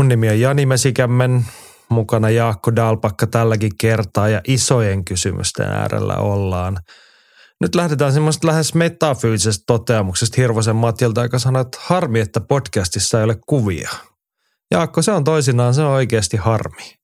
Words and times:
Mun 0.00 0.08
nimi 0.08 0.28
on 0.28 0.40
Jani 0.40 0.66
Mesikämmen, 0.66 1.46
mukana 1.88 2.30
Jaakko 2.30 2.76
Dalpakka 2.76 3.26
tälläkin 3.26 3.70
kertaa 3.80 4.28
ja 4.28 4.40
isojen 4.46 5.04
kysymysten 5.04 5.66
äärellä 5.66 6.16
ollaan. 6.16 6.78
Nyt 7.60 7.74
lähdetään 7.74 8.12
semmoista 8.12 8.46
lähes 8.46 8.74
metafyysisestä 8.74 9.64
toteamuksesta 9.66 10.34
Hirvosen 10.36 10.76
Matilta, 10.76 11.22
joka 11.22 11.38
sanoi, 11.38 11.62
että 11.62 11.78
harmi, 11.80 12.20
että 12.20 12.40
podcastissa 12.40 13.18
ei 13.18 13.24
ole 13.24 13.36
kuvia. 13.46 13.90
Jaakko, 14.70 15.02
se 15.02 15.12
on 15.12 15.24
toisinaan, 15.24 15.74
se 15.74 15.82
on 15.82 15.90
oikeasti 15.90 16.36
harmi. 16.36 16.94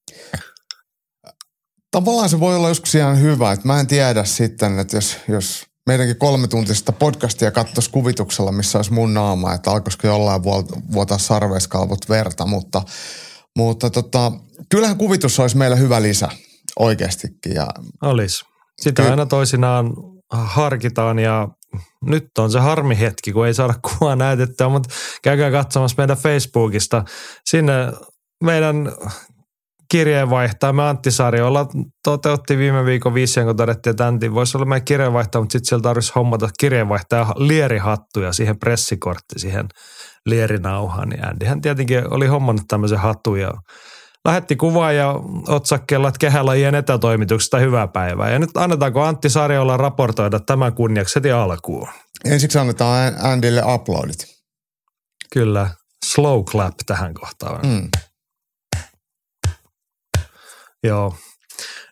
Tavallaan 1.91 2.29
se 2.29 2.41
voi 2.41 2.57
olla 2.57 2.69
joskus 2.69 2.95
ihan 2.95 3.21
hyvä, 3.21 3.53
että 3.53 3.67
mä 3.67 3.81
en 3.81 3.87
tiedä 3.87 4.25
sitten, 4.25 4.79
että 4.79 4.97
jos, 4.97 5.17
jos 5.29 5.67
meidänkin 5.87 6.19
kolmetuntisesta 6.19 6.93
podcastia 6.93 7.51
katsoisi 7.51 7.91
kuvituksella, 7.91 8.53
missä 8.53 8.79
olisi 8.79 8.93
mun 8.93 9.15
naama, 9.15 9.55
että 9.55 9.71
alkoisiko 9.71 10.07
jollain 10.07 10.43
vuotaa 10.93 11.19
sarveiskalvot 11.19 12.09
verta, 12.09 12.47
mutta, 12.47 12.83
mutta 13.57 13.91
tota, 13.91 14.33
kyllähän 14.71 14.99
kuvitus 14.99 15.41
olisi 15.41 15.57
meillä 15.57 15.77
hyvä 15.77 16.03
lisä 16.03 16.29
oikeastikin. 16.79 17.55
Ja 17.55 17.67
Olisi. 18.03 18.45
Sitä 18.83 19.03
Ky- 19.03 19.09
aina 19.09 19.27
toisinaan 19.27 19.93
harkitaan 20.33 21.19
ja 21.19 21.49
nyt 22.05 22.27
on 22.39 22.53
se 22.53 22.59
harmi 22.59 22.99
hetki, 22.99 23.33
kun 23.33 23.47
ei 23.47 23.55
saada 23.55 23.75
kuvaa 23.89 24.17
näytettyä, 24.17 24.69
mutta 24.69 24.95
käykää 25.23 25.51
katsomassa 25.51 25.95
meidän 25.99 26.17
Facebookista. 26.17 27.05
Sinne 27.45 27.73
meidän 28.45 28.93
kirjeenvaihtaja. 29.91 30.73
Me 30.73 30.83
Antti 30.89 31.11
Sarjola 31.11 31.67
toteutti 32.05 32.59
viime 32.59 32.85
viikon 32.85 33.15
vision, 33.15 33.47
kun 33.47 33.57
todettiin, 33.57 33.91
että 33.91 34.07
Antti 34.07 34.35
voisi 34.35 34.57
olla 34.57 34.67
meidän 34.67 34.85
kirjeenvaihtaja, 34.85 35.43
mutta 35.43 35.53
sitten 35.53 35.69
siellä 35.69 35.83
tarvitsisi 35.83 36.13
hommata 36.17 36.49
kirjeenvaihtaja 36.61 37.27
lierihattuja 37.37 38.33
siihen 38.33 38.59
pressikortti, 38.59 39.39
siihen 39.39 39.69
lierinauhaan. 40.27 41.09
Niin 41.09 41.29
Andyhän 41.29 41.61
tietenkin 41.61 42.13
oli 42.13 42.27
hommannut 42.27 42.65
tämmöisen 42.69 42.99
hatun 42.99 43.41
ja 43.41 43.53
lähetti 44.25 44.57
kuvaa 44.57 44.93
ja 44.93 45.15
otsakkeella, 45.49 46.09
että 46.09 46.19
kehälajien 46.19 46.75
etätoimituksesta 46.75 47.59
hyvää 47.59 47.89
päivää. 47.89 48.31
Ja 48.31 48.39
nyt 48.39 48.57
annetaanko 48.57 49.03
Antti 49.03 49.31
Sarjola 49.31 49.77
raportoida 49.77 50.41
tämän 50.41 50.75
kunniaksi 50.75 51.15
heti 51.15 51.33
alkuun? 51.33 51.89
Ensiksi 52.25 52.59
annetaan 52.59 53.15
Andylle 53.23 53.63
uploadit. 53.75 54.27
Kyllä, 55.33 55.71
slow 56.05 56.45
clap 56.45 56.75
tähän 56.87 57.15
kohtaan. 57.15 57.67
Mm. 57.67 57.89
Joo. 60.87 61.15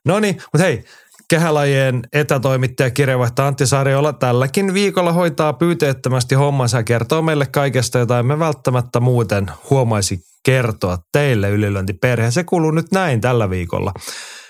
No 0.05 0.21
niin, 0.21 0.35
mutta 0.35 0.59
hei, 0.59 0.85
kehälajien 1.29 2.03
etätoimittaja 2.13 2.91
kirjeenvaihtaja 2.91 3.49
Antti 3.49 3.67
Sarjola 3.67 4.13
tälläkin 4.13 4.75
viikolla 4.75 5.13
hoitaa 5.13 5.53
pyyteettömästi 5.53 6.35
hommansa 6.35 6.77
ja 6.77 6.83
kertoo 6.83 7.23
meille 7.23 7.47
kaikesta, 7.47 7.99
jota 7.99 8.19
emme 8.19 8.39
välttämättä 8.39 9.01
muuten 9.01 9.51
huomaisi 9.71 10.21
kertoa 10.45 10.99
teille 11.13 11.51
ylilöintiperhe. 11.51 12.31
Se 12.31 12.45
kuuluu 12.45 12.71
nyt 12.71 12.93
näin 12.93 13.21
tällä 13.21 13.51
viikolla. 13.51 13.93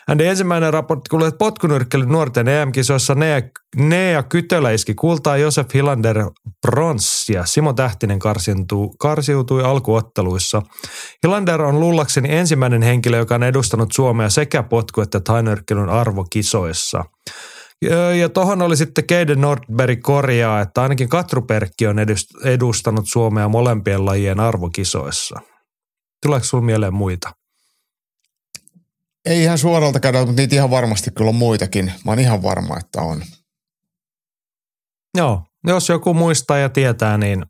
Hänen 0.08 0.27
ensimmäinen 0.27 0.72
raportti 0.72 1.09
kuului, 1.10 1.28
että 1.28 1.38
potkunyrkkelyn 1.38 2.09
nuorten 2.09 2.48
EM-kisoissa 2.48 3.15
Nea, 3.15 3.42
Nea 3.76 4.22
Kytölä 4.22 4.70
iski 4.70 4.94
kultaa 4.94 5.37
Josef 5.37 5.75
Hilander 5.75 6.25
pronssia. 6.66 7.44
Simo 7.44 7.72
Tähtinen 7.72 8.19
karsiutui, 8.19 8.88
karsiutui 8.98 9.62
alkuotteluissa. 9.62 10.62
Hilander 11.22 11.62
on 11.62 11.81
luullakseni 11.81 12.37
ensimmäinen 12.37 12.82
henkilö, 12.82 13.16
joka 13.16 13.34
on 13.34 13.42
edustanut 13.42 13.92
Suomea 13.92 14.31
sekä 14.31 14.62
potku- 14.62 15.00
että 15.03 15.20
tainyrkkelyn 15.20 15.88
arvokisoissa. 15.88 17.04
Ja 18.21 18.28
tuohon 18.28 18.62
oli 18.62 18.76
sitten 18.76 19.06
Keiden 19.06 19.41
Nordberg 19.41 20.00
korjaa, 20.03 20.60
että 20.60 20.82
ainakin 20.82 21.09
Katruperkki 21.09 21.86
on 21.86 21.97
edustanut 22.44 23.04
Suomea 23.09 23.48
molempien 23.48 24.04
lajien 24.04 24.41
arvokisoissa. 24.41 25.41
Tuleeko 26.22 26.44
sinulla 26.44 26.66
mieleen 26.66 26.94
muita? 26.94 27.31
Ei 29.24 29.42
ihan 29.42 29.58
suoralta 29.58 30.00
käydä, 30.00 30.18
mutta 30.18 30.42
niitä 30.42 30.54
ihan 30.54 30.70
varmasti 30.70 31.10
kyllä 31.10 31.28
on 31.28 31.34
muitakin. 31.34 31.84
Mä 32.04 32.10
oon 32.10 32.18
ihan 32.18 32.42
varma, 32.42 32.78
että 32.78 33.00
on. 33.00 33.22
Joo, 35.16 35.42
jos 35.66 35.88
joku 35.88 36.14
muistaa 36.14 36.58
ja 36.58 36.68
tietää, 36.68 37.18
niin 37.18 37.44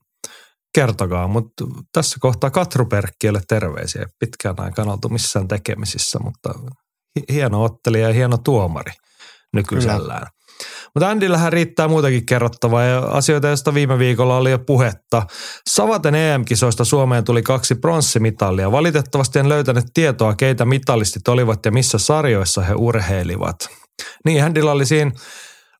kertokaa. 0.74 1.28
Mutta 1.28 1.64
tässä 1.92 2.16
kohtaa 2.20 2.50
Katru 2.50 2.86
Perkkiölle 2.86 3.40
terveisiä. 3.48 4.06
Pitkään 4.18 4.60
aikaan 4.60 4.88
oltu 4.88 5.08
missään 5.08 5.48
tekemisissä, 5.48 6.18
mutta 6.18 6.54
hieno 7.32 7.64
ottelija 7.64 8.08
ja 8.08 8.14
hieno 8.14 8.38
tuomari 8.38 8.92
nykyisellään. 9.52 10.26
Kyllä. 10.26 10.44
Mutta 10.94 11.10
Andillähän 11.10 11.52
riittää 11.52 11.88
muutakin 11.88 12.26
kerrottavaa 12.26 12.84
ja 12.84 12.98
asioita, 12.98 13.48
joista 13.48 13.75
viime 13.75 13.98
viikolla 13.98 14.36
oli 14.36 14.50
jo 14.50 14.58
puhetta. 14.58 15.22
Savaten 15.70 16.14
EM-kisoista 16.14 16.84
Suomeen 16.84 17.25
tuli 17.25 17.42
kaksi 17.42 17.75
pronssimitalia. 17.75 18.72
Valitettavasti 18.72 19.38
en 19.38 19.48
löytänyt 19.48 19.84
tietoa, 19.94 20.34
keitä 20.34 20.64
mitallistit 20.64 21.28
olivat 21.28 21.64
ja 21.64 21.72
missä 21.72 21.98
sarjoissa 21.98 22.62
he 22.62 22.74
urheilivat. 22.74 23.56
Niin, 24.24 24.44
Andilla 24.44 24.72
oli 24.72 24.86
siinä 24.86 25.12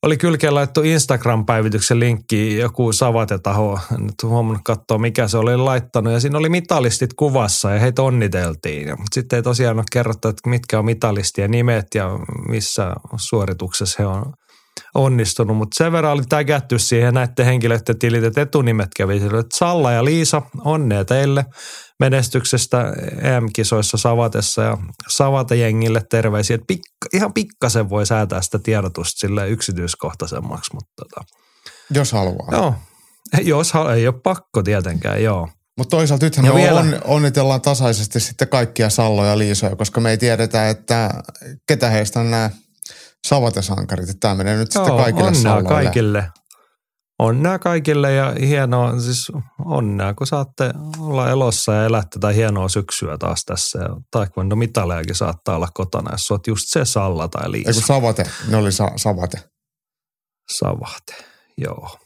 oli 0.05 0.17
kylkeen 0.17 0.55
laittu 0.55 0.83
Instagram-päivityksen 0.83 2.01
linkki, 2.01 2.57
joku 2.57 2.93
Savate-taho, 2.93 3.79
nyt 3.99 4.15
huomannut 4.23 4.65
katsoa 4.65 4.99
mikä 4.99 5.29
se 5.29 5.39
oli 5.39 5.57
laittanut, 5.57 6.13
ja 6.13 6.21
siinä 6.21 6.39
oli 6.39 6.49
mitalistit 6.49 7.15
kuvassa 7.15 7.71
ja 7.71 7.81
heitä 7.81 8.03
onniteltiin. 8.03 8.97
Sitten 9.13 9.37
ei 9.37 9.43
tosiaan 9.43 9.77
ole 9.77 9.85
kerrottu, 9.93 10.29
että 10.29 10.51
mitkä 10.51 10.79
on 10.79 10.85
mitalistien 10.85 11.51
nimet 11.51 11.87
ja 11.95 12.11
missä 12.49 12.93
suorituksessa 13.17 14.03
he 14.03 14.07
on 14.07 14.33
onnistunut, 14.95 15.57
mutta 15.57 15.85
sen 15.85 15.93
verran 15.93 16.13
oli 16.13 16.23
tägätty 16.29 16.79
siihen 16.79 17.15
näiden 17.15 17.47
henkilöiden 17.47 17.99
tilit, 17.99 18.25
että 18.25 18.41
etunimet 18.41 18.89
kävi 18.97 19.21
sille, 19.21 19.39
että 19.39 19.59
Salla 19.59 19.93
ja 19.93 20.05
Liisa, 20.05 20.43
onnea 20.65 21.05
teille 21.05 21.45
menestyksestä 22.01 22.93
EM-kisoissa 23.23 23.97
Savatessa 23.97 24.63
ja 24.63 24.79
Savate-jengille 25.09 26.03
terveisiä, 26.11 26.55
että 26.55 26.67
pikka, 26.67 27.09
ihan 27.13 27.33
pikkasen 27.33 27.91
voi 27.91 28.07
säätää 28.07 28.43
sitä 28.43 28.59
tiedotusta 28.59 29.19
sille 29.21 29.49
yksityiskohtaisemmaksi, 29.49 30.71
mutta 30.75 30.93
tota. 30.97 31.25
Jos 31.95 32.13
haluaa. 32.13 32.49
Joo, 32.53 32.75
jos 33.55 33.73
ei 33.97 34.09
ole 34.09 34.21
pakko 34.23 34.63
tietenkään, 34.63 35.23
joo. 35.23 35.49
Mutta 35.79 35.97
toisaalta 35.97 36.27
nythän 36.27 36.47
me 36.47 36.55
vielä... 36.55 36.81
on, 36.81 37.01
onnitellaan 37.05 37.61
tasaisesti 37.61 38.21
sitten 38.21 38.49
kaikkia 38.49 38.91
Salloja 38.91 39.31
ja 39.31 39.39
Liisoja, 39.39 39.77
koska 39.77 40.01
me 40.01 40.11
ei 40.11 40.19
tiedetä, 40.19 40.69
että 40.69 41.11
ketä 41.69 41.91
heistä 41.91 42.21
on 42.21 42.31
nämä 42.31 42.51
savatesankarit. 43.25 44.09
Että 44.09 44.21
tämä 44.21 44.35
menee 44.35 44.57
nyt 44.57 44.75
Joo, 44.75 44.85
sitten 44.85 45.05
kaikille 45.05 45.29
onnea 45.29 45.63
kaikille. 45.63 46.31
Onnea 47.19 47.59
kaikille 47.59 48.13
ja 48.13 48.35
hienoa, 48.41 49.01
siis 49.01 49.33
onnea, 49.65 50.15
kun 50.15 50.27
saatte 50.27 50.71
olla 50.99 51.31
elossa 51.31 51.73
ja 51.73 51.85
elää 51.85 52.03
tätä 52.11 52.29
hienoa 52.29 52.69
syksyä 52.69 53.19
taas 53.19 53.45
tässä. 53.45 53.79
Ja 53.79 53.89
taekwondo 54.11 54.57
mitalejakin 54.57 55.15
saattaa 55.15 55.57
olla 55.57 55.69
kotona, 55.75 56.13
jos 56.13 56.31
olet 56.31 56.47
just 56.47 56.65
se 56.69 56.85
Salla 56.85 57.29
tai 57.29 57.53
Liisa. 57.53 57.71
Eikö 57.71 57.81
Savate, 57.87 58.31
ne 58.49 58.57
oli 58.57 58.73
sa- 58.73 58.93
Savate. 58.97 59.41
Savate, 60.59 61.15
joo. 61.59 61.99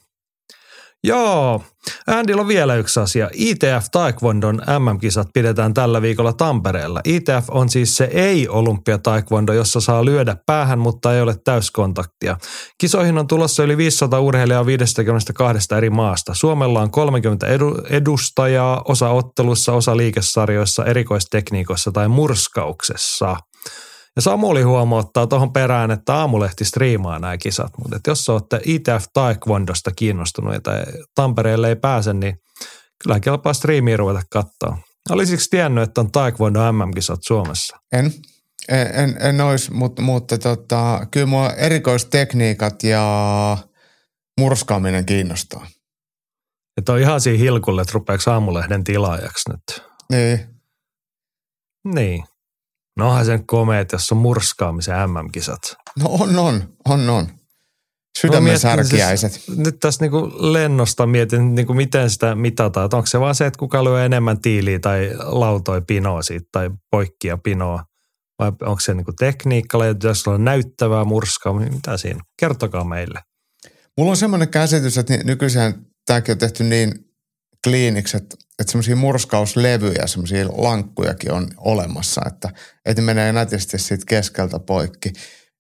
Joo, 1.04 1.62
Andilla 2.06 2.42
on 2.42 2.48
vielä 2.48 2.74
yksi 2.74 3.00
asia. 3.00 3.30
ITF 3.32 3.86
Taekwondon 3.92 4.62
MM-kisat 4.78 5.28
pidetään 5.34 5.74
tällä 5.74 6.02
viikolla 6.02 6.32
Tampereella. 6.32 7.00
ITF 7.04 7.50
on 7.50 7.68
siis 7.68 7.96
se 7.96 8.04
ei-olympia 8.04 8.98
taekwondo, 8.98 9.52
jossa 9.52 9.80
saa 9.80 10.04
lyödä 10.04 10.36
päähän, 10.46 10.78
mutta 10.78 11.14
ei 11.14 11.20
ole 11.20 11.36
täyskontaktia. 11.44 12.36
Kisoihin 12.78 13.18
on 13.18 13.26
tulossa 13.26 13.62
yli 13.62 13.76
500 13.76 14.20
urheilijaa 14.20 14.66
52 14.66 15.74
eri 15.76 15.90
maasta. 15.90 16.34
Suomella 16.34 16.80
on 16.80 16.90
30 16.90 17.46
edu- 17.46 17.86
edustajaa, 17.90 18.82
osa 18.84 19.08
ottelussa, 19.08 19.72
osa 19.72 19.96
liikesarjoissa, 19.96 20.84
erikoistekniikoissa 20.84 21.92
tai 21.92 22.08
murskauksessa– 22.08 23.36
ja 24.18 24.22
Samuli 24.22 24.62
huomauttaa 24.62 25.26
tuohon 25.26 25.52
perään, 25.52 25.90
että 25.90 26.14
aamulehti 26.14 26.64
striimaa 26.64 27.18
nämä 27.18 27.38
kisat, 27.38 27.72
mutta 27.78 28.10
jos 28.10 28.28
olette 28.28 28.60
ITF 28.64 29.04
Taekwondosta 29.12 29.90
kiinnostuneita 29.96 30.70
ja 30.70 30.84
Tampereelle 31.14 31.68
ei 31.68 31.76
pääse, 31.76 32.12
niin 32.12 32.38
kyllä 33.02 33.20
kelpaa 33.20 33.52
striimiä 33.52 33.96
ruveta 33.96 34.22
katsoa. 34.30 34.78
Olisiko 35.10 35.42
tiennyt, 35.50 35.84
että 35.84 36.00
on 36.00 36.12
Taekwondo 36.12 36.72
MM-kisat 36.72 37.20
Suomessa? 37.22 37.76
En. 37.92 38.12
En, 38.68 38.86
en, 38.94 39.16
en 39.20 39.40
olisi, 39.40 39.72
mutta, 39.72 40.02
mutta 40.02 40.38
tota, 40.38 41.06
kyllä 41.10 41.26
mua 41.26 41.50
erikoistekniikat 41.50 42.82
ja 42.82 43.56
murskaaminen 44.40 45.06
kiinnostaa. 45.06 45.66
Että 46.76 46.92
on 46.92 46.98
ihan 46.98 47.20
siinä 47.20 47.38
hilkulle, 47.38 47.82
että 47.82 47.92
rupeako 47.94 48.30
aamulehden 48.30 48.84
tilaajaksi 48.84 49.50
nyt. 49.50 49.82
Niin. 50.12 50.40
Niin. 51.84 52.24
No 52.98 53.08
onhan 53.08 53.24
sen 53.24 53.46
komeet, 53.46 53.92
jos 53.92 54.12
on 54.12 54.18
murskaamisen 54.18 55.10
MM-kisat. 55.10 55.76
No 56.02 56.08
on, 56.10 56.38
on, 56.38 56.74
on, 56.84 57.10
on. 57.10 57.28
Sydämen 58.20 58.58
särkiäiset. 58.58 59.32
Siis, 59.32 59.58
nyt 59.58 59.80
tässä 59.80 60.04
niinku 60.04 60.32
lennosta 60.38 61.06
mietin, 61.06 61.54
niinku 61.54 61.74
miten 61.74 62.10
sitä 62.10 62.34
mitataan. 62.34 62.84
Että 62.84 62.96
onko 62.96 63.06
se 63.06 63.20
vaan 63.20 63.34
se, 63.34 63.46
että 63.46 63.58
kuka 63.58 63.84
lyö 63.84 64.04
enemmän 64.04 64.40
tiiliä 64.40 64.78
tai 64.78 65.10
lautoi 65.18 65.82
pinoa 65.86 66.22
siitä 66.22 66.48
tai 66.52 66.70
poikkia 66.90 67.38
pinoa. 67.38 67.84
Vai 68.38 68.48
onko 68.48 68.80
se 68.80 68.94
niinku 68.94 69.12
tekniikka, 69.12 69.78
jos 70.04 70.28
on 70.28 70.44
näyttävää 70.44 71.04
murskaa, 71.04 71.52
mitä 71.52 71.96
siinä? 71.96 72.20
Kertokaa 72.40 72.84
meille. 72.84 73.20
Mulla 73.96 74.10
on 74.10 74.16
semmoinen 74.16 74.48
käsitys, 74.48 74.98
että 74.98 75.14
nykyisin 75.24 75.74
tämäkin 76.06 76.32
on 76.32 76.38
tehty 76.38 76.64
niin 76.64 76.92
kliiniksi, 77.64 78.16
että, 78.16 78.36
että 78.58 78.72
semmoisia 78.72 78.96
murskauslevyjä, 78.96 80.06
semmoisia 80.06 80.48
lankkujakin 80.48 81.32
on 81.32 81.48
olemassa, 81.56 82.22
että, 82.26 82.50
että 82.84 83.02
ne 83.02 83.06
menee 83.06 83.32
nätisti 83.32 83.78
siitä 83.78 84.04
keskeltä 84.06 84.58
poikki. 84.58 85.12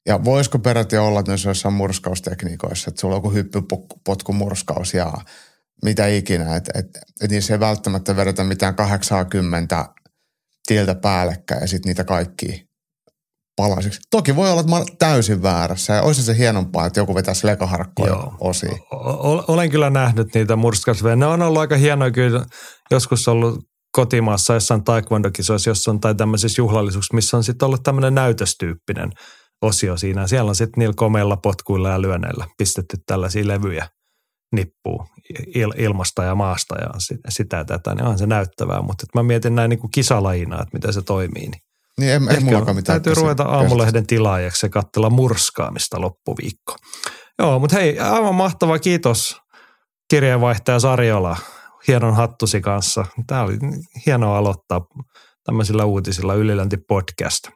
Ja 0.06 0.24
voisiko 0.24 0.58
peräti 0.58 0.96
olla, 0.96 1.22
noissa 1.26 1.50
jossain 1.50 1.74
murskaustekniikoissa, 1.74 2.90
että 2.90 3.00
sulla 3.00 3.14
on 3.14 3.18
joku 3.18 3.30
hyppypotkumurskaus 3.30 4.94
ja 4.94 5.12
mitä 5.84 6.06
ikinä, 6.06 6.56
että, 6.56 6.72
että, 6.78 7.00
että 7.00 7.34
niissä 7.34 7.54
ei 7.54 7.60
välttämättä 7.60 8.16
vedetä 8.16 8.44
mitään 8.44 8.74
80 8.74 9.88
tiltä 10.66 10.94
päällekkäin 10.94 11.60
ja 11.60 11.66
sitten 11.66 11.90
niitä 11.90 12.04
kaikki 12.04 12.67
palasiksi. 13.58 14.00
Toki 14.10 14.36
voi 14.36 14.50
olla, 14.50 14.60
että 14.60 14.70
mä 14.70 14.76
olen 14.76 14.96
täysin 14.98 15.42
väärässä 15.42 15.92
ja 15.92 16.02
olisi 16.02 16.22
se 16.22 16.38
hienompaa, 16.38 16.86
että 16.86 17.00
joku 17.00 17.14
vetäisi 17.14 17.46
lekaharkkoja 17.46 18.16
osiin. 18.40 18.78
Olen 19.48 19.70
kyllä 19.70 19.90
nähnyt 19.90 20.34
niitä 20.34 20.56
murskausveja. 20.56 21.16
Ne 21.16 21.26
on 21.26 21.42
ollut 21.42 21.60
aika 21.60 21.76
hienoja 21.76 22.10
kyllä. 22.10 22.46
Joskus 22.90 23.28
ollut 23.28 23.64
kotimaassa 23.92 24.54
jossain 24.54 24.84
taekwondo-kisoissa, 24.84 25.70
jossa 25.70 25.90
on 25.90 26.00
tai 26.00 26.14
tämmöisissä 26.14 26.60
juhlallisuuksissa, 26.60 27.14
missä 27.14 27.36
on 27.36 27.44
sitten 27.44 27.66
ollut 27.66 27.82
tämmöinen 27.82 28.14
näytöstyyppinen 28.14 29.10
osio 29.62 29.96
siinä. 29.96 30.26
Siellä 30.26 30.48
on 30.48 30.54
sitten 30.54 30.78
niillä 30.78 30.94
komeilla 30.96 31.36
potkuilla 31.36 31.88
ja 31.88 32.02
lyönneillä 32.02 32.46
pistetty 32.58 32.96
tällaisia 33.06 33.48
levyjä 33.48 33.88
nippuu 34.52 35.06
il, 35.54 35.72
ilmasta 35.76 36.24
ja 36.24 36.34
maasta 36.34 36.74
ja 36.74 36.90
sitä 37.28 37.56
ja 37.56 37.64
tätä, 37.64 37.94
niin 37.94 38.06
on 38.06 38.18
se 38.18 38.26
näyttävää. 38.26 38.82
Mutta 38.82 39.06
mä 39.14 39.22
mietin 39.22 39.54
näin 39.54 39.68
niin 39.68 39.80
kuin 39.80 39.90
kisalajina, 39.90 40.62
että 40.62 40.70
miten 40.72 40.92
se 40.92 41.02
toimii. 41.02 41.48
Niin 41.48 41.62
niin 41.98 42.10
ei, 42.10 42.34
ei 42.34 42.40
mullakaan 42.40 42.76
mitään. 42.76 43.02
Täytyy 43.02 43.22
ruveta 43.22 43.42
aamulehden 43.42 44.06
tilaajaksi 44.06 44.66
ja 44.66 44.70
katsella 44.70 45.10
murskaamista 45.10 46.00
loppuviikko. 46.00 46.76
Joo, 47.38 47.58
mutta 47.58 47.76
hei, 47.76 47.98
aivan 47.98 48.34
mahtava 48.34 48.78
kiitos 48.78 49.36
kirjeenvaihtaja 50.10 50.80
Sarjola 50.80 51.36
hienon 51.88 52.16
hattusi 52.16 52.60
kanssa. 52.60 53.04
Tämä 53.26 53.42
oli 53.42 53.58
hienoa 54.06 54.38
aloittaa 54.38 54.80
tämmöisillä 55.44 55.84
uutisilla 55.84 56.34
Ylilänti 56.34 56.76
podcast. 56.76 57.48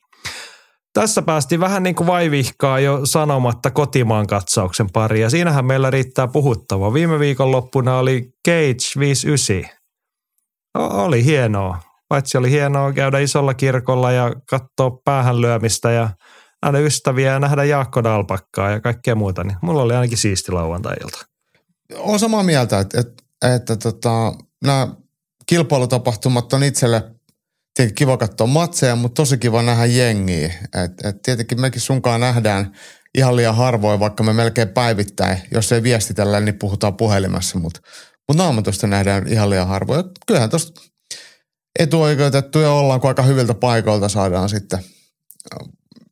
Tässä 0.95 1.23
päästiin 1.23 1.61
vähän 1.61 1.83
niin 1.83 1.95
kuin 1.95 2.07
vaivihkaa 2.07 2.81
jo 2.81 3.01
sanomatta 3.07 3.71
kotimaan 3.71 4.27
katsauksen 4.27 4.87
pari 4.93 5.21
ja 5.21 5.31
siinähän 5.31 5.65
meillä 5.65 5.91
riittää 5.91 6.29
puhuttavaa. 6.29 6.95
Viime 6.95 7.19
viikon 7.19 7.53
loppuna 7.53 7.99
oli 7.99 8.29
Cage 8.49 8.99
59. 8.99 9.77
O- 10.79 11.05
oli 11.05 11.25
hienoa. 11.25 11.92
Paitsi 12.13 12.39
oli 12.39 12.51
hienoa 12.51 12.93
käydä 12.93 13.19
isolla 13.19 13.55
kirkolla 13.55 14.13
ja 14.13 14.33
katsoa 14.51 15.01
päähän 15.05 15.41
lyömistä 15.41 15.91
ja 15.91 16.11
nähdä 16.63 16.79
ystäviä 16.79 17.33
ja 17.33 17.39
nähdä 17.39 17.65
Jaakko 17.65 18.05
Dalpakkaa 18.05 18.71
ja 18.71 18.81
kaikkea 18.81 19.15
muuta, 19.15 19.45
niin 19.45 19.57
mulla 19.63 19.83
oli 19.83 19.95
ainakin 19.95 20.19
siisti 20.19 20.53
lauantai-ilta. 20.53 21.27
Olen 21.95 22.19
samaa 22.19 22.43
mieltä, 22.43 22.79
että, 22.79 23.01
että, 23.01 23.23
että 23.55 23.77
tota, 23.77 24.33
nämä 24.65 24.89
kilpailutapahtumat 25.47 26.53
on 26.53 26.63
itselle 26.63 27.03
tietenkin 27.75 27.95
kiva 27.95 28.17
katsoa 28.17 28.47
matseja, 28.47 28.97
mutta 28.97 29.23
tosi 29.23 29.39
kiva 29.39 29.63
nähdä 29.63 29.87
jengiä. 29.87 30.55
Et, 30.85 30.93
et 31.05 31.23
tietenkin 31.23 31.61
mekin 31.61 31.81
sunkaan 31.81 32.21
nähdään 32.21 32.73
ihan 33.19 33.37
liian 33.37 33.57
harvoin, 33.57 34.01
vaikka 34.01 34.23
me 34.23 34.33
melkein 34.33 34.69
päivittäin, 34.69 35.39
jos 35.51 35.73
ei 35.73 35.83
viestitellä, 35.83 36.41
niin 36.41 36.59
puhutaan 36.59 36.97
puhelimessa, 36.97 37.59
mutta 37.59 37.81
mut 38.29 38.37
naamatusta 38.37 38.87
nähdään 38.87 39.29
ihan 39.29 39.51
liian 39.51 39.69
harvoin. 39.69 40.05
kyllähän 40.27 40.51
tuosta 40.51 40.92
etuoikeutettuja 41.79 42.71
ollaan, 42.71 43.01
kun 43.01 43.09
aika 43.09 43.23
hyviltä 43.23 43.55
paikoilta 43.55 44.09
saadaan 44.09 44.49
sitten 44.49 44.79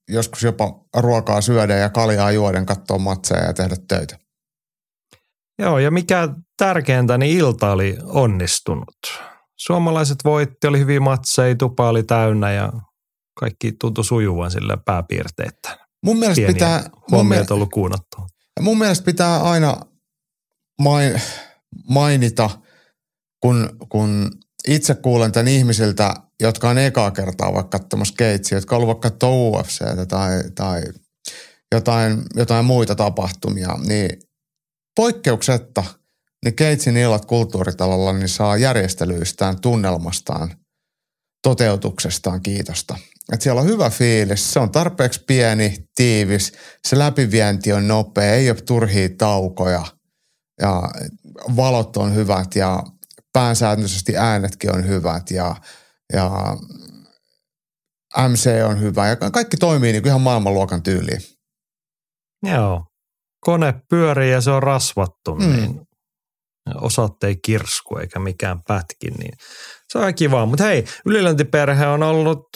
joskus 0.08 0.42
jopa 0.42 0.84
ruokaa 0.96 1.40
syödä 1.40 1.76
ja 1.76 1.88
kaljaa 1.88 2.30
juoden 2.30 2.66
katsoa 2.66 2.98
matseja 2.98 3.44
ja 3.44 3.52
tehdä 3.52 3.76
töitä. 3.88 4.18
Joo, 5.58 5.78
ja 5.78 5.90
mikä 5.90 6.28
tärkeintä, 6.56 7.18
niin 7.18 7.38
ilta 7.38 7.72
oli 7.72 7.98
onnistunut. 8.04 8.96
Suomalaiset 9.56 10.18
voitti, 10.24 10.66
oli 10.66 10.78
hyvin 10.78 11.02
matseja, 11.02 11.54
tupa 11.54 11.88
oli 11.88 12.02
täynnä 12.02 12.52
ja 12.52 12.72
kaikki 13.40 13.72
tuntui 13.80 14.04
sujuvan 14.04 14.50
sille 14.50 14.78
pääpiirteitä. 14.84 15.78
Mun 16.04 16.18
mielestä 16.18 16.40
Pieniä 16.40 16.54
pitää... 16.54 16.90
Huomioita 17.10 17.54
ollut 17.54 17.70
kuunnottu. 17.70 18.16
Mun 18.60 18.78
mielestä 18.78 19.04
pitää 19.04 19.42
aina 19.42 19.76
main, 20.82 21.22
mainita, 21.88 22.50
kun, 23.40 23.76
kun 23.88 24.30
itse 24.68 24.94
kuulen 24.94 25.32
tämän 25.32 25.48
ihmisiltä, 25.48 26.14
jotka 26.42 26.70
on 26.70 26.78
ekaa 26.78 27.10
kertaa 27.10 27.54
vaikka 27.54 27.78
katsomassa 27.78 28.14
keitsiä, 28.18 28.58
jotka 28.58 28.76
on 28.76 28.82
ollut 28.82 29.02
vaikka 29.02 29.26
UFC 29.26 29.84
tai, 30.08 30.42
tai 30.54 30.82
jotain, 31.74 32.22
jotain 32.36 32.64
muita 32.64 32.94
tapahtumia, 32.94 33.78
niin 33.86 34.10
poikkeuksetta 34.96 35.84
niin 36.44 36.56
Keitsin 36.56 36.96
illat 36.96 37.24
kulttuuritalolla 37.24 38.12
niin 38.12 38.28
saa 38.28 38.56
järjestelyistään, 38.56 39.60
tunnelmastaan, 39.60 40.56
toteutuksestaan 41.42 42.42
kiitosta. 42.42 42.98
Et 43.32 43.42
siellä 43.42 43.60
on 43.60 43.66
hyvä 43.66 43.90
fiilis, 43.90 44.52
se 44.52 44.60
on 44.60 44.70
tarpeeksi 44.70 45.24
pieni, 45.26 45.76
tiivis, 45.94 46.52
se 46.88 46.98
läpivienti 46.98 47.72
on 47.72 47.88
nopea, 47.88 48.34
ei 48.34 48.50
ole 48.50 48.60
turhia 48.60 49.08
taukoja 49.18 49.84
ja 50.60 50.82
valot 51.56 51.96
on 51.96 52.14
hyvät 52.14 52.54
ja 52.54 52.82
pääsääntöisesti 53.32 54.16
äänetkin 54.16 54.74
on 54.74 54.86
hyvät 54.86 55.30
ja, 55.30 55.56
ja 56.12 56.30
MC 58.28 58.50
on 58.68 58.80
hyvä 58.80 59.08
ja 59.08 59.16
kaikki 59.16 59.56
toimii 59.56 59.92
niin 59.92 60.02
kuin 60.02 60.10
ihan 60.10 60.20
maailmanluokan 60.20 60.82
tyyliin. 60.82 61.20
Joo. 62.42 62.84
Kone 63.40 63.74
pyörii 63.90 64.32
ja 64.32 64.40
se 64.40 64.50
on 64.50 64.62
rasvattu, 64.62 65.34
mm. 65.34 65.52
niin 65.52 65.80
osat 66.74 67.24
ei 67.24 67.36
kirsku 67.44 67.96
eikä 67.96 68.18
mikään 68.18 68.62
pätki, 68.68 69.10
niin 69.18 69.34
se 69.88 69.98
on 69.98 70.14
kiva. 70.14 70.46
Mutta 70.46 70.64
hei, 70.64 70.84
ylilöntiperhe 71.06 71.86
on 71.86 72.02
ollut 72.02 72.46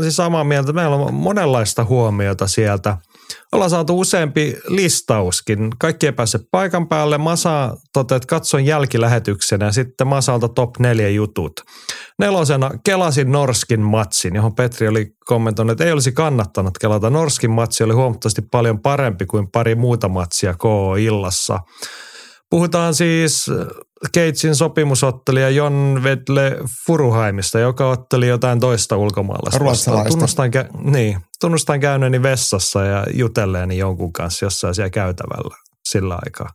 siis 0.00 0.16
samaa 0.16 0.44
mieltä. 0.44 0.72
Meillä 0.72 0.96
on 0.96 1.14
monenlaista 1.14 1.84
huomiota 1.84 2.46
sieltä– 2.46 2.96
ollaan 3.52 3.70
saatu 3.70 4.00
useampi 4.00 4.56
listauskin. 4.68 5.70
Kaikki 5.78 6.06
ei 6.06 6.12
pääse 6.12 6.38
paikan 6.50 6.88
päälle. 6.88 7.18
Masa 7.18 7.76
toteat, 7.92 8.26
katson 8.26 8.64
jälkilähetyksenä 8.64 9.72
sitten 9.72 10.06
Masalta 10.06 10.48
top 10.48 10.78
neljä 10.78 11.08
jutut. 11.08 11.52
Nelosena 12.18 12.70
kelasin 12.84 13.32
Norskin 13.32 13.80
matsin, 13.80 14.34
johon 14.34 14.54
Petri 14.54 14.88
oli 14.88 15.06
kommentoinut, 15.26 15.72
että 15.72 15.84
ei 15.84 15.92
olisi 15.92 16.12
kannattanut 16.12 16.78
kelata. 16.78 17.10
Norskin 17.10 17.50
matsi 17.50 17.84
oli 17.84 17.92
huomattavasti 17.92 18.42
paljon 18.50 18.80
parempi 18.80 19.26
kuin 19.26 19.50
pari 19.50 19.74
muuta 19.74 20.08
matsia 20.08 20.54
KO-illassa. 20.54 21.60
Puhutaan 22.50 22.94
siis 22.94 23.46
Keitsin 24.12 24.54
sopimusottelija 24.54 25.50
Jon 25.50 26.00
Vedle 26.02 26.56
Furuhaimista, 26.86 27.58
joka 27.58 27.90
otteli 27.90 28.28
jotain 28.28 28.60
toista 28.60 28.96
ulkomaalaista. 28.96 29.58
Ruotsalaista. 29.58 30.08
Tunnustan, 30.08 30.50
niin, 30.84 31.18
tunnustan 31.40 31.80
käyneeni 31.80 32.22
vessassa 32.22 32.84
ja 32.84 33.06
jutelleeni 33.14 33.78
jonkun 33.78 34.12
kanssa 34.12 34.46
jossain 34.46 34.74
siellä 34.74 34.90
käytävällä 34.90 35.56
sillä 35.88 36.18
aikaa. 36.24 36.48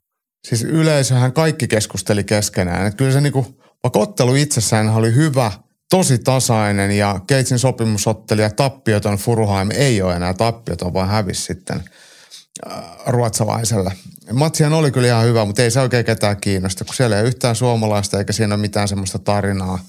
Siis 0.47 0.63
yleisöhän 0.63 1.33
kaikki 1.33 1.67
keskusteli 1.67 2.23
keskenään. 2.23 2.87
Että 2.87 2.97
kyllä 2.97 3.11
se 3.11 3.21
niinku, 3.21 3.59
vaikka 3.83 3.99
ottelu 3.99 4.35
itsessään 4.35 4.89
oli 4.89 5.15
hyvä, 5.15 5.51
tosi 5.89 6.17
tasainen 6.17 6.91
ja 6.91 7.19
Keitsin 7.27 7.59
sopimusottelija 7.59 8.49
tappioton 8.49 9.17
Furuhaim 9.17 9.69
ei 9.73 10.01
ole 10.01 10.15
enää 10.15 10.33
tappioton, 10.33 10.93
vaan 10.93 11.09
hävisi 11.09 11.41
sitten– 11.41 11.83
ruotsalaiselle. 13.07 13.91
Matsihan 14.33 14.73
oli 14.73 14.91
kyllä 14.91 15.07
ihan 15.07 15.25
hyvä, 15.25 15.45
mutta 15.45 15.61
ei 15.61 15.71
se 15.71 15.79
oikein 15.79 16.05
ketään 16.05 16.41
kiinnosta, 16.41 16.85
kun 16.85 16.95
siellä 16.95 17.17
ei 17.17 17.25
yhtään 17.25 17.55
suomalaista 17.55 18.17
eikä 18.19 18.33
siinä 18.33 18.55
ole 18.55 18.61
mitään 18.61 18.87
semmoista 18.87 19.19
tarinaa. 19.19 19.79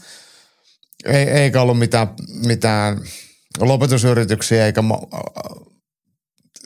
Ei, 1.04 1.30
eikä 1.30 1.62
ollut 1.62 1.78
mitään, 1.78 2.08
mitään 2.46 3.00
lopetusyrityksiä 3.60 4.66
eikä 4.66 4.82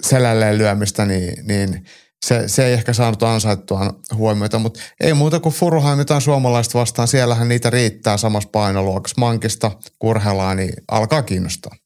selälleen 0.03 0.59
lyömistä, 0.59 1.05
niin, 1.05 1.47
niin 1.47 1.85
se, 2.27 2.49
se 2.49 2.67
ei 2.67 2.73
ehkä 2.73 2.93
saanut 2.93 3.23
ansaittua 3.23 3.95
huomiota, 4.15 4.59
mutta 4.59 4.81
ei 5.01 5.15
muuta 5.15 5.41
kuin 5.41 5.55
Furuheim 5.55 5.99
jotain 5.99 6.21
suomalaista 6.21 6.79
vastaan. 6.79 7.09
Siellähän 7.09 7.49
niitä 7.49 7.71
riittää 7.71 8.17
samassa 8.17 8.49
painoluokassa. 8.53 9.21
Mankista, 9.21 9.71
Kurhelaa, 9.99 10.55
niin 10.55 10.73
alkaa 10.91 11.23
kiinnostaa. 11.23 11.77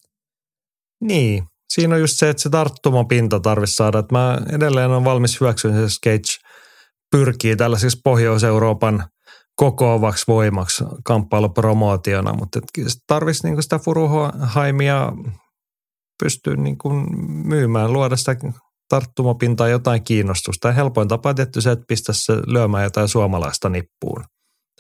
Niin, 1.01 1.45
siinä 1.69 1.95
on 1.95 2.01
just 2.01 2.19
se, 2.19 2.31
että 2.31 2.43
se 2.43 2.51
tarttumapinta 2.51 3.41
tarvitsisi 3.41 3.77
saada. 3.77 3.99
Että 3.99 4.15
mä 4.15 4.39
edelleen 4.53 4.91
on 4.91 5.05
valmis 5.05 5.41
hyväksyä, 5.41 5.71
että 5.71 5.87
Cage 6.05 6.49
pyrkii 7.11 7.57
tällaisiksi 7.57 8.01
Pohjois-Euroopan 8.05 9.05
kokoavaksi 9.57 10.25
voimaksi 10.29 10.85
kamppailupromootiona, 11.05 12.33
mutta 12.33 12.61
tarvitsisi 13.07 13.47
niinku 13.47 13.63
sitä 13.63 13.79
Furuhaimia 13.79 15.13
pystyä 16.23 16.57
niin 16.57 16.79
kuin 16.79 17.07
myymään, 17.47 17.93
luoda 17.93 18.17
sitä 18.17 18.37
tarttumapintaa 18.89 19.69
jotain 19.69 20.05
kiinnostusta. 20.05 20.69
Ja 20.69 20.75
helpoin 20.75 21.09
tapa 21.09 21.35
tietty 21.35 21.61
se, 21.61 21.71
että 21.71 21.85
pistä 21.89 22.13
se 22.13 22.33
lyömään 22.47 22.85
jotain 22.85 23.09
suomalaista 23.09 23.69
nippuun 23.69 24.25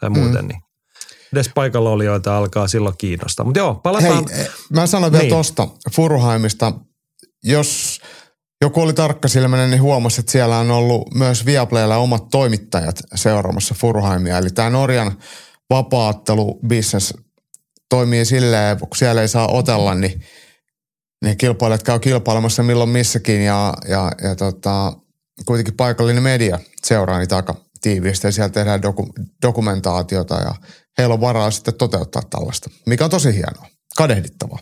tai 0.01 0.11
muuten, 0.11 0.45
mm. 0.45 0.49
niin 0.49 0.61
edes 1.33 1.51
paikalla 1.55 1.91
olijoita 1.91 2.37
alkaa 2.37 2.69
silloin 2.69 2.95
kiinnostaa. 2.99 3.45
Mutta 3.45 3.61
joo, 3.61 3.75
palataan. 3.75 4.25
Hei, 4.37 4.47
mä 4.71 4.87
sanon 4.87 5.13
vielä 5.13 5.23
niin. 5.23 5.33
tuosta 5.33 5.69
Furuhaimista. 5.95 6.73
Jos 7.45 8.01
joku 8.63 8.81
oli 8.81 8.93
tarkkasilmäinen, 8.93 9.71
niin 9.71 9.83
huomasi, 9.83 10.21
että 10.21 10.33
siellä 10.33 10.59
on 10.59 10.71
ollut 10.71 11.15
myös 11.15 11.47
Viaplaylla 11.47 11.97
omat 11.97 12.29
toimittajat 12.31 13.03
seuraamassa 13.15 13.75
Furuhaimia. 13.75 14.39
Eli 14.39 14.51
tämä 14.51 14.71
Norjan 14.71 15.19
vapaattelubisnes 15.71 17.15
toimii 17.89 18.25
silleen, 18.25 18.79
kun 18.79 18.89
siellä 18.97 19.23
ei 19.23 19.29
saa 19.29 19.49
otella, 19.49 19.95
niin 19.95 20.23
ne 21.23 21.37
kilpailijat 21.37 21.83
käy 21.83 21.99
kilpailemassa 21.99 22.63
milloin 22.63 22.91
missäkin 22.91 23.43
ja, 23.43 23.75
ja, 23.89 24.13
ja 24.23 24.35
tota, 24.37 24.93
kuitenkin 25.47 25.77
paikallinen 25.77 26.23
media 26.23 26.59
seuraa 26.85 27.19
niitä 27.19 27.37
aika 27.37 27.55
tiiviisti 27.81 28.27
ja 28.27 28.33
siellä 28.33 28.49
tehdään 28.49 28.83
doku, 28.83 29.09
dokumentaatiota 29.43 30.35
ja 30.35 30.55
heillä 30.99 31.15
on 31.15 31.21
varaa 31.21 31.51
sitten 31.51 31.75
toteuttaa 31.75 32.23
tällaista, 32.31 32.71
mikä 32.87 33.05
on 33.05 33.11
tosi 33.11 33.35
hienoa, 33.35 33.67
kadehdittavaa. 33.97 34.59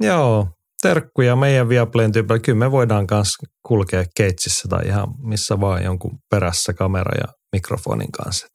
Joo, 0.00 0.48
terkkuja 0.82 1.36
meidän 1.36 1.68
Viaplayn 1.68 2.12
tyypillä. 2.12 2.38
Kyllä 2.38 2.58
me 2.58 2.70
voidaan 2.70 3.06
myös 3.10 3.28
kulkea 3.66 4.04
keitsissä 4.16 4.68
tai 4.68 4.86
ihan 4.86 5.08
missä 5.22 5.60
vaan 5.60 5.84
jonkun 5.84 6.18
perässä 6.30 6.72
kamera 6.72 7.12
ja 7.20 7.32
mikrofonin 7.52 8.12
kanssa. 8.12 8.46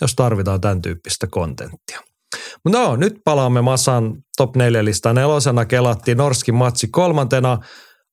Jos 0.00 0.14
tarvitaan 0.14 0.60
tämän 0.60 0.82
tyyppistä 0.82 1.26
kontenttia. 1.30 2.00
No, 2.68 2.96
nyt 2.96 3.14
palaamme 3.24 3.60
Masan 3.60 4.16
top 4.36 4.56
4 4.56 4.84
listaan. 4.84 5.14
Nelosena 5.14 5.64
kelattiin 5.64 6.16
Norskin 6.16 6.54
matsi 6.54 6.88
kolmantena. 6.88 7.58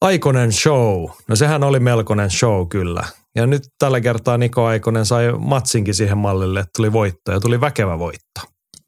Aikonen 0.02 0.52
show. 0.52 1.06
No 1.30 1.36
sehän 1.36 1.64
oli 1.64 1.80
melkoinen 1.80 2.30
show 2.30 2.68
kyllä. 2.68 3.04
Ja 3.38 3.48
nyt 3.48 3.64
tällä 3.80 4.02
kertaa 4.02 4.38
Niko 4.38 4.66
Aikonen 4.66 5.06
sai 5.06 5.32
matsinkin 5.40 5.96
siihen 5.96 6.18
mallille, 6.18 6.60
että 6.60 6.72
tuli 6.76 6.94
voitto 6.94 7.32
ja 7.32 7.40
tuli 7.40 7.62
väkevä 7.62 8.00
voitto. 8.00 8.42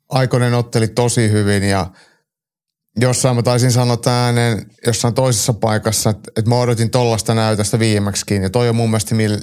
Aikonen 0.09 0.53
otteli 0.53 0.87
tosi 0.87 1.31
hyvin 1.31 1.63
ja 1.63 1.87
jossain 2.99 3.35
mä 3.35 3.43
taisin 3.43 3.71
sanoa 3.71 3.97
ääneen 4.07 4.65
jossain 4.85 5.13
toisessa 5.13 5.53
paikassa, 5.53 6.09
että, 6.09 6.31
että 6.37 6.49
mä 6.49 6.59
odotin 6.59 6.89
tollasta 6.89 7.33
näytöstä 7.33 7.79
viimeksikin. 7.79 8.43
Ja 8.43 8.49
toi 8.49 8.69
on 8.69 8.75
mun 8.75 8.89
mielestä, 8.89 9.15
mil, 9.15 9.37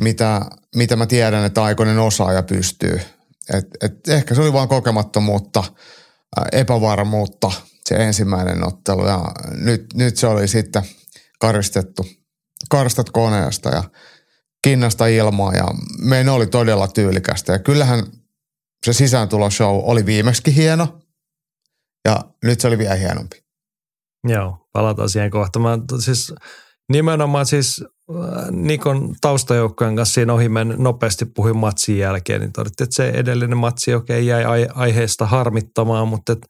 mitä, 0.00 0.40
mitä 0.76 0.96
mä 0.96 1.06
tiedän, 1.06 1.44
että 1.44 1.64
Aikonen 1.64 1.98
osaa 1.98 2.32
ja 2.32 2.42
pystyy. 2.42 3.00
Et, 3.54 3.66
et 3.82 4.08
ehkä 4.08 4.34
se 4.34 4.40
oli 4.40 4.52
vaan 4.52 4.68
kokemattomuutta, 4.68 5.64
epävarmuutta 6.52 7.52
se 7.86 7.94
ensimmäinen 7.94 8.66
ottelu 8.66 9.06
ja 9.06 9.24
nyt, 9.50 9.86
nyt 9.94 10.16
se 10.16 10.26
oli 10.26 10.48
sitten 10.48 10.82
karistettu, 11.38 12.06
karistat 12.70 13.10
koneesta 13.10 13.68
ja 13.68 13.84
kinnasta 14.64 15.06
ilmaa 15.06 15.52
ja 15.52 15.64
meidän 15.98 16.34
oli 16.34 16.46
todella 16.46 16.88
tyylikästä 16.88 17.52
ja 17.52 17.58
kyllähän 17.58 18.06
se 18.86 18.92
sisääntuloshow 18.92 19.80
oli 19.82 20.06
viimeksi 20.06 20.56
hieno 20.56 21.00
ja 22.04 22.24
nyt 22.44 22.60
se 22.60 22.68
oli 22.68 22.78
vielä 22.78 22.94
hienompi. 22.94 23.42
Joo, 24.28 24.68
palataan 24.72 25.08
siihen 25.08 25.30
kohta. 25.30 25.58
Mä, 25.58 25.78
siis 25.98 26.34
nimenomaan 26.92 27.46
siis 27.46 27.84
äh, 28.10 28.50
Nikon 28.50 29.14
taustajoukkojen 29.20 29.96
kanssa 29.96 30.14
siinä 30.14 30.32
ohi 30.32 30.48
nopeasti 30.76 31.24
puhuin 31.24 31.56
matsin 31.56 31.98
jälkeen, 31.98 32.40
niin 32.40 32.52
todettiin, 32.52 32.84
että 32.84 32.96
se 32.96 33.08
edellinen 33.08 33.56
matsi 33.56 33.94
okei 33.94 34.32
okay, 34.32 34.42
jäi 34.42 34.68
aiheesta 34.74 35.26
harmittamaan, 35.26 36.08
mutta 36.08 36.32
että 36.32 36.46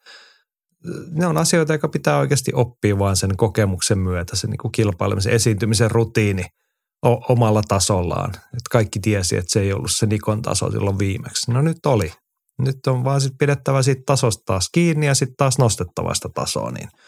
äh, 0.89 0.95
ne 1.11 1.27
on 1.27 1.39
asioita, 1.39 1.73
jotka 1.73 1.89
pitää 1.89 2.19
oikeasti 2.19 2.53
oppia 2.55 2.99
vaan 2.99 3.17
sen 3.17 3.37
kokemuksen 3.37 3.99
myötä, 3.99 4.37
se 4.37 4.47
niin 4.47 4.73
kilpailemisen, 4.73 5.33
esiintymisen 5.33 5.91
rutiini 5.91 6.45
o- 7.07 7.33
omalla 7.33 7.63
tasollaan. 7.69 8.31
Että 8.31 8.71
kaikki 8.71 9.01
tiesi, 9.01 9.37
että 9.37 9.53
se 9.53 9.61
ei 9.61 9.73
ollut 9.73 9.91
se 9.91 10.07
Nikon 10.07 10.43
taso 10.43 10.71
silloin 10.71 10.99
viimeksi. 10.99 11.51
No 11.51 11.63
nyt 11.63 11.87
oli. 11.87 12.13
Nyt 12.59 12.87
on 12.87 13.05
vaan 13.05 13.21
sit 13.21 13.33
pidettävä 13.39 13.83
siitä 13.83 14.03
tasosta 14.07 14.43
taas 14.47 14.69
kiinni 14.73 15.07
ja 15.07 15.15
sitten 15.15 15.37
taas 15.37 15.59
nostettava 15.59 16.15
sitä 16.15 16.29
tasoa, 16.35 16.71
niin– 16.71 16.89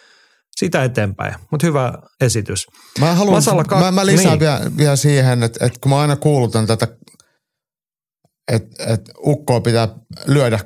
sitä 0.56 0.84
eteenpäin. 0.84 1.34
Mutta 1.50 1.66
hyvä 1.66 1.92
esitys. 2.20 2.66
Mä, 3.00 3.14
haluan, 3.14 3.42
kak- 3.42 3.78
mä, 3.80 3.90
mä 3.90 4.06
lisään 4.06 4.30
niin. 4.30 4.40
vielä, 4.40 4.60
vielä 4.76 4.96
siihen, 4.96 5.42
että, 5.42 5.66
että 5.66 5.78
kun 5.80 5.90
mä 5.90 6.00
aina 6.00 6.16
kuulutan 6.16 6.66
tätä, 6.66 6.88
että, 8.52 8.92
että 8.92 9.12
ukkoa 9.26 9.60
pitää 9.60 9.88
lyödä 10.26 10.58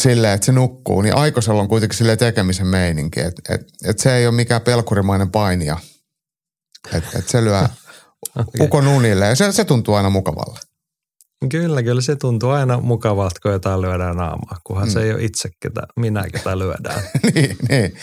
silleen, 0.00 0.34
että 0.34 0.44
se 0.46 0.52
nukkuu, 0.52 1.02
niin 1.02 1.16
Aikosella 1.16 1.62
on 1.62 1.68
kuitenkin 1.68 1.98
sille 1.98 2.16
tekemisen 2.16 2.66
meininki, 2.66 3.20
että, 3.20 3.54
että, 3.54 3.66
että 3.84 4.02
se 4.02 4.16
ei 4.16 4.26
ole 4.26 4.34
mikään 4.34 4.60
pelkurimainen 4.60 5.30
painija. 5.30 5.76
Että, 6.92 7.18
että 7.18 7.30
se 7.30 7.44
lyö 7.44 7.68
okay. 8.38 8.66
ukon 8.66 8.88
unille 8.88 9.26
ja 9.26 9.34
se, 9.34 9.52
se 9.52 9.64
tuntuu 9.64 9.94
aina 9.94 10.10
mukavalle. 10.10 10.58
Kyllä, 11.50 11.82
kyllä 11.82 12.00
se 12.00 12.16
tuntuu 12.16 12.50
aina 12.50 12.80
mukavalta, 12.80 13.40
kun 13.42 13.52
jotain 13.52 13.80
lyödään 13.80 14.16
naamaa, 14.16 14.58
kunhan 14.64 14.88
mm. 14.88 14.92
se 14.92 15.02
ei 15.02 15.12
ole 15.12 15.24
itse 15.24 15.48
ketä, 15.60 15.82
minä 15.96 16.24
ketä 16.32 16.58
lyödään. 16.58 17.02
niin, 17.34 17.56
niin. 17.68 17.94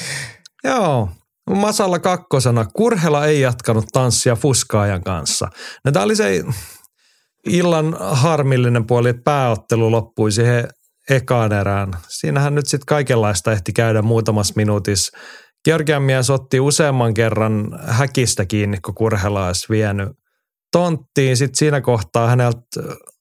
Joo, 0.64 1.10
Masalla 1.50 2.00
kakkosena. 2.00 2.66
Kurhela 2.74 3.26
ei 3.26 3.42
jatkanut 3.42 3.86
tanssia 3.94 4.36
Fuskaajan 4.36 5.04
kanssa. 5.04 5.48
No, 5.86 5.92
tämä 5.92 6.06
oli 6.06 6.16
se 6.16 6.44
illan 7.46 7.98
harmillinen 8.00 8.88
puoli, 8.88 9.10
että 9.10 9.22
pääottelu 9.24 9.92
loppui 9.92 10.32
siihen 10.32 10.68
ekaan 11.10 11.54
erään. 11.54 11.94
Siinähän 12.08 12.56
nyt 12.56 12.68
sitten 12.68 12.86
kaikenlaista 12.86 13.52
ehti 13.52 13.74
käydä 13.74 14.02
muutamassa 14.02 14.54
minuutissa. 14.56 15.18
Georgian 15.66 16.04
mies 16.04 16.30
otti 16.30 16.60
useamman 16.60 17.14
kerran 17.14 17.80
häkistä 17.86 18.46
kiinni, 18.46 18.78
kun 18.86 18.96
Kurhela 18.96 19.48
olisi 19.48 19.70
vienyt 19.70 20.10
tonttiin. 20.72 21.38
Sitten 21.38 21.58
siinä 21.58 21.82
kohtaa 21.82 22.28
häneltä 22.28 22.60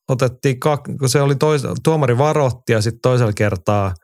otettiin, 0.09 0.61
kun 0.99 1.09
se 1.09 1.21
oli 1.21 1.37
tois, 1.37 1.63
tuomari 1.83 2.19
varotti 2.19 2.73
ja 2.73 2.83
sitten 2.83 3.01
toisella 3.03 3.33
kertaa, 3.33 3.95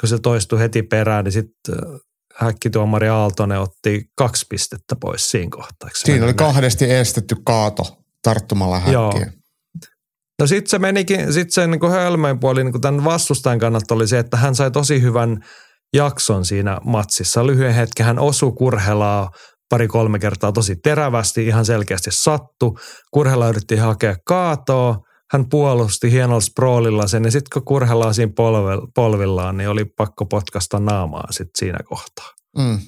kun 0.00 0.08
se 0.08 0.18
toistui 0.18 0.58
heti 0.58 0.82
perään, 0.82 1.24
niin 1.24 1.32
sitten 1.32 1.74
häkkituomari 2.34 3.08
Aaltonen 3.08 3.60
otti 3.60 4.04
kaksi 4.16 4.46
pistettä 4.50 4.96
pois 5.00 5.30
siinä 5.30 5.50
kohtaa. 5.50 5.90
Siinä 5.94 6.24
oli 6.24 6.34
kahdesti 6.34 6.90
estetty 6.90 7.36
kaato 7.44 7.82
tarttumalla 8.22 8.78
häkkiin. 8.78 8.92
Joo. 8.92 9.12
No 10.40 10.46
sitten 10.46 10.70
se 10.70 10.78
menikin, 10.78 11.32
sitten 11.32 11.52
se 11.52 11.66
niin 11.66 11.90
hölmöin 11.90 12.40
puoli 12.40 12.64
niin 12.64 12.80
tämän 12.80 13.04
vastustajan 13.04 13.58
kannalta 13.58 13.94
oli 13.94 14.08
se, 14.08 14.18
että 14.18 14.36
hän 14.36 14.54
sai 14.54 14.70
tosi 14.70 15.02
hyvän 15.02 15.44
jakson 15.94 16.44
siinä 16.44 16.78
matsissa. 16.84 17.46
Lyhyen 17.46 17.74
hetken 17.74 18.06
hän 18.06 18.18
osui 18.18 18.52
Kurhelaa 18.52 19.30
pari-kolme 19.70 20.18
kertaa 20.18 20.52
tosi 20.52 20.76
terävästi, 20.76 21.46
ihan 21.46 21.64
selkeästi 21.64 22.10
sattu. 22.12 22.78
Kurhela 23.10 23.48
yritti 23.48 23.76
hakea 23.76 24.16
kaatoa, 24.26 24.96
hän 25.32 25.48
puolusti 25.48 26.10
hienolla 26.10 26.40
sproolilla 26.40 27.06
sen 27.06 27.24
ja 27.24 27.30
sitten 27.30 27.50
kun 27.52 27.64
kurhelaa 27.64 28.12
siinä 28.12 28.32
polvel, 28.36 28.80
polvillaan, 28.94 29.56
niin 29.56 29.68
oli 29.68 29.84
pakko 29.84 30.26
potkasta 30.26 30.78
naamaa 30.78 31.32
sitten 31.32 31.58
siinä 31.58 31.78
kohtaa. 31.84 32.30
Mm. 32.58 32.78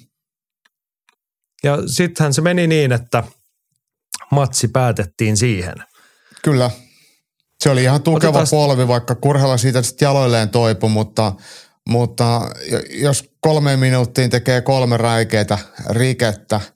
Ja 1.65 1.79
sittenhän 1.87 2.35
se 2.35 2.41
meni 2.41 2.67
niin, 2.67 2.93
että 2.93 3.25
matsi 4.31 4.69
päätettiin 4.69 5.37
siihen. 5.37 5.75
Kyllä. 6.45 6.71
Se 7.65 7.71
oli 7.71 7.83
ihan 7.83 8.03
tukeva 8.03 8.39
Otetaan... 8.39 8.47
polvi, 8.51 8.89
vaikka 8.89 9.15
Kurhela 9.15 9.57
siitä 9.57 9.83
sitten 9.83 10.07
jaloilleen 10.07 10.49
toipu, 10.49 10.89
mutta, 10.89 11.33
mutta 11.89 12.51
jos 12.91 13.31
kolme 13.41 13.77
minuuttiin 13.77 14.31
tekee 14.31 14.61
kolme 14.61 14.97
räikeitä 14.97 15.59
rikettä– 15.91 16.61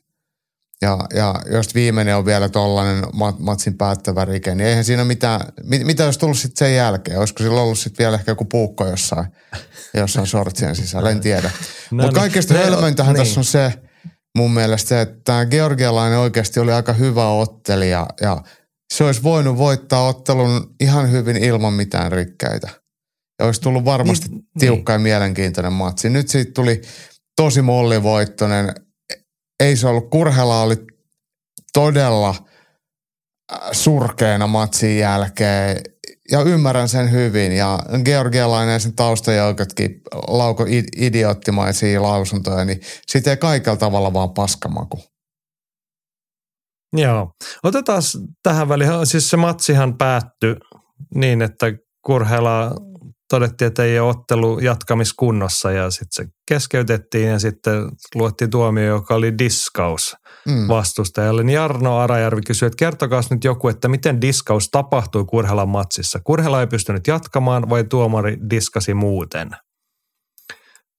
ja, 0.82 0.98
ja 1.14 1.34
jos 1.52 1.74
viimeinen 1.74 2.16
on 2.16 2.24
vielä 2.24 2.48
tollainen 2.48 3.04
matsin 3.38 3.76
päättävä 3.76 4.24
rike, 4.24 4.54
niin 4.54 4.66
eihän 4.66 4.84
siinä 4.84 5.04
mitään, 5.04 5.40
mit, 5.64 5.84
mitä 5.84 6.04
olisi 6.04 6.18
tullut 6.18 6.38
sitten 6.38 6.66
sen 6.66 6.76
jälkeen? 6.76 7.18
Olisiko 7.18 7.42
sillä 7.42 7.60
ollut 7.60 7.78
sitten 7.78 8.04
vielä 8.04 8.16
ehkä 8.16 8.30
joku 8.30 8.44
puukko 8.44 8.86
jossain, 8.86 9.26
jossain 9.94 10.26
sortsien 10.26 10.76
sisällä, 10.76 11.10
en 11.10 11.20
tiedä. 11.20 11.50
No, 11.90 12.02
Mutta 12.02 12.20
kaikista 12.20 12.54
no, 12.54 12.80
niin. 12.80 13.16
tässä 13.16 13.40
on 13.40 13.44
se 13.44 13.72
mun 14.36 14.54
mielestä, 14.54 15.00
että 15.00 15.20
tämä 15.24 15.46
georgialainen 15.46 16.18
oikeasti 16.18 16.60
oli 16.60 16.72
aika 16.72 16.92
hyvä 16.92 17.28
ottelija 17.28 18.06
ja 18.20 18.42
se 18.94 19.04
olisi 19.04 19.22
voinut 19.22 19.56
voittaa 19.56 20.08
ottelun 20.08 20.74
ihan 20.80 21.10
hyvin 21.10 21.36
ilman 21.36 21.72
mitään 21.72 22.12
rikkeitä. 22.12 22.68
Ja 23.40 23.46
olisi 23.46 23.60
tullut 23.60 23.84
varmasti 23.84 24.28
niin, 24.28 24.44
tiukka 24.58 24.92
niin. 24.92 25.00
ja 25.00 25.02
mielenkiintoinen 25.02 25.72
matsi. 25.72 26.10
Nyt 26.10 26.28
siitä 26.28 26.52
tuli 26.52 26.80
tosi 27.36 27.62
mollivoittoinen 27.62 28.74
ei 29.60 29.76
se 29.76 29.86
ollut, 29.86 30.10
Kurhela 30.10 30.62
oli 30.62 30.76
todella 31.72 32.28
äh, 32.28 33.58
surkeena 33.72 34.46
matsin 34.46 34.98
jälkeen 34.98 35.82
ja 36.30 36.42
ymmärrän 36.42 36.88
sen 36.88 37.10
hyvin. 37.10 37.52
Ja 37.52 37.78
georgialainen 38.04 38.72
ja 38.72 38.78
sen 38.78 38.96
taustajoukotkin 38.96 40.00
lauko 40.28 40.66
idioottimaisia 40.96 42.02
lausuntoja, 42.02 42.64
niin 42.64 42.80
siitä 43.06 43.30
ei 43.30 43.36
kaikella 43.36 43.76
tavalla 43.76 44.12
vaan 44.12 44.34
paskamaku. 44.34 45.00
Joo. 46.92 47.32
Otetaan 47.62 48.02
tähän 48.42 48.68
väliin, 48.68 49.06
siis 49.06 49.30
se 49.30 49.36
matsihan 49.36 49.98
päättyi 49.98 50.56
niin, 51.14 51.42
että 51.42 51.66
Kurhela 52.06 52.76
todettiin, 53.30 53.66
että 53.66 53.84
ei 53.84 53.98
ole 53.98 54.10
ottelu 54.10 54.58
jatkamiskunnossa 54.58 55.72
ja 55.72 55.90
sitten 55.90 56.08
se 56.10 56.32
keskeytettiin 56.48 57.28
ja 57.28 57.38
sitten 57.38 57.88
luottiin 58.14 58.50
tuomio, 58.50 58.86
joka 58.86 59.14
oli 59.14 59.38
diskaus 59.38 60.16
mm. 60.46 60.68
vastustajalle. 60.68 61.42
Niin 61.42 61.54
Jarno 61.54 61.98
Arajärvi 61.98 62.40
kysyi, 62.46 62.66
että 62.66 62.76
kertokaa 62.76 63.20
nyt 63.30 63.44
joku, 63.44 63.68
että 63.68 63.88
miten 63.88 64.20
diskaus 64.20 64.68
tapahtui 64.70 65.24
Kurhelan 65.24 65.68
matsissa. 65.68 66.20
Kurhela 66.24 66.60
ei 66.60 66.66
pystynyt 66.66 67.06
jatkamaan 67.06 67.70
vai 67.70 67.84
tuomari 67.84 68.36
diskasi 68.50 68.94
muuten? 68.94 69.50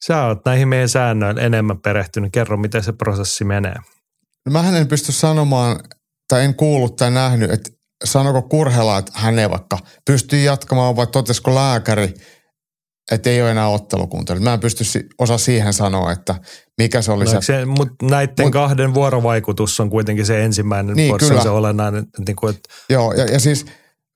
Sä 0.05 0.25
oot 0.25 0.45
näihin 0.45 0.67
meidän 0.67 0.89
säännöihin 0.89 1.39
enemmän 1.39 1.81
perehtynyt. 1.81 2.31
Kerro, 2.33 2.57
miten 2.57 2.83
se 2.83 2.93
prosessi 2.93 3.43
menee. 3.43 3.75
No 4.45 4.51
mä 4.51 4.77
en 4.77 4.87
pysty 4.87 5.11
sanomaan, 5.11 5.79
tai 6.27 6.45
en 6.45 6.55
kuullut 6.55 6.95
tai 6.95 7.11
nähnyt, 7.11 7.51
että 7.51 7.69
sanoko 8.03 8.41
Kurhela, 8.41 8.97
että 8.97 9.11
hän 9.15 9.39
ei 9.39 9.49
vaikka 9.49 9.77
pysty 10.05 10.43
jatkamaan, 10.43 10.95
vai 10.95 11.07
totesko 11.07 11.55
lääkäri, 11.55 12.13
että 13.11 13.29
ei 13.29 13.41
ole 13.41 13.51
enää 13.51 13.67
ottelukunta. 13.67 14.35
Mä 14.35 14.53
en 14.53 14.59
pysty 14.59 14.83
osa 15.19 15.37
siihen 15.37 15.73
sanoa, 15.73 16.11
että 16.11 16.35
mikä 16.77 17.01
se 17.01 17.11
oli 17.11 17.25
no, 17.25 17.41
se. 17.41 17.65
mutta 17.65 18.05
näiden 18.05 18.45
mut, 18.45 18.53
kahden 18.53 18.93
vuorovaikutus 18.93 19.79
on 19.79 19.89
kuitenkin 19.89 20.25
se 20.25 20.43
ensimmäinen, 20.43 20.95
niin, 20.95 21.17
kyllä. 21.17 21.43
se 21.43 21.49
olennainen. 21.49 22.05
Niin 22.27 22.35
kuin, 22.35 22.55
että, 22.55 22.69
Joo, 22.89 23.13
ja, 23.13 23.25
ja 23.25 23.39
siis 23.39 23.65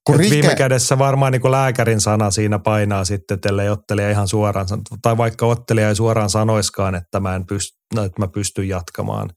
kun 0.05 0.15
Rike... 0.15 0.35
Viime 0.35 0.55
kädessä 0.55 0.97
varmaan 0.97 1.31
niin 1.31 1.41
kuin 1.41 1.51
lääkärin 1.51 2.01
sana 2.01 2.31
siinä 2.31 2.59
painaa 2.59 3.05
sitten, 3.05 3.39
ellei 3.45 3.69
ottelija 3.69 4.11
ihan 4.11 4.27
suoraan, 4.27 4.67
tai 5.01 5.17
vaikka 5.17 5.45
ottelija 5.45 5.89
ei 5.89 5.95
suoraan 5.95 6.29
sanoiskaan, 6.29 6.95
että 6.95 7.19
mä, 7.19 7.35
en 7.35 7.45
pysty, 7.45 7.77
että 8.05 8.21
mä 8.21 8.27
pystyn 8.27 8.67
jatkamaan, 8.67 9.29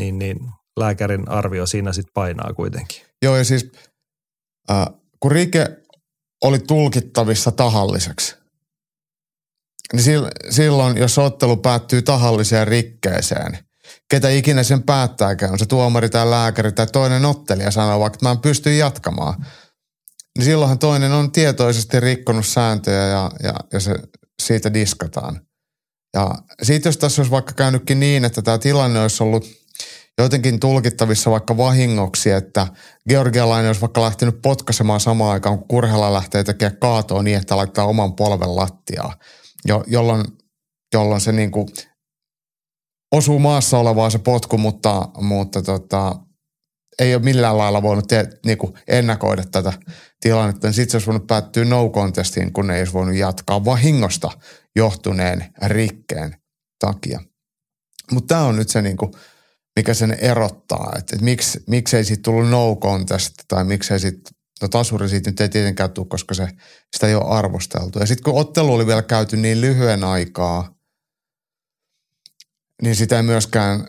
niin, 0.00 0.18
niin 0.18 0.36
lääkärin 0.76 1.28
arvio 1.28 1.66
siinä 1.66 1.92
sitten 1.92 2.12
painaa 2.14 2.52
kuitenkin. 2.52 3.05
Joo, 3.22 3.36
ja 3.36 3.44
siis 3.44 3.70
äh, 4.70 4.86
kun 5.20 5.32
Rike 5.32 5.76
oli 6.44 6.58
tulkittavissa 6.58 7.52
tahalliseksi, 7.52 8.36
niin 9.92 10.04
silloin, 10.50 10.96
jos 10.96 11.18
ottelu 11.18 11.56
päättyy 11.56 12.02
tahalliseen 12.02 12.68
rikkeeseen, 12.68 13.58
ketä 14.10 14.28
ikinä 14.28 14.62
sen 14.62 14.82
päättääkään, 14.82 15.52
on 15.52 15.58
se 15.58 15.66
tuomari 15.66 16.08
tai 16.08 16.30
lääkäri 16.30 16.72
tai 16.72 16.86
toinen 16.86 17.24
ottelija 17.24 17.70
sanoo 17.70 18.00
vaikka, 18.00 18.18
mä 18.22 18.30
en 18.30 18.38
pysty 18.38 18.76
jatkamaan, 18.76 19.46
niin 20.38 20.44
silloinhan 20.44 20.78
toinen 20.78 21.12
on 21.12 21.32
tietoisesti 21.32 22.00
rikkonut 22.00 22.46
sääntöjä 22.46 23.06
ja, 23.06 23.30
ja, 23.42 23.54
ja 23.72 23.80
se, 23.80 23.94
siitä 24.42 24.74
diskataan. 24.74 25.40
Ja 26.14 26.34
siitä 26.62 26.88
jos 26.88 26.96
tässä 26.96 27.22
olisi 27.22 27.30
vaikka 27.30 27.52
käynytkin 27.52 28.00
niin, 28.00 28.24
että 28.24 28.42
tämä 28.42 28.58
tilanne 28.58 29.00
olisi 29.00 29.22
ollut– 29.22 29.44
jotenkin 30.18 30.60
tulkittavissa 30.60 31.30
vaikka 31.30 31.56
vahingoksi, 31.56 32.30
että 32.30 32.66
georgialainen 33.08 33.68
olisi 33.68 33.80
vaikka 33.80 34.02
lähtenyt 34.02 34.42
potkaisemaan 34.42 35.00
samaan 35.00 35.32
aikaan, 35.32 35.58
kun 35.58 35.68
Kurhela 35.68 36.12
lähtee 36.12 36.44
tekemään 36.44 36.78
kaatoa 36.80 37.22
niin, 37.22 37.36
että 37.36 37.56
laittaa 37.56 37.86
oman 37.86 38.14
polven 38.14 38.56
lattiaa, 38.56 39.14
jo, 39.64 39.84
jolloin, 39.86 40.24
jolloin 40.94 41.20
se 41.20 41.32
niin 41.32 41.50
kuin 41.50 41.68
osuu 43.12 43.38
maassa 43.38 43.78
olevaa 43.78 44.10
se 44.10 44.18
potku, 44.18 44.58
mutta, 44.58 45.08
mutta 45.20 45.62
tota, 45.62 46.14
ei 46.98 47.14
ole 47.14 47.22
millään 47.22 47.58
lailla 47.58 47.82
voinut 47.82 48.08
te, 48.08 48.28
niin 48.46 48.58
kuin 48.58 48.74
ennakoida 48.88 49.44
tätä 49.50 49.72
tilannetta. 50.20 50.72
Sitten 50.72 50.90
se 50.90 50.96
olisi 50.96 51.06
voinut 51.06 51.26
päättyä 51.26 51.64
no 51.64 51.88
contestiin, 51.88 52.52
kun 52.52 52.70
ei 52.70 52.80
olisi 52.80 52.92
voinut 52.92 53.14
jatkaa 53.14 53.64
vahingosta 53.64 54.30
johtuneen 54.76 55.52
rikkeen 55.66 56.36
takia. 56.80 57.20
Mutta 58.12 58.34
tämä 58.34 58.46
on 58.46 58.56
nyt 58.56 58.68
se 58.68 58.82
niin 58.82 58.96
kuin– 58.96 59.12
mikä 59.76 59.94
sen 59.94 60.16
erottaa, 60.20 60.92
että, 60.98 61.16
että 61.16 61.24
miksi, 61.24 61.64
miksei 61.66 62.04
siitä 62.04 62.22
tullut 62.22 62.50
no 62.50 62.76
contest 62.76 63.34
tai 63.48 63.64
miksei 63.64 64.00
sitten, 64.00 64.34
no 64.62 64.68
tasuri 64.68 65.08
siitä 65.08 65.30
nyt 65.30 65.40
ei 65.40 65.48
tietenkään 65.48 65.90
tule, 65.90 66.06
koska 66.06 66.34
se, 66.34 66.48
sitä 66.96 67.06
ei 67.06 67.14
ole 67.14 67.38
arvosteltu. 67.38 67.98
Ja 67.98 68.06
sitten 68.06 68.24
kun 68.24 68.40
ottelu 68.40 68.74
oli 68.74 68.86
vielä 68.86 69.02
käyty 69.02 69.36
niin 69.36 69.60
lyhyen 69.60 70.04
aikaa, 70.04 70.74
niin 72.82 72.96
sitä 72.96 73.16
ei 73.16 73.22
myöskään, 73.22 73.88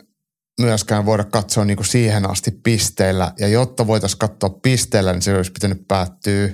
myöskään 0.60 1.06
voida 1.06 1.24
katsoa 1.24 1.64
niin 1.64 1.76
kuin 1.76 1.86
siihen 1.86 2.30
asti 2.30 2.50
pisteillä. 2.50 3.32
Ja 3.38 3.48
jotta 3.48 3.86
voitaisiin 3.86 4.18
katsoa 4.18 4.50
pisteillä, 4.62 5.12
niin 5.12 5.22
se 5.22 5.36
olisi 5.36 5.52
pitänyt 5.52 5.88
päättyä, 5.88 6.48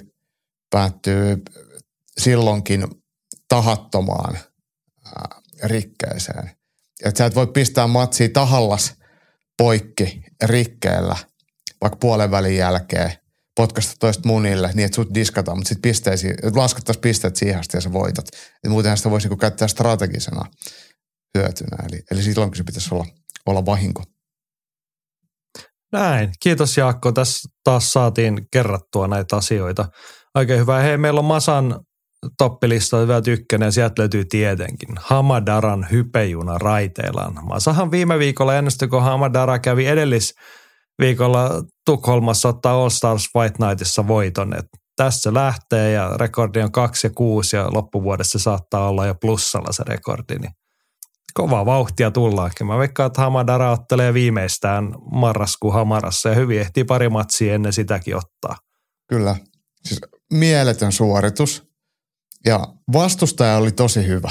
päättyä 0.71 1.37
silloinkin 2.21 2.85
tahattomaan 3.49 4.39
ää, 5.05 5.41
rikkeeseen. 5.63 6.51
Että 7.05 7.19
sä 7.19 7.27
et 7.27 7.35
voi 7.35 7.47
pistää 7.47 7.87
matsia 7.87 8.29
tahallas– 8.29 8.95
poikki 9.59 10.23
rikkeellä 10.43 11.17
vaikka 11.81 11.97
puolen 11.97 12.31
välin 12.31 12.57
jälkeen 12.57 13.13
potkasta 13.57 13.95
toista 14.01 14.29
munille 14.29 14.71
niin, 14.75 14.87
että 14.87 14.97
sut 14.97 15.15
diskataan, 15.15 15.59
mutta 15.59 15.69
sitten 15.69 15.91
pisteisiin, 15.91 16.35
laskettaisiin 16.55 17.01
pisteet 17.01 17.37
siihen 17.37 17.61
asti 17.61 17.77
ja 17.77 17.81
sä 17.81 17.93
voitat. 17.93 18.29
Et 18.65 18.71
muutenhan 18.71 18.97
sitä 18.97 19.11
voisi 19.11 19.29
niinku 19.29 19.41
käyttää 19.41 19.69
strategisena 19.69 20.45
hyötynä. 21.39 21.77
Eli, 21.89 22.03
eli 22.11 22.23
silloinkin 22.23 22.57
se 22.57 22.65
pitäisi 22.65 22.95
olla, 22.95 23.07
olla 23.47 23.67
vahinko. 23.67 24.03
Näin. 25.93 26.31
Kiitos 26.43 26.77
Jaakko. 26.77 27.13
Tässä 27.13 27.49
taas 27.65 27.93
saatiin 27.93 28.47
kerrattua 28.53 29.09
näitä 29.09 29.37
asioita. 29.37 29.89
Oikein 30.35 30.61
hyvä. 30.61 30.81
Hei, 30.81 30.97
meillä 30.97 31.19
on 31.19 31.25
Masan 31.25 31.81
toppilista 32.39 32.97
hyvä 32.97 33.23
tykkönen 33.23 33.73
sieltä 33.73 33.95
löytyy 33.99 34.25
tietenkin 34.25 34.89
Hamadaran 34.97 35.87
hypejuna 35.91 36.59
raiteillaan. 36.59 37.47
Masahan 37.47 37.91
viime 37.91 38.19
viikolla 38.19 38.55
ennustui, 38.55 38.89
kun 38.89 39.03
Hamadara 39.03 39.59
kävi 39.59 39.87
edellis 39.87 40.35
viikolla 40.99 41.51
Tukholmassa 41.87 42.49
ottaa 42.49 42.75
All 42.75 42.89
Stars 42.89 43.29
Fight 43.33 43.59
Nightissa 43.59 44.09
voiton. 44.09 44.55
Et 44.59 44.67
tässä 44.97 45.35
lähtee 45.35 45.93
ja 45.93 46.11
rekordi 46.17 46.61
on 46.61 46.73
2 46.73 47.07
ja 47.07 47.11
6 47.11 47.57
ja 47.57 47.69
loppuvuodessa 47.73 48.39
saattaa 48.39 48.89
olla 48.89 49.07
jo 49.07 49.15
plussalla 49.15 49.73
se 49.73 49.83
rekordi. 49.87 50.35
Niin 50.39 50.53
kova 51.35 51.67
vauhtia 51.67 52.11
tullaankin. 52.11 52.67
Mä 52.67 52.79
veikkaan, 52.79 53.07
että 53.07 53.21
Hamadara 53.21 53.71
ottelee 53.71 54.15
viimeistään 54.15 54.95
marraskuun 55.13 55.75
Hamarassa 55.75 56.29
ja 56.29 56.35
hyvin 56.35 56.61
ehtii 56.61 56.85
pari 56.85 57.09
matsia 57.09 57.55
ennen 57.55 57.73
sitäkin 57.73 58.17
ottaa. 58.17 58.57
Kyllä. 59.09 59.37
Siis 59.85 60.01
mieletön 60.33 60.93
suoritus 60.93 61.74
ja 62.45 62.67
vastustaja 62.93 63.57
oli 63.57 63.73
tosi 63.73 64.07
hyvä. 64.07 64.31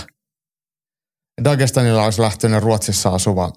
Lähtenyt 2.18 2.64
Ruotsissa 2.64 3.10
asuva 3.10 3.54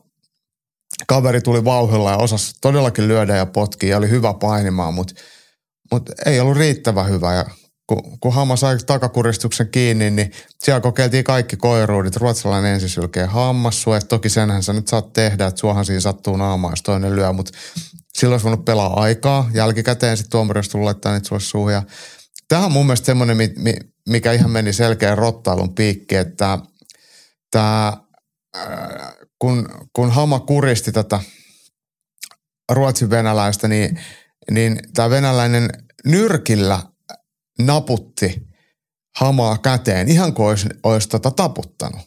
kaveri 1.06 1.40
tuli 1.40 1.64
vauhilla 1.64 2.10
ja 2.10 2.16
osasi 2.16 2.54
todellakin 2.60 3.08
lyödä 3.08 3.36
ja 3.36 3.46
potkia 3.46 3.90
ja 3.90 3.96
oli 3.96 4.10
hyvä 4.10 4.34
painimaan, 4.34 4.94
mutta, 4.94 5.14
mutta 5.92 6.12
ei 6.26 6.40
ollut 6.40 6.56
riittävä 6.56 7.04
hyvä. 7.04 7.34
Ja 7.34 7.44
kun, 7.86 8.18
kun 8.20 8.32
Hamma 8.32 8.56
sai 8.56 8.76
takakuristuksen 8.86 9.68
kiinni, 9.68 10.10
niin 10.10 10.32
siellä 10.64 10.80
kokeiltiin 10.80 11.24
kaikki 11.24 11.56
koiruudit. 11.56 12.16
Ruotsalainen 12.16 12.74
ensin 12.74 12.88
sylkee 12.88 13.26
hammassua, 13.26 14.00
toki 14.00 14.28
senhän 14.28 14.62
sä 14.62 14.72
nyt 14.72 14.88
saat 14.88 15.12
tehdä, 15.12 15.46
että 15.46 15.60
suohan 15.60 15.84
siinä 15.84 16.00
sattuu 16.00 16.36
naamaan, 16.36 16.72
jos 16.72 16.82
toinen 16.82 17.16
lyö, 17.16 17.32
mutta 17.32 17.52
silloin 18.18 18.34
olisi 18.34 18.44
voinut 18.44 18.64
pelaa 18.64 19.00
aikaa. 19.00 19.50
Jälkikäteen 19.54 20.16
sitten 20.16 20.30
tuomari 20.30 20.58
olisi 20.58 20.70
tullut 20.70 20.84
laittaa 20.84 21.12
niitä 21.12 21.38
suuhun. 21.38 21.72
Ja 21.72 21.82
Tämä 22.48 22.64
on 22.64 22.72
mun 22.72 22.86
mielestä 22.86 23.06
semmoinen, 23.06 23.36
mikä 24.08 24.32
ihan 24.32 24.50
meni 24.50 24.72
selkeä 24.72 25.14
rottailun 25.14 25.74
piikki, 25.74 26.16
että 26.16 26.58
tämä, 27.50 27.92
kun, 29.38 29.68
kun 29.92 30.10
Hama 30.10 30.40
kuristi 30.40 30.92
tätä 30.92 31.20
ruotsin 32.72 33.10
venäläistä, 33.10 33.68
niin, 33.68 34.00
niin 34.50 34.78
tämä 34.94 35.10
venäläinen 35.10 35.68
nyrkillä 36.04 36.82
naputti 37.58 38.46
Hamaa 39.16 39.58
käteen 39.58 40.08
ihan 40.08 40.34
kuin 40.34 40.48
olisi, 40.48 40.68
olisi 40.82 41.08
tota 41.08 41.30
taputtanut. 41.30 42.00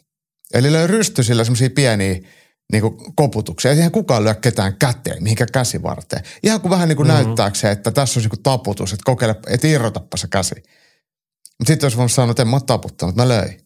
Eli 0.54 0.72
löi 0.72 0.86
rystysillä 0.86 1.44
semmoisia 1.44 1.70
pieniä 1.70 2.20
niin 2.72 2.82
kuin 2.82 3.14
koputuksia. 3.14 3.70
Eihän 3.70 3.90
kukaan 3.90 4.24
lyö 4.24 4.34
ketään 4.34 4.76
käteen, 4.76 5.22
mihinkä 5.22 5.46
käsivarteen. 5.52 6.22
Ihan 6.42 6.60
kuin 6.60 6.70
vähän 6.70 6.88
niin 6.88 6.96
kuin 6.96 7.08
mm-hmm. 7.08 7.24
näyttääkseen, 7.24 7.72
että 7.72 7.90
tässä 7.90 8.20
on 8.20 8.26
niin 8.32 8.42
taputus, 8.42 8.92
että 8.92 9.04
kokeile, 9.04 9.36
että 9.46 9.66
irrotappa 9.66 10.16
se 10.16 10.28
käsi. 10.28 10.54
Mutta 11.60 11.72
sitten 11.72 11.84
olisi 11.84 11.96
voinut 11.96 12.12
sanoa, 12.12 12.30
että 12.30 12.42
en 12.42 12.48
mä 12.48 12.60
taputtanut, 12.60 13.16
mä 13.16 13.28
löin. 13.28 13.60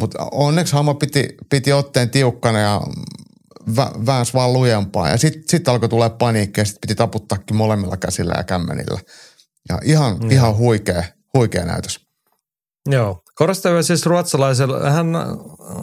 Mutta 0.00 0.28
onneksi 0.32 0.72
Hama 0.72 0.94
piti, 0.94 1.28
piti 1.50 1.72
otteen 1.72 2.10
tiukkana 2.10 2.58
ja 2.58 2.80
vä, 3.76 3.90
väänsi 4.06 4.34
vaan 4.34 4.52
lujempaa. 4.52 5.08
Ja 5.08 5.18
sitten 5.18 5.42
sit 5.48 5.68
alkoi 5.68 5.88
tulla 5.88 6.10
paniikki 6.10 6.60
ja 6.60 6.64
sitten 6.64 6.80
piti 6.80 6.94
taputtaakin 6.94 7.56
molemmilla 7.56 7.96
käsillä 7.96 8.34
ja 8.36 8.44
kämmenillä. 8.44 9.00
Ja 9.68 9.78
ihan, 9.84 10.18
mm. 10.18 10.30
ihan 10.30 10.56
huikea, 10.56 11.04
huikea 11.34 11.64
näytös. 11.64 12.00
Joo. 12.90 13.22
Korostaa 13.34 13.82
siis 13.82 14.06
ruotsalaisen, 14.06 14.68
hän 14.92 15.16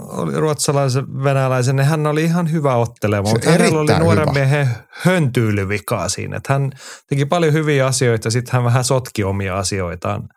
oli 0.08 0.34
ruotsalaisen 0.34 1.24
venäläisen, 1.24 1.76
niin 1.76 1.86
hän 1.86 2.08
oli 2.08 2.24
ihan 2.24 2.52
hyvä 2.52 2.76
ottelema, 2.76 3.30
mutta 3.30 3.52
hänellä 3.52 3.80
oli 3.80 4.00
nuoren 4.00 4.22
hyvä. 4.22 4.32
miehen 4.34 4.70
höntyylyvikaa 4.90 6.10
siinä. 6.10 6.38
Että 6.38 6.54
hän 6.54 6.72
teki 7.10 7.26
paljon 7.26 7.54
hyviä 7.54 7.88
asioita, 7.88 8.32
sitten 8.32 8.54
hän 8.54 8.64
vähän 8.64 8.84
sotki 8.84 9.24
omia 9.24 9.58
asioitaan 9.58 10.30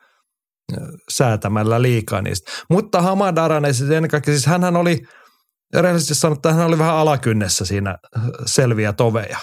säätämällä 1.11 1.83
liikaa 1.83 2.23
niistä. 2.23 2.51
Mutta 2.71 3.03
Hamad 3.03 3.37
Arane, 3.37 3.73
siis 3.73 3.91
ennen 3.91 4.11
kaikkea, 4.11 4.35
siis 4.35 4.47
hänhän 4.47 4.77
oli, 4.77 4.99
rehellisesti 5.75 6.15
sanottuna, 6.15 6.55
hän 6.55 6.67
oli 6.67 6.79
vähän 6.79 6.95
alakynnessä 6.95 7.65
siinä 7.65 7.97
selviä 8.47 8.93
toveja. 8.93 9.39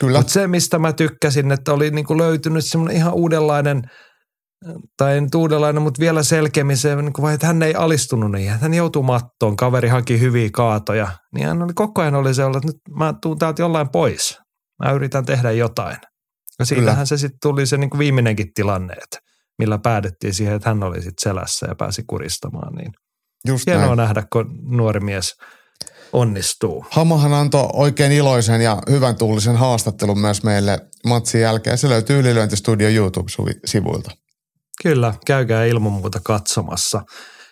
Kyllä. 0.00 0.18
Mutta 0.18 0.32
se, 0.32 0.46
mistä 0.46 0.78
mä 0.78 0.92
tykkäsin, 0.92 1.52
että 1.52 1.72
oli 1.72 1.90
niinku 1.90 2.18
löytynyt 2.18 2.64
semmoinen 2.64 2.96
ihan 2.96 3.14
uudenlainen– 3.14 3.82
tai 4.96 5.20
nyt 5.20 5.34
uudenlainen, 5.34 5.82
mutta 5.82 6.00
vielä 6.00 6.22
selkeämmin 6.22 6.76
se, 6.76 6.96
niin 6.96 7.12
kuin, 7.12 7.34
että 7.34 7.46
hän 7.46 7.62
ei 7.62 7.74
alistunut 7.74 8.30
niin. 8.30 8.50
Hän 8.50 8.74
joutui 8.74 9.02
mattoon, 9.02 9.56
kaveri 9.56 9.88
haki 9.88 10.20
hyviä 10.20 10.48
kaatoja. 10.52 11.08
Niin 11.34 11.46
hän 11.46 11.62
oli 11.62 11.72
koko 11.74 12.02
ajan 12.02 12.14
oli 12.14 12.34
se, 12.34 12.42
että 12.42 12.66
nyt 12.66 12.76
mä 12.98 13.14
tuun 13.22 13.38
täältä 13.38 13.62
jollain 13.62 13.88
pois. 13.88 14.38
Mä 14.84 14.92
yritän 14.92 15.24
tehdä 15.24 15.50
jotain. 15.50 15.96
Ja 16.58 16.64
siitähän 16.64 17.06
se 17.06 17.16
sitten 17.16 17.38
tuli 17.42 17.66
se 17.66 17.76
niin 17.76 17.90
kuin 17.90 17.98
viimeinenkin 17.98 18.52
tilanne, 18.54 18.94
että 18.94 19.18
millä 19.58 19.78
päädyttiin 19.78 20.34
siihen, 20.34 20.54
että 20.54 20.70
hän 20.70 20.82
oli 20.82 20.96
sitten 21.02 21.30
selässä 21.30 21.66
ja 21.68 21.74
pääsi 21.74 22.02
kuristamaan. 22.06 22.74
Niin 22.74 22.92
Just 23.46 23.66
hienoa 23.66 23.86
näin. 23.86 23.96
nähdä, 23.96 24.22
kun 24.32 24.58
nuori 24.62 25.00
mies 25.00 25.34
onnistuu. 26.12 26.84
Hamahan 26.90 27.32
antoi 27.34 27.68
oikein 27.72 28.12
iloisen 28.12 28.60
ja 28.60 28.82
hyvän 28.90 29.16
tuulisen 29.16 29.56
haastattelun 29.56 30.18
myös 30.20 30.42
meille 30.42 30.78
matsin 31.06 31.40
jälkeen. 31.40 31.78
Se 31.78 31.88
löytyy 31.88 32.18
Ylilyöntistudio 32.20 32.88
YouTube-sivuilta. 32.88 34.10
Kyllä, 34.82 35.14
käykää 35.26 35.64
ilman 35.64 35.92
muuta 35.92 36.20
katsomassa. 36.24 37.02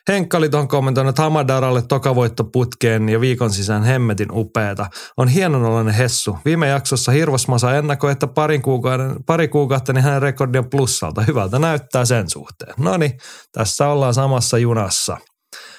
Henkka 0.09 0.39
oli 0.39 0.49
tuohon 0.49 0.69
kommentoinut, 0.69 1.09
että 1.09 1.23
Hamadaralle 1.23 1.83
tokavoitto 1.83 2.45
putkeen 2.45 3.09
ja 3.09 3.21
viikon 3.21 3.51
sisään 3.51 3.85
hemmetin 3.85 4.29
upeeta. 4.33 4.91
On 5.17 5.29
hienon 5.29 5.91
hessu. 5.91 6.39
Viime 6.45 6.69
jaksossa 6.69 7.13
Hirvosmasa 7.13 7.77
ennakoi, 7.77 8.13
että 8.13 8.27
parin 8.27 8.63
kuukauden, 8.63 9.17
pari 9.27 9.49
kuukautta 9.49 9.93
niin 9.93 10.05
hänen 10.05 10.23
rekordi 10.23 10.59
on 10.59 10.71
plussalta. 10.71 11.23
Hyvältä 11.23 11.59
näyttää 11.59 12.05
sen 12.05 12.31
suhteen. 12.31 12.75
No 12.79 12.97
niin, 12.97 13.13
tässä 13.53 13.89
ollaan 13.89 14.15
samassa 14.15 14.59
junassa. 14.59 15.19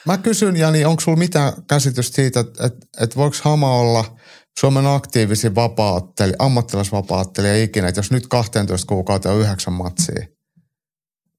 Mä 0.06 0.18
kysyn, 0.18 0.56
Jani, 0.56 0.86
onko 0.86 1.00
sulla 1.00 1.18
mitään 1.18 1.54
käsitystä 1.70 2.16
siitä, 2.16 2.40
että, 2.40 2.66
että, 2.66 2.86
että 3.02 3.16
voiko 3.16 3.36
Hama 3.42 3.72
olla 3.72 4.06
Suomen 4.60 4.88
aktiivisin 4.88 5.56
vapaatteli, 5.56 6.34
ammattilaisvapaattelija 6.40 7.63
ikinä, 7.63 7.88
että 7.88 8.00
jos 8.00 8.12
nyt 8.12 8.28
12 8.28 8.88
kuukautta 8.88 9.32
on 9.32 9.40
yhdeksän 9.40 9.74
matsia, 9.74 10.26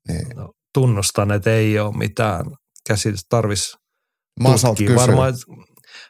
niin 0.09 0.29
No, 0.37 0.53
tunnustan, 0.75 1.33
että 1.33 1.51
ei 1.51 1.79
ole 1.79 1.97
mitään 1.97 2.45
käsitystä 2.89 3.27
tarvitsisi 3.29 3.77
Masalt 4.41 4.79
kysyy. 4.79 4.97
Varmaan, 4.97 5.35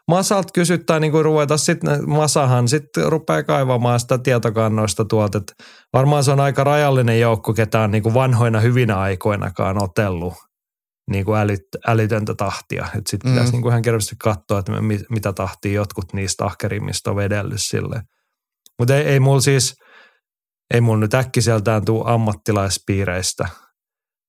Masalt 0.08 0.52
kysyttää 0.52 1.00
niin 1.00 1.12
kuin 1.12 1.24
ruveta 1.24 1.56
sitten, 1.56 2.10
Masahan 2.10 2.68
sitten 2.68 3.12
rupeaa 3.12 3.42
kaivamaan 3.42 4.00
sitä 4.00 4.18
tietokannoista 4.18 5.04
tuolta, 5.04 5.38
että 5.38 5.52
varmaan 5.92 6.24
se 6.24 6.30
on 6.30 6.40
aika 6.40 6.64
rajallinen 6.64 7.20
joukko, 7.20 7.54
ketä 7.54 7.80
on 7.80 7.90
niin 7.90 8.02
kuin 8.02 8.14
vanhoina 8.14 8.60
hyvinä 8.60 8.98
aikoinakaan 8.98 9.82
otellut 9.82 10.34
niin 11.10 11.24
kuin 11.24 11.38
älyt, 11.40 11.60
älytöntä 11.86 12.34
tahtia. 12.34 12.84
Sitten 12.84 13.02
sit 13.06 13.24
Mm. 13.24 13.30
pitäisi 13.30 13.52
niin 13.52 13.62
kuin 13.62 13.72
ihan 13.72 13.82
kerrasti 13.82 14.16
katsoa, 14.22 14.58
että 14.58 14.80
mi- 14.80 15.04
mitä 15.10 15.32
tahtia 15.32 15.72
jotkut 15.72 16.12
niistä 16.12 16.44
ahkerimmista 16.44 17.10
on 17.10 17.16
vedellyt 17.16 17.60
sille. 17.62 18.02
Mutta 18.78 18.96
ei, 18.96 19.02
ei 19.04 19.20
mulla 19.20 19.40
siis, 19.40 19.74
ei 20.74 20.80
mulla 20.80 20.98
nyt 20.98 21.14
äkkiseltään 21.14 21.84
tuu 21.84 22.06
ammattilaispiireistä 22.06 23.48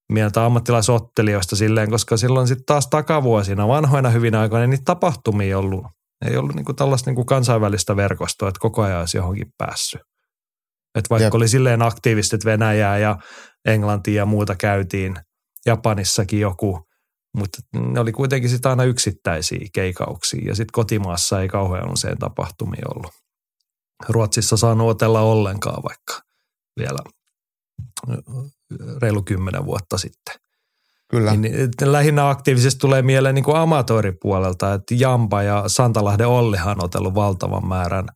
mieltä 0.10 0.45
ammattilaisottelijoista 0.45 1.56
silleen, 1.56 1.89
koska 1.89 2.17
silloin 2.17 2.48
sitten 2.48 2.65
taas 2.65 2.88
takavuosina, 2.88 3.67
vanhoina 3.67 4.10
hyvinä 4.10 4.39
aikoina, 4.39 4.67
niitä 4.67 4.84
tapahtumia 4.86 5.45
ei 5.45 5.54
ollut. 5.54 5.86
Ei 6.26 6.38
ollut 6.38 6.56
niinku 6.56 6.74
tällaista 6.74 7.10
niinku 7.10 7.26
kansainvälistä 7.26 7.95
verkostoa, 7.95 8.50
että 8.50 8.60
koko 8.60 8.82
ajan 8.82 9.00
olisi 9.00 9.17
johonkin 9.17 9.54
päässyt. 9.58 10.02
Et 10.95 11.10
vaikka 11.10 11.24
Jep. 11.24 11.34
oli 11.34 11.48
silleen 11.48 11.82
aktiivisesti, 11.82 12.36
että 12.36 12.50
Venäjää 12.50 12.98
ja 12.98 13.17
Englantia 13.65 14.13
ja 14.13 14.26
muuta 14.26 14.56
käytiin, 14.56 15.15
Japanissakin 15.65 16.39
joku, 16.39 16.88
mutta 17.38 17.58
ne 17.76 18.00
oli 18.00 18.12
kuitenkin 18.12 18.50
sitten 18.50 18.69
aina 18.69 18.84
yksittäisiä 18.84 19.67
keikauksia 19.74 20.48
ja 20.48 20.56
sitten 20.56 20.72
kotimaassa 20.72 21.41
ei 21.41 21.48
kauhean 21.48 21.91
usein 21.91 22.17
tapahtumia 22.17 22.86
ollut. 22.95 23.12
Ruotsissa 24.10 24.58
saanut 24.58 24.89
otella 24.89 25.22
ollenkaan 25.22 25.84
vaikka 25.84 26.22
vielä 26.80 27.00
reilu 29.02 29.24
kymmenen 29.24 29.66
vuotta 29.66 29.98
sitten. 29.98 30.36
Kyllä. 31.12 31.36
Niin, 31.36 31.54
lähinnä 31.84 32.30
aktiivisesti 32.30 32.80
tulee 32.80 33.02
mieleen 33.02 33.36
niin 33.36 33.46
kuin 33.46 33.58
amatööripuolelta, 33.58 34.74
että 34.74 34.96
Jampa 34.96 35.44
ja 35.44 35.64
Santalahden 35.68 36.28
Ollihan 36.28 36.78
on 36.78 36.86
otellut 36.86 37.16
valtavan 37.16 37.68
määrän 37.68 38.08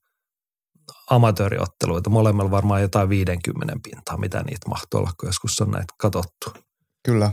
amatööriotteluita. 1.10 2.10
Molemmilla 2.10 2.52
varmaan 2.52 2.82
jotain 2.82 3.10
50 3.10 3.74
pintaa, 3.84 4.18
mitä 4.18 4.44
niitä 4.44 4.70
mahtuu 4.70 5.00
olla, 5.00 5.12
kun 5.20 5.30
joskus 5.30 5.62
on 5.62 5.72
näitä 5.72 5.94
katsottu. 5.98 6.54
Kyllä. 7.06 7.32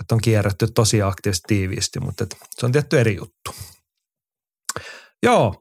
Että 0.00 0.14
on 0.14 0.20
kierretty 0.20 0.66
tosi 0.74 1.02
aktiivisesti 1.02 1.44
tiiviisti, 1.46 2.00
mutta 2.00 2.24
et 2.24 2.36
se 2.50 2.66
on 2.66 2.72
tietty 2.72 3.00
eri 3.00 3.16
juttu. 3.16 3.54
Joo, 5.22 5.54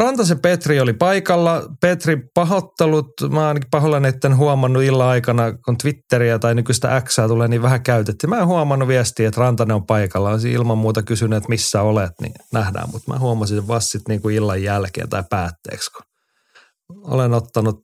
Rantasen 0.00 0.40
Petri 0.40 0.80
oli 0.80 0.92
paikalla. 0.92 1.62
Petri 1.80 2.22
pahoittelut, 2.34 3.06
mä 3.30 3.48
ainakin 3.48 3.70
pahoillani, 3.70 4.08
etten 4.08 4.36
huomannut 4.36 4.82
illan 4.82 5.08
aikana, 5.08 5.52
kun 5.64 5.78
Twitteriä 5.78 6.38
tai 6.38 6.54
nykyistä 6.54 7.02
Xää 7.04 7.28
tulee 7.28 7.48
niin 7.48 7.62
vähän 7.62 7.82
käytetty. 7.82 8.26
Mä 8.26 8.38
en 8.38 8.46
huomannut 8.46 8.88
viestiä, 8.88 9.28
että 9.28 9.40
Rantanen 9.40 9.74
on 9.74 9.86
paikalla. 9.86 10.30
Olisin 10.30 10.52
ilman 10.52 10.78
muuta 10.78 11.02
kysynyt, 11.02 11.36
että 11.36 11.48
missä 11.48 11.82
olet, 11.82 12.12
niin 12.20 12.34
nähdään. 12.52 12.88
Mutta 12.92 13.12
mä 13.12 13.18
huomasin 13.18 13.56
sen 13.56 13.68
vasta 13.68 13.90
sitten 13.90 14.12
niin 14.12 14.22
kuin 14.22 14.34
illan 14.34 14.62
jälkeen 14.62 15.08
tai 15.08 15.24
päätteeksi, 15.30 15.90
kun 15.92 16.02
olen 17.04 17.34
ottanut 17.34 17.80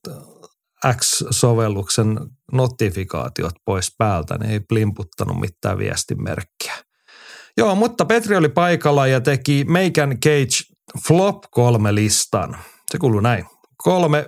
X-sovelluksen 0.96 2.18
notifikaatiot 2.52 3.54
pois 3.64 3.94
päältä, 3.98 4.38
niin 4.38 4.50
ei 4.50 4.60
plimputtanut 4.60 5.40
mitään 5.40 5.78
viestimerkkiä. 5.78 6.74
Joo, 7.56 7.74
mutta 7.74 8.04
Petri 8.04 8.36
oli 8.36 8.48
paikalla 8.48 9.06
ja 9.06 9.20
teki 9.20 9.64
Meikän 9.68 10.10
Cage 10.10 10.67
Flop 11.06 11.38
kolme 11.50 11.94
listan. 11.94 12.56
Se 12.90 12.98
kuuluu 12.98 13.20
näin. 13.20 13.46
Kolme 13.76 14.26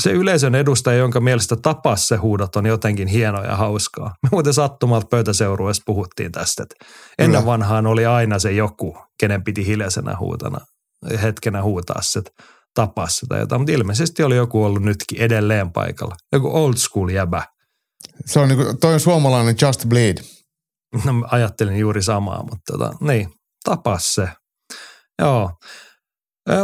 se 0.00 0.10
yleisön 0.10 0.54
edustaja, 0.54 0.98
jonka 0.98 1.20
mielestä 1.20 1.56
tapas 1.56 2.08
se 2.08 2.16
huudot 2.16 2.56
on 2.56 2.66
jotenkin 2.66 3.08
hienoa 3.08 3.44
ja 3.44 3.56
hauskaa. 3.56 4.14
Me 4.22 4.28
muuten 4.32 4.54
sattumalta 4.54 5.06
pöytäseurueessa 5.06 5.82
puhuttiin 5.86 6.32
tästä, 6.32 6.62
että 6.62 6.74
ennen 7.18 7.40
Kyllä. 7.40 7.52
vanhaan 7.52 7.86
oli 7.86 8.06
aina 8.06 8.38
se 8.38 8.52
joku, 8.52 8.96
kenen 9.20 9.44
piti 9.44 9.66
hiljaisena 9.66 10.16
huutana, 10.16 10.60
hetkenä 11.22 11.62
huutaa 11.62 12.02
se, 12.02 12.22
tapas 12.74 13.16
sitä 13.16 13.36
jotain, 13.36 13.60
mutta 13.60 13.72
ilmeisesti 13.72 14.22
oli 14.22 14.36
joku 14.36 14.64
ollut 14.64 14.82
nytkin 14.82 15.20
edelleen 15.20 15.72
paikalla. 15.72 16.16
Joku 16.32 16.56
old 16.56 16.74
school 16.76 17.08
jäbä. 17.08 17.42
Se 18.24 18.40
on 18.40 18.48
niinku, 18.48 18.64
toi 18.80 18.94
on 18.94 19.00
suomalainen 19.00 19.56
Just 19.62 19.86
Bleed. 19.86 20.18
No, 21.04 21.12
ajattelin 21.30 21.78
juuri 21.78 22.02
samaa, 22.02 22.42
mutta 22.42 22.72
tota, 22.72 22.92
niin, 23.00 23.28
tapas 23.64 24.14
se. 24.14 24.28
Joo. 25.18 25.50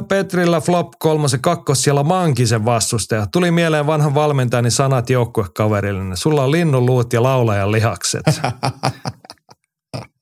Petrillä 0.09 0.61
flop 0.61 0.89
kolmosen 0.99 1.41
kakkos 1.41 1.83
siellä 1.83 2.03
Mankisen 2.03 2.65
vastustaja. 2.65 3.27
Tuli 3.33 3.51
mieleen 3.51 3.87
vanhan 3.87 4.15
valmentajani 4.15 4.71
sanat 4.71 5.11
joukkuekaverille. 5.11 6.17
Sulla 6.17 6.45
on 6.45 6.53
linnun 6.53 6.87
luut 6.87 7.13
ja 7.13 7.23
laulajan 7.23 7.73
lihakset. 7.73 8.23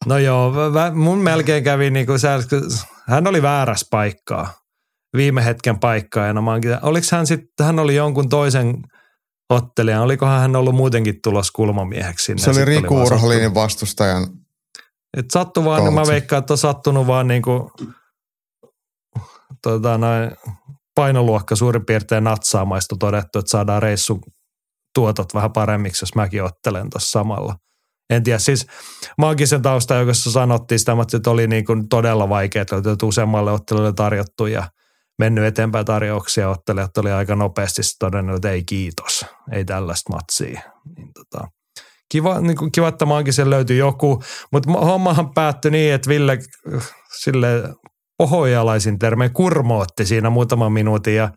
No 0.06 0.18
joo, 0.18 0.52
mun 0.94 1.18
melkein 1.18 1.64
kävi 1.64 1.90
niin 1.90 2.06
kuin 2.06 2.18
hän 3.06 3.26
oli 3.26 3.42
väärässä 3.42 3.86
paikkaa. 3.90 4.52
Viime 5.16 5.44
hetken 5.44 5.78
paikkaajana. 5.78 6.42
Oliko 6.82 7.06
hän 7.12 7.26
sitten, 7.26 7.66
hän 7.66 7.78
oli 7.78 7.94
jonkun 7.94 8.28
toisen 8.28 8.82
ottelijan, 9.50 10.02
olikohan 10.02 10.40
hän 10.40 10.56
ollut 10.56 10.74
muutenkin 10.74 11.22
tulos 11.22 11.50
kulmamieheksi 11.50 12.24
sinne. 12.24 12.42
Se 12.42 12.50
oli 12.50 12.64
Riku 12.64 13.02
Urholinin 13.02 13.54
vastustajan. 13.54 14.26
et 15.16 15.30
sattu 15.32 15.64
vaan, 15.64 15.84
niin 15.84 15.94
mä 15.94 16.06
veikkaan, 16.06 16.40
että 16.40 16.52
on 16.52 16.58
sattunut 16.58 17.06
vaan 17.06 17.28
niinku, 17.28 17.70
tota, 19.62 19.98
noin, 19.98 20.30
painoluokka 20.94 21.56
suurin 21.56 21.86
piirtein 21.86 22.24
natsaamaistu 22.24 22.96
todettu, 22.96 23.38
että 23.38 23.50
saadaan 23.50 23.82
reissun 23.82 24.20
tuotot 24.94 25.34
vähän 25.34 25.52
paremmiksi, 25.52 26.02
jos 26.02 26.14
mäkin 26.14 26.44
ottelen 26.44 26.90
tuossa 26.90 27.10
samalla. 27.10 27.54
En 28.10 28.22
tiedä, 28.22 28.38
siis 28.38 28.66
maagisen 29.18 29.62
taustajoukossa 29.62 30.30
sanottiin 30.30 30.78
sitä, 30.78 30.92
se 31.08 31.20
oli 31.26 31.46
niin 31.46 31.64
kuin 31.64 31.88
todella 31.88 32.28
vaikeaa, 32.28 32.62
että 32.62 33.06
useammalle 33.06 33.52
ottelulle 33.52 33.92
tarjottu 33.92 34.46
ja 34.46 34.70
mennyt 35.18 35.44
eteenpäin 35.44 35.86
tarjouksia 35.86 36.50
ottelijat 36.50 36.98
oli 36.98 37.12
aika 37.12 37.36
nopeasti 37.36 37.82
todennut, 37.98 38.36
että 38.36 38.50
ei 38.50 38.64
kiitos, 38.64 39.26
ei 39.52 39.64
tällaista 39.64 40.12
matsia. 40.12 40.60
Niin 40.96 41.10
tota, 41.14 41.48
kiva, 42.12 42.40
niin 42.40 42.56
kuin, 42.56 42.72
kiva, 42.72 42.88
että 42.88 43.06
maagisen 43.06 43.50
löytyi 43.50 43.78
joku, 43.78 44.22
mutta 44.52 44.72
hommahan 44.72 45.34
päättyi 45.34 45.70
niin, 45.70 45.94
että 45.94 46.08
Ville 46.08 46.38
sille 47.20 47.48
pohjojalaisin 48.18 48.98
termein 48.98 49.32
kurmootti 49.32 50.06
siinä 50.06 50.30
muutaman 50.30 50.72
minuutin 50.72 51.16
ja 51.16 51.30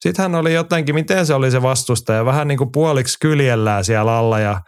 sitten 0.00 0.22
hän 0.22 0.34
oli 0.34 0.54
jotenkin, 0.54 0.94
miten 0.94 1.26
se 1.26 1.34
oli 1.34 1.50
se 1.50 1.62
vastustaja, 1.62 2.24
vähän 2.24 2.48
niin 2.48 2.58
kuin 2.58 2.72
puoliksi 2.72 3.18
kyljellään 3.20 3.84
siellä 3.84 4.18
alla 4.18 4.38
ja 4.38 4.60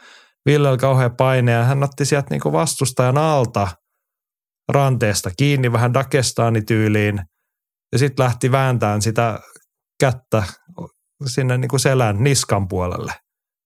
Ville 0.46 0.68
oli 0.68 0.78
kauhean 0.78 1.16
paine 1.16 1.52
ja 1.52 1.64
hän 1.64 1.82
otti 1.82 2.04
sieltä 2.04 2.26
niin 2.30 2.40
kuin 2.40 2.52
vastustajan 2.52 3.18
alta 3.18 3.68
ranteesta 4.72 5.30
kiinni 5.38 5.72
vähän 5.72 5.94
Dagestani 5.94 6.62
tyyliin 6.62 7.20
ja 7.92 7.98
sitten 7.98 8.24
lähti 8.24 8.52
vääntämään 8.52 9.02
sitä 9.02 9.40
kättä 10.00 10.42
sinne 11.26 11.58
niin 11.58 11.68
kuin 11.68 11.80
selän 11.80 12.24
niskan 12.24 12.68
puolelle. 12.68 13.12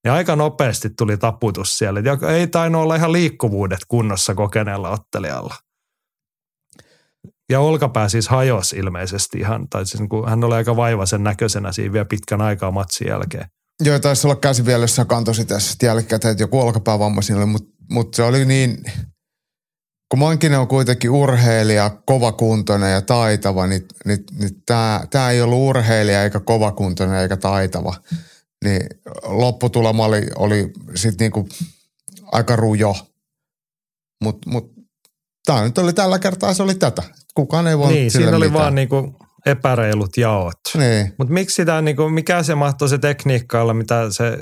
Ja 0.05 0.15
aika 0.15 0.37
nopeasti 0.37 0.91
tuli 0.99 1.17
taputus 1.17 1.79
siellä, 1.79 2.01
joka 2.01 2.33
ei 2.33 2.47
tainnut 2.47 2.83
olla 2.83 2.97
ihan 2.97 3.13
liikkuvuudet 3.13 3.81
kunnossa 3.89 4.35
kokeneella 4.35 4.91
ottelijalla. 4.91 5.55
Ja 7.51 7.61
olkapää 7.61 8.09
siis 8.09 8.29
hajosi 8.29 8.77
ilmeisesti 8.77 9.39
ihan, 9.39 9.69
tai 9.69 9.87
siis 9.87 10.01
niin 10.01 10.09
kuin, 10.09 10.29
hän 10.29 10.45
oli 10.45 10.55
aika 10.55 10.77
vaivaisen 10.77 11.25
näköisenä 11.25 11.73
siinä 11.73 11.93
vielä 11.93 12.05
pitkän 12.05 12.41
aikaa 12.41 12.71
matsin 12.71 13.09
jälkeen. 13.09 13.47
Joo, 13.85 13.99
taisi 13.99 14.27
olla 14.27 14.37
käsi 14.37 14.67
vielä, 14.67 14.85
jos 14.85 15.01
kantosi 15.07 15.45
tässä 15.45 15.87
jälkikäteen, 15.87 16.33
että 16.33 16.43
joku 16.43 16.61
olkapäävamma 16.61 17.23
siinä 17.23 17.39
oli, 17.39 17.47
mutta 17.47 17.71
mut 17.91 18.15
se 18.15 18.23
oli 18.23 18.45
niin, 18.45 18.85
kun 20.13 20.19
Mankinen 20.19 20.59
on 20.59 20.69
kuitenkin 20.69 21.11
urheilija, 21.11 21.91
kovakuntoinen 22.07 22.93
ja 22.93 23.03
taitava, 23.03 23.67
niin, 23.67 23.83
niin, 24.05 24.25
niin 24.39 24.63
tämä 25.11 25.31
ei 25.31 25.43
ollut 25.43 25.59
urheilija 25.59 26.23
eikä 26.23 26.41
kovakuntoinen 26.41 27.21
eikä 27.21 27.37
taitava. 27.37 27.95
Niin 28.65 28.87
lopputulema 29.23 30.05
oli, 30.05 30.27
oli 30.37 30.73
sitten 30.95 31.25
niinku 31.25 31.49
aika 32.33 32.57
rujo. 32.57 32.95
Mutta 34.25 34.51
mut, 34.51 34.73
tämä 35.47 35.65
nyt 35.65 35.79
oli 35.79 35.93
tällä 35.93 36.19
kertaa, 36.19 36.55
se 36.55 36.63
oli 36.63 36.75
tätä. 36.75 37.03
Kukaan 37.35 37.67
ei 37.67 37.79
voinut 37.79 37.95
Niin, 37.95 38.11
siinä 38.11 38.37
oli 38.37 38.47
mitään. 38.47 38.61
vaan 38.63 38.75
niinku 38.75 39.17
epäreilut 39.47 40.17
jaot. 40.17 40.61
Niin. 40.75 41.15
Mutta 41.19 41.35
miksi 41.35 41.55
sitä, 41.55 41.83
niinku, 41.83 42.09
mikä 42.09 42.43
se 42.43 42.55
mahtoi 42.55 42.89
se 42.89 42.99
tekniikka 42.99 43.63
olla, 43.63 43.75
mitä 43.75 44.07
se, 44.11 44.39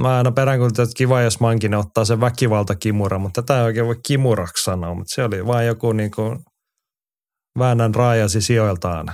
mä 0.00 0.16
aina 0.16 0.32
peräänkuulutan, 0.32 0.82
että 0.82 0.94
kiva, 0.96 1.20
jos 1.20 1.40
Mankinen 1.40 1.78
ottaa 1.78 2.04
sen 2.04 2.20
väkivaltakimura, 2.20 3.18
mutta 3.18 3.42
tätä 3.42 3.58
ei 3.58 3.64
oikein 3.64 3.86
voi 3.86 3.96
kimuraksi 4.06 4.64
sanoa, 4.64 4.94
mutta 4.94 5.14
se 5.14 5.24
oli 5.24 5.46
vaan 5.46 5.66
joku 5.66 5.92
niinku, 5.92 6.36
väännän 7.58 7.94
raajasi 7.94 8.40
sijoiltaan. 8.40 9.06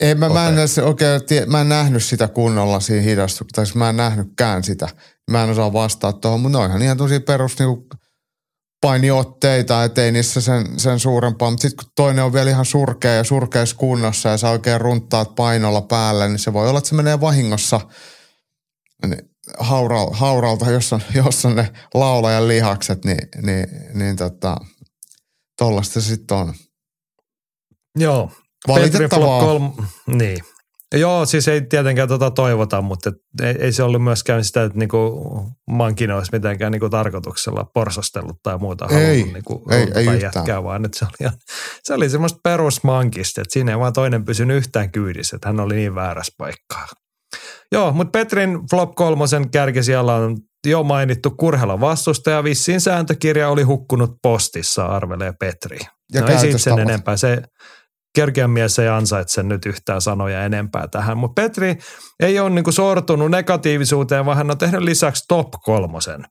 Ei, 0.00 0.14
mä, 0.14 0.28
mä, 0.28 0.48
en 0.48 0.58
edes 0.58 0.78
oikein, 0.78 1.26
tie- 1.26 1.46
mä 1.46 1.60
en 1.60 1.68
nähnyt 1.68 2.02
sitä 2.04 2.28
kunnolla 2.28 2.80
siinä 2.80 3.02
hidastuksessa, 3.02 3.54
tai 3.54 3.66
siis 3.66 3.76
mä 3.76 3.88
en 3.88 3.96
nähnytkään 3.96 4.62
sitä. 4.62 4.88
Mä 5.30 5.44
en 5.44 5.50
osaa 5.50 5.72
vastaa 5.72 6.12
tuohon, 6.12 6.40
mutta 6.40 6.58
noihan 6.58 6.82
ihan 6.82 6.96
tosi 6.96 7.20
perus 7.20 7.58
niinku 7.58 7.86
painiotteita, 8.80 9.84
ettei 9.84 10.12
niissä 10.12 10.40
sen, 10.40 10.80
sen 10.80 11.00
suurempaa. 11.00 11.50
Mutta 11.50 11.62
sitten 11.62 11.84
kun 11.84 11.92
toinen 11.96 12.24
on 12.24 12.32
vielä 12.32 12.50
ihan 12.50 12.64
surkea 12.64 13.14
ja 13.14 13.24
surkeassa 13.24 13.76
kunnossa 13.76 14.28
ja 14.28 14.36
sä 14.36 14.50
oikein 14.50 14.80
runttaat 14.80 15.34
painolla 15.34 15.82
päälle, 15.82 16.28
niin 16.28 16.38
se 16.38 16.52
voi 16.52 16.68
olla, 16.68 16.78
että 16.78 16.88
se 16.88 16.94
menee 16.94 17.20
vahingossa 17.20 17.80
niin 19.06 19.30
haura, 19.58 20.06
hauralta, 20.12 20.70
jos 20.70 20.92
on, 20.92 21.00
jos 21.14 21.44
on 21.44 21.56
ne 21.56 21.72
laulajan 21.94 22.48
lihakset, 22.48 23.04
niin, 23.04 23.28
niin, 23.42 23.66
niin 23.94 24.16
tota, 24.16 24.56
tollasta 25.58 26.00
se 26.00 26.06
sitten 26.06 26.36
on. 26.36 26.54
Joo. 27.98 28.32
Valitettavaa. 28.68 29.40
Petri 29.40 29.46
kolm, 29.46 29.72
niin. 30.06 30.38
Joo, 30.94 31.26
siis 31.26 31.48
ei 31.48 31.60
tietenkään 31.60 32.08
tota 32.08 32.30
toivota, 32.30 32.82
mutta 32.82 33.12
ei, 33.42 33.54
ei, 33.58 33.72
se 33.72 33.82
ollut 33.82 34.04
myöskään 34.04 34.44
sitä, 34.44 34.64
että 34.64 34.78
niinku 34.78 35.20
Mankinen 35.70 36.16
olisi 36.16 36.32
mitenkään 36.32 36.72
niinku 36.72 36.88
tarkoituksella 36.88 37.64
porsastellut 37.74 38.36
tai 38.42 38.58
muuta 38.58 38.86
Ei, 38.90 39.06
halunnut 39.06 39.32
niinku 39.32 39.62
ei- 39.70 39.76
ei 39.94 40.06
yhtään. 40.06 40.20
jätkää, 40.20 40.64
vaan 40.64 40.84
että 40.84 40.98
se 40.98 41.04
oli, 41.04 41.12
ihan- 41.20 41.38
se 41.82 41.94
oli 41.94 42.10
semmoista 42.10 42.38
perusmankista, 42.44 43.40
että 43.40 43.52
siinä 43.52 43.72
ei 43.72 43.78
vaan 43.78 43.92
toinen 43.92 44.24
pysynyt 44.24 44.56
yhtään 44.56 44.92
kyydissä, 44.92 45.36
että 45.36 45.48
hän 45.48 45.60
oli 45.60 45.74
niin 45.74 45.94
väärässä 45.94 46.32
paikkaa. 46.38 46.86
Joo, 47.72 47.92
mutta 47.92 48.10
Petrin 48.18 48.58
Flop 48.70 48.94
kolmosen 48.94 49.50
kärkisijalla 49.50 50.14
on 50.16 50.36
jo 50.66 50.82
mainittu 50.82 51.30
Kurhelan 51.30 51.80
vastustaja. 51.80 52.44
Vissiin 52.44 52.80
sääntökirja 52.80 53.48
oli 53.48 53.62
hukkunut 53.62 54.10
postissa, 54.22 54.86
arvelee 54.86 55.32
Petri. 55.40 55.78
Ja 56.14 56.20
no 56.20 56.26
ei 56.28 56.38
siitä 56.38 56.58
sen 56.58 56.78
enempää. 56.78 57.16
Se 57.16 57.42
Kerkeän 58.14 58.50
mies 58.50 58.78
ei 58.78 58.88
ansaitse 58.88 59.42
nyt 59.42 59.66
yhtään 59.66 60.00
sanoja 60.00 60.44
enempää 60.44 60.88
tähän. 60.88 61.18
Mutta 61.18 61.42
Petri 61.42 61.76
ei 62.20 62.38
ole 62.38 62.50
niinku 62.50 62.72
sortunut 62.72 63.30
negatiivisuuteen, 63.30 64.26
vaan 64.26 64.36
hän 64.36 64.50
on 64.50 64.58
tehnyt 64.58 64.82
lisäksi 64.82 65.24
top 65.28 65.48
kolmosen. 65.50 66.24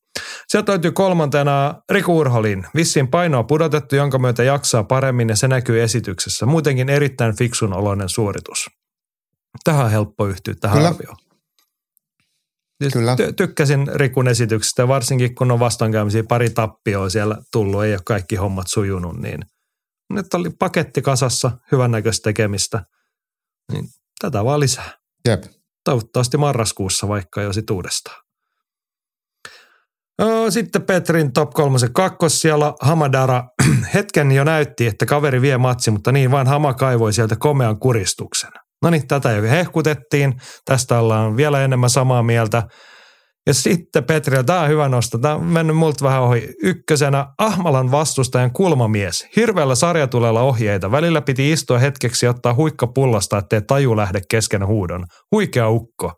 Sieltä 0.47 0.71
löytyy 0.71 0.91
kolmantena 0.91 1.75
Riku 1.91 2.17
Urholin. 2.17 2.65
Vissiin 2.75 3.07
painoa 3.07 3.43
pudotettu, 3.43 3.95
jonka 3.95 4.19
myötä 4.19 4.43
jaksaa 4.43 4.83
paremmin 4.83 5.29
ja 5.29 5.35
se 5.35 5.47
näkyy 5.47 5.83
esityksessä. 5.83 6.45
Muutenkin 6.45 6.89
erittäin 6.89 7.35
fiksun 7.37 7.73
oloinen 7.73 8.09
suoritus. 8.09 8.69
Tähän 9.63 9.85
on 9.85 9.91
helppo 9.91 10.27
yhtyä 10.27 10.53
tähän 10.61 10.77
Kyllä. 10.77 10.89
arvioon. 10.89 11.17
Siis 12.83 12.93
Kyllä. 12.93 13.15
Ty- 13.15 13.33
tykkäsin 13.33 13.87
Rikun 13.95 14.27
esityksestä, 14.27 14.87
varsinkin 14.87 15.35
kun 15.35 15.51
on 15.51 15.59
vastoinkäymisiä 15.59 16.23
pari 16.23 16.49
tappioa 16.49 17.09
siellä 17.09 17.37
tullut, 17.51 17.83
ei 17.83 17.93
ole 17.93 18.01
kaikki 18.05 18.35
hommat 18.35 18.67
sujunut, 18.67 19.17
niin 19.17 19.39
nyt 20.09 20.33
oli 20.33 20.49
paketti 20.49 21.01
kasassa, 21.01 21.51
hyvännäköistä 21.71 22.23
tekemistä. 22.23 22.83
Niin 23.71 23.85
tätä 24.21 24.43
vaan 24.43 24.59
lisää. 24.59 24.91
Jep. 25.27 25.43
Toivottavasti 25.83 26.37
marraskuussa 26.37 27.07
vaikka 27.07 27.41
jo 27.41 27.53
sit 27.53 27.69
uudestaan. 27.69 28.23
Öö, 30.21 30.51
Sitten 30.51 30.81
Petrin 30.81 31.33
top 31.33 31.49
kolmosen 31.49 31.93
kakkos 31.93 32.41
siellä 32.41 32.73
Hamadara 32.81 33.43
hetken 33.93 34.31
jo 34.31 34.43
näytti, 34.43 34.87
että 34.87 35.05
kaveri 35.05 35.41
vie 35.41 35.57
matsi, 35.57 35.91
mutta 35.91 36.11
niin 36.11 36.31
vain 36.31 36.47
Hama 36.47 36.73
kaivoi 36.73 37.13
sieltä 37.13 37.35
komean 37.35 37.79
kuristuksen. 37.79 38.51
No 38.81 38.89
niin, 38.89 39.07
tätä 39.07 39.31
jo 39.31 39.41
hehkutettiin. 39.41 40.33
Tästä 40.65 40.99
ollaan 40.99 41.37
vielä 41.37 41.63
enemmän 41.63 41.89
samaa 41.89 42.23
mieltä. 42.23 42.63
Ja 43.49 43.53
sitten 43.53 44.03
Petri, 44.03 44.43
tämä 44.43 44.61
on 44.61 44.69
hyvä 44.69 44.89
nosto. 44.89 45.17
Tämä 45.17 45.35
on 45.35 45.43
mennyt 45.43 45.77
multa 45.77 46.05
vähän 46.05 46.21
ohi. 46.21 46.53
Ykkösenä 46.63 47.25
Ahmalan 47.37 47.91
vastustajan 47.91 48.51
kulmamies. 48.51 49.27
Hirveällä 49.35 49.75
sarjatulella 49.75 50.41
ohjeita. 50.41 50.91
Välillä 50.91 51.21
piti 51.21 51.51
istua 51.51 51.79
hetkeksi 51.79 52.25
ja 52.25 52.29
ottaa 52.29 52.53
huikka 52.53 52.87
pullasta, 52.87 53.37
ettei 53.37 53.61
taju 53.61 53.97
lähde 53.97 54.21
kesken 54.29 54.67
huudon. 54.67 55.05
Huikea 55.31 55.69
ukko. 55.69 56.11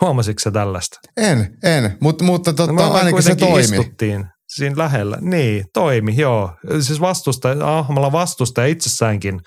Huomasitko 0.00 0.40
sä 0.40 0.50
tällaista? 0.50 0.98
En, 1.16 1.56
en, 1.64 1.96
Mut, 2.00 2.22
mutta 2.22 2.52
totta, 2.52 2.72
Me 2.72 2.82
ainakin 2.82 3.22
se 3.22 3.34
toimi. 3.36 3.60
istuttiin 3.60 4.26
siinä 4.48 4.74
lähellä. 4.78 5.18
Niin, 5.20 5.64
toimi, 5.74 6.16
joo. 6.16 6.50
Siis 6.80 7.00
vastustaja, 7.00 7.78
Ahmalan 7.78 8.12
vastustaja 8.12 8.66
itsessäänkin 8.66 9.40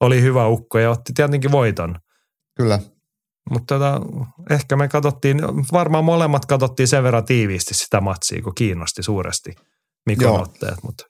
oli 0.00 0.22
hyvä 0.22 0.46
ukko 0.46 0.78
ja 0.78 0.90
otti 0.90 1.12
tietenkin 1.12 1.52
voiton. 1.52 1.94
Kyllä. 2.56 2.78
Mutta 3.50 3.74
tota, 3.74 4.00
ehkä 4.50 4.76
me 4.76 4.88
katsottiin, 4.88 5.42
varmaan 5.72 6.04
molemmat 6.04 6.46
katsottiin 6.46 6.88
sen 6.88 7.02
verran 7.02 7.24
tiiviisti 7.24 7.74
sitä 7.74 8.00
matsia, 8.00 8.42
kun 8.42 8.54
kiinnosti 8.54 9.02
suuresti 9.02 9.52
Mikon 10.06 10.24
Joo. 10.24 10.42
otteet. 10.42 10.82
Mutta 10.82 11.04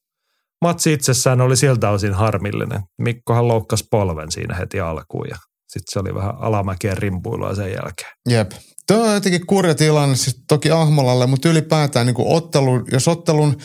matsi 0.64 0.92
itsessään 0.92 1.40
oli 1.40 1.56
siltä 1.56 1.90
osin 1.90 2.14
harmillinen. 2.14 2.80
Mikkohan 2.98 3.48
loukkasi 3.48 3.84
polven 3.90 4.30
siinä 4.30 4.54
heti 4.54 4.80
alkuun 4.80 5.28
ja 5.28 5.36
sitten 5.72 5.92
se 5.92 5.98
oli 5.98 6.14
vähän 6.14 6.34
alamäkien 6.38 6.98
rimpuilua 6.98 7.54
sen 7.54 7.72
jälkeen. 7.72 8.10
Jep. 8.28 8.50
Tuo 8.86 9.06
on 9.06 9.14
jotenkin 9.14 9.46
kurja 9.46 9.74
tilanne, 9.74 10.16
siis 10.16 10.44
toki 10.48 10.70
Ahmolalle, 10.70 11.26
mutta 11.26 11.48
ylipäätään 11.48 12.06
niin 12.06 12.16
ottelu, 12.18 12.84
jos 12.92 13.08
ottelun 13.08 13.56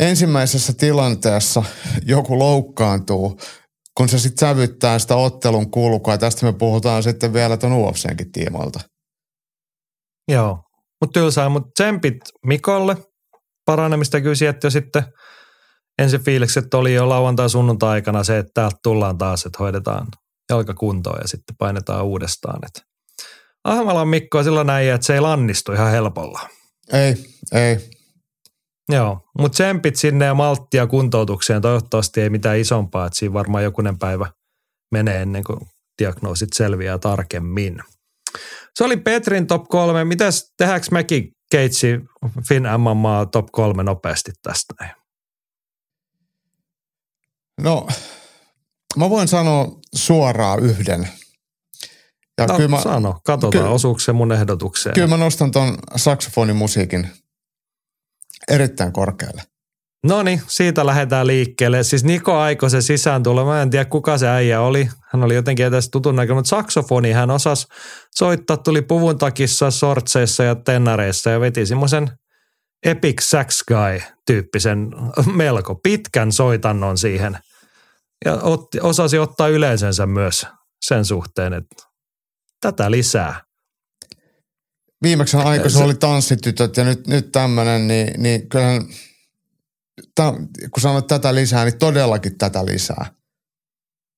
ensimmäisessä 0.00 0.72
tilanteessa 0.72 1.62
joku 2.06 2.38
loukkaantuu, 2.38 3.40
kun 3.96 4.08
se 4.08 4.18
sitten 4.18 4.48
sävyttää 4.48 4.98
sitä 4.98 5.16
ottelun 5.16 5.70
kulkua, 5.70 6.14
ja 6.14 6.18
tästä 6.18 6.46
me 6.46 6.52
puhutaan 6.52 7.02
sitten 7.02 7.32
vielä 7.32 7.56
tuon 7.56 7.72
UFCnkin 7.72 8.32
tiimoilta. 8.32 8.80
Joo, 10.28 10.58
mutta 11.00 11.20
tylsää, 11.20 11.48
mutta 11.48 11.70
tsempit 11.74 12.16
Mikolle. 12.46 12.96
Paranemista 13.66 14.20
kyllä 14.20 14.34
sieltä 14.34 14.66
jo 14.66 14.70
sitten 14.70 15.02
ensin 15.98 16.24
fiilikset 16.24 16.74
oli 16.74 16.94
jo 16.94 17.08
lauantai 17.08 17.50
sunnuntai 17.50 17.90
aikana 17.90 18.24
se, 18.24 18.38
että 18.38 18.50
täältä 18.54 18.76
tullaan 18.82 19.18
taas, 19.18 19.46
että 19.46 19.58
hoidetaan 19.58 20.06
jalkakuntoon 20.50 21.18
ja 21.22 21.28
sitten 21.28 21.56
painetaan 21.58 22.04
uudestaan. 22.04 22.58
Et 22.66 22.82
Ahmalan 23.64 24.08
Mikko 24.08 24.38
on 24.38 24.44
silloin 24.44 24.66
näin, 24.66 24.88
että 24.88 25.06
se 25.06 25.14
ei 25.14 25.20
lannistu 25.20 25.72
ihan 25.72 25.90
helpolla. 25.90 26.40
Ei, 26.92 27.14
ei. 27.52 27.95
Joo, 28.88 29.20
mutta 29.38 29.54
tsempit 29.54 29.96
sinne 29.96 30.24
ja 30.24 30.34
malttia 30.34 30.86
kuntoutukseen. 30.86 31.62
Toivottavasti 31.62 32.20
ei 32.20 32.30
mitään 32.30 32.58
isompaa, 32.58 33.06
että 33.06 33.18
siinä 33.18 33.32
varmaan 33.32 33.64
jokunen 33.64 33.98
päivä 33.98 34.26
menee 34.92 35.22
ennen 35.22 35.44
kuin 35.44 35.60
diagnoosit 36.02 36.48
selviää 36.54 36.98
tarkemmin. 36.98 37.78
Se 38.74 38.84
oli 38.84 38.96
Petrin 38.96 39.46
top 39.46 39.64
kolme. 39.68 40.04
Mitäs 40.04 40.52
tehdäänkö 40.58 40.86
mekin 40.90 41.32
Keitsi 41.50 41.88
Fin 42.48 42.62
MMA 42.78 43.26
top 43.32 43.46
kolme 43.52 43.82
nopeasti 43.82 44.32
tästä? 44.42 44.74
No, 47.62 47.86
mä 48.96 49.10
voin 49.10 49.28
sanoa 49.28 49.66
suoraan 49.94 50.60
yhden. 50.60 51.08
Ja 52.38 52.46
No, 52.46 52.56
kyllä, 52.56 52.68
mä, 52.68 52.80
sano, 52.82 53.20
katsotaan, 53.26 53.52
kyllä- 53.52 53.68
osuuko 53.74 53.98
se 54.00 54.12
mun 54.12 54.32
ehdotukseen. 54.32 54.94
kyllä 54.94 55.06
mä 55.08 55.16
nostan 55.16 55.50
ton 55.50 55.78
saksofonimusiikin 55.96 57.10
erittäin 58.50 58.92
korkealle. 58.92 59.42
No 60.06 60.22
niin, 60.22 60.42
siitä 60.46 60.86
lähdetään 60.86 61.26
liikkeelle. 61.26 61.82
Siis 61.82 62.04
Niko 62.04 62.38
Aikosen 62.38 62.82
sisään 62.82 63.22
tulla. 63.22 63.44
Mä 63.44 63.62
en 63.62 63.70
tiedä, 63.70 63.84
kuka 63.84 64.18
se 64.18 64.28
äijä 64.28 64.60
oli. 64.60 64.88
Hän 65.12 65.24
oli 65.24 65.34
jotenkin 65.34 65.66
edes 65.66 65.90
tutun 65.90 66.16
näköinen, 66.16 66.36
mutta 66.36 66.48
saksofoni 66.48 67.12
hän 67.12 67.30
osasi 67.30 67.66
soittaa. 68.14 68.56
Tuli 68.56 68.82
puvun 68.82 69.18
takissa, 69.18 69.70
sortseissa 69.70 70.44
ja 70.44 70.54
tennareissa 70.54 71.30
ja 71.30 71.40
veti 71.40 71.66
semmoisen 71.66 72.10
Epic 72.86 73.22
Sax 73.22 73.62
Guy-tyyppisen 73.68 74.88
melko 75.34 75.74
pitkän 75.74 76.32
soitannon 76.32 76.98
siihen. 76.98 77.38
Ja 78.24 78.32
otti, 78.32 78.80
osasi 78.80 79.18
ottaa 79.18 79.48
yleisönsä 79.48 80.06
myös 80.06 80.46
sen 80.84 81.04
suhteen, 81.04 81.52
että 81.52 81.76
tätä 82.60 82.90
lisää. 82.90 83.45
Viimeksi 85.06 85.36
aika 85.36 85.68
se 85.68 85.78
oli 85.78 85.94
tanssitytöt 85.94 86.76
ja 86.76 86.84
nyt, 86.84 87.06
nyt 87.06 87.32
tämmöinen, 87.32 87.88
niin, 87.88 88.22
niin 88.22 88.48
kyllähän, 88.48 88.82
ta, 90.14 90.32
kun 90.70 90.80
sanoit 90.80 91.06
tätä 91.06 91.34
lisää, 91.34 91.64
niin 91.64 91.78
todellakin 91.78 92.38
tätä 92.38 92.66
lisää. 92.66 93.06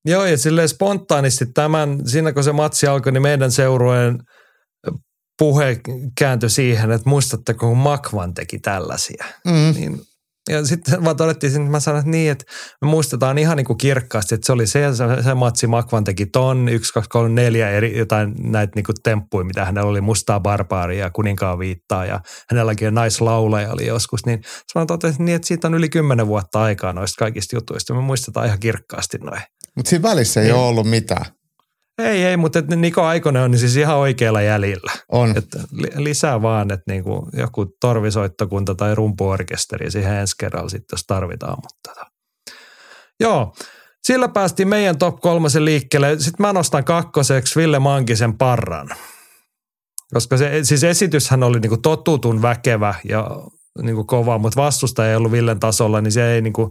Joo, 0.05 0.25
ja 0.25 0.39
silleen 0.39 0.69
spontaanisti 0.69 1.47
tämän, 1.47 2.09
siinä 2.09 2.33
kun 2.33 2.45
se 2.45 2.53
matsi 2.53 2.87
alkoi, 2.87 3.13
niin 3.13 3.23
meidän 3.23 3.53
seurueen 3.53 4.19
puhe 5.39 5.81
kääntyi 6.19 6.51
siihen, 6.51 6.91
että 6.91 7.09
muistatteko, 7.09 7.69
kun 7.69 7.79
Makvan 7.79 8.35
teki 8.35 8.59
tällaisia. 8.59 9.25
Mm. 9.45 9.75
Niin, 9.75 10.01
ja 10.49 10.65
sitten 10.67 11.05
vaan 11.05 11.17
todettiin, 11.17 11.57
että 11.57 11.71
mä 11.71 11.81
sanoin, 11.81 12.01
että 12.01 12.11
niin, 12.11 12.31
että 12.33 12.45
me 12.83 12.89
muistetaan 12.89 13.39
ihan 13.39 13.57
niin 13.57 13.65
kuin 13.65 13.79
kirkkaasti, 13.79 14.35
että 14.35 14.47
se 14.47 14.53
oli 14.53 14.67
se, 14.67 14.95
se, 14.95 15.23
se 15.23 15.35
matsi 15.35 15.67
Makvan 15.67 16.05
teki 16.05 16.27
ton, 16.27 16.69
yksi, 16.69 16.93
kaksi, 16.93 17.11
kolme, 17.11 17.43
neljä 17.43 17.71
eri 17.71 17.99
jotain 17.99 18.35
näitä 18.39 18.73
niin 18.75 18.85
kuin 18.85 18.97
temppuja, 19.03 19.45
mitä 19.45 19.65
hänellä 19.65 19.91
oli, 19.91 20.01
mustaa 20.01 20.41
barbaaria 20.41 21.05
ja 21.05 21.11
kuninkaan 21.11 21.59
viittaa 21.59 22.07
ja 22.07 22.21
hänelläkin 22.51 22.95
naislaulaja 22.95 23.73
oli 23.73 23.87
joskus, 23.87 24.27
niin 24.27 24.43
mä 24.75 24.87
totesin 24.87 25.25
niin, 25.25 25.37
että 25.37 25.49
siitä 25.49 25.69
on 25.69 25.75
yli 25.75 25.89
kymmenen 25.89 26.27
vuotta 26.27 26.63
aikaa 26.63 26.93
noista 26.93 27.19
kaikista 27.19 27.57
jutuista, 27.57 27.95
me 27.95 28.01
muistetaan 28.01 28.47
ihan 28.47 28.59
kirkkaasti 28.61 29.19
noin. 29.19 29.41
Mutta 29.77 29.89
siinä 29.91 30.03
välissä 30.03 30.41
ei 30.41 30.47
Niin. 30.47 30.55
ole 30.57 30.67
ollut 30.69 30.91
mitään. 30.91 31.25
Ei, 31.99 32.25
ei, 32.25 32.37
mutta 32.37 32.59
että 32.59 32.77
Niko 32.77 33.03
Aikonen 33.03 33.43
on 33.43 33.51
niin 33.51 33.59
siis 33.59 33.77
ihan 33.77 33.97
oikealla 33.97 34.43
jäljellä. 34.43 34.93
On. 35.09 35.35
Li- 35.73 36.05
lisää 36.05 36.43
vaan, 36.43 36.73
että 36.73 36.85
niinku 36.93 37.29
joku 37.33 37.77
torvisoittokunta 37.81 38.75
tai 38.75 38.95
rumpuorkesteri 38.95 39.91
siihen 39.91 40.15
ensi 40.15 40.35
kerralla 40.39 40.69
sitten, 40.69 40.97
jos 40.97 41.05
tarvitaan. 41.07 41.57
Mutta 41.63 41.95
tota. 41.95 42.07
Joo, 43.21 43.55
sillä 44.03 44.29
päästiin 44.29 44.69
meidän 44.69 44.99
top 44.99 45.21
kolmosen 45.21 45.65
liikkeelle. 45.65 46.19
Sitten 46.19 46.47
mä 46.47 46.53
nostan 46.53 46.85
kakkoseksi 46.85 47.61
Ville 47.61 47.79
Mankisen 47.79 48.39
parran. 48.39 48.89
Koska 50.15 50.37
se, 50.37 50.61
siis 50.63 50.85
esityshän 50.85 51.43
oli 51.43 51.61
niinku 51.61 51.77
totutun 51.77 52.43
väkevä 52.43 52.95
ja 53.09 53.31
niinku 53.83 54.05
kova, 54.05 54.39
mutta 54.39 54.63
vastustaja 54.63 55.11
ei 55.11 55.17
ollut 55.17 55.33
Villen 55.33 55.61
tasolla, 55.61 56.01
niin 56.01 56.13
se 56.13 56.33
ei 56.35 56.43
niinku 56.43 56.71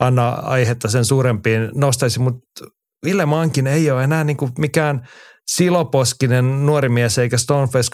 anna 0.00 0.28
aihetta 0.28 0.88
sen 0.88 1.04
suurempiin 1.04 1.70
nostaisi, 1.74 2.20
mutta 2.20 2.66
Ville 3.04 3.26
Mankin 3.26 3.66
ei 3.66 3.90
ole 3.90 4.04
enää 4.04 4.24
niinku 4.24 4.50
mikään 4.58 5.08
siloposkinen 5.46 6.66
nuori 6.66 6.88
mies 6.88 7.18
eikä 7.18 7.38
Stoneface 7.38 7.90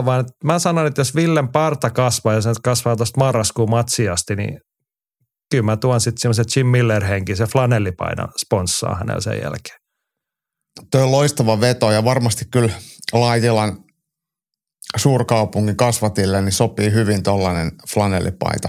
2.0, 0.00 0.04
vaan 0.04 0.24
mä 0.44 0.58
sanon, 0.58 0.86
että 0.86 1.00
jos 1.00 1.14
Villen 1.14 1.48
parta 1.48 1.90
kasvaa 1.90 2.34
ja 2.34 2.40
se 2.40 2.50
kasvaa 2.62 2.96
tuosta 2.96 3.20
marraskuun 3.20 3.70
matsiasti, 3.70 4.36
niin 4.36 4.60
kyllä 5.50 5.64
mä 5.64 5.76
tuon 5.76 6.00
sitten 6.00 6.20
semmoisen 6.20 6.44
Jim 6.56 6.66
Miller-henki, 6.66 7.36
se 7.36 7.46
flanellipaina 7.46 8.28
sponssaa 8.40 8.94
hänellä 8.94 9.20
sen 9.20 9.40
jälkeen. 9.42 9.78
Tuo 10.90 11.02
on 11.02 11.12
loistava 11.12 11.60
veto 11.60 11.90
ja 11.90 12.04
varmasti 12.04 12.44
kyllä 12.52 12.72
Laitilan 13.12 13.78
suurkaupungin 14.96 15.76
kasvatille 15.76 16.42
niin 16.42 16.52
sopii 16.52 16.92
hyvin 16.92 17.22
tollainen 17.22 17.72
flanellipaita. 17.92 18.68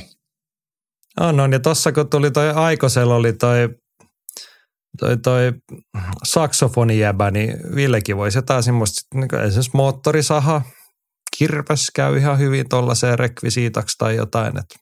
On, 1.20 1.40
on. 1.40 1.54
Ja 1.54 1.60
tossa 1.60 1.92
kun 1.92 2.10
tuli 2.10 2.32
toi 2.32 2.50
Aikosella 2.50 3.16
oli 3.16 3.34
toi, 3.34 3.70
toi, 5.00 5.18
toi 5.18 5.54
saksofonijäbä, 6.24 7.32
niin 7.32 7.76
Villekin 7.76 8.18
voisi 8.18 8.38
jotain 8.38 8.64
semmoista, 8.64 9.02
niin 9.14 9.36
esimerkiksi 9.36 9.72
moottorisaha, 9.74 10.62
kirves 11.38 11.92
käy 11.96 12.18
ihan 12.18 12.40
hyvin 12.40 12.70
tuollaiseen 12.70 13.20
rekvisiitaksi 13.20 13.96
tai 13.98 14.16
jotain. 14.16 14.60
Et 14.60 14.76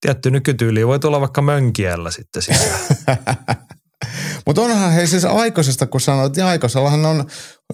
tietty 0.00 0.30
nykytyyli 0.30 0.86
voi 0.86 0.98
tulla 0.98 1.20
vaikka 1.20 1.42
mönkiellä 1.42 2.10
sitten 2.10 2.42
sisään. 2.42 2.80
Mutta 4.46 4.62
onhan 4.62 4.92
hei 4.92 5.06
siis 5.06 5.24
aikaisesta, 5.24 5.86
kun 5.86 6.00
sanoit, 6.00 6.36
niin 6.36 6.46
aikaisellahan 6.46 7.06
on, 7.06 7.24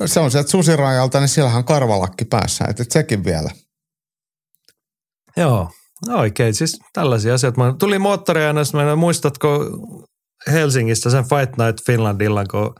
se 0.06 0.20
on 0.20 0.30
sieltä 0.30 0.50
susirajalta, 0.50 1.20
niin 1.20 1.28
siellähän 1.28 1.58
on 1.58 1.64
karvalakki 1.64 2.24
päässä, 2.24 2.64
että 2.68 2.82
et 2.82 2.90
sekin 2.90 3.24
vielä. 3.24 3.50
Joo, 5.36 5.70
no 6.06 6.18
oikein. 6.18 6.54
Siis 6.54 6.78
tällaisia 6.92 7.34
asioita. 7.34 7.60
Mä 7.60 7.74
tuli 7.78 7.98
moottoriaina, 7.98 8.60
mä 8.72 8.96
muistatko 8.96 9.64
Helsingistä 10.52 11.10
sen 11.10 11.24
Fight 11.24 11.56
Night 11.56 11.86
Finlandillan, 11.86 12.46
kun 12.50 12.74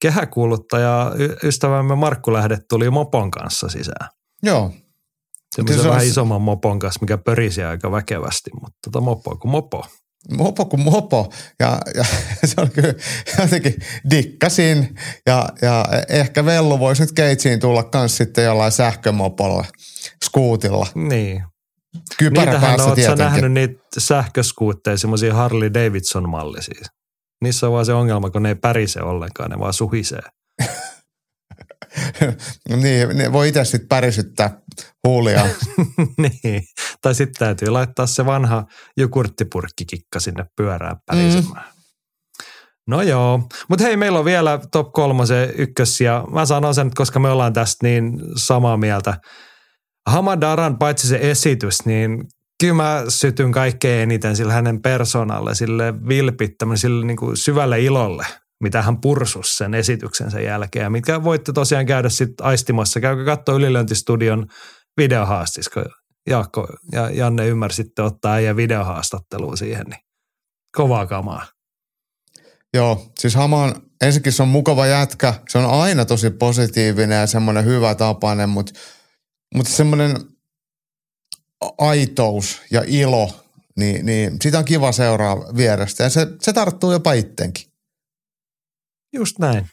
kehäkuuluttaja 0.00 1.12
ystävämme 1.44 1.94
Markku 1.94 2.32
Lähde 2.32 2.58
tuli 2.68 2.90
mopon 2.90 3.30
kanssa 3.30 3.68
sisään. 3.68 4.08
Joo, 4.42 4.72
Semmoisen 5.56 5.82
se 5.82 5.88
on 5.88 5.94
vähän 5.94 6.06
isomman 6.06 6.42
mopon 6.42 6.78
kanssa, 6.78 6.98
mikä 7.00 7.18
pörisi 7.18 7.62
aika 7.62 7.92
väkevästi, 7.92 8.50
mutta 8.54 8.78
tota 8.84 9.00
mopo 9.00 9.36
kuin 9.36 9.52
mopo. 9.52 9.86
mopo 10.36 10.64
kuin 10.64 10.80
mopo. 10.80 11.32
Ja, 11.60 11.78
ja 11.94 12.04
se 12.48 12.60
on 12.60 12.70
kyllä 12.70 12.94
jotenkin 13.38 13.74
dikkasin. 14.10 14.94
Ja, 15.26 15.48
ja 15.62 15.84
ehkä 16.08 16.44
Vellu 16.44 16.78
voisi 16.78 17.02
nyt 17.02 17.12
keitsiin 17.12 17.60
tulla 17.60 17.82
kans 17.82 18.16
sitten 18.16 18.44
jollain 18.44 18.72
sähkömopolla, 18.72 19.64
skuutilla. 20.24 20.86
Niin. 20.94 21.44
Kypärä 22.18 22.44
Niitähän 22.44 22.60
päässä 22.60 22.86
oot 22.86 22.94
tietenkin. 22.94 23.24
nähnyt 23.24 23.52
niitä 23.52 23.82
sähköskuutteja, 23.98 24.96
semmoisia 24.96 25.34
Harley 25.34 25.74
Davidson-malli 25.74 26.62
siis. 26.62 26.90
Niissä 27.42 27.66
on 27.66 27.72
vaan 27.72 27.86
se 27.86 27.92
ongelma, 27.92 28.30
kun 28.30 28.42
ne 28.42 28.48
ei 28.48 28.54
pärise 28.54 29.02
ollenkaan, 29.02 29.50
ne 29.50 29.58
vaan 29.58 29.72
suhisee. 29.72 30.22
niin, 32.82 33.08
ne 33.14 33.32
voi 33.32 33.48
itse 33.48 33.64
sitten 33.64 33.88
pärisyttää 33.88 34.60
huulia. 35.06 35.46
niin. 36.22 36.62
Tai 37.02 37.14
sitten 37.14 37.46
täytyy 37.46 37.68
laittaa 37.68 38.06
se 38.06 38.26
vanha 38.26 38.64
jogurttipurkkikikka 38.96 40.20
sinne 40.20 40.44
pyörään 40.56 40.96
pärisemään. 41.06 41.64
Mm. 41.64 41.80
No 42.86 43.02
joo, 43.02 43.48
mutta 43.68 43.84
hei, 43.84 43.96
meillä 43.96 44.18
on 44.18 44.24
vielä 44.24 44.60
top 44.72 44.92
kolmosen 44.92 45.52
ykkös 45.56 46.00
ja 46.00 46.24
mä 46.32 46.46
sanon 46.46 46.74
sen, 46.74 46.90
koska 46.94 47.18
me 47.18 47.30
ollaan 47.30 47.52
tästä 47.52 47.86
niin 47.86 48.20
samaa 48.36 48.76
mieltä. 48.76 49.14
Hamadaran 50.08 50.78
paitsi 50.78 51.08
se 51.08 51.18
esitys, 51.22 51.84
niin 51.84 52.24
kyllä 52.60 52.74
mä 52.74 53.04
sytyn 53.08 53.52
kaikkein 53.52 54.02
eniten 54.02 54.36
sille 54.36 54.52
hänen 54.52 54.82
persoonalle, 54.82 55.54
sille 55.54 56.08
vilpittömän, 56.08 56.78
sille 56.78 57.06
niin 57.06 57.16
kuin 57.16 57.36
syvälle 57.36 57.80
ilolle, 57.80 58.26
mitä 58.62 58.82
hän 58.82 59.00
pursus 59.00 59.56
sen 59.58 59.74
esityksen 59.74 60.30
sen 60.30 60.44
jälkeen. 60.44 60.82
Ja 60.82 60.90
mitkä 60.90 61.24
voitte 61.24 61.52
tosiaan 61.52 61.86
käydä 61.86 62.08
sitten 62.08 62.46
aistimassa. 62.46 63.00
Käykää 63.00 63.24
katsoa 63.24 63.54
Ylilöintistudion 63.54 64.46
videohaastis, 64.96 65.68
kun 65.68 65.84
Jaakko 66.28 66.68
ja 66.92 67.10
Janne 67.10 67.48
ymmärsitte 67.48 68.02
ottaa 68.02 68.32
äijän 68.32 68.56
videohaastatteluun 68.56 69.58
siihen, 69.58 69.86
niin 69.86 70.00
kovaa 70.76 71.06
kamaa. 71.06 71.46
Joo, 72.74 73.10
siis 73.18 73.34
Hama 73.34 73.62
on, 73.62 73.74
ensinnäkin 74.00 74.32
se 74.32 74.42
on 74.42 74.48
mukava 74.48 74.86
jätkä. 74.86 75.34
Se 75.48 75.58
on 75.58 75.82
aina 75.82 76.04
tosi 76.04 76.30
positiivinen 76.30 77.20
ja 77.20 77.26
semmoinen 77.26 77.64
hyvä 77.64 77.94
tapainen, 77.94 78.48
mutta, 78.48 78.72
mutta 79.54 79.72
semmoinen 79.72 80.16
aitous 81.78 82.62
ja 82.70 82.82
ilo, 82.86 83.30
niin, 83.76 84.06
niin 84.06 84.36
sitä 84.42 84.58
on 84.58 84.64
kiva 84.64 84.92
seuraa 84.92 85.36
vierestä. 85.56 86.02
Ja 86.02 86.10
se, 86.10 86.26
se 86.40 86.52
tarttuu 86.52 86.92
jopa 86.92 87.12
ittenkin. 87.12 87.64
Just 89.12 89.38
näin. 89.38 89.68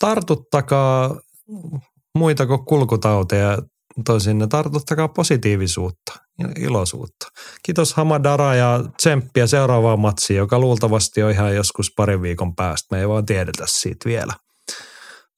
Tartuttakaa 0.00 1.20
muita 2.18 2.46
kuin 2.46 2.64
kulkutauteja 2.64 3.58
toisin, 4.04 4.48
tartuttakaa 4.48 5.08
positiivisuutta 5.08 6.12
ja 6.38 6.48
iloisuutta. 6.58 7.28
Kiitos 7.62 7.94
Hamadara 7.94 8.54
ja 8.54 8.84
tsemppiä 8.96 9.46
seuraavaan 9.46 10.00
matsiin, 10.00 10.36
joka 10.36 10.58
luultavasti 10.58 11.22
on 11.22 11.30
ihan 11.30 11.54
joskus 11.54 11.92
parin 11.96 12.22
viikon 12.22 12.56
päästä. 12.56 12.96
Me 12.96 13.00
ei 13.00 13.08
vaan 13.08 13.26
tiedetä 13.26 13.64
siitä 13.66 14.08
vielä. 14.08 14.32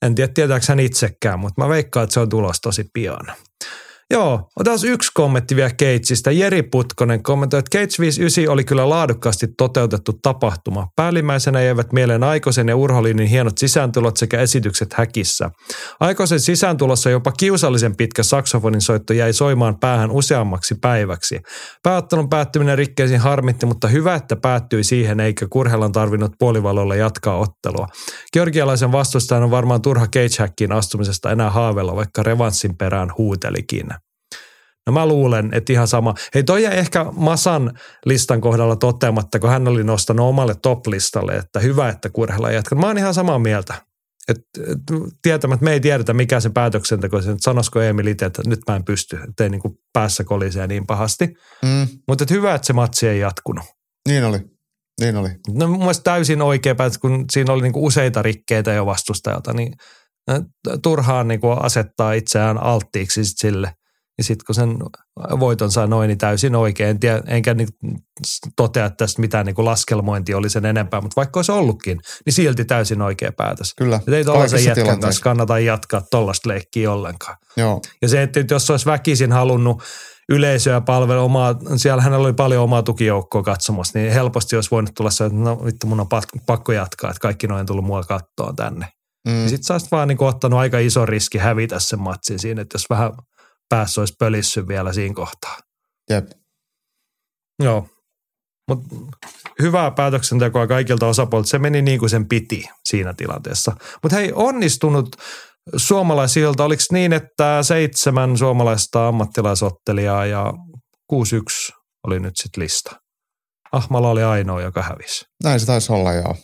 En 0.03 0.15
tiedä, 0.15 0.33
tietääkö 0.33 0.65
hän 0.69 0.81
itsekään, 0.81 1.39
mutta 1.39 1.63
mä 1.63 1.69
veikkaan, 1.69 2.05
että 2.05 2.15
se 2.15 2.21
on 2.21 2.29
tulossa 2.29 2.63
tosi 2.63 2.85
pian. 2.93 3.33
Joo, 4.11 4.49
otetaan 4.57 4.79
yksi 4.85 5.11
kommentti 5.15 5.57
vielä 5.57 5.71
Keitsistä. 5.77 6.31
Jeri 6.31 6.63
Putkonen 6.63 7.23
kommentoi, 7.23 7.59
että 7.59 7.79
Keits 7.79 8.01
59 8.01 8.53
oli 8.53 8.65
kyllä 8.65 8.89
laadukkaasti 8.89 9.47
toteutettu 9.59 10.13
tapahtuma. 10.23 10.87
Päällimmäisenä 10.97 11.63
jäivät 11.63 11.93
mieleen 11.93 12.25
Aikosen 12.25 12.69
ja 12.69 12.77
Urholinin 12.77 13.29
hienot 13.29 13.59
sisääntulot 13.59 14.17
sekä 14.17 14.41
esitykset 14.41 14.93
häkissä. 14.93 15.51
Aikosen 16.01 16.41
sisääntulossa 16.41 17.11
jopa 17.11 17.33
kiusallisen 17.33 17.97
pitkä 17.97 18.23
saksofonin 18.23 18.81
soitto 18.81 19.13
jäi 19.13 19.33
soimaan 19.33 19.79
päähän 19.81 20.11
useammaksi 20.11 20.75
päiväksi. 20.81 21.41
Pääottelun 21.83 22.29
päättyminen 22.29 22.79
rikkeisiin 22.79 23.21
harmitti, 23.21 23.67
mutta 23.67 23.89
hyvä, 23.89 24.15
että 24.15 24.37
päättyi 24.37 24.85
siihen 24.85 25.21
eikä 25.21 25.47
Kurhelan 25.51 25.93
tarvinnut 25.93 26.33
puolivalolla 26.39 26.95
jatkaa 26.95 27.39
ottelua. 27.39 27.87
Georgialaisen 28.33 28.93
vastustajan 28.93 29.45
on 29.45 29.51
varmaan 29.51 29.83
turha 29.83 30.07
cage 30.07 30.75
astumisesta 30.75 31.31
enää 31.31 31.51
haavella, 31.51 31.97
vaikka 31.97 32.23
revanssin 32.23 32.77
perään 32.77 33.09
huutelikin. 33.19 33.98
No 34.89 34.93
mä 34.93 35.07
luulen, 35.07 35.49
että 35.53 35.73
ihan 35.73 35.89
sama. 35.89 36.15
Hei 36.35 36.43
toi 36.45 36.63
jäi 36.63 36.79
ehkä 36.79 37.07
Masan 37.13 37.79
listan 38.05 38.41
kohdalla 38.41 38.77
toteamatta, 38.77 39.39
kun 39.39 39.51
hän 39.51 39.69
oli 39.69 39.85
nostanut 39.85 40.27
omalle 40.27 40.55
top-listalle, 40.63 41.37
että 41.37 41.61
hyvä, 41.61 41.89
että 41.89 42.11
Kurhela 42.11 42.51
jatkaa. 42.51 42.79
Mä 42.79 42.87
oon 42.87 42.99
ihan 42.99 43.15
samaa 43.15 43.39
mieltä. 43.39 43.75
Et, 44.29 44.37
et, 44.71 44.79
tietämättä 45.23 45.65
me 45.65 45.73
ei 45.73 45.81
tiedetä, 45.81 46.15
mikä 46.15 46.41
se 46.41 46.51
päätöksenteko, 46.51 47.19
että 47.19 47.35
sanoisiko 47.41 47.81
Emil 47.81 48.07
itse, 48.07 48.27
että 48.27 48.43
nyt 48.47 48.61
mä 48.69 48.77
en 48.77 48.85
pysty, 48.85 49.19
ettei 49.29 49.51
niin 49.51 49.61
päässä 49.93 50.25
kolisee 50.25 50.67
niin 50.67 50.87
pahasti. 50.87 51.27
Mm, 51.63 51.89
Mutta 52.09 52.25
hyvä, 52.31 52.55
että 52.55 52.67
se 52.67 52.73
matsi 52.73 53.09
ei 53.09 53.21
jatkunut. 53.21 53.65
niin 54.09 54.25
oli. 54.25 54.39
Niin 55.01 55.17
oli. 55.17 55.29
No 55.49 55.69
mun 55.69 55.79
mielestä 55.79 56.05
täysin 56.05 56.43
oikea 56.43 56.75
päätös, 56.75 56.99
kun 56.99 57.25
siinä 57.33 57.53
oli 57.53 57.63
niinku 57.63 57.87
useita 57.87 58.23
rikkeitä 58.23 58.73
jo 58.73 58.87
vastustajalta, 58.87 59.53
niin 59.53 59.73
äh, 60.31 60.41
turhaan 60.83 61.29
niinku 61.29 61.49
asettaa 61.51 62.13
itseään 62.13 62.63
alttiiksi 62.63 63.25
sille. 63.25 63.73
Ja 64.19 64.25
sitten 64.25 64.45
kun 64.47 64.55
sen 64.55 64.77
voiton 65.41 65.71
sai 65.71 65.89
noin, 65.89 66.09
niin 66.09 66.19
täysin 66.19 66.55
oikein. 66.55 66.91
En 66.91 67.01
tiedä, 67.01 67.23
enkä 67.27 67.55
niin 67.55 67.69
totea, 68.57 68.87
että 68.87 68.97
tästä 68.97 69.21
mitään 69.21 69.47
niin 69.47 69.55
laskelmointi 69.59 70.35
oli 70.35 70.51
sen 70.51 70.67
enempää, 70.67 71.01
mutta 71.01 71.17
vaikka 71.17 71.39
olisi 71.39 71.53
ollutkin, 71.53 72.01
niin 72.27 72.33
silti 72.35 72.65
täysin 72.65 73.03
oikea 73.03 73.33
päätös. 73.33 73.75
Kyllä. 73.75 74.01
Et 74.09 74.15
ei 74.15 74.25
tuollaisen 74.25 74.65
jätkän 74.65 75.01
kanssa 75.01 75.23
kannata 75.23 75.59
jatkaa 75.59 76.03
tuollaista 76.11 76.49
leikkiä 76.49 76.93
ollenkaan. 76.93 77.37
Joo. 77.57 77.81
Ja 78.03 78.09
se, 78.09 78.23
että 78.23 78.45
jos 78.51 78.71
olisi 78.71 78.87
väkisin 78.87 79.33
halunnut 79.33 79.83
yleisöä 80.29 80.81
palvella 80.81 81.23
omaa, 81.23 81.55
siellä 81.77 82.03
hänellä 82.03 82.25
oli 82.25 82.33
paljon 82.33 82.65
omaa 82.65 82.83
tukijoukkoa 82.83 83.43
katsomassa, 83.43 83.99
niin 83.99 84.13
helposti 84.13 84.57
olisi 84.57 84.71
voinut 84.71 84.95
tulla 84.95 85.11
se, 85.11 85.25
että 85.25 85.39
no 85.39 85.65
vittu 85.65 85.87
mun 85.87 86.01
on 86.01 86.09
pakko 86.47 86.73
jatkaa, 86.73 87.11
että 87.11 87.21
kaikki 87.21 87.47
noin 87.47 87.67
tullut 87.67 87.85
mua 87.85 88.03
kattoon 88.03 88.57
tänne. 88.57 88.89
Mm. 89.29 89.49
Sitten 89.49 89.65
sä 89.65 89.75
olisit 89.75 89.93
vaan 89.93 90.09
niin 90.09 90.23
ottanut 90.23 90.61
aika 90.61 90.79
iso 90.79 91.07
riski 91.07 91.39
hävitä 91.39 91.81
sen 91.81 92.01
matsin 92.01 92.39
siinä, 92.39 92.63
että 92.63 92.75
jos 92.75 92.91
vähän 92.91 93.13
päässä 93.69 94.01
olisi 94.01 94.15
pölissyt 94.19 94.69
vielä 94.69 94.93
siinä 94.93 95.15
kohtaa. 95.15 95.57
Jep. 96.11 96.31
Joo. 97.63 97.87
Mutta 98.69 98.97
hyvää 99.63 99.91
päätöksentekoa 99.91 100.67
kaikilta 100.67 101.07
osapuolilta. 101.07 101.49
Se 101.49 101.59
meni 101.59 101.83
niin 101.83 101.99
kuin 101.99 102.11
sen 102.11 102.29
piti 102.29 102.65
siinä 102.85 103.15
tilanteessa. 103.15 103.77
Mutta 104.03 104.17
hei, 104.17 104.33
onnistunut 104.35 105.17
suomalaisilta, 105.77 106.65
oliko 106.65 106.83
niin, 106.93 107.13
että 107.13 107.63
seitsemän 107.63 108.39
suomalaista 108.39 109.09
ammattilaisottelijaa 109.09 110.27
ja 110.27 110.53
6-1 111.13 111.17
oli 112.07 112.21
nyt 112.21 112.37
sitten 112.37 112.63
lista? 112.63 112.97
Ahmala 113.73 114.11
oli 114.11 114.23
ainoa, 114.23 114.63
joka 114.63 114.83
hävisi. 114.83 115.25
Näin 115.45 115.61
se 115.61 115.67
taisi 115.67 115.93
olla, 115.93 116.13
joo. 116.13 116.37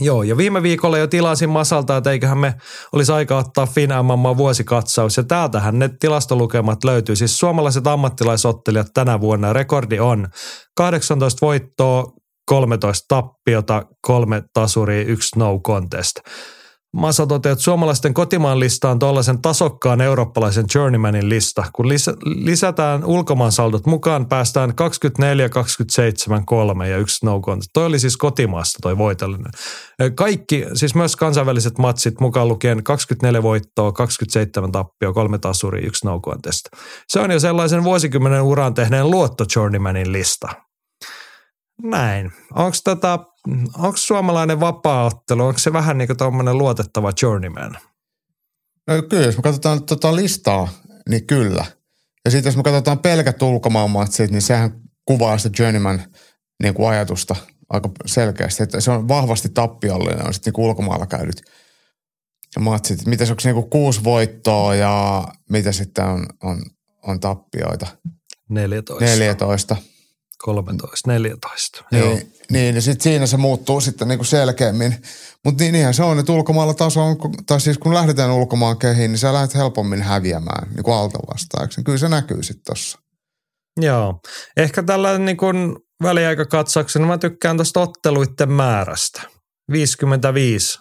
Joo, 0.00 0.22
ja 0.22 0.36
viime 0.36 0.62
viikolla 0.62 0.98
jo 0.98 1.06
tilasin 1.06 1.50
Masalta, 1.50 1.96
että 1.96 2.10
eiköhän 2.10 2.38
me 2.38 2.54
olisi 2.92 3.12
aika 3.12 3.38
ottaa 3.38 3.66
FinMMA 3.66 4.36
vuosikatsaus. 4.36 5.16
Ja 5.16 5.22
täältähän 5.22 5.78
ne 5.78 5.90
tilastolukemat 6.00 6.84
löytyy. 6.84 7.16
Siis 7.16 7.38
suomalaiset 7.38 7.86
ammattilaisottelijat 7.86 8.86
tänä 8.94 9.20
vuonna 9.20 9.52
rekordi 9.52 9.98
on 9.98 10.28
18 10.76 11.46
voittoa, 11.46 12.12
13 12.46 13.04
tappiota, 13.08 13.82
kolme 14.00 14.42
tasuria, 14.52 15.02
yksi 15.02 15.38
no 15.38 15.60
contest. 15.66 16.20
Masa 16.92 17.26
toteaa, 17.26 17.52
että 17.52 17.62
suomalaisten 17.62 18.14
kotimaan 18.14 18.60
lista 18.60 18.90
on 18.90 18.98
tuollaisen 18.98 19.42
tasokkaan 19.42 20.00
eurooppalaisen 20.00 20.64
journeymanin 20.74 21.28
lista. 21.28 21.64
Kun 21.72 21.88
lisätään 22.24 23.04
ulkomaan 23.04 23.52
saldot 23.52 23.86
mukaan, 23.86 24.26
päästään 24.26 24.74
24, 24.74 25.48
27, 25.48 26.46
3 26.46 26.88
ja 26.88 26.98
yksi 26.98 27.26
no 27.26 27.40
contest. 27.40 27.70
Toi 27.74 27.86
oli 27.86 27.98
siis 27.98 28.16
kotimaassa 28.16 28.78
toi 28.82 28.98
voitollinen. 28.98 29.52
Kaikki, 30.14 30.64
siis 30.74 30.94
myös 30.94 31.16
kansainväliset 31.16 31.78
matsit 31.78 32.20
mukaan 32.20 32.48
lukien 32.48 32.84
24 32.84 33.42
voittoa, 33.42 33.92
27 33.92 34.72
tappio, 34.72 35.12
kolme 35.12 35.38
tasuri, 35.38 35.86
yksi 35.86 36.06
no 36.06 36.20
contest. 36.20 36.60
Se 37.08 37.20
on 37.20 37.30
jo 37.30 37.40
sellaisen 37.40 37.84
vuosikymmenen 37.84 38.42
uran 38.42 38.74
tehneen 38.74 39.10
luotto 39.10 39.44
journeymanin 39.56 40.12
lista. 40.12 40.67
Näin. 41.82 42.32
Onko 42.54 42.76
tota, 42.84 43.18
onko 43.78 43.96
suomalainen 43.96 44.60
vapaaottelu, 44.60 45.46
onko 45.46 45.58
se 45.58 45.72
vähän 45.72 45.98
niin 45.98 46.08
kuin 46.08 46.16
tuommoinen 46.16 46.58
luotettava 46.58 47.12
journeyman? 47.22 47.78
No 48.86 49.02
kyllä, 49.10 49.26
jos 49.26 49.36
me 49.36 49.42
katsotaan 49.42 49.84
tota 49.84 50.16
listaa, 50.16 50.68
niin 51.08 51.26
kyllä. 51.26 51.64
Ja 52.24 52.30
sitten 52.30 52.48
jos 52.50 52.56
me 52.56 52.62
katsotaan 52.62 52.98
pelkät 52.98 53.42
ulkomaanmatsit, 53.42 54.30
niin 54.30 54.42
sehän 54.42 54.80
kuvaa 55.04 55.38
sitä 55.38 55.62
journeyman 55.62 56.02
niin 56.62 56.74
kuin 56.74 56.88
ajatusta 56.88 57.36
aika 57.68 57.90
selkeästi. 58.06 58.62
Että 58.62 58.80
se 58.80 58.90
on 58.90 59.08
vahvasti 59.08 59.48
tappiollinen, 59.48 60.26
on 60.26 60.34
sitten 60.34 60.52
niin 60.56 60.66
ulkomailla 60.66 61.06
käydyt 61.06 61.42
matsit. 62.58 63.06
Mitä 63.06 63.24
se 63.24 63.32
onko 63.32 63.42
niin 63.44 63.70
kuusi 63.70 64.04
voittoa 64.04 64.74
ja 64.74 65.24
mitä 65.50 65.72
sitten 65.72 66.04
on, 66.04 66.26
on, 66.42 66.62
on 67.02 67.20
tappioita? 67.20 67.86
14. 68.48 69.04
14. 69.04 69.76
13, 70.38 71.10
14. 71.10 71.84
Niin, 71.92 72.04
Joo. 72.04 72.18
niin 72.50 72.74
ja 72.74 72.80
sitten 72.80 73.02
siinä 73.02 73.26
se 73.26 73.36
muuttuu 73.36 73.80
sitten 73.80 74.08
niinku 74.08 74.24
selkeämmin. 74.24 74.96
Mutta 75.44 75.64
niin, 75.64 75.72
niinhän 75.72 75.94
se 75.94 76.02
on, 76.02 76.18
että 76.18 76.32
ulkomailla 76.32 76.74
taso 76.74 77.04
on, 77.04 77.16
tai 77.46 77.60
siis 77.60 77.78
kun 77.78 77.94
lähdetään 77.94 78.30
ulkomaan 78.30 78.78
kehiin, 78.78 79.10
niin 79.10 79.18
sä 79.18 79.32
lähdet 79.32 79.54
helpommin 79.54 80.02
häviämään 80.02 80.68
niin 80.74 80.84
kuin 80.84 80.94
alta 80.94 81.18
vastaajaksi. 81.34 81.82
Kyllä 81.82 81.98
se 81.98 82.08
näkyy 82.08 82.42
sitten 82.42 82.64
tossa. 82.64 82.98
Joo. 83.80 84.20
Ehkä 84.56 84.82
tällä 84.82 85.18
niin 85.18 85.36
väliaikakatsauksena 86.02 87.06
mä 87.06 87.18
tykkään 87.18 87.56
tuosta 87.56 87.80
otteluiden 87.80 88.52
määrästä. 88.52 89.22
55 89.72 90.78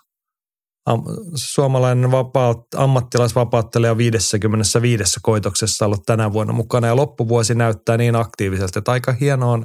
suomalainen 1.36 2.12
vapaut, 2.12 2.66
ammattilaisvapauttelija 2.76 3.98
55 3.98 5.20
koitoksessa 5.22 5.86
ollut 5.86 6.06
tänä 6.06 6.34
vuonna 6.34 6.54
mukana 6.54 6.88
ja 6.88 6.96
loppuvuosi 6.96 7.56
näyttää 7.56 7.98
niin 7.98 8.16
aktiivisesti, 8.16 8.80
että 8.80 8.92
aika 8.92 9.12
hienoa 9.12 9.60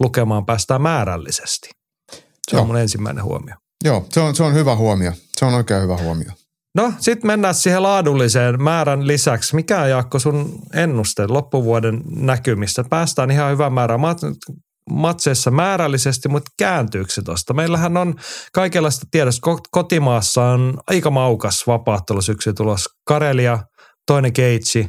lukemaan 0.00 0.46
päästään 0.46 0.82
määrällisesti. 0.82 1.68
Se 2.12 2.56
Joo. 2.56 2.60
on 2.60 2.66
mun 2.66 2.78
ensimmäinen 2.78 3.24
huomio. 3.24 3.54
Joo, 3.84 4.06
se 4.10 4.20
on, 4.20 4.36
se 4.36 4.42
on 4.42 4.54
hyvä 4.54 4.76
huomio. 4.76 5.12
Se 5.36 5.44
on 5.44 5.54
oikein 5.54 5.82
hyvä 5.82 5.96
huomio. 5.96 6.30
No, 6.74 6.92
sitten 6.98 7.26
mennään 7.26 7.54
siihen 7.54 7.82
laadulliseen 7.82 8.62
määrän 8.62 9.06
lisäksi. 9.06 9.54
Mikä 9.54 9.80
on 9.80 9.90
Jaakko 9.90 10.18
sun 10.18 10.58
ennuste 10.72 11.26
loppuvuoden 11.26 12.02
näkymistä? 12.16 12.84
Päästään 12.90 13.30
ihan 13.30 13.52
hyvä 13.52 13.70
määrä. 13.70 13.98
Mä 13.98 14.14
matseissa 14.90 15.50
määrällisesti, 15.50 16.28
mutta 16.28 16.50
kääntyykö 16.58 17.12
se 17.12 17.22
tuosta? 17.22 17.54
Meillähän 17.54 17.96
on 17.96 18.14
kaikenlaista 18.52 19.06
tiedosta. 19.10 19.50
Kotimaassa 19.70 20.44
on 20.44 20.78
aika 20.86 21.10
maukas 21.10 21.66
vapaattelusyksy 21.66 22.52
tulossa. 22.52 22.90
Karelia, 23.06 23.58
toinen 24.06 24.32
keitsi, 24.32 24.88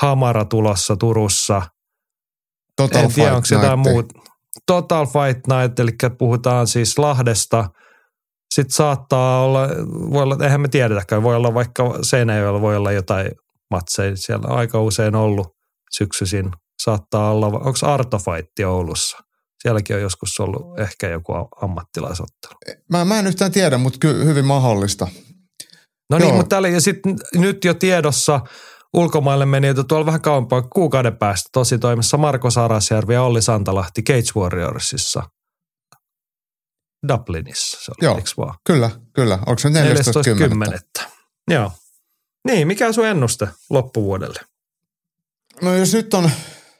Hamara 0.00 0.44
tulossa 0.44 0.96
Turussa. 0.96 1.62
Total 2.76 3.04
en 3.04 3.12
tiedä, 3.12 3.34
onko 3.34 3.46
jotain 3.50 3.78
muut. 3.78 4.06
Total 4.66 5.06
Fight 5.06 5.46
Night, 5.46 5.80
eli 5.80 5.90
puhutaan 6.18 6.66
siis 6.66 6.98
Lahdesta. 6.98 7.64
Sitten 8.54 8.74
saattaa 8.74 9.44
olla, 9.44 9.68
voi 10.10 10.22
olla, 10.22 10.36
eihän 10.42 10.60
me 10.60 10.68
tiedetäkään, 10.68 11.22
voi 11.22 11.36
olla 11.36 11.54
vaikka 11.54 11.98
Seinäjoella 12.02 12.60
voi 12.60 12.76
olla 12.76 12.92
jotain 12.92 13.30
matseja. 13.70 14.16
Siellä 14.16 14.48
on 14.48 14.58
aika 14.58 14.80
usein 14.80 15.14
ollut 15.14 15.48
syksyisin. 15.96 16.50
Saattaa 16.82 17.30
olla, 17.30 17.46
onko 17.46 17.78
Arto 17.82 18.18
Fight 18.18 18.60
Oulussa? 18.66 19.18
Sielläkin 19.62 19.96
on 19.96 20.02
joskus 20.02 20.40
ollut 20.40 20.80
ehkä 20.80 21.08
joku 21.08 21.32
ammattilaisottelu. 21.62 22.54
Mä, 22.90 23.04
mä 23.04 23.18
en 23.18 23.26
yhtään 23.26 23.52
tiedä, 23.52 23.78
mutta 23.78 23.98
kyllä 23.98 24.24
hyvin 24.24 24.44
mahdollista. 24.44 25.08
No 26.10 26.18
niin, 26.18 26.28
Joo. 26.28 26.36
mutta 26.36 26.48
täällä, 26.48 26.68
ja 26.68 26.80
sitten 26.80 27.16
nyt 27.34 27.64
jo 27.64 27.74
tiedossa 27.74 28.40
ulkomaille 28.94 29.46
meni, 29.46 29.68
että 29.68 29.84
tuolla 29.84 30.06
vähän 30.06 30.20
kauempaa 30.20 30.62
kuukauden 30.62 31.16
päästä 31.16 31.48
tosi 31.52 31.78
toimessa 31.78 32.16
Marko 32.16 32.50
Sarasjärvi 32.50 33.14
ja 33.14 33.22
Olli 33.22 33.42
Santalahti 33.42 34.02
Cage 34.02 34.30
Warriorsissa. 34.36 35.22
Dublinissa 37.08 37.78
se 37.84 37.92
oli, 37.92 38.06
Joo, 38.06 38.20
vaan? 38.36 38.54
kyllä, 38.66 38.90
kyllä. 39.12 39.38
Onko 39.46 39.58
se 39.58 39.68
14.10? 39.68 41.08
Joo. 41.50 41.72
Niin, 42.46 42.66
mikä 42.66 42.86
on 42.86 42.94
sun 42.94 43.06
ennuste 43.06 43.48
loppuvuodelle? 43.70 44.40
No 45.62 45.76
jos 45.76 45.94
nyt 45.94 46.14
on 46.14 46.30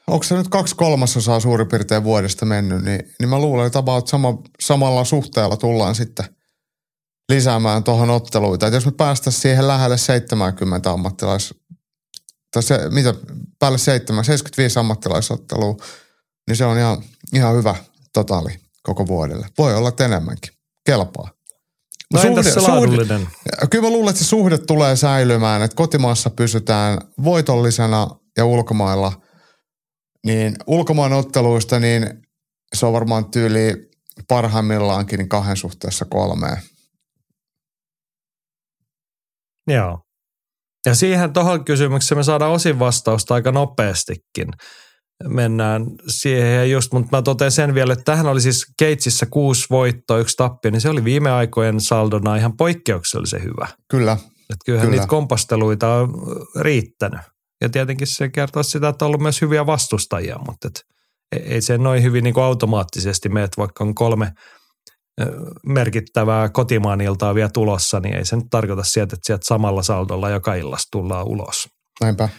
onko 0.07 0.23
se 0.23 0.35
nyt 0.35 0.47
kaksi 0.47 0.75
kolmasosaa 0.75 1.39
suurin 1.39 1.67
piirtein 1.67 2.03
vuodesta 2.03 2.45
mennyt, 2.45 2.83
niin, 2.83 2.99
niin 3.19 3.29
mä 3.29 3.39
luulen, 3.39 3.67
että 3.67 3.79
about 3.79 4.07
sama, 4.07 4.37
samalla 4.59 5.03
suhteella 5.03 5.57
tullaan 5.57 5.95
sitten 5.95 6.25
lisäämään 7.29 7.83
tuohon 7.83 8.09
otteluita. 8.09 8.67
Et 8.67 8.73
jos 8.73 8.85
me 8.85 8.91
päästäisiin 8.91 9.41
siihen 9.41 9.67
lähelle 9.67 9.97
70 9.97 10.91
ammattilais, 10.91 11.53
tai 12.51 12.63
se, 12.63 12.89
mitä, 12.89 13.13
päälle 13.59 13.77
7, 13.77 14.25
75 14.25 14.79
ammattilaisottelua, 14.79 15.75
niin 16.47 16.57
se 16.57 16.65
on 16.65 16.77
ihan, 16.77 17.03
ihan 17.33 17.55
hyvä 17.55 17.75
totaali 18.13 18.59
koko 18.83 19.07
vuodelle. 19.07 19.47
Voi 19.57 19.75
olla 19.75 19.91
enemmänkin. 19.99 20.53
Kelpaa. 20.85 21.29
No 22.13 22.19
suhde, 22.19 22.27
entäs 22.27 22.53
se 22.53 22.59
suhde, 22.59 23.19
Kyllä 23.69 23.87
mä 23.87 23.89
luulen, 23.89 24.09
että 24.09 24.23
se 24.23 24.27
suhde 24.27 24.57
tulee 24.57 24.95
säilymään, 24.95 25.61
että 25.61 25.75
kotimaassa 25.75 26.29
pysytään 26.29 26.97
voitollisena 27.23 28.07
ja 28.37 28.45
ulkomailla– 28.45 29.13
niin 30.25 30.55
ulkomaan 30.67 31.13
otteluista, 31.13 31.79
niin 31.79 32.09
se 32.73 32.85
on 32.85 32.93
varmaan 32.93 33.31
tyyli 33.31 33.91
parhaimmillaankin 34.27 35.17
niin 35.17 35.29
kahden 35.29 35.57
suhteessa 35.57 36.05
kolmeen. 36.05 36.57
Joo. 39.67 39.99
Ja 40.85 40.95
siihen 40.95 41.33
tuohon 41.33 41.65
kysymykseen 41.65 42.19
me 42.19 42.23
saadaan 42.23 42.51
osin 42.51 42.79
vastausta 42.79 43.33
aika 43.33 43.51
nopeastikin. 43.51 44.47
Mennään 45.27 45.85
siihen 46.07 46.55
ja 46.55 46.65
just, 46.65 46.93
mutta 46.93 47.17
mä 47.17 47.21
totean 47.21 47.51
sen 47.51 47.73
vielä, 47.73 47.93
että 47.93 48.03
tähän 48.03 48.25
oli 48.25 48.41
siis 48.41 48.65
Keitsissä 48.77 49.25
kuusi 49.25 49.65
voittoa, 49.69 50.17
yksi 50.17 50.37
tappio, 50.37 50.71
niin 50.71 50.81
se 50.81 50.89
oli 50.89 51.03
viime 51.03 51.31
aikojen 51.31 51.81
saldona 51.81 52.35
ihan 52.35 52.57
poikkeuksellisen 52.57 53.43
hyvä. 53.43 53.67
Kyllä. 53.89 54.17
Että 54.49 54.65
kyllähän 54.65 54.87
Kyllä. 54.87 55.01
niitä 55.01 55.09
kompasteluita 55.09 55.93
on 55.93 56.09
riittänyt. 56.59 57.21
Ja 57.63 57.69
tietenkin 57.69 58.07
se 58.07 58.29
kertoo 58.29 58.63
sitä, 58.63 58.87
että 58.87 59.05
on 59.05 59.07
ollut 59.07 59.21
myös 59.21 59.41
hyviä 59.41 59.65
vastustajia, 59.65 60.39
mutta 60.47 60.67
et 60.67 60.81
ei 61.31 61.61
se 61.61 61.77
noin 61.77 62.03
hyvin 62.03 62.23
niin 62.23 62.33
kuin 62.33 62.43
automaattisesti 62.43 63.29
mene, 63.29 63.43
että 63.43 63.61
vaikka 63.61 63.83
on 63.83 63.95
kolme 63.95 64.31
merkittävää 65.65 66.49
kotimaan 66.49 67.01
iltaa 67.01 67.35
vielä 67.35 67.49
tulossa, 67.53 67.99
niin 67.99 68.15
ei 68.15 68.25
se 68.25 68.35
nyt 68.35 68.45
tarkoita 68.49 68.83
sieltä, 68.83 69.15
että 69.15 69.25
sieltä 69.25 69.45
samalla 69.45 69.83
saldolla 69.83 70.29
joka 70.29 70.55
illasta 70.55 70.87
tullaan 70.91 71.27
ulos. 71.27 71.69
Näinpä. 72.01 72.29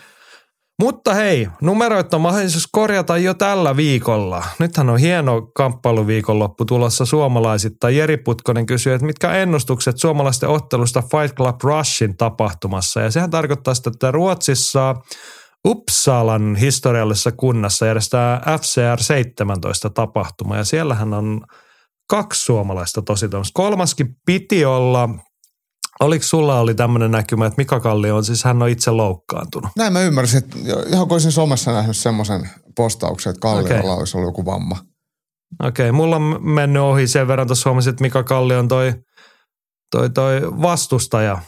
Mutta 0.80 1.14
hei, 1.14 1.48
numeroit 1.62 2.14
on 2.14 2.20
mahdollisuus 2.20 2.68
korjata 2.72 3.18
jo 3.18 3.34
tällä 3.34 3.76
viikolla. 3.76 4.44
Nythän 4.58 4.90
on 4.90 4.98
hieno 4.98 5.42
kamppailuviikonloppu 5.42 6.64
tulossa 6.64 7.04
suomalaisittain. 7.04 7.96
Jeri 7.96 8.16
Putkonen 8.16 8.66
kysyy, 8.66 8.94
että 8.94 9.06
mitkä 9.06 9.32
ennustukset 9.32 9.98
suomalaisten 9.98 10.48
ottelusta 10.48 11.02
Fight 11.02 11.36
Club 11.36 11.62
Rushin 11.62 12.16
tapahtumassa. 12.16 13.00
Ja 13.00 13.10
sehän 13.10 13.30
tarkoittaa 13.30 13.74
sitä, 13.74 13.90
että 13.90 14.10
Ruotsissa 14.10 14.94
Uppsalan 15.66 16.56
historiallisessa 16.56 17.32
kunnassa 17.32 17.86
järjestää 17.86 18.58
FCR 18.60 19.02
17 19.02 19.90
tapahtuma. 19.90 20.56
Ja 20.56 20.64
siellähän 20.64 21.14
on 21.14 21.40
kaksi 22.10 22.44
suomalaista 22.44 23.02
tosi 23.02 23.26
Kolmaskin 23.54 24.16
piti 24.26 24.64
olla 24.64 25.08
Oliko 26.00 26.24
sulla 26.24 26.60
oli 26.60 26.74
tämmöinen 26.74 27.10
näkymä, 27.10 27.46
että 27.46 27.60
Mika 27.60 27.80
Kalli 27.80 28.10
on, 28.10 28.24
siis 28.24 28.44
hän 28.44 28.62
on 28.62 28.68
itse 28.68 28.90
loukkaantunut? 28.90 29.70
Näin 29.76 29.92
mä 29.92 30.00
ymmärsin, 30.00 30.38
että 30.38 30.58
ihan 30.88 31.06
olisin 31.10 31.32
somessa 31.32 31.72
nähnyt 31.72 31.96
semmoisen 31.96 32.50
postauksen, 32.76 33.30
että 33.30 33.40
Kalliolla 33.40 33.80
okay. 33.80 33.98
olisi 33.98 34.16
ollut 34.16 34.28
joku 34.28 34.44
vamma. 34.44 34.76
Okei, 35.62 35.88
okay, 35.88 35.92
mulla 35.92 36.16
on 36.16 36.38
mennyt 36.40 36.82
ohi 36.82 37.06
sen 37.06 37.28
verran 37.28 37.46
tuossa 37.46 37.70
huomasin, 37.70 37.90
että 37.90 38.02
Mika 38.02 38.22
Kalli 38.22 38.56
on 38.56 38.68
toi, 38.68 38.94
toi, 39.90 40.10
toi 40.10 40.40
vastustaja, 40.62 41.38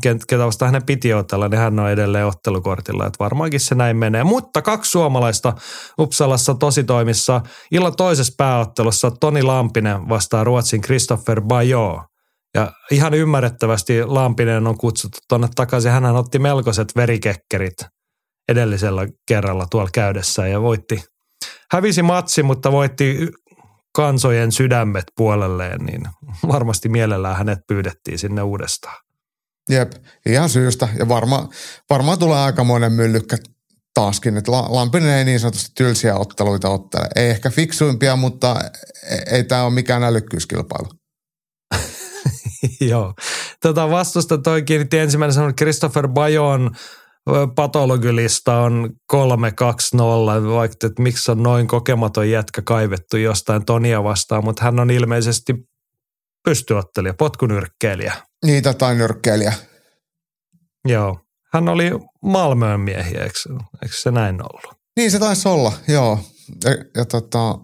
ketä 0.00 0.46
vasta 0.46 0.66
hänen 0.66 0.86
piti 0.86 1.14
otella, 1.14 1.48
niin 1.48 1.58
hän 1.58 1.78
on 1.78 1.90
edelleen 1.90 2.26
ottelukortilla, 2.26 3.06
että 3.06 3.24
varmaankin 3.24 3.60
se 3.60 3.74
näin 3.74 3.96
menee. 3.96 4.24
Mutta 4.24 4.62
kaksi 4.62 4.90
suomalaista 4.90 5.52
Uppsalassa 5.98 6.54
tositoimissa 6.54 7.40
illan 7.70 7.96
toisessa 7.96 8.34
pääottelussa 8.36 9.10
Toni 9.10 9.42
Lampinen 9.42 10.08
vastaa 10.08 10.44
Ruotsin 10.44 10.80
Christopher 10.80 11.40
Bajot. 11.40 12.11
Ja 12.54 12.72
ihan 12.90 13.14
ymmärrettävästi 13.14 14.04
Lampinen 14.04 14.66
on 14.66 14.78
kutsuttu 14.78 15.18
tuonne 15.28 15.48
takaisin. 15.54 15.92
Hän 15.92 16.04
otti 16.04 16.38
melkoiset 16.38 16.92
verikekkerit 16.96 17.76
edellisellä 18.48 19.06
kerralla 19.28 19.66
tuolla 19.70 19.90
käydessä 19.94 20.46
ja 20.46 20.62
voitti. 20.62 21.04
Hävisi 21.72 22.02
matsi, 22.02 22.42
mutta 22.42 22.72
voitti 22.72 23.28
kansojen 23.94 24.52
sydämet 24.52 25.04
puolelleen, 25.16 25.80
niin 25.80 26.02
varmasti 26.48 26.88
mielellään 26.88 27.36
hänet 27.36 27.58
pyydettiin 27.68 28.18
sinne 28.18 28.42
uudestaan. 28.42 28.96
Jep, 29.68 29.92
ihan 30.26 30.48
syystä. 30.48 30.88
Ja 30.98 31.08
varma, 31.08 31.48
varmaan 31.90 32.18
tulee 32.18 32.38
aikamoinen 32.38 32.92
myllykkä 32.92 33.36
taaskin, 33.94 34.36
että 34.36 34.52
Lampinen 34.52 35.10
ei 35.10 35.24
niin 35.24 35.40
sanotusti 35.40 35.70
tylsiä 35.76 36.16
otteluita 36.16 36.68
ottele. 36.68 37.08
Ei 37.16 37.30
ehkä 37.30 37.50
fiksuimpia, 37.50 38.16
mutta 38.16 38.56
ei, 39.10 39.18
ei 39.30 39.44
tämä 39.44 39.64
ole 39.64 39.72
mikään 39.72 40.02
älykkyyskilpailu. 40.04 40.88
Joo. 42.90 43.14
Tota 43.62 43.90
vastusta 43.90 44.38
toi 44.38 44.62
kiinnitti 44.62 44.98
ensimmäinen 44.98 45.34
sanonut 45.34 45.56
Christopher 45.56 46.08
Bajon 46.08 46.70
patologilista 47.54 48.58
on 48.58 48.90
3-2-0, 49.12 49.16
vaikka 50.52 50.86
että 50.86 51.02
miksi 51.02 51.30
on 51.30 51.42
noin 51.42 51.66
kokematon 51.66 52.30
jätkä 52.30 52.62
kaivettu 52.62 53.16
jostain 53.16 53.64
Tonia 53.64 54.04
vastaan, 54.04 54.44
mutta 54.44 54.64
hän 54.64 54.80
on 54.80 54.90
ilmeisesti 54.90 55.54
pystyottelija, 56.44 57.14
potkunyrkkeilijä. 57.14 58.12
Niitä 58.44 58.74
tai 58.74 58.94
nyrkkeilijä. 58.94 59.52
Joo. 60.88 61.18
Hän 61.52 61.68
oli 61.68 61.90
Malmöön 62.22 62.80
miehiä, 62.80 63.22
eikö, 63.22 63.38
eikö 63.82 63.94
se 63.96 64.10
näin 64.10 64.42
ollut? 64.42 64.78
Niin 64.96 65.10
se 65.10 65.18
taisi 65.18 65.48
olla, 65.48 65.72
joo. 65.88 66.18
Ja, 66.64 66.70
ja 66.96 67.04
tota... 67.04 67.58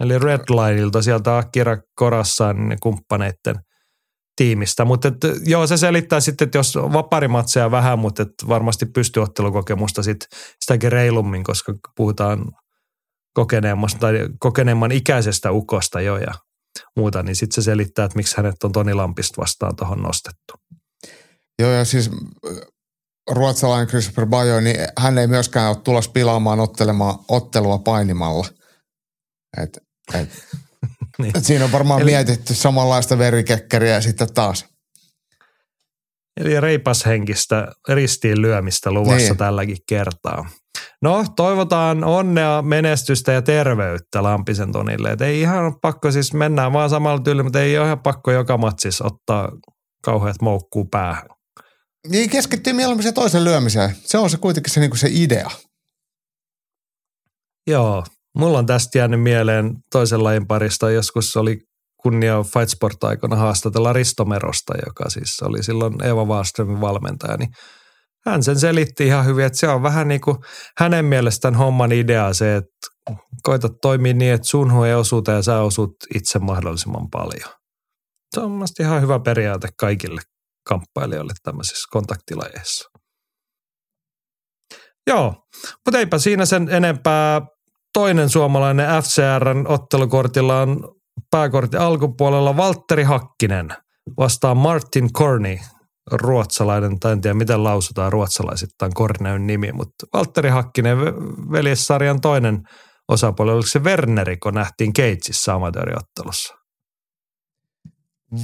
Eli 0.00 0.18
Redlineilta 0.18 1.02
sieltä 1.02 1.38
Akira 1.38 1.78
Korassan 1.94 2.68
niin 2.68 2.80
kumppaneiden– 2.80 3.54
tiimistä. 4.36 4.84
Mutta 4.84 5.08
et, 5.08 5.16
joo, 5.46 5.66
se 5.66 5.76
selittää 5.76 6.20
sitten, 6.20 6.44
että 6.46 6.58
jos 6.58 6.76
vaparimatseja 6.76 7.70
vähän, 7.70 7.98
mutta 7.98 8.22
et 8.22 8.32
varmasti 8.48 8.86
pystyottelukokemusta 8.86 10.02
sit 10.02 10.26
sitäkin 10.60 10.92
reilummin, 10.92 11.44
koska 11.44 11.74
puhutaan 11.96 12.44
kokeneemmasta 13.34 13.98
tai 13.98 14.28
kokeneemman 14.38 14.92
ikäisestä 14.92 15.52
ukosta 15.52 16.00
jo 16.00 16.16
ja 16.16 16.34
muuta, 16.96 17.22
niin 17.22 17.36
sitten 17.36 17.54
se 17.54 17.62
selittää, 17.62 18.04
että 18.04 18.16
miksi 18.16 18.36
hänet 18.36 18.64
on 18.64 18.72
Toni 18.72 18.94
Lampista 18.94 19.40
vastaan 19.40 19.76
tuohon 19.76 20.02
nostettu. 20.02 20.54
Joo, 21.58 21.70
ja 21.70 21.84
siis 21.84 22.10
äh, 22.10 22.56
ruotsalainen 23.30 23.88
Christopher 23.88 24.26
Bajo, 24.26 24.60
niin 24.60 24.76
hän 24.98 25.18
ei 25.18 25.26
myöskään 25.26 25.68
ole 25.68 25.76
tulos 25.76 26.08
pilaamaan 26.08 26.58
ottelua 27.28 27.78
painimalla. 27.78 28.46
Et, 29.62 29.78
et, 30.14 30.28
niin. 31.22 31.44
Siinä 31.44 31.64
on 31.64 31.72
varmaan 31.72 32.02
Eli... 32.02 32.10
mietitty 32.10 32.54
samanlaista 32.54 33.18
verikekkeriä 33.18 34.00
sitten 34.00 34.34
taas. 34.34 34.66
Eli 36.40 36.60
reipashenkistä 36.60 37.68
ristiin 37.88 38.42
lyömistä 38.42 38.92
luvassa 38.92 39.28
niin. 39.28 39.36
tälläkin 39.36 39.76
kertaa. 39.88 40.48
No, 41.02 41.24
toivotaan 41.36 42.04
onnea, 42.04 42.62
menestystä 42.62 43.32
ja 43.32 43.42
terveyttä 43.42 44.22
Lampisen 44.22 44.72
Tonille. 44.72 45.10
Et 45.10 45.20
ei 45.20 45.40
ihan 45.40 45.80
pakko, 45.80 46.10
siis 46.10 46.34
mennään 46.34 46.72
vaan 46.72 46.90
samalla 46.90 47.20
tyylillä, 47.20 47.42
mutta 47.42 47.60
ei 47.60 47.78
ole 47.78 47.86
ihan 47.86 48.02
pakko 48.02 48.30
joka 48.30 48.58
matsis 48.58 49.02
ottaa 49.02 49.52
kauheat 50.04 50.42
moukkuu 50.42 50.84
päähän. 50.84 51.26
Niin 52.08 52.30
keskittyy 52.30 52.72
mieluummin 52.72 53.02
se 53.02 53.12
toisen 53.12 53.44
lyömiseen. 53.44 53.96
Se 54.04 54.18
on 54.18 54.30
se 54.30 54.36
kuitenkin 54.36 54.72
se, 54.72 54.80
niin 54.80 54.96
se 54.96 55.08
idea. 55.10 55.50
Joo, 57.66 58.04
Mulla 58.38 58.58
on 58.58 58.66
tästä 58.66 58.98
jäänyt 58.98 59.22
mieleen 59.22 59.76
toisen 59.92 60.24
lajin 60.24 60.46
parista. 60.46 60.90
Joskus 60.90 61.36
oli 61.36 61.58
kunnia 62.02 62.42
Fightsport 62.42 63.04
aikana 63.04 63.36
haastatella 63.36 63.92
Risto 63.92 64.24
Merosta, 64.24 64.74
joka 64.86 65.10
siis 65.10 65.42
oli 65.42 65.62
silloin 65.62 66.04
Eva 66.04 66.24
Wallströmin 66.24 66.80
valmentaja. 66.80 67.36
Niin 67.36 67.50
hän 68.26 68.42
sen 68.42 68.58
selitti 68.58 69.06
ihan 69.06 69.24
hyvin, 69.24 69.44
että 69.44 69.58
se 69.58 69.68
on 69.68 69.82
vähän 69.82 70.08
niin 70.08 70.20
kuin 70.20 70.36
hänen 70.78 71.04
mielestään 71.04 71.54
homman 71.54 71.92
idea 71.92 72.34
se, 72.34 72.56
että 72.56 73.16
koita 73.42 73.68
toimia 73.82 74.14
niin, 74.14 74.34
että 74.34 74.48
sun 74.48 74.86
ei 74.86 74.94
osuuta 74.94 75.32
ja 75.32 75.42
sä 75.42 75.60
osut 75.60 75.90
itse 76.14 76.38
mahdollisimman 76.38 77.10
paljon. 77.10 77.50
Se 78.34 78.40
on 78.40 78.50
mielestäni 78.50 78.86
ihan 78.86 79.02
hyvä 79.02 79.18
periaate 79.18 79.68
kaikille 79.80 80.20
kamppailijoille 80.68 81.32
tämmöisissä 81.42 81.88
kontaktilajeissa. 81.90 82.90
Joo, 85.06 85.34
mutta 85.86 85.98
eipä 85.98 86.18
siinä 86.18 86.46
sen 86.46 86.68
enempää 86.68 87.40
toinen 87.92 88.28
suomalainen 88.28 88.86
FCRn 89.02 89.64
ottelukortilla 89.68 90.60
on 90.60 90.94
pääkortin 91.30 91.80
alkupuolella 91.80 92.56
Valtteri 92.56 93.02
Hakkinen 93.02 93.68
vastaan 94.18 94.56
Martin 94.56 95.12
Corny, 95.12 95.58
ruotsalainen, 96.12 96.98
tai 97.00 97.12
en 97.12 97.20
tiedä 97.20 97.34
miten 97.34 97.64
lausutaan 97.64 98.12
ruotsalaisittain 98.12 98.94
Korneyn 98.94 99.46
nimi, 99.46 99.72
mutta 99.72 100.06
Valtteri 100.12 100.48
Hakkinen, 100.48 100.98
veljessarjan 101.52 102.20
toinen 102.20 102.62
osapuoli, 103.08 103.52
oliko 103.52 103.66
se 103.66 103.78
Werneri, 103.78 104.36
kun 104.36 104.54
nähtiin 104.54 104.92
Keitsissä 104.92 105.54
amatööriottelussa? 105.54 106.54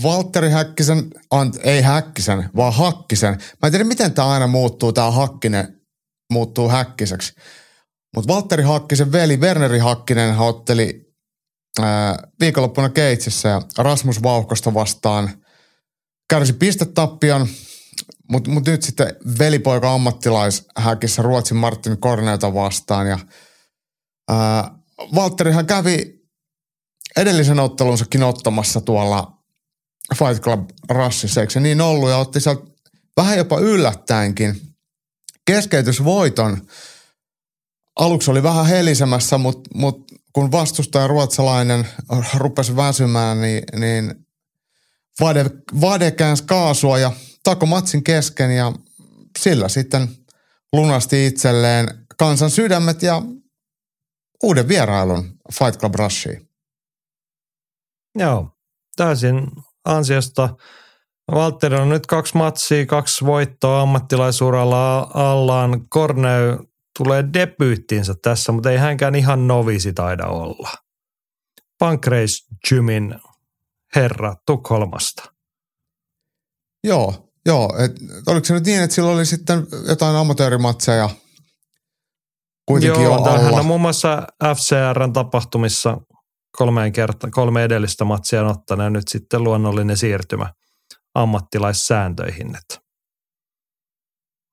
Valtteri 0.03 0.51
Häkkisen, 0.51 1.11
ant, 1.31 1.57
ei 1.63 1.83
Häkkisen, 1.83 2.51
vaan 2.57 2.73
Hakkisen. 2.73 3.35
Mä 3.35 3.67
en 3.67 3.73
tiedä, 3.73 3.85
miten 3.85 4.13
tämä 4.13 4.29
aina 4.29 4.47
muuttuu, 4.47 4.93
tämä 4.93 5.11
Hakkinen 5.11 5.81
muuttuu 6.33 6.69
Häkkiseksi. 6.69 7.33
Mutta 8.17 8.35
Valtteri 8.35 8.62
Hakkisen 8.62 9.12
veli 9.12 9.37
Werneri 9.37 9.79
Hakkinen 9.79 10.39
otteli 10.39 11.14
ää, 11.83 12.17
viikonloppuna 12.41 12.89
Keitsissä 12.89 13.49
ja 13.49 13.62
Rasmus 13.79 14.23
Vauhkosta 14.23 14.75
vastaan. 14.75 15.31
Kärsi 16.31 16.53
pistetappion, 16.53 17.49
mutta 18.31 18.51
mut 18.51 18.67
nyt 18.67 18.83
sitten 18.83 19.17
velipoika 19.39 19.95
ammattilaishäkissä 19.95 21.23
Ruotsin 21.23 21.57
Martin 21.57 21.99
Korneita 21.99 22.55
vastaan 22.55 23.07
ja 23.07 23.19
ää, 24.29 24.71
Valtterihan 25.14 25.67
kävi 25.67 26.21
edellisen 27.17 27.61
ottelunsakin 27.61 28.23
ottamassa 28.23 28.81
tuolla 28.81 29.33
Fight 30.14 30.43
Club 30.43 30.71
Rushissa, 30.89 31.41
eikö 31.41 31.53
se 31.53 31.61
niin 31.61 31.81
ollut, 31.81 32.09
ja 32.09 32.17
otti 32.17 32.41
sieltä 32.41 32.62
vähän 33.17 33.39
jopa 33.39 33.59
yllättäenkin 33.59 34.61
keskeytysvoiton– 35.47 36.59
aluksi 37.97 38.31
oli 38.31 38.43
vähän 38.43 38.67
helisemässä, 38.67 39.39
mutta 39.39 39.71
mut 39.75 40.05
kun 40.33 40.53
vastustaja 40.53 41.07
ruotsalainen 41.07 41.89
rupesi 42.35 42.77
väsymään, 42.77 43.41
niin, 43.41 43.63
niin 43.79 44.15
Vade, 45.21 45.45
Vade 45.81 46.11
käänsi 46.11 46.45
kaasua 46.45 46.99
ja 46.99 47.13
tako 47.43 47.67
matsin 47.67 48.05
kesken 48.05 48.57
ja 48.57 48.73
sillä 49.39 49.69
sitten 49.69 50.09
lunasti 50.73 51.27
itselleen 51.27 51.89
kansan 52.19 52.51
sydämet 52.51 53.03
ja 53.03 53.23
uuden 54.43 54.69
vierailun 54.69 55.39
Fight 55.59 55.81
Club 55.81 55.95
Rushiin. 55.95 56.49
Joo, 58.19 58.51
täysin 58.97 59.47
ansiosta. 59.85 60.49
Valtteri 61.33 61.77
on 61.77 61.89
nyt 61.89 62.07
kaksi 62.07 62.37
matsia, 62.37 62.87
kaksi 62.87 63.27
voittoa 63.27 63.81
ammattilaisuralla 63.81 65.11
allaan. 65.15 65.89
Korneu 65.89 66.67
tulee 66.97 67.25
debyyttinsä 67.33 68.15
tässä, 68.23 68.53
mutta 68.53 68.71
ei 68.71 68.79
hänkään 68.79 69.15
ihan 69.15 69.47
novisi 69.47 69.93
taida 69.93 70.27
olla. 70.27 70.71
Pankreis 71.79 72.47
Jymin 72.71 73.15
herra 73.97 74.35
Tukholmasta. 74.47 75.33
Joo, 76.85 77.31
joo. 77.47 77.77
Et, 77.79 77.93
oliko 78.27 78.45
se 78.45 78.55
nyt 78.55 78.65
niin, 78.65 78.83
että 78.83 78.95
sillä 78.95 79.11
oli 79.11 79.27
sitten 79.27 79.67
jotain 79.89 80.17
amatöörimatseja 80.17 81.11
kuitenkin 82.69 83.03
Joo, 83.03 83.13
jo 83.13 83.23
alla. 83.23 83.61
on 83.61 83.67
muun 83.67 83.81
muassa 83.81 84.27
FCRn 84.57 85.13
tapahtumissa 85.13 86.01
kolmeen 86.57 86.93
kerta, 86.93 87.31
kolme 87.31 87.65
edellistä 87.65 88.05
matsia 88.05 88.41
on 88.41 88.47
ottanut 88.51 88.85
ja 88.85 88.91
nyt 88.91 89.09
sitten 89.09 89.45
luonnollinen 89.45 89.97
siirtymä 89.97 90.53
ammattilaissääntöihin. 91.15 92.57
Että 92.57 92.86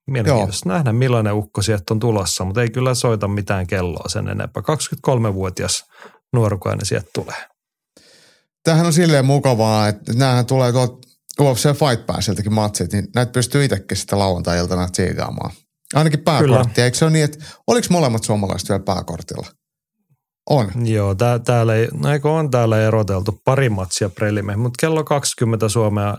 Mielenkiintoista 0.07 0.69
nähdä, 0.69 0.93
millainen 0.93 1.33
ukko 1.33 1.61
sieltä 1.61 1.83
on 1.91 1.99
tulossa, 1.99 2.45
mutta 2.45 2.61
ei 2.61 2.69
kyllä 2.69 2.95
soita 2.95 3.27
mitään 3.27 3.67
kelloa 3.67 4.09
sen 4.09 4.27
enempää. 4.27 4.63
23-vuotias 5.09 5.83
nuorukainen 6.33 6.85
sieltä 6.85 7.09
tulee. 7.13 7.47
Tämähän 8.63 8.85
on 8.85 8.93
silleen 8.93 9.25
mukavaa, 9.25 9.87
että 9.87 10.13
näähän 10.13 10.45
tulee 10.45 10.71
tuolta 10.71 11.07
UFC 11.41 11.63
Fight 11.63 12.05
Passiltakin 12.05 12.53
matsit, 12.53 12.93
niin 12.93 13.07
näitä 13.15 13.31
pystyy 13.31 13.63
itsekin 13.63 13.97
sitten 13.97 14.19
lauantai-iltana 14.19 14.89
tsiigaamaan. 14.89 15.51
Ainakin 15.93 16.19
pääkortti, 16.19 16.81
eikö 16.81 16.97
se 16.97 17.05
ole 17.05 17.11
niin, 17.11 17.25
että 17.25 17.45
oliko 17.67 17.87
molemmat 17.89 18.23
suomalaiset 18.23 18.69
vielä 18.69 18.83
pääkortilla? 18.83 19.47
On. 20.49 20.71
Joo, 20.85 21.15
tää, 21.15 21.39
täällä 21.39 21.75
ei, 21.75 21.87
no 21.93 22.11
eikö 22.11 22.31
on 22.31 22.51
täällä 22.51 22.81
eroteltu 22.81 23.41
pari 23.45 23.69
matsia 23.69 24.09
prelime, 24.09 24.55
mutta 24.55 24.77
kello 24.79 25.03
20 25.03 25.69
Suomea 25.69 26.17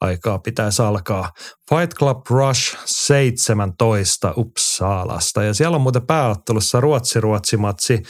aikaa 0.00 0.38
pitäisi 0.38 0.82
alkaa. 0.82 1.30
Fight 1.70 1.94
Club 1.94 2.26
Rush 2.30 2.76
17 2.84 4.34
Uppsalasta 4.36 5.42
ja 5.42 5.54
siellä 5.54 5.74
on 5.74 5.80
muuten 5.80 6.06
pääottelussa 6.06 6.80
Ruotsi-Ruotsi-matsi. 6.80 8.02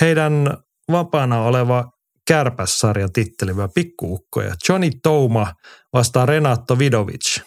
Heidän 0.00 0.56
vapaana 0.90 1.42
oleva 1.42 1.84
kärpässarjan 2.28 3.12
tittelivä 3.12 3.68
pikkuukkoja. 3.74 4.54
Johnny 4.68 4.90
Touma 5.02 5.52
vastaa 5.92 6.26
Renato 6.26 6.78
Vidovic. 6.78 7.40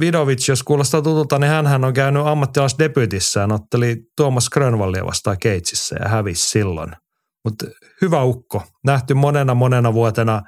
Vidovic, 0.00 0.48
jos 0.48 0.62
kuulostaa 0.62 1.02
tutulta, 1.02 1.38
niin 1.38 1.50
hän 1.50 1.84
on 1.84 1.94
käynyt 1.94 2.26
ammattilaisdebyytissään, 2.26 3.52
otteli 3.52 3.96
Tuomas 4.16 4.50
Grönvallia 4.50 5.06
vastaan 5.06 5.36
Keitsissä 5.40 5.96
ja 6.00 6.08
hävisi 6.08 6.50
silloin. 6.50 6.92
Mutta 7.44 7.66
hyvä 8.02 8.22
ukko, 8.22 8.62
nähty 8.84 9.14
monena 9.14 9.54
monena 9.54 9.92
vuotena 9.92 10.42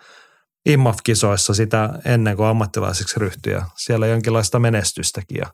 IMAF-kisoissa 0.66 1.54
sitä 1.54 1.90
ennen 2.04 2.36
kuin 2.36 2.46
ammattilaiseksi 2.46 3.20
ryhtyi 3.20 3.52
ja 3.52 3.66
siellä 3.76 4.06
jonkinlaista 4.06 4.58
menestystäkin. 4.58 5.38
Ja 5.38 5.46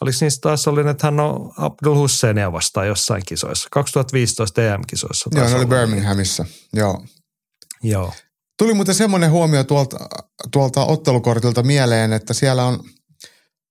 oliko 0.00 0.18
niistä 0.20 0.40
taas 0.40 0.68
oli, 0.68 0.90
että 0.90 1.06
hän 1.06 1.20
on 1.20 1.52
Abdul 1.56 1.94
Husseinia 1.94 2.52
vastaan 2.52 2.86
jossain 2.86 3.22
kisoissa, 3.26 3.68
2015 3.70 4.62
EM-kisoissa. 4.62 5.30
Joo, 5.34 5.48
ne 5.48 5.54
oli. 5.54 5.66
Birminghamissa. 5.66 6.44
Joo. 6.72 7.04
Joo. 7.82 8.12
Tuli 8.58 8.74
muuten 8.74 8.94
semmoinen 8.94 9.30
huomio 9.30 9.64
tuolta, 9.64 9.98
tuolta 10.52 10.84
ottelukortilta 10.84 11.62
mieleen, 11.62 12.12
että 12.12 12.34
siellä 12.34 12.64
on 12.64 12.84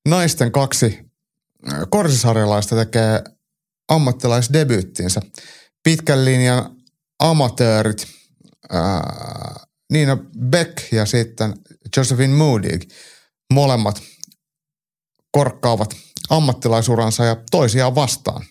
naisten 0.08 0.52
kaksi 0.52 1.00
äh, 1.72 1.80
korsisarjalaista 1.90 2.76
tekee 2.76 3.24
ammattilaisdebyyttinsä. 3.90 5.22
Pitkän 5.84 6.26
linjan 6.26 6.76
amatöörit, 7.20 8.08
ää, 8.70 9.69
Niina 9.92 10.18
Beck 10.50 10.92
ja 10.92 11.06
sitten 11.06 11.54
Josephine 11.98 12.36
Moody, 12.36 12.80
molemmat 13.54 14.02
korkkaavat 15.32 15.96
ammattilaisuransa 16.30 17.24
ja 17.24 17.36
toisiaan 17.52 17.96
vastaan. 17.96 18.46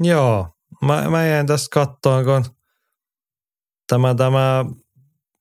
Joo, 0.00 0.48
mä, 0.84 1.10
mä 1.10 1.26
jäin 1.26 1.46
tästä 1.46 1.68
kattoon, 1.72 2.24
kun 2.24 2.44
tämä, 3.88 4.14
tämä 4.14 4.64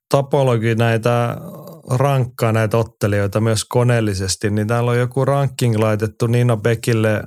tapologi 0.10 0.76
näitä 0.76 1.38
rankkaa 1.90 2.52
näitä 2.52 2.78
ottelijoita 2.78 3.42
myös 3.42 3.66
koneellisesti, 3.66 4.50
niin 4.50 4.68
täällä 4.68 4.92
on 4.92 5.00
joku 5.00 5.26
ranking 5.26 5.76
laitettu 5.76 6.28
Nina 6.28 6.58
Beckille 6.58 7.24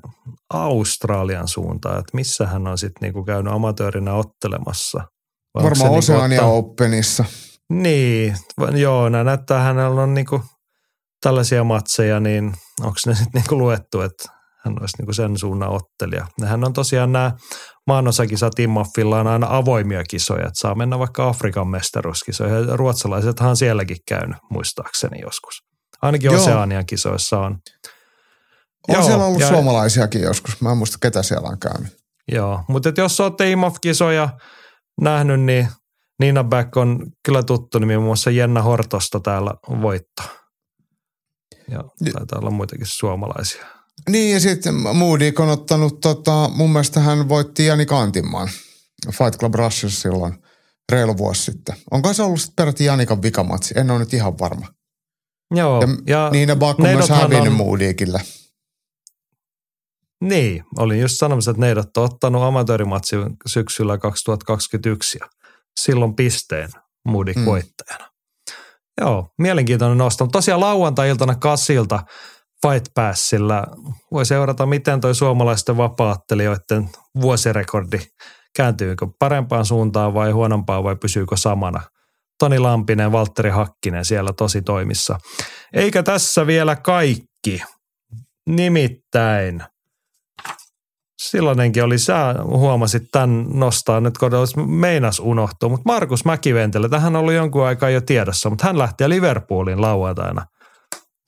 Australian 0.51 1.49
suuntaan, 1.49 1.99
että 1.99 2.11
missä 2.15 2.47
hän 2.47 2.67
on 2.67 2.79
sitten 2.79 3.01
niinku 3.01 3.25
käynyt 3.25 3.53
amatöörinä 3.53 4.15
ottelemassa. 4.15 5.05
Se 5.59 5.65
Varmaan 5.65 5.91
niinku 5.93 6.13
Oceania 6.13 6.39
ottaa- 6.43 6.53
Openissa. 6.55 7.25
Niin, 7.71 8.37
joo, 8.75 9.09
nämä 9.09 9.25
näyttää 9.25 9.61
hänellä 9.63 10.03
on 10.03 10.15
niinku 10.15 10.43
tällaisia 11.23 11.65
matseja, 11.65 12.21
niin 12.21 12.55
onko 12.81 12.97
ne 13.07 13.15
sitten 13.15 13.41
niinku 13.43 13.59
luettu, 13.59 14.01
että 14.01 14.25
hän 14.65 14.77
olisi 14.81 14.97
niinku 14.99 15.13
sen 15.13 15.39
suunnan 15.39 15.69
ottelija. 15.69 16.27
Nehän 16.41 16.65
on 16.65 16.73
tosiaan 16.73 17.13
nämä 17.13 17.33
maanosakisat 17.87 18.59
Immoffilla 18.59 19.21
on 19.21 19.27
aina 19.27 19.47
avoimia 19.51 20.05
kisoja, 20.05 20.41
että 20.47 20.61
saa 20.61 20.75
mennä 20.75 20.99
vaikka 20.99 21.29
Afrikan 21.29 21.69
mestaruuskisoihin. 21.69 22.79
Ruotsalaisethan 22.79 23.51
on 23.51 23.57
sielläkin 23.57 23.97
käynyt, 24.09 24.37
muistaakseni 24.51 25.21
joskus. 25.21 25.55
Ainakin 26.03 26.31
Joo. 26.33 26.41
Oseanian 26.43 26.87
kisoissa 26.87 27.39
on. 27.39 27.53
On 28.89 28.95
Joo, 28.95 29.03
siellä 29.03 29.25
ollut 29.25 29.41
ja- 29.41 29.49
suomalaisiakin 29.49 30.23
joskus. 30.23 30.61
Mä 30.61 30.71
en 30.71 30.77
muista, 30.77 30.99
ketä 31.03 31.23
siellä 31.23 31.49
on 31.49 31.59
käynyt. 31.59 31.97
Joo, 32.33 32.61
mutta 32.69 32.93
jos 32.97 33.21
olette 33.21 33.51
Imhoff-kisoja 33.51 34.29
nähnyt, 35.01 35.41
niin 35.41 35.69
Nina 36.21 36.45
Back 36.45 36.77
on 36.77 37.07
kyllä 37.25 37.43
tuttu 37.43 37.79
nimi, 37.79 37.97
muun 37.97 38.07
muassa 38.07 38.31
Jenna 38.31 38.63
Hortosta 38.63 39.21
täällä 39.21 39.51
voittaa. 39.83 40.29
Ja 41.71 41.85
taitaa 42.13 42.39
olla 42.39 42.51
muitakin 42.51 42.87
suomalaisia. 42.87 43.67
Niin 44.11 44.35
ja 44.35 44.41
sitten 44.41 44.75
Moody 44.75 45.33
on 45.39 45.49
ottanut, 45.49 46.01
tota, 46.01 46.51
mun 46.55 46.71
mielestä 46.71 47.01
hän 47.01 47.29
voitti 47.29 47.67
Jani 47.67 47.87
Kantinmaan 47.87 48.49
Fight 49.13 49.39
Club 49.39 49.55
Rushissa 49.55 50.01
silloin 50.01 50.35
reilu 50.93 51.17
vuosi 51.17 51.43
sitten. 51.43 51.77
Onko 51.91 52.13
se 52.13 52.23
ollut 52.23 52.41
sitten 52.41 52.55
peräti 52.57 52.85
Janikan 52.85 53.23
vikamatsi? 53.23 53.75
En 53.77 53.91
ole 53.91 53.99
nyt 53.99 54.15
ihan 54.15 54.39
varma. 54.39 54.67
Joo, 55.55 55.83
Ja, 55.83 55.89
ja 56.07 56.31
Niina 56.31 56.57
Back 56.57 56.81
on 56.81 56.87
myös 56.89 57.09
hävinnyt 57.09 57.47
on- 57.47 57.53
Moodykille. 57.53 58.21
Niin, 60.23 60.65
olin 60.79 61.01
just 61.01 61.15
sanomassa, 61.17 61.51
että 61.51 61.61
neidot 61.61 61.97
on 61.97 62.05
ottanut 62.05 62.43
amatöörimatsin 62.43 63.23
syksyllä 63.47 63.99
2021 63.99 65.19
ja 65.21 65.29
silloin 65.81 66.15
pisteen 66.17 66.71
Moodik 67.09 67.37
Mm. 67.37 67.45
voittajana. 67.45 68.09
Joo, 69.01 69.29
mielenkiintoinen 69.39 69.99
nosto. 69.99 70.25
Mutta 70.25 70.39
Tosiaan 70.39 70.61
lauantai-iltana 70.61 71.35
Kassilta 71.35 72.03
Fight 72.67 72.87
Passilla 72.95 73.67
voi 74.13 74.27
seurata, 74.27 74.67
miten 74.67 75.01
toi 75.01 75.15
suomalaisten 75.15 75.77
vapaattelijoiden 75.77 76.89
vuosirekordi 77.21 77.99
kääntyykö 78.57 79.07
parempaan 79.19 79.65
suuntaan 79.65 80.15
vai 80.15 80.31
huonompaan 80.31 80.85
vai 80.85 80.97
pysyykö 80.97 81.37
samana. 81.37 81.81
Toni 82.39 82.59
Lampinen, 82.59 83.13
Valtteri 83.13 83.51
Hakkinen 83.51 84.05
siellä 84.05 84.33
tosi 84.33 84.63
toimissa. 84.63 85.19
Eikä 85.73 86.03
tässä 86.03 86.47
vielä 86.47 86.77
kaikki. 86.77 87.63
Nimittäin 88.49 89.63
silloinenkin 91.19 91.85
oli, 91.85 91.99
sä 91.99 92.35
huomasit 92.45 93.03
tämän 93.13 93.47
nostaa 93.55 94.01
nyt, 94.01 94.19
kun 94.19 94.35
olisi 94.35 94.61
meinas 94.61 95.21
unohtua, 95.21 95.69
mutta 95.69 95.83
Markus 95.87 96.25
Mäkiventelä, 96.25 96.89
tähän 96.89 97.17
on 97.17 97.21
ollut 97.21 97.35
jonkun 97.35 97.67
aikaa 97.67 97.91
jo 97.91 98.01
tiedossa, 98.01 98.51
mutta 98.51 98.67
hän 98.67 98.79
lähti 98.79 99.09
Liverpoolin 99.09 99.81
lauantaina. 99.81 100.47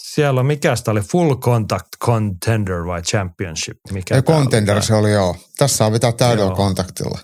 Siellä 0.03 0.41
on, 0.41 0.47
mikä 0.47 0.77
sitä 0.77 0.91
oli, 0.91 1.01
Full 1.01 1.35
Contact 1.35 1.89
Contender 2.05 2.85
vai 2.87 3.03
Championship? 3.03 3.77
Mikä 3.93 4.15
Ja 4.15 4.23
oli 4.29 4.37
Contender 4.37 4.75
tää? 4.75 4.83
se 4.83 4.95
oli 4.95 5.13
joo. 5.13 5.37
Tässä 5.59 5.77
saa 5.77 5.93
vetää 5.93 6.13
täydellä 6.13 6.45
Joo. 6.51 6.57
kontaktilla. 6.57 7.19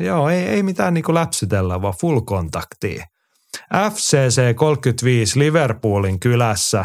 Joo, 0.00 0.28
ei, 0.28 0.46
ei 0.46 0.62
mitään 0.62 0.94
niinku 0.94 1.14
läpsytellä, 1.14 1.82
vaan 1.82 1.94
full 2.00 2.20
kontaktia. 2.20 3.06
FCC 3.90 4.54
35 4.56 5.38
Liverpoolin 5.38 6.20
kylässä, 6.20 6.84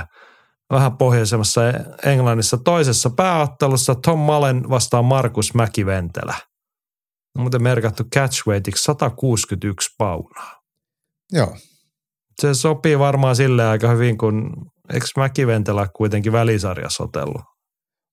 vähän 0.74 0.98
pohjoisemmassa 0.98 1.62
Englannissa 2.06 2.58
toisessa 2.58 3.10
pääottelussa 3.10 3.96
Tom 3.96 4.20
Mullen 4.20 4.70
vastaa 4.70 5.02
Markus 5.02 5.54
Mäkiventelä. 5.54 6.34
On 7.38 7.42
muuten 7.42 7.64
merkattu 7.64 8.04
catchweightiksi 8.16 8.84
161 8.84 9.90
paunaa. 9.98 10.60
Joo. 11.32 11.58
Se 12.42 12.54
sopii 12.54 13.00
varmaan 13.00 13.36
sille 13.36 13.68
aika 13.68 13.90
hyvin, 13.90 14.18
kun 14.18 14.52
eikö 14.94 15.06
Mäkiventelä 15.18 15.88
kuitenkin 15.96 16.32
välisarjassa 16.32 17.04
otellut? 17.04 17.42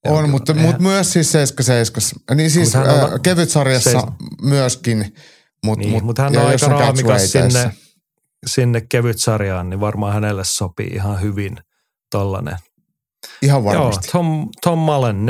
On, 0.08 0.30
mutta, 0.30 0.52
Eihän- 0.52 0.66
mutta 0.66 0.82
myös 0.82 1.12
siis 1.12 1.32
77. 1.32 2.36
Niin 2.36 2.50
siis 2.50 2.74
Mut 2.74 2.86
on- 2.86 3.12
äh, 3.12 3.20
kevytsarjassa 3.22 3.90
Seis- 3.90 4.04
myöskin. 4.42 5.14
Mut, 5.64 5.78
Niin, 5.78 5.90
mut, 5.90 6.02
mutta 6.02 6.22
hän 6.22 6.36
on 6.38 6.46
aika 6.46 6.68
raamikas 6.68 7.32
sinne, 7.32 7.72
sinne 8.46 8.80
kevytsarjaan, 8.80 9.70
niin 9.70 9.80
varmaan 9.80 10.12
hänelle 10.14 10.44
sopii 10.44 10.86
ihan 10.86 11.20
hyvin 11.20 11.56
tollanen. 12.10 12.56
Ihan 13.42 13.64
Joo, 13.64 13.64
varmasti. 13.64 14.08
Tom, 14.12 14.48
Tom 14.62 14.78
Mullen 14.78 15.16
4-2 15.16 15.20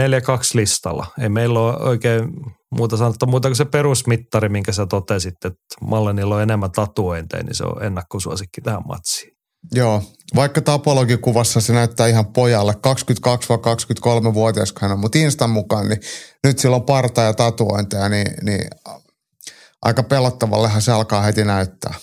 listalla. 0.54 1.06
Ei 1.20 1.28
meillä 1.28 1.60
ole 1.60 1.76
oikein 1.76 2.30
muuta 2.70 2.96
sanottu, 2.96 3.26
muuta 3.26 3.48
kuin 3.48 3.56
se 3.56 3.64
perusmittari, 3.64 4.48
minkä 4.48 4.72
sä 4.72 4.86
totesit, 4.86 5.44
että 5.44 5.58
Mullenilla 5.80 6.34
on 6.36 6.42
enemmän 6.42 6.72
tatuointeja, 6.72 7.42
niin 7.42 7.54
se 7.54 7.64
on 7.64 7.84
ennakkosuosikki 7.84 8.60
tähän 8.60 8.82
matsiin. 8.88 9.32
Joo, 9.72 10.02
vaikka 10.34 10.60
tapologikuvassa 10.60 11.60
se 11.60 11.72
näyttää 11.72 12.06
ihan 12.06 12.32
pojalle, 12.32 12.74
22 12.74 13.48
vai 13.48 13.58
23-vuotias, 13.58 14.72
kun 14.72 14.82
hän 14.82 14.92
on, 14.92 14.98
mutta 14.98 15.18
Instan 15.18 15.50
mukaan, 15.50 15.88
niin 15.88 16.00
nyt 16.44 16.58
sillä 16.58 16.76
on 16.76 16.82
parta 16.82 17.22
ja 17.22 17.34
tatuointeja, 17.34 18.08
niin, 18.08 18.26
niin 18.42 18.70
aika 19.82 20.02
pelottavallehan 20.02 20.82
se 20.82 20.92
alkaa 20.92 21.22
heti 21.22 21.44
näyttää. 21.44 21.94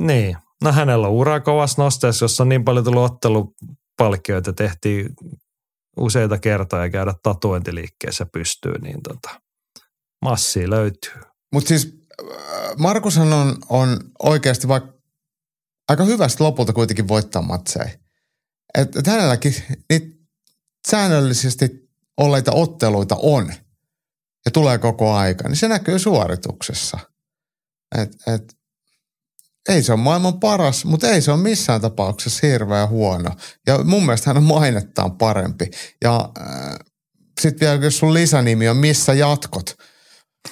Niin, 0.00 0.36
no 0.62 0.72
hänellä 0.72 1.06
on 1.06 1.12
ura 1.12 1.40
kovassa 1.40 1.82
nosteessa, 1.82 2.24
jossa 2.24 2.42
on 2.42 2.48
niin 2.48 2.64
paljon 2.64 2.84
tullut 2.84 3.12
ottelupalkkioita, 3.12 4.52
tehtiin 4.52 5.08
useita 5.96 6.38
kertoja 6.38 6.90
käydä 6.90 7.14
tatuointiliikkeessä 7.22 8.26
pystyy, 8.26 8.78
niin 8.78 9.02
tota, 9.02 9.40
massia 10.22 10.70
löytyy. 10.70 11.22
Mutta 11.52 11.68
siis 11.68 12.06
äh, 12.20 12.76
Markushan 12.78 13.32
on, 13.32 13.56
on 13.68 13.96
oikeasti 14.22 14.68
vaikka 14.68 14.92
aika 15.88 16.04
hyvästi 16.04 16.42
lopulta 16.42 16.72
kuitenkin 16.72 17.08
voittaa 17.08 17.42
matseja. 17.42 17.90
Et, 18.78 18.96
et 18.96 19.06
hänelläkin 19.06 19.54
niitä 19.90 20.16
säännöllisesti 20.88 21.70
olleita 22.16 22.52
otteluita 22.52 23.16
on 23.22 23.52
ja 24.44 24.50
tulee 24.50 24.78
koko 24.78 25.14
aika, 25.14 25.48
niin 25.48 25.56
se 25.56 25.68
näkyy 25.68 25.98
suorituksessa. 25.98 26.98
Et, 27.98 28.12
et, 28.34 28.56
ei 29.68 29.82
se 29.82 29.92
ole 29.92 30.00
maailman 30.00 30.40
paras, 30.40 30.84
mutta 30.84 31.08
ei 31.08 31.22
se 31.22 31.32
ole 31.32 31.40
missään 31.40 31.80
tapauksessa 31.80 32.46
hirveän 32.46 32.88
huono. 32.88 33.30
Ja 33.66 33.84
mun 33.84 34.06
mielestä 34.06 34.30
hän 34.30 34.36
on 34.36 34.42
mainettaan 34.42 35.18
parempi. 35.18 35.70
Ja 36.04 36.28
äh, 36.40 36.78
sitten 37.40 37.68
vielä, 37.68 37.84
jos 37.84 37.98
sun 37.98 38.14
lisänimi 38.14 38.68
on 38.68 38.76
Missä 38.76 39.14
jatkot, 39.14 39.74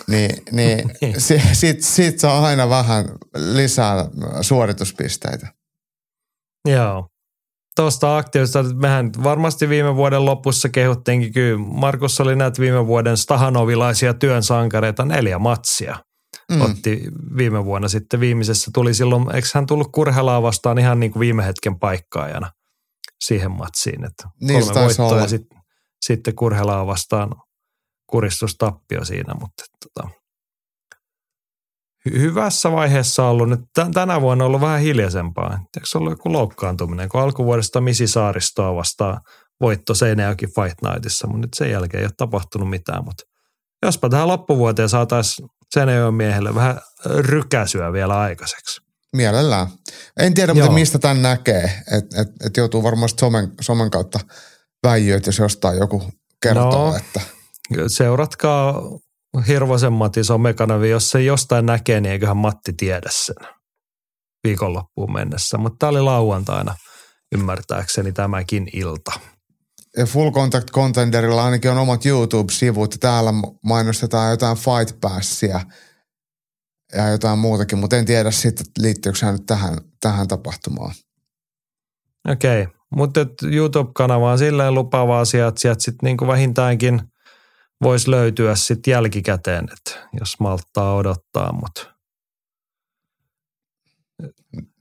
niin, 0.09 0.43
niin, 0.53 0.91
niin. 1.01 1.21
si, 1.21 1.43
siitä, 1.53 1.87
siitä 1.87 2.21
saa 2.21 2.45
aina 2.45 2.69
vähän 2.69 3.05
lisää 3.37 4.09
suorituspisteitä. 4.41 5.47
Joo. 6.69 7.07
Tuosta 7.77 8.19
aktiivista, 8.19 8.63
mehän 8.63 9.11
varmasti 9.25 9.69
viime 9.69 9.97
vuoden 9.97 10.25
lopussa 10.25 10.69
kehuttiinkin, 10.69 11.33
kyllä 11.33 11.59
Markus 11.59 12.21
oli 12.21 12.37
näitä 12.37 12.61
viime 12.61 12.87
vuoden 12.87 13.17
Stahanovilaisia 13.17 14.15
työn 14.15 14.43
sankareita 14.43 15.05
neljä 15.05 15.39
matsia– 15.39 15.97
mm. 16.51 16.61
otti 16.61 17.03
viime 17.37 17.65
vuonna 17.65 17.89
sitten 17.89 18.21
viimeisessä. 18.21 18.71
Tuli 18.75 18.95
silloin, 18.95 19.35
eikö 19.35 19.49
hän 19.55 19.67
tullut 19.67 19.93
Kurhelaa 19.93 20.43
vastaan 20.43 20.79
ihan 20.79 21.01
niin 21.01 21.13
kuin 21.13 21.21
viime 21.21 21.47
hetken 21.47 21.79
paikkaajana 21.79 22.51
siihen 23.25 23.51
matsiin. 23.51 24.05
Että 24.05 24.29
niin 24.41 24.65
kolme 24.65 24.81
voittoa 24.81 25.21
ja 25.21 25.29
sit, 25.29 25.47
sitten 26.01 26.35
Kurhelaa 26.35 26.87
vastaan 26.87 27.31
kuristustappio 28.07 29.05
siinä, 29.05 29.35
mutta 29.41 29.65
tota, 29.85 30.09
hyvässä 32.11 32.73
vaiheessa 32.73 33.25
ollut. 33.25 33.49
Nyt 33.49 33.61
tänä 33.95 34.21
vuonna 34.21 34.45
on 34.45 34.47
ollut 34.47 34.61
vähän 34.61 34.81
hiljaisempaa. 34.81 35.53
Eikö 35.53 35.87
se 35.87 35.99
ollut 35.99 36.13
joku 36.13 36.33
loukkaantuminen, 36.33 37.09
kun 37.09 37.21
alkuvuodesta 37.21 37.81
Misi 37.81 38.07
Saaristoa 38.07 38.77
vastaan 38.77 39.21
voitto 39.61 39.95
Seinäjoki 39.95 40.47
Fight 40.47 40.83
Nightissa, 40.83 41.27
mutta 41.27 41.41
nyt 41.41 41.55
sen 41.55 41.71
jälkeen 41.71 42.01
ei 42.01 42.07
ole 42.07 42.13
tapahtunut 42.17 42.71
mitään. 42.71 43.05
Mutta 43.05 43.23
jospa 43.83 44.09
tähän 44.09 44.29
loppuvuoteen 44.29 44.89
saataisiin 44.89 45.49
Seinäjoen 45.75 46.15
miehelle 46.15 46.55
vähän 46.55 46.81
rykäsyä 47.05 47.93
vielä 47.93 48.19
aikaiseksi. 48.19 48.81
Mielellään. 49.17 49.67
En 50.21 50.35
tiedä, 50.35 50.55
mutta 50.55 50.73
mistä 50.73 50.99
tämän 50.99 51.23
näkee. 51.23 51.65
Että 51.99 52.21
et, 52.21 52.29
et 52.47 52.57
joutuu 52.57 52.83
varmasti 52.83 53.21
somen, 53.21 53.53
somen 53.61 53.91
kautta 53.91 54.21
väijyä, 54.83 55.21
jos 55.27 55.39
jostain 55.39 55.79
joku 55.79 56.03
kertoo. 56.43 56.91
No, 56.91 56.97
että. 56.97 57.21
Seuratkaa 57.87 58.83
Hirvosen 59.49 59.93
Matti 59.93 60.25
somekanavi. 60.25 60.91
Jos 60.91 61.11
se 61.11 61.23
jostain 61.23 61.67
näkee, 61.67 62.01
niin 62.01 62.13
eiköhän 62.13 62.37
Matti 62.37 62.73
tiedä 62.73 63.09
sen 63.11 63.37
viikonloppuun 64.45 65.13
mennessä. 65.13 65.59
Mutta 65.59 65.77
tämä 65.79 65.91
oli 65.91 66.01
lauantaina 66.01 66.75
ymmärtääkseni 67.35 68.13
tämäkin 68.13 68.69
ilta. 68.73 69.13
Ja 70.01 70.07
Full 70.07 70.31
Contact 70.31 70.71
Contenderilla 70.71 71.45
ainakin 71.45 71.71
on 71.71 71.79
omat 71.79 72.07
YouTube-sivut 72.07 72.93
ja 72.93 72.99
täällä 72.99 73.33
mainostetaan 73.65 74.31
jotain 74.31 74.57
Fight 74.57 75.01
Passia 75.01 75.61
ja 76.93 77.09
jotain 77.09 77.39
muutakin, 77.39 77.79
mutta 77.79 77.97
en 77.97 78.05
tiedä 78.05 78.31
sitten 78.31 78.67
liittyykö 78.79 79.19
hän 79.23 79.35
nyt 79.35 79.47
tähän, 79.47 79.79
tähän 80.01 80.29
tapahtumaan. 80.29 80.95
Okei, 82.29 82.63
okay. 82.63 82.75
mutta 82.95 83.21
YouTube-kanava 83.43 84.33
on 84.33 84.39
silleen 84.39 84.75
lupaava 84.75 85.21
asia, 85.21 85.49
että 85.49 85.61
sieltä 85.61 85.83
sitten 85.83 86.07
niinku 86.07 86.27
vähintäänkin 86.27 87.03
voisi 87.83 88.11
löytyä 88.11 88.55
sitten 88.55 88.93
jälkikäteen, 88.93 89.69
että 89.73 90.09
jos 90.21 90.41
malttaa 90.41 90.95
odottaa, 90.95 91.53
mutta 91.53 91.95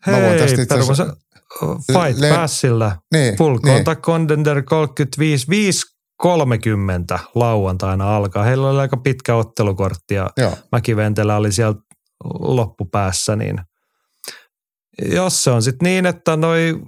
Hei, 0.08 0.66
perus, 0.70 1.02
Fight 1.94 2.20
Le- 2.20 2.30
Passilla. 2.30 2.98
Niin, 3.14 3.38
Full 3.38 3.58
niin. 3.64 3.76
Contact 3.76 4.02
Contender 4.02 4.64
35, 4.64 5.48
5.30 7.16 7.20
lauantaina 7.36 8.16
alkaa. 8.16 8.44
Heillä 8.44 8.70
oli 8.70 8.80
aika 8.80 8.98
pitkä 8.98 9.36
ottelukortti 9.36 10.14
ja 10.14 10.30
Joo. 10.38 10.58
Mäkiventelä 10.72 11.36
oli 11.36 11.52
siellä 11.52 11.76
loppupäässä, 12.40 13.36
niin 13.36 13.62
jos 15.06 15.44
se 15.44 15.52
on 15.52 15.64
sitten 15.64 15.86
niin, 15.86 16.06
että 16.06 16.38
noi 16.38 16.80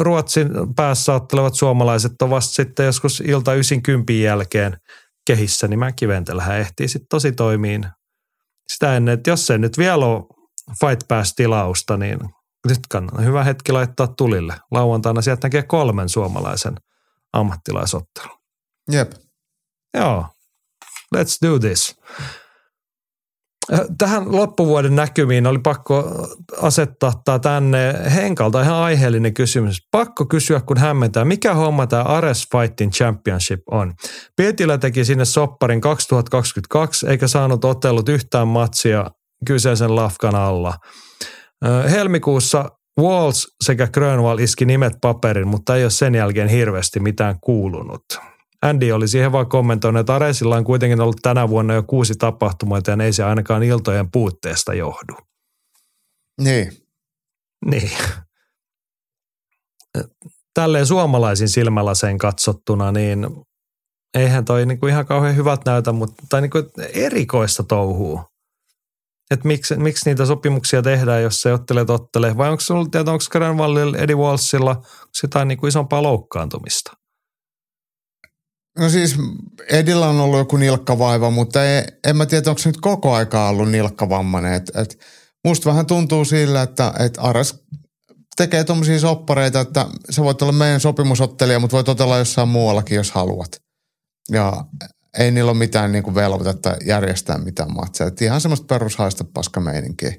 Ruotsin 0.00 0.48
päässä 0.76 1.14
ottelevat 1.14 1.54
suomalaiset 1.54 2.22
on 2.22 2.30
vasta 2.30 2.54
sitten 2.54 2.86
joskus 2.86 3.20
ilta 3.20 3.54
90 3.54 4.12
jälkeen 4.12 4.76
kehissä, 5.26 5.68
niin 5.68 5.78
Mäkiventelähän 5.78 6.58
ehtii 6.58 6.88
sitten 6.88 7.08
tosi 7.10 7.32
toimiin 7.32 7.86
sitä 8.72 8.96
ennen, 8.96 9.14
että 9.14 9.30
jos 9.30 9.46
se 9.46 9.58
nyt 9.58 9.78
vielä 9.78 10.06
on 10.06 10.26
Fight 10.80 11.08
Pass-tilausta, 11.08 11.96
niin 11.96 12.18
nyt 12.68 12.78
kannattaa 12.90 13.24
hyvä 13.24 13.44
hetki 13.44 13.72
laittaa 13.72 14.06
tulille. 14.06 14.54
Lauantaina 14.70 15.22
sieltä 15.22 15.46
näkee 15.46 15.62
kolmen 15.62 16.08
suomalaisen 16.08 16.74
ammattilaisottelun. 17.32 18.38
Jep. 18.90 19.12
Joo. 19.94 20.26
Let's 21.16 21.48
do 21.48 21.58
this. 21.58 21.96
Äh, 23.72 23.80
tähän 23.98 24.36
loppuvuoden 24.36 24.96
näkymiin 24.96 25.46
oli 25.46 25.58
pakko 25.58 26.26
asettaa 26.60 27.12
tämä 27.24 27.38
tänne 27.38 27.94
Henkalta 28.14 28.62
ihan 28.62 28.76
aiheellinen 28.76 29.34
kysymys. 29.34 29.78
Pakko 29.90 30.26
kysyä, 30.26 30.60
kun 30.60 30.78
hämmentää, 30.78 31.24
mikä 31.24 31.54
homma 31.54 31.86
tämä 31.86 32.02
Ares 32.02 32.48
Fighting 32.52 32.92
Championship 32.92 33.60
on? 33.70 33.94
Pietilä 34.36 34.78
teki 34.78 35.04
sinne 35.04 35.24
sopparin 35.24 35.80
2022 35.80 37.06
eikä 37.06 37.28
saanut 37.28 37.64
otellut 37.64 38.08
yhtään 38.08 38.48
matsia 38.48 39.10
kyseisen 39.46 39.96
lafkan 39.96 40.34
alla. 40.34 40.74
Helmikuussa 41.90 42.70
Walls 43.00 43.54
sekä 43.64 43.86
Grönwall 43.86 44.38
iski 44.38 44.64
nimet 44.64 44.92
paperin, 45.00 45.48
mutta 45.48 45.76
ei 45.76 45.84
ole 45.84 45.90
sen 45.90 46.14
jälkeen 46.14 46.48
hirveästi 46.48 47.00
mitään 47.00 47.40
kuulunut. 47.40 48.04
Andy 48.62 48.92
oli 48.92 49.08
siihen 49.08 49.32
vaan 49.32 49.48
kommentoinut, 49.48 50.00
että 50.00 50.14
Aresilla 50.14 50.56
on 50.56 50.64
kuitenkin 50.64 51.00
ollut 51.00 51.16
tänä 51.22 51.48
vuonna 51.48 51.74
jo 51.74 51.82
kuusi 51.82 52.14
tapahtumaa, 52.14 52.80
ja 52.86 53.04
ei 53.04 53.12
se 53.12 53.24
ainakaan 53.24 53.62
iltojen 53.62 54.10
puutteesta 54.10 54.74
johdu. 54.74 55.16
Niin. 56.40 56.72
Niin. 57.66 57.90
Tälleen 60.54 60.86
suomalaisin 60.86 61.48
silmälaseen 61.48 62.18
katsottuna, 62.18 62.92
niin 62.92 63.26
eihän 64.14 64.44
toi 64.44 64.66
niinku 64.66 64.86
ihan 64.86 65.06
kauhean 65.06 65.36
hyvät 65.36 65.60
näytä, 65.66 65.92
mutta 65.92 66.22
tai 66.28 66.40
niinku 66.40 66.62
erikoista 66.94 67.62
touhuu 67.62 68.20
että 69.30 69.48
miksi, 69.48 69.76
miksi 69.76 70.10
niitä 70.10 70.26
sopimuksia 70.26 70.82
tehdään, 70.82 71.22
jos 71.22 71.42
se 71.42 71.52
ottelee 71.52 71.84
tottelee. 71.84 72.36
Vai 72.36 72.50
onko 72.50 72.60
sinulla 72.60 72.88
tietoa, 72.90 73.12
onko 73.12 73.24
Granvallilla, 73.30 73.98
Eddie 73.98 74.16
Walsilla 74.16 74.82
jotain 75.22 75.48
niin 75.48 75.66
isompaa 75.66 76.02
loukkaantumista? 76.02 76.90
No 78.78 78.88
siis 78.88 79.16
Edillä 79.70 80.08
on 80.08 80.20
ollut 80.20 80.38
joku 80.38 80.56
nilkkavaiva, 80.56 81.30
mutta 81.30 81.64
ei, 81.64 81.82
en 82.06 82.16
mä 82.16 82.26
tiedä, 82.26 82.50
onko 82.50 82.58
se 82.58 82.68
nyt 82.68 82.80
koko 82.80 83.14
aikaa 83.14 83.48
ollut 83.48 83.70
nilkkavammainen. 83.70 84.52
Et, 84.52 84.70
et 84.74 84.98
musta 85.44 85.70
vähän 85.70 85.86
tuntuu 85.86 86.24
sillä, 86.24 86.62
että 86.62 86.92
et 86.98 87.18
Ares 87.18 87.64
tekee 88.36 88.64
tuommoisia 88.64 88.98
soppareita, 88.98 89.60
että 89.60 89.86
sä 90.10 90.22
voit 90.22 90.42
olla 90.42 90.52
meidän 90.52 90.80
sopimusottelija, 90.80 91.60
mutta 91.60 91.76
voit 91.76 91.88
otella 91.88 92.18
jossain 92.18 92.48
muuallakin, 92.48 92.96
jos 92.96 93.10
haluat. 93.10 93.50
Ja 94.30 94.64
ei 95.18 95.30
niillä 95.30 95.50
ole 95.50 95.58
mitään 95.58 95.92
niin 95.92 96.04
kuin 96.04 96.14
velvoitetta 96.14 96.76
järjestää 96.84 97.38
mitään 97.38 97.74
matseja. 97.74 98.08
Et 98.08 98.22
ihan 98.22 98.40
semmoista 98.40 98.66
perushaista 98.66 99.24
paskameininkiä. 99.34 100.14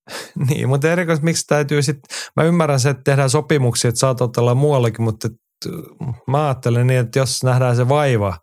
niin, 0.48 0.68
mutta 0.68 0.92
erikoisesti 0.92 1.24
miksi 1.24 1.46
täytyy 1.46 1.82
sitten, 1.82 2.16
mä 2.36 2.44
ymmärrän 2.44 2.80
se, 2.80 2.90
että 2.90 3.02
tehdään 3.04 3.30
sopimuksia, 3.30 3.88
että 3.88 3.98
saatat 3.98 4.38
olla 4.38 4.54
muuallakin, 4.54 5.02
mutta 5.02 5.28
mä 6.26 6.46
ajattelen 6.46 6.86
niin, 6.86 7.00
että 7.00 7.18
jos 7.18 7.44
nähdään 7.44 7.76
se 7.76 7.88
vaiva, 7.88 8.38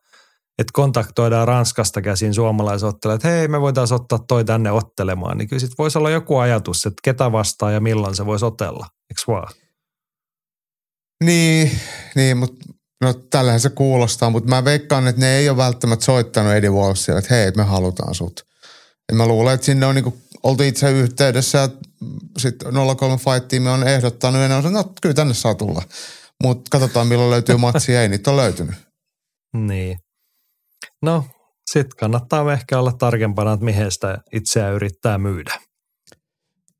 että 0.60 0.72
kontaktoidaan 0.74 1.48
Ranskasta 1.48 2.02
käsin 2.02 2.34
suomalaisottelijat, 2.34 3.16
että 3.16 3.28
hei 3.28 3.48
me 3.48 3.62
voitaisiin 3.62 3.96
ottaa 3.96 4.20
toi 4.28 4.46
tänne 4.46 4.72
ottelemaan, 4.72 5.38
niin 5.38 5.48
kyllä 5.48 5.60
sitten 5.60 5.76
voisi 5.78 5.98
olla 5.98 6.10
joku 6.10 6.38
ajatus, 6.38 6.86
että 6.86 7.02
ketä 7.04 7.32
vastaa 7.32 7.72
ja 7.72 7.80
milloin 7.80 8.16
se 8.16 8.26
voisi 8.26 8.46
otella, 8.46 8.88
eikö 9.10 9.22
vaan? 9.28 9.54
Niin, 11.24 11.72
niin 12.16 12.38
mutta 12.38 12.72
No 13.04 13.14
tällähän 13.14 13.60
se 13.60 13.70
kuulostaa, 13.70 14.30
mutta 14.30 14.49
mä 14.49 14.66
veikkaan, 14.66 15.08
että 15.08 15.22
ne 15.22 15.38
ei 15.38 15.49
ole 15.49 15.58
välttämättä 15.58 16.06
soittanut 16.06 16.54
Eddie 16.54 16.70
Wallsille, 16.70 17.20
että 17.20 17.36
hei, 17.36 17.51
me 17.51 17.64
halutaan 17.64 18.16
sut. 18.16 18.45
Ja 19.10 19.16
mä 19.16 19.28
luulen, 19.28 19.54
että 19.54 19.66
sinne 19.66 19.86
on 19.86 19.95
niinku 19.95 20.18
oltu 20.43 20.64
itse 20.64 20.91
yhteydessä 20.91 21.58
ja 21.58 21.70
sitten 22.38 22.74
03 22.97 23.18
Fight 23.18 23.47
Team 23.47 23.66
on 23.66 23.88
ehdottanut 23.88 24.41
ja 24.41 24.47
ne 24.47 24.56
on 24.56 24.64
sanonut, 24.64 24.86
no 24.86 24.93
kyllä 25.01 25.16
tänne 25.16 25.34
saa 25.34 25.56
tulla. 25.56 25.82
Mutta 26.43 26.70
katsotaan 26.72 27.08
milloin 27.08 27.32
löytyy 27.32 27.58
matsi, 27.58 27.95
ei 27.95 28.10
niitä 28.10 28.32
ole 28.32 28.41
löytynyt. 28.41 28.76
Niin. 29.54 29.97
No, 31.01 31.26
sitten 31.72 31.97
kannattaa 31.99 32.54
ehkä 32.54 32.80
olla 32.80 32.91
tarkempana, 32.91 33.54
että 33.54 33.66
mihin 33.66 33.91
sitä 33.91 34.18
itseään 34.34 34.74
yrittää 34.74 35.18
myydä. 35.18 35.60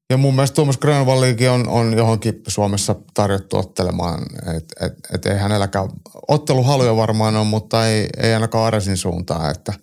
Ja 0.10 0.18
mun 0.18 0.36
mielestä 0.36 0.56
Tuomas 0.56 0.78
Grönvallikin 0.78 1.50
on, 1.50 1.68
on 1.68 1.98
johonkin 1.98 2.42
Suomessa 2.48 2.96
tarjottu 3.14 3.58
ottelemaan, 3.58 4.26
että 4.58 4.86
et, 4.86 4.94
et 5.14 5.26
ei 5.26 5.38
hänelläkään 5.38 5.90
otteluhaluja 6.28 6.96
varmaan 6.96 7.36
ole, 7.36 7.46
mutta 7.46 7.88
ei, 7.88 8.08
ei 8.18 8.34
ainakaan 8.34 8.66
Aresin 8.66 8.98
suuntaan, 8.98 9.52
että 9.52 9.74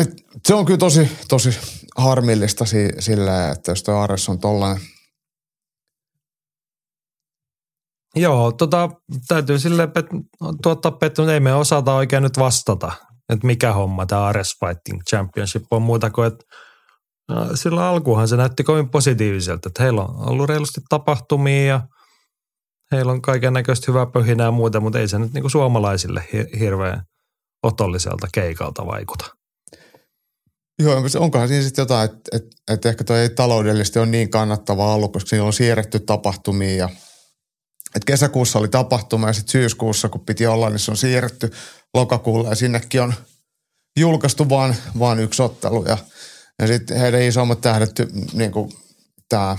et 0.00 0.10
se 0.46 0.54
on 0.54 0.64
kyllä 0.64 0.78
tosi, 0.78 1.10
tosi 1.28 1.58
harmillista 1.96 2.64
si, 2.64 2.88
sillä, 2.98 3.50
että 3.50 3.70
jos 3.70 3.82
tuo 3.82 3.94
Ares 3.94 4.28
on 4.28 4.38
tollainen. 4.38 4.82
Joo, 8.16 8.52
tota, 8.52 8.90
täytyy 9.28 9.58
sille 9.58 9.86
pet- 9.86 10.56
tuottaa 10.62 10.92
petty, 10.92 11.22
mutta 11.22 11.34
ei 11.34 11.40
me 11.40 11.54
osata 11.54 11.94
oikein 11.94 12.22
nyt 12.22 12.38
vastata, 12.38 12.92
että 13.28 13.46
mikä 13.46 13.72
homma 13.72 14.06
tämä 14.06 14.24
Ares 14.24 14.56
Fighting 14.60 15.02
Championship 15.10 15.64
on 15.70 15.82
muuta 15.82 16.10
kuin, 16.10 16.26
että 16.26 16.44
silloin 17.54 17.86
alkuhan 17.86 18.28
se 18.28 18.36
näytti 18.36 18.64
kovin 18.64 18.90
positiiviselta, 18.90 19.68
että 19.68 19.82
heillä 19.82 20.02
on 20.02 20.28
ollut 20.28 20.48
reilusti 20.48 20.80
tapahtumia 20.88 21.64
ja 21.64 21.80
heillä 22.92 23.12
on 23.12 23.22
kaiken 23.22 23.52
näköistä 23.52 23.84
hyvää 23.92 24.06
pöhinää 24.06 24.46
ja 24.46 24.50
muuta, 24.50 24.80
mutta 24.80 24.98
ei 24.98 25.08
se 25.08 25.18
nyt 25.18 25.32
niinku 25.32 25.48
suomalaisille 25.48 26.28
hirveän 26.58 27.02
otolliselta 27.62 28.28
keikalta 28.32 28.86
vaikuta. 28.86 29.24
Joo, 30.78 31.02
onkohan 31.18 31.48
siinä 31.48 31.64
sitten 31.64 31.82
jotain, 31.82 32.10
että, 32.10 32.36
että, 32.36 32.56
että 32.70 32.88
ehkä 32.88 33.04
toi 33.04 33.18
ei 33.18 33.30
taloudellisesti 33.30 33.98
ole 33.98 34.06
niin 34.06 34.30
kannattava 34.30 34.94
ollut, 34.94 35.12
koska 35.12 35.28
siinä 35.28 35.44
on 35.44 35.52
siirretty 35.52 36.00
tapahtumia 36.00 36.76
ja 36.76 36.88
että 37.96 38.06
kesäkuussa 38.06 38.58
oli 38.58 38.68
tapahtuma 38.68 39.26
ja 39.26 39.32
sitten 39.32 39.52
syyskuussa, 39.52 40.08
kun 40.08 40.20
piti 40.20 40.46
olla, 40.46 40.70
niin 40.70 40.78
se 40.78 40.90
on 40.90 40.96
siirretty 40.96 41.50
lokakuulle 41.94 42.48
ja 42.48 42.54
sinnekin 42.54 43.02
on 43.02 43.14
julkaistu 43.98 44.48
vaan, 44.48 44.76
vaan 44.98 45.20
yksi 45.20 45.42
ottelu 45.42 45.84
ja– 45.84 45.98
ja 46.58 46.66
sitten 46.66 46.98
heidän 46.98 47.22
isommat 47.22 47.60
tähdet, 47.60 47.90
niin 48.32 48.52
kuin 48.52 48.70
tämä 49.28 49.56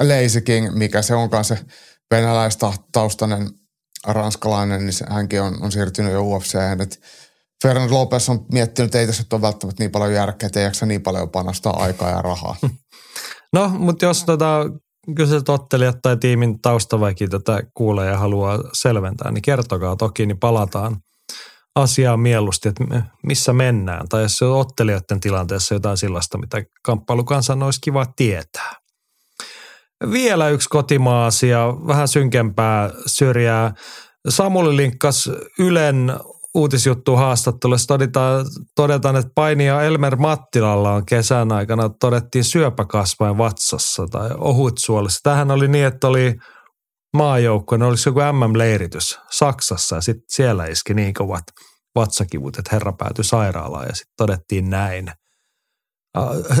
Lazy 0.00 0.40
King, 0.40 0.74
mikä 0.74 1.02
se 1.02 1.14
onkaan 1.14 1.44
se 1.44 1.58
venäläistaustainen 2.10 3.50
ranskalainen, 4.06 4.86
niin 4.86 4.94
hänkin 5.08 5.42
on, 5.42 5.62
on 5.62 5.72
siirtynyt 5.72 6.12
jo. 6.12 6.24
Et 6.82 7.00
Fernando 7.62 7.94
Lopez 7.94 8.28
on 8.28 8.46
miettinyt, 8.52 8.86
että 8.88 8.98
ei 8.98 9.06
tässä 9.06 9.24
ole 9.32 9.42
välttämättä 9.42 9.82
niin 9.82 9.90
paljon 9.90 10.12
järkeä, 10.12 10.46
että 10.46 10.60
ei 10.60 10.64
jaksa 10.64 10.86
niin 10.86 11.02
paljon 11.02 11.30
panostaa 11.30 11.82
aikaa 11.82 12.10
ja 12.10 12.22
rahaa. 12.22 12.56
No, 13.52 13.68
mutta 13.68 14.04
jos 14.04 14.24
tota, 14.24 14.70
kyseiset 15.16 15.48
ottelijat 15.48 15.96
tai 16.02 16.16
tiimin 16.16 16.60
taustaväki 16.60 17.28
tätä 17.28 17.62
kuulee 17.74 18.10
ja 18.10 18.18
haluaa 18.18 18.58
selventää, 18.72 19.30
niin 19.30 19.42
kertokaa 19.42 19.96
toki, 19.96 20.26
niin 20.26 20.38
palataan– 20.38 20.96
asiaa 21.76 22.16
mieluusti, 22.16 22.68
että 22.68 23.02
missä 23.26 23.52
mennään. 23.52 24.08
Tai 24.08 24.22
jos 24.22 24.38
se 24.38 24.44
on 24.44 24.60
ottelijoiden 24.60 25.20
tilanteessa 25.20 25.74
jotain 25.74 25.96
sellaista, 25.96 26.38
mitä 26.38 26.62
kamppailukansan 26.82 27.62
olisi 27.62 27.80
kiva 27.80 28.06
tietää. 28.16 28.72
Vielä 30.12 30.48
yksi 30.48 30.68
kotimaa-asia, 30.68 31.66
vähän 31.86 32.08
synkempää 32.08 32.90
syrjää. 33.06 33.72
Samuli 34.28 34.76
linkkas 34.76 35.30
Ylen 35.58 36.12
uutisjuttu 36.54 37.16
haastattelussa 37.16 37.86
todetaan, 37.86 38.46
todetaan, 38.76 39.16
että 39.16 39.32
painija 39.34 39.82
Elmer 39.82 40.16
Mattilalla 40.16 40.92
on 40.92 41.06
kesän 41.06 41.52
aikana 41.52 41.88
todettiin 41.88 42.44
syöpäkasvain 42.44 43.38
vatsassa 43.38 44.06
tai 44.10 44.30
ohutsuolissa. 44.38 45.20
Tähän 45.22 45.50
oli 45.50 45.68
niin, 45.68 45.86
että 45.86 46.08
oli 46.08 46.34
maajoukkueen, 47.14 47.82
oliko 47.82 48.02
joku 48.06 48.20
MM-leiritys 48.20 49.18
Saksassa 49.30 49.96
ja 49.96 50.00
sitten 50.00 50.24
siellä 50.28 50.66
iski 50.66 50.94
niin 50.94 51.14
kovat 51.14 51.44
vatsakivut, 51.94 52.58
että 52.58 52.70
herra 52.72 52.92
päätyi 52.92 53.24
sairaalaan 53.24 53.86
ja 53.88 53.94
sitten 53.94 54.14
todettiin 54.16 54.70
näin. 54.70 55.12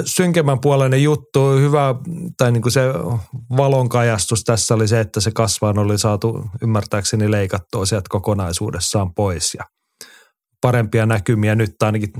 Synkemmän 0.04 0.60
puoleinen 0.60 1.02
juttu, 1.02 1.50
hyvä, 1.50 1.94
tai 2.36 2.52
niin 2.52 2.62
kuin 2.62 2.72
se 2.72 2.80
valonkajastus 3.56 4.44
tässä 4.44 4.74
oli 4.74 4.88
se, 4.88 5.00
että 5.00 5.20
se 5.20 5.30
kasvaan 5.30 5.78
oli 5.78 5.98
saatu 5.98 6.44
ymmärtääkseni 6.62 7.30
leikattua 7.30 7.86
sieltä 7.86 8.06
kokonaisuudessaan 8.08 9.14
pois 9.14 9.54
ja 9.54 9.64
parempia 10.60 11.06
näkymiä 11.06 11.54
nyt 11.54 11.82
ainakin 11.82 12.10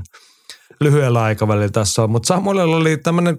lyhyellä 0.80 1.22
aikavälillä 1.22 1.68
tässä 1.68 2.02
on. 2.02 2.10
Mutta 2.10 2.26
Samuelilla 2.26 2.76
oli 2.76 2.96
tämmöinen 2.96 3.36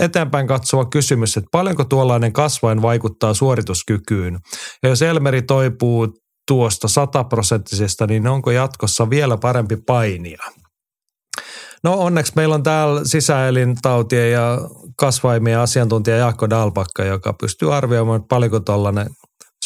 eteenpäin 0.00 0.46
katsova 0.46 0.84
kysymys, 0.84 1.36
että 1.36 1.48
paljonko 1.52 1.84
tuollainen 1.84 2.32
kasvain 2.32 2.82
vaikuttaa 2.82 3.34
suorituskykyyn. 3.34 4.38
Ja 4.82 4.88
jos 4.88 5.02
Elmeri 5.02 5.42
toipuu 5.42 6.08
tuosta 6.48 6.88
sataprosenttisesta, 6.88 8.06
niin 8.06 8.26
onko 8.26 8.50
jatkossa 8.50 9.10
vielä 9.10 9.36
parempi 9.36 9.76
painia? 9.76 10.42
No 11.84 11.94
onneksi 11.94 12.32
meillä 12.36 12.54
on 12.54 12.62
täällä 12.62 13.00
sisäelintautien 13.04 14.32
ja 14.32 14.58
kasvaimien 14.96 15.58
asiantuntija 15.58 16.16
Jaakko 16.16 16.50
Dalpakka, 16.50 17.04
joka 17.04 17.32
pystyy 17.32 17.74
arvioimaan, 17.74 18.16
että 18.16 18.28
paljonko 18.28 18.60
tuollainen 18.60 19.06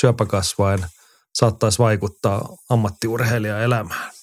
syöpäkasvain 0.00 0.86
saattaisi 1.34 1.78
vaikuttaa 1.78 2.48
ammattiurheilijan 2.70 3.62
elämään. 3.62 4.15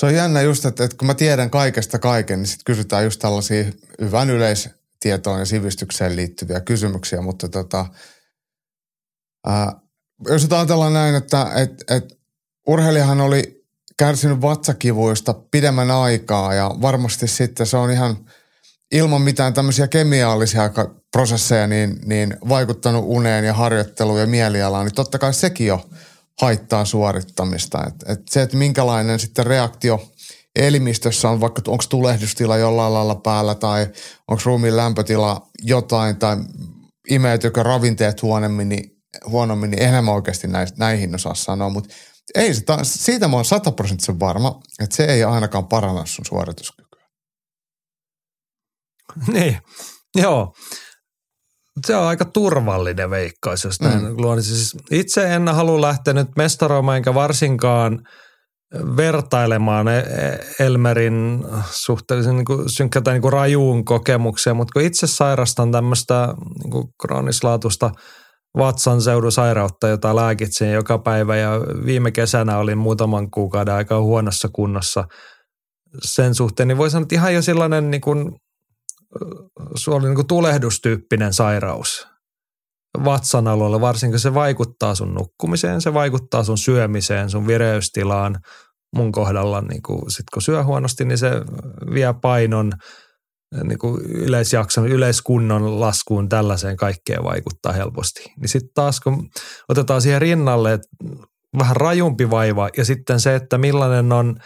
Se 0.00 0.06
on 0.06 0.14
jännä 0.14 0.42
just, 0.42 0.64
että, 0.64 0.84
että 0.84 0.96
kun 0.96 1.06
mä 1.06 1.14
tiedän 1.14 1.50
kaikesta 1.50 1.98
kaiken, 1.98 2.38
niin 2.38 2.46
sitten 2.46 2.64
kysytään 2.64 3.04
just 3.04 3.20
tällaisia 3.20 3.64
hyvän 4.00 4.30
yleistietoon 4.30 5.38
ja 5.38 5.44
sivistykseen 5.44 6.16
liittyviä 6.16 6.60
kysymyksiä, 6.60 7.20
mutta 7.20 7.48
tota, 7.48 7.86
ää, 9.46 9.72
jos 10.28 10.48
ajatellaan 10.50 10.92
näin, 10.92 11.14
että 11.14 11.46
et, 11.54 11.84
et, 11.90 12.18
urheilijahan 12.66 13.20
oli 13.20 13.64
kärsinyt 13.96 14.40
vatsakivuista 14.40 15.34
pidemmän 15.50 15.90
aikaa 15.90 16.54
ja 16.54 16.70
varmasti 16.82 17.28
sitten 17.28 17.66
se 17.66 17.76
on 17.76 17.90
ihan 17.90 18.16
ilman 18.92 19.22
mitään 19.22 19.54
tämmöisiä 19.54 19.88
kemiallisia 19.88 20.70
prosesseja 21.12 21.66
niin, 21.66 21.98
niin 22.04 22.36
vaikuttanut 22.48 23.04
uneen 23.06 23.44
ja 23.44 23.54
harjoitteluun 23.54 24.20
ja 24.20 24.26
mielialaan, 24.26 24.86
niin 24.86 24.94
totta 24.94 25.18
kai 25.18 25.34
sekin 25.34 25.66
jo 25.66 25.88
haittaa 26.40 26.84
suorittamista. 26.84 27.84
Et, 27.86 27.94
et 28.08 28.28
se, 28.28 28.42
että 28.42 28.56
minkälainen 28.56 29.18
sitten 29.18 29.46
reaktio 29.46 30.10
elimistössä 30.56 31.30
on, 31.30 31.40
vaikka 31.40 31.62
onko 31.68 31.84
tulehdustila 31.88 32.56
jollain 32.56 32.94
lailla 32.94 33.14
päällä 33.14 33.54
tai 33.54 33.86
onko 34.28 34.42
ruumiin 34.44 34.76
lämpötila 34.76 35.48
jotain 35.62 36.16
tai 36.16 36.36
imeytyykö 37.10 37.62
ravinteet 37.62 38.22
huonommin, 38.22 38.68
niin, 38.68 38.96
huonommin, 39.26 39.70
niin 39.70 39.82
enemmän 39.82 40.14
oikeasti 40.14 40.48
näihin 40.76 41.14
osaa 41.14 41.34
sanoa, 41.34 41.70
mutta 41.70 41.94
ei 42.34 42.54
se, 42.54 42.62
siitä 42.82 43.28
mä 43.28 43.36
oon 43.36 43.44
sataprosenttisen 43.44 44.20
varma, 44.20 44.60
että 44.82 44.96
se 44.96 45.04
ei 45.04 45.24
ainakaan 45.24 45.68
paranna 45.68 46.06
sun 46.06 46.26
suorituskykyä. 46.26 47.06
Niin, 49.32 49.58
joo 50.14 50.54
se 51.86 51.96
on 51.96 52.06
aika 52.06 52.24
turvallinen 52.24 53.10
veikkaus, 53.10 53.64
jos 53.64 53.80
näin 53.80 54.02
mm. 54.02 54.14
luon. 54.16 54.42
Siis 54.42 54.76
itse 54.90 55.34
en 55.34 55.48
halua 55.48 55.80
lähteä 55.80 56.14
nyt 56.14 56.28
mestaroimaan 56.36 56.96
enkä 56.96 57.14
varsinkaan 57.14 57.98
vertailemaan 58.96 59.88
e- 59.88 59.98
e- 59.98 60.64
Elmerin 60.64 61.44
suhteellisen 61.70 62.36
niin 62.36 62.44
kuin 62.44 62.70
synkkä 62.70 63.00
tai 63.00 63.14
niin 63.14 63.22
kuin 63.22 63.32
rajuun 63.32 63.84
kokemuksia, 63.84 64.54
mutta 64.54 64.72
kun 64.72 64.82
itse 64.82 65.06
sairastan 65.06 65.72
tämmöistä 65.72 66.34
niin 66.62 66.70
kuin 66.70 66.88
kroonislaatusta 67.02 67.90
vatsan 68.58 69.02
seudun 69.02 69.32
sairautta, 69.32 69.88
jota 69.88 70.16
lääkitsin 70.16 70.72
joka 70.72 70.98
päivä 70.98 71.36
ja 71.36 71.50
viime 71.84 72.10
kesänä 72.10 72.58
olin 72.58 72.78
muutaman 72.78 73.30
kuukauden 73.30 73.74
aika 73.74 74.00
huonossa 74.00 74.48
kunnossa 74.52 75.04
sen 76.02 76.34
suhteen, 76.34 76.68
niin 76.68 76.78
voi 76.78 76.90
sanoa, 76.90 77.02
että 77.02 77.14
ihan 77.14 77.34
jo 77.34 77.42
sellainen 77.42 77.90
niin 77.90 78.00
kuin 78.00 78.32
se 79.76 79.90
oli 79.90 80.14
niin 80.14 80.26
tulehdustyyppinen 80.26 81.32
sairaus 81.32 82.08
vatsan 83.04 83.48
alueella, 83.48 83.80
varsinkin 83.80 84.20
se 84.20 84.34
vaikuttaa 84.34 84.94
sun 84.94 85.14
nukkumiseen, 85.14 85.80
se 85.80 85.94
vaikuttaa 85.94 86.44
sun 86.44 86.58
syömiseen, 86.58 87.30
sun 87.30 87.46
vireystilaan. 87.46 88.38
Mun 88.96 89.12
kohdalla, 89.12 89.60
niin 89.60 89.82
kuin, 89.82 90.10
sit 90.10 90.24
kun 90.34 90.42
syö 90.42 90.64
huonosti, 90.64 91.04
niin 91.04 91.18
se 91.18 91.30
vie 91.94 92.14
painon 92.22 92.72
niin 93.64 93.78
kuin 93.78 94.02
yleisjakson, 94.02 94.88
yleiskunnon 94.88 95.80
laskuun 95.80 96.28
tällaiseen 96.28 96.76
kaikkeen 96.76 97.24
vaikuttaa 97.24 97.72
helposti. 97.72 98.24
Niin 98.40 98.48
sitten 98.48 98.70
taas 98.74 99.00
kun 99.00 99.30
otetaan 99.68 100.02
siihen 100.02 100.20
rinnalle, 100.20 100.72
että 100.72 100.88
vähän 101.58 101.76
rajumpi 101.76 102.30
vaiva 102.30 102.68
ja 102.76 102.84
sitten 102.84 103.20
se, 103.20 103.34
että 103.34 103.58
millainen 103.58 104.12
on– 104.12 104.36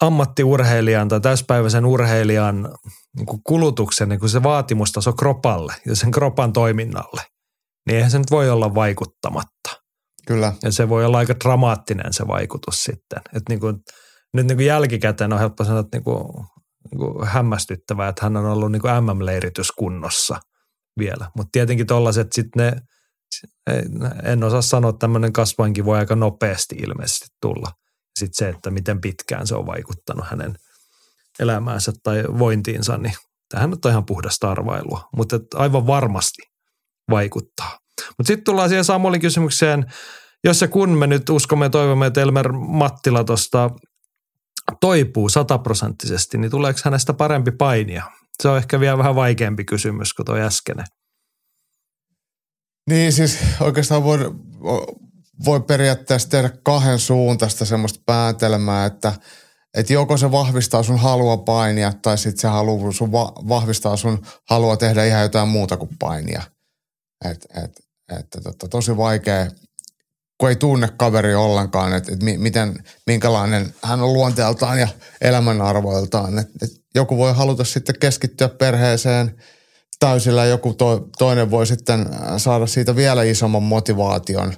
ammattiurheilijan 0.00 1.08
tai 1.08 1.20
täyspäiväisen 1.20 1.86
urheilijan 1.86 2.74
niin 3.16 3.26
kuin 3.26 3.40
kulutuksen 3.44 4.08
niin 4.08 4.20
kuin 4.20 4.30
se 4.30 4.42
vaatimustaso 4.42 5.12
kropalle 5.12 5.74
ja 5.86 5.96
sen 5.96 6.10
kropan 6.10 6.52
toiminnalle, 6.52 7.22
niin 7.86 7.96
eihän 7.96 8.10
se 8.10 8.18
nyt 8.18 8.30
voi 8.30 8.50
olla 8.50 8.74
vaikuttamatta. 8.74 9.80
Kyllä. 10.26 10.52
Ja 10.62 10.72
se 10.72 10.88
voi 10.88 11.04
olla 11.04 11.18
aika 11.18 11.34
dramaattinen 11.44 12.12
se 12.12 12.28
vaikutus 12.28 12.74
sitten. 12.74 13.20
Et 13.36 13.42
niin 13.48 13.60
kuin, 13.60 13.76
nyt 14.34 14.46
niin 14.46 14.56
kuin 14.56 14.66
jälkikäteen 14.66 15.32
on 15.32 15.38
helppo 15.38 15.64
sanoa, 15.64 15.80
että 15.80 15.96
niin 15.96 16.04
kuin, 16.04 16.24
niin 16.90 16.98
kuin 16.98 17.28
hämmästyttävää, 17.28 18.08
että 18.08 18.26
hän 18.26 18.36
on 18.36 18.46
ollut 18.46 18.72
niin 18.72 18.82
kuin 18.82 19.04
MM-leirityskunnossa 19.04 20.40
vielä. 20.98 21.30
Mutta 21.36 21.48
tietenkin 21.52 21.86
tollaiset 21.86 22.32
sitten 22.32 22.66
ne, 22.66 22.80
en 24.24 24.44
osaa 24.44 24.62
sanoa, 24.62 24.88
että 24.90 24.98
tämmöinen 24.98 25.32
kasvainkin 25.32 25.84
voi 25.84 25.98
aika 25.98 26.16
nopeasti 26.16 26.76
ilmeisesti 26.76 27.26
tulla 27.42 27.72
sitten 28.20 28.46
se, 28.46 28.48
että 28.48 28.70
miten 28.70 29.00
pitkään 29.00 29.46
se 29.46 29.54
on 29.54 29.66
vaikuttanut 29.66 30.26
hänen 30.30 30.54
elämäänsä 31.38 31.92
tai 32.02 32.24
vointiinsa, 32.38 32.98
niin 32.98 33.14
Tähän 33.50 33.72
on 33.84 33.90
ihan 33.90 34.06
puhdasta 34.06 34.50
arvailua, 34.50 35.08
mutta 35.16 35.40
aivan 35.54 35.86
varmasti 35.86 36.42
vaikuttaa. 37.10 37.78
Mutta 38.18 38.26
sitten 38.26 38.44
tullaan 38.44 38.68
siihen 38.68 38.84
Samuelin 38.84 39.20
kysymykseen, 39.20 39.86
jos 40.44 40.60
ja 40.60 40.68
kun 40.68 40.90
me 40.90 41.06
nyt 41.06 41.30
uskomme 41.30 41.64
ja 41.64 41.70
toivomme, 41.70 42.06
että 42.06 42.20
Elmer 42.20 42.52
Mattila 42.52 43.24
tuosta 43.24 43.70
toipuu 44.80 45.28
sataprosenttisesti, 45.28 46.38
niin 46.38 46.50
tuleeko 46.50 46.80
hänestä 46.84 47.14
parempi 47.14 47.50
painia? 47.50 48.04
Se 48.42 48.48
on 48.48 48.56
ehkä 48.56 48.80
vielä 48.80 48.98
vähän 48.98 49.14
vaikeampi 49.14 49.64
kysymys 49.64 50.14
kuin 50.14 50.26
tuo 50.26 50.36
äskeinen. 50.36 50.86
Niin 52.90 53.12
siis 53.12 53.38
oikeastaan 53.60 54.04
voi, 54.04 54.18
voi 55.44 55.60
periaatteessa 55.60 56.28
tehdä 56.28 56.50
kahden 56.62 56.98
suuntaista 56.98 57.64
semmoista 57.64 58.00
päätelmää, 58.06 58.86
että 58.86 59.12
että 59.74 59.92
joko 59.92 60.16
se 60.16 60.30
vahvistaa 60.30 60.82
sun 60.82 60.98
halua 60.98 61.36
painia 61.36 61.92
tai 62.02 62.18
sitten 62.18 62.40
se 62.40 62.48
haluaa 62.48 62.92
sun 62.92 63.12
va- 63.12 63.32
vahvistaa 63.48 63.96
sun 63.96 64.22
halua 64.50 64.76
tehdä 64.76 65.04
ihan 65.04 65.22
jotain 65.22 65.48
muuta 65.48 65.76
kuin 65.76 65.90
painia. 65.98 66.42
Et, 67.24 67.46
et, 67.64 67.80
et, 68.18 68.26
totta, 68.42 68.68
tosi 68.68 68.96
vaikea, 68.96 69.46
kun 70.38 70.48
ei 70.48 70.56
tunne 70.56 70.88
kaveri 70.96 71.34
ollenkaan, 71.34 71.92
että 71.92 72.12
et 72.12 72.22
miten, 72.22 72.84
minkälainen 73.06 73.74
hän 73.82 74.02
on 74.02 74.12
luonteeltaan 74.12 74.78
ja 74.78 74.88
elämänarvoiltaan. 75.20 76.38
Et, 76.38 76.48
et 76.62 76.70
joku 76.94 77.16
voi 77.16 77.34
haluta 77.34 77.64
sitten 77.64 77.98
keskittyä 78.00 78.48
perheeseen 78.48 79.36
täysillä, 79.98 80.44
joku 80.44 80.74
to, 80.74 81.08
toinen 81.18 81.50
voi 81.50 81.66
sitten 81.66 82.06
saada 82.36 82.66
siitä 82.66 82.96
vielä 82.96 83.22
isomman 83.22 83.62
motivaation 83.62 84.54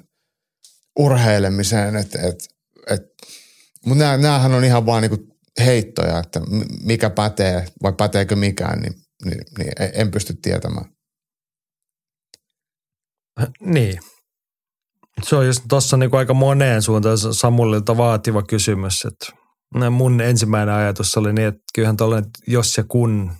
urheilemiseen. 0.99 1.97
Et, 1.97 2.14
et, 2.14 2.49
et, 2.90 3.03
Mutta 3.86 4.16
näähän 4.16 4.55
on 4.55 4.64
ihan 4.64 4.86
vaan 4.86 5.03
niinku 5.03 5.32
heittoja, 5.64 6.18
että 6.18 6.40
mikä 6.84 7.11
pätee 7.11 7.66
vai 7.82 7.93
päteekö 7.93 8.36
mikään, 8.36 8.80
niin, 8.80 8.95
niin, 9.24 9.45
niin 9.59 9.72
en 9.95 10.11
pysty 10.11 10.34
tietämään. 10.43 10.86
Niin. 13.61 13.99
Se 15.22 15.36
on 15.36 15.47
just 15.47 15.64
tuossa 15.68 15.97
niinku 15.97 16.16
aika 16.16 16.34
moneen 16.34 16.82
suuntaan 16.82 17.18
Samulilta 17.18 17.97
vaativa 17.97 18.43
kysymys. 18.43 19.05
Että 19.05 19.90
mun 19.90 20.20
ensimmäinen 20.20 20.74
ajatus 20.74 21.16
oli 21.16 21.32
niin, 21.32 21.49
että 21.49 21.61
kyllähän 21.74 21.97
tuollainen, 21.97 22.30
jos 22.47 22.76
ja 22.76 22.84
kun 22.88 23.32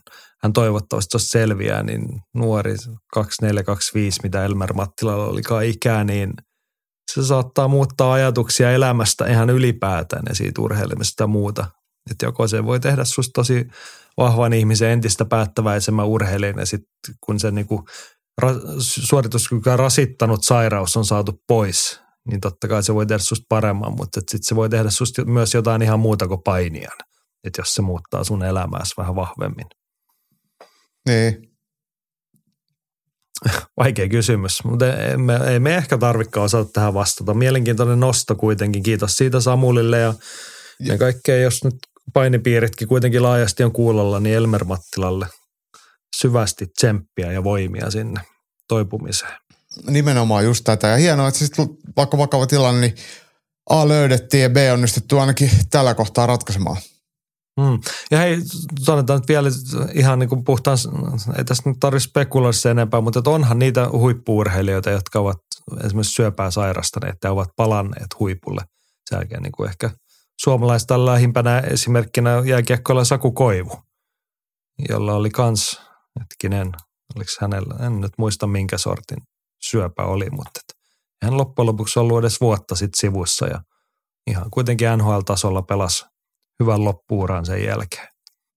hän 0.43 0.53
toivottavasti 0.53 1.09
tuossa 1.11 1.39
selviää, 1.39 1.83
niin 1.83 2.03
nuori 2.35 2.75
2425, 3.13 4.21
mitä 4.23 4.45
Elmer 4.45 4.73
Mattilalla 4.73 5.27
olikaan 5.27 5.65
ikää, 5.65 6.05
niin 6.05 6.33
se 7.11 7.25
saattaa 7.25 7.69
muuttaa 7.69 8.13
ajatuksia 8.13 8.73
elämästä 8.73 9.27
ihan 9.27 9.51
ylipäätään 9.51 10.23
ja 10.29 10.35
siitä 10.35 10.63
urheilemisesta 10.63 11.23
ja 11.23 11.27
muuta. 11.27 11.67
Että 12.11 12.27
joko 12.27 12.49
se 12.49 12.65
voi 12.65 12.81
tehdä 12.81 13.05
susta 13.05 13.33
tosi 13.35 13.67
vahvan 14.17 14.53
ihmisen 14.53 14.91
entistä 14.91 15.25
päättäväisemmän 15.25 16.07
urheilijan 16.07 16.59
ja 16.59 16.67
sitten 16.67 17.15
kun 17.21 17.41
se 17.41 17.51
niinku 17.51 17.85
ra- 18.43 18.77
suorituskykyä 18.79 19.77
rasittanut 19.77 20.45
sairaus 20.45 20.97
on 20.97 21.05
saatu 21.05 21.43
pois, 21.49 22.01
niin 22.29 22.41
totta 22.41 22.69
kai 22.69 22.83
se 22.83 22.95
voi 22.95 23.07
tehdä 23.07 23.19
susta 23.19 23.47
paremman, 23.49 23.97
mutta 23.97 24.21
sitten 24.21 24.43
se 24.43 24.57
voi 24.57 24.69
tehdä 24.69 24.91
susta 24.91 25.25
myös 25.25 25.55
jotain 25.55 25.83
ihan 25.83 26.01
muuta 26.01 26.29
kuin 26.29 26.43
painijan. 26.43 26.99
Että 27.45 27.61
jos 27.61 27.75
se 27.75 27.83
muuttaa 27.83 28.25
sun 28.25 28.45
elämääsi 28.45 28.95
vähän 28.97 29.17
vahvemmin. 29.17 29.67
Niin. 31.09 31.52
Vaikea 33.77 34.09
kysymys, 34.09 34.65
mutta 34.65 34.97
ei 34.97 35.17
me, 35.17 35.37
ei 35.37 35.61
me 35.61 35.77
ehkä 35.77 35.99
tarvikaan 35.99 36.45
osata 36.45 36.71
tähän 36.73 36.95
vastata. 36.95 37.35
Mielenkiintoinen 37.35 38.01
nosto 38.01 38.35
kuitenkin. 38.35 38.83
Kiitos 38.83 39.17
siitä 39.17 39.41
Samulille 39.41 39.99
ja, 39.99 40.15
ja. 40.81 40.99
kaikkea, 40.99 41.37
jos 41.37 41.65
nyt 41.65 41.75
painipiiritkin 42.13 42.89
kuitenkin 42.89 43.23
laajasti 43.23 43.65
on 43.65 43.73
kuulolla, 43.73 44.21
niin 44.21 44.37
Elmer 44.37 44.65
Mattilalle 44.65 45.27
syvästi 46.17 46.67
tsemppiä 46.67 47.33
ja 47.33 47.45
voimia 47.45 47.91
sinne 47.91 48.21
toipumiseen. 48.69 49.33
Nimenomaan 49.87 50.45
just 50.45 50.65
tätä. 50.65 50.87
Ja 50.87 50.97
hienoa, 50.97 51.29
että 51.29 51.39
sitten 51.39 51.69
vaikka 51.97 52.19
vakava 52.19 52.47
tilanne, 52.47 52.81
niin 52.81 52.95
A 53.71 53.89
löydettiin 53.89 54.43
ja 54.43 54.51
B 54.51 54.57
onnistuttu 54.73 55.19
ainakin 55.19 55.51
tällä 55.71 55.95
kohtaa 55.95 56.27
ratkaisemaan. 56.27 56.77
Hmm. 57.61 57.79
Ja 58.11 58.19
hei, 58.19 58.39
sanotaan 58.81 59.19
nyt 59.19 59.29
vielä 59.29 59.49
ihan 59.95 60.19
niin 60.19 60.29
kuin 60.29 60.45
puhtaan, 60.45 60.79
ei 61.39 61.45
tässä 61.45 61.63
nyt 61.67 61.77
tarvitse 61.81 62.09
spekuloida 62.09 62.53
sen 62.53 62.71
enempää, 62.71 63.01
mutta 63.01 63.31
onhan 63.31 63.59
niitä 63.59 63.89
huippuurheilijoita, 63.89 64.91
jotka 64.91 65.19
ovat 65.19 65.39
esimerkiksi 65.85 66.13
syöpää 66.13 66.51
sairastaneet 66.51 67.17
ja 67.25 67.33
ovat 67.33 67.49
palanneet 67.57 68.07
huipulle. 68.19 68.63
Sen 69.11 69.17
jälkeen 69.17 69.43
niin 69.43 69.53
kuin 69.53 69.69
ehkä 69.69 69.91
suomalaista 70.41 71.07
lähimpänä 71.07 71.59
esimerkkinä 71.59 72.43
jääkiekkoilla 72.45 73.05
Saku 73.05 73.33
Koivu, 73.33 73.83
jolla 74.89 75.15
oli 75.15 75.31
kans, 75.31 75.81
hetkinen, 76.21 76.73
oliko 77.17 77.31
hänellä, 77.41 77.87
en 77.87 78.01
nyt 78.01 78.13
muista 78.19 78.47
minkä 78.47 78.79
sortin 78.79 79.19
syöpä 79.63 80.03
oli, 80.03 80.31
mutta 80.31 80.61
hän 81.23 81.37
loppujen 81.37 81.67
lopuksi 81.67 81.99
ollut 81.99 82.19
edes 82.19 82.41
vuotta 82.41 82.75
sitten 82.75 83.01
sivussa 83.01 83.47
ja 83.47 83.61
ihan 84.27 84.51
kuitenkin 84.51 84.89
NHL-tasolla 84.99 85.63
pelasi 85.63 86.12
hyvän 86.63 86.85
loppuuran 86.85 87.47
sen 87.47 87.65
jälkeen. 87.65 88.09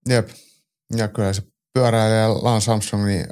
Jep. 0.10 0.30
Ja 0.98 1.08
kyllä 1.08 1.34
se 1.34 1.42
pyöräilijä 1.74 2.30
Lance 2.30 2.72
Armstrong 2.72 3.06
niin 3.06 3.26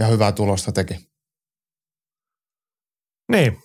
ja 0.00 0.06
hyvää 0.06 0.32
tulosta 0.32 0.72
teki. 0.72 0.94
Niin. 3.32 3.58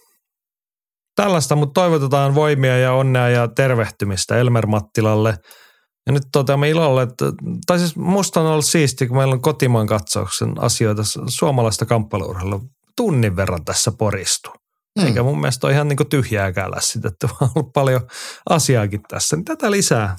Tällaista, 1.15 1.55
mutta 1.55 1.81
toivotetaan 1.81 2.35
voimia 2.35 2.77
ja 2.77 2.93
onnea 2.93 3.29
ja 3.29 3.47
tervehtymistä 3.47 4.37
Elmer 4.37 4.67
Mattilalle. 4.67 5.37
Ja 6.05 6.13
nyt 6.13 6.23
toteamme 6.31 6.69
ilolle, 6.69 7.03
että, 7.03 7.25
tai 7.67 7.79
siis 7.79 7.95
musta 7.95 8.41
on 8.41 8.47
ollut 8.47 8.65
siisti, 8.65 9.07
kun 9.07 9.17
meillä 9.17 9.33
on 9.33 9.41
kotimaan 9.41 9.87
katsauksen 9.87 10.53
asioita 10.59 11.01
suomalaista 11.27 11.85
kamppailuurheilua 11.85 12.59
tunnin 12.97 13.35
verran 13.35 13.65
tässä 13.65 13.91
poristu. 13.97 14.49
Mm. 14.99 15.05
Eikä 15.05 15.23
mun 15.23 15.41
mielestä 15.41 15.67
ole 15.67 15.73
ihan 15.73 15.87
niin 15.87 16.09
tyhjääkään 16.09 16.71
lässitetty, 16.71 17.27
vaan 17.27 17.37
on 17.41 17.49
ollut 17.55 17.73
paljon 17.73 18.01
asiaakin 18.49 19.01
tässä. 19.09 19.35
Niin 19.35 19.45
tätä 19.45 19.71
lisää. 19.71 20.15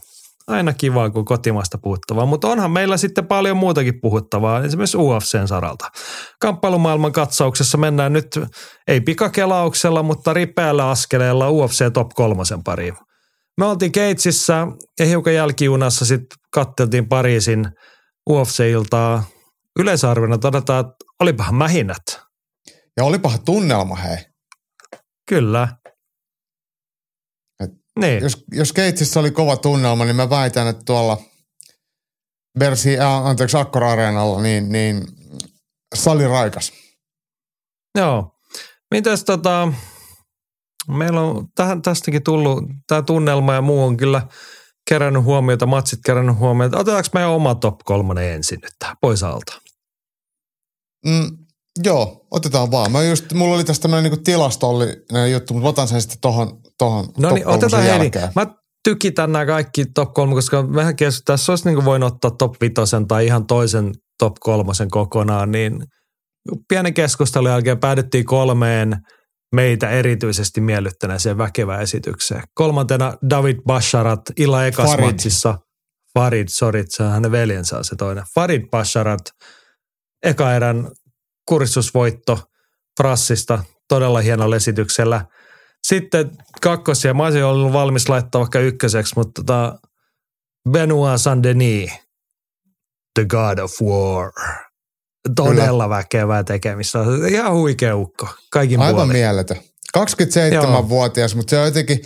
Aina 0.46 0.72
kivaa, 0.72 1.10
kun 1.10 1.24
kotimaasta 1.24 1.78
puhuttavaa, 1.78 2.26
mutta 2.26 2.48
onhan 2.48 2.70
meillä 2.70 2.96
sitten 2.96 3.26
paljon 3.26 3.56
muutakin 3.56 4.00
puhuttavaa, 4.00 4.64
esimerkiksi 4.64 4.96
UFCn 4.96 5.48
saralta. 5.48 5.90
Kamppailumaailman 6.40 7.12
katsauksessa 7.12 7.78
mennään 7.78 8.12
nyt, 8.12 8.40
ei 8.88 9.00
pikakelauksella, 9.00 10.02
mutta 10.02 10.32
ripeällä 10.32 10.90
askeleella 10.90 11.50
UFC 11.50 11.92
Top 11.92 12.08
kolmosen 12.14 12.64
pariin. 12.64 12.94
Me 13.58 13.66
oltiin 13.66 13.92
Keitsissä 13.92 14.66
ja 15.00 15.06
hiukan 15.06 15.34
jälkijunassa 15.34 16.04
sitten 16.04 16.38
katteltiin 16.52 17.08
Pariisin 17.08 17.64
UFC-iltaa. 18.30 19.24
Yleisarvina 19.78 20.38
todetaan, 20.38 20.80
että 20.80 20.94
olipahan 21.20 21.54
mähinät. 21.54 22.20
Ja 22.96 23.04
olipahan 23.04 23.44
tunnelma, 23.44 23.94
hei. 23.94 24.34
Kyllä. 25.28 25.68
Et 27.60 27.70
niin. 28.00 28.22
Jos, 28.22 28.44
jos 28.52 28.72
Keitsissä 28.72 29.20
oli 29.20 29.30
kova 29.30 29.56
tunnelma, 29.56 30.04
niin 30.04 30.16
mä 30.16 30.30
väitän, 30.30 30.66
että 30.66 30.82
tuolla 30.84 31.18
Bersi, 32.58 32.98
äh, 32.98 33.26
anteeksi, 33.26 33.56
Akkora 33.56 33.92
Areenalla, 33.92 34.42
niin, 34.42 34.72
niin 34.72 35.04
sali 35.94 36.28
raikas. 36.28 36.72
Joo. 37.98 38.30
Mites 38.90 39.24
tota, 39.24 39.72
meillä 40.88 41.20
on 41.20 41.48
tähän, 41.54 41.82
tästäkin 41.82 42.22
tullut, 42.22 42.64
tämä 42.86 43.02
tunnelma 43.02 43.54
ja 43.54 43.62
muu 43.62 43.84
on 43.84 43.96
kyllä 43.96 44.26
kerännyt 44.88 45.24
huomiota, 45.24 45.66
matsit 45.66 46.00
kerännyt 46.06 46.38
huomiota. 46.38 46.78
Otetaanko 46.78 47.08
meidän 47.14 47.30
oma 47.30 47.54
top 47.54 47.78
kolmonen 47.84 48.32
ensin 48.32 48.58
nyt 48.62 48.72
tähän 48.78 48.96
pois 49.00 49.22
alta? 49.22 49.60
Mm, 51.06 51.43
Joo, 51.84 52.26
otetaan 52.30 52.70
vaan. 52.70 52.92
Mä 52.92 53.02
just, 53.02 53.32
mulla 53.32 53.54
oli 53.54 53.64
tästä 53.64 53.82
tämmöinen 53.82 54.02
niinku 54.10 54.24
tilastollinen 54.24 55.32
juttu, 55.32 55.54
mutta 55.54 55.68
otan 55.68 55.88
sen 55.88 56.00
sitten 56.00 56.20
tohon, 56.20 56.60
tohon 56.78 57.08
No 57.18 57.30
niin, 57.30 57.46
otetaan 57.46 57.82
hei. 57.82 58.10
Mä 58.36 58.46
tykitän 58.84 59.32
nämä 59.32 59.46
kaikki 59.46 59.84
top 59.94 60.14
kolme, 60.14 60.34
koska 60.34 60.62
mehän 60.62 60.96
keskustellaan, 60.96 61.38
tässä 61.38 61.52
olisi 61.52 61.68
niin 61.68 61.84
voinut 61.84 62.12
ottaa 62.12 62.30
top 62.30 62.54
vitosen 62.60 63.06
tai 63.06 63.26
ihan 63.26 63.46
toisen 63.46 63.92
top 64.18 64.34
kolmosen 64.40 64.90
kokonaan, 64.90 65.50
niin 65.50 65.84
pienen 66.68 66.94
keskustelun 66.94 67.50
jälkeen 67.50 67.80
päädyttiin 67.80 68.24
kolmeen 68.24 68.96
meitä 69.54 69.90
erityisesti 69.90 70.60
miellyttäneeseen 70.60 71.38
väkevään 71.38 71.82
esitykseen. 71.82 72.42
Kolmantena 72.54 73.14
David 73.30 73.58
Basharat 73.66 74.20
illa 74.36 74.66
ekas 74.66 74.90
Farid. 74.90 75.06
matsissa. 75.06 75.58
Farid, 76.14 76.48
sorry, 76.50 76.84
se 76.88 77.02
on 77.02 77.10
hänen 77.10 77.32
veljensä 77.32 77.82
se 77.82 77.96
toinen. 77.96 78.24
Farid 78.34 78.62
Basharat 78.70 79.20
eka 80.22 80.54
erän 80.54 80.90
kuristusvoitto 81.49 82.40
Frassista 83.01 83.64
todella 83.88 84.20
hienolla 84.20 84.57
esityksellä. 84.57 85.24
Sitten 85.86 86.30
kakkosia, 86.61 87.14
mä 87.14 87.24
olisin 87.24 87.45
ollut 87.45 87.72
valmis 87.72 88.09
laittaa 88.09 88.40
vaikka 88.40 88.59
ykköseksi, 88.59 89.12
mutta 89.16 89.42
tota 89.42 89.78
Benoit 90.70 91.20
Saint-Denis, 91.20 91.90
The 93.14 93.24
God 93.24 93.59
of 93.59 93.72
War. 93.82 94.32
Todella 95.36 95.84
Kyllä. 95.84 95.88
väkevää 95.88 96.45
tekemistä. 96.45 96.99
Ihan 97.30 97.53
huikea 97.55 97.97
ukko. 97.97 98.28
Kaikin 98.51 98.80
Aivan 98.80 98.95
puolin. 98.95 99.12
mieletön. 99.12 99.57
27-vuotias, 99.99 101.34
mutta 101.34 101.51
se 101.51 101.59
on 101.59 101.64
jotenkin, 101.64 102.01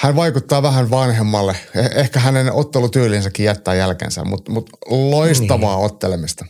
hän 0.00 0.16
vaikuttaa 0.16 0.62
vähän 0.62 0.90
vanhemmalle. 0.90 1.56
Eh- 1.76 1.98
Ehkä 1.98 2.20
hänen 2.20 2.52
ottelutyylinsäkin 2.52 3.46
jättää 3.46 3.74
jälkensä, 3.74 4.24
mutta 4.24 4.52
mut 4.52 4.70
loistavaa 4.86 5.76
niin. 5.76 5.84
ottelemista. 5.86 6.44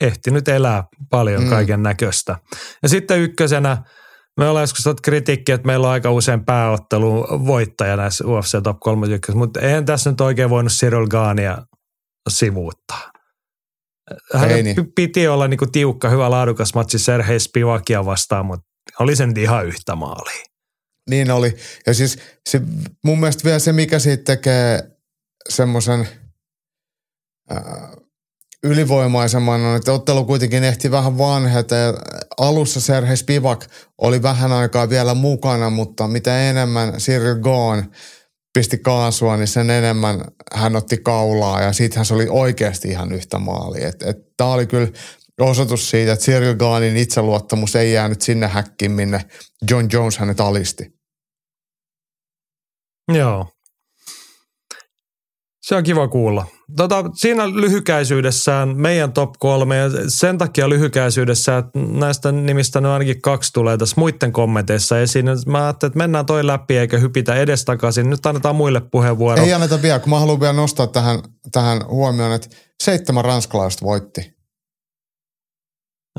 Ehtinyt 0.00 0.48
elää 0.48 0.84
paljon 1.10 1.42
mm. 1.42 1.50
kaiken 1.50 1.82
näköistä. 1.82 2.36
Ja 2.82 2.88
sitten 2.88 3.20
ykkösenä, 3.20 3.82
me 4.36 4.48
ollaan 4.48 4.62
joskus 4.62 4.82
saatu 4.82 5.02
kritiikkiä, 5.02 5.54
että 5.54 5.66
meillä 5.66 5.86
on 5.86 5.92
aika 5.92 6.10
usein 6.10 6.44
pääottelu 6.44 7.26
voittaja 7.46 7.96
näissä 7.96 8.24
UFC 8.26 8.62
Top 8.62 8.80
31, 8.80 9.32
mutta 9.32 9.60
eihän 9.60 9.84
tässä 9.84 10.10
nyt 10.10 10.20
oikein 10.20 10.50
voinut 10.50 10.72
Cyril 10.72 11.06
Gaania 11.06 11.58
sivuuttaa. 12.28 13.12
Hän 14.34 14.50
Ei 14.50 14.62
niin. 14.62 14.92
piti 14.94 15.28
olla 15.28 15.48
niinku 15.48 15.66
tiukka, 15.66 16.08
hyvä, 16.08 16.30
laadukas 16.30 16.74
matsi 16.74 16.98
Serhei 16.98 17.40
Spivakia 17.40 18.04
vastaan, 18.04 18.46
mutta 18.46 18.66
oli 19.00 19.16
sen 19.16 19.38
ihan 19.38 19.66
yhtä 19.66 19.94
maalia. 19.94 20.44
Niin 21.10 21.30
oli. 21.30 21.56
Ja 21.86 21.94
siis 21.94 22.18
se, 22.48 22.60
mun 23.04 23.20
mielestä 23.20 23.44
vielä 23.44 23.58
se, 23.58 23.72
mikä 23.72 23.98
siitä 23.98 24.24
tekee 24.24 24.82
semmoisen 25.48 26.08
ylivoimaisemman, 28.64 29.60
on, 29.60 29.76
että 29.76 29.92
ottelu 29.92 30.24
kuitenkin 30.24 30.64
ehti 30.64 30.90
vähän 30.90 31.18
vanheta. 31.18 31.74
Ja 31.74 31.94
alussa 32.38 32.80
Serhei 32.80 33.16
Spivak 33.16 33.66
oli 33.98 34.22
vähän 34.22 34.52
aikaa 34.52 34.88
vielä 34.88 35.14
mukana, 35.14 35.70
mutta 35.70 36.08
mitä 36.08 36.50
enemmän 36.50 36.92
Cyril 36.92 37.34
Gone 37.40 37.88
pisti 38.54 38.78
kaasua, 38.78 39.36
niin 39.36 39.48
sen 39.48 39.70
enemmän 39.70 40.24
hän 40.54 40.76
otti 40.76 40.96
kaulaa 40.96 41.62
ja 41.62 41.72
siitähän 41.72 42.06
se 42.06 42.14
oli 42.14 42.26
oikeasti 42.30 42.88
ihan 42.88 43.12
yhtä 43.12 43.38
maali. 43.38 43.80
Tämä 44.36 44.52
oli 44.52 44.66
kyllä 44.66 44.88
osoitus 45.40 45.90
siitä, 45.90 46.12
että 46.12 46.24
Cyril 46.24 46.54
Gaanin 46.54 46.96
itseluottamus 46.96 47.76
ei 47.76 47.92
jäänyt 47.92 48.22
sinne 48.22 48.46
häkkiin, 48.46 48.92
minne 48.92 49.24
John 49.70 49.88
Jones 49.92 50.18
hänet 50.18 50.40
alisti. 50.40 50.94
Joo. 53.12 53.48
Se 55.62 55.76
on 55.76 55.84
kiva 55.84 56.08
kuulla. 56.08 56.46
Tota, 56.76 57.04
siinä 57.14 57.50
lyhykäisyydessään 57.50 58.76
meidän 58.76 59.12
top 59.12 59.32
kolme 59.38 59.76
ja 59.76 59.90
sen 60.08 60.38
takia 60.38 60.68
lyhykäisyydessä, 60.68 61.58
että 61.58 61.78
näistä 61.78 62.32
nimistä 62.32 62.80
nyt 62.80 62.90
ainakin 62.90 63.22
kaksi 63.22 63.52
tulee 63.52 63.76
tässä 63.76 63.94
muiden 63.98 64.32
kommenteissa 64.32 65.00
esiin. 65.00 65.26
Mä 65.46 65.64
ajattelin, 65.64 65.90
että 65.90 65.98
mennään 65.98 66.26
toi 66.26 66.46
läpi 66.46 66.76
eikä 66.76 66.98
hypitä 66.98 67.34
edestakaisin. 67.34 68.10
Nyt 68.10 68.26
annetaan 68.26 68.56
muille 68.56 68.80
puheenvuoro. 68.80 69.42
Ei 69.42 69.52
anneta 69.52 69.82
vielä, 69.82 69.98
kun 69.98 70.10
mä 70.10 70.18
haluan 70.18 70.40
vielä 70.40 70.52
nostaa 70.52 70.86
tähän, 70.86 71.18
tähän 71.52 71.80
huomioon, 71.88 72.32
että 72.32 72.48
seitsemän 72.82 73.24
ranskalaista 73.24 73.84
voitti. 73.86 74.34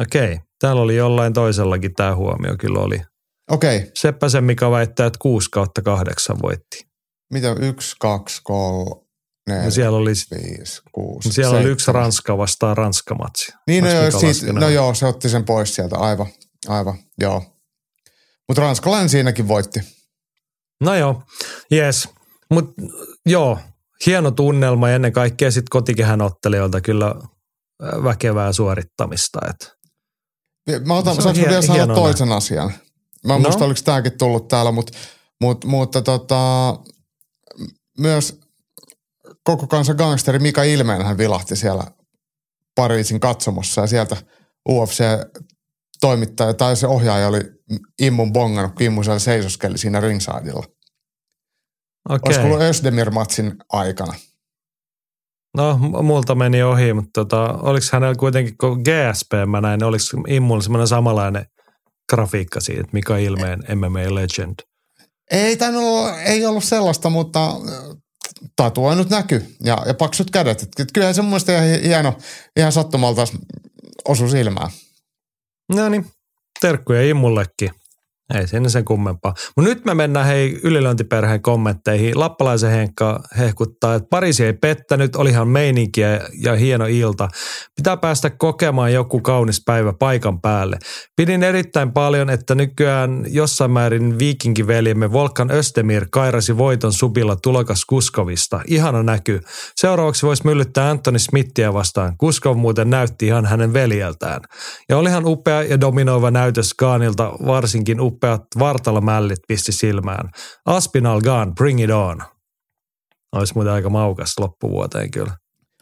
Okei, 0.01 0.39
täällä 0.59 0.81
oli 0.81 0.95
jollain 0.95 1.33
toisellakin 1.33 1.93
tämä 1.93 2.15
huomio 2.15 2.55
kyllä 2.59 2.79
oli. 2.79 3.01
Okei, 3.51 3.77
okay. 3.77 3.89
Seppäsen 3.93 4.43
Mika 4.43 4.71
väittää, 4.71 5.05
että 5.05 5.19
6 5.21 5.49
kautta 5.51 5.81
8 5.81 6.37
voitti. 6.41 6.87
mitä 7.33 7.55
yksi, 7.59 7.95
kaksi, 7.99 8.41
kolme, 8.43 9.04
neljä, 9.49 9.69
siellä 9.69 9.97
oli, 9.97 10.09
viisi, 10.09 10.81
kuusi, 10.91 11.33
siellä 11.33 11.57
oli 11.59 11.69
yksi. 11.69 11.91
Ranska 11.91 12.37
vastaan 12.37 12.77
Ranska-matsi. 12.77 13.53
Niin, 13.67 13.83
no, 13.83 13.89
joo, 13.91 14.19
siitä, 14.19 14.53
no 14.53 14.69
joo, 14.69 14.93
se 14.93 15.05
otti 15.05 15.29
sen 15.29 15.45
pois 15.45 15.75
sieltä, 15.75 15.97
aivan, 15.97 16.27
aivan, 16.67 16.97
joo. 17.19 17.43
Mutta 18.47 18.61
ranskalainen 18.61 19.09
siinäkin 19.09 19.47
voitti. 19.47 19.79
No 20.81 20.95
joo, 20.95 21.23
yes. 21.71 22.09
Mutta 22.53 22.81
joo, 23.25 23.59
hieno 24.05 24.31
tunnelma 24.31 24.89
ennen 24.89 25.13
kaikkea 25.13 25.51
sitten 25.51 25.69
kotikehän 25.69 26.21
ottelijoilta 26.21 26.81
kyllä 26.81 27.15
väkevää 28.03 28.53
suorittamista. 28.53 29.39
Et. 29.49 29.75
Mä 30.85 30.95
otan, 30.97 31.21
saanko 31.21 31.41
hie- 31.41 31.49
vielä 31.49 31.61
sanoa 31.61 31.95
toisen 31.95 32.31
asian? 32.31 32.73
Mä 33.27 33.35
en 33.35 33.41
No. 33.41 33.49
muista, 33.49 33.65
oliko 33.65 33.79
tämäkin 33.85 34.17
tullut 34.17 34.47
täällä, 34.47 34.71
mutta, 34.71 34.97
mutta, 35.41 35.67
mutta 35.67 36.01
tota, 36.01 36.75
myös 37.99 38.39
koko 39.45 39.67
kansan 39.67 39.95
gangsteri 39.95 40.39
Mika 40.39 40.63
Ilmeen 40.63 41.05
hän 41.05 41.17
vilahti 41.17 41.55
siellä 41.55 41.83
Pariisin 42.75 43.19
katsomossa 43.19 43.81
ja 43.81 43.87
sieltä 43.87 44.17
UFC-toimittaja 44.69 46.53
tai 46.53 46.75
se 46.75 46.87
ohjaaja 46.87 47.27
oli 47.27 47.41
Immun 47.99 48.33
bongannut, 48.33 48.75
kun 48.75 48.85
Immu 48.85 49.03
siellä 49.03 49.19
seisoskeli 49.19 49.77
siinä 49.77 49.99
ringsideilla. 49.99 50.63
Okei, 52.09 52.19
Olisiko 52.25 52.45
ollut 52.45 52.61
Özdemir-matsin 52.61 53.55
aikana? 53.69 54.13
no 55.57 55.77
multa 56.03 56.35
meni 56.35 56.63
ohi, 56.63 56.93
mutta 56.93 57.11
tota, 57.13 57.53
oliko 57.61 57.85
hänellä 57.91 58.15
kuitenkin, 58.15 58.57
kun 58.57 58.81
GSP 58.81 59.31
mä 59.47 59.61
näin, 59.61 59.83
oliko 59.83 60.03
Immulla 60.27 60.61
semmoinen 60.61 60.87
samanlainen 60.87 61.45
grafiikka 62.09 62.59
siitä, 62.59 62.81
että 62.81 62.93
Mika 62.93 63.17
Ilmeen 63.17 63.63
MMA 63.75 64.15
Legend. 64.15 64.55
Ei 65.31 65.57
tainnut 65.57 65.83
olla, 65.83 66.21
ei 66.21 66.45
ollut 66.45 66.63
sellaista, 66.63 67.09
mutta 67.09 67.51
tatuoinut 68.55 69.09
näky 69.09 69.55
ja, 69.63 69.77
ja 69.85 69.93
paksut 69.93 70.31
kädet. 70.31 70.61
Et, 70.61 70.79
et 70.79 70.91
kyllähän 70.93 71.15
se 71.15 71.21
mun 71.21 71.39
ihan 71.49 71.81
hieno, 71.83 72.17
ihan 72.57 72.71
sattumalta 72.71 73.21
osu 74.07 74.29
silmään. 74.29 74.69
No 75.73 75.89
niin, 75.89 76.05
terkkuja 76.61 77.01
Immullekin. 77.01 77.71
Ei 78.33 78.47
siinä 78.47 78.69
sen 78.69 78.85
kummempaa. 78.85 79.33
Mutta 79.57 79.69
nyt 79.69 79.85
me 79.85 79.93
mennään 79.93 80.25
hei 80.25 80.59
ylilöintiperheen 80.63 81.41
kommentteihin. 81.41 82.19
Lappalaisen 82.19 82.71
Henkka 82.71 83.23
hehkuttaa, 83.37 83.95
että 83.95 84.07
Pariisi 84.09 84.45
ei 84.45 84.53
pettänyt, 84.53 85.15
olihan 85.15 85.47
meininkiä 85.47 86.21
ja 86.43 86.55
hieno 86.55 86.85
ilta. 86.85 87.27
Pitää 87.75 87.97
päästä 87.97 88.29
kokemaan 88.29 88.93
joku 88.93 89.21
kaunis 89.21 89.61
päivä 89.65 89.93
paikan 89.93 90.41
päälle. 90.41 90.77
Pidin 91.15 91.43
erittäin 91.43 91.91
paljon, 91.91 92.29
että 92.29 92.55
nykyään 92.55 93.25
jossain 93.27 93.71
määrin 93.71 94.19
viikinkiveljemme 94.19 95.11
Volkan 95.11 95.51
Östemir 95.51 96.05
kairasi 96.11 96.57
voiton 96.57 96.93
subilla 96.93 97.35
tulokas 97.35 97.85
Kuskovista. 97.85 98.61
Ihana 98.67 99.03
näky. 99.03 99.41
Seuraavaksi 99.75 100.25
voisi 100.25 100.45
myllyttää 100.45 100.89
Anthony 100.89 101.19
Smithia 101.19 101.73
vastaan. 101.73 102.17
Kuskov 102.17 102.57
muuten 102.57 102.89
näytti 102.89 103.25
ihan 103.25 103.45
hänen 103.45 103.73
veljeltään. 103.73 104.41
Ja 104.89 104.97
olihan 104.97 105.25
upea 105.25 105.63
ja 105.63 105.81
dominoiva 105.81 106.31
näytös 106.31 106.73
Gaanilta, 106.73 107.31
varsinkin 107.45 107.99
upeat 108.15 108.41
vartalomällit 108.59 109.39
pisti 109.47 109.71
silmään. 109.71 110.29
Aspinal 110.65 111.21
Gun, 111.21 111.55
bring 111.55 111.83
it 111.83 111.89
on. 111.89 112.21
Olisi 113.35 113.53
muuten 113.55 113.73
aika 113.73 113.89
maukas 113.89 114.33
loppuvuoteen 114.39 115.11
kyllä. 115.11 115.37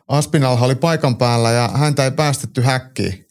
Aspinalha 0.08 0.66
oli 0.66 0.76
paikan 0.76 1.18
päällä 1.18 1.52
ja 1.52 1.68
häntä 1.68 2.04
ei 2.04 2.12
päästetty 2.12 2.62
häkkiin. 2.62 3.26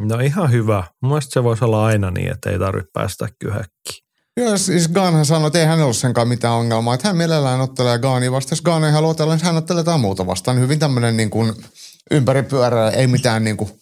No 0.00 0.18
ihan 0.18 0.50
hyvä. 0.50 0.84
Mielestäni 1.02 1.32
se 1.32 1.44
voisi 1.44 1.64
olla 1.64 1.86
aina 1.86 2.10
niin, 2.10 2.32
että 2.32 2.50
ei 2.50 2.58
tarvitse 2.58 2.90
päästä 2.92 3.28
kyhäkkiin. 3.38 4.04
Joo, 4.36 4.58
siis 4.58 4.88
Ganhan 4.88 5.26
sanoi, 5.26 5.46
että 5.46 5.58
ei 5.58 5.66
hänellä 5.66 5.84
ole 5.84 5.94
senkaan 5.94 6.28
mitään 6.28 6.54
ongelmaa, 6.54 6.94
että 6.94 7.08
hän 7.08 7.16
mielellään 7.16 7.60
ottelee 7.60 7.98
Gaani 7.98 8.32
vastaan. 8.32 8.52
Jos 8.52 8.62
Gaan 8.62 8.84
ei 8.84 8.92
halua 8.92 9.10
otella, 9.10 9.34
niin 9.34 9.44
hän 9.44 9.56
ottelee 9.56 9.80
jotain 9.80 10.00
muuta 10.00 10.26
vastaan. 10.26 10.60
Hyvin 10.60 10.78
tämmöinen 10.78 11.16
niin 11.16 11.30
kuin 11.30 11.52
ympäripyörä, 12.10 12.90
ei 12.90 13.06
mitään 13.06 13.44
niin 13.44 13.56
kuin, 13.56 13.79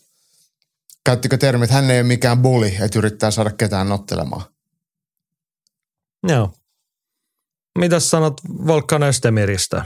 käyttikö 1.09 1.39
termi, 1.39 1.65
että 1.65 1.75
hän 1.75 1.91
ei 1.91 2.01
ole 2.01 2.07
mikään 2.07 2.43
bully, 2.43 2.67
että 2.67 2.99
yrittää 2.99 3.31
saada 3.31 3.51
ketään 3.51 3.93
ottelemaan. 3.93 4.43
Joo. 6.29 6.55
Mitäs 7.79 8.11
sanot 8.11 8.41
Volkan 8.67 9.03
Östemiristä? 9.03 9.85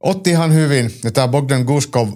Otti 0.00 0.30
ihan 0.30 0.54
hyvin, 0.54 0.90
ja 1.04 1.12
tämä 1.12 1.28
Bogdan 1.28 1.62
Guskov 1.62 2.08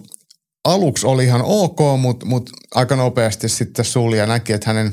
aluksi 0.64 1.06
oli 1.06 1.24
ihan 1.24 1.42
ok, 1.44 1.78
mutta 2.00 2.26
mut 2.26 2.50
aika 2.74 2.96
nopeasti 2.96 3.48
sitten 3.48 3.84
suli 3.84 4.18
ja 4.18 4.26
näki, 4.26 4.52
että 4.52 4.70
hänen 4.70 4.92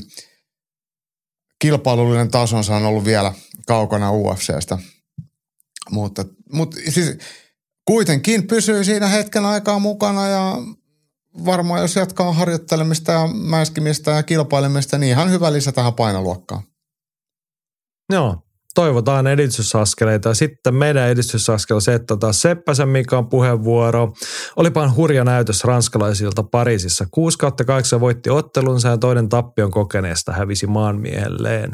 kilpailullinen 1.61 2.31
tasonsa 2.31 2.75
on 2.75 2.85
ollut 2.85 3.05
vielä 3.05 3.33
kaukana 3.67 4.11
UFCstä. 4.11 4.77
Mutta, 5.91 6.25
mutta 6.53 6.77
siis 6.89 7.17
kuitenkin 7.85 8.47
pysyy 8.47 8.83
siinä 8.83 9.07
hetken 9.07 9.45
aikaa 9.45 9.79
mukana 9.79 10.27
ja 10.27 10.57
varmaan 11.45 11.81
jos 11.81 11.95
jatkaa 11.95 12.33
harjoittelemista 12.33 13.11
ja 13.11 13.27
mäiskimistä 13.27 14.11
ja 14.11 14.23
kilpailemista, 14.23 14.97
niin 14.97 15.09
ihan 15.09 15.31
hyvä 15.31 15.53
lisä 15.53 15.71
tähän 15.71 15.93
painoluokkaan. 15.93 16.63
Joo, 18.13 18.37
toivotaan 18.75 19.27
edistysaskeleita. 19.27 20.33
Sitten 20.33 20.75
meidän 20.75 21.09
edistysaskel 21.09 21.79
se, 21.79 21.93
että 21.93 22.17
taas 22.17 22.41
Seppäsen 22.41 22.89
Mikan 22.89 23.29
puheenvuoro. 23.29 24.13
Olipahan 24.55 24.95
hurja 24.95 25.23
näytös 25.23 25.63
ranskalaisilta 25.63 26.43
Pariisissa. 26.43 27.05
6 27.11 27.37
8 27.65 27.99
voitti 27.99 28.29
ottelunsa 28.29 28.89
ja 28.89 28.97
toinen 28.97 29.29
tappion 29.29 29.71
kokeneesta 29.71 30.31
hävisi 30.31 30.67
maanmiehelleen. 30.67 31.71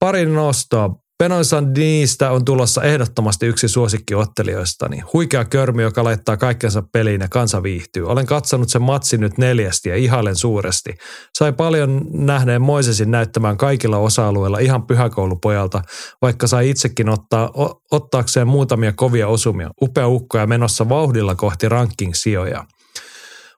Pari 0.00 0.26
nostoa. 0.26 1.03
Benoit 1.18 1.46
Sandinista 1.46 2.30
on 2.30 2.44
tulossa 2.44 2.82
ehdottomasti 2.82 3.46
yksi 3.46 3.68
suosikkiottelijoistani. 3.68 5.00
Huikea 5.12 5.44
körmi, 5.44 5.82
joka 5.82 6.04
laittaa 6.04 6.36
kaikkensa 6.36 6.82
peliin 6.92 7.20
ja 7.20 7.28
kansa 7.28 7.62
viihtyy. 7.62 8.08
Olen 8.08 8.26
katsonut 8.26 8.68
sen 8.68 8.82
matsin 8.82 9.20
nyt 9.20 9.38
neljästi 9.38 9.88
ja 9.88 9.96
ihailen 9.96 10.36
suuresti. 10.36 10.94
Sai 11.38 11.52
paljon 11.52 12.06
nähneen 12.12 12.62
Moisesin 12.62 13.10
näyttämään 13.10 13.56
kaikilla 13.56 13.98
osa-alueilla 13.98 14.58
ihan 14.58 14.86
pyhäkoulupojalta, 14.86 15.82
vaikka 16.22 16.46
sai 16.46 16.70
itsekin 16.70 17.08
ottaa, 17.08 17.50
o, 17.58 17.82
ottaakseen 17.90 18.48
muutamia 18.48 18.92
kovia 18.92 19.28
osumia. 19.28 19.70
Upea 19.82 20.08
ukko 20.08 20.38
ja 20.38 20.46
menossa 20.46 20.88
vauhdilla 20.88 21.34
kohti 21.34 21.68
ranking-sijoja. 21.68 22.64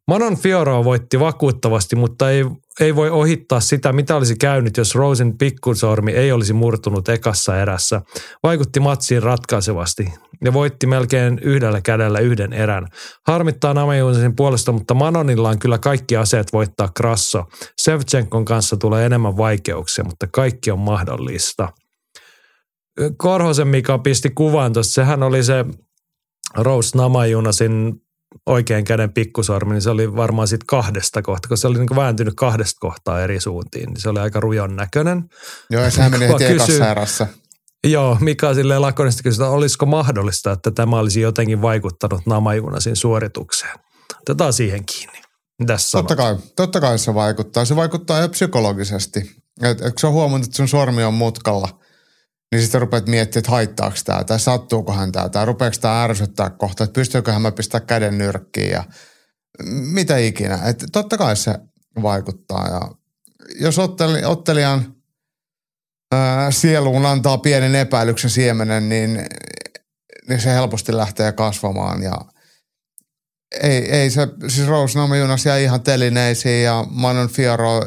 Manon 0.09 0.37
Fioro 0.37 0.85
voitti 0.85 1.21
vakuuttavasti, 1.21 1.97
mutta 1.97 2.31
ei, 2.31 2.45
ei 2.81 2.97
voi 2.97 3.11
ohittaa 3.11 3.61
sitä, 3.61 3.93
mitä 3.93 4.17
olisi 4.17 4.37
käynyt, 4.37 4.77
jos 4.77 4.95
Rosen 4.95 5.39
pikkusormi 5.39 6.13
ei 6.13 6.33
olisi 6.33 6.53
murtunut 6.53 7.09
ekassa 7.09 7.61
erässä. 7.61 8.03
Vaikutti 8.43 8.81
matsiin 8.81 9.23
ratkaisevasti 9.23 10.13
ja 10.45 10.53
voitti 10.53 10.87
melkein 10.87 11.39
yhdellä 11.43 11.81
kädellä 11.81 12.19
yhden 12.19 12.53
erän. 12.53 12.87
Harmittaa 13.27 13.75
Namajuunasin 13.75 14.37
puolesta, 14.37 14.73
mutta 14.73 14.95
Manonilla 14.95 15.49
on 15.49 15.59
kyllä 15.59 15.79
kaikki 15.79 16.17
aseet 16.17 16.53
voittaa 16.53 16.89
Krasso. 16.97 17.45
Sevchenkon 17.79 18.45
kanssa 18.45 18.77
tulee 18.77 19.07
enemmän 19.07 19.37
vaikeuksia, 19.37 20.05
mutta 20.05 20.27
kaikki 20.33 20.71
on 20.71 20.79
mahdollista. 20.79 21.73
Korhosen 23.17 23.69
Mika 23.69 23.99
pisti 23.99 24.31
kuvan 24.31 24.73
tuossa, 24.73 24.93
sehän 24.93 25.23
oli 25.23 25.45
se 25.45 25.65
Rose 26.57 26.99
Namajunasin 26.99 27.95
oikean 28.47 28.85
käden 28.85 29.13
pikkusormi, 29.13 29.73
niin 29.73 29.83
se 29.83 29.91
oli 29.91 30.17
varmaan 30.17 30.49
sitten 30.49 30.67
kahdesta 30.67 31.23
kohtaa, 31.23 31.49
kun 31.49 31.59
se 31.59 31.67
oli 31.67 31.79
niin 31.79 31.97
vääntynyt 31.97 32.35
kahdesta 32.35 32.79
kohtaa 32.81 33.21
eri 33.21 33.41
suuntiin, 33.41 33.87
niin 33.87 34.01
se 34.01 34.09
oli 34.09 34.19
aika 34.19 34.41
rujon 34.41 34.77
näköinen. 34.77 35.25
Joo, 35.71 35.83
ja 35.83 35.91
sehän 35.91 36.11
meni 36.11 36.29
heti 36.29 36.45
ekassa. 36.45 37.27
Joo, 37.87 38.19
Mika 38.21 38.55
silleen 38.55 38.83
lakonisesti 38.83 39.23
kysyi, 39.23 39.45
että 39.45 39.51
olisiko 39.51 39.87
mahdollista, 39.87 40.53
että 40.53 40.71
tämä 40.71 40.99
olisi 40.99 41.21
jotenkin 41.21 41.63
vaikuttanut 41.63 42.27
Namajunasin 42.27 42.97
suoritukseen. 42.97 43.79
Otetaan 44.21 44.53
siihen 44.53 44.85
kiinni. 44.87 45.23
Mitäs 45.59 45.91
totta 45.91 46.17
kai, 46.17 46.37
totta 46.57 46.81
kai 46.81 46.99
se 46.99 47.15
vaikuttaa. 47.15 47.65
Se 47.65 47.77
vaikuttaa 47.77 48.21
jo 48.21 48.29
psykologisesti. 48.29 49.21
Et, 49.63 49.81
et 49.81 49.99
sä 49.99 50.11
huomannut, 50.11 50.47
että 50.47 50.57
sun 50.57 50.69
sormi 50.69 51.05
on 51.05 51.15
mutkalla– 51.15 51.69
niin 52.57 52.63
sitten 52.63 52.81
rupeat 52.81 53.07
miettimään, 53.07 53.41
että 53.41 53.51
haittaako 53.51 53.97
tämä 54.05 54.25
tai 54.25 54.41
sattuukohan 54.41 55.13
tämä 55.13 55.29
tai 55.29 55.47
rupeeko 55.47 55.77
tämä 55.81 56.05
ärsyttää 56.05 56.51
kohta, 56.51 56.85
että 56.85 56.95
pystyyköhän 56.95 57.43
mä 57.43 57.53
pistää 57.53 57.81
käden 57.81 58.19
nyrkkiin 58.19 58.71
ja 58.71 58.85
mitä 59.93 60.17
ikinä. 60.17 60.59
Että 60.65 60.87
totta 60.93 61.19
kai 61.19 61.37
se 61.37 61.55
vaikuttaa 62.03 62.69
ja 62.69 62.81
jos 63.61 63.79
otteli, 63.79 64.25
ottelijan 64.25 64.95
ää, 66.13 66.51
sieluun 66.51 67.07
antaa 67.07 67.39
pienen 67.39 67.75
epäilyksen 67.75 68.31
siemenen, 68.31 68.89
niin, 68.89 69.27
niin 70.29 70.41
se 70.41 70.55
helposti 70.55 70.97
lähtee 70.97 71.33
kasvamaan 71.33 72.03
ja 72.03 72.15
ei, 73.63 73.91
ei 73.91 74.11
se, 74.11 74.29
siis 74.49 74.69
Rose 74.69 74.99
Namajunas 74.99 75.47
jäi 75.47 75.63
ihan 75.63 75.83
telineisiin 75.83 76.65
ja 76.65 76.85
Manon 76.91 77.29
Fiero 77.29 77.81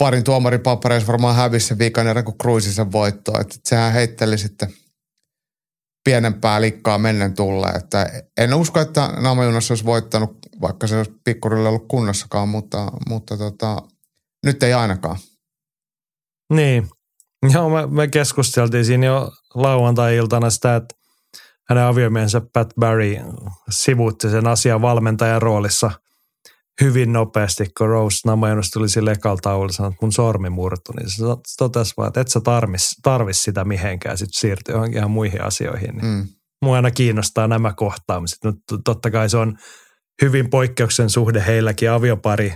parin 0.00 0.24
tuomaripapereissa 0.24 1.06
varmaan 1.06 1.36
hävisi 1.36 1.66
se 1.66 1.78
viikan 1.78 2.06
erän, 2.06 2.24
kun 2.24 2.38
Cruisi 2.42 2.74
sen 2.74 2.92
voittoa. 2.92 3.40
Että 3.40 3.56
sehän 3.64 3.92
heitteli 3.92 4.38
sitten 4.38 4.68
pienempää 6.04 6.60
likkaa 6.60 6.98
mennen 6.98 7.34
tulle. 7.34 7.68
Että 7.68 8.06
en 8.36 8.54
usko, 8.54 8.80
että 8.80 9.08
Namajunas 9.20 9.70
olisi 9.70 9.84
voittanut, 9.84 10.38
vaikka 10.60 10.86
se 10.86 10.96
olisi 10.96 11.20
pikkurille 11.24 11.68
ollut 11.68 11.88
kunnossakaan, 11.88 12.48
mutta, 12.48 12.92
mutta 13.08 13.36
tota, 13.36 13.82
nyt 14.46 14.62
ei 14.62 14.72
ainakaan. 14.72 15.16
Niin. 16.52 16.88
Joo, 17.52 17.68
me, 17.68 17.86
me 17.86 18.08
keskusteltiin 18.08 18.84
siinä 18.84 19.06
jo 19.06 19.30
lauantai-iltana 19.54 20.50
sitä, 20.50 20.76
että 20.76 20.94
hänen 21.68 21.84
aviomiehensä 21.84 22.42
Pat 22.52 22.68
Barry 22.80 23.16
sivuutti 23.70 24.30
sen 24.30 24.46
asian 24.46 24.82
valmentajan 24.82 25.42
roolissa– 25.42 25.90
hyvin 26.80 27.12
nopeasti, 27.12 27.66
kun 27.78 27.88
Rose 27.88 28.18
Namajunas 28.26 28.70
tuli 28.70 28.88
sille 28.88 29.12
ekalla 29.12 29.38
taululla 29.42 29.72
sanoi, 29.72 29.88
että 29.88 29.98
mun 30.02 30.12
sormi 30.12 30.50
murtui, 30.50 30.94
niin 30.94 31.10
se 31.10 31.24
totesi 31.58 31.94
vaan, 31.96 32.08
että 32.08 32.20
et 32.20 32.28
sä 32.28 32.40
tarvis, 32.40 32.96
tarvis 33.02 33.44
sitä 33.44 33.64
mihinkään, 33.64 34.18
sitten 34.18 34.40
siirtyy 34.40 34.74
johonkin 34.74 34.98
ihan 34.98 35.10
muihin 35.10 35.44
asioihin. 35.44 35.96
Niin 35.96 36.06
mm. 36.06 36.26
Mua 36.62 36.76
aina 36.76 36.90
kiinnostaa 36.90 37.48
nämä 37.48 37.72
kohtaamiset. 37.72 38.38
No, 38.44 38.52
totta 38.84 39.10
kai 39.10 39.28
se 39.28 39.36
on 39.36 39.58
hyvin 40.22 40.50
poikkeuksen 40.50 41.10
suhde 41.10 41.44
heilläkin 41.46 41.90
aviopari 41.90 42.54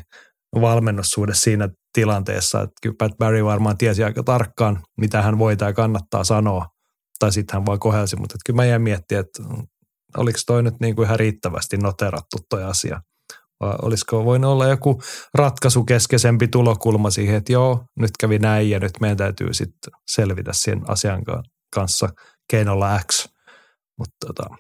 valmennussuhde 0.60 1.34
siinä 1.34 1.68
tilanteessa, 1.92 2.60
että 2.60 2.74
kyllä 2.82 2.94
Pat 2.98 3.12
Barry 3.18 3.44
varmaan 3.44 3.78
tiesi 3.78 4.04
aika 4.04 4.22
tarkkaan, 4.22 4.82
mitä 4.96 5.22
hän 5.22 5.38
voi 5.38 5.56
tai 5.56 5.72
kannattaa 5.72 6.24
sanoa, 6.24 6.66
tai 7.18 7.32
sitten 7.32 7.54
hän 7.54 7.66
vaan 7.66 7.78
kohelsi, 7.78 8.16
mutta 8.16 8.38
kyllä 8.46 8.56
mä 8.56 8.64
jäin 8.64 8.82
miettiä, 8.82 9.20
että 9.20 9.42
oliko 10.16 10.38
toi 10.46 10.62
nyt 10.62 10.74
niin 10.80 10.96
kuin 10.96 11.06
ihan 11.06 11.18
riittävästi 11.18 11.76
noterattu 11.76 12.36
toi 12.50 12.64
asia– 12.64 13.00
vai 13.64 13.76
olisiko 13.82 14.24
voinut 14.24 14.50
olla 14.50 14.66
joku 14.66 15.02
ratkaisukeskeisempi 15.34 16.48
tulokulma 16.48 17.10
siihen, 17.10 17.36
että 17.36 17.52
joo, 17.52 17.84
nyt 17.98 18.10
kävi 18.20 18.38
näin 18.38 18.70
ja 18.70 18.80
nyt 18.80 18.92
meidän 19.00 19.16
täytyy 19.16 19.54
sitten 19.54 19.92
selvitä 20.08 20.52
sen 20.54 20.90
asian 20.90 21.22
kanssa 21.74 22.08
keinolla 22.50 23.00
X. 23.12 23.28
Mutta 23.98 24.26
tota, 24.26 24.56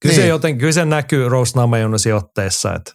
kyllä, 0.00 0.12
niin. 0.12 0.22
se 0.22 0.26
joten, 0.26 0.58
kyllä 0.58 0.72
se 0.72 0.84
näkyy 0.84 1.28
Rose 1.28 1.56
Namajunasin 1.56 2.14
otteessa, 2.14 2.74
että, 2.74 2.92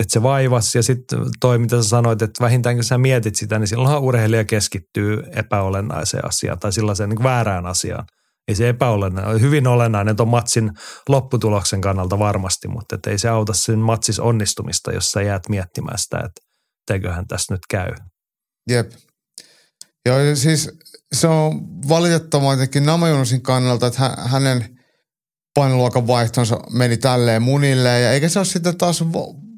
että 0.00 0.12
se 0.12 0.22
vaivas 0.22 0.74
ja 0.74 0.82
sitten 0.82 1.18
toi, 1.40 1.58
mitä 1.58 1.82
sä 1.82 1.88
sanoit, 1.88 2.22
että 2.22 2.44
vähintään 2.44 2.76
kun 2.76 2.84
sä 2.84 2.98
mietit 2.98 3.36
sitä, 3.36 3.58
niin 3.58 3.68
silloinhan 3.68 4.02
urheilija 4.02 4.44
keskittyy 4.44 5.22
epäolennaiseen 5.30 6.24
asiaan 6.24 6.58
tai 6.58 6.72
sellaiseen 6.72 7.10
niin 7.10 7.22
väärään 7.22 7.66
asiaan– 7.66 8.04
ei 8.48 8.54
se 8.54 8.68
epäolennainen, 8.68 9.40
hyvin 9.40 9.66
olennainen 9.66 10.16
tuon 10.16 10.28
matsin 10.28 10.70
lopputuloksen 11.08 11.80
kannalta 11.80 12.18
varmasti, 12.18 12.68
mutta 12.68 12.98
ei 13.06 13.18
se 13.18 13.28
auta 13.28 13.52
sen 13.52 13.78
matsis 13.78 14.20
onnistumista, 14.20 14.92
jos 14.92 15.12
sä 15.12 15.22
jäät 15.22 15.48
miettimään 15.48 15.98
sitä, 15.98 16.16
että 16.16 16.40
teköhän 16.86 17.26
tässä 17.26 17.54
nyt 17.54 17.66
käy. 17.70 17.92
Jep. 18.70 18.92
Joo, 20.06 20.18
siis 20.34 20.70
se 21.14 21.28
on 21.28 21.60
valitettavaa 21.88 22.52
jotenkin 22.52 22.86
Namajunosin 22.86 23.42
kannalta, 23.42 23.86
että 23.86 24.16
hänen 24.18 24.78
painoluokan 25.54 26.06
vaihtonsa 26.06 26.60
meni 26.70 26.96
tälleen 26.96 27.42
munille 27.42 28.00
ja 28.00 28.12
eikä 28.12 28.28
se 28.28 28.38
ole 28.38 28.46
sitten 28.46 28.78
taas 28.78 29.04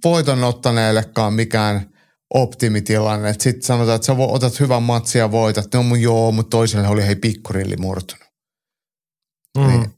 voiton 0.05 0.45
ottaneellekaan 0.45 1.35
mikään 1.35 1.91
optimitilanne. 2.35 3.33
Sitten 3.33 3.63
sanotaan, 3.63 3.97
että 3.97 4.07
sä 4.07 4.13
otat 4.19 4.61
hyvän 4.61 4.83
matsia 4.83 5.23
ja 5.23 5.31
voitat. 5.31 5.75
No 5.75 5.83
mun 5.83 6.01
joo, 6.01 6.33
mutta 6.33 6.51
toiselle 6.51 6.89
oli 6.89 7.07
hei 7.07 7.17
pikkurilli 7.17 7.77
murtunut. 7.77 8.26
Mm. 9.57 9.67
Niin, 9.67 9.93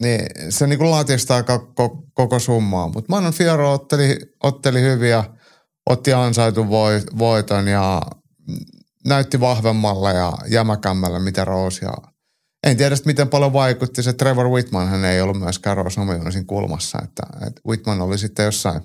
niin 0.00 0.52
se 0.52 0.66
niin 0.66 0.78
kuin 0.78 0.90
latistaa 0.90 1.42
koko, 1.42 2.02
koko 2.14 2.38
summaa. 2.38 2.88
Mutta 2.88 3.06
Manon 3.08 3.32
Fiero 3.32 3.72
otteli, 3.72 4.16
otteli 4.42 4.80
hyvin 4.80 5.10
ja 5.10 5.24
otti 5.90 6.12
ansaitun 6.12 6.68
voiton 7.18 7.68
ja 7.68 8.02
näytti 9.04 9.40
vahvemmalla 9.40 10.10
ja 10.10 10.32
jämäkämmällä 10.48 11.18
mitä 11.18 11.44
Rose. 11.44 11.86
Ja 11.86 11.94
en 12.66 12.76
tiedä 12.76 12.96
miten 13.04 13.28
paljon 13.28 13.52
vaikutti 13.52 14.02
se 14.02 14.12
Trevor 14.12 14.48
Whitman, 14.48 14.88
hän 14.88 15.04
ei 15.04 15.20
ollut 15.20 15.38
myöskään 15.38 15.76
Rose 15.76 16.00
Omajunasin 16.00 16.46
kulmassa. 16.46 16.98
Että, 17.04 17.22
että 17.46 17.60
Whitman 17.66 18.00
oli 18.00 18.18
sitten 18.18 18.44
jossain 18.44 18.80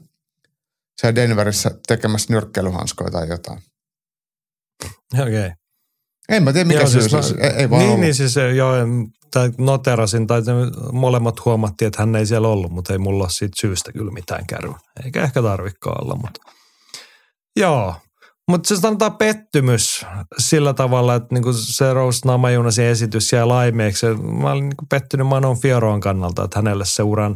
siellä 1.01 1.15
Denverissä 1.15 1.71
tekemässä 1.87 2.33
nyrkkeilyhanskoja 2.33 3.11
tai 3.11 3.29
jotain. 3.29 3.59
Okei. 5.13 5.39
Okay. 5.39 5.51
En 6.29 6.43
mä 6.43 6.53
tiedä, 6.53 6.67
mikä 6.67 6.79
joo, 6.79 6.89
syy 6.89 7.09
siis, 7.09 7.31
ei, 7.31 7.49
ei 7.49 7.69
vaan 7.69 7.79
Niin, 7.79 7.89
ollut. 7.89 8.01
niin 8.01 8.15
siis 8.15 8.35
joo, 8.55 8.73
tai 9.33 9.51
noterasin, 9.57 10.27
tai 10.27 10.41
molemmat 10.91 11.45
huomattiin, 11.45 11.87
että 11.87 12.01
hän 12.01 12.15
ei 12.15 12.25
siellä 12.25 12.47
ollut, 12.47 12.71
mutta 12.71 12.93
ei 12.93 12.99
mulla 12.99 13.23
ole 13.23 13.29
siitä 13.29 13.61
syystä 13.61 13.91
kyllä 13.91 14.11
mitään 14.11 14.45
kärry. 14.47 14.73
Eikä 15.05 15.23
ehkä 15.23 15.41
tarvikaan 15.41 16.03
olla, 16.03 16.15
mutta 16.15 16.41
joo. 17.55 17.95
Mutta 18.49 18.67
se 18.67 18.75
sanotaan 18.75 19.17
pettymys 19.17 20.05
sillä 20.37 20.73
tavalla, 20.73 21.15
että 21.15 21.27
niinku 21.31 21.53
se 21.53 21.93
Rose 21.93 22.19
Namajunasin 22.25 22.85
esitys 22.85 23.33
jäi 23.33 23.45
laimeeksi. 23.45 24.05
Mä 24.41 24.51
olin 24.51 24.69
niinku 24.69 24.85
pettynyt 24.89 25.27
Manon 25.27 25.57
Fieroon 25.57 25.99
kannalta, 25.99 26.43
että 26.43 26.59
hänelle 26.59 26.85
se 26.85 27.03
uran 27.03 27.35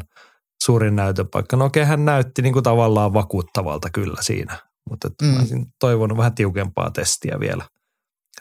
suurin 0.63 0.95
näytöpaikka. 0.95 1.57
No 1.57 1.65
okei, 1.65 1.85
hän 1.85 2.05
näytti 2.05 2.41
niinku 2.41 2.61
tavallaan 2.61 3.13
vakuuttavalta 3.13 3.89
kyllä 3.89 4.21
siinä, 4.21 4.57
mutta 4.89 5.09
mm. 5.21 5.27
mä 5.27 5.39
olisin 5.39 5.65
toivonut 5.79 6.17
vähän 6.17 6.35
tiukempaa 6.35 6.91
testiä 6.91 7.39
vielä 7.39 7.65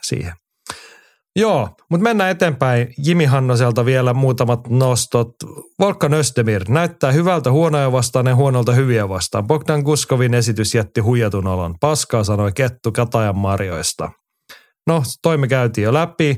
siihen. 0.03 0.33
Joo, 1.35 1.69
mutta 1.89 2.03
mennään 2.03 2.31
eteenpäin. 2.31 2.93
Jimi 3.05 3.25
Hannoselta 3.25 3.85
vielä 3.85 4.13
muutamat 4.13 4.69
nostot. 4.69 5.29
Volkan 5.79 6.13
Östemir 6.13 6.63
näyttää 6.69 7.11
hyvältä 7.11 7.51
huonoja 7.51 7.91
vastaan 7.91 8.25
ja 8.25 8.35
huonolta 8.35 8.71
hyviä 8.71 9.09
vastaan. 9.09 9.47
Bogdan 9.47 9.81
Guskovin 9.81 10.33
esitys 10.33 10.75
jätti 10.75 11.01
huijatun 11.01 11.47
olon. 11.47 11.75
Paskaa 11.79 12.23
sanoi 12.23 12.51
Kettu 12.51 12.91
Katajan 12.91 13.37
marjoista. 13.37 14.11
No, 14.87 15.03
toimi 15.21 15.47
käytiin 15.47 15.85
jo 15.85 15.93
läpi. 15.93 16.37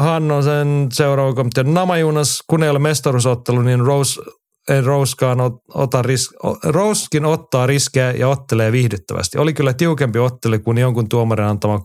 Hannosen 0.00 0.88
seuraava 0.92 1.44
Namajunas, 1.64 2.42
kun 2.46 2.62
ei 2.62 2.70
ole 2.70 2.78
mestaruusottelu, 2.78 3.62
niin 3.62 3.80
Rose 3.80 4.20
en 4.68 4.84
Rouskaan 4.84 5.38
ota 5.74 6.02
ris, 6.02 6.30
Rouskin 6.64 7.24
ottaa 7.24 7.66
riskejä 7.66 8.10
ja 8.10 8.28
ottelee 8.28 8.72
viihdyttävästi. 8.72 9.38
Oli 9.38 9.52
kyllä 9.52 9.72
tiukempi 9.72 10.18
ottelu 10.18 10.58
kuin 10.58 10.78
jonkun 10.78 11.08
tuomarin 11.08 11.46
antama 11.46 11.80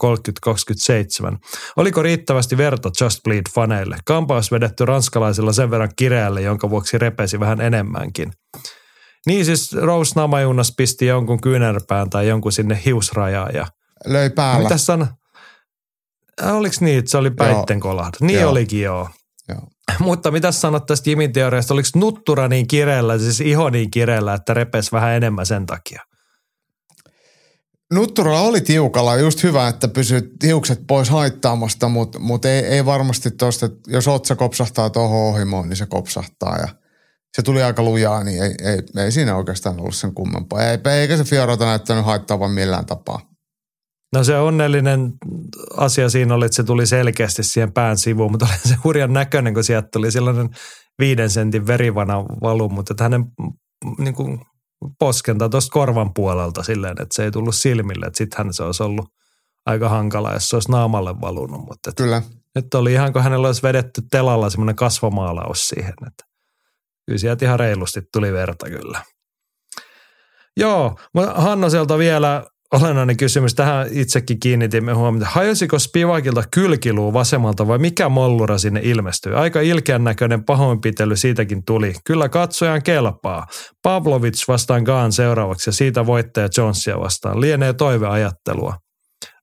30-27. 0.49 1.37
Oliko 1.77 2.01
riittävästi 2.01 2.57
verta 2.57 2.89
Just 3.01 3.19
Bleed-faneille? 3.27 3.97
Kampaus 4.05 4.51
vedetty 4.51 4.85
ranskalaisilla 4.85 5.53
sen 5.53 5.71
verran 5.71 5.91
kireälle, 5.95 6.41
jonka 6.41 6.69
vuoksi 6.69 6.97
repesi 6.97 7.39
vähän 7.39 7.61
enemmänkin. 7.61 8.33
Niin 9.25 9.45
siis 9.45 9.73
Rose 9.73 10.11
Namajunas 10.15 10.73
pisti 10.77 11.05
jonkun 11.05 11.41
kyynärpään 11.41 12.09
tai 12.09 12.27
jonkun 12.27 12.51
sinne 12.51 12.81
hiusrajaan 12.85 13.55
ja... 13.55 13.67
Löi 14.05 14.29
päällä. 14.29 14.63
Mitä 14.63 14.77
san... 14.77 15.07
Oliko 16.41 16.75
niin, 16.79 16.99
että 16.99 17.11
se 17.11 17.17
oli 17.17 17.31
päitten 17.31 17.79
kolahda? 17.79 18.17
Niin 18.21 18.39
joo. 18.39 18.51
olikin 18.51 18.81
joo. 18.81 19.09
Mutta 19.99 20.31
mitä 20.31 20.51
sanot 20.51 20.85
tästä 20.85 21.09
Jimin 21.09 21.33
teoriasta? 21.33 21.73
Oliko 21.73 21.89
nuttura 21.95 22.47
niin 22.47 22.67
kireellä, 22.67 23.17
siis 23.17 23.41
iho 23.41 23.69
niin 23.69 23.91
kireellä, 23.91 24.33
että 24.33 24.53
repes 24.53 24.91
vähän 24.91 25.11
enemmän 25.11 25.45
sen 25.45 25.65
takia? 25.65 26.01
Nuttura 27.93 28.39
oli 28.39 28.61
tiukalla, 28.61 29.15
just 29.15 29.43
hyvä, 29.43 29.67
että 29.67 29.87
pysyt 29.87 30.31
hiukset 30.43 30.81
pois 30.87 31.09
haittaamasta, 31.09 31.89
mutta 31.89 32.19
mut 32.19 32.45
ei, 32.45 32.65
ei 32.65 32.85
varmasti 32.85 33.29
että 33.29 33.45
jos 33.87 34.07
otsa 34.07 34.35
kopsahtaa 34.35 34.89
tuohon 34.89 35.19
ohimoon, 35.19 35.69
niin 35.69 35.77
se 35.77 35.85
kopsahtaa 35.85 36.57
ja 36.57 36.67
se 37.35 37.41
tuli 37.41 37.63
aika 37.63 37.83
lujaa, 37.83 38.23
niin 38.23 38.43
ei, 38.43 38.55
ei, 38.63 39.03
ei 39.05 39.11
siinä 39.11 39.35
oikeastaan 39.35 39.79
ollut 39.79 39.95
sen 39.95 40.13
kummempaa. 40.13 40.63
Ei, 40.63 40.77
eikä 40.99 41.17
se 41.17 41.23
Fiorota 41.23 41.65
näyttänyt 41.65 42.05
haittaavan 42.05 42.51
millään 42.51 42.85
tapaa. 42.85 43.34
No 44.15 44.23
se 44.23 44.37
onnellinen 44.37 45.13
asia 45.77 46.09
siinä 46.09 46.35
oli, 46.35 46.45
että 46.45 46.55
se 46.55 46.63
tuli 46.63 46.85
selkeästi 46.85 47.43
siihen 47.43 47.73
pään 47.73 47.97
sivuun, 47.97 48.31
mutta 48.31 48.45
oli 48.45 48.69
se 48.69 48.75
hurjan 48.83 49.13
näköinen, 49.13 49.53
kun 49.53 49.63
sieltä 49.63 49.87
tuli 49.93 50.11
sellainen 50.11 50.49
viiden 50.99 51.29
sentin 51.29 51.67
verivana 51.67 52.23
valu, 52.23 52.69
mutta 52.69 52.93
että 52.93 53.03
hänen 53.03 53.25
niin 53.97 54.13
kuin, 54.13 54.41
poskenta 54.99 55.49
tuosta 55.49 55.73
korvan 55.73 56.13
puolelta 56.13 56.63
silleen, 56.63 56.91
että 57.01 57.15
se 57.15 57.23
ei 57.23 57.31
tullut 57.31 57.55
silmille, 57.55 58.05
että 58.05 58.17
sittenhän 58.17 58.53
se 58.53 58.63
olisi 58.63 58.83
ollut 58.83 59.05
aika 59.65 59.89
hankala, 59.89 60.33
jos 60.33 60.49
se 60.49 60.55
olisi 60.55 60.71
naamalle 60.71 61.21
valunut. 61.21 61.61
Mutta 61.61 61.89
että 61.89 62.03
Kyllä. 62.03 62.21
nyt 62.55 62.73
oli 62.73 62.93
ihan 62.93 63.13
kuin 63.13 63.23
hänellä 63.23 63.47
olisi 63.47 63.63
vedetty 63.63 64.01
telalla 64.11 64.49
semmoinen 64.49 64.75
kasvomaalaus 64.75 65.67
siihen, 65.67 65.93
että 66.07 66.25
kyllä 67.05 67.19
sieltä 67.19 67.45
ihan 67.45 67.59
reilusti 67.59 68.01
tuli 68.13 68.33
verta 68.33 68.69
kyllä. 68.69 69.01
Joo, 70.57 70.99
Hannoselta 71.35 71.97
vielä 71.97 72.45
olennainen 72.73 73.17
kysymys. 73.17 73.55
Tähän 73.55 73.87
itsekin 73.91 74.39
kiinnitimme 74.39 74.93
huomiota. 74.93 75.29
Hajosiko 75.29 75.79
Spivakilta 75.79 76.43
kylkiluu 76.53 77.13
vasemmalta 77.13 77.67
vai 77.67 77.77
mikä 77.77 78.09
mollura 78.09 78.57
sinne 78.57 78.79
ilmestyi? 78.83 79.33
Aika 79.33 79.61
ilkeän 79.61 80.03
näköinen 80.03 80.43
pahoinpitely 80.43 81.15
siitäkin 81.15 81.65
tuli. 81.65 81.93
Kyllä 82.05 82.29
katsojan 82.29 82.83
kelpaa. 82.83 83.47
Pavlovic 83.83 84.47
vastaan 84.47 84.83
Gaan 84.83 85.11
seuraavaksi 85.11 85.69
ja 85.69 85.73
siitä 85.73 86.05
voittaja 86.05 86.49
Jonesia 86.57 86.99
vastaan. 86.99 87.41
Lienee 87.41 87.73
toiveajattelua. 87.73 88.73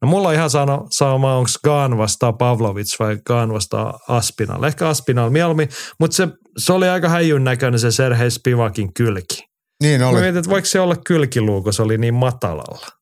No 0.02 0.08
mulla 0.08 0.28
on 0.28 0.34
ihan 0.34 0.50
sano, 0.50 0.86
sama, 0.90 1.36
onko 1.36 1.50
Gaan 1.64 1.98
vastaan 1.98 2.38
Pavlovic 2.38 2.98
vai 2.98 3.18
Gaan 3.26 3.52
vastaan 3.52 3.94
Aspinal. 4.08 4.62
Ehkä 4.62 4.88
Aspinal 4.88 5.30
mieluummin, 5.30 5.68
mutta 6.00 6.16
se, 6.16 6.28
se 6.58 6.72
oli 6.72 6.88
aika 6.88 7.08
häijyn 7.08 7.44
näköinen 7.44 7.78
se 7.78 7.90
Serhei 7.90 8.30
Spivakin 8.30 8.94
kylki. 8.94 9.44
Niin 9.82 10.02
oli. 10.02 10.14
Mä 10.14 10.20
mietin, 10.20 10.38
että 10.38 10.50
voiko 10.50 10.66
se 10.66 10.80
olla 10.80 10.96
kylkiluu, 11.06 11.62
kun 11.62 11.72
se 11.72 11.82
oli 11.82 11.98
niin 11.98 12.14
matalalla. 12.14 13.01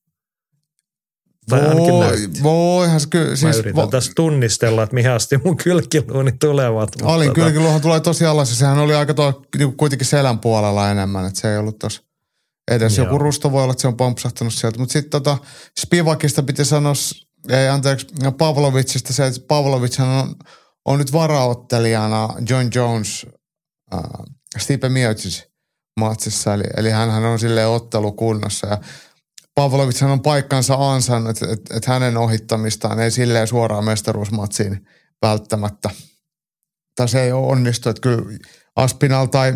Tai 1.49 1.61
ainakin 1.61 1.93
Voi, 1.95 2.07
näytti. 2.07 2.43
voihan 2.43 3.01
se 3.01 3.09
kyllä. 3.09 3.31
Mä 3.31 3.37
Siis 3.37 3.57
yritän 3.57 3.83
vo, 3.83 3.87
tässä 3.87 4.13
tunnistella, 4.17 4.83
että 4.83 4.95
mihin 4.95 5.11
asti 5.11 5.39
mun 5.45 5.57
kylkiluuni 5.57 6.33
tulevat. 6.33 6.91
Alin 7.03 7.29
tota, 7.29 7.41
kylkiluohan 7.41 7.81
tulee 7.81 8.01
tosi 8.01 8.27
alas 8.27 8.51
ja 8.51 8.57
sehän 8.57 8.79
oli 8.79 8.95
aika 8.95 9.15
tuo, 9.15 9.43
niin 9.59 9.77
kuitenkin 9.77 10.07
selän 10.07 10.39
puolella 10.39 10.91
enemmän, 10.91 11.27
että 11.27 11.41
se 11.41 11.53
ei 11.53 11.59
ollut 11.59 11.79
tuossa 11.79 12.03
edes. 12.71 12.99
Joo. 12.99 13.07
Joku 13.07 13.19
rusto 13.19 13.53
voi 13.53 13.63
olla, 13.63 13.73
että 13.73 13.83
se 13.83 13.89
on 13.89 13.97
pompsahtanut 13.97 14.55
sieltä, 14.55 14.79
mutta 14.79 14.93
sitten 14.93 15.11
tota 15.11 15.39
Spivakista 15.81 16.43
piti 16.43 16.65
sanoa, 16.65 16.93
ei 17.49 17.69
anteeksi, 17.69 18.07
Pavlovicista 18.39 19.13
se, 19.13 19.27
että 19.27 19.41
Pavlovichan 19.49 20.09
on, 20.09 20.35
on 20.85 20.99
nyt 20.99 21.13
varaottelijana 21.13 22.29
John 22.49 22.69
Jones, 22.75 23.27
äh, 23.95 24.01
Stipe 24.59 24.89
Miocic 24.89 25.43
matsissa, 26.01 26.55
eli, 26.55 26.65
eli 26.77 26.91
hän 26.91 27.25
on 27.25 27.39
silleen 27.39 27.69
ottelukunnossa 27.69 28.67
ja 28.67 28.79
Pavlovichan 29.55 30.11
on 30.11 30.23
paikkansa 30.23 30.93
ansainnut, 30.93 31.31
että, 31.31 31.53
että, 31.53 31.77
että 31.77 31.93
hänen 31.93 32.17
ohittamistaan 32.17 33.01
ei 33.01 33.11
silleen 33.11 33.47
suoraan 33.47 33.85
mestaruusmatsiin 33.85 34.87
välttämättä 35.23 35.91
tai 37.01 37.09
se 37.09 37.23
ei 37.23 37.33
ole 37.33 37.47
onnistu, 37.47 37.89
että 37.89 38.01
kyllä 38.01 38.39
Aspinal 38.77 39.27
tai 39.27 39.55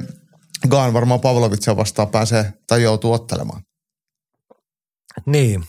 Gaan 0.69 0.93
varmaan 0.93 1.21
Pavlovitsia 1.21 1.77
vastaan 1.77 2.09
pääsee 2.09 2.53
tai 2.67 2.83
joutuu 2.83 3.13
ottelemaan. 3.13 3.63
Niin. 5.27 5.65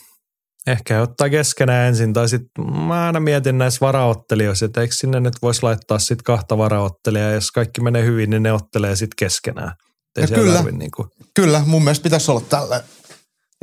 Ehkä 0.67 1.01
ottaa 1.01 1.29
keskenään 1.29 1.87
ensin, 1.87 2.13
tai 2.13 2.29
sitten 2.29 2.65
mä 2.73 3.05
aina 3.05 3.19
mietin 3.19 3.57
näissä 3.57 3.77
varaottelijoissa, 3.81 4.65
että 4.65 4.81
eikö 4.81 4.95
sinne 4.95 5.19
nyt 5.19 5.33
voisi 5.41 5.63
laittaa 5.63 5.99
sitten 5.99 6.23
kahta 6.23 6.57
varaottelijaa, 6.57 7.31
jos 7.31 7.51
kaikki 7.51 7.81
menee 7.81 8.05
hyvin, 8.05 8.29
niin 8.29 8.43
ne 8.43 8.53
ottelee 8.53 8.95
sitten 8.95 9.15
keskenään. 9.15 9.71
Ei 10.15 10.23
Ja 10.23 10.27
kyllä. 10.27 10.53
tarvi 10.53 10.71
Niinku, 10.71 11.07
Kyllä, 11.33 11.63
mun 11.65 11.83
mielestä 11.83 12.03
pitäisi 12.03 12.31
olla 12.31 12.41
tällä. 12.41 12.83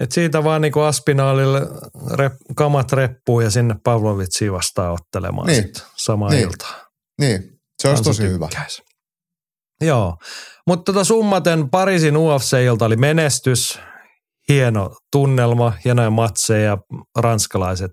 Et 0.03 0.13
siitä 0.13 0.45
vaan 0.45 0.61
niinku 0.61 0.81
Aspinaalille 0.81 1.61
rep, 2.15 2.33
kamat 2.57 2.93
reppuun 2.93 3.45
ja 3.45 3.51
sinne 3.51 3.75
Pavlovitsiin 3.85 4.53
vastaan 4.53 4.93
ottelemaan 4.93 5.47
Niin. 5.47 5.63
niin. 5.65 5.75
sit 5.77 5.87
sama 5.97 6.29
Niin. 6.29 6.37
niin. 6.37 6.49
ilta. 6.49 6.67
Niin, 7.21 7.61
se 7.83 7.89
olisi 7.89 8.03
tosi 8.03 8.23
hyvä. 8.23 8.47
tykkäisi. 8.49 8.83
Joo, 9.81 10.17
mutta 10.67 10.93
tota 10.93 11.05
summaten 11.05 11.71
Pariisin 11.71 12.17
UFC-ilta 12.17 12.85
oli 12.85 12.97
menestys, 12.97 13.79
hieno 14.49 14.97
tunnelma, 15.13 15.73
hienoja 15.85 16.11
matseja, 16.11 16.79
ranskalaiset 17.19 17.93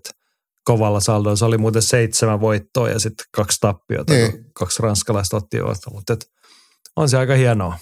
kovalla 0.64 1.00
saldolla. 1.00 1.36
Se 1.36 1.44
oli 1.44 1.58
muuten 1.58 1.82
seitsemän 1.82 2.40
voittoa 2.40 2.88
ja 2.90 2.98
sitten 2.98 3.26
kaksi 3.36 3.58
tappiota, 3.60 4.12
Niin. 4.12 4.44
kaksi 4.54 4.82
ranskalaista 4.82 5.36
otti. 5.36 5.56
Mutta 5.92 6.16
on 6.96 7.08
se 7.08 7.18
aika 7.18 7.34
hienoa. 7.34 7.78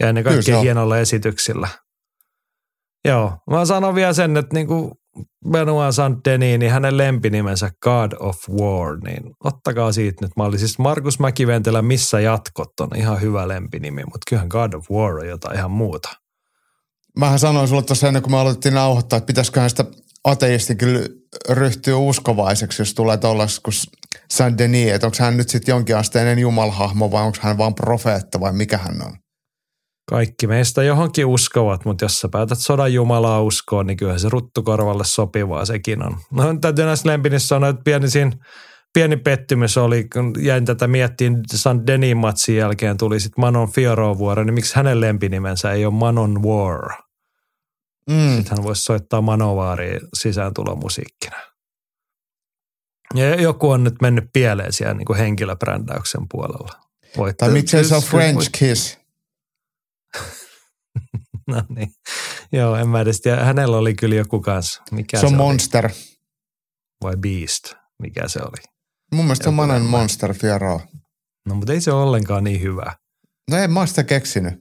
Ja 0.00 0.08
ennen 0.08 0.24
kaikkea 0.24 0.60
hienolla 0.60 0.98
esityksillä. 0.98 1.68
Joo, 3.04 3.32
mä 3.50 3.64
sanon 3.64 3.94
vielä 3.94 4.12
sen, 4.12 4.36
että 4.36 4.54
niinku 4.54 4.92
Benoit 5.50 5.94
Saint-Denis, 5.94 6.58
niin 6.58 6.72
hänen 6.72 6.96
lempinimensä 6.96 7.70
God 7.82 8.12
of 8.20 8.36
War, 8.48 8.98
niin 9.04 9.22
ottakaa 9.44 9.92
siitä 9.92 10.24
nyt 10.24 10.32
malli. 10.36 10.58
Siis 10.58 10.78
Markus 10.78 11.18
Mäkiventelä, 11.18 11.82
missä 11.82 12.20
jatkot 12.20 12.80
on 12.80 12.88
ihan 12.96 13.20
hyvä 13.20 13.48
lempinimi, 13.48 14.04
mutta 14.04 14.24
kyllähän 14.28 14.48
God 14.48 14.72
of 14.72 14.90
War 14.90 15.14
on 15.14 15.28
jotain 15.28 15.56
ihan 15.56 15.70
muuta. 15.70 16.08
Mähän 17.18 17.38
sanoin 17.38 17.68
sulle 17.68 17.82
tuossa 17.82 18.08
ennen 18.08 18.22
kuin 18.22 18.32
me 18.32 18.38
aloitettiin 18.38 18.74
nauhoittaa, 18.74 19.16
että 19.16 19.26
pitäisiköhän 19.26 19.70
sitä 19.70 19.84
ateisti 20.24 20.76
kyllä 20.76 21.00
ryhtyä 21.48 21.96
uskovaiseksi, 21.96 22.82
jos 22.82 22.94
tulee 22.94 23.16
tollas 23.16 23.60
kuin 23.60 23.74
Saint 24.30 24.58
Denis, 24.58 24.92
että 24.92 25.06
onko 25.06 25.16
hän 25.20 25.36
nyt 25.36 25.48
sitten 25.48 25.72
jonkinasteinen 25.72 26.38
jumalhahmo 26.38 27.10
vai 27.10 27.22
onko 27.22 27.38
hän 27.40 27.58
vaan 27.58 27.74
profeetta 27.74 28.40
vai 28.40 28.52
mikä 28.52 28.78
hän 28.78 29.02
on. 29.02 29.16
Kaikki 30.08 30.46
meistä 30.46 30.82
johonkin 30.82 31.26
uskovat, 31.26 31.84
mutta 31.84 32.04
jos 32.04 32.20
sä 32.20 32.28
päätät 32.28 32.58
sodan 32.58 32.92
Jumalaa 32.94 33.42
uskoa, 33.42 33.84
niin 33.84 33.96
kyllä 33.96 34.18
se 34.18 34.28
ruttukorvalle 34.28 35.04
sopivaa 35.04 35.64
sekin 35.64 36.02
on. 36.06 36.16
No 36.30 36.44
täytyy 36.60 36.84
näissä 36.84 37.08
lempinissä 37.08 37.48
sanoa, 37.48 37.68
että 37.68 37.82
pieni, 37.84 38.10
siinä, 38.10 38.32
pieni 38.94 39.16
pettymys 39.16 39.76
oli, 39.78 40.04
kun 40.12 40.34
jäin 40.38 40.64
tätä 40.64 40.86
miettiin 40.88 41.36
San 41.54 41.86
Denin 41.86 42.16
matsin 42.16 42.56
jälkeen 42.56 42.96
tuli 42.96 43.20
sitten 43.20 43.40
Manon 43.42 43.72
Fioro 43.72 44.18
vuoro, 44.18 44.44
niin 44.44 44.54
miksi 44.54 44.76
hänen 44.76 45.00
lempinimensä 45.00 45.72
ei 45.72 45.84
ole 45.84 45.94
Manon 45.94 46.42
War? 46.42 46.90
Mm. 48.10 48.36
Sitten 48.36 48.56
hän 48.56 48.64
voisi 48.64 48.82
soittaa 48.82 49.20
Manovaariin 49.20 50.00
sisääntulomusiikkina. 50.14 51.36
Ja 53.14 53.42
joku 53.42 53.70
on 53.70 53.84
nyt 53.84 53.94
mennyt 54.02 54.24
pieleen 54.32 54.72
siellä 54.72 54.94
niin 54.94 55.06
kuin 55.06 55.18
henkilöbrändäyksen 55.18 56.20
puolella. 56.30 56.72
Voitte, 57.16 57.44
Tai 57.44 57.52
miksei 57.54 57.84
se 57.84 57.88
siis- 57.88 58.10
French 58.10 58.50
kiss. 58.58 59.03
No 61.52 61.62
niin. 61.68 61.92
Joo, 62.52 62.76
en 62.76 62.88
mä 62.88 63.00
edes 63.00 63.20
tiedä. 63.20 63.44
Hänellä 63.44 63.76
oli 63.76 63.94
kyllä 63.94 64.14
joku 64.14 64.40
kanssa. 64.40 64.82
Mikä 64.90 65.20
Se 65.20 65.26
on 65.26 65.32
oli? 65.32 65.36
monster. 65.38 65.90
Vai 67.02 67.16
Beast? 67.16 67.74
Mikä 68.02 68.28
se 68.28 68.38
oli? 68.40 68.62
Mun 69.12 69.24
mielestä 69.24 69.42
se 69.42 69.48
on 69.48 69.54
Joku 69.54 69.66
Manen. 69.66 69.82
Monster 69.82 70.34
Fierro. 70.34 70.80
No 71.48 71.54
mutta 71.54 71.72
ei 71.72 71.80
se 71.80 71.92
ole 71.92 72.02
ollenkaan 72.02 72.44
niin 72.44 72.60
hyvä. 72.62 72.94
No 73.50 73.56
en 73.56 73.70
mä 73.72 73.86
sitä 73.86 74.04
keksinyt. 74.04 74.54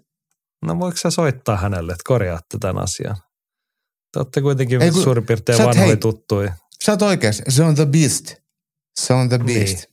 No 0.65 0.79
voiko 0.79 0.97
sä 0.97 1.11
soittaa 1.11 1.57
hänelle, 1.57 1.91
että 1.91 2.03
korjaatte 2.07 2.57
tämän 2.59 2.83
asian? 2.83 3.15
Te 4.13 4.19
olette 4.19 4.41
kuitenkin 4.41 4.81
Ei, 4.81 4.91
kun- 4.91 5.03
suurin 5.03 5.25
piirtein 5.25 5.63
vanhoja 5.65 5.97
tuttuja. 5.97 6.53
Sä 6.83 6.91
oot 6.91 7.01
oikeas. 7.01 7.41
Se 7.49 7.63
on 7.63 7.75
The 7.75 7.85
Beast. 7.85 8.35
Se 8.99 9.13
on 9.13 9.29
The 9.29 9.37
Beast. 9.37 9.73
Niin. 9.75 9.83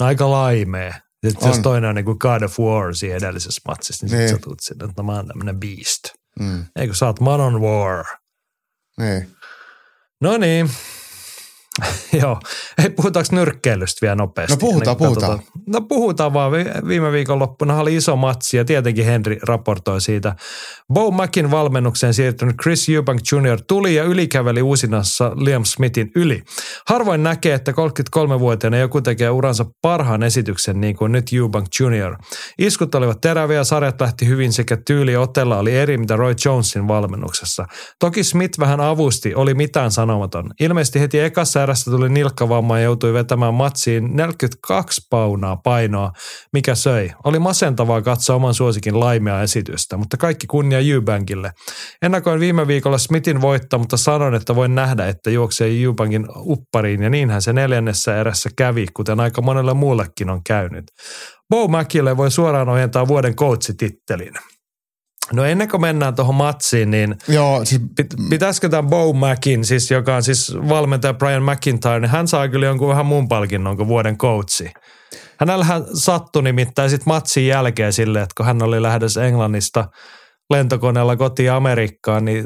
No, 0.00 0.06
aika 0.06 0.30
laimea. 0.30 0.94
Sitten 1.26 1.48
jos 1.48 1.56
On. 1.56 1.62
toinen 1.62 1.88
on 1.90 1.94
niin 1.96 2.04
kuin 2.04 2.16
God 2.20 2.42
of 2.42 2.58
War 2.60 2.94
siinä 2.94 3.16
edellisessä 3.16 3.60
matsissa, 3.68 4.06
niin, 4.06 4.18
Niin. 4.18 4.28
sitten 4.28 4.40
sä 4.40 4.44
tulet 4.44 4.60
sinne, 4.60 4.84
että 4.84 5.02
no, 5.02 5.06
mä 5.06 5.12
oon 5.16 5.26
tämmönen 5.26 5.60
beast. 5.60 6.02
Mm. 6.40 6.64
Eikö 6.76 6.94
sä 6.94 7.06
oot 7.06 7.20
Man 7.20 7.40
on 7.40 7.60
War? 7.60 8.04
Niin. 8.98 9.30
No 10.20 10.36
niin. 10.36 10.70
Joo. 12.22 12.40
Hei, 12.78 12.90
puhutaanko 12.90 13.36
nyrkkeilystä 13.36 13.98
vielä 14.02 14.14
nopeasti? 14.16 14.54
No 14.54 14.58
puhutaan, 14.60 14.96
kuin 14.96 15.08
puhutaan. 15.08 15.32
katsotaan. 15.38 15.62
No 15.66 15.80
puhutaan 15.80 16.32
vaan. 16.32 16.52
Vi- 16.52 16.88
Viime 16.88 17.12
viikonloppuna 17.12 17.80
oli 17.80 17.96
iso 17.96 18.16
matsi 18.16 18.56
ja 18.56 18.64
tietenkin 18.64 19.04
Henry 19.04 19.36
raportoi 19.42 20.00
siitä. 20.00 20.36
Bo 20.94 21.10
Mackin 21.10 21.50
valmennukseen 21.50 22.14
siirtynyt 22.14 22.56
Chris 22.62 22.88
Eubank 22.88 23.20
Jr. 23.32 23.60
tuli 23.68 23.94
ja 23.94 24.04
ylikäveli 24.04 24.62
uusinassa 24.62 25.32
Liam 25.34 25.64
Smithin 25.64 26.10
yli. 26.14 26.42
Harvoin 26.88 27.22
näkee, 27.22 27.54
että 27.54 27.72
33-vuotiaana 27.72 28.78
joku 28.78 29.00
tekee 29.00 29.30
uransa 29.30 29.66
parhaan 29.82 30.22
esityksen 30.22 30.80
niin 30.80 30.96
kuin 30.96 31.12
nyt 31.12 31.26
Eubank 31.32 31.66
Jr. 31.80 32.16
Iskut 32.58 32.94
olivat 32.94 33.20
teräviä, 33.20 33.64
sarjat 33.64 34.00
lähti 34.00 34.26
hyvin 34.26 34.52
sekä 34.52 34.76
tyyli 34.86 35.16
otella 35.16 35.58
oli 35.58 35.76
eri 35.76 35.98
mitä 35.98 36.16
Roy 36.16 36.34
Jonesin 36.44 36.88
valmennuksessa. 36.88 37.66
Toki 37.98 38.24
Smith 38.24 38.58
vähän 38.58 38.80
avusti, 38.80 39.34
oli 39.34 39.54
mitään 39.54 39.90
sanomaton. 39.90 40.50
Ilmeisesti 40.60 41.00
heti 41.00 41.20
ekassa 41.20 41.67
erässä 41.68 41.90
tuli 41.90 42.08
nilkkavamma 42.08 42.78
ja 42.78 42.84
joutui 42.84 43.12
vetämään 43.12 43.54
matsiin 43.54 44.16
42 44.16 45.00
paunaa 45.10 45.56
painoa, 45.56 46.12
mikä 46.52 46.74
söi. 46.74 47.10
Oli 47.24 47.38
masentavaa 47.38 48.02
katsoa 48.02 48.36
oman 48.36 48.54
suosikin 48.54 49.00
laimea 49.00 49.42
esitystä, 49.42 49.96
mutta 49.96 50.16
kaikki 50.16 50.46
kunnia 50.46 50.78
Eubankille. 50.78 51.52
Ennakoin 52.02 52.40
viime 52.40 52.66
viikolla 52.66 52.98
Smithin 52.98 53.40
voittaa, 53.40 53.78
mutta 53.78 53.96
sanon, 53.96 54.34
että 54.34 54.54
voin 54.54 54.74
nähdä, 54.74 55.06
että 55.06 55.30
juoksee 55.30 55.82
Eubankin 55.82 56.26
uppariin 56.36 57.02
ja 57.02 57.10
niinhän 57.10 57.42
se 57.42 57.52
neljännessä 57.52 58.16
erässä 58.16 58.50
kävi, 58.56 58.86
kuten 58.94 59.20
aika 59.20 59.42
monelle 59.42 59.74
muullekin 59.74 60.30
on 60.30 60.40
käynyt. 60.46 60.84
Bo 61.50 61.68
Mäkille 61.68 62.16
voi 62.16 62.30
suoraan 62.30 62.68
ojentaa 62.68 63.08
vuoden 63.08 63.34
coachitittelin. 63.34 64.34
No 65.32 65.44
ennen 65.44 65.68
kuin 65.68 65.80
mennään 65.80 66.14
tuohon 66.14 66.34
matsiin, 66.34 66.90
niin 66.90 67.16
Joo, 67.28 67.64
siis 67.64 67.82
pit- 67.82 68.28
pitäisikö 68.30 68.68
tämän 68.68 68.90
Bo 68.90 69.12
Mackin, 69.12 69.64
siis 69.64 69.90
joka 69.90 70.16
on 70.16 70.22
siis 70.22 70.56
valmentaja 70.68 71.14
Brian 71.14 71.42
McIntyre, 71.42 72.00
niin 72.00 72.10
hän 72.10 72.28
saa 72.28 72.48
kyllä 72.48 72.66
jonkun 72.66 72.88
vähän 72.88 73.06
muun 73.06 73.28
palkinnon 73.28 73.76
kuin 73.76 73.88
vuoden 73.88 74.18
coachi. 74.18 74.70
Hänellähän 75.40 75.84
sattui 75.94 76.42
nimittäin 76.42 76.90
sitten 76.90 77.08
matsin 77.08 77.46
jälkeen 77.46 77.92
silleen, 77.92 78.22
että 78.22 78.34
kun 78.36 78.46
hän 78.46 78.62
oli 78.62 78.82
lähdössä 78.82 79.24
Englannista 79.24 79.88
lentokoneella 80.50 81.16
kotiin 81.16 81.52
Amerikkaan, 81.52 82.24
niin 82.24 82.44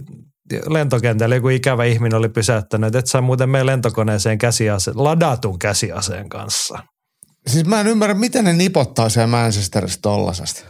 lentokentällä 0.68 1.34
joku 1.34 1.48
ikävä 1.48 1.84
ihminen 1.84 2.18
oli 2.18 2.28
pysäyttänyt, 2.28 2.94
että 2.94 3.10
sä 3.10 3.20
muuten 3.20 3.50
mene 3.50 3.66
lentokoneeseen 3.66 4.38
käsiaseen, 4.38 5.04
ladatun 5.04 5.59
käsiaseen 5.59 6.28
kanssa. 6.28 6.78
Siis 7.46 7.66
mä 7.66 7.80
en 7.80 7.86
ymmärrä, 7.86 8.14
miten 8.14 8.44
ne 8.44 8.52
nipottaa 8.52 9.09
siellä 9.09 9.26
Manchesterissa 9.26 9.98
tollasesta. 10.02 10.64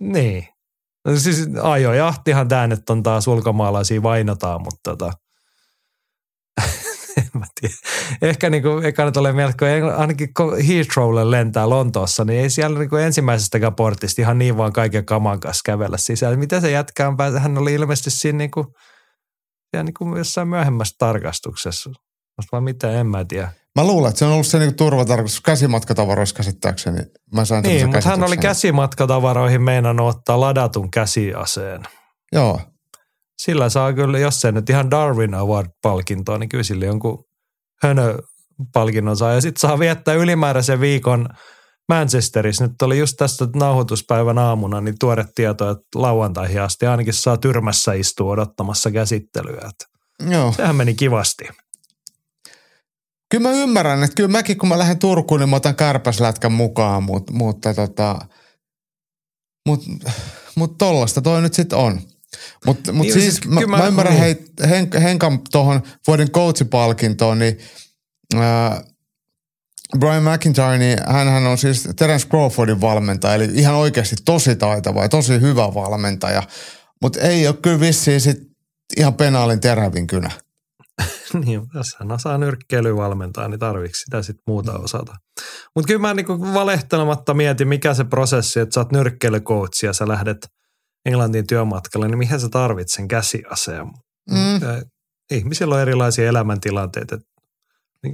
Niin. 0.00 0.51
No 1.04 1.16
Siis 1.16 1.48
ajojahtihan 1.62 2.48
tämä 2.48 2.66
nyt 2.66 2.90
on 2.90 3.02
taas 3.02 3.28
ulkomaalaisia 3.28 4.02
vainotaan, 4.02 4.62
mutta 4.62 4.90
tota, 4.90 5.12
en 7.16 7.30
mä 7.34 7.46
tiedä. 7.60 7.74
Ehkä 8.22 8.50
niin 8.50 8.62
kuin, 8.62 8.84
eka 8.84 9.04
nyt 9.04 9.16
ole 9.16 9.32
melko, 9.32 9.64
ainakin 9.96 10.34
kun 10.34 10.62
Heathrowlle 10.62 11.30
lentää 11.30 11.68
Lontoossa, 11.68 12.24
niin 12.24 12.40
ei 12.40 12.50
siellä 12.50 12.78
niin 12.78 12.90
kuin 12.90 13.02
ensimmäisestäkään 13.02 13.74
portista 13.74 14.22
ihan 14.22 14.38
niin 14.38 14.56
vaan 14.56 14.72
kaiken 14.72 15.04
kaman 15.04 15.40
kanssa 15.40 15.62
kävellä 15.64 15.96
sisällä. 15.96 16.36
Mitä 16.36 16.60
se 16.60 16.70
jätkään 16.70 17.16
pääsi? 17.16 17.38
Hän 17.38 17.58
oli 17.58 17.74
ilmeisesti 17.74 18.10
siinä 18.10 18.38
niin 18.38 18.50
kuin, 18.50 18.66
niin 19.72 19.94
kuin 19.98 20.16
jossain 20.16 20.48
myöhemmässä 20.48 20.94
tarkastuksessa. 20.98 21.90
Vaan 22.52 22.64
mitä, 22.64 22.92
en 22.92 23.06
mä 23.06 23.24
tiedä. 23.24 23.61
Mä 23.76 23.86
luulen, 23.86 24.08
että 24.08 24.18
se 24.18 24.24
on 24.24 24.32
ollut 24.32 24.46
se 24.46 24.58
niinku 24.58 24.76
turvatarkoitus 24.76 25.40
käsimatkatavaroissa 25.40 26.36
käsittääkseni. 26.36 26.98
Mä 27.34 27.44
sain 27.44 27.62
Niin, 27.62 27.86
mutta 27.86 28.08
hän 28.08 28.24
oli 28.24 28.36
käsimatkatavaroihin 28.36 29.62
meinannut 29.62 30.16
ottaa 30.16 30.40
ladatun 30.40 30.90
käsiaseen. 30.90 31.82
Joo. 32.32 32.60
sillä 33.38 33.68
saa 33.68 33.92
kyllä, 33.92 34.18
jos 34.18 34.40
se 34.40 34.52
nyt 34.52 34.70
ihan 34.70 34.90
Darwin 34.90 35.34
Award-palkintoa, 35.34 36.38
niin 36.38 36.48
kyllä 36.48 36.64
sillä 36.64 36.86
jonkun 36.86 37.24
hönö 37.82 38.18
palkinnon 38.72 39.16
saa. 39.16 39.32
Ja 39.32 39.40
sitten 39.40 39.60
saa 39.60 39.78
viettää 39.78 40.14
ylimääräisen 40.14 40.80
viikon 40.80 41.28
Manchesterissa. 41.88 42.66
Nyt 42.66 42.82
oli 42.82 42.98
just 42.98 43.16
tästä 43.16 43.46
nauhoituspäivän 43.54 44.38
aamuna 44.38 44.80
niin 44.80 44.94
tuore 45.00 45.24
tieto, 45.34 45.70
että 45.70 45.84
lauantaihin 45.94 46.62
asti 46.62 46.86
ainakin 46.86 47.14
saa 47.14 47.36
tyrmässä 47.36 47.92
istua 47.92 48.32
odottamassa 48.32 48.90
käsittelyä. 48.90 49.68
Että 49.70 49.84
Joo. 50.30 50.52
sehän 50.52 50.76
meni 50.76 50.94
kivasti. 50.94 51.44
Kyllä 53.32 53.48
mä 53.48 53.54
ymmärrän, 53.54 54.02
että 54.02 54.14
kyllä 54.14 54.28
mäkin 54.28 54.58
kun 54.58 54.68
mä 54.68 54.78
lähden 54.78 54.98
Turkuun, 54.98 55.40
niin 55.40 55.48
mä 55.48 55.56
otan 55.56 55.76
kärpäslätkän 55.76 56.52
mukaan, 56.52 57.02
mutta, 57.02 57.32
mutta 57.32 57.74
tota, 57.74 58.18
mut, 59.68 59.84
mut 60.54 60.78
tollasta 60.78 61.22
toi 61.22 61.42
nyt 61.42 61.54
sitten 61.54 61.78
on. 61.78 62.00
Mutta 62.66 62.92
mut 62.92 63.02
Niin, 63.02 63.12
siis, 63.12 63.24
siis 63.24 63.46
mä, 63.46 63.60
mä, 63.60 63.76
mä- 63.76 63.86
ymmärrän 63.86 64.16
hei, 64.16 64.44
Henk, 64.68 64.94
Henkan 64.94 65.40
tuohon 65.52 65.82
vuoden 66.06 66.30
coachipalkintoon, 66.30 67.38
niin 67.38 67.58
ää, 68.36 68.82
Brian 69.98 70.22
McIntyre, 70.22 70.78
niin 70.78 70.98
hänhän 71.06 71.46
on 71.46 71.58
siis 71.58 71.88
Terence 71.96 72.28
Crawfordin 72.28 72.80
valmentaja, 72.80 73.34
eli 73.34 73.48
ihan 73.54 73.74
oikeasti 73.74 74.16
tosi 74.24 74.56
taitava 74.56 75.02
ja 75.02 75.08
tosi 75.08 75.40
hyvä 75.40 75.74
valmentaja, 75.74 76.42
mutta 77.02 77.20
ei 77.20 77.46
ole 77.46 77.56
kyllä 77.62 77.80
vissiin 77.80 78.20
sit 78.20 78.38
ihan 78.96 79.14
penaalin 79.14 79.60
terävin 79.60 80.06
kynä. 80.06 80.30
niin, 81.44 81.62
jos 81.74 81.96
hän 81.98 82.12
osaa 82.12 82.38
nyrkkeilyä 82.38 82.96
valmentaa, 82.96 83.48
niin 83.48 83.60
tarviksi 83.60 84.02
sitä 84.02 84.22
sitten 84.22 84.42
muuta 84.46 84.78
osata. 84.78 85.14
Mutta 85.74 85.86
kyllä 85.86 86.00
mä 86.00 86.14
niinku 86.14 86.54
valehtelematta 86.54 87.34
mietin, 87.34 87.68
mikä 87.68 87.94
se 87.94 88.04
prosessi, 88.04 88.60
että 88.60 88.74
sä 88.74 88.80
oot 88.80 88.92
nyrkkeilykoutsi 88.92 89.86
ja 89.86 89.92
sä 89.92 90.08
lähdet 90.08 90.38
Englantiin 91.06 91.46
työmatkalle, 91.46 92.08
niin 92.08 92.18
mihin 92.18 92.40
sä 92.40 92.48
tarvitset 92.48 92.96
sen 92.96 93.08
käsiaseen? 93.08 93.86
Mm. 94.30 94.60
Ihmisillä 95.30 95.74
on 95.74 95.80
erilaisia 95.80 96.28
elämäntilanteita. 96.28 97.18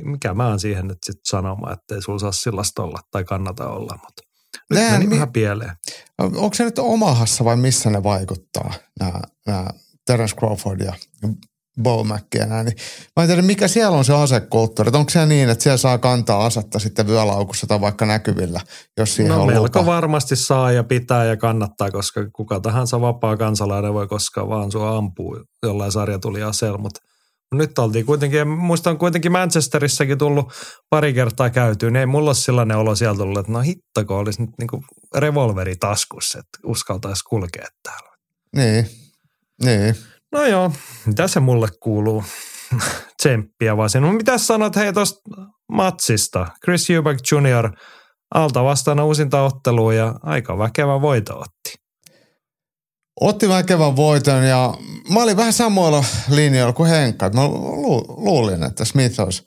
Mikä 0.05 0.35
mä 0.35 0.47
oon 0.47 0.61
siihen 0.61 0.87
nyt 0.87 0.99
sitten 1.07 1.23
sanomaan, 1.29 1.73
että 1.73 1.95
ei 1.95 2.03
sulla 2.03 2.19
saa 2.19 2.33
sellaista 2.33 2.83
olla 2.83 2.99
tai 3.11 3.25
kannata 3.25 3.69
olla. 3.69 3.99
Mutta 4.05 4.23
nyt 4.71 4.81
Nää, 4.81 4.93
meni 4.93 5.07
mi- 5.07 5.15
vähän 5.15 5.33
pieleen. 5.33 5.73
Onko 6.19 6.55
se 6.55 6.65
nyt 6.65 6.79
Omahassa 6.79 7.45
vai 7.45 7.57
missä 7.57 7.91
ne 7.91 8.03
vaikuttaa, 8.03 8.75
nämä, 9.01 9.21
nämä 9.47 9.67
Terence 10.07 10.37
Crawford 10.37 10.81
ja 10.81 10.93
Bo 11.83 12.05
Mack 12.05 12.27
ja 12.35 12.47
nämä, 12.47 12.63
niin 12.63 12.77
mä 13.17 13.23
en 13.23 13.29
tiedä, 13.29 13.43
mikä 13.43 13.69
siellä 13.69 13.99
on 13.99 14.05
se 14.05 14.15
asekulttuuri. 14.15 14.91
Onko 14.95 15.11
se 15.11 15.27
niin, 15.27 15.49
että 15.49 15.63
siellä 15.63 15.77
saa 15.77 15.99
kantaa 15.99 16.47
asetta 16.47 16.79
sitten 16.79 17.07
vyölaukussa 17.07 17.67
tai 17.67 17.81
vaikka 17.81 18.07
näkyvillä, 18.07 18.61
jos 18.97 19.15
siihen 19.15 19.33
No 19.33 19.41
on 19.41 19.47
melko 19.47 19.81
lupa? 19.81 19.87
varmasti 19.87 20.37
saa 20.37 20.73
ja 20.73 20.85
pitää 20.85 21.25
ja 21.25 21.37
kannattaa, 21.37 21.91
koska 21.91 22.21
kuka 22.33 22.61
tahansa 22.61 23.01
vapaa 23.01 23.37
kansalainen 23.37 23.95
voi 23.95 24.09
koskaan 24.09 24.49
vaan 24.49 24.73
sua 24.73 24.97
ampua 24.97 25.41
jollain 25.63 25.93
sarjatuliaseella, 25.93 26.79
mutta 26.79 27.01
nyt 27.55 27.79
oltiin 27.79 28.07
kuitenkin, 28.07 28.49
muista 28.49 28.91
on 28.91 28.99
kuitenkin 28.99 29.33
Manchesterissakin 29.33 30.19
tullut 30.19 30.53
pari 30.91 31.13
kertaa 31.13 31.51
käytyä, 31.51 31.91
niin 31.91 32.01
ei 32.01 32.07
mulla 32.07 32.29
ole 32.29 32.35
sellainen 32.35 32.77
olo 32.77 32.95
siellä 32.95 33.17
tullut, 33.17 33.39
että 33.39 33.53
no 33.53 33.61
hittako 33.61 34.19
olisi 34.19 34.43
nyt 34.43 34.51
niinku 34.59 34.85
revolveri 35.15 35.77
taskussa, 35.77 36.39
että 36.39 36.59
uskaltaisi 36.65 37.25
kulkea 37.25 37.67
täällä. 37.83 38.17
Niin, 38.57 38.87
niin. 39.65 39.95
No 40.33 40.47
joo, 40.47 40.73
mitä 41.07 41.29
se 41.29 41.41
mulle 41.41 41.69
kuuluu? 41.81 42.25
Tsemppiä 43.23 43.77
vaan 43.77 43.91
sinun. 43.91 44.15
Mitä 44.15 44.39
sanot 44.39 44.77
hei 44.77 44.93
tuosta 44.93 45.21
matsista? 45.73 46.47
Chris 46.65 46.91
Eubank 46.91 47.19
Jr. 47.33 47.71
alta 48.35 48.65
vastaan 48.65 49.01
uusinta 49.01 49.43
ottelua 49.43 49.95
ja 49.95 50.15
aika 50.23 50.59
väkevä 50.59 51.01
voito 51.01 51.39
otti. 51.39 51.75
Otti 53.21 53.49
väkevän 53.49 53.97
voiton 53.97 54.43
ja 54.45 54.75
mä 55.15 55.23
olin 55.23 55.37
vähän 55.37 55.53
samoilla 55.53 56.05
linjoilla 56.29 56.73
kuin 56.73 56.91
Henkka. 56.91 57.31
Mä 57.31 57.49
lu- 57.49 58.15
luulin, 58.17 58.63
että 58.63 58.85
Smith 58.85 59.21
olisi 59.21 59.47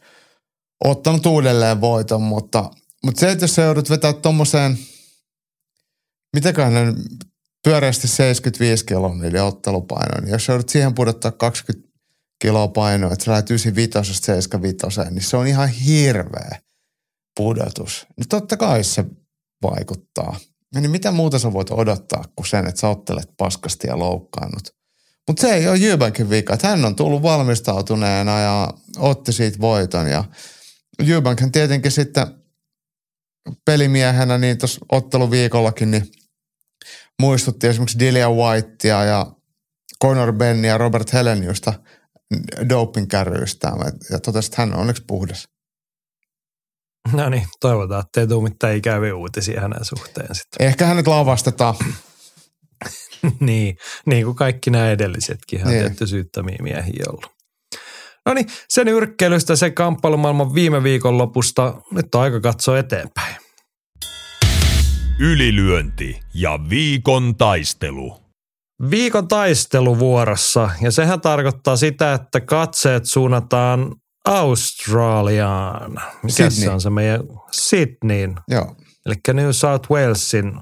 ottanut 0.86 1.26
uudelleen 1.26 1.82
voiton, 1.82 2.22
mutta, 2.22 2.70
mutta 3.03 3.20
se, 3.20 3.32
että 3.32 3.44
jos 3.44 3.56
sä 3.56 3.62
joudut 3.62 3.90
vetää 3.90 4.14
tommoseen, 4.14 4.78
mitäköhän 6.34 6.74
ne 6.74 6.94
pyöreästi 7.64 8.08
75 8.08 8.86
kiloa 8.86 9.16
niiden 9.16 9.44
ottelupainoa, 9.44 10.22
niin 10.22 10.32
jos 10.32 10.48
joudut 10.48 10.70
siihen 10.70 10.96
pudottaa 10.96 11.32
20 11.32 11.90
kiloa 12.42 12.68
painoa, 12.68 13.14
että 13.14 13.26
sä 13.26 13.32
lähdet 13.32 13.50
95 13.50 14.22
75, 14.22 15.10
niin 15.12 15.24
se 15.24 15.38
on 15.38 15.48
ihan 15.48 15.70
hirveä 15.70 16.60
pudotus. 17.38 18.08
Niin 18.18 18.28
totta 18.30 18.58
kai 18.58 18.84
se 18.84 19.06
vaikuttaa. 19.64 20.40
Ja 20.76 20.82
niin 20.82 20.92
mitä 20.92 21.12
muuta 21.12 21.40
sä 21.40 21.54
voit 21.54 21.72
odottaa 21.72 22.24
kuin 22.36 22.48
sen, 22.48 22.68
että 22.68 22.82
sä 22.82 22.90
ottelet 22.90 23.30
paskasti 23.38 23.88
ja 23.88 24.00
loukkaannut. 24.00 24.64
Mutta 25.28 25.42
se 25.42 25.54
ei 25.54 25.68
ole 25.68 25.78
Jybankin 25.78 26.30
vika, 26.30 26.54
että 26.54 26.68
hän 26.68 26.86
on 26.86 26.96
tullut 26.96 27.24
valmistautuneena 27.24 28.40
ja 28.40 28.74
otti 28.98 29.34
siitä 29.34 29.60
voiton. 29.60 30.08
Ja 30.08 30.24
Jybankhän 31.04 31.52
tietenkin 31.52 31.92
sitten 31.92 32.28
pelimiehenä 33.66 34.38
niin 34.38 34.58
tuossa 34.58 34.86
otteluviikollakin 34.92 35.92
niin 35.92 36.12
muistutti 37.22 37.68
esimerkiksi 37.68 37.99
Dilia 37.99 38.30
Whitea 38.30 39.03
ja 39.03 39.26
Conor 40.03 40.34
Benny 40.34 40.68
ja 40.68 40.77
Robert 40.77 41.14
Heleniusta 41.14 41.73
dopingkärryistä 42.69 43.72
ja 44.10 44.19
totesi, 44.19 44.48
että 44.48 44.61
hän 44.61 44.73
on 44.73 44.80
onneksi 44.80 45.03
puhdas. 45.07 45.48
No 47.14 47.30
niin, 47.30 47.45
toivotaan, 47.60 48.03
että 48.06 48.22
ei 48.22 48.27
tule 48.27 48.49
mitään 48.49 48.76
ikäviä 48.76 49.15
uutisia 49.15 49.61
hänen 49.61 49.85
suhteen 49.85 50.35
sitten. 50.35 50.68
Ehkä 50.68 50.85
hänet 50.85 51.07
lavastetaan. 51.07 51.76
niin, 53.39 53.77
niin 54.06 54.26
kuin 54.26 54.35
kaikki 54.35 54.69
nämä 54.69 54.91
edellisetkin, 54.91 55.60
hän 55.60 55.69
Niin. 55.69 55.84
tietty 55.84 56.07
syyttämiä 56.07 56.57
miehiä 56.61 57.03
ollut. 57.10 57.31
No 58.26 58.34
niin, 58.34 58.48
sen 58.69 58.88
yrkkeilystä, 58.88 59.56
se 59.56 59.72
kamppailumaailman 59.72 60.53
viime 60.53 60.84
viikon 60.84 61.18
lopusta, 61.18 61.81
nyt 61.91 62.15
on 62.15 62.22
aika 62.22 62.39
katsoa 62.39 62.80
eteenpäin. 62.80 63.35
Ylilyönti 65.23 66.19
ja 66.34 66.60
viikon 66.69 67.35
taistelu. 67.35 68.18
Viikon 68.89 69.27
taisteluvuorossa, 69.27 70.69
ja 70.81 70.91
sehän 70.91 71.22
tarkoittaa 71.22 71.76
sitä, 71.76 72.14
että 72.14 72.41
katseet 72.41 73.06
suunnataan 73.06 73.95
Australiaan. 74.26 75.91
Mikä 76.23 76.49
Sydney. 76.49 76.49
se 76.52 76.69
on 76.69 76.81
se 76.81 76.89
meidän 76.89 77.22
Sydneyin, 77.52 78.35
Joo. 78.48 78.76
eli 79.06 79.15
New 79.34 79.49
South 79.52 79.91
Walesin 79.91 80.53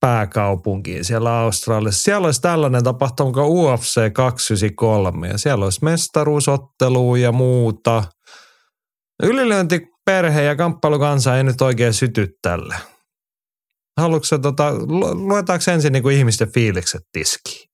pääkaupunkiin 0.00 1.04
siellä 1.04 1.38
Australiassa. 1.38 2.02
Siellä 2.02 2.26
olisi 2.26 2.40
tällainen 2.40 2.84
tapahtuma 2.84 3.32
kuin 3.32 3.46
UFC 3.46 4.12
293 4.12 5.28
ja 5.28 5.38
siellä 5.38 5.64
olisi 5.64 5.84
mestaruusottelu 5.84 7.16
ja 7.16 7.32
muuta. 7.32 8.04
Ylilöintiperhe 9.22 10.42
ja 10.42 10.56
kamppailukansa 10.56 11.36
ei 11.36 11.44
nyt 11.44 11.60
oikein 11.60 11.94
syty 11.94 12.38
tälle. 12.42 12.91
Haluatko 13.96 14.38
tota, 14.38 14.72
luetaanko 15.12 15.70
ensin 15.70 15.92
niin 15.92 16.02
kuin 16.02 16.16
ihmisten 16.16 16.52
fiilikset 16.52 17.02
tiskiin? 17.12 17.68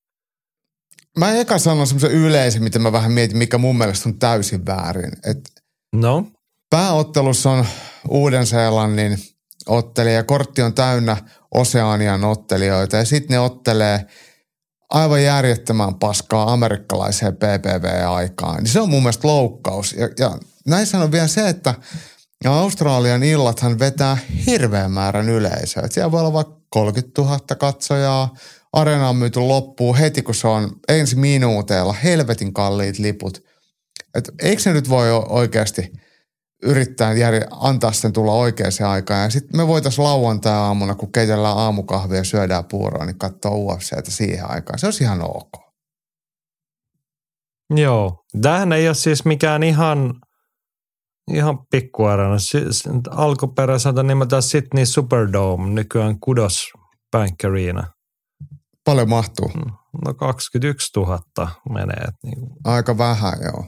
Mä 1.18 1.32
eka 1.32 1.58
sanon 1.58 1.86
semmoisen 1.86 2.10
yleisen, 2.10 2.62
mitä 2.62 2.78
mä 2.78 2.92
vähän 2.92 3.12
mietin, 3.12 3.38
mikä 3.38 3.58
mun 3.58 3.78
mielestä 3.78 4.08
on 4.08 4.18
täysin 4.18 4.66
väärin. 4.66 5.12
Et 5.26 5.38
No, 5.92 6.26
pääottelussa 6.70 7.50
on 7.50 7.66
Uuden-Seelannin 8.08 9.18
ottelija 9.66 10.16
ja 10.16 10.24
kortti 10.24 10.62
on 10.62 10.74
täynnä 10.74 11.16
Oseanian 11.54 12.24
ottelijoita 12.24 12.96
ja 12.96 13.04
sitten 13.04 13.34
ne 13.34 13.40
ottelee 13.40 14.06
aivan 14.90 15.22
järjettömän 15.22 15.94
paskaa 15.94 16.52
amerikkalaiseen 16.52 17.36
PPV-aikaan. 17.36 18.56
Niin 18.56 18.72
se 18.72 18.80
on 18.80 18.90
mun 18.90 19.02
mielestä 19.02 19.28
loukkaus. 19.28 19.92
Ja, 19.92 20.08
ja 20.18 20.38
näissä 20.66 20.98
on 20.98 21.12
vielä 21.12 21.26
se, 21.26 21.48
että 21.48 21.74
Australian 22.44 23.22
illathan 23.22 23.78
vetää 23.78 24.18
hirveän 24.46 24.90
määrän 24.90 25.28
yleisöä. 25.28 25.82
Et 25.82 25.92
siellä 25.92 26.12
voi 26.12 26.20
olla 26.20 26.32
vaikka 26.32 26.60
30 26.68 27.22
000 27.22 27.38
katsojaa. 27.58 28.34
Areena 28.72 29.08
on 29.08 29.16
myyty 29.16 29.40
loppuun 29.40 29.96
heti, 29.96 30.22
kun 30.22 30.34
se 30.34 30.48
on 30.48 30.70
ensi 30.88 31.16
minuuteilla. 31.16 31.92
Helvetin 31.92 32.52
kalliit 32.52 32.98
liput. 32.98 33.44
Et 34.14 34.30
eikö 34.42 34.62
se 34.62 34.72
nyt 34.72 34.88
voi 34.88 35.10
oikeasti 35.28 35.92
yrittää 36.62 37.12
jär, 37.12 37.34
antaa 37.50 37.92
sen 37.92 38.12
tulla 38.12 38.32
oikeaan 38.32 38.72
aikaan. 38.88 39.22
Ja 39.22 39.30
sitten 39.30 39.56
me 39.56 39.66
voitaisiin 39.66 40.04
lauantai-aamuna, 40.04 40.94
kun 40.94 41.12
keitellään 41.12 41.58
aamukahvia 41.58 42.18
ja 42.18 42.24
syödään 42.24 42.64
puuroa, 42.64 43.04
niin 43.04 43.18
katsoa 43.18 43.54
UFCtä 43.54 44.10
siihen 44.10 44.50
aikaan. 44.50 44.78
Se 44.78 44.86
olisi 44.86 45.04
ihan 45.04 45.22
ok. 45.22 45.52
joo. 47.74 48.24
Tämähän 48.42 48.72
ei 48.72 48.88
ole 48.88 48.94
siis 48.94 49.24
mikään 49.24 49.62
ihan, 49.62 50.14
ihan 51.34 51.58
pikkuarena. 51.70 52.38
Siis 52.38 52.84
alkuperäiseltä 53.10 54.02
nimeltään 54.02 54.42
Sydney 54.42 54.86
Superdome, 54.86 55.70
nykyään 55.70 56.20
Kudos 56.20 56.68
Bank 57.12 57.44
Arena. 57.44 57.84
Paljon 58.84 59.08
mahtuu. 59.08 59.50
No 60.04 60.14
21 60.14 60.90
000 60.96 61.18
menee. 61.70 62.04
Niin, 62.24 62.38
Aika 62.64 62.98
vähän, 62.98 63.34
joo. 63.44 63.64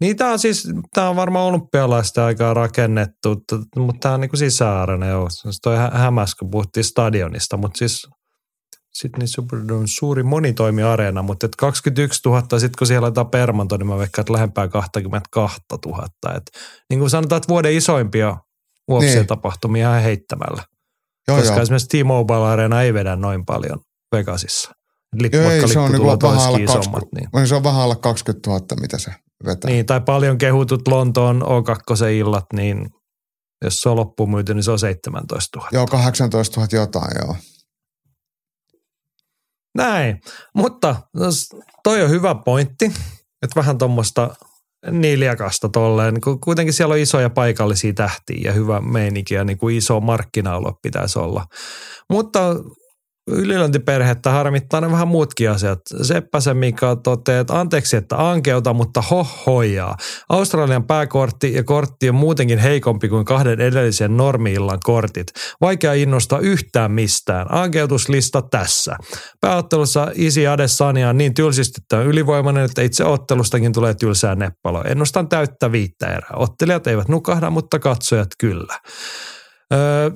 niin 0.00 0.16
tämä 0.16 0.32
on 0.32 0.38
siis, 0.38 0.68
tämä 0.94 1.08
on 1.08 1.16
varmaan 1.16 1.44
olympialaisten 1.44 2.24
aikaa 2.24 2.54
rakennettu, 2.54 3.28
mutta 3.76 3.98
tämä 4.00 4.14
on 4.14 4.20
niin 4.20 4.30
kuin 4.30 4.38
sisäarena 4.38 5.06
joo. 5.06 5.30
Siis 5.30 5.58
toi 5.62 5.76
hä- 5.76 5.90
hämäs, 5.94 6.34
kun 6.34 6.50
puhuttiin 6.50 6.84
stadionista, 6.84 7.56
mutta 7.56 7.78
siis 7.78 8.08
Sydney 9.00 9.26
Superdome 9.26 9.86
suuri 9.86 10.22
monitoimiareena, 10.22 11.22
mutta 11.22 11.46
et 11.46 11.56
21 11.56 12.20
000, 12.26 12.40
sitten 12.40 12.70
kun 12.78 12.86
siellä 12.86 13.04
laitetaan 13.04 13.30
permanto, 13.30 13.76
niin 13.76 13.86
mä 13.86 13.98
veikkaan, 13.98 14.22
että 14.22 14.32
lähempää 14.32 14.68
22 14.68 15.58
000. 15.86 16.06
Et, 16.36 16.42
niin 16.90 16.98
kuin 16.98 17.10
sanotaan, 17.10 17.36
että 17.36 17.48
vuoden 17.48 17.72
isoimpia 17.72 18.36
UFC-tapahtumia 18.90 19.78
ihan 19.90 20.02
heittämällä. 20.02 20.62
Joo, 21.28 21.36
koska 21.38 21.54
joo. 21.54 21.62
esimerkiksi 21.62 21.88
T-Mobile 21.88 22.46
Arena 22.48 22.82
ei 22.82 22.94
vedä 22.94 23.16
noin 23.16 23.44
paljon 23.44 23.80
Vegasissa. 24.12 24.70
Lippu, 25.20 25.36
Joo, 25.36 25.50
ei, 25.50 25.68
se 25.68 25.78
on, 25.78 25.92
niinku 25.92 26.06
vähän 26.06 26.22
olisikin 26.22 26.48
alle 26.48 26.62
isommat. 26.62 27.02
20, 27.02 27.28
Niin. 27.38 27.48
se 27.48 27.54
on 27.54 27.64
vähän 27.64 27.80
alle 27.82 27.96
20 27.96 28.50
000, 28.50 28.66
mitä 28.80 28.98
se 28.98 29.10
vetää. 29.46 29.70
niin, 29.70 29.86
tai 29.86 30.00
paljon 30.00 30.38
kehutut 30.38 30.88
Lontoon 30.88 31.42
O2-illat, 31.42 32.44
niin 32.52 32.86
jos 33.64 33.80
se 33.80 33.88
on 33.88 33.96
loppuun 33.96 34.30
myyty, 34.30 34.54
niin 34.54 34.62
se 34.64 34.70
on 34.70 34.78
17 34.78 35.58
000. 35.58 35.68
Joo, 35.72 35.86
18 35.86 36.60
000 36.60 36.68
jotain, 36.72 37.10
joo. 37.24 37.36
Näin, 39.76 40.20
mutta 40.54 40.96
toi 41.82 42.02
on 42.02 42.10
hyvä 42.10 42.34
pointti, 42.34 42.84
että 43.42 43.56
vähän 43.56 43.78
tuommoista 43.78 44.36
niljakasta 44.90 45.68
tolleen. 45.68 46.14
Niin 46.14 46.40
Kuitenkin 46.40 46.74
siellä 46.74 46.92
on 46.92 46.98
isoja 46.98 47.30
paikallisia 47.30 47.92
tähtiä 47.92 48.40
ja 48.44 48.52
hyvä 48.52 48.80
meininki 48.80 49.34
ja 49.34 49.44
niin 49.44 49.58
kuin 49.58 49.76
iso 49.76 50.00
markkina 50.00 50.56
pitäisi 50.82 51.18
olla. 51.18 51.46
Mutta 52.10 52.40
ylilöintiperhettä 53.30 54.30
harmittaa 54.30 54.80
ne 54.80 54.90
vähän 54.90 55.08
muutkin 55.08 55.50
asiat. 55.50 55.78
Seppäsen 56.02 56.56
Mika 56.56 56.96
toteaa, 56.96 57.40
että 57.40 57.60
anteeksi, 57.60 57.96
että 57.96 58.30
ankeuta, 58.30 58.72
mutta 58.72 59.02
hohojaa. 59.02 59.96
Australian 60.28 60.84
pääkortti 60.84 61.54
ja 61.54 61.64
kortti 61.64 62.08
on 62.08 62.14
muutenkin 62.14 62.58
heikompi 62.58 63.08
kuin 63.08 63.24
kahden 63.24 63.60
edellisen 63.60 64.16
normiillan 64.16 64.78
kortit. 64.84 65.26
Vaikea 65.60 65.92
innostaa 65.94 66.38
yhtään 66.38 66.92
mistään. 66.92 67.46
Ankeutuslista 67.50 68.42
tässä. 68.42 68.96
Pääottelussa 69.40 70.10
Isi 70.14 70.46
Adesanya 70.46 71.08
on 71.08 71.18
niin 71.18 71.34
tylsistyttävän 71.34 72.06
ylivoimainen, 72.06 72.64
että 72.64 72.82
itse 72.82 73.04
ottelustakin 73.04 73.72
tulee 73.72 73.94
tylsää 73.94 74.34
neppalo. 74.34 74.82
Ennustan 74.82 75.28
täyttä 75.28 75.72
viittä 75.72 76.06
erää. 76.06 76.30
Ottelijat 76.36 76.86
eivät 76.86 77.08
nukahda, 77.08 77.50
mutta 77.50 77.78
katsojat 77.78 78.28
kyllä. 78.38 78.78
Öö, 79.74 80.10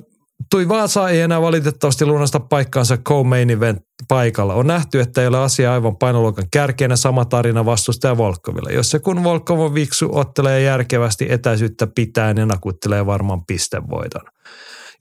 Tui 0.49 0.67
Vaasa 0.69 1.09
ei 1.09 1.21
enää 1.21 1.41
valitettavasti 1.41 2.05
lunasta 2.05 2.39
paikkaansa 2.39 2.97
co-main 2.97 3.49
event 3.49 3.81
paikalla. 4.07 4.53
On 4.53 4.67
nähty, 4.67 4.99
että 4.99 5.21
ei 5.21 5.27
ole 5.27 5.37
asia 5.37 5.73
aivan 5.73 5.97
painoluokan 5.97 6.47
kärkeenä 6.51 6.95
sama 6.95 7.25
tarina 7.25 7.65
vastustaja 7.65 8.17
Volkoville. 8.17 8.73
Jos 8.73 8.91
se 8.91 8.99
kun 8.99 9.23
Volkov 9.23 9.59
on 9.59 9.73
viksu, 9.73 10.09
ottelee 10.11 10.61
järkevästi 10.61 11.27
etäisyyttä 11.29 11.87
pitäen 11.87 12.37
ja 12.37 12.45
nakuttelee 12.45 13.05
varmaan 13.05 13.45
pistevoiton. 13.45 14.21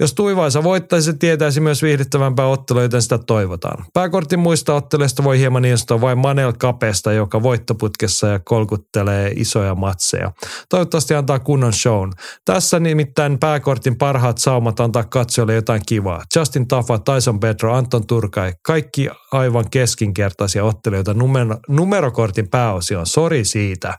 Jos 0.01 0.15
Tuivaisa 0.15 0.63
voittaisi, 0.63 1.05
se 1.05 1.19
tietäisi 1.19 1.61
myös 1.61 1.83
viihdyttävämpää 1.83 2.47
ottelua, 2.47 2.83
joten 2.83 3.03
sitä 3.03 3.19
toivotaan. 3.19 3.85
Pääkortin 3.95 4.39
muista 4.39 4.75
otteleista 4.75 5.25
voi 5.25 5.39
hieman 5.39 5.65
innostaa 5.65 6.01
vain 6.01 6.19
Manel 6.19 6.53
Kapesta, 6.59 7.13
joka 7.13 7.43
voittoputkessa 7.43 8.27
ja 8.27 8.39
kolkuttelee 8.45 9.33
isoja 9.37 9.75
matseja. 9.75 10.33
Toivottavasti 10.69 11.15
antaa 11.15 11.39
kunnon 11.39 11.73
shown. 11.73 12.13
Tässä 12.45 12.81
nimittäin 12.81 13.39
pääkortin 13.39 13.99
parhaat 13.99 14.39
saumat 14.39 14.81
antaa 14.81 15.05
katsojalle 15.05 15.55
jotain 15.55 15.83
kivaa. 15.87 16.23
Justin 16.37 16.69
Tafa, 16.69 16.99
Tyson 16.99 17.41
Pedro, 17.41 17.75
Anton 17.75 18.07
Turkai, 18.07 18.53
kaikki 18.67 19.09
aivan 19.33 19.65
keskinkertaisia 19.71 20.65
ottelijoita 20.65 21.15
numero, 21.15 21.57
numerokortin 21.69 22.49
pääosioon. 22.49 23.07
Sori 23.07 23.45
siitä. 23.45 23.95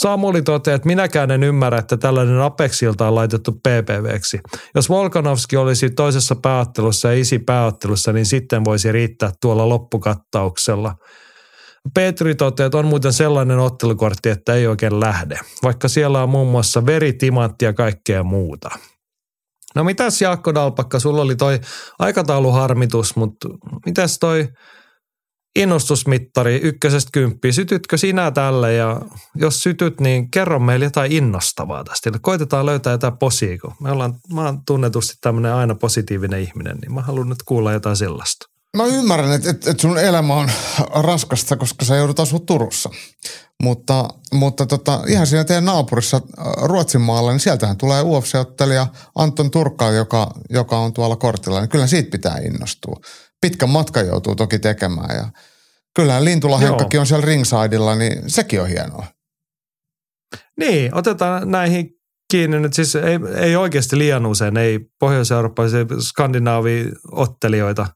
Samuli 0.00 0.42
toteaa, 0.42 0.74
että 0.74 0.86
minäkään 0.86 1.30
en 1.30 1.42
ymmärrä, 1.42 1.78
että 1.78 1.96
tällainen 1.96 2.40
Apexilta 2.40 3.08
on 3.08 3.14
laitettu 3.14 3.52
PPVksi. 3.52 4.40
Jos 4.74 4.88
Volkanovski 4.88 5.56
olisi 5.56 5.90
toisessa 5.90 6.36
pääottelussa 6.42 7.08
ja 7.08 7.20
isi 7.20 7.38
pääottelussa, 7.38 8.12
niin 8.12 8.26
sitten 8.26 8.64
voisi 8.64 8.92
riittää 8.92 9.30
tuolla 9.40 9.68
loppukattauksella. 9.68 10.94
Petri 11.94 12.34
toteaa, 12.34 12.66
että 12.66 12.78
on 12.78 12.86
muuten 12.86 13.12
sellainen 13.12 13.58
ottelukortti, 13.58 14.28
että 14.28 14.54
ei 14.54 14.66
oikein 14.66 15.00
lähde, 15.00 15.38
vaikka 15.62 15.88
siellä 15.88 16.22
on 16.22 16.28
muun 16.28 16.48
muassa 16.48 16.86
veri, 16.86 17.12
timantti 17.12 17.64
ja 17.64 17.72
kaikkea 17.72 18.22
muuta. 18.22 18.70
No 19.74 19.84
mitäs 19.84 20.22
Jaakko 20.22 20.54
Dalpakka, 20.54 20.98
sulla 21.00 21.22
oli 21.22 21.36
toi 21.36 21.60
aikatauluharmitus, 21.98 23.16
mutta 23.16 23.48
mitäs 23.86 24.18
toi 24.18 24.48
innostusmittari 25.56 26.60
ykkösestä 26.62 27.10
kymppiä, 27.12 27.52
sytytkö 27.52 27.96
sinä 27.96 28.30
tälle 28.30 28.74
ja 28.74 29.00
jos 29.34 29.62
sytyt, 29.62 30.00
niin 30.00 30.30
kerro 30.30 30.58
meille 30.58 30.84
jotain 30.84 31.12
innostavaa 31.12 31.84
tästä. 31.84 32.10
Koitetaan 32.20 32.66
löytää 32.66 32.92
jotain 32.92 33.18
posia, 33.18 33.58
kun 33.58 33.74
me 33.80 33.90
ollaan, 33.90 34.14
mä 34.32 34.44
oon 34.44 34.60
tunnetusti 34.66 35.14
tämmöinen 35.20 35.52
aina 35.52 35.74
positiivinen 35.74 36.42
ihminen, 36.42 36.76
niin 36.76 36.94
mä 36.94 37.00
haluan 37.00 37.28
nyt 37.28 37.42
kuulla 37.42 37.72
jotain 37.72 37.96
sellaista. 37.96 38.46
Mä 38.76 38.86
ymmärrän, 38.86 39.32
että, 39.32 39.50
että, 39.50 39.70
että 39.70 39.80
sun 39.80 39.98
elämä 39.98 40.34
on 40.34 40.50
raskasta, 40.94 41.56
koska 41.56 41.84
sä 41.84 41.96
joudut 41.96 42.20
asua 42.20 42.38
Turussa. 42.38 42.90
Mutta, 43.62 44.08
mutta 44.32 44.66
tota, 44.66 45.00
ihan 45.08 45.26
siinä 45.26 45.44
teidän 45.44 45.64
naapurissa 45.64 46.16
äh, 46.16 46.46
Ruotsin 46.62 47.00
maalla, 47.00 47.30
niin 47.32 47.40
sieltähän 47.40 47.76
tulee 47.76 48.02
UFC-ottelija 48.02 48.86
Anton 49.14 49.50
Turkka, 49.50 49.90
joka, 49.90 50.30
joka 50.50 50.78
on 50.78 50.92
tuolla 50.92 51.16
kortilla. 51.16 51.60
Niin 51.60 51.68
kyllä 51.68 51.86
siitä 51.86 52.10
pitää 52.10 52.38
innostua. 52.38 53.00
Pitkän 53.40 53.70
matkan 53.70 54.06
joutuu 54.06 54.34
toki 54.34 54.58
tekemään 54.58 55.16
ja 55.16 55.28
kyllähän 55.94 56.24
Lintula 56.24 56.60
Joo. 56.60 56.68
Henkkakin 56.68 57.00
on 57.00 57.06
siellä 57.06 57.26
ringsideilla, 57.26 57.94
niin 57.94 58.30
sekin 58.30 58.60
on 58.60 58.68
hienoa. 58.68 59.06
Niin, 60.58 60.94
otetaan 60.94 61.50
näihin 61.50 61.90
kiinni 62.30 62.60
nyt. 62.60 62.74
Siis 62.74 62.96
ei, 62.96 63.18
ei 63.36 63.56
oikeasti 63.56 63.98
liian 63.98 64.26
usein, 64.26 64.56
ei 64.56 64.80
pohjois-eurooppalaisia 65.00 65.86
skandinaavi-ottelijoita 66.00 67.86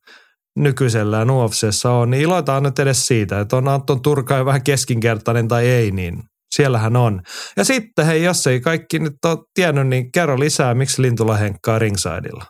nykyisellään 0.59 1.31
UFCssä 1.31 1.91
on, 1.91 2.11
niin 2.11 2.23
iloitaan 2.23 2.63
nyt 2.63 2.79
edes 2.79 3.07
siitä, 3.07 3.41
että 3.41 3.57
on 3.57 3.69
Anton 3.69 4.03
Turkai 4.03 4.45
vähän 4.45 4.63
keskinkertainen 4.63 5.49
tai 5.49 5.67
ei, 5.67 5.91
niin 5.91 6.23
siellähän 6.55 6.97
on. 6.97 7.23
Ja 7.57 7.65
sitten 7.65 8.07
hei, 8.07 8.25
jos 8.25 8.47
ei 8.47 8.61
kaikki 8.61 8.99
nyt 8.99 9.25
ole 9.25 9.39
tiennyt, 9.55 9.87
niin 9.87 10.13
kerro 10.13 10.39
lisää, 10.39 10.75
miksi 10.75 11.03
Lintula 11.03 11.37
henkkaa 11.37 11.79
ringsideilla. 11.79 12.45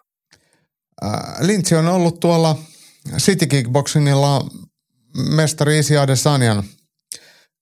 Äh, 1.04 1.12
Lintsi 1.40 1.74
on 1.74 1.88
ollut 1.88 2.20
tuolla 2.20 2.56
City 3.18 3.46
Kickboxingilla 3.46 4.46
mestari 5.16 5.78
Isi 5.78 5.98
Adesanyan 5.98 6.64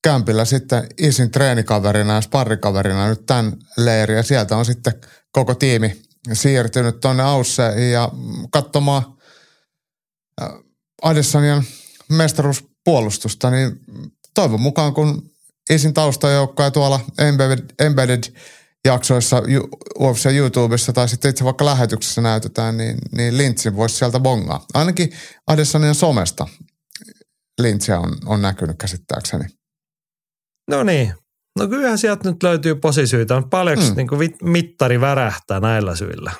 kämpillä 0.03 0.45
sitten 0.45 0.87
Isin 0.99 1.31
treenikaverina 1.31 2.15
ja 2.15 2.21
sparrikaverina 2.21 3.09
nyt 3.09 3.27
tämän 3.27 3.57
leiri. 3.77 4.15
Ja 4.15 4.23
sieltä 4.23 4.57
on 4.57 4.65
sitten 4.65 4.93
koko 5.33 5.55
tiimi 5.55 6.03
siirtynyt 6.33 7.01
tuonne 7.01 7.23
Ausse 7.23 7.91
ja 7.91 8.13
katsomaan 8.51 9.03
äh, 10.43 10.49
Adesanian 11.03 11.63
mestaruuspuolustusta, 12.09 13.51
niin 13.51 13.81
toivon 14.35 14.61
mukaan 14.61 14.95
kun 14.95 15.31
ensin 15.71 15.95
taustajoukkoja 15.95 16.71
tuolla 16.71 17.01
Embedded, 17.19 17.65
Embedded 17.79 18.25
jaksoissa 18.85 19.43
UFC 20.01 20.27
YouTubessa 20.27 20.93
tai 20.93 21.09
sitten 21.09 21.31
itse 21.31 21.45
vaikka 21.45 21.65
lähetyksessä 21.65 22.21
näytetään, 22.21 22.77
niin, 22.77 22.99
niin 23.13 23.39
Lynchin 23.39 23.77
voisi 23.77 23.97
sieltä 23.97 24.21
bongaa. 24.21 24.65
Ainakin 24.75 25.13
Adesanien 25.47 25.95
somesta 25.95 26.47
Lynchia 27.61 28.01
on, 28.01 28.17
on 28.27 28.43
näkynyt 28.43 28.77
käsittääkseni. 28.79 29.45
No 30.71 30.83
niin. 30.83 31.15
No 31.59 31.69
kyllähän 31.69 31.99
sieltä 31.99 32.31
nyt 32.31 32.43
löytyy 32.43 32.75
posisyitä. 32.75 33.43
Paljonko 33.51 33.85
mm. 33.85 33.97
niin 34.21 34.37
mittari 34.43 35.01
värähtää 35.01 35.61
näillä 35.61 35.97
syillä? 35.97 36.33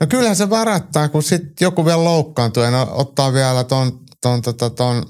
No 0.00 0.06
kyllähän 0.06 0.36
se 0.36 0.50
värättää, 0.50 1.08
kun 1.08 1.22
sitten 1.22 1.54
joku 1.60 1.86
vielä 1.86 2.04
loukkaantuu 2.04 2.62
ja 2.62 2.86
ottaa 2.90 3.32
vielä 3.32 3.64
ton, 3.64 4.00
ton, 4.20 4.42
ton, 4.42 4.56
ton, 4.56 4.74
ton 4.74 5.06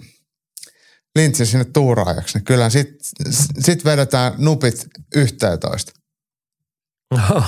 Lynchin 1.17 1.47
sinne 1.47 1.65
tuuraajaksi. 1.65 2.39
Niin 2.39 2.45
kyllähän 2.45 2.71
sitten 2.71 3.33
sit 3.59 3.85
vedetään 3.85 4.33
nupit 4.39 4.87
11. 5.15 5.93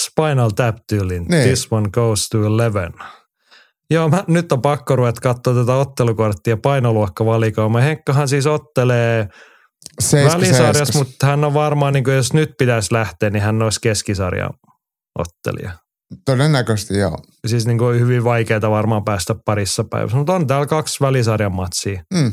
Spinal 0.00 0.50
tap 0.50 0.76
tyylin. 0.88 1.24
Niin. 1.24 1.42
This 1.42 1.72
one 1.72 1.88
goes 1.92 2.28
to 2.28 2.38
11. 2.38 3.04
Joo, 3.90 4.08
mä, 4.08 4.24
nyt 4.28 4.52
on 4.52 4.62
pakko 4.62 4.96
ruveta 4.96 5.20
katsoa 5.20 5.54
tätä 5.54 5.74
ottelukorttia 5.74 6.56
painoluokkavalikoima. 6.56 7.80
Henkkahan 7.80 8.28
siis 8.28 8.46
ottelee 8.46 9.28
välisarjassa, 10.12 10.98
mutta 10.98 11.26
hän 11.26 11.44
on 11.44 11.54
varmaan, 11.54 11.92
niin 11.92 12.04
kuin 12.04 12.16
jos 12.16 12.32
nyt 12.32 12.50
pitäisi 12.58 12.94
lähteä, 12.94 13.30
niin 13.30 13.42
hän 13.42 13.62
olisi 13.62 13.80
keskisarjan 13.82 14.50
ottelija. 15.18 15.72
Todennäköisesti 16.24 16.98
joo. 16.98 17.18
Siis 17.46 17.66
niin 17.66 17.78
kuin 17.78 18.00
hyvin 18.00 18.24
vaikeaa 18.24 18.70
varmaan 18.70 19.04
päästä 19.04 19.34
parissa 19.44 19.84
päivässä, 19.84 20.16
mutta 20.16 20.34
on 20.34 20.46
täällä 20.46 20.66
kaksi 20.66 21.00
välisarjan 21.00 21.54
matsia. 21.54 22.02
Mm. 22.14 22.32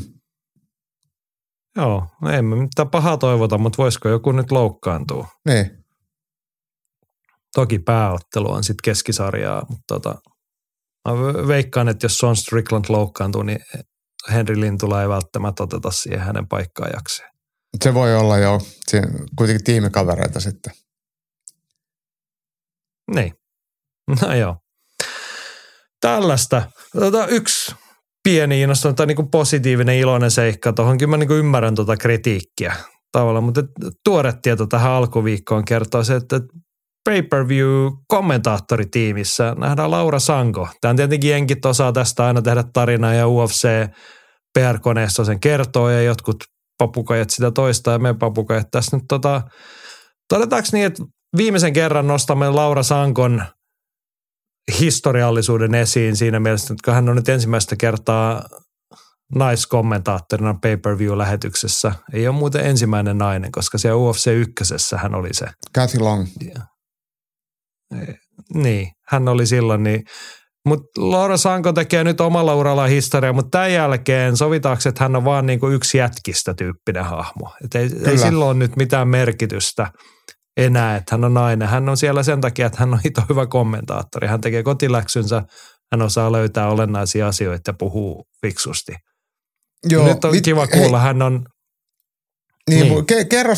Joo, 1.76 2.06
no 2.22 2.30
emme 2.30 2.56
mitään 2.56 2.90
pahaa 2.90 3.16
toivota, 3.16 3.58
mutta 3.58 3.82
voisiko 3.82 4.08
joku 4.08 4.32
nyt 4.32 4.50
loukkaantua? 4.50 5.28
Niin. 5.46 5.79
Toki 7.54 7.78
pääottelu 7.78 8.52
on 8.52 8.64
sitten 8.64 8.82
keskisarjaa, 8.84 9.66
mutta 9.68 9.84
tota, 9.88 10.14
mä 11.08 11.14
veikkaan, 11.48 11.88
että 11.88 12.04
jos 12.04 12.18
Son 12.18 12.36
Strickland 12.36 12.84
loukkaantuu, 12.88 13.42
niin 13.42 13.58
Henry 14.32 14.60
Lintula 14.60 15.02
ei 15.02 15.08
välttämättä 15.08 15.62
oteta 15.62 15.90
siihen 15.90 16.20
hänen 16.20 16.48
paikkaajakseen. 16.48 17.30
Se 17.84 17.94
voi 17.94 18.16
olla 18.16 18.38
jo 18.38 18.60
kuitenkin 19.36 19.64
tiimikavereita 19.64 20.40
sitten. 20.40 20.72
Niin. 23.14 23.34
No 24.22 24.34
joo. 24.34 24.56
Tällaista. 26.00 26.62
Tota, 26.92 27.26
yksi 27.26 27.74
pieni 28.24 28.62
innostunut 28.62 28.96
tai 28.96 29.06
niin 29.06 29.30
positiivinen 29.30 29.96
iloinen 29.96 30.30
seikka 30.30 30.72
tuohon. 30.72 30.98
Kyllä 30.98 31.10
mä 31.10 31.16
niin 31.16 31.30
ymmärrän 31.30 31.74
tuota 31.74 31.96
kritiikkiä 31.96 32.76
tavallaan, 33.12 33.44
mutta 33.44 33.62
tuore 34.04 34.32
tieto 34.42 34.66
tähän 34.66 34.92
alkuviikkoon 34.92 35.64
kertoo 35.64 36.04
se, 36.04 36.16
että 36.16 36.40
pay-per-view-kommentaattoritiimissä 37.04 39.54
nähdään 39.58 39.90
Laura 39.90 40.18
Sanko. 40.18 40.68
Tämä 40.80 40.90
on 40.90 40.96
tietenkin 40.96 41.30
jenkit 41.30 41.64
osaa 41.64 41.92
tästä 41.92 42.26
aina 42.26 42.42
tehdä 42.42 42.64
tarinaa 42.72 43.14
ja 43.14 43.28
UFC 43.28 43.68
PR-koneessa 44.58 45.24
sen 45.24 45.40
kertoo 45.40 45.90
ja 45.90 46.02
jotkut 46.02 46.36
papukajat 46.78 47.30
sitä 47.30 47.50
toista 47.50 47.90
ja 47.90 47.98
me 47.98 48.14
papukajat 48.14 48.68
tässä 48.70 48.96
nyt 48.96 49.04
tota, 49.08 49.42
todetaanko 50.28 50.68
niin, 50.72 50.86
että 50.86 51.02
viimeisen 51.36 51.72
kerran 51.72 52.06
nostamme 52.06 52.50
Laura 52.50 52.82
Sankon 52.82 53.42
historiallisuuden 54.80 55.74
esiin 55.74 56.16
siinä 56.16 56.40
mielessä, 56.40 56.74
että 56.74 56.92
hän 56.92 57.08
on 57.08 57.16
nyt 57.16 57.28
ensimmäistä 57.28 57.76
kertaa 57.76 58.42
naiskommentaattorina 59.34 60.54
pay-per-view-lähetyksessä. 60.62 61.92
Ei 62.12 62.28
ole 62.28 62.36
muuten 62.36 62.66
ensimmäinen 62.66 63.18
nainen, 63.18 63.52
koska 63.52 63.78
siellä 63.78 63.96
UFC 63.96 64.26
ykkösessä 64.26 64.98
hän 64.98 65.14
oli 65.14 65.34
se. 65.34 65.46
Kathy 65.74 65.98
Long. 65.98 66.26
Niin, 68.54 68.88
hän 69.08 69.28
oli 69.28 69.46
silloin 69.46 69.82
niin. 69.82 70.02
Mutta 70.66 71.00
Laura 71.10 71.36
Sanko 71.36 71.72
tekee 71.72 72.04
nyt 72.04 72.20
omalla 72.20 72.54
uralla 72.54 72.86
historiaa, 72.86 73.32
mutta 73.32 73.50
tämän 73.50 73.72
jälkeen 73.72 74.36
sovitaanko, 74.36 74.82
että 74.88 75.04
hän 75.04 75.16
on 75.16 75.24
vaan 75.24 75.46
niinku 75.46 75.68
yksi 75.68 75.98
jätkistä 75.98 76.54
tyyppinen 76.54 77.04
hahmo. 77.04 77.54
Et 77.64 77.74
ei, 77.74 77.90
ei 78.06 78.18
silloin 78.18 78.58
nyt 78.58 78.76
mitään 78.76 79.08
merkitystä 79.08 79.90
enää, 80.56 80.96
että 80.96 81.14
hän 81.14 81.24
on 81.24 81.34
nainen. 81.34 81.68
Hän 81.68 81.88
on 81.88 81.96
siellä 81.96 82.22
sen 82.22 82.40
takia, 82.40 82.66
että 82.66 82.78
hän 82.78 82.94
on 82.94 83.00
hito 83.04 83.22
hyvä 83.28 83.46
kommentaattori. 83.46 84.28
Hän 84.28 84.40
tekee 84.40 84.62
kotiläksynsä, 84.62 85.42
hän 85.92 86.02
osaa 86.02 86.32
löytää 86.32 86.68
olennaisia 86.68 87.28
asioita 87.28 87.70
ja 87.70 87.74
puhuu 87.78 88.24
fiksusti. 88.46 88.92
Joo, 89.88 90.06
nyt 90.06 90.24
on 90.24 90.30
mit, 90.30 90.44
kiva 90.44 90.66
kuulla, 90.66 90.98
hei, 90.98 91.06
hän 91.06 91.22
on 91.22 91.44
niin, 92.70 92.88
niin. 92.88 93.28
kerro, 93.28 93.54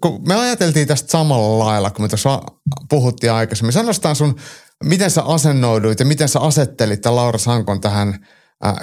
kun 0.00 0.28
me 0.28 0.34
ajateltiin 0.34 0.88
tästä 0.88 1.10
samalla 1.10 1.64
lailla, 1.64 1.90
kun 1.90 2.04
me 2.04 2.08
tuossa 2.08 2.42
puhuttiin 2.88 3.32
aikaisemmin. 3.32 3.72
Sanotaan 3.72 4.16
sun, 4.16 4.36
miten 4.84 5.10
sä 5.10 5.22
asennoiduit 5.22 6.00
ja 6.00 6.06
miten 6.06 6.28
sä 6.28 6.40
asettelit 6.40 7.06
Laura 7.06 7.38
Sankon 7.38 7.80
tähän 7.80 8.26
äh, 8.66 8.74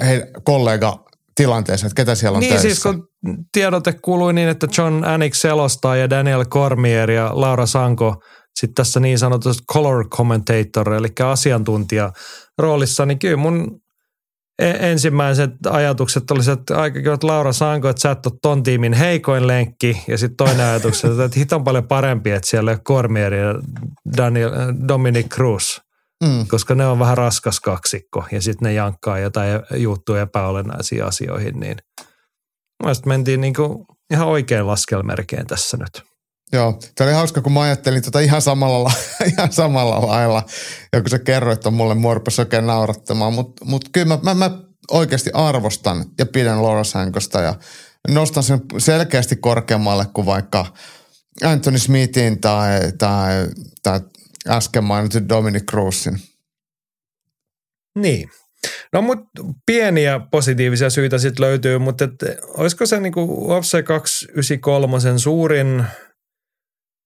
kollega 0.44 1.04
tilanteeseen, 1.34 1.86
että 1.86 2.02
ketä 2.02 2.14
siellä 2.14 2.36
on 2.36 2.40
Niin 2.40 2.50
töissä. 2.52 2.68
siis 2.68 2.82
kun 2.82 3.08
tiedote 3.52 3.92
kuului 3.92 4.32
niin, 4.32 4.48
että 4.48 4.66
John 4.78 5.04
Anik 5.04 5.34
selostaa 5.34 5.96
ja 5.96 6.10
Daniel 6.10 6.44
Cormier 6.44 7.10
ja 7.10 7.30
Laura 7.32 7.66
Sanko 7.66 8.22
sitten 8.54 8.74
tässä 8.74 9.00
niin 9.00 9.18
sanotusta 9.18 9.64
color 9.72 10.08
commentator, 10.08 10.94
eli 10.94 11.08
asiantuntija 11.24 12.12
roolissa, 12.58 13.06
niin 13.06 13.18
kyllä 13.18 13.36
mun 13.36 13.80
ensimmäiset 14.60 15.50
ajatukset 15.70 16.30
oli, 16.30 16.52
että 16.52 16.80
aika 16.80 16.98
että 16.98 17.26
Laura 17.26 17.52
Sanko, 17.52 17.88
että 17.88 18.02
sä 18.02 18.10
et 18.10 18.26
ole 18.26 18.34
ton 18.42 18.62
tiimin 18.62 18.92
heikoin 18.92 19.46
lenkki. 19.46 20.02
Ja 20.08 20.18
sitten 20.18 20.36
toinen 20.36 20.66
ajatus, 20.66 21.04
että 21.04 21.38
hiton 21.38 21.64
paljon 21.64 21.88
parempi, 21.88 22.30
että 22.30 22.50
siellä 22.50 22.76
Cormier 22.76 23.34
ja 23.34 23.54
Daniel, 24.16 24.50
Dominic 24.88 25.28
Cruz. 25.28 25.78
Mm. 26.24 26.46
Koska 26.46 26.74
ne 26.74 26.86
on 26.86 26.98
vähän 26.98 27.18
raskas 27.18 27.60
kaksikko 27.60 28.24
ja 28.32 28.42
sitten 28.42 28.66
ne 28.66 28.72
jankkaa 28.72 29.18
jotain 29.18 29.60
juttuja 29.76 30.22
epäolennaisiin 30.22 31.04
asioihin. 31.04 31.60
Niin 31.60 31.76
Mielestäni 32.82 33.08
mentiin 33.08 33.40
niinku 33.40 33.86
ihan 34.12 34.28
oikein 34.28 34.66
laskelmerkeen 34.66 35.46
tässä 35.46 35.76
nyt. 35.76 36.09
Joo, 36.52 36.78
se 36.98 37.04
oli 37.04 37.12
hauska, 37.12 37.42
kun 37.42 37.52
mä 37.52 37.60
ajattelin 37.60 38.02
tota 38.02 38.20
ihan 38.20 38.42
samalla, 38.42 38.92
ihan 39.32 39.52
samalla 39.52 40.06
lailla. 40.06 40.42
Ja 40.92 41.00
kun 41.00 41.10
sä 41.10 41.18
kerroit, 41.18 41.56
että 41.56 41.70
mulle 41.70 41.94
muorpesi 41.94 42.40
oikein 42.40 42.66
naurattamaan. 42.66 43.32
Mutta 43.32 43.64
mut 43.64 43.84
kyllä 43.92 44.06
mä, 44.06 44.18
mä, 44.22 44.34
mä, 44.34 44.50
oikeasti 44.90 45.30
arvostan 45.34 46.04
ja 46.18 46.26
pidän 46.26 46.62
Laura 46.62 46.84
Sankosta 46.84 47.40
ja 47.40 47.54
nostan 48.08 48.42
sen 48.42 48.60
selkeästi 48.78 49.36
korkeammalle 49.36 50.06
kuin 50.14 50.26
vaikka 50.26 50.66
Anthony 51.44 51.78
Smithin 51.78 52.40
tai, 52.40 52.80
tai, 52.98 53.46
tai 53.82 54.00
äsken 54.48 54.84
mainitun 54.84 55.28
Dominic 55.28 55.64
Cruzin. 55.70 56.18
Niin. 57.98 58.28
No 58.92 59.02
mutta 59.02 59.30
pieniä 59.66 60.20
positiivisia 60.30 60.90
syitä 60.90 61.18
sitten 61.18 61.46
löytyy, 61.46 61.78
mutta 61.78 62.04
et, 62.04 62.12
olisiko 62.48 62.86
se 62.86 63.00
niinku 63.00 63.52
UFC 63.52 63.84
293 63.84 65.18
suurin– 65.18 65.84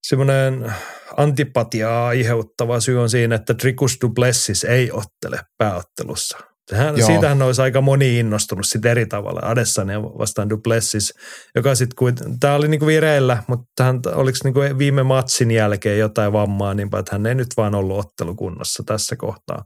semmoinen 0.09 0.75
antipatiaa 1.17 2.07
aiheuttava 2.07 2.81
syy 2.81 3.01
on 3.01 3.11
siinä, 3.11 3.35
että 3.35 3.55
Tricus 3.55 3.99
Duplessis 4.03 4.65
ei 4.65 4.91
ottele 4.93 5.41
pääottelussa. 5.59 6.39
Sehän, 6.71 7.03
siitähän 7.03 7.43
olisi 7.43 7.63
aika 7.63 7.81
moni 7.81 8.19
innostunut 8.19 8.67
sitten 8.67 8.91
eri 8.91 9.07
tavalla. 9.07 9.41
Adesanya 9.43 10.03
vastaan 10.03 10.51
Duplessis, 10.51 11.15
joka 11.55 11.75
sitten 11.75 12.39
tämä 12.41 12.55
oli 12.55 12.69
niinku 12.69 12.87
vireillä, 12.87 13.43
mutta 13.47 13.85
hän 13.85 14.01
oliko 14.15 14.39
niinku 14.45 14.61
viime 14.79 15.03
matsin 15.03 15.51
jälkeen 15.51 15.99
jotain 15.99 16.33
vammaa, 16.33 16.75
niin 16.75 16.97
että 16.99 17.13
hän 17.13 17.27
ei 17.27 17.35
nyt 17.35 17.49
vaan 17.57 17.75
ollut 17.75 17.99
ottelukunnossa 17.99 18.83
tässä 18.87 19.17
kohtaa. 19.17 19.65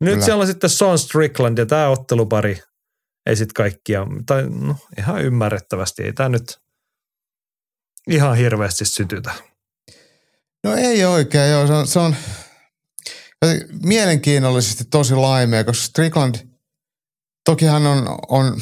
Nyt 0.00 0.12
Kyllä. 0.12 0.24
siellä 0.24 0.40
on 0.40 0.46
sitten 0.46 0.70
Son 0.70 0.98
Strickland 0.98 1.58
ja 1.58 1.66
tämä 1.66 1.88
ottelupari 1.88 2.60
ei 3.26 3.36
sitten 3.36 3.54
kaikkia, 3.54 4.06
tai 4.26 4.46
no, 4.50 4.76
ihan 4.98 5.22
ymmärrettävästi, 5.22 6.02
ei 6.02 6.12
tämä 6.12 6.28
nyt 6.28 6.58
ihan 8.10 8.36
hirveästi 8.36 8.84
sytytä. 8.84 9.30
No 10.64 10.74
ei 10.76 11.04
oikein, 11.04 11.50
joo. 11.50 11.66
Se 11.66 11.72
on, 11.72 11.86
se 11.86 11.98
on 11.98 12.16
mielenkiinnollisesti 13.82 14.84
tosi 14.84 15.14
laimea, 15.14 15.64
koska 15.64 15.84
Strickland, 15.84 16.34
toki 17.44 17.66
hän 17.66 17.86
on, 17.86 18.18
on 18.28 18.60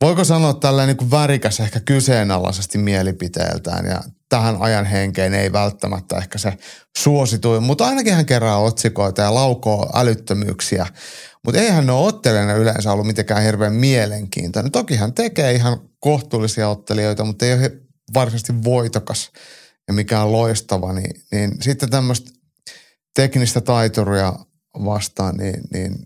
voiko 0.00 0.24
sanoa 0.24 0.54
tällainen 0.54 0.88
niin 0.88 0.96
kuin 0.96 1.10
värikäs 1.10 1.60
ehkä 1.60 1.80
kyseenalaisesti 1.80 2.78
mielipiteeltään 2.78 3.86
ja 3.86 4.02
tähän 4.28 4.56
ajan 4.60 4.84
henkeen 4.84 5.34
ei 5.34 5.52
välttämättä 5.52 6.16
ehkä 6.16 6.38
se 6.38 6.52
suosituin, 6.98 7.62
mutta 7.62 7.86
ainakin 7.86 8.14
hän 8.14 8.26
kerää 8.26 8.56
otsikoita 8.56 9.22
ja 9.22 9.34
laukoo 9.34 9.90
älyttömyyksiä. 9.94 10.86
Mutta 11.44 11.60
ei 11.60 11.70
hän 11.70 11.90
ole 11.90 12.54
yleensä 12.56 12.92
ollut 12.92 13.06
mitenkään 13.06 13.42
hirveän 13.42 13.72
mielenkiintoinen. 13.72 14.72
Toki 14.72 14.96
hän 14.96 15.12
tekee 15.12 15.52
ihan 15.52 15.80
kohtuullisia 16.00 16.68
ottelijoita, 16.68 17.24
mutta 17.24 17.46
ei 17.46 17.52
ole 17.52 17.72
varsinaisesti 18.14 18.64
voitokas 18.64 19.30
ja 19.88 19.94
mikä 19.94 20.22
on 20.22 20.32
loistava, 20.32 20.92
niin, 20.92 21.22
niin 21.32 21.62
sitten 21.62 21.90
tämmöistä 21.90 22.30
teknistä 23.14 23.60
taituria 23.60 24.32
vastaan 24.84 25.36
niin, 25.36 25.60
niin 25.72 25.96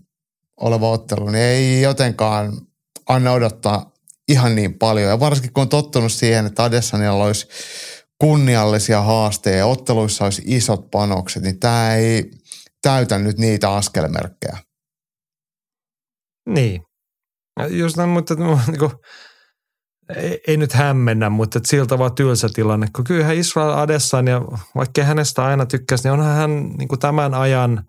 oleva 0.61 0.91
ottelu, 0.91 1.25
niin 1.25 1.43
ei 1.43 1.81
jotenkaan 1.81 2.61
anna 3.09 3.31
odottaa 3.31 3.91
ihan 4.27 4.55
niin 4.55 4.73
paljon. 4.73 5.09
Ja 5.09 5.19
varsinkin 5.19 5.53
kun 5.53 5.61
on 5.61 5.69
tottunut 5.69 6.11
siihen, 6.11 6.45
että 6.45 6.63
Adesanialla 6.63 7.23
olisi 7.23 7.47
kunniallisia 8.21 9.01
haasteja 9.01 9.57
ja 9.57 9.65
otteluissa 9.65 10.23
olisi 10.23 10.41
isot 10.45 10.91
panokset, 10.91 11.43
niin 11.43 11.59
tämä 11.59 11.95
ei 11.95 12.31
täytä 12.81 13.19
nyt 13.19 13.37
niitä 13.37 13.73
askelmerkkejä. 13.73 14.57
Niin. 16.49 16.81
Just 17.69 17.97
näin, 17.97 18.09
mutta 18.09 18.35
niin 18.35 18.79
kuin, 18.79 18.91
ei, 20.15 20.41
ei, 20.47 20.57
nyt 20.57 20.73
hämmennä, 20.73 21.29
mutta 21.29 21.59
siltä 21.65 21.97
vaan 21.97 22.15
tylsä 22.15 22.49
tilanne. 22.53 22.87
Kun 22.95 23.03
kyllähän 23.03 23.37
Israel 23.37 23.69
Adesanya, 23.69 24.41
vaikka 24.75 25.03
hänestä 25.03 25.45
aina 25.45 25.65
tykkäsi, 25.65 26.03
niin 26.03 26.13
onhan 26.13 26.35
hän 26.35 26.69
niin 26.77 26.87
kuin 26.87 26.99
tämän 26.99 27.33
ajan 27.33 27.83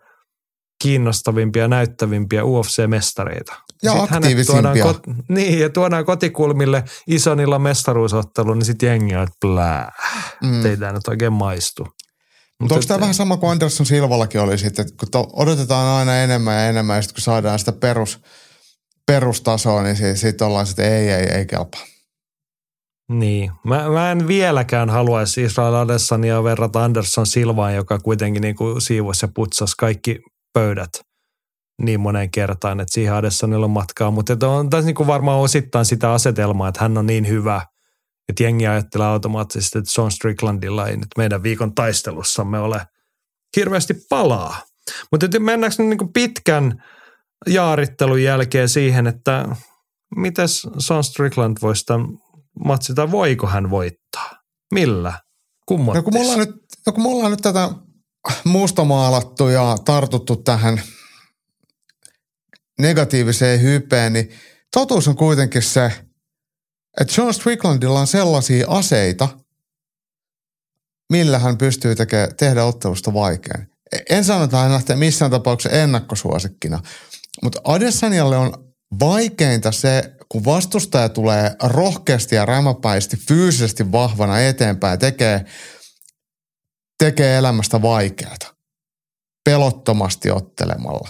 kiinnostavimpia, 0.82 1.68
näyttävimpiä 1.68 2.42
UFC-mestareita. 2.42 3.54
Ja 3.82 3.92
sitten 3.92 4.16
aktiivisimpia. 4.16 4.84
Kot, 4.84 5.02
niin, 5.28 5.58
ja 5.60 5.70
tuodaan 5.70 6.04
kotikulmille 6.04 6.84
isonilla 7.06 7.58
mestaruusottelu, 7.58 8.54
niin 8.54 8.64
sitten 8.64 8.86
jengi 8.86 9.16
on, 9.16 9.22
että 9.22 9.36
plää, 9.40 9.92
mm. 10.42 10.66
ei 10.66 10.76
tämä 10.76 10.92
nyt 10.92 11.08
oikein 11.08 11.32
maistu. 11.32 11.86
Mutta 12.60 12.74
onko 12.74 12.86
tämä 12.86 13.00
vähän 13.00 13.14
sama 13.14 13.36
kuin 13.36 13.50
Anderson 13.50 13.86
Silvallakin 13.86 14.40
oli 14.40 14.58
sitten, 14.58 14.86
että 14.86 15.06
kun 15.12 15.26
odotetaan 15.32 15.86
aina 15.86 16.16
enemmän 16.16 16.54
ja 16.54 16.68
enemmän, 16.68 16.96
ja 16.96 17.02
sitten 17.02 17.14
kun 17.14 17.22
saadaan 17.22 17.58
sitä 17.58 17.72
perus, 17.72 18.20
perustasoa, 19.06 19.82
niin 19.82 19.96
sitten 19.96 20.16
sit 20.16 20.42
ollaan 20.42 20.66
sitten 20.66 20.92
ei, 20.92 21.10
ei, 21.10 21.26
ei 21.26 21.46
kelpaa. 21.46 21.80
Niin. 23.10 23.52
Mä, 23.64 23.88
mä 23.88 24.12
en 24.12 24.28
vieläkään 24.28 24.90
haluaisi 24.90 25.42
Israel 25.42 25.74
Adesania 25.74 26.44
verrata 26.44 26.84
Anderson 26.84 27.26
Silvaan, 27.26 27.74
joka 27.74 27.98
kuitenkin 27.98 28.40
niin 28.40 28.56
kuin 28.56 28.80
siivoisi 28.80 29.24
ja 29.26 29.30
putsasi 29.34 29.74
kaikki 29.78 30.18
pöydät 30.52 30.90
niin 31.82 32.00
moneen 32.00 32.30
kertaan, 32.30 32.80
että 32.80 32.94
siihen 32.94 33.14
Adesanilla 33.14 33.64
on 33.64 33.70
matkaa. 33.70 34.10
Mutta 34.10 34.48
on 34.48 34.70
tässä 34.70 34.86
niin 34.86 34.94
kuin 34.94 35.06
varmaan 35.06 35.40
osittain 35.40 35.84
sitä 35.84 36.12
asetelmaa, 36.12 36.68
että 36.68 36.80
hän 36.80 36.98
on 36.98 37.06
niin 37.06 37.28
hyvä, 37.28 37.62
että 38.28 38.42
jengi 38.42 38.66
ajattelee 38.66 39.06
automaattisesti, 39.06 39.78
että 39.78 39.90
Sean 39.90 40.10
Stricklandilla 40.10 40.88
ei 40.88 40.96
nyt 40.96 41.08
meidän 41.16 41.42
viikon 41.42 41.74
taistelussamme 41.74 42.58
ole 42.58 42.86
hirveästi 43.56 43.94
palaa. 44.10 44.62
Mutta 45.12 45.40
mennäänkö 45.40 45.82
niin 45.82 45.98
kuin 45.98 46.12
pitkän 46.12 46.84
jaarittelun 47.46 48.22
jälkeen 48.22 48.68
siihen, 48.68 49.06
että 49.06 49.48
miten 50.16 50.48
Sean 50.78 51.04
Strickland 51.04 51.56
voisi 51.62 51.86
tämän 51.86 52.06
matsi, 52.64 52.94
tai 52.94 53.10
voiko 53.10 53.46
hän 53.46 53.70
voittaa? 53.70 54.30
Millä? 54.74 55.20
Kummottis? 55.66 56.04
No 56.04 56.10
kun 56.10 56.32
on 56.32 56.38
nyt, 56.38 56.50
no 56.86 56.92
kun 56.92 57.02
mulla 57.02 57.24
on 57.24 57.30
nyt 57.30 57.40
tätä 57.40 57.70
mustamaalattu 58.44 59.48
ja 59.48 59.76
tartuttu 59.84 60.36
tähän 60.36 60.82
negatiiviseen 62.78 63.62
hypeen, 63.62 64.12
niin 64.12 64.30
totuus 64.72 65.08
on 65.08 65.16
kuitenkin 65.16 65.62
se, 65.62 65.92
että 67.00 67.14
John 67.16 67.34
Stricklandilla 67.34 68.00
on 68.00 68.06
sellaisia 68.06 68.66
aseita, 68.68 69.28
millä 71.12 71.38
hän 71.38 71.58
pystyy 71.58 71.94
teke, 71.94 72.28
tehdä 72.36 72.64
ottelusta 72.64 73.14
vaikean. 73.14 73.66
En 74.10 74.24
sano, 74.24 74.44
että 74.44 74.56
hän 74.56 74.72
lähtee 74.72 74.96
missään 74.96 75.30
tapauksessa 75.30 75.76
ennakkosuosikkina, 75.76 76.82
mutta 77.42 77.60
Adesanialle 77.64 78.36
on 78.36 78.72
vaikeinta 79.00 79.72
se, 79.72 80.16
kun 80.32 80.44
vastustaja 80.44 81.08
tulee 81.08 81.56
rohkeasti 81.62 82.34
ja 82.34 82.46
rämäpäisesti, 82.46 83.16
fyysisesti 83.16 83.92
vahvana 83.92 84.40
eteenpäin 84.40 84.98
tekee, 84.98 85.44
tekee 86.98 87.36
elämästä 87.36 87.82
vaikeata 87.82 88.54
pelottomasti 89.44 90.30
ottelemalla. 90.30 91.08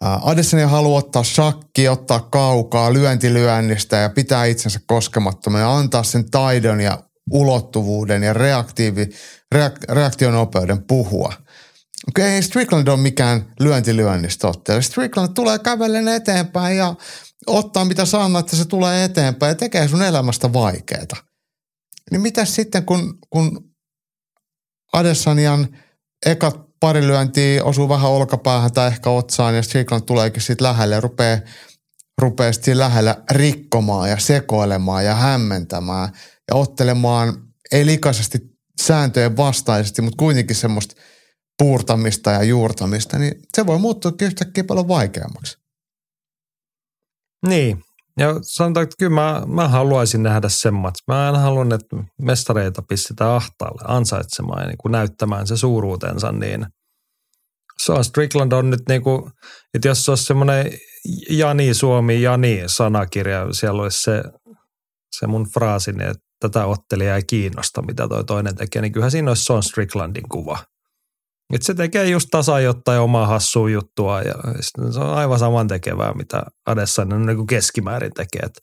Adesanya 0.00 0.68
haluaa 0.68 0.98
ottaa 0.98 1.24
shakki, 1.24 1.88
ottaa 1.88 2.20
kaukaa 2.20 2.92
lyöntilyönnistä 2.92 3.96
ja 3.96 4.10
pitää 4.10 4.44
itsensä 4.44 4.80
koskemattomana 4.86 5.64
ja 5.64 5.76
antaa 5.76 6.02
sen 6.02 6.30
taidon 6.30 6.80
ja 6.80 7.02
ulottuvuuden 7.30 8.22
ja 8.22 8.32
reaktiivi, 8.32 9.08
reak, 9.52 9.74
reaktionopeuden 9.88 10.82
puhua– 10.82 11.32
Okei, 12.08 12.38
okay, 12.38 12.42
Strickland 12.42 12.88
on 12.88 13.00
mikään 13.00 13.52
lyöntilyönnistä 13.60 14.48
otteella. 14.48 14.82
Strickland 14.82 15.28
tulee 15.34 15.58
kävellen 15.58 16.08
eteenpäin 16.08 16.76
ja 16.76 16.94
ottaa 17.46 17.84
mitä 17.84 18.04
sanoo, 18.04 18.40
että 18.40 18.56
se 18.56 18.64
tulee 18.64 19.04
eteenpäin 19.04 19.50
ja 19.50 19.54
tekee 19.54 19.88
sun 19.88 20.02
elämästä 20.02 20.52
vaikeaa. 20.52 21.22
Niin 22.10 22.20
mitä 22.20 22.44
sitten, 22.44 22.84
kun, 22.86 23.18
kun 23.30 23.70
Adesanian 24.92 25.68
ekat 26.26 26.66
pari 26.80 27.06
lyöntiä 27.06 27.64
osuu 27.64 27.88
vähän 27.88 28.10
olkapäähän 28.10 28.72
tai 28.72 28.88
ehkä 28.88 29.10
otsaan 29.10 29.56
ja 29.56 29.62
Strickland 29.62 30.02
tuleekin 30.02 30.42
sitten 30.42 30.66
lähelle 30.66 30.94
ja 30.94 31.00
rupeaa, 31.00 31.38
rupeaa 32.22 32.52
sitten 32.52 32.78
lähellä 32.78 33.16
rikkomaan 33.30 34.10
ja 34.10 34.18
sekoilemaan 34.18 35.04
ja 35.04 35.14
hämmentämään 35.14 36.08
ja 36.48 36.56
ottelemaan 36.56 37.42
ei 37.72 37.86
likaisesti 37.86 38.38
sääntöjen 38.82 39.36
vastaisesti, 39.36 40.02
mutta 40.02 40.16
kuitenkin 40.16 40.56
semmoista– 40.56 40.94
puurtamista 41.58 42.30
ja 42.30 42.42
juurtamista, 42.42 43.18
niin 43.18 43.34
se 43.54 43.66
voi 43.66 43.78
muuttua 43.78 44.12
yhtäkkiä 44.22 44.64
paljon 44.64 44.88
vaikeammaksi. 44.88 45.58
Niin, 47.46 47.82
ja 48.18 48.34
sanotaan, 48.42 48.84
että 48.84 48.94
kyllä 48.98 49.14
mä, 49.14 49.42
mä 49.46 49.68
haluaisin 49.68 50.22
nähdä 50.22 50.48
sen 50.48 50.74
match. 50.74 51.02
Mä 51.08 51.28
en 51.28 51.36
halua, 51.36 51.64
että 51.74 51.96
mestareita 52.22 52.82
pistetään 52.82 53.30
ahtaalle 53.30 53.82
ansaitsemaan 53.84 54.62
ja 54.62 54.66
niin 54.66 54.78
kuin 54.78 54.92
näyttämään 54.92 55.46
se 55.46 55.56
suuruutensa, 55.56 56.32
niin 56.32 56.66
on 57.88 58.04
Strickland 58.04 58.52
on 58.52 58.70
nyt 58.70 58.80
niin 58.88 59.02
kuin, 59.02 59.30
että 59.74 59.88
jos 59.88 60.04
se 60.04 60.10
olisi 60.10 60.24
semmoinen 60.24 60.72
Jani 61.30 61.74
Suomi, 61.74 62.22
Jani 62.22 62.62
sanakirja, 62.66 63.46
siellä 63.52 63.82
olisi 63.82 64.02
se, 64.02 64.22
se 65.18 65.26
mun 65.26 65.46
fraasi, 65.54 65.92
niin 65.92 66.10
että 66.10 66.22
tätä 66.40 66.66
ottelia 66.66 67.16
ei 67.16 67.22
kiinnosta, 67.22 67.82
mitä 67.82 68.08
toi 68.08 68.24
toinen 68.24 68.56
tekee, 68.56 68.82
niin 68.82 68.92
kyllähän 68.92 69.10
siinä 69.10 69.30
olisi 69.30 69.44
Son 69.44 69.62
Stricklandin 69.62 70.28
kuva– 70.28 70.58
et 71.54 71.62
se 71.62 71.74
tekee 71.74 72.08
just 72.08 72.28
tasan 72.30 72.64
jotain 72.64 73.00
omaa 73.00 73.26
hassua 73.26 73.70
juttua 73.70 74.22
ja 74.22 74.34
se 74.90 75.00
on 75.00 75.14
aivan 75.14 75.38
saman 75.38 75.68
tekevää, 75.68 76.14
mitä 76.14 76.42
Adesanya 76.66 77.18
niin 77.18 77.36
kuin 77.36 77.46
keskimäärin 77.46 78.12
tekee. 78.14 78.40
Et 78.42 78.60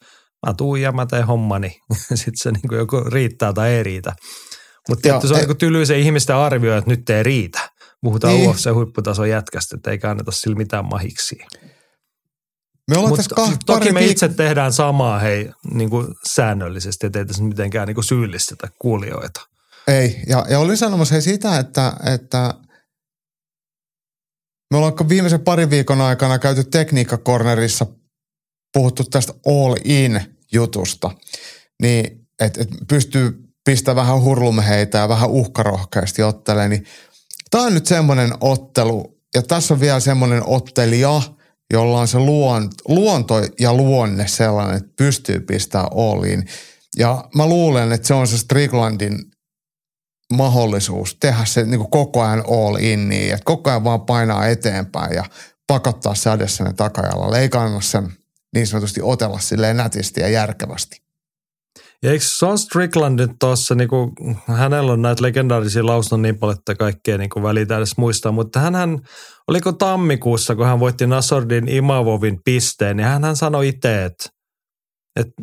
mä 0.48 0.54
tuun 0.54 0.82
ja 0.82 0.92
mä 0.92 1.06
teen 1.06 1.28
hommani, 1.28 1.80
sitten 2.16 2.38
se 2.38 2.52
niin 2.52 2.68
kuin 2.70 2.80
joko 2.80 3.04
riittää 3.04 3.54
tai 3.54 3.70
ei 3.70 3.84
riitä. 3.84 4.16
Mutta 4.90 5.28
se 5.28 5.34
on 5.34 5.40
niin 5.40 5.58
tyly 5.58 5.86
se 5.86 6.00
ihmisten 6.00 6.36
arvio, 6.36 6.78
että 6.78 6.90
nyt 6.90 7.10
ei 7.10 7.24
riitä. 7.24 7.70
Puhutaan 8.02 8.34
niin. 8.34 8.50
UFC 8.50 8.74
huipputason 8.74 9.30
jätkästä, 9.30 9.76
että 9.76 9.92
ei 9.92 9.98
kanneta 9.98 10.32
sillä 10.32 10.56
mitään 10.56 10.86
mahiksi. 10.86 11.38
Me 12.92 12.98
ollaan 12.98 13.16
tässä 13.16 13.36
kah- 13.42 13.58
toki 13.66 13.92
me 13.92 14.06
itse 14.06 14.30
tehdään 14.30 14.74
samaa 14.74 15.20
hei 15.20 15.52
niin 15.74 15.90
kuin 15.90 16.08
säännöllisesti, 16.28 17.08
ettei 17.08 17.26
tässä 17.26 17.44
mitenkään 17.44 17.88
niin 17.88 17.96
kuin 17.96 18.06
syyllistetä 18.06 18.68
kuulijoita. 18.80 19.42
Ei, 19.88 20.22
ja, 20.28 20.46
ja 20.50 20.60
olin 20.60 20.78
sanomassa 20.78 21.16
hei 21.16 21.22
sitä, 21.22 21.60
että, 21.60 21.94
että 22.14 22.54
me 24.74 24.78
ollaan 24.78 25.10
viimeisen 25.10 25.40
parin 25.40 25.70
viikon 25.70 26.02
aikana 26.02 26.40
käyty 26.40 26.64
tekniikkakornerissa 26.64 27.86
puhuttu 28.74 29.04
tästä 29.04 29.34
all 29.46 29.76
in 29.84 30.22
jutusta, 30.52 31.12
niin 31.82 32.28
että 32.40 32.62
et 32.62 32.70
pystyy 32.88 33.50
pistämään 33.66 34.08
vähän 34.08 34.24
hurlumeheitä 34.24 34.98
ja 34.98 35.10
vähän 35.10 35.30
uhkarohkeasti 35.30 36.24
ottelee, 36.24 36.70
niin 36.70 36.86
tämä 37.52 37.64
on 37.64 37.74
nyt 37.74 37.86
semmoinen 37.86 38.32
ottelu, 38.42 39.18
ja 39.36 39.42
tässä 39.42 39.74
on 39.74 39.80
vielä 39.80 40.00
semmoinen 40.00 40.44
ottelija, 40.46 41.22
jolla 41.74 42.00
on 42.00 42.08
se 42.08 42.18
luonto 42.88 43.36
ja 43.60 43.74
luonne 43.74 44.28
sellainen, 44.28 44.78
että 44.78 44.94
pystyy 44.98 45.40
pistämään 45.40 45.90
all 45.96 46.24
in. 46.24 46.46
Ja 46.98 47.30
mä 47.36 47.46
luulen, 47.46 47.92
että 47.92 48.08
se 48.08 48.14
on 48.14 48.28
se 48.28 48.38
Stricklandin 48.38 49.33
mahdollisuus 50.34 51.18
tehdä 51.20 51.46
se 51.46 51.64
niin 51.64 51.80
kuin 51.80 51.92
koko 51.92 52.22
ajan 52.22 52.44
all 52.52 52.76
in, 52.80 53.10
niin, 53.10 53.34
että 53.34 53.46
koko 53.46 53.70
ajan 53.70 53.84
vaan 53.84 54.02
painaa 54.02 54.48
eteenpäin 54.48 55.16
ja 55.16 55.24
pakottaa 55.68 56.16
se 56.16 56.30
adessa 56.30 56.74
takajalla. 56.78 57.38
Ei 57.38 57.50
sen 57.80 58.14
niin 58.56 58.68
sanotusti 58.68 59.02
otella 59.04 59.40
silleen 59.40 59.78
nätisti 59.78 60.22
ja 60.22 60.30
järkevästi. 60.30 61.04
Ja 62.04 62.12
eikö 62.12 62.26
Son 62.28 62.58
Strickland 62.58 63.20
nyt 63.20 63.32
tuossa, 63.40 63.76
niin 63.76 63.90
kuin, 63.90 64.12
hänellä 64.48 64.92
on 64.94 65.02
näitä 65.02 65.24
legendaarisia 65.24 65.86
lausunnon 65.86 66.22
niin 66.22 66.38
paljon, 66.38 66.58
että 66.58 66.76
kaikkea 66.76 67.18
niin 67.18 67.30
kuin 67.30 67.44
välitä 67.44 67.78
edes 67.78 67.98
muistaa, 67.98 68.32
mutta 68.32 68.60
hän 68.60 69.00
oliko 69.48 69.72
tammikuussa, 69.72 70.56
kun 70.56 70.66
hän 70.66 70.80
voitti 70.80 71.08
Nasordin 71.08 71.68
Imavovin 71.68 72.40
pisteen, 72.46 72.98
niin 72.98 73.08
hän 73.08 73.36
sanoi 73.36 73.68
itse, 73.68 74.06
että, 74.06 74.26
että 75.20 75.34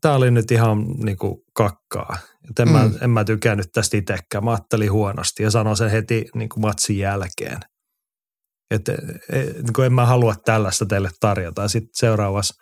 tämä 0.00 0.14
oli 0.14 0.30
nyt 0.30 0.50
ihan 0.50 0.86
niin 0.88 1.16
kuin 1.16 1.36
kakkaa. 1.54 2.16
Et 2.50 2.58
en, 2.58 2.68
mm. 2.68 2.72
mä, 2.72 2.90
en 3.00 3.10
mä 3.10 3.24
tykännyt 3.24 3.66
tästä 3.72 3.96
itsekään. 3.96 4.44
Mä 4.44 4.50
ajattelin 4.50 4.92
huonosti 4.92 5.42
ja 5.42 5.50
sanoin 5.50 5.76
sen 5.76 5.90
heti 5.90 6.24
niin 6.34 6.48
kuin 6.48 6.60
matsin 6.60 6.98
jälkeen. 6.98 7.58
Että 8.70 8.92
et, 9.32 9.56
niin 9.56 9.86
en 9.86 9.92
mä 9.92 10.06
halua 10.06 10.34
tällaista 10.44 10.86
teille 10.86 11.10
tarjota. 11.20 11.68
Sitten 11.68 11.90
seuraavassa 11.94 12.54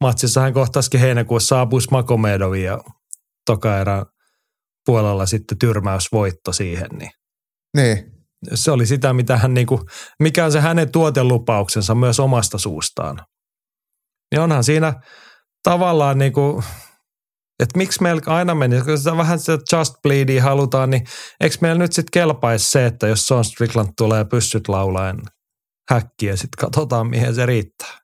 matsissa 0.00 0.40
hän 0.40 0.52
kohtasikin 0.52 1.00
heinäkuussa 1.00 1.60
Abus 1.60 1.90
Makomedovin 1.90 2.64
ja 2.64 2.78
toka 3.46 3.78
erän 3.78 4.06
puolella 4.86 5.26
sitten 5.26 5.58
tyrmäysvoitto 5.58 6.52
siihen. 6.52 6.88
Niin. 6.98 7.10
niin. 7.76 8.12
Se 8.54 8.70
oli 8.70 8.86
sitä, 8.86 9.12
mitä 9.12 9.36
hän 9.36 9.54
niin 9.54 9.66
kuin, 9.66 9.80
mikä 10.20 10.44
on 10.44 10.52
se 10.52 10.60
hänen 10.60 10.92
tuotelupauksensa 10.92 11.94
myös 11.94 12.20
omasta 12.20 12.58
suustaan. 12.58 13.26
Niin 14.30 14.40
onhan 14.40 14.64
siinä– 14.64 14.94
tavallaan 15.62 16.18
niin 16.18 16.32
kuin, 16.32 16.64
että 17.62 17.78
miksi 17.78 18.02
meillä 18.02 18.22
aina 18.26 18.54
meni, 18.54 18.82
kun 18.82 18.98
sitä 18.98 19.16
vähän 19.16 19.38
sitä 19.38 19.76
just 19.76 19.94
bleedia 20.02 20.42
halutaan, 20.42 20.90
niin 20.90 21.04
eikö 21.40 21.56
meillä 21.60 21.78
nyt 21.78 21.92
sitten 21.92 22.10
kelpaisi 22.12 22.70
se, 22.70 22.86
että 22.86 23.06
jos 23.06 23.26
Son 23.26 23.44
Strickland 23.44 23.88
tulee 23.96 24.24
pyssyt 24.24 24.68
laulaen 24.68 25.22
häkkiä, 25.90 26.36
sitten 26.36 26.58
katsotaan 26.60 27.06
mihin 27.06 27.34
se 27.34 27.46
riittää. 27.46 28.00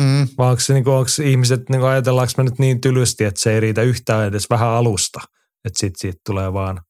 Mm. 0.00 0.28
Vai 0.38 0.50
onko, 0.50 0.60
se, 0.60 0.74
niin 0.74 0.84
kuin, 0.84 0.94
onko 0.94 1.10
ihmiset, 1.24 1.60
niin 1.68 1.80
kuin 1.80 1.90
ajatellaanko 1.90 2.32
me 2.36 2.44
nyt 2.44 2.58
niin 2.58 2.80
tylysti, 2.80 3.24
että 3.24 3.40
se 3.40 3.52
ei 3.52 3.60
riitä 3.60 3.82
yhtään 3.82 4.26
edes 4.26 4.50
vähän 4.50 4.68
alusta, 4.68 5.20
että 5.64 5.78
sitten 5.78 6.00
siitä 6.00 6.20
tulee 6.26 6.52
vaan 6.52 6.80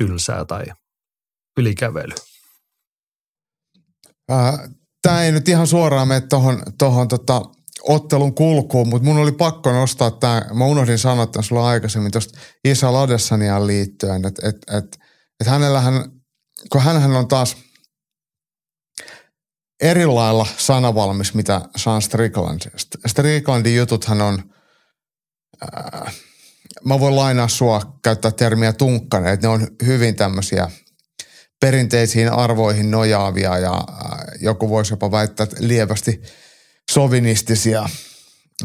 tylsää 0.00 0.44
tai 0.44 0.64
ylikävely. 1.58 2.14
Tämä 5.02 5.22
ei 5.22 5.32
nyt 5.32 5.48
ihan 5.48 5.66
suoraan 5.66 6.08
mene 6.08 6.20
tuohon 6.20 6.62
tohon, 6.78 7.08
tota, 7.08 7.42
ottelun 7.88 8.34
kulkuun, 8.34 8.88
mutta 8.88 9.08
mun 9.08 9.18
oli 9.18 9.32
pakko 9.32 9.72
nostaa 9.72 10.10
tämä, 10.10 10.42
mä 10.54 10.64
unohdin 10.64 10.98
sanoa 10.98 11.26
tämän 11.26 11.44
sulla 11.44 11.68
aikaisemmin 11.68 12.12
tuosta 12.12 12.38
Isa 12.64 12.92
Ladessaniaan 12.92 13.66
liittyen, 13.66 14.26
että 14.26 14.48
et, 14.48 14.56
et, 14.56 14.98
et 15.40 15.46
hänellähän, 15.46 16.10
kun 16.72 16.82
hänhän 16.82 17.16
on 17.16 17.28
taas 17.28 17.56
eri 19.82 20.06
lailla 20.06 20.46
sanavalmis, 20.56 21.34
mitä 21.34 21.60
Sean 21.76 22.02
Strickland. 22.02 22.60
Stricklandin 23.06 23.76
jututhan 23.76 24.22
on, 24.22 24.42
ää, 25.72 26.10
mä 26.84 27.00
voin 27.00 27.16
lainaa 27.16 27.48
sua 27.48 27.98
käyttää 28.02 28.30
termiä 28.30 28.72
tunkkane, 28.72 29.32
että 29.32 29.46
ne 29.46 29.52
on 29.52 29.68
hyvin 29.86 30.16
tämmöisiä 30.16 30.70
perinteisiin 31.60 32.32
arvoihin 32.32 32.90
nojaavia 32.90 33.58
ja 33.58 33.72
ää, 33.72 34.24
joku 34.40 34.68
voisi 34.68 34.92
jopa 34.92 35.10
väittää, 35.10 35.46
lievästi 35.58 36.22
sovinistisia 36.90 37.88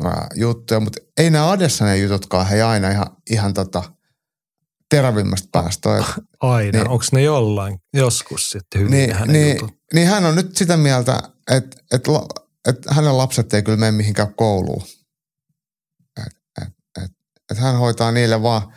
ää, 0.04 0.28
juttuja, 0.36 0.80
mutta 0.80 1.00
ei 1.18 1.30
nämä 1.30 1.52
Adessanen 1.52 2.02
jututkaan 2.02 2.48
he 2.48 2.62
aina 2.62 2.90
ihan, 2.90 3.08
ihan 3.30 3.54
tota 3.54 3.84
terävimmästä 4.90 5.48
päästä. 5.52 5.90
Aina, 6.40 6.72
niin, 6.72 6.90
onko 6.90 7.06
ne 7.12 7.22
jollain 7.22 7.80
joskus 7.94 8.50
sitten 8.50 8.82
hyvin 8.82 8.92
niin, 8.92 9.14
hänen 9.14 9.34
niin, 9.34 9.56
jutut? 9.56 9.78
niin 9.94 10.08
hän 10.08 10.26
on 10.26 10.36
nyt 10.36 10.58
sitä 10.58 10.78
mieltä, 10.78 11.22
että, 11.52 11.78
että, 11.94 12.12
että 12.68 12.94
hänen 12.94 13.18
lapset 13.18 13.54
ei 13.54 13.64
kyllä 13.64 13.78
mene 13.78 13.92
mihinkään 13.92 14.36
kouluun. 14.36 14.84
Että 16.18 16.62
et, 16.62 17.04
et, 17.04 17.12
et 17.52 17.58
hän 17.58 17.78
hoitaa 17.78 18.12
niille 18.12 18.44
vaan 18.44 18.74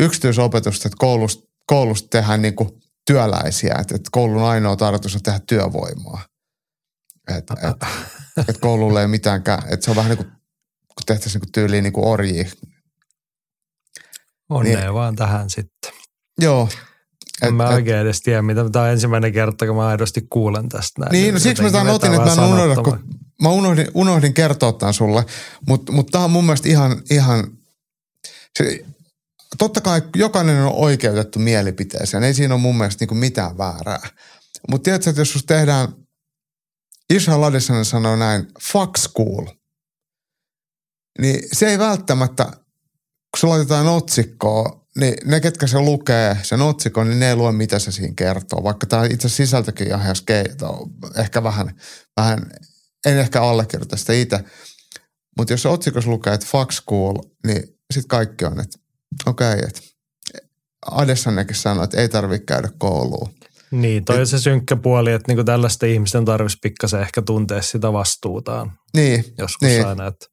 yksityisopetusta, 0.00 0.88
että 0.88 0.96
koulusta, 0.98 1.48
koulusta 1.66 2.08
tehdään 2.08 2.42
niin 2.42 2.56
kuin 2.56 2.70
työläisiä, 3.06 3.76
että, 3.80 3.94
että 3.96 4.08
koulun 4.12 4.42
ainoa 4.42 4.76
tarkoitus 4.76 5.14
on 5.14 5.22
tehdä 5.22 5.40
työvoimaa. 5.48 6.24
Että 7.28 7.54
et, 7.62 8.48
et 8.48 8.58
koululle 8.58 9.00
ei 9.00 9.08
mitäänkään, 9.08 9.62
että 9.68 9.84
se 9.84 9.90
on 9.90 9.96
vähän 9.96 10.10
niin 10.10 10.16
kuin, 10.16 10.28
kun 10.86 11.06
tehtäisiin 11.06 11.40
niin 11.40 11.52
tyyliin 11.52 11.82
niin 11.82 11.92
kuin 11.92 12.06
orjia. 12.06 12.44
Onnea 14.48 14.80
niin, 14.80 14.94
vaan 14.94 15.16
tähän 15.16 15.50
sitten. 15.50 15.92
Joo. 16.40 16.68
Et, 17.42 17.54
mä 17.54 17.68
en 17.68 17.74
oikein 17.74 17.98
edes 17.98 18.20
tiedä, 18.20 18.42
mitä 18.42 18.70
tämä 18.70 18.84
on 18.84 18.90
ensimmäinen 18.90 19.32
kerta, 19.32 19.66
kun 19.66 19.76
mä 19.76 19.86
aidosti 19.86 20.26
kuulen 20.30 20.68
tästä 20.68 21.00
näin. 21.00 21.12
Niin, 21.12 21.34
no 21.34 21.40
siksi 21.40 21.62
mä 21.62 21.70
tämän 21.70 21.94
otin, 21.94 22.14
että 22.14 22.36
mä 22.36 22.44
en 22.44 22.52
unohda, 22.52 22.82
kun 22.82 23.04
mä 23.42 23.48
unohdin, 23.48 23.86
unohdin 23.94 24.34
kertoa 24.34 24.72
tämän 24.72 24.94
sulle, 24.94 25.24
mutta 25.66 25.92
mut 25.92 26.06
tämä 26.06 26.24
on 26.24 26.30
mun 26.30 26.44
mielestä 26.44 26.68
ihan, 26.68 27.02
ihan 27.10 27.46
se, 28.58 28.84
totta 29.58 29.80
kai 29.80 30.02
jokainen 30.16 30.62
on 30.62 30.72
oikeutettu 30.72 31.38
mielipiteeseen, 31.38 32.22
ei 32.22 32.34
siinä 32.34 32.54
ole 32.54 32.60
mun 32.60 32.78
mielestä 32.78 33.02
niinku 33.02 33.14
mitään 33.14 33.58
väärää. 33.58 34.08
Mutta 34.70 34.84
tiedätkö, 34.84 35.10
että 35.10 35.20
jos 35.20 35.44
tehdään, 35.46 35.88
Isha 37.14 37.40
Ladissanen 37.40 37.84
sanoo 37.84 38.16
näin, 38.16 38.48
fuck 38.62 38.96
school, 38.96 39.46
niin 41.18 41.42
se 41.52 41.66
ei 41.66 41.78
välttämättä, 41.78 42.44
kun 42.44 43.40
se 43.40 43.46
laitetaan 43.46 43.86
otsikkoa, 43.86 44.86
niin 44.98 45.14
ne, 45.24 45.40
ketkä 45.40 45.66
se 45.66 45.78
lukee, 45.78 46.38
sen 46.42 46.62
otsikon, 46.62 47.08
niin 47.08 47.20
ne 47.20 47.28
ei 47.28 47.36
lue, 47.36 47.52
mitä 47.52 47.78
se 47.78 47.92
siinä 47.92 48.14
kertoo. 48.16 48.62
Vaikka 48.62 48.86
tämä 48.86 49.04
itse 49.04 49.28
sisältökin 49.28 49.88
ihan 49.88 50.16
ehkä 51.16 51.42
vähän, 51.42 51.80
vähän, 52.16 52.50
en 53.06 53.18
ehkä 53.18 53.42
allekirjoita 53.42 53.96
sitä 53.96 54.12
itse. 54.12 54.44
Mutta 55.36 55.52
jos 55.52 55.66
otsikossa 55.66 56.10
lukee, 56.10 56.34
että 56.34 56.46
fuck 56.46 56.72
school, 56.72 57.14
niin 57.46 57.62
sitten 57.92 58.08
kaikki 58.08 58.44
on, 58.44 58.60
että 58.60 58.78
okei, 59.26 59.54
okay, 59.54 59.68
että 59.68 59.80
Adessannekin 60.90 61.56
sanoi, 61.56 61.84
että 61.84 62.00
ei 62.00 62.08
tarvitse 62.08 62.46
käydä 62.46 62.68
kouluun. 62.78 63.35
Niin, 63.70 64.04
toi 64.04 64.20
on 64.20 64.26
se 64.26 64.38
synkkä 64.38 64.76
puoli, 64.76 65.12
että 65.12 65.32
niinku 65.32 65.44
tällaisten 65.44 65.90
ihmisten 65.90 66.24
tarvitsisi 66.24 66.58
pikkasen 66.62 67.00
ehkä 67.00 67.22
tuntea 67.22 67.62
sitä 67.62 67.92
vastuutaan. 67.92 68.72
Niin. 68.94 69.24
Joskus 69.38 69.68
niin. 69.68 69.86
aina, 69.86 70.06
että 70.06 70.26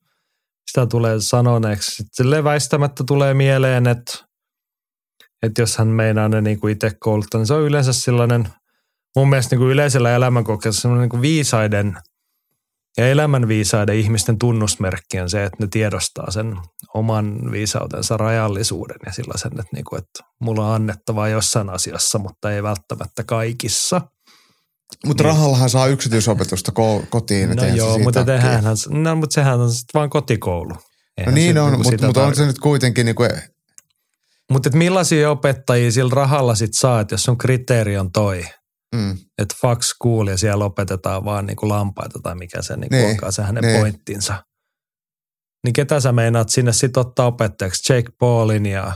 sitä 0.71 0.85
tulee 0.85 1.21
sanoneeksi. 1.21 1.91
Sitten 1.95 2.43
väistämättä 2.43 3.03
tulee 3.07 3.33
mieleen, 3.33 3.87
että, 3.87 4.13
että 5.43 5.61
jos 5.61 5.77
hän 5.77 5.87
meinaa 5.87 6.29
ne 6.29 6.41
niinku 6.41 6.67
itse 6.67 6.91
kouluttaa, 6.99 7.39
niin 7.39 7.47
se 7.47 7.53
on 7.53 7.63
yleensä 7.63 7.93
sellainen, 7.93 8.47
mun 9.15 9.29
mielestä 9.29 9.55
niinku 9.55 9.69
yleisellä 9.69 10.15
elämänkokeessa 10.15 10.81
sellainen 10.81 11.01
niinku 11.01 11.21
viisaiden 11.21 11.97
ja 12.97 13.09
elämänviisaiden 13.09 13.95
ihmisten 13.95 14.39
tunnusmerkki 14.39 15.19
on 15.19 15.29
se, 15.29 15.43
että 15.43 15.57
ne 15.59 15.67
tiedostaa 15.71 16.31
sen 16.31 16.57
oman 16.93 17.51
viisautensa 17.51 18.17
rajallisuuden 18.17 18.97
ja 19.05 19.13
sellaisen, 19.13 19.51
että, 19.51 19.63
niinku, 19.73 19.95
että 19.95 20.23
mulla 20.41 20.67
on 20.67 20.75
annettavaa 20.75 21.27
jossain 21.27 21.69
asiassa, 21.69 22.19
mutta 22.19 22.51
ei 22.51 22.63
välttämättä 22.63 23.23
kaikissa. 23.23 24.01
Mutta 25.05 25.23
niin. 25.23 25.33
rahallahan 25.33 25.69
saa 25.69 25.87
yksityisopetusta 25.87 26.71
ko- 26.71 27.05
kotiin. 27.09 27.49
No 27.49 27.65
joo, 27.65 27.99
mutta, 27.99 28.25
tehdään, 28.25 28.63
no, 28.89 29.15
mutta 29.15 29.33
sehän 29.33 29.59
on 29.59 29.71
sitten 29.71 29.99
vaan 29.99 30.09
kotikoulu. 30.09 30.73
Eihän 31.17 31.33
no 31.33 31.35
niin 31.35 31.57
on, 31.57 31.71
niinku 31.71 31.89
mutta, 31.89 32.05
mutta 32.05 32.25
on 32.25 32.35
se 32.35 32.45
nyt 32.45 32.59
kuitenkin 32.59 33.05
niin 33.05 33.15
kuin... 33.15 33.29
Mutta 34.51 34.69
millaisia 34.77 35.31
opettajia 35.31 35.91
sillä 35.91 36.11
rahalla 36.13 36.55
sitten 36.55 36.79
saa, 36.79 37.01
että 37.01 37.13
jos 37.13 37.23
sun 37.23 37.37
kriteeri 37.37 37.97
on 37.97 38.11
toi, 38.11 38.45
mm. 38.95 39.17
että 39.37 39.55
fuck 39.61 39.83
school 39.83 40.27
ja 40.27 40.37
siellä 40.37 40.65
opetetaan 40.65 41.25
vaan 41.25 41.45
niinku 41.45 41.69
lampaita 41.69 42.19
tai 42.23 42.35
mikä 42.35 42.61
se 42.61 42.77
niinku 42.77 42.95
niin, 42.95 43.09
onkaan 43.09 43.33
se 43.33 43.41
hänen 43.43 43.63
niin. 43.63 43.79
pointtinsa. 43.79 44.43
Niin 45.63 45.73
ketä 45.73 45.99
sä 45.99 46.11
meinaat 46.11 46.49
sinne 46.49 46.73
sitten 46.73 47.01
ottaa 47.01 47.27
opettajaksi? 47.27 47.93
Jake 47.93 48.11
Paulin 48.19 48.65
ja 48.65 48.93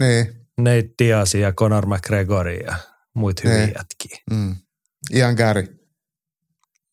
niin. 0.00 0.46
Nate 0.58 0.90
Diazin 0.98 1.40
ja 1.40 1.52
Conor 1.52 1.86
McGregorin 1.86 2.60
ja 2.66 2.76
muut 3.14 3.44
hyviä 3.44 3.56
niin. 3.58 3.74
jätkiä. 3.78 4.18
Mm. 4.30 4.56
Ian 5.14 5.34
Gary. 5.34 5.66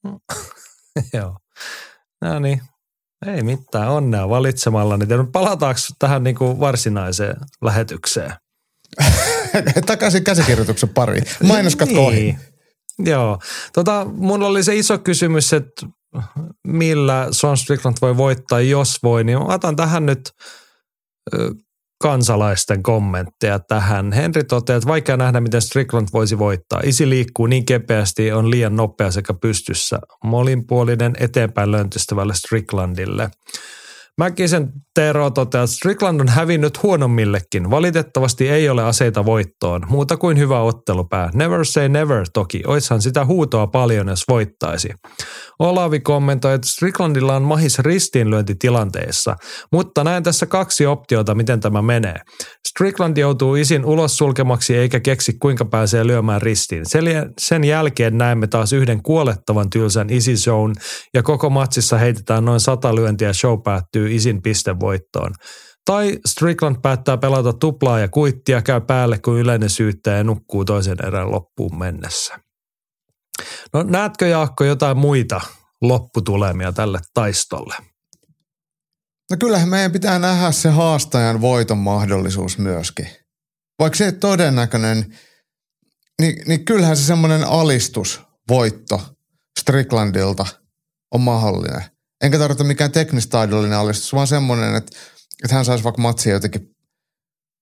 Joo. 1.13 1.37
No 2.21 2.39
niin. 2.39 2.61
Ei 3.25 3.43
mitään, 3.43 3.89
onnea 3.89 4.29
valitsemalla. 4.29 4.97
Niin 4.97 5.31
palataanko 5.31 5.79
tähän 5.99 6.23
niin 6.23 6.35
kuin 6.35 6.59
varsinaiseen 6.59 7.35
lähetykseen? 7.61 8.33
Takaisin 9.85 10.23
käsikirjoituksen 10.23 10.89
pariin. 10.89 11.23
Mainoskatko 11.43 11.95
niin. 11.95 12.07
ohi. 12.07 12.37
Joo. 12.99 13.39
Tota, 13.73 14.05
mun 14.05 14.43
oli 14.43 14.63
se 14.63 14.75
iso 14.75 14.97
kysymys, 14.97 15.53
että 15.53 15.85
millä 16.67 17.27
Sean 17.31 17.57
Strickland 17.57 17.97
voi 18.01 18.17
voittaa, 18.17 18.61
jos 18.61 18.97
voi, 19.03 19.23
niin 19.23 19.37
otan 19.37 19.75
tähän 19.75 20.05
nyt 20.05 20.31
kansalaisten 22.01 22.83
kommentteja 22.83 23.59
tähän. 23.59 24.11
Henri 24.11 24.43
toteaa, 24.43 24.77
että 24.77 24.87
vaikea 24.87 25.17
nähdä, 25.17 25.41
miten 25.41 25.61
Strickland 25.61 26.07
voisi 26.13 26.39
voittaa. 26.39 26.81
Isi 26.83 27.09
liikkuu 27.09 27.45
niin 27.45 27.65
kepeästi, 27.65 28.31
on 28.31 28.51
liian 28.51 28.75
nopea 28.75 29.11
sekä 29.11 29.33
pystyssä. 29.33 29.99
Molinpuolinen 30.23 31.13
eteenpäin 31.19 31.71
löntystävälle 31.71 32.33
Stricklandille. 32.35 33.31
Mäkisen 34.17 34.71
Tero 34.95 35.29
toteaa, 35.29 35.63
että 35.63 35.75
Strickland 35.75 36.21
on 36.21 36.27
hävinnyt 36.27 36.83
huonommillekin. 36.83 37.69
Valitettavasti 37.69 38.49
ei 38.49 38.69
ole 38.69 38.83
aseita 38.83 39.25
voittoon. 39.25 39.81
Muuta 39.89 40.17
kuin 40.17 40.37
hyvä 40.37 40.61
ottelupää. 40.61 41.29
Never 41.33 41.65
say 41.65 41.89
never 41.89 42.25
toki. 42.33 42.63
Oishan 42.67 43.01
sitä 43.01 43.25
huutoa 43.25 43.67
paljon, 43.67 44.07
jos 44.07 44.23
voittaisi. 44.29 44.89
Olavi 45.59 45.99
kommentoi, 45.99 46.53
että 46.53 46.67
Stricklandilla 46.67 47.35
on 47.35 47.43
mahis 47.43 47.79
ristiinlyöntitilanteessa, 47.79 49.35
mutta 49.71 50.03
näen 50.03 50.23
tässä 50.23 50.45
kaksi 50.45 50.85
optiota, 50.85 51.35
miten 51.35 51.59
tämä 51.59 51.81
menee. 51.81 52.15
Strickland 52.67 53.17
joutuu 53.17 53.55
isin 53.55 53.85
ulos 53.85 54.17
sulkemaksi 54.17 54.75
eikä 54.77 54.99
keksi 54.99 55.33
kuinka 55.41 55.65
pääsee 55.65 56.07
lyömään 56.07 56.41
ristiin. 56.41 56.83
Sen 57.39 57.63
jälkeen 57.63 58.17
näemme 58.17 58.47
taas 58.47 58.73
yhden 58.73 59.03
kuolettavan 59.03 59.69
tylsän 59.69 60.09
isi 60.09 60.37
zone 60.37 60.73
ja 61.13 61.23
koko 61.23 61.49
matsissa 61.49 61.97
heitetään 61.97 62.45
noin 62.45 62.59
sata 62.59 62.95
lyöntiä 62.95 63.33
show 63.33 63.59
päättyy 63.63 64.06
isin 64.11 64.41
pistevoittoon. 64.41 65.33
Tai 65.85 66.19
Strickland 66.25 66.75
päättää 66.81 67.17
pelata 67.17 67.53
tuplaa 67.53 67.99
ja 67.99 68.07
kuittia, 68.07 68.61
käy 68.61 68.81
päälle 68.81 69.19
kuin 69.19 69.39
yleinen 69.39 69.69
syyttäjä 69.69 70.23
nukkuu 70.23 70.65
toisen 70.65 70.97
erän 71.07 71.31
loppuun 71.31 71.79
mennessä. 71.79 72.39
No 73.73 73.83
näetkö 73.83 74.27
Jaakko 74.27 74.63
jotain 74.63 74.97
muita 74.97 75.41
lopputulemia 75.81 76.71
tälle 76.71 76.99
taistolle? 77.13 77.75
No 79.31 79.37
kyllähän 79.39 79.69
meidän 79.69 79.91
pitää 79.91 80.19
nähdä 80.19 80.51
se 80.51 80.69
haastajan 80.69 81.41
voiton 81.41 81.77
mahdollisuus 81.77 82.57
myöskin. 82.57 83.07
Vaikka 83.79 83.97
se 83.97 84.11
todennäköinen, 84.11 85.17
niin, 86.21 86.47
niin 86.47 86.65
kyllähän 86.65 86.97
se 86.97 87.03
semmoinen 87.03 87.43
alistus, 87.43 88.21
voitto 88.49 89.01
Stricklandilta 89.59 90.45
on 91.11 91.21
mahdollinen. 91.21 91.96
Enkä 92.21 92.39
tarvita 92.39 92.63
mikään 92.63 92.91
teknistaidollinen 92.91 93.77
alistus, 93.77 94.13
vaan 94.13 94.27
semmoinen, 94.27 94.75
että, 94.75 94.97
että 95.43 95.55
hän 95.55 95.65
saisi 95.65 95.83
vaikka 95.83 96.01
matsia 96.01 96.33
jotenkin 96.33 96.75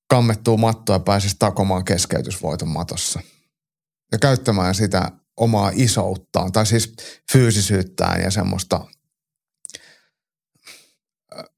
kammettua 0.10 0.58
mattoa 0.58 0.96
ja 0.96 1.00
pääsisi 1.00 1.36
takomaan 1.40 1.86
keskeytysvoiton 1.86 2.70
matossa. 2.70 3.20
Ja 4.12 4.18
käyttämään 4.18 4.76
sitä 4.76 5.12
omaa 5.38 5.72
isouttaan, 5.74 6.52
tai 6.52 6.66
siis 6.66 6.96
fyysisyyttään 7.32 8.22
ja 8.22 8.32
semmoista 8.32 8.86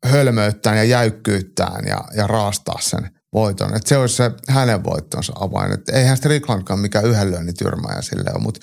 hölmöyttään 0.06 0.78
ja 0.78 0.84
jäykkyyttään 0.84 1.86
ja, 1.88 2.03
ja 2.14 2.28
raastaa 2.28 2.82
sen 2.82 3.10
voiton. 3.34 3.76
Et 3.76 3.88
se 3.88 3.98
olisi 3.98 4.15
se 4.15 4.32
hänen 4.48 4.84
voittonsa 4.84 5.34
avain. 5.36 5.72
Et 5.72 5.90
eihän 5.90 6.18
Stricklandkaan 6.18 6.80
mikään 6.80 7.06
yhden 7.06 7.32
lyönnin 7.32 7.57
tyrmäjä 7.57 8.02
sille 8.02 8.32
ole, 8.34 8.41
mutta 8.41 8.60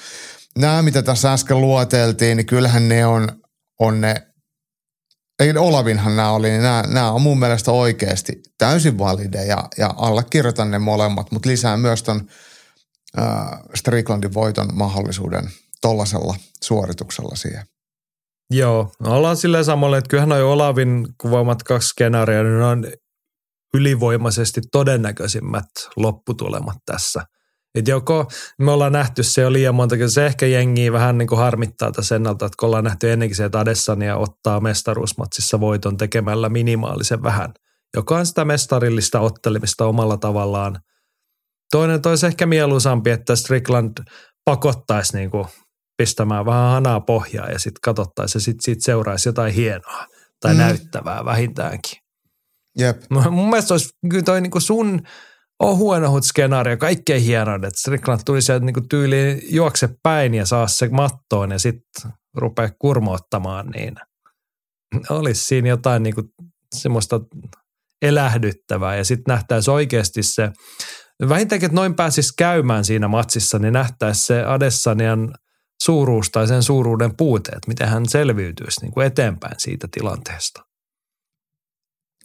nämä, 0.59 0.83
mitä 0.83 1.03
tässä 1.03 1.33
äsken 1.33 1.61
luoteltiin, 1.61 2.37
niin 2.37 2.47
kyllähän 2.47 2.89
ne 2.89 3.07
on, 3.07 3.29
on 3.81 4.01
ne, 4.01 4.15
ei 5.39 5.57
Olavinhan 5.59 6.17
nämä 6.17 6.31
oli, 6.31 6.51
niin 6.51 6.63
nämä, 6.63 6.85
nämä 6.89 7.13
on 7.13 7.23
mun 7.23 7.39
mielestä 7.39 7.73
oikeasti 7.73 8.43
täysin 8.59 8.99
valide 8.99 9.45
ja, 9.45 9.69
allekirjoitan 9.97 10.71
ne 10.71 10.79
molemmat, 10.79 11.31
mutta 11.33 11.49
lisää 11.49 11.77
myös 11.77 12.03
ton 12.03 12.29
äh, 13.19 13.61
Stricklandin 13.75 14.35
voiton 14.35 14.69
mahdollisuuden 14.73 15.51
tollasella 15.81 16.37
suorituksella 16.63 17.37
siihen. 17.37 17.65
Joo, 18.51 18.93
no 19.01 19.17
ollaan 19.17 19.37
silleen 19.37 19.65
samalla, 19.65 19.99
että 19.99 20.09
kyllähän 20.09 20.29
noin 20.29 20.45
Olavin 20.45 21.09
kuvaamat 21.21 21.63
kaksi 21.63 21.89
skenaarioa, 21.89 22.43
niin 22.43 22.59
ne 22.59 22.65
on 22.65 22.87
ylivoimaisesti 23.75 24.61
todennäköisimmät 24.73 25.67
lopputulemat 25.97 26.77
tässä. 26.87 27.21
Että 27.75 27.91
joko 27.91 28.27
me 28.59 28.71
ollaan 28.71 28.93
nähty 28.93 29.23
se 29.23 29.43
jo 29.43 29.53
liian 29.53 29.75
monta, 29.75 29.97
se 30.09 30.27
ehkä 30.27 30.47
jengiä 30.47 30.93
vähän 30.93 31.19
niin 31.19 31.29
kuin 31.29 31.39
harmittaa 31.39 31.93
tässä 31.93 32.17
ennalta, 32.17 32.47
että 32.47 32.57
kun 32.61 32.67
ollaan 32.67 32.85
nähty 32.85 33.13
ennenkin 33.13 33.37
se, 33.37 33.45
että 33.45 33.61
Adesanya 33.61 34.17
ottaa 34.17 34.61
mestaruusmatsissa 34.61 35.61
voiton 35.61 35.97
tekemällä 35.97 36.49
minimaalisen 36.49 37.23
vähän, 37.23 37.53
joka 37.97 38.19
on 38.19 38.27
sitä 38.27 38.45
mestarillista 38.45 39.21
ottelemista 39.21 39.87
omalla 39.87 40.17
tavallaan. 40.17 40.81
Toinen 41.71 42.03
toisi 42.03 42.27
ehkä 42.27 42.47
mieluisampi, 42.47 43.11
että 43.11 43.37
Strickland 43.37 43.93
pakottaisi 44.45 45.17
niin 45.17 45.31
kuin 45.31 45.47
pistämään 45.97 46.47
vähän 46.47 46.71
hanaa 46.71 47.01
pohjaa 47.01 47.51
ja 47.51 47.59
sitten 47.59 47.81
katsottaisiin 47.85 48.41
ja 48.41 48.45
sitten 48.45 48.65
siitä 48.65 48.85
seuraisi 48.85 49.29
jotain 49.29 49.55
hienoa 49.55 50.07
tai 50.41 50.55
mm. 50.55 50.59
näyttävää 50.59 51.25
vähintäänkin. 51.25 51.99
Jep. 52.79 53.03
Mun 53.31 53.51
mielestä 53.51 53.75
olisi 53.75 53.89
kyllä 54.11 54.23
toi 54.23 54.41
niinku 54.41 54.61
sun 54.61 55.03
ohuen 55.63 56.05
ohut 56.05 56.25
skenaario 56.25 56.77
kaikkein 56.77 57.23
hienoin, 57.23 57.65
että 57.65 57.81
Strickland 57.81 58.21
tuli 58.27 58.43
sieltä 58.43 58.65
niinku 58.65 58.81
tyyliin 58.91 59.43
juokse 59.49 59.89
päin 60.03 60.35
ja 60.35 60.47
saa 60.47 60.67
se 60.67 60.89
mattoon 60.89 61.51
ja 61.51 61.59
sitten 61.59 62.13
rupeaa 62.35 62.71
kurmoottamaan, 62.79 63.67
niin 63.67 63.95
olisi 65.11 65.45
siinä 65.45 65.69
jotain 65.69 66.03
niinku 66.03 66.23
semmoista 66.75 67.21
elähdyttävää 68.03 68.97
ja 68.97 69.05
sitten 69.05 69.33
nähtäisi 69.33 69.71
oikeasti 69.71 70.23
se, 70.23 70.51
vähintäänkin, 71.29 71.67
että 71.67 71.77
noin 71.77 71.95
pääsisi 71.95 72.33
käymään 72.39 72.85
siinä 72.85 73.09
matsissa, 73.09 73.59
niin 73.59 73.73
nähtäisi 73.73 74.27
se 74.27 74.45
Adessanian 74.45 75.35
suuruus 75.83 76.31
tai 76.31 76.49
sen 76.49 76.63
suuruuden 76.63 77.17
puuteet, 77.17 77.59
miten 77.67 77.89
hän 77.89 78.09
selviytyisi 78.09 78.81
niin 78.81 78.93
kuin 78.93 79.07
eteenpäin 79.07 79.55
siitä 79.59 79.89
tilanteesta. 79.91 80.63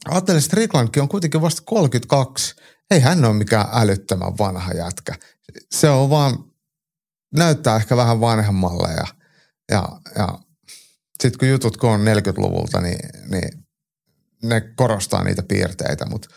Ajattelin, 0.09 0.37
että 0.37 0.45
Stricklandkin 0.45 1.03
on 1.03 1.09
kuitenkin 1.09 1.41
vasta 1.41 1.61
32. 1.65 2.55
Ei 2.91 2.99
hän 2.99 3.25
ole 3.25 3.33
mikään 3.33 3.67
älyttömän 3.71 4.37
vanha 4.37 4.73
jätkä. 4.73 5.15
Se 5.71 5.89
on 5.89 6.09
vaan, 6.09 6.43
näyttää 7.35 7.75
ehkä 7.75 7.97
vähän 7.97 8.21
vanhemmalle 8.21 8.93
ja, 8.93 9.07
ja, 9.71 9.89
ja 10.15 10.39
sitten 11.23 11.39
kun 11.39 11.47
jutut 11.47 11.77
kun 11.77 11.89
on 11.89 12.01
40-luvulta, 12.01 12.81
niin, 12.81 13.09
niin 13.31 13.65
ne 14.43 14.61
korostaa 14.75 15.23
niitä 15.23 15.43
piirteitä. 15.43 16.05
Mutta 16.05 16.27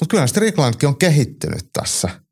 mut 0.00 0.10
kyllä 0.10 0.26
Stricklandkin 0.26 0.88
on 0.88 0.98
kehittynyt 0.98 1.70
tässä– 1.72 2.08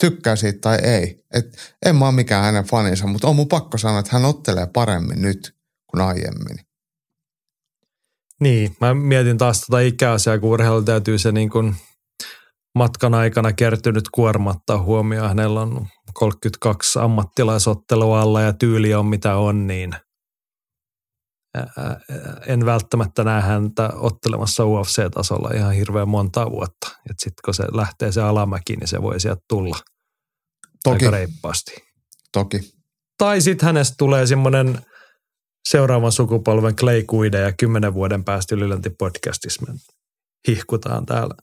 tykkää 0.00 0.36
siitä 0.36 0.58
tai 0.60 0.78
ei. 0.82 1.24
Et 1.34 1.74
en 1.86 1.96
mä 1.96 2.04
ole 2.04 2.14
mikään 2.14 2.44
hänen 2.44 2.64
faninsa, 2.64 3.06
mutta 3.06 3.28
on 3.28 3.36
mun 3.36 3.48
pakko 3.48 3.78
sanoa, 3.78 3.98
että 3.98 4.10
hän 4.12 4.24
ottelee 4.24 4.66
paremmin 4.66 5.22
nyt 5.22 5.56
kuin 5.86 6.00
aiemmin. 6.00 6.56
Niin, 8.40 8.76
mä 8.80 8.94
mietin 8.94 9.38
taas 9.38 9.60
tota 9.60 9.80
ikäasiaa, 9.80 10.38
kun 10.38 10.50
urheilu 10.50 10.82
täytyy 10.82 11.18
se 11.18 11.32
niin 11.32 11.50
kuin 11.50 11.76
matkan 12.74 13.14
aikana 13.14 13.52
kertynyt 13.52 14.04
kuormattaa 14.14 14.82
huomioon. 14.82 15.28
Hänellä 15.28 15.60
on 15.60 15.86
32 16.12 16.98
ammattilaisottelua 16.98 18.20
alla 18.20 18.40
ja 18.40 18.52
tyyli 18.52 18.94
on 18.94 19.06
mitä 19.06 19.36
on, 19.36 19.66
niin 19.66 19.92
en 22.46 22.66
välttämättä 22.66 23.24
näe 23.24 23.42
häntä 23.42 23.90
ottelemassa 23.94 24.64
UFC-tasolla 24.64 25.56
ihan 25.56 25.72
hirveän 25.72 26.08
monta 26.08 26.50
vuotta. 26.50 26.88
Sitten 27.08 27.42
kun 27.44 27.54
se 27.54 27.64
lähtee 27.72 28.12
se 28.12 28.22
alamäki, 28.22 28.76
niin 28.76 28.88
se 28.88 29.02
voi 29.02 29.20
sieltä 29.20 29.42
tulla 29.48 29.76
Toki. 30.84 31.04
aika 31.04 31.16
reippaasti. 31.16 31.72
Toki. 32.32 32.60
Tai 33.18 33.40
sitten 33.40 33.66
hänestä 33.66 33.94
tulee 33.98 34.26
semmoinen 34.26 34.78
seuraavan 35.68 36.12
sukupolven 36.12 36.76
Clay 36.76 37.02
Guide 37.02 37.40
ja 37.40 37.52
kymmenen 37.52 37.94
vuoden 37.94 38.24
päästä 38.24 38.54
Ylilänti 38.54 38.90
podcastissa 38.90 39.72
hihkutaan 40.48 41.06
täällä 41.06 41.34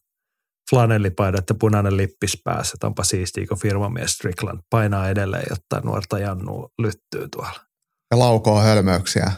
flanellipaidat 0.70 1.50
ja 1.50 1.56
punainen 1.60 1.98
lippis 1.98 2.42
päässä. 2.44 2.78
Onpa 2.84 3.04
siistiä, 3.04 3.48
kun 3.48 3.60
firmamies 3.60 4.12
Strickland 4.12 4.60
painaa 4.70 5.10
edelleen, 5.10 5.46
jotta 5.50 5.82
nuorta 5.84 6.20
Jannu 6.20 6.70
lyttyy 6.80 7.28
tuolla. 7.32 7.60
Ja 8.12 8.20
laukoo 8.20 8.62
hölmöyksiä. 8.62 9.32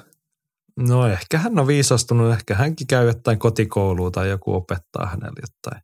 No 0.80 1.08
ehkä 1.08 1.38
hän 1.38 1.60
on 1.60 1.68
viisastunut, 1.68 2.34
ehkä 2.34 2.56
hänkin 2.56 2.88
käy 2.88 3.08
jotain 3.08 3.40
kotikoulua 3.40 4.12
tai 4.12 4.30
joku 4.30 4.54
opettaa 4.54 5.06
hänelle 5.06 5.42
jotain 5.42 5.84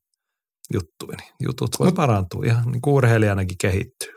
juttuja, 0.74 1.18
niin 1.18 1.34
jutut 1.40 1.80
voi 1.80 1.88
Mut, 1.88 1.96
parantua 1.96 2.46
ihan 2.46 2.72
niin 2.72 2.82
kuin 2.82 2.94
urheilijanakin 2.94 3.58
kehittyy. 3.58 4.14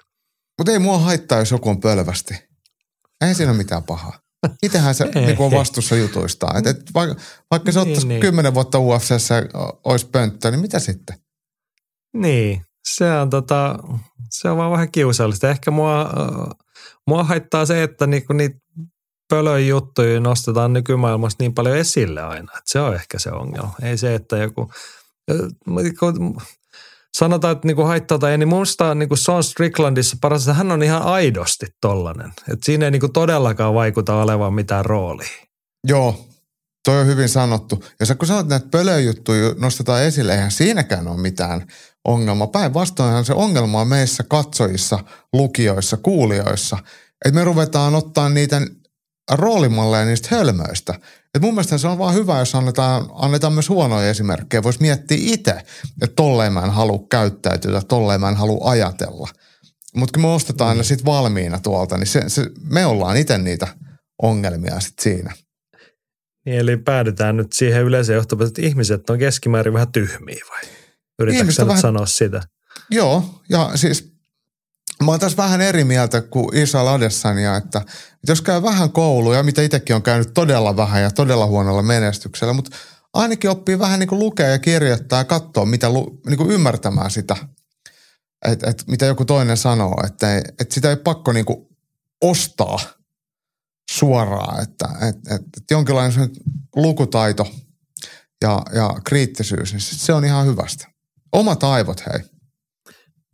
Mutta 0.58 0.72
ei 0.72 0.78
mua 0.78 0.98
haittaa, 0.98 1.38
jos 1.38 1.50
joku 1.50 1.68
on 1.68 1.80
pölvästi. 1.80 2.34
Ei 3.20 3.34
siinä 3.34 3.50
ole 3.52 3.58
mitään 3.58 3.82
pahaa. 3.82 4.20
Itsehän 4.62 4.94
se 4.94 5.04
niin 5.04 5.38
on 5.38 5.50
vastuussa 5.50 5.96
jutuista. 5.96 6.46
Et, 6.58 6.66
et 6.66 6.94
vaikka, 6.94 7.16
vaikka 7.50 7.72
se 7.72 7.78
niin, 7.78 7.88
ottaisi 7.88 8.08
niin. 8.08 8.20
kymmenen 8.20 8.54
vuotta 8.54 8.78
UFCssä 8.78 9.42
olisi 9.84 10.06
pönttö, 10.06 10.50
niin 10.50 10.60
mitä 10.60 10.78
sitten? 10.78 11.16
Niin, 12.16 12.62
se 12.94 13.12
on, 13.12 13.30
tota, 13.30 13.78
se 14.30 14.50
on 14.50 14.56
vaan 14.56 14.72
vähän 14.72 14.90
kiusallista. 14.90 15.50
Ehkä 15.50 15.70
mua, 15.70 16.10
mua 17.06 17.24
haittaa 17.24 17.66
se, 17.66 17.82
että 17.82 18.06
niinku 18.06 18.32
niitä 18.32 18.58
pölön 19.30 19.66
juttuja 19.66 20.20
nostetaan 20.20 20.72
nykymaailmassa 20.72 21.36
niin 21.40 21.54
paljon 21.54 21.76
esille 21.76 22.22
aina. 22.22 22.52
Että 22.58 22.62
se 22.72 22.80
on 22.80 22.94
ehkä 22.94 23.18
se 23.18 23.30
ongelma. 23.30 23.74
Ei 23.82 23.98
se, 23.98 24.14
että 24.14 24.36
joku 24.36 24.72
sanotaan, 27.16 27.52
että 27.52 27.66
niinku 27.66 27.82
haittaa 27.82 28.18
tai 28.18 28.30
ei, 28.30 28.38
niin 28.38 28.48
musta 28.48 28.94
niinku 28.94 29.16
Sean 29.16 29.44
Stricklandissa 29.44 30.16
paras, 30.20 30.42
että 30.42 30.54
hän 30.54 30.72
on 30.72 30.82
ihan 30.82 31.02
aidosti 31.02 31.66
tollanen. 31.80 32.28
Että 32.28 32.64
siinä 32.64 32.84
ei 32.84 32.90
niinku 32.90 33.08
todellakaan 33.08 33.74
vaikuta 33.74 34.14
olevan 34.14 34.54
mitään 34.54 34.84
roolia. 34.84 35.28
Joo, 35.86 36.28
toi 36.84 37.00
on 37.00 37.06
hyvin 37.06 37.28
sanottu. 37.28 37.84
Ja 38.00 38.06
sä 38.06 38.14
kun 38.14 38.28
sanot 38.28 38.48
näitä 38.48 38.68
pölöjuttuja 38.70 39.54
nostetaan 39.58 40.02
esille, 40.02 40.34
eihän 40.34 40.50
siinäkään 40.50 41.08
ole 41.08 41.20
mitään 41.20 41.66
ongelma. 42.04 42.46
Päinvastoinhan 42.46 43.24
se 43.24 43.32
ongelma 43.32 43.80
on 43.80 43.88
meissä 43.88 44.24
katsojissa, 44.28 44.98
lukijoissa, 45.32 45.96
kuulijoissa. 45.96 46.78
Että 47.24 47.38
me 47.38 47.44
ruvetaan 47.44 47.94
ottaa 47.94 48.28
niitä 48.28 48.60
roolimalleja 49.30 50.04
niistä 50.04 50.28
hölmöistä. 50.30 50.94
Et 51.34 51.42
mun 51.42 51.54
mielestä 51.54 51.78
se 51.78 51.88
on 51.88 51.98
vaan 51.98 52.14
hyvä, 52.14 52.38
jos 52.38 52.54
annetaan, 52.54 53.06
annetaan 53.12 53.52
myös 53.52 53.68
huonoja 53.68 54.10
esimerkkejä. 54.10 54.62
Voisi 54.62 54.80
miettiä 54.80 55.18
itse, 55.20 55.50
että 56.02 56.16
tolleen 56.16 56.52
mä 56.52 56.62
en 56.64 56.70
halua 56.70 57.06
käyttäytyä, 57.10 57.82
tolleen 57.88 58.20
mä 58.20 58.28
en 58.28 58.36
halua 58.36 58.70
ajatella. 58.70 59.28
Mutta 59.94 60.12
kun 60.12 60.22
me 60.22 60.28
ostetaan 60.28 60.76
mm. 60.76 60.78
ne 60.78 60.84
sitten 60.84 61.06
valmiina 61.06 61.60
tuolta, 61.60 61.96
niin 61.96 62.06
se, 62.06 62.28
se, 62.28 62.46
me 62.62 62.86
ollaan 62.86 63.16
itse 63.16 63.38
niitä 63.38 63.66
ongelmia 64.22 64.80
sitten 64.80 65.02
siinä. 65.02 65.32
Niin, 66.46 66.58
eli 66.58 66.76
päädytään 66.76 67.36
nyt 67.36 67.52
siihen 67.52 67.82
yleiseen 67.82 68.14
johtopäätökseen, 68.16 68.64
että 68.64 68.70
ihmiset 68.70 69.10
on 69.10 69.18
keskimäärin 69.18 69.72
vähän 69.72 69.92
tyhmiä 69.92 70.44
vai? 70.50 70.60
Yritätkö 71.18 71.66
vähän... 71.66 71.82
sanoa 71.82 72.06
sitä? 72.06 72.42
Joo, 72.90 73.40
ja 73.48 73.70
siis 73.74 74.17
Mä 75.04 75.10
oon 75.10 75.20
tässä 75.20 75.36
vähän 75.36 75.60
eri 75.60 75.84
mieltä 75.84 76.20
kuin 76.20 76.56
Isa 76.56 76.84
Ladessania, 76.84 77.56
että, 77.56 77.78
että 77.78 78.32
jos 78.32 78.42
käy 78.42 78.62
vähän 78.62 78.92
kouluja, 78.92 79.42
mitä 79.42 79.62
itsekin 79.62 79.96
on 79.96 80.02
käynyt 80.02 80.34
todella 80.34 80.76
vähän 80.76 81.02
ja 81.02 81.10
todella 81.10 81.46
huonolla 81.46 81.82
menestyksellä, 81.82 82.52
mutta 82.52 82.76
ainakin 83.14 83.50
oppii 83.50 83.78
vähän 83.78 84.00
niin 84.00 84.08
kuin 84.08 84.18
lukea 84.18 84.48
ja 84.48 84.58
kirjoittaa 84.58 85.20
ja 85.20 85.24
katsoa, 85.24 85.66
mitä, 85.66 85.86
niin 86.26 86.36
kuin 86.36 86.50
ymmärtämään 86.50 87.10
sitä, 87.10 87.36
että, 88.46 88.70
että 88.70 88.84
mitä 88.86 89.06
joku 89.06 89.24
toinen 89.24 89.56
sanoo, 89.56 90.02
että, 90.06 90.36
että 90.38 90.74
sitä 90.74 90.90
ei 90.90 90.96
pakko 90.96 91.32
niin 91.32 91.46
kuin 91.46 91.66
ostaa 92.20 92.78
suoraan, 93.90 94.62
että, 94.62 94.88
että, 94.94 95.34
että, 95.34 95.50
että 95.56 95.74
jonkinlainen 95.74 96.30
lukutaito 96.76 97.46
ja, 98.42 98.62
ja 98.74 98.90
kriittisyys, 99.04 99.72
niin 99.72 99.80
se 99.80 100.12
on 100.12 100.24
ihan 100.24 100.46
hyvästä. 100.46 100.88
Omat 101.32 101.64
aivot, 101.64 102.02
hei. 102.06 102.37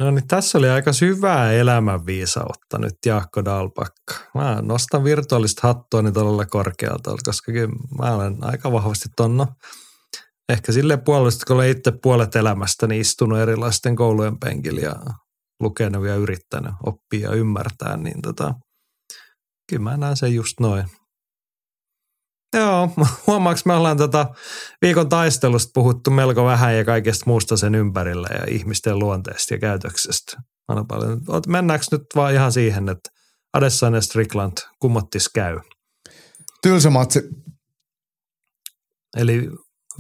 No 0.00 0.10
niin, 0.10 0.28
tässä 0.28 0.58
oli 0.58 0.68
aika 0.68 0.92
syvää 0.92 1.52
elämänviisautta 1.52 2.78
nyt 2.78 2.94
Jaakko 3.06 3.44
Dalpakka. 3.44 4.14
Mä 4.34 4.58
nostan 4.62 5.04
virtuaalista 5.04 5.68
hattuani 5.68 6.12
todella 6.12 6.46
korkealta, 6.46 7.16
koska 7.24 7.52
mä 7.98 8.14
olen 8.14 8.44
aika 8.44 8.72
vahvasti 8.72 9.08
tonno. 9.16 9.46
Ehkä 10.48 10.72
sille 10.72 10.96
puolesta, 10.96 11.46
kun 11.46 11.56
olen 11.56 11.70
itse 11.70 11.92
puolet 12.02 12.36
elämästäni 12.36 13.00
istunut 13.00 13.38
erilaisten 13.38 13.96
koulujen 13.96 14.38
penkillä 14.38 14.80
ja 14.80 14.94
lukenut 15.60 16.06
ja 16.06 16.14
yrittänyt 16.14 16.72
oppia 16.86 17.28
ja 17.28 17.34
ymmärtää, 17.34 17.96
niin 17.96 18.22
tota, 18.22 18.54
kyllä 19.70 19.82
mä 19.82 19.96
näen 19.96 20.16
sen 20.16 20.34
just 20.34 20.60
noin. 20.60 20.84
Joo, 22.54 22.90
huomaaks 23.26 23.64
me 23.64 23.74
ollaan 23.74 23.96
tota 23.96 24.26
viikon 24.82 25.08
taistelusta 25.08 25.70
puhuttu 25.74 26.10
melko 26.10 26.44
vähän 26.44 26.76
ja 26.76 26.84
kaikesta 26.84 27.24
muusta 27.26 27.56
sen 27.56 27.74
ympärillä 27.74 28.28
ja 28.34 28.44
ihmisten 28.48 28.98
luonteesta 28.98 29.54
ja 29.54 29.58
käytöksestä. 29.58 30.36
Aina 30.68 30.84
paljon. 30.88 31.20
Mennäänkö 31.46 31.86
nyt 31.90 32.02
vaan 32.16 32.34
ihan 32.34 32.52
siihen, 32.52 32.88
että 32.88 33.10
Adesanya 33.52 33.96
ja 33.96 34.02
Strickland 34.02 34.52
kummottis 34.78 35.28
käy? 35.28 35.60
Tylsä 36.62 36.90
matsi. 36.90 37.22
Eli 39.16 39.50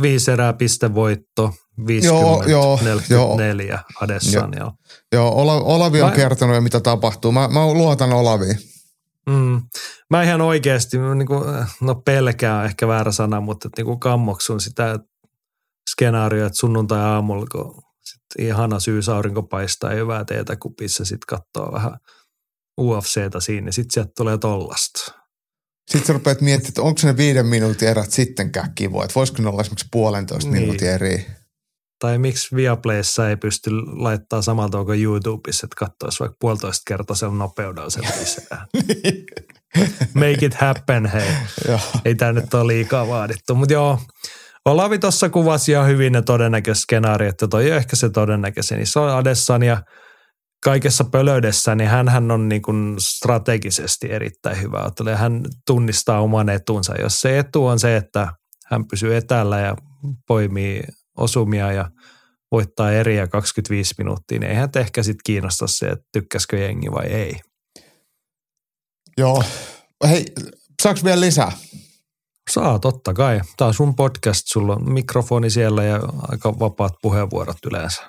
viisi 0.02 0.30
erää 0.30 0.52
pistevoitto, 0.52 1.54
50, 1.86 2.06
joo, 2.06 2.44
joo, 2.46 2.78
44 2.82 3.72
joo. 3.72 3.80
Adesanya. 4.00 4.72
Joo, 5.12 5.32
Olavi 5.64 6.02
on 6.02 6.08
Vai... 6.08 6.16
kertonut 6.16 6.62
mitä 6.62 6.80
tapahtuu. 6.80 7.32
Mä, 7.32 7.48
mä 7.48 7.66
luotan 7.66 8.12
Olaviin. 8.12 8.73
Mm. 9.26 9.62
Mä 10.10 10.22
ihan 10.22 10.40
oikeasti, 10.40 10.98
niin 10.98 11.26
kuin, 11.26 11.44
no 11.80 11.94
pelkää 11.94 12.58
on 12.58 12.64
ehkä 12.64 12.88
väärä 12.88 13.12
sana, 13.12 13.40
mutta 13.40 13.68
niin 13.76 13.84
kuin 13.84 14.00
kammoksun 14.00 14.60
sitä 14.60 14.98
skenaarioa, 15.90 16.46
että 16.46 16.58
sunnuntai-aamulla, 16.58 17.46
kun 17.52 17.82
sit 18.04 18.22
ihana 18.38 18.80
syysaurinko 18.80 19.42
paistaa 19.42 19.90
ja 19.90 19.96
hyvää 19.96 20.24
teetä 20.24 20.56
kupissa, 20.56 21.04
sitten 21.04 21.26
katsoo 21.38 21.72
vähän 21.72 21.96
UFCtä 22.80 23.40
siinä, 23.40 23.64
niin 23.64 23.72
sitten 23.72 23.94
sieltä 23.94 24.12
tulee 24.16 24.38
tollasta. 24.38 25.12
Sitten 25.90 26.06
sä 26.06 26.12
rupeat 26.12 26.40
miettimään, 26.40 26.68
että 26.68 26.82
onko 26.82 27.00
ne 27.04 27.16
viiden 27.16 27.46
minuutin 27.46 27.88
erät 27.88 28.10
sittenkään 28.10 28.74
kivoa, 28.74 29.04
että 29.04 29.14
voisiko 29.14 29.42
ne 29.42 29.48
olla 29.48 29.60
esimerkiksi 29.60 29.88
puolentoista 29.92 30.50
niin. 30.50 30.62
minuutin 30.62 30.88
eri 30.88 31.26
tai 32.04 32.18
miksi 32.18 32.56
Viaplayssa 32.56 33.28
ei 33.28 33.36
pysty 33.36 33.70
laittaa 33.86 34.42
samalta 34.42 34.84
kuin 34.84 35.02
YouTubessa, 35.02 35.66
että 35.66 35.86
katsoisi 35.86 36.20
vaikka 36.20 36.36
puolitoista 36.40 36.82
kertaisella 36.86 37.34
nopeudella 37.34 37.90
sen 37.90 38.02
lisää. 38.20 38.66
Make 40.14 40.46
it 40.46 40.54
happen, 40.54 41.06
hei. 41.06 41.30
ei 42.04 42.14
tämä 42.14 42.32
nyt 42.32 42.54
ole 42.54 42.66
liikaa 42.66 43.08
vaadittu, 43.08 43.54
mutta 43.54 43.72
joo. 43.72 44.00
Olavi 44.64 44.98
tuossa 44.98 45.28
kuvasi 45.28 45.72
ihan 45.72 45.86
hyvin 45.86 46.12
ne 46.12 46.22
todennäköiset 46.22 46.82
skenaariot, 46.82 47.30
että 47.30 47.48
toi 47.48 47.70
on 47.70 47.76
ehkä 47.76 47.96
se 47.96 48.10
todennäköisin. 48.10 48.86
Se 48.86 48.98
on 48.98 49.10
Adessan 49.10 49.62
ja 49.62 49.82
kaikessa 50.64 51.04
pölöydessä, 51.04 51.74
niin 51.74 51.90
hän 51.90 52.30
on 52.30 52.48
niin 52.48 52.62
kuin 52.62 52.96
strategisesti 52.98 54.12
erittäin 54.12 54.62
hyvä 54.62 54.82
ottelija. 54.86 55.16
Hän 55.16 55.40
tunnistaa 55.66 56.20
oman 56.20 56.48
etunsa. 56.48 56.94
Jos 57.02 57.20
se 57.20 57.38
etu 57.38 57.66
on 57.66 57.78
se, 57.78 57.96
että 57.96 58.28
hän 58.66 58.88
pysyy 58.88 59.16
etäällä 59.16 59.60
ja 59.60 59.76
poimii 60.26 60.82
osumia 61.16 61.72
ja 61.72 61.90
voittaa 62.52 62.92
eriä 62.92 63.26
25 63.26 63.94
minuuttia, 63.98 64.38
niin 64.38 64.50
eihän 64.50 64.70
te 64.70 64.80
ehkä 64.80 65.02
sitten 65.02 65.20
kiinnosta 65.24 65.66
se, 65.66 65.86
että 65.86 66.06
tykkäskö 66.12 66.58
jengi 66.58 66.92
vai 66.92 67.06
ei. 67.06 67.40
Joo. 69.18 69.42
Hei, 70.08 70.24
saaks 70.82 71.04
vielä 71.04 71.20
lisää? 71.20 71.52
Saa, 72.50 72.78
totta 72.78 73.14
kai. 73.14 73.40
Tämä 73.56 73.68
on 73.68 73.74
sun 73.74 73.96
podcast, 73.96 74.42
sulla 74.46 74.74
on 74.74 74.92
mikrofoni 74.92 75.50
siellä 75.50 75.84
ja 75.84 76.00
aika 76.22 76.58
vapaat 76.58 76.92
puheenvuorot 77.02 77.56
yleensä. 77.66 78.02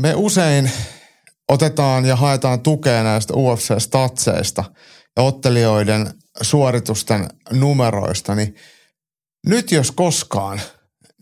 Me 0.00 0.14
usein 0.14 0.70
otetaan 1.48 2.04
ja 2.04 2.16
haetaan 2.16 2.60
tukea 2.60 3.02
näistä 3.02 3.34
UFC-statseista 3.34 4.64
ja 5.16 5.22
ottelijoiden 5.22 6.14
suoritusten 6.42 7.28
numeroista, 7.52 8.34
niin 8.34 8.54
nyt 9.46 9.72
jos 9.72 9.90
koskaan– 9.90 10.60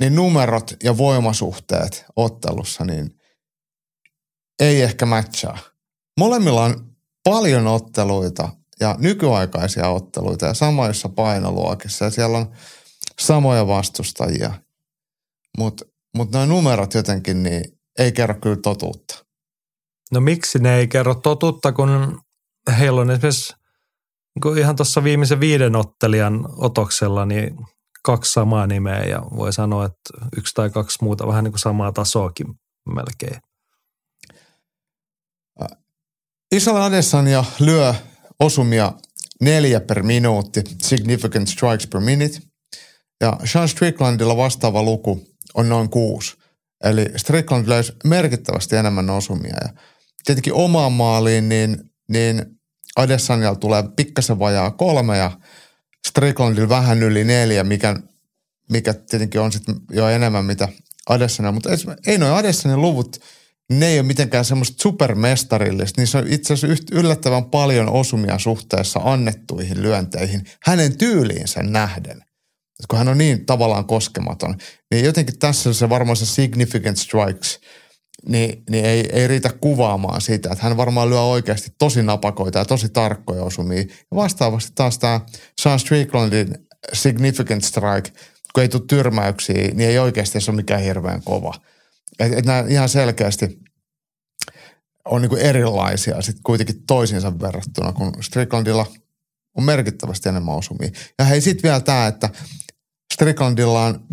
niin 0.03 0.15
numerot 0.15 0.73
ja 0.83 0.99
voimasuhteet 0.99 2.05
ottelussa 2.17 2.85
niin 2.85 3.11
ei 4.61 4.83
ehkä 4.83 5.07
matchaa. 5.07 5.59
Molemmilla 6.19 6.65
on 6.65 6.95
paljon 7.25 7.67
otteluita 7.67 8.49
ja 8.81 8.97
nykyaikaisia 8.99 9.89
otteluita 9.89 10.47
ja 10.47 10.55
samoissa 10.55 11.09
painoluokissa 11.09 12.05
ja 12.05 12.11
siellä 12.11 12.39
on 12.39 12.53
samoja 13.21 13.67
vastustajia. 13.67 14.55
Mutta 15.59 15.85
mut 16.17 16.33
nuo 16.33 16.47
numerot 16.47 16.95
jotenkin 16.95 17.43
niin 17.43 17.65
ei 17.99 18.13
kerro 18.13 18.35
kyllä 18.35 18.57
totuutta. 18.57 19.25
No 20.13 20.21
miksi 20.21 20.59
ne 20.59 20.77
ei 20.77 20.89
kerro 20.89 21.15
totuutta, 21.15 21.73
kun 21.73 22.21
heillä 22.79 23.01
on 23.01 23.11
esimerkiksi 23.11 23.55
niin 24.45 24.59
ihan 24.59 24.77
tuossa 24.77 25.05
viimeisen 25.05 25.41
viiden 25.41 25.77
ottelijan 25.77 26.49
otoksella, 26.57 27.27
niin 27.27 27.57
kaksi 28.03 28.33
samaa 28.33 28.67
nimeä 28.67 29.05
ja 29.05 29.23
voi 29.37 29.53
sanoa, 29.53 29.85
että 29.85 30.27
yksi 30.37 30.55
tai 30.55 30.71
kaksi 30.71 30.99
muuta 31.03 31.27
vähän 31.27 31.45
niin 31.45 31.53
kuin 31.53 31.61
samaa 31.61 31.93
tasoakin 31.93 32.47
melkein. 32.95 33.41
Isla 36.55 36.85
Adesanya 36.85 37.45
lyö 37.61 37.95
osumia 38.41 38.93
neljä 39.41 39.81
per 39.81 40.03
minuutti, 40.03 40.63
significant 40.83 41.49
strikes 41.49 41.87
per 41.87 42.01
minute. 42.01 42.39
Ja 43.21 43.37
Sean 43.45 43.69
Stricklandilla 43.69 44.37
vastaava 44.37 44.83
luku 44.83 45.27
on 45.55 45.69
noin 45.69 45.91
kuusi. 45.91 46.37
Eli 46.85 47.07
Strickland 47.17 47.69
löysi 47.69 47.93
merkittävästi 48.05 48.77
enemmän 48.77 49.11
osumia. 49.11 49.57
Ja 49.63 49.69
tietenkin 50.25 50.53
omaan 50.53 50.93
maaliin, 50.93 51.49
niin, 51.49 51.91
niin 52.09 52.47
Adesanyalla 52.97 53.59
tulee 53.59 53.85
pikkasen 53.97 54.39
vajaa 54.39 54.71
kolme 54.71 55.19
ja 55.19 55.31
Stricklandilla 56.09 56.69
vähän 56.69 57.03
yli 57.03 57.25
neljä, 57.25 57.65
mikä, 57.65 57.97
mikä 58.71 58.95
tietenkin 58.95 59.41
on 59.41 59.53
sitten 59.53 59.75
jo 59.91 60.09
enemmän 60.09 60.45
mitä 60.45 60.69
Adessana, 61.09 61.53
mutta 61.53 61.71
ei 62.07 62.19
noin 62.19 62.33
Adessanin 62.33 62.81
luvut, 62.81 63.21
ne 63.71 63.87
ei 63.87 63.99
ole 63.99 64.07
mitenkään 64.07 64.45
semmoista 64.45 64.83
supermestarillista. 64.83 66.01
Niissä 66.01 66.19
on 66.19 66.29
itse 66.29 66.55
asiassa 66.55 66.85
yllättävän 66.93 67.45
paljon 67.45 67.89
osumia 67.89 68.39
suhteessa 68.39 69.01
annettuihin 69.05 69.83
lyönteihin 69.83 70.45
hänen 70.67 70.99
tyyliinsä 70.99 71.63
nähden. 71.63 72.17
Et 72.81 72.87
kun 72.89 72.99
hän 72.99 73.09
on 73.09 73.19
niin 73.19 73.47
tavallaan 73.47 73.85
koskematon, 73.85 74.57
niin 74.91 75.05
jotenkin 75.05 75.39
tässä 75.39 75.75
se 75.75 75.89
varmaan 75.89 76.17
se 76.17 76.27
significant 76.27 76.97
strikes– 76.97 77.59
niin, 78.29 78.63
niin 78.71 78.85
ei, 78.85 79.09
ei 79.13 79.29
riitä 79.29 79.51
kuvaamaan 79.61 80.21
sitä, 80.21 80.49
että 80.53 80.65
hän 80.65 80.77
varmaan 80.77 81.11
lyö 81.11 81.21
oikeasti 81.21 81.75
tosi 81.79 82.03
napakoita 82.03 82.59
ja 82.59 82.65
tosi 82.65 82.89
tarkkoja 82.89 83.43
osumia. 83.43 83.79
Ja 83.81 84.17
vastaavasti 84.17 84.73
taas 84.75 84.99
tämä 84.99 85.21
Sean 85.61 85.79
Stricklandin 85.79 86.55
significant 86.93 87.65
strike, 87.65 88.11
kun 88.55 88.63
ei 88.63 88.69
tule 88.69 88.83
tyrmäyksiä, 88.89 89.55
niin 89.55 89.91
ei 89.91 89.99
oikeasti 89.99 90.41
se 90.41 90.51
ole 90.51 90.57
mikään 90.57 90.83
hirveän 90.83 91.23
kova. 91.23 91.55
Et, 92.19 92.33
et 92.33 92.47
nämä 92.47 92.65
ihan 92.69 92.89
selkeästi 92.89 93.59
on 95.05 95.23
niinku 95.23 95.37
erilaisia 95.37 96.23
sitten 96.23 96.43
kuitenkin 96.43 96.87
toisiinsa 96.87 97.41
verrattuna, 97.41 97.93
kun 97.93 98.13
Stricklandilla 98.21 98.87
on 99.55 99.65
merkittävästi 99.65 100.29
enemmän 100.29 100.55
osumia. 100.55 100.91
Ja 101.19 101.25
hei, 101.25 101.41
sitten 101.41 101.63
vielä 101.63 101.81
tämä, 101.81 102.07
että 102.07 102.31
Stricklandilla 103.13 103.85
on 103.85 104.07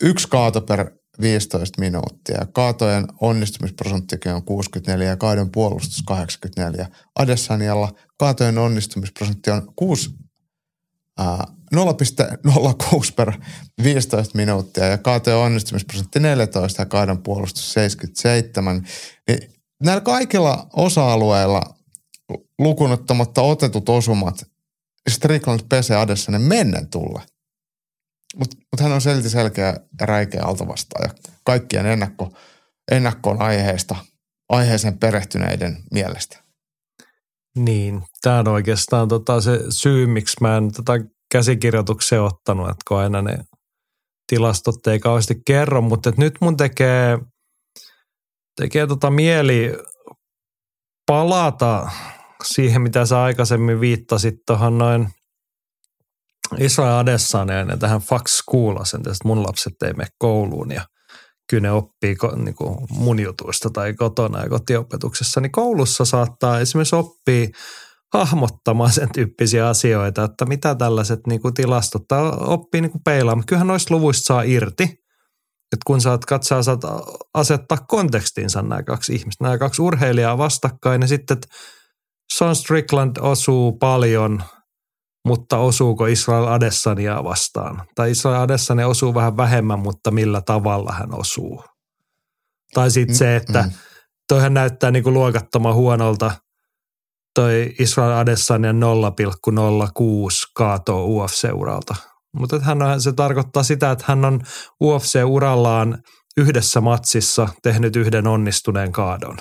yksi 0.00 0.28
kaato 0.28 0.60
per 0.60 0.99
15 1.20 1.80
minuuttia. 1.80 2.46
Kaatojen 2.52 3.06
onnistumisprosenttikin 3.20 4.32
on 4.32 4.42
64 4.42 5.08
ja 5.08 5.16
kaadon 5.16 5.50
puolustus 5.50 6.02
84. 6.02 6.88
Adesanialla 7.18 7.92
kaatojen 8.18 8.58
onnistumisprosentti 8.58 9.50
on 9.50 9.72
6, 9.76 10.10
äh, 11.20 11.38
0,06 11.74 13.12
per 13.16 13.32
15 13.82 14.36
minuuttia 14.36 14.86
ja 14.86 14.98
kaatojen 14.98 15.38
onnistumisprosentti 15.38 16.20
14 16.20 16.82
ja 16.82 16.86
kaadon 16.86 17.22
puolustus 17.22 17.72
77. 17.72 18.86
Niin 19.28 19.52
näillä 19.82 20.00
kaikilla 20.00 20.66
osa-alueilla 20.76 21.62
lukunottamatta 22.58 23.42
otetut 23.42 23.88
osumat 23.88 24.46
Strickland 25.10 25.60
pesee 25.68 25.96
Adessanen 25.96 26.42
mennen 26.42 26.90
tulle. 26.90 27.22
Mutta 28.36 28.56
mut 28.56 28.80
hän 28.80 28.92
on 28.92 29.00
silti 29.00 29.30
selkeä 29.30 29.76
ja 30.00 30.06
räikeä 30.06 30.42
altavastaaja 30.44 31.10
kaikkien 31.44 31.86
ennakko, 31.86 32.32
ennakkoon 32.90 33.42
aiheesta, 33.42 33.96
aiheeseen 34.48 34.98
perehtyneiden 34.98 35.76
mielestä. 35.92 36.44
Niin, 37.56 38.02
tämä 38.22 38.38
on 38.38 38.48
oikeastaan 38.48 39.08
tota 39.08 39.40
se 39.40 39.60
syy, 39.70 40.06
miksi 40.06 40.36
mä 40.40 40.56
en 40.56 40.72
tota 40.72 40.92
käsikirjoituksia 41.32 42.22
ottanut, 42.22 42.68
että 42.68 42.84
kun 42.88 42.98
aina 42.98 43.22
ne 43.22 43.38
tilastot 44.26 44.86
ei 44.86 44.98
kauheasti 44.98 45.42
kerro, 45.46 45.80
mutta 45.80 46.12
nyt 46.16 46.34
mun 46.40 46.56
tekee, 46.56 47.18
tekee 48.60 48.86
tota 48.86 49.10
mieli 49.10 49.72
palata 51.06 51.90
siihen, 52.44 52.82
mitä 52.82 53.06
sä 53.06 53.22
aikaisemmin 53.22 53.80
viittasit 53.80 54.34
tuohon 54.46 54.78
noin– 54.78 55.08
Israel 56.58 56.98
Adessaneen 56.98 57.68
ja 57.68 57.76
tähän 57.76 58.00
Fax 58.00 58.30
School 58.30 58.76
että 58.76 59.10
mun 59.24 59.42
lapset 59.42 59.82
ei 59.82 59.92
mene 59.92 60.08
kouluun 60.18 60.72
ja 60.72 60.86
kyllä 61.50 61.62
ne 61.62 61.70
oppii 61.70 62.16
niin 62.36 62.54
kuin 62.54 62.76
mun 62.90 63.20
jutuista 63.20 63.70
tai 63.70 63.94
kotona 63.94 64.42
ja 64.42 64.48
kotiopetuksessa, 64.48 65.40
niin 65.40 65.52
koulussa 65.52 66.04
saattaa 66.04 66.60
esimerkiksi 66.60 66.96
oppia 66.96 67.48
hahmottamaan 68.14 68.92
sen 68.92 69.08
tyyppisiä 69.14 69.68
asioita, 69.68 70.24
että 70.24 70.44
mitä 70.46 70.74
tällaiset 70.74 71.20
niin 71.26 71.42
kuin 71.42 71.54
tilastot, 71.54 72.02
tai 72.08 72.32
oppii 72.40 72.80
niin 72.80 72.92
kuin 72.92 73.02
peilaamaan. 73.04 73.46
Kyllähän 73.46 73.66
noista 73.66 73.94
luvuista 73.94 74.26
saa 74.26 74.42
irti, 74.42 74.82
että 75.72 75.84
kun 75.86 76.00
saat 76.00 76.24
katsoa, 76.24 76.62
saat 76.62 76.80
asettaa 77.34 77.78
kontekstinsa 77.88 78.62
nämä 78.62 78.82
kaksi 78.82 79.14
ihmistä, 79.14 79.44
nämä 79.44 79.58
kaksi 79.58 79.82
urheilijaa 79.82 80.38
vastakkain, 80.38 81.02
ja 81.02 81.08
sitten, 81.08 81.34
että 81.34 81.48
Sean 82.32 82.56
Strickland 82.56 83.16
osuu 83.20 83.78
paljon, 83.78 84.42
mutta 85.26 85.58
osuuko 85.58 86.06
Israel 86.06 86.46
Adesania 86.46 87.24
vastaan? 87.24 87.86
Tai 87.94 88.10
Israel 88.10 88.40
Adesania 88.40 88.88
osuu 88.88 89.14
vähän 89.14 89.36
vähemmän, 89.36 89.78
mutta 89.78 90.10
millä 90.10 90.40
tavalla 90.40 90.92
hän 90.92 91.14
osuu? 91.14 91.64
Tai 92.74 92.90
sitten 92.90 93.16
se, 93.16 93.36
että 93.36 93.62
mm. 93.62 93.70
toihan 94.28 94.54
näyttää 94.54 94.90
niin 94.90 95.04
kuin 95.04 95.14
luokattoman 95.14 95.74
huonolta– 95.74 96.30
toi 97.34 97.74
Israel 97.78 98.12
Adesanya 98.12 98.72
0,06 98.72 98.78
kaatoo 100.54 101.06
UFC-uralta. 101.06 101.94
Mutta 102.36 102.60
hän 102.60 102.82
on, 102.82 103.00
se 103.00 103.12
tarkoittaa 103.12 103.62
sitä, 103.62 103.90
että 103.90 104.04
hän 104.08 104.24
on 104.24 104.40
UFC-urallaan 104.84 105.98
yhdessä 106.36 106.80
matsissa 106.80 107.48
tehnyt 107.62 107.96
yhden 107.96 108.26
onnistuneen 108.26 108.92
kaadon. 108.92 109.36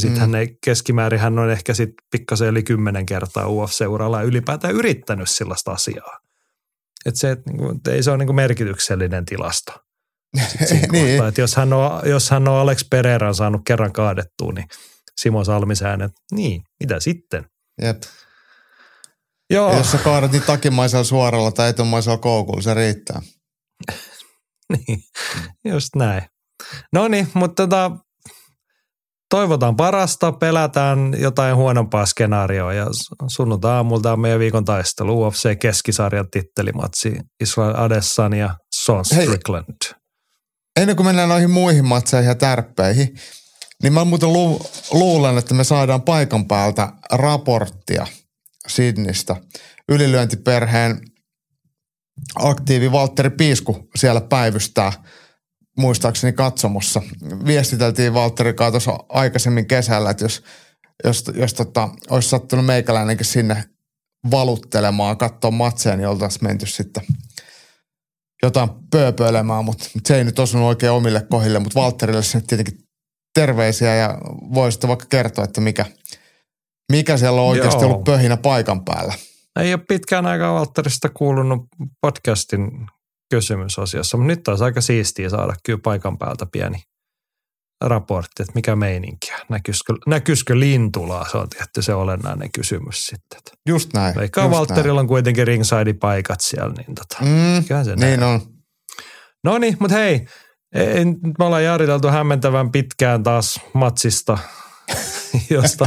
Sitten 0.00 0.18
mm. 0.18 0.20
hän 0.20 0.34
ei, 0.34 0.56
keskimäärin 0.64 1.20
hän 1.20 1.38
on 1.38 1.50
ehkä 1.50 1.74
sitten 1.74 2.04
pikkasen 2.10 2.48
yli 2.48 2.62
kymmenen 2.62 3.06
kertaa 3.06 3.46
UFC-uralla 3.46 4.22
ylipäätään 4.22 4.74
yrittänyt 4.74 5.30
sellaista 5.30 5.72
asiaa. 5.72 6.18
Et 7.06 7.16
se, 7.16 7.30
et, 7.30 7.46
niinku, 7.46 7.70
et 7.70 7.86
ei 7.86 8.02
se 8.02 8.10
ole 8.10 8.18
niinku 8.18 8.32
merkityksellinen 8.32 9.24
tilasto. 9.24 9.72
niin. 10.92 11.18
kohtaa, 11.18 11.42
jos 11.42 11.56
hän, 11.56 11.72
on, 11.72 12.08
jos 12.08 12.30
hän 12.30 12.48
on 12.48 12.54
Alex 12.54 12.88
Pereiran 12.90 13.34
saanut 13.34 13.60
kerran 13.66 13.92
kaadettua, 13.92 14.52
niin 14.52 14.66
Simo 15.20 15.44
Salmisään, 15.44 16.02
että 16.02 16.20
niin, 16.32 16.62
mitä 16.80 17.00
sitten? 17.00 17.44
Jep. 17.82 18.02
Joo. 19.50 19.70
Ja 19.70 19.78
jos 19.78 19.92
sä 19.92 19.98
kaadat 19.98 20.32
niin 20.32 20.42
takimaisella 20.42 21.04
suoralla 21.04 21.52
tai 21.52 21.68
etumaisella 21.70 22.18
koukulla, 22.18 22.62
se 22.62 22.74
riittää. 22.74 23.22
niin, 24.72 25.02
just 25.64 25.88
näin. 25.96 26.22
No 26.92 27.08
niin, 27.08 27.28
mutta 27.34 27.62
tota, 27.62 27.90
toivotaan 29.30 29.76
parasta, 29.76 30.32
pelätään 30.32 31.14
jotain 31.18 31.56
huonompaa 31.56 32.06
skenaarioa 32.06 32.72
ja 32.72 32.86
sunnuntai 33.28 33.72
aamulta 33.72 34.12
on 34.12 34.20
meidän 34.20 34.40
viikon 34.40 34.64
taistelu 34.64 35.22
UFC 35.22 35.58
keskisarjan 35.58 36.30
tittelimatsi 36.30 37.18
Israel 37.40 37.74
Adesanya 37.76 38.38
ja 38.38 38.54
Sean 38.72 39.04
Strickland. 39.04 39.76
Hei, 39.84 39.94
ennen 40.76 40.96
kuin 40.96 41.06
mennään 41.06 41.28
noihin 41.28 41.50
muihin 41.50 41.84
matseihin 41.84 42.28
ja 42.28 42.34
tärppeihin, 42.34 43.14
niin 43.82 43.92
mä 43.92 44.04
muuten 44.04 44.32
lu- 44.32 44.62
luulen, 44.92 45.38
että 45.38 45.54
me 45.54 45.64
saadaan 45.64 46.02
paikan 46.02 46.46
päältä 46.46 46.92
raporttia 47.12 48.06
Sidnistä. 48.68 49.36
Ylilyöntiperheen 49.88 51.00
aktiivi 52.34 52.92
Valtteri 52.92 53.30
Piisku 53.30 53.88
siellä 53.96 54.20
päivystää 54.20 54.92
muistaakseni 55.80 56.32
katsomossa. 56.32 57.02
Viestiteltiin 57.46 58.14
Valtteri 58.14 58.54
tuossa 58.70 58.98
aikaisemmin 59.08 59.66
kesällä, 59.66 60.10
että 60.10 60.24
jos, 60.24 60.42
jos, 61.04 61.24
jos 61.34 61.54
tota, 61.54 61.88
olisi 62.10 62.28
sattunut 62.28 62.66
meikäläinenkin 62.66 63.26
sinne 63.26 63.64
valuttelemaan, 64.30 65.16
katsoa 65.16 65.50
matseja, 65.50 65.96
niin 65.96 66.08
oltaisiin 66.08 66.44
menty 66.44 66.66
sitten 66.66 67.02
jotain 68.42 68.70
pööpöilemään, 68.90 69.64
mutta 69.64 69.84
se 70.06 70.16
ei 70.16 70.24
nyt 70.24 70.38
osunut 70.38 70.66
oikein 70.66 70.92
omille 70.92 71.26
kohille, 71.30 71.58
mutta 71.58 71.80
Valtterille 71.80 72.22
se 72.22 72.40
tietenkin 72.40 72.78
terveisiä 73.34 73.94
ja 73.94 74.18
voisitte 74.54 74.88
vaikka 74.88 75.06
kertoa, 75.10 75.44
että 75.44 75.60
mikä, 75.60 75.86
mikä 76.92 77.16
siellä 77.16 77.40
on 77.40 77.48
oikeasti 77.48 77.84
Joo. 77.84 77.90
ollut 77.90 78.04
pöhinä 78.04 78.36
paikan 78.36 78.84
päällä. 78.84 79.14
Ei 79.60 79.74
ole 79.74 79.84
pitkään 79.88 80.26
aikaa 80.26 80.54
Valtterista 80.54 81.08
kuulunut 81.08 81.60
podcastin 82.00 82.70
kysymysasiassa, 83.30 84.16
mutta 84.16 84.26
nyt 84.26 84.42
taas 84.42 84.62
aika 84.62 84.80
siistiä 84.80 85.28
saada 85.28 85.54
kyllä 85.64 85.80
paikan 85.82 86.18
päältä 86.18 86.46
pieni 86.52 86.82
raportti, 87.84 88.42
että 88.42 88.52
mikä 88.54 88.76
meininkiä. 88.76 89.38
Näkyisikö, 89.48 89.94
näkyisikö 90.06 90.60
lintulaa? 90.60 91.28
Se 91.30 91.38
on 91.38 91.48
tietty 91.48 91.82
se 91.82 91.94
olennainen 91.94 92.52
kysymys 92.52 93.06
sitten. 93.06 93.40
Just 93.68 93.92
näin. 93.94 94.14
Vaikka 94.14 94.50
Valtterilla 94.50 95.00
on 95.00 95.06
kuitenkin 95.06 95.46
ringside-paikat 95.46 96.40
siellä, 96.40 96.74
niin 96.76 96.94
tota, 96.94 97.16
mm, 97.20 97.84
se 97.84 97.96
niin 97.96 98.20
näin. 98.20 98.22
on. 98.22 98.40
No 99.44 99.58
niin, 99.58 99.76
mutta 99.80 99.96
hei, 99.96 100.26
ei, 100.74 101.04
me 101.04 101.44
ollaan 101.44 101.64
jaariteltu 101.64 102.08
hämmentävän 102.08 102.70
pitkään 102.70 103.22
taas 103.22 103.60
matsista, 103.74 104.38
josta, 105.50 105.86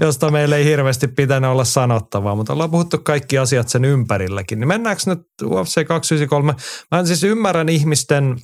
josta 0.00 0.30
meillä 0.30 0.56
ei 0.56 0.64
hirveästi 0.64 1.08
pitänyt 1.08 1.50
olla 1.50 1.64
sanottavaa, 1.64 2.34
mutta 2.34 2.52
ollaan 2.52 2.70
puhuttu 2.70 2.98
kaikki 2.98 3.38
asiat 3.38 3.68
sen 3.68 3.84
ympärilläkin. 3.84 4.60
Niin 4.60 4.68
mennäänkö 4.68 5.02
nyt 5.06 5.20
UFC 5.42 5.86
293? 5.86 6.54
Mä 6.90 6.98
en 6.98 7.06
siis 7.06 7.24
ymmärrän 7.24 7.68
ihmisten 7.68 8.36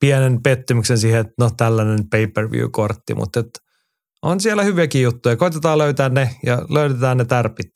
pienen 0.00 0.42
pettymyksen 0.42 0.98
siihen, 0.98 1.20
että 1.20 1.34
no 1.38 1.50
tällainen 1.56 2.08
pay-per-view-kortti, 2.10 3.14
mutta 3.14 3.40
et 3.40 3.50
on 4.22 4.40
siellä 4.40 4.62
hyviäkin 4.62 5.02
juttuja. 5.02 5.36
Koitetaan 5.36 5.78
löytää 5.78 6.08
ne 6.08 6.30
ja 6.46 6.62
löydetään 6.68 7.18
ne 7.18 7.24
tärpit. 7.24 7.70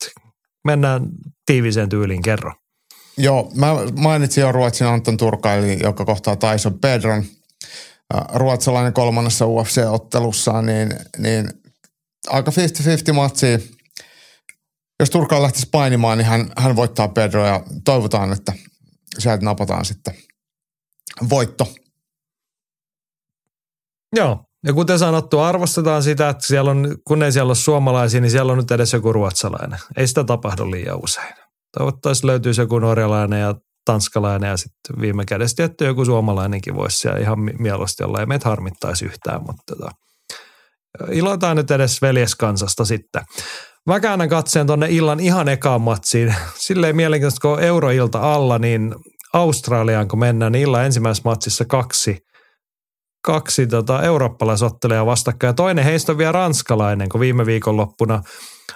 Mennään 0.65 1.09
tiiviseen 1.45 1.89
tyyliin 1.89 2.21
kerro. 2.21 2.53
Joo, 3.17 3.51
mä 3.55 3.67
mainitsin 3.97 4.41
jo 4.41 4.51
Ruotsin 4.51 4.87
Anton 4.87 5.17
Turkaili, 5.17 5.79
joka 5.83 6.05
kohtaa 6.05 6.35
Tyson 6.35 6.79
Pedron. 6.79 7.23
Ruotsalainen 8.33 8.93
kolmannessa 8.93 9.45
UFC-ottelussa, 9.45 10.61
niin, 10.61 10.95
niin 11.17 11.49
aika 12.27 12.51
50-50 13.11 13.13
matsi. 13.13 13.77
Jos 14.99 15.09
Turkaali 15.09 15.43
lähtisi 15.43 15.67
painimaan, 15.71 16.17
niin 16.17 16.25
hän, 16.25 16.51
hän 16.57 16.75
voittaa 16.75 17.07
Pedro 17.07 17.45
ja 17.45 17.63
toivotaan, 17.85 18.33
että 18.33 18.53
sieltä 19.19 19.45
napataan 19.45 19.85
sitten 19.85 20.13
voitto. 21.29 21.73
Joo, 24.15 24.45
ja 24.65 24.73
kuten 24.73 24.99
sanottu, 24.99 25.39
arvostetaan 25.39 26.03
sitä, 26.03 26.29
että 26.29 26.47
siellä 26.47 26.71
on, 26.71 26.97
kun 27.07 27.23
ei 27.23 27.31
siellä 27.31 27.49
ole 27.49 27.55
suomalaisia, 27.55 28.21
niin 28.21 28.31
siellä 28.31 28.51
on 28.51 28.57
nyt 28.57 28.71
edes 28.71 28.93
joku 28.93 29.13
ruotsalainen. 29.13 29.79
Ei 29.97 30.07
sitä 30.07 30.23
tapahdu 30.23 30.71
liian 30.71 31.03
usein. 31.03 31.33
Toivottavasti 31.77 32.27
löytyisi 32.27 32.61
joku 32.61 32.79
norjalainen 32.79 33.41
ja 33.41 33.55
tanskalainen 33.85 34.49
ja 34.49 34.57
sitten 34.57 35.01
viime 35.01 35.25
kädessä 35.25 35.55
tietty 35.55 35.85
joku 35.85 36.05
suomalainenkin 36.05 36.75
voisi 36.75 36.97
siellä 36.97 37.19
ihan 37.19 37.39
mieluusti 37.59 38.03
olla. 38.03 38.19
Ja 38.19 38.25
meitä 38.25 38.49
harmittaisi 38.49 39.05
yhtään, 39.05 39.41
mutta 39.47 39.63
tota, 39.75 39.91
iloitaan 41.11 41.57
nyt 41.57 41.71
edes 41.71 42.01
veljeskansasta 42.01 42.85
sitten. 42.85 43.21
Mä 43.85 43.99
käännän 43.99 44.29
katseen 44.29 44.67
tonne 44.67 44.87
illan 44.89 45.19
ihan 45.19 45.49
ekaan 45.49 45.81
matsiin. 45.81 46.35
Silleen 46.67 46.95
mielenkiintoista, 46.95 47.47
kun 47.47 47.59
euroilta 47.59 48.33
alla, 48.33 48.59
niin 48.59 48.95
Australiaan 49.33 50.07
kun 50.07 50.19
mennään, 50.19 50.51
niin 50.51 50.63
illan 50.63 50.85
ensimmäisessä 50.85 51.29
matsissa 51.29 51.65
kaksi, 51.65 52.17
kaksi 53.25 53.67
tota, 53.67 54.01
eurooppalaisottelijaa 54.01 55.05
vastakkain. 55.05 55.55
Toinen 55.55 55.85
heistä 55.85 56.11
on 56.11 56.17
vielä 56.17 56.31
ranskalainen, 56.31 57.09
kun 57.09 57.19
viime 57.19 57.45
viikonloppuna 57.45 58.21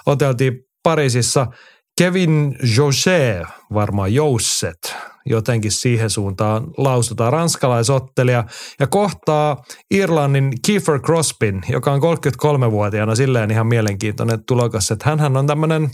oteltiin 0.06 0.54
Pariisissa– 0.84 1.48
Kevin 1.98 2.56
Jose, 2.78 3.44
varmaan 3.74 4.14
Jousset, 4.14 4.96
jotenkin 5.26 5.72
siihen 5.72 6.10
suuntaan 6.10 6.68
lausutaan, 6.78 7.34
ranskalaisottelija, 7.34 8.44
ja 8.80 8.88
kohtaa 8.88 9.64
Irlannin 9.92 10.52
Kiefer 10.66 11.00
Crosbyn, 11.00 11.62
joka 11.70 11.92
on 11.92 12.02
33-vuotiaana 12.02 13.16
silleen 13.16 13.52
ihan 13.52 13.68
mielenkiintoinen 13.68 14.46
tulokas, 14.48 14.92
että 14.92 15.16
hän 15.18 15.38
on 15.38 15.48
tämmöinen 15.48 15.90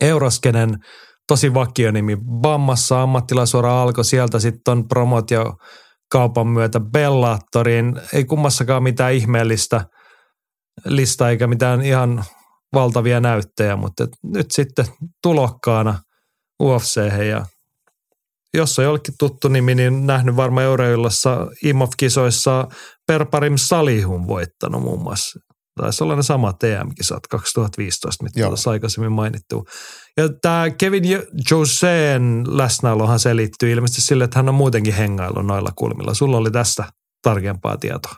euroskenen 0.00 0.78
tosi 1.26 1.54
vakionimi. 1.54 2.16
Bammassa 2.40 3.02
ammattilaisura 3.02 3.82
alkoi 3.82 4.04
sieltä, 4.04 4.38
sitten 4.38 4.72
on 4.72 4.88
promot 4.88 5.30
ja 5.30 5.44
kaupan 6.12 6.46
myötä 6.46 6.80
Bellatoriin. 6.80 8.00
Ei 8.12 8.24
kummassakaan 8.24 8.82
mitään 8.82 9.12
ihmeellistä 9.12 9.84
lista 10.84 11.30
eikä 11.30 11.46
mitään 11.46 11.82
ihan 11.82 12.24
valtavia 12.74 13.20
näyttejä, 13.20 13.76
mutta 13.76 14.06
nyt 14.24 14.50
sitten 14.50 14.86
tulokkaana 15.22 15.98
UFC 16.62 17.00
ja 17.28 17.46
jos 18.54 18.78
on 18.78 18.84
jollekin 18.84 19.14
tuttu 19.18 19.48
nimi, 19.48 19.74
niin 19.74 20.06
nähnyt 20.06 20.36
varmaan 20.36 20.66
Euroillassa 20.66 21.46
IMOF-kisoissa 21.64 22.68
Perparim 23.06 23.56
Salihun 23.56 24.26
voittanut 24.26 24.82
muun 24.82 25.02
muassa. 25.02 25.40
Taisi 25.80 26.04
olla 26.04 26.16
ne 26.16 26.22
samat 26.22 26.58
TM-kisat 26.58 27.26
2015, 27.30 28.24
mitä 28.24 28.46
tuossa 28.46 28.70
aikaisemmin 28.70 29.12
mainittu. 29.12 29.66
Ja 30.16 30.28
tämä 30.42 30.70
Kevin 30.70 31.02
Joseen 31.50 32.44
läsnäolohan 32.48 33.18
selittyy 33.18 33.72
ilmeisesti 33.72 34.02
sille, 34.02 34.24
että 34.24 34.38
hän 34.38 34.48
on 34.48 34.54
muutenkin 34.54 34.94
hengailu 34.94 35.42
noilla 35.42 35.70
kulmilla. 35.76 36.14
Sulla 36.14 36.36
oli 36.36 36.50
tästä 36.50 36.84
tarkempaa 37.22 37.76
tietoa. 37.76 38.14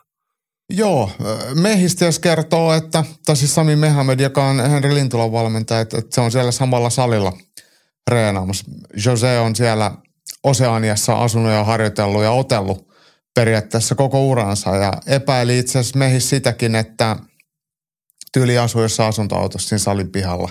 Joo, 0.74 1.10
Mehistiös 1.54 2.18
kertoo, 2.18 2.72
että, 2.72 3.04
tai 3.26 3.36
siis 3.36 3.54
Sami 3.54 3.76
Mehamed, 3.76 4.20
joka 4.20 4.44
on 4.44 4.60
Henri 4.60 4.94
Lintulan 4.94 5.32
valmentaja, 5.32 5.80
että, 5.80 5.98
että 5.98 6.14
se 6.14 6.20
on 6.20 6.32
siellä 6.32 6.52
samalla 6.52 6.90
salilla 6.90 7.32
reenaamassa. 8.10 8.64
Jose 9.04 9.38
on 9.38 9.56
siellä 9.56 9.92
Oseaniassa 10.42 11.14
asunut 11.14 11.52
ja 11.52 11.64
harjoitellut 11.64 12.22
ja 12.22 12.30
otellut 12.30 12.88
periaatteessa 13.34 13.94
koko 13.94 14.26
uransa 14.26 14.76
ja 14.76 14.92
epäili 15.06 15.58
itse 15.58 15.78
asiassa 15.78 15.98
mehi 15.98 16.20
sitäkin, 16.20 16.74
että 16.74 17.16
tyyli 18.32 18.58
asui 18.58 18.82
jossain 18.82 19.08
asuntoautossa 19.08 19.68
siinä 19.68 19.78
salin 19.78 20.12
pihalla. 20.12 20.48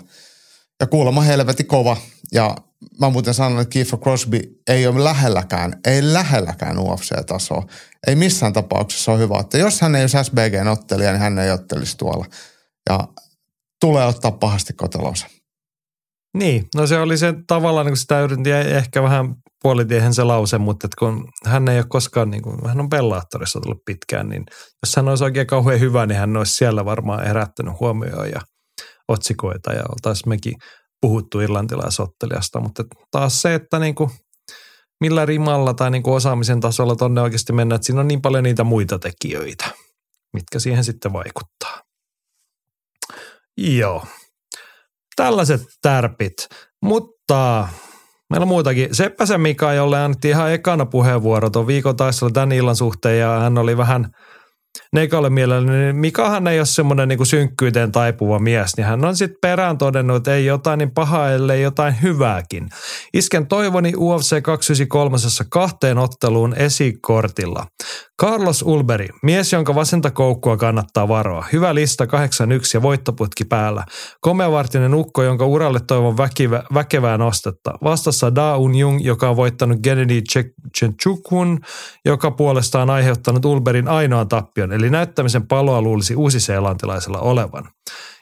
Ja 0.82 0.88
kuulemma 0.88 1.22
helveti 1.22 1.64
kova 1.64 1.98
ja 2.32 2.56
mä 3.00 3.10
muuten 3.10 3.34
sanon, 3.34 3.62
että 3.62 3.72
Kiefer 3.72 4.00
Crosby 4.00 4.40
ei 4.68 4.88
ole 4.88 5.04
lähelläkään, 5.04 5.80
ei 5.86 6.14
lähelläkään 6.14 6.78
UFC-tasoa. 6.78 7.66
Ei 8.08 8.16
missään 8.16 8.54
tapauksessa 8.54 9.12
ole 9.12 9.20
hyvä, 9.20 9.40
että 9.40 9.58
jos 9.58 9.82
hän 9.82 9.96
ei 9.96 10.04
olisi 10.04 10.18
SBG-ottelija, 10.24 11.12
niin 11.12 11.22
hän 11.22 11.40
ei 11.40 11.52
ottelisi 11.52 11.98
tuolla. 11.98 12.26
Ja 12.90 13.00
tulee 13.82 14.06
ottaa 14.06 14.32
pahasti 14.32 14.74
kotelonsa. 14.74 15.28
Niin, 16.38 16.68
no 16.76 16.88
se 16.88 17.00
oli 17.00 17.18
se 17.18 17.34
tavallaan, 17.48 17.86
niin 17.86 17.92
kuin 17.92 17.98
sitä 17.98 18.22
yritin 18.22 18.54
ehkä 18.54 19.04
vähän 19.04 19.36
puolitiehen 19.62 20.14
se 20.14 20.24
lause, 20.24 20.58
mutta 20.58 20.88
että 20.88 20.96
kun 21.00 21.28
hän 21.46 21.68
ei 21.68 21.78
ole 21.78 21.86
koskaan, 21.90 22.30
niin 22.30 22.42
kuin, 22.44 22.68
hän 22.68 22.80
on 22.80 22.90
pellaattorissa 22.90 23.60
tullut 23.60 23.86
pitkään, 23.86 24.30
niin 24.30 24.44
jos 24.86 24.96
hän 24.96 25.08
olisi 25.08 25.24
oikein 25.24 25.48
kauhean 25.48 25.80
hyvä, 25.80 26.06
niin 26.06 26.18
hän 26.18 26.38
olisi 26.38 26.54
siellä 26.54 26.86
varmaan 26.86 27.28
herättänyt 27.28 27.80
huomioon 27.80 28.30
ja 28.30 28.42
otsikoita 29.12 29.74
ja 29.74 29.84
oltaisiin 29.90 30.30
mekin 30.30 30.54
puhuttu 31.02 31.40
irlantilaisottelijasta, 31.40 32.60
mutta 32.60 32.84
taas 33.12 33.42
se, 33.42 33.56
että 33.56 33.80
niin 33.80 33.96
kuin 33.96 34.10
millä 35.02 35.26
rimalla 35.26 35.74
tai 35.74 35.92
niin 35.92 36.04
kuin 36.04 36.14
osaamisen 36.14 36.60
tasolla 36.60 36.96
tonne 36.96 37.22
oikeasti 37.22 37.54
mennään, 37.54 37.76
että 37.76 37.86
siinä 37.86 38.02
on 38.02 38.08
niin 38.08 38.22
paljon 38.22 38.44
niitä 38.44 38.64
muita 38.64 39.00
tekijöitä, 39.00 39.66
mitkä 40.34 40.60
siihen 40.60 40.84
sitten 40.84 41.14
vaikuttaa. 41.14 41.82
Joo, 43.58 44.06
tällaiset 45.16 45.62
tärpit, 45.82 46.48
mutta 46.84 47.68
Meillä 48.30 48.44
on 48.44 48.48
muutakin. 48.48 48.96
Seppäsen 48.96 49.42
Mika, 49.42 49.74
jolle 49.74 50.00
annettiin 50.00 50.30
ihan 50.30 50.52
ekana 50.52 50.86
puheenvuoro 50.86 51.50
tuon 51.50 51.68
viikon 51.68 51.96
taistelu 51.96 52.32
tämän 52.32 52.52
illan 52.52 52.76
suhteen 52.76 53.20
ja 53.20 53.40
hän 53.40 53.58
oli 53.58 53.78
vähän– 53.78 54.08
Neikalle 54.94 55.30
mielellä, 55.30 55.72
niin 55.72 55.96
Mikahan 55.96 56.48
ei 56.48 56.60
ole 56.60 56.66
semmoinen 56.66 57.08
niin 57.08 57.26
synkkyyteen 57.26 57.92
taipuva 57.92 58.40
mies, 58.40 58.78
niin 58.78 58.86
hän 58.86 59.06
on 59.06 59.16
sitten 59.16 59.38
perään 59.42 59.78
todennut, 59.78 60.18
että 60.18 60.36
ei 60.36 60.46
jotain 60.46 60.78
niin 60.78 60.92
pahaa, 60.92 61.32
ellei 61.32 61.62
jotain 61.62 62.02
hyvääkin. 62.02 62.70
Isken 63.14 63.48
toivoni 63.48 63.94
UFC 63.98 64.42
293 64.42 65.18
kahteen 65.50 65.98
otteluun 65.98 66.54
esikortilla. 66.54 67.66
Carlos 68.22 68.62
Ulberi, 68.62 69.08
mies, 69.24 69.54
jonka 69.54 69.76
vasenta 69.76 70.12
koukkua 70.12 70.58
kannattaa 70.58 71.08
varoa. 71.08 71.46
Hyvä 71.54 71.76
lista 71.76 72.06
8-1 72.06 72.08
ja 72.74 72.82
voittoputki 72.82 73.46
päällä. 73.46 73.86
Komeavartinen 74.20 74.94
ukko, 74.94 75.24
jonka 75.24 75.46
uralle 75.46 75.80
toivon 75.88 76.18
väkivä, 76.18 76.64
väkevää 76.74 77.18
nostetta. 77.18 77.74
Vastassa 77.84 78.36
Da 78.36 78.58
Un 78.58 78.76
Jung, 78.76 79.06
joka 79.06 79.30
on 79.30 79.36
voittanut 79.36 79.80
Gennady 79.84 80.22
Chenchukun, 80.78 81.60
joka 82.06 82.32
puolestaan 82.32 82.90
aiheuttanut 82.90 83.46
Ulberin 83.46 83.88
ainoan 83.88 84.28
tappion, 84.28 84.61
eli 84.62 84.90
näyttämisen 84.90 85.48
paloa 85.48 85.82
luulisi 85.82 86.16
uusiseelantilaisella 86.16 87.20
olevan. 87.20 87.70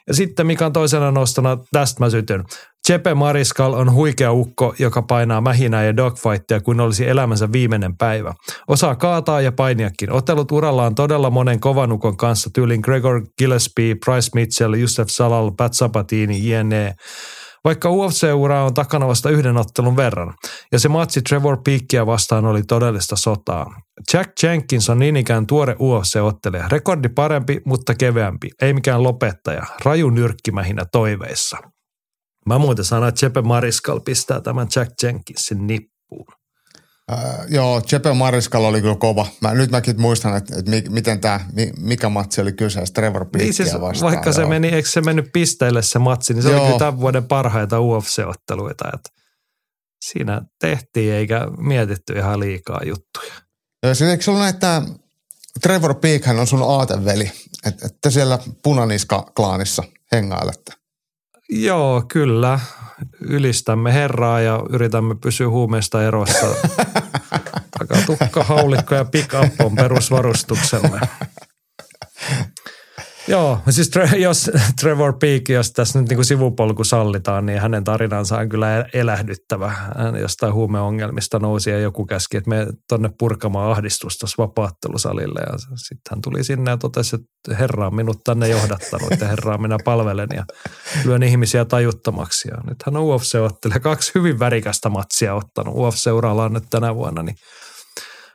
Ja 0.08 0.14
sitten 0.14 0.46
mikä 0.46 0.66
on 0.66 0.72
toisena 0.72 1.10
nostona, 1.10 1.58
tästä 1.72 2.04
mä 2.04 2.10
sytyn. 2.10 2.44
Chepe 2.86 3.14
Mariskal 3.14 3.72
on 3.72 3.92
huikea 3.92 4.32
ukko, 4.32 4.74
joka 4.78 5.02
painaa 5.02 5.40
mähinää 5.40 5.84
ja 5.84 5.96
dogfightia 5.96 6.60
kuin 6.60 6.80
olisi 6.80 7.08
elämänsä 7.08 7.52
viimeinen 7.52 7.96
päivä. 7.96 8.34
Osaa 8.68 8.96
kaataa 8.96 9.40
ja 9.40 9.52
painiakin. 9.52 10.12
Ottelut 10.12 10.52
urallaan 10.52 10.94
todella 10.94 11.30
monen 11.30 11.60
kovanukon 11.60 12.16
kanssa 12.16 12.50
tyylin 12.54 12.80
Gregor 12.80 13.26
Gillespie, 13.38 13.96
Price 14.04 14.30
Mitchell, 14.34 14.74
Yusef 14.74 15.08
Salal, 15.08 15.50
Pat 15.56 15.74
Sabatini, 15.74 16.48
jne 16.48 16.94
vaikka 17.64 17.88
UFC-ura 17.88 18.64
on 18.64 18.74
takana 18.74 19.08
vasta 19.08 19.30
yhden 19.30 19.56
ottelun 19.56 19.96
verran. 19.96 20.34
Ja 20.72 20.78
se 20.78 20.88
matsi 20.88 21.22
Trevor 21.22 21.58
Peakia 21.64 22.06
vastaan 22.06 22.44
oli 22.44 22.62
todellista 22.62 23.16
sotaa. 23.16 23.66
Jack 24.12 24.32
Jenkins 24.42 24.90
on 24.90 24.98
niin 24.98 25.16
ikään 25.16 25.46
tuore 25.46 25.72
UFC-ottelija. 25.74 26.68
Rekordi 26.68 27.08
parempi, 27.08 27.60
mutta 27.64 27.94
keveämpi. 27.94 28.50
Ei 28.62 28.72
mikään 28.72 29.02
lopettaja. 29.02 29.62
Raju 29.84 30.10
nyrkkimähinä 30.10 30.84
toiveissa. 30.92 31.58
Mä 32.46 32.58
muuten 32.58 32.84
sanon, 32.84 33.08
että 33.08 33.26
Jeppe 33.26 33.42
Mariskal 33.42 34.00
pistää 34.00 34.40
tämän 34.40 34.66
Jack 34.76 34.90
Jenkinsin 35.02 35.66
nippuun. 35.66 36.39
Äh, 37.12 37.46
joo, 37.48 37.82
Jeppe 37.92 38.12
Mariskal 38.12 38.64
oli 38.64 38.80
kyllä 38.80 38.96
kova. 38.96 39.26
Mä, 39.40 39.54
nyt 39.54 39.70
mäkin 39.70 40.00
muistan, 40.00 40.36
että, 40.36 40.58
että 40.58 40.90
miten 40.90 41.20
tämä, 41.20 41.40
mikä 41.76 42.08
matsi 42.08 42.40
oli 42.40 42.52
kyseessä 42.52 42.94
Trevor 42.94 43.24
Peakia 43.24 43.44
niin 43.44 43.54
siis, 43.54 43.80
vastaan. 43.80 44.12
Vaikka 44.12 44.32
se 44.32 44.40
joo. 44.40 44.48
meni, 44.48 44.68
eikö 44.68 44.88
se 44.88 45.00
mennyt 45.00 45.30
pisteille 45.32 45.82
se 45.82 45.98
matsi, 45.98 46.34
niin 46.34 46.42
se 46.42 46.50
joo. 46.50 46.58
oli 46.58 46.66
kyllä 46.66 46.78
tämän 46.78 47.00
vuoden 47.00 47.24
parhaita 47.24 47.76
UFC-otteluita. 47.80 48.90
Että 48.94 49.10
siinä 50.04 50.42
tehtiin 50.60 51.12
eikä 51.12 51.46
mietitty 51.58 52.12
ihan 52.12 52.40
liikaa 52.40 52.80
juttuja. 52.84 53.34
Joo, 53.82 53.94
siis 53.94 54.10
eikö 54.10 54.30
ollut 54.30 54.46
että 54.46 54.82
Trevor 55.62 55.94
Peak 55.94 56.22
on 56.40 56.46
sun 56.46 56.62
aateveli, 56.62 57.32
että, 57.66 57.86
että 57.86 58.10
siellä 58.10 58.38
punaniska-klaanissa 58.62 59.82
hengailette? 60.12 60.79
Joo, 61.50 62.02
kyllä. 62.08 62.60
Ylistämme 63.20 63.94
Herraa 63.94 64.40
ja 64.40 64.62
yritämme 64.70 65.14
pysyä 65.14 65.48
huumeista 65.48 66.02
erossa. 66.02 66.46
Takatukka, 67.78 68.44
haulikko 68.44 68.94
ja 68.94 69.04
pick 69.04 69.34
up 69.34 69.60
on 69.60 69.74
perusvarustuksemme. 69.74 71.00
Joo, 73.28 73.58
siis 73.70 73.90
jos 74.18 74.50
Trevor 74.80 75.18
Peak, 75.18 75.48
jos 75.48 75.72
tässä 75.72 76.00
nyt 76.00 76.08
niin 76.08 76.16
kuin 76.16 76.24
sivupolku 76.24 76.84
sallitaan, 76.84 77.46
niin 77.46 77.60
hänen 77.60 77.84
tarinansa 77.84 78.38
on 78.38 78.48
kyllä 78.48 78.86
elähdyttävä. 78.94 79.72
Hän 79.96 80.16
jostain 80.16 80.54
huumeongelmista 80.54 81.38
nousi 81.38 81.70
ja 81.70 81.78
joku 81.78 82.06
käski, 82.06 82.36
että 82.36 82.50
me 82.50 82.66
tonne 82.88 83.10
purkamaan 83.18 83.70
ahdistusta 83.70 84.26
vapaattelusalille. 84.38 85.40
Ja 85.40 85.58
sitten 85.58 86.10
hän 86.10 86.20
tuli 86.20 86.44
sinne 86.44 86.70
ja 86.70 86.76
totesi, 86.76 87.16
että 87.16 87.56
herra 87.56 87.86
on 87.86 87.94
minut 87.94 88.24
tänne 88.24 88.48
johdattanut 88.48 89.20
ja 89.20 89.26
herraa 89.26 89.58
minä 89.58 89.76
palvelen 89.84 90.28
ja 90.34 90.44
lyön 91.04 91.22
ihmisiä 91.22 91.64
tajuttomaksi. 91.64 92.48
Ja 92.48 92.56
nyt 92.68 92.82
hän 92.86 92.96
on 92.96 93.04
UFC-ottelija, 93.04 93.80
kaksi 93.80 94.12
hyvin 94.14 94.38
värikästä 94.38 94.88
matsia 94.88 95.34
ottanut. 95.34 95.74
UFC-uralla 95.74 96.44
on 96.44 96.52
nyt 96.52 96.64
tänä 96.70 96.94
vuonna, 96.94 97.22
niin 97.22 97.36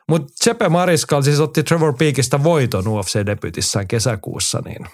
mutta 0.08 0.32
Chepe 0.44 0.68
Mariskal 0.68 1.22
siis 1.22 1.40
otti 1.40 1.62
Trevor 1.62 1.94
Peakista 1.96 2.42
voiton 2.42 2.84
UFC-debytissään 2.84 3.86
kesäkuussa, 3.88 4.62
niin 4.64 4.86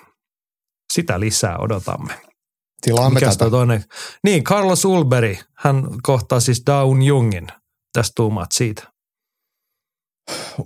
sitä 0.93 1.21
lisää 1.21 1.59
odotamme. 1.59 2.21
Tilaamme 2.83 3.21
Mikäs 3.21 3.37
tätä. 3.37 3.51
Toinen? 3.51 3.85
Niin, 4.25 4.45
Carlos 4.45 4.85
Ulberi, 4.85 5.41
hän 5.57 5.85
kohtaa 6.03 6.41
siis 6.41 6.63
Down 6.67 7.03
Jungin. 7.03 7.47
Tästä 7.93 8.13
tuumaat 8.17 8.53
siitä. 8.53 8.93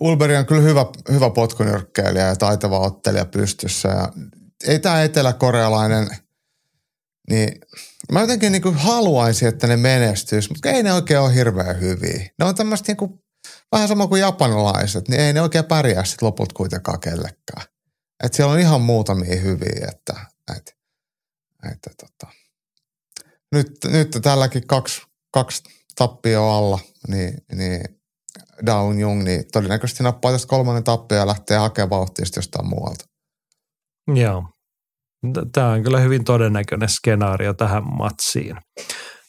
Ulberi 0.00 0.36
on 0.36 0.46
kyllä 0.46 0.62
hyvä, 0.62 0.86
hyvä 1.12 1.30
potkunyrkkeilijä 1.30 2.26
ja 2.26 2.36
taitava 2.36 2.78
ottelija 2.78 3.24
pystyssä. 3.24 3.88
Ja 3.88 4.12
ei 4.66 4.78
tämä 4.78 5.02
eteläkorealainen, 5.02 6.08
niin 7.30 7.60
mä 8.12 8.20
jotenkin 8.20 8.52
niin 8.52 8.74
haluaisin, 8.74 9.48
että 9.48 9.66
ne 9.66 9.76
menestyisi, 9.76 10.48
mutta 10.48 10.68
ei 10.68 10.82
ne 10.82 10.92
oikein 10.92 11.20
ole 11.20 11.34
hirveän 11.34 11.80
hyviä. 11.80 12.30
Ne 12.38 12.44
on 12.44 12.54
tämmöistä 12.54 12.92
niin 12.92 13.20
vähän 13.72 13.88
sama 13.88 14.06
kuin 14.06 14.20
japanilaiset, 14.20 15.08
niin 15.08 15.20
ei 15.20 15.32
ne 15.32 15.42
oikein 15.42 15.64
pärjää 15.64 16.04
sitten 16.04 16.26
loput 16.26 16.52
kuitenkaan 16.52 17.00
kellekään. 17.00 17.66
Et 18.24 18.34
siellä 18.34 18.52
on 18.52 18.58
ihan 18.58 18.80
muutamia 18.80 19.40
hyviä, 19.40 19.88
että, 19.92 20.26
että, 20.56 20.72
että 21.72 21.90
tota. 22.00 22.32
nyt, 23.52 23.70
nyt 23.84 24.10
tälläkin 24.22 24.66
kaksi, 24.66 25.02
kaksi 25.30 25.62
tappio 25.96 26.48
alla, 26.48 26.78
niin, 27.08 27.34
niin 27.54 27.80
Down 28.66 28.98
Jung, 28.98 29.22
niin 29.22 29.44
todennäköisesti 29.52 30.02
nappaa 30.02 30.32
tästä 30.32 30.48
kolmannen 30.48 30.84
tappio 30.84 31.18
ja 31.18 31.26
lähtee 31.26 31.58
hakemaan 31.58 31.90
vauhtia 31.90 32.24
jostain 32.36 32.68
muualta. 32.68 33.04
Joo. 34.14 34.44
Tämä 35.52 35.70
on 35.70 35.82
kyllä 35.82 36.00
hyvin 36.00 36.24
todennäköinen 36.24 36.88
skenaario 36.88 37.54
tähän 37.54 37.82
matsiin. 37.98 38.56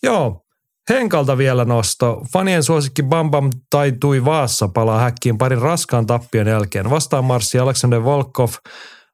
Joo, 0.03 0.46
Henkalta 0.89 1.37
vielä 1.37 1.65
nosto. 1.65 2.21
Fanien 2.33 2.63
suosikki 2.63 3.03
Bam 3.03 3.31
Bam 3.31 3.49
taitui 3.69 4.25
Vaassa 4.25 4.67
palaa 4.67 4.99
häkkiin 4.99 5.37
parin 5.37 5.61
raskaan 5.61 6.05
tappion 6.05 6.47
jälkeen. 6.47 6.89
Vastaan 6.89 7.25
marssi 7.25 7.59
Alexander 7.59 8.03
Volkov 8.03 8.49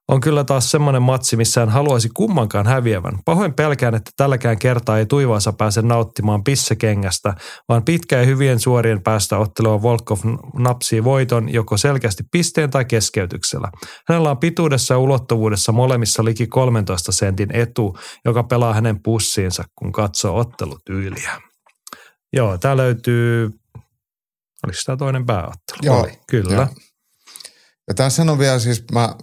on 0.07 0.21
kyllä 0.21 0.43
taas 0.43 0.71
semmoinen 0.71 1.01
matsi, 1.01 1.37
missä 1.37 1.63
en 1.63 1.69
haluaisi 1.69 2.09
kummankaan 2.13 2.67
häviävän. 2.67 3.19
Pahoin 3.25 3.53
pelkään, 3.53 3.95
että 3.95 4.11
tälläkään 4.17 4.59
kertaa 4.59 4.97
ei 4.97 5.05
tuivaansa 5.05 5.53
pääse 5.53 5.81
nauttimaan 5.81 6.43
pissekengästä, 6.43 7.33
vaan 7.69 7.83
pitkä 7.83 8.19
ja 8.19 8.25
hyvien 8.25 8.59
suorien 8.59 9.03
päästä 9.03 9.37
ottelua 9.37 9.81
Volkov 9.81 10.17
napsii 10.57 11.03
voiton 11.03 11.53
joko 11.53 11.77
selkeästi 11.77 12.23
pisteen 12.31 12.69
tai 12.69 12.85
keskeytyksellä. 12.85 13.71
Hänellä 14.07 14.31
on 14.31 14.37
pituudessa 14.37 14.93
ja 14.93 14.97
ulottuvuudessa 14.97 15.71
molemmissa 15.71 16.25
liki 16.25 16.47
13 16.47 17.11
sentin 17.11 17.55
etu, 17.55 17.97
joka 18.25 18.43
pelaa 18.43 18.73
hänen 18.73 19.03
pussiinsa, 19.03 19.63
kun 19.75 19.91
katsoo 19.91 20.37
ottelutyyliä. 20.37 21.52
Joo, 22.33 22.57
tämä 22.57 22.77
löytyy, 22.77 23.49
oliko 24.63 24.79
tämä 24.85 24.97
toinen 24.97 25.25
pääottelu? 25.25 25.79
Joo. 25.81 25.99
Oli, 25.99 26.19
kyllä. 26.27 26.55
Joo. 26.55 26.67
Ja 27.87 27.93
tässä 27.93 28.21
on 28.21 28.39
vielä 28.39 28.59
siis, 28.59 28.83
mä 28.91 29.15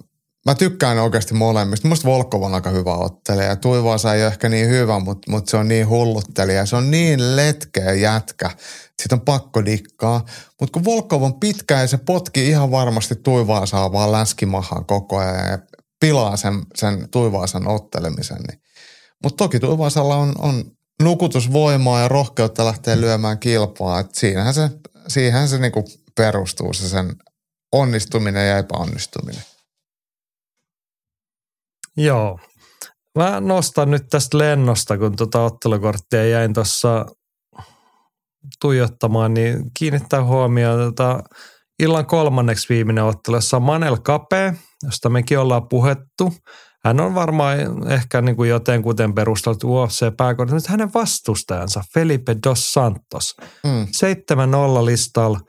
mä 0.47 0.55
tykkään 0.55 0.99
oikeasti 0.99 1.35
molemmista. 1.35 1.89
Musta 1.89 2.09
Volkov 2.09 2.43
on 2.43 2.55
aika 2.55 2.71
hyvä 2.71 2.95
ottelija 2.95 3.47
ja 3.47 3.57
Tuivaasa 3.57 4.15
ei 4.15 4.23
ole 4.23 4.33
ehkä 4.33 4.49
niin 4.49 4.69
hyvä, 4.69 4.99
mutta, 4.99 5.31
mutta 5.31 5.51
se 5.51 5.57
on 5.57 5.69
niin 5.69 5.89
hulluttelija. 5.89 6.67
Se 6.67 6.77
on 6.77 6.91
niin 6.91 7.37
letkeä 7.37 7.93
jätkä. 7.93 8.51
Siitä 9.03 9.15
on 9.15 9.21
pakko 9.21 9.65
dikkaa. 9.65 10.25
Mutta 10.61 10.73
kun 10.73 10.85
Volkov 10.85 11.23
on 11.23 11.41
pitkä 11.41 11.81
ja 11.81 11.87
se 11.87 11.97
potki 11.97 12.49
ihan 12.49 12.71
varmasti 12.71 13.17
Tuivaasaa 13.17 13.93
vaan 13.93 14.13
läskimahaan 14.13 14.87
koko 14.87 15.19
ajan 15.19 15.51
ja 15.51 15.59
pilaa 16.01 16.37
sen, 16.37 16.63
sen 16.75 17.09
Tuivaasan 17.11 17.69
ottelemisen. 17.69 18.43
Niin. 18.49 18.63
Mutta 19.23 19.45
toki 19.45 19.61
Tuivaasalla 19.61 20.17
on, 20.17 20.33
on 20.39 20.65
nukutusvoimaa 21.01 22.01
ja 22.01 22.09
rohkeutta 22.09 22.65
lähteä 22.65 23.01
lyömään 23.01 23.39
kilpaa. 23.39 24.01
Et 24.01 24.15
siinähän 24.15 24.55
se, 24.55 24.71
siihen 25.09 25.49
se 25.49 25.59
niinku 25.59 25.85
perustuu 26.17 26.73
se 26.73 26.89
sen 26.89 27.17
onnistuminen 27.73 28.49
ja 28.49 28.59
epäonnistuminen. 28.59 29.43
Joo. 31.97 32.39
Mä 33.19 33.41
nostan 33.41 33.91
nyt 33.91 34.09
tästä 34.11 34.39
lennosta, 34.39 34.99
kun 34.99 35.17
tuota 35.17 35.45
ottelukorttia 35.45 36.29
jäin 36.29 36.55
tuossa 36.55 37.07
tuijottamaan, 38.61 39.35
niin 39.35 39.71
kiinnittää 39.79 40.25
huomioon 40.25 40.79
tota 40.79 41.23
illan 41.79 42.07
kolmanneksi 42.07 42.69
viimeinen 42.69 43.05
ottelu, 43.05 43.37
jossa 43.37 43.57
on 43.57 43.63
Manel 43.63 43.97
Kape, 43.97 44.55
josta 44.83 45.09
mekin 45.09 45.39
ollaan 45.39 45.69
puhettu. 45.69 46.33
Hän 46.85 47.01
on 47.01 47.15
varmaan 47.15 47.59
ehkä 47.93 48.21
niin 48.21 48.37
kuin 48.37 48.51
jotenkuten 48.51 49.15
perusteltu 49.15 49.69
UFC-pääkohdassa, 49.69 50.55
mutta 50.55 50.71
hänen 50.71 50.95
vastustajansa 50.95 51.85
Felipe 51.95 52.37
Dos 52.47 52.73
Santos. 52.73 53.37
Mm. 53.65 53.87
7-0 54.83 54.87
listalla, 54.87 55.41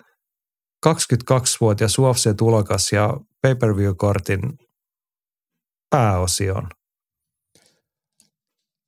22-vuotias 0.87 1.97
UFC-tulokas 1.99 2.91
ja 2.91 3.17
pay-per-view-kortin 3.41 4.41
pääosion. 5.89 6.67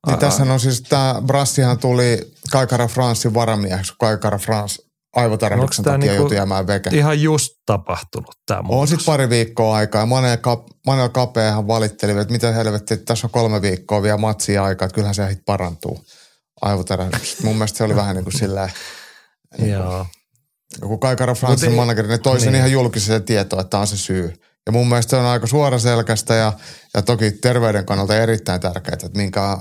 Niin 0.08 0.20
tässä 0.20 0.44
on 0.44 0.60
siis 0.60 0.82
tämä 0.82 1.22
Brassihan 1.28 1.80
tuli 1.80 2.34
Kaikara 2.52 2.88
Francein 2.88 3.34
varamieheksi, 3.34 3.92
kun 3.92 3.98
Kaikara 4.08 4.38
France 4.38 4.83
aivotärähdyksen 5.16 5.86
takia 5.86 5.98
niinku 5.98 6.16
joutui 6.16 6.38
jäämään 6.38 6.68
veke. 6.68 6.90
Ihan 6.94 7.22
just 7.22 7.54
tapahtunut 7.66 8.36
tämä 8.46 8.64
On 8.70 8.88
sitten 8.88 9.06
pari 9.06 9.30
viikkoa 9.30 9.76
aikaa 9.76 10.02
ja 10.02 10.06
Manel, 10.06 10.38
Kap, 10.38 10.68
Manel 10.86 11.10
Kapeahan 11.10 11.68
valitteli, 11.68 12.12
että 12.12 12.32
mitä 12.32 12.52
helvetti, 12.52 12.94
että 12.94 13.06
tässä 13.06 13.28
on 13.28 13.32
kolme 13.32 13.62
viikkoa 13.62 14.02
vielä 14.02 14.18
matsia 14.18 14.64
aikaa, 14.64 14.86
että 14.86 14.96
kyllähän 14.96 15.16
se 15.16 15.30
hit 15.30 15.46
parantuu 15.46 16.06
aivotärähdyksestä. 16.62 17.44
Mun 17.44 17.56
mielestä 17.56 17.78
se 17.78 17.84
oli 17.84 17.96
vähän 17.96 18.16
niin 18.16 18.24
kuin 18.24 18.40
silleen, 18.40 18.72
niin 19.58 19.72
Joo. 19.72 20.06
kun 20.82 21.00
Kaikara 21.00 21.36
Francein 21.36 21.74
manageri, 21.74 22.08
ne 22.08 22.18
toi 22.18 22.40
sen 22.40 22.52
niin. 22.52 22.60
ihan 22.60 22.72
julkiseen 22.72 23.24
tietoon, 23.24 23.62
että 23.62 23.70
tämä 23.70 23.82
on 23.82 23.88
se 23.88 23.98
syy. 23.98 24.34
Ja 24.66 24.72
mun 24.72 24.90
mielestä 24.90 25.10
se 25.10 25.16
on 25.16 25.26
aika 25.26 25.48
suoraselkäistä 25.48 26.34
ja, 26.34 26.54
ja 26.94 27.02
toki 27.02 27.32
terveyden 27.32 27.86
kannalta 27.86 28.18
erittäin 28.18 28.62
tärkeää, 28.62 28.94
että 28.94 29.18
minkä 29.18 29.58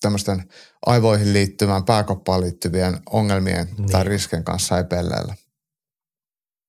tämmöisten 0.00 0.44
aivoihin 0.86 1.32
liittyvään 1.32 1.84
pääkoppaan 1.84 2.40
liittyvien 2.40 3.00
ongelmien 3.10 3.66
niin. 3.78 3.90
tai 3.90 4.04
risken 4.04 4.44
kanssa 4.44 4.78
ei 4.78 4.84
pelleillä. 4.84 5.34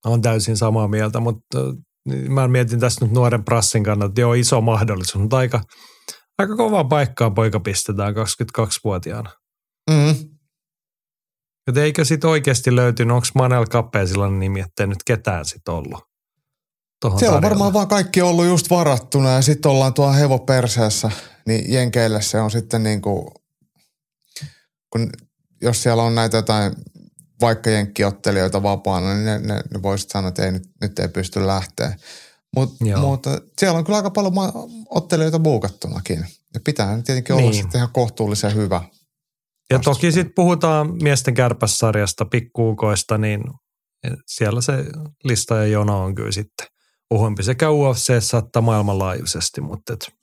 On 0.05 0.21
täysin 0.21 0.57
samaa 0.57 0.87
mieltä, 0.87 1.19
mutta 1.19 1.59
mä 2.29 2.47
mietin 2.47 2.79
tässä 2.79 3.05
nyt 3.05 3.13
nuoren 3.13 3.43
prassin 3.43 3.83
kannalta, 3.83 4.11
että 4.11 4.21
joo 4.21 4.33
iso 4.33 4.61
mahdollisuus, 4.61 5.21
mutta 5.21 5.37
aika, 5.37 5.61
aika 6.37 6.55
kovaa 6.55 6.83
paikkaa 6.83 7.31
poika 7.31 7.59
pistetään 7.59 8.13
22-vuotiaana. 8.13 9.29
Mm. 9.89 10.15
Että 11.67 11.83
eikö 11.83 12.05
sitten 12.05 12.29
oikeasti 12.29 12.75
löytynyt, 12.75 13.15
onko 13.15 13.27
Manel 13.35 13.65
Kappeen 13.65 14.07
sellainen 14.07 14.39
nimi, 14.39 14.59
että 14.59 14.87
nyt 14.87 15.03
ketään 15.05 15.45
sitten 15.45 15.73
ollut? 15.73 16.06
Siellä 17.01 17.15
tarjolla. 17.17 17.37
on 17.37 17.41
varmaan 17.41 17.73
vaan 17.73 17.87
kaikki 17.87 18.21
ollut 18.21 18.45
just 18.45 18.69
varattuna 18.69 19.29
ja 19.29 19.41
sitten 19.41 19.71
ollaan 19.71 19.93
tuo 19.93 20.13
hevo 20.13 20.39
perseessä, 20.39 21.11
niin 21.47 21.73
Jenkeille 21.73 22.21
se 22.21 22.39
on 22.39 22.51
sitten 22.51 22.83
niin 22.83 23.01
kuin, 23.01 23.27
kun 24.89 25.09
jos 25.61 25.83
siellä 25.83 26.03
on 26.03 26.15
näitä 26.15 26.37
jotain 26.37 26.73
vaikka 27.41 27.69
jenkkiottelijoita 27.69 28.63
vapaana, 28.63 29.13
niin 29.13 29.25
ne, 29.25 29.39
ne, 29.39 29.63
ne 29.73 29.81
voisivat 29.81 30.11
sanoa, 30.11 30.27
että 30.27 30.45
ei, 30.45 30.51
nyt, 30.51 30.63
nyt 30.81 30.99
ei 30.99 31.07
pysty 31.07 31.47
lähteä. 31.47 31.97
Mut, 32.55 32.75
mutta 33.01 33.41
siellä 33.57 33.77
on 33.77 33.83
kyllä 33.85 33.97
aika 33.97 34.09
paljon 34.09 34.33
ottelijoita 34.89 35.39
buukattunakin. 35.39 36.25
Ja 36.53 36.59
pitää 36.63 37.01
tietenkin 37.01 37.35
niin. 37.35 37.45
olla 37.45 37.53
sitten 37.53 37.79
ihan 37.79 37.93
kohtuullisen 37.93 38.55
hyvä. 38.55 38.81
Ja 39.69 39.79
toki 39.79 40.11
sitten 40.11 40.33
puhutaan 40.35 41.03
miesten 41.03 41.33
kärpässarjasta, 41.33 42.25
pikkuukoista, 42.25 43.17
niin 43.17 43.41
siellä 44.27 44.61
se 44.61 44.73
lista 45.23 45.55
ja 45.55 45.65
jono 45.65 46.03
on 46.03 46.15
kyllä 46.15 46.31
sitten 46.31 46.67
uhompi 47.11 47.43
sekä 47.43 47.71
UFC 47.71 48.33
että 48.37 48.61
maailmanlaajuisesti, 48.61 49.61
mutta 49.61 49.93
et, 49.93 50.13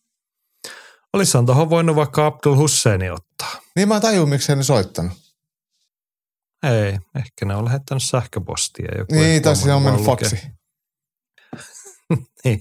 olisihan 1.13 1.47
tuohon 1.47 1.71
voinut 1.71 1.97
vaikka 1.97 2.27
Abdul 2.27 2.57
Husseini 2.57 3.11
ottaa. 3.11 3.61
Niin 3.77 3.89
mä 3.89 4.01
tajun, 4.01 4.29
miksi 4.29 4.57
ne 4.57 4.63
soittanut. 4.63 5.13
Ei, 6.63 6.99
ehkä 7.17 7.45
ne 7.47 7.57
on 7.57 7.65
lähettänyt 7.65 8.03
sähköpostia. 8.03 8.99
Joku 8.99 9.15
niin, 9.15 9.43
tai 9.43 9.57
siinä 9.57 9.77
on 9.77 9.83
mennyt 9.83 10.05
faksi. 10.05 10.37
niin. 12.45 12.61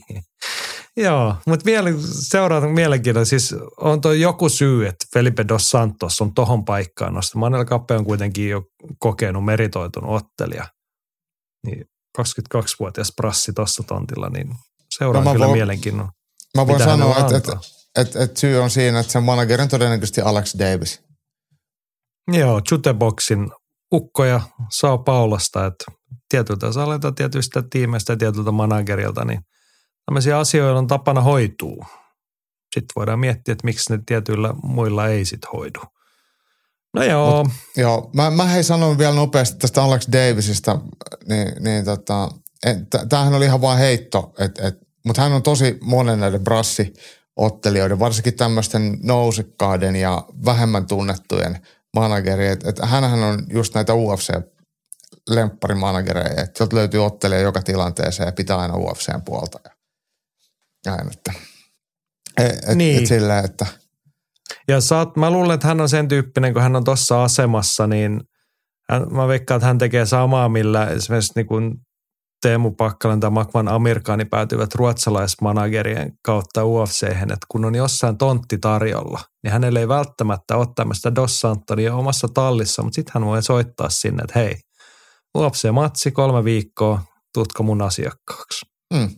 Joo, 0.98 1.36
mutta 1.48 1.66
vielä 1.66 1.90
seuraava 2.30 2.68
mielenkiintoinen. 2.70 3.26
Siis 3.26 3.56
on 3.78 4.02
tuo 4.02 4.12
joku 4.12 4.50
syy, 4.50 4.88
että 4.88 5.06
Felipe 5.14 5.46
Dos 5.48 5.70
Santos 5.70 6.22
on 6.22 6.34
tohon 6.34 6.66
paikkaan 6.66 7.14
nostaa. 7.14 7.40
Manel 7.40 7.66
Kappe 7.66 7.94
on 7.94 8.06
kuitenkin 8.06 8.50
jo 8.50 8.64
kokenut, 9.00 9.46
meritoitunut 9.46 10.22
ottelija. 10.22 10.66
Niin 11.66 11.86
22-vuotias 12.22 13.12
prassi 13.16 13.54
tuossa 13.54 13.84
tontilla, 13.84 14.30
niin 14.30 14.56
seuraan 14.98 15.26
no 15.26 15.32
kyllä 15.32 15.48
voin, 15.48 15.58
mielenkiinnolla. 15.58 16.12
Mä 16.58 16.68
voin 16.68 16.84
sanoa, 16.84 17.18
että 17.18 17.38
et, 17.38 17.48
et, 18.08 18.16
et 18.16 18.38
syy 18.38 18.58
on 18.58 18.70
siinä, 18.70 19.00
että 19.00 19.12
sen 19.12 19.24
manager 19.24 19.62
on 19.62 19.68
todennäköisesti 19.68 20.22
Alex 20.22 20.56
Davis. 20.60 21.02
Joo, 22.32 22.62
Juteboxin 22.72 23.52
ukkoja 23.94 24.42
saa 24.72 24.98
Paulasta, 24.98 25.66
että 25.66 25.86
tietyltä 26.30 26.72
salilta, 26.72 27.12
tietystä 27.12 27.64
tiimeistä 27.70 28.14
ja 28.14 28.18
tietyltä 28.18 28.52
managerilta, 28.52 29.26
niin 29.26 29.40
tämmöisiä 30.06 30.40
asioita 30.40 30.80
on 30.80 30.88
tapana 30.88 31.22
hoituu. 31.22 31.86
Sitten 32.76 32.94
voidaan 32.96 33.20
miettiä, 33.20 33.52
että 33.52 33.66
miksi 33.66 33.94
ne 33.94 34.04
tietyillä 34.06 34.54
muilla 34.64 35.08
ei 35.08 35.26
sit 35.26 35.42
hoidu. 35.54 35.80
No 36.94 37.04
joo. 37.04 37.44
Mut, 37.44 37.54
joo, 37.78 38.10
mä, 38.14 38.32
mä 38.32 38.46
hei 38.46 38.64
sanon 38.64 38.98
vielä 38.98 39.16
nopeasti 39.16 39.58
tästä 39.58 39.84
Alex 39.84 40.08
Davisista, 40.12 40.80
niin, 41.28 41.54
niin 41.60 41.86
tota, 41.86 42.30
tämähän 43.10 43.34
oli 43.34 43.46
ihan 43.46 43.62
vain 43.62 43.80
heitto, 43.80 44.34
et, 44.40 44.60
et, 44.60 44.78
mutta 45.06 45.22
hän 45.22 45.34
on 45.34 45.44
tosi 45.44 45.78
monen 45.82 46.20
näiden 46.20 46.44
brassiottelijoiden, 46.44 48.00
varsinkin 48.00 48.34
tämmöisten 48.34 48.98
nousikkaiden 49.04 49.96
ja 49.96 50.26
vähemmän 50.46 50.88
tunnettujen 50.88 51.60
manageri, 51.96 52.48
että 52.48 52.70
et 52.70 52.80
hänhän 52.84 53.24
on 53.24 53.46
just 53.50 53.76
näitä 53.76 53.94
UFC 53.94 54.30
lempparimanagereja, 55.30 56.44
että 56.44 56.58
sieltä 56.58 56.76
löytyy 56.76 57.06
ottelija 57.06 57.42
joka 57.42 57.62
tilanteeseen 57.62 58.28
ja 58.28 58.32
pitää 58.32 58.58
aina 58.58 58.78
UFCn 58.78 59.22
puolta. 59.26 59.60
Ja, 59.66 59.72
ja 60.86 60.98
että, 61.12 61.34
et, 62.38 62.70
et, 62.70 62.78
niin. 62.78 63.00
et 63.00 63.08
sillä, 63.08 63.40
että– 63.40 63.66
ja 64.68 64.82
saat, 64.82 65.18
mä 65.18 65.32
luulen, 65.32 65.54
että 65.54 65.68
hän 65.68 65.82
on 65.82 65.90
sen 65.90 66.08
tyyppinen, 66.08 66.54
kun 66.54 66.62
hän 66.62 66.76
on 66.76 66.84
tuossa 66.84 67.24
asemassa, 67.24 67.88
niin 67.88 68.22
hän, 68.90 69.06
mä 69.12 69.28
veikkaan, 69.28 69.58
että 69.58 69.68
hän 69.68 69.78
tekee 69.78 70.06
samaa, 70.06 70.50
millä 70.50 70.86
esimerkiksi 70.86 71.34
niin 71.36 71.48
kuin 71.48 71.72
Teemu 72.42 72.72
Pakkalan 72.72 73.20
tai 73.20 73.30
Makvan 73.30 73.68
Amerikaani 73.68 74.26
päätyvät 74.26 74.76
ruotsalaismanagerien 74.76 76.14
kautta 76.26 76.66
ufc 76.66 77.04
että 77.04 77.46
kun 77.50 77.66
on 77.66 77.76
jossain 77.76 78.18
tontti 78.18 78.58
tarjolla, 78.58 79.20
niin 79.44 79.52
hänelle 79.52 79.80
ei 79.80 79.88
välttämättä 79.88 80.58
ole 80.58 80.68
tämmöistä 80.76 81.16
Dos 81.16 81.40
Santonia 81.40 81.96
omassa 81.96 82.28
tallissa, 82.34 82.84
mutta 82.84 82.96
sitten 82.96 83.12
hän 83.14 83.26
voi 83.26 83.44
soittaa 83.44 83.90
sinne, 83.90 84.24
että 84.24 84.40
hei, 84.40 84.56
UFC-matsi 85.38 86.12
kolme 86.12 86.44
viikkoa, 86.44 87.02
tutko 87.34 87.64
mun 87.64 87.82
asiakkaaksi. 87.82 88.66
Mm. 88.94 89.10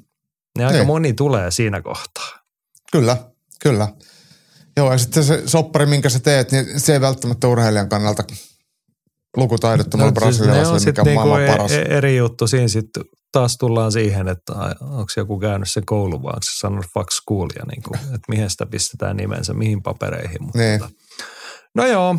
Niin 0.57 0.68
aika 0.68 0.80
ei. 0.80 0.85
moni 0.85 1.14
tulee 1.14 1.52
siinä 1.52 1.81
kohtaa. 1.81 2.30
Kyllä, 2.91 3.18
kyllä. 3.61 3.88
Joo, 4.77 4.91
ja 4.91 4.97
sitten 4.97 5.23
se 5.23 5.43
soppari, 5.45 5.85
minkä 5.85 6.10
sä 6.10 6.19
teet, 6.19 6.52
niin 6.52 6.80
se 6.80 6.93
ei 6.93 7.02
välttämättä 7.02 7.47
urheilijan 7.47 7.89
kannalta 7.89 8.23
lukutaidottomalla 9.38 10.11
no, 10.11 10.15
brasilialaisella, 10.15 10.80
siis 10.80 10.85
mikä 10.85 11.02
on 11.02 11.07
niinku 11.07 11.27
maailman 11.27 11.57
paras. 11.57 11.72
E- 11.72 11.81
eri 11.81 12.18
juttu. 12.18 12.47
Siinä 12.47 12.68
sitten 12.68 13.03
taas 13.31 13.57
tullaan 13.57 13.91
siihen, 13.91 14.27
että 14.27 14.53
onko 14.81 15.06
joku 15.18 15.39
käynyt 15.39 15.69
sen 15.72 15.85
koulun, 15.85 16.23
vai 16.23 16.30
onko 16.30 16.43
se 16.43 16.60
sanonut 16.60 16.85
fuck 16.93 17.11
schoolia, 17.11 17.64
niin 17.72 17.84
kuin, 17.84 17.99
että 17.99 18.26
mihin 18.30 18.49
sitä 18.49 18.65
pistetään 18.65 19.18
nimensä, 19.18 19.53
mihin 19.53 19.84
papereihin. 19.84 20.43
Mutta 20.43 20.60
niin. 20.60 20.80
Tota. 20.80 20.93
No 21.76 21.88
joo, 21.88 22.15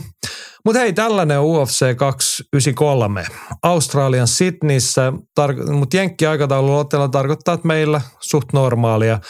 mutta 0.64 0.80
hei, 0.80 0.92
tällainen 0.92 1.40
UFC 1.40 1.96
293. 1.96 3.24
Australian 3.62 4.28
Sydneyssä, 4.28 5.12
tar- 5.40 5.70
mutta 5.72 5.96
jenkki-aikataululla 5.96 6.78
otella 6.78 7.08
tarkoittaa, 7.08 7.54
että 7.54 7.66
meillä 7.66 8.00
suht 8.20 8.52
normaalia. 8.52 9.20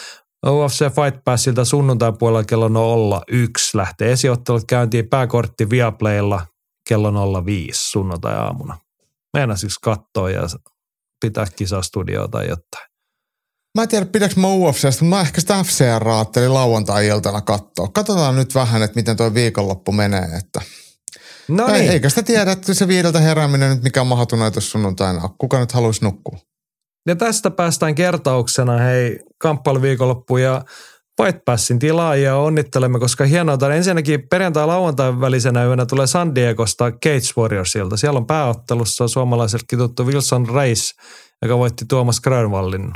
UFC 0.51 0.79
Fight 0.79 1.23
Passilta 1.25 1.65
sunnuntai 1.65 2.13
puolella 2.19 2.43
kello 2.43 3.23
01 3.27 3.77
lähtee 3.77 4.11
esiottelut 4.11 4.63
käyntiin 4.67 5.09
pääkortti 5.09 5.69
Viaplaylla 5.69 6.45
kello 6.89 7.43
05 7.45 7.89
sunnuntai-aamuna. 7.91 8.77
Meinaisiko 9.37 9.73
katsoa 9.81 10.29
ja 10.29 10.41
pitää 11.21 11.45
kisastudio 11.55 12.27
tai 12.27 12.47
jotain? 12.47 12.87
Mä 13.77 13.83
en 13.83 13.89
tiedä, 13.89 14.05
pidäks 14.05 14.35
mä 14.35 14.47
UFCstä, 14.47 14.87
mutta 14.87 15.05
mä 15.05 15.21
ehkä 15.21 15.41
sitä 15.41 15.63
FCR 15.63 16.07
ajattelin 16.09 16.53
lauantai-iltana 16.53 17.41
katsoa. 17.41 17.87
Katsotaan 17.87 18.35
nyt 18.35 18.55
vähän, 18.55 18.83
että 18.83 18.95
miten 18.95 19.17
tuo 19.17 19.33
viikonloppu 19.33 19.91
menee, 19.91 20.23
että 20.37 20.61
No 21.47 21.67
Ei, 21.67 21.79
niin, 21.79 21.91
eikä 21.91 22.09
sitä 22.09 22.23
tiedä, 22.23 22.51
että 22.51 22.73
se 22.73 22.87
viideltä 22.87 23.19
herääminen 23.19 23.69
nyt 23.69 23.83
mikä 23.83 24.01
on 24.01 24.07
mahdoton 24.07 24.41
ajatus 24.41 24.71
sunnuntaina. 24.71 25.29
Kuka 25.37 25.59
nyt 25.59 25.71
haluaisi 25.71 26.03
nukkua? 26.03 26.39
Ja 27.07 27.15
tästä 27.15 27.51
päästään 27.51 27.95
kertauksena 27.95 28.77
hei 28.77 29.19
kamppailuviikonloppuun 29.37 30.41
ja 30.41 30.61
Fight 31.21 31.45
Passin 31.45 31.79
tilaajia 31.79 32.35
onnittelemme, 32.35 32.99
koska 32.99 33.25
hienoa, 33.25 33.53
että 33.53 33.73
ensinnäkin 33.73 34.27
perjantai 34.29 34.67
lauantai 34.67 35.19
välisenä 35.19 35.65
yönä 35.65 35.85
tulee 35.85 36.07
San 36.07 36.35
Diegosta 36.35 36.91
Cage 36.91 37.33
Warriorsilta. 37.37 37.97
Siellä 37.97 38.17
on 38.17 38.27
pääottelussa 38.27 39.07
suomalaisellekin 39.07 39.79
tuttu 39.79 40.05
Wilson 40.05 40.49
Reis, 40.49 40.93
joka 41.41 41.57
voitti 41.57 41.85
Tuomas 41.89 42.21
Grönvallin 42.21 42.93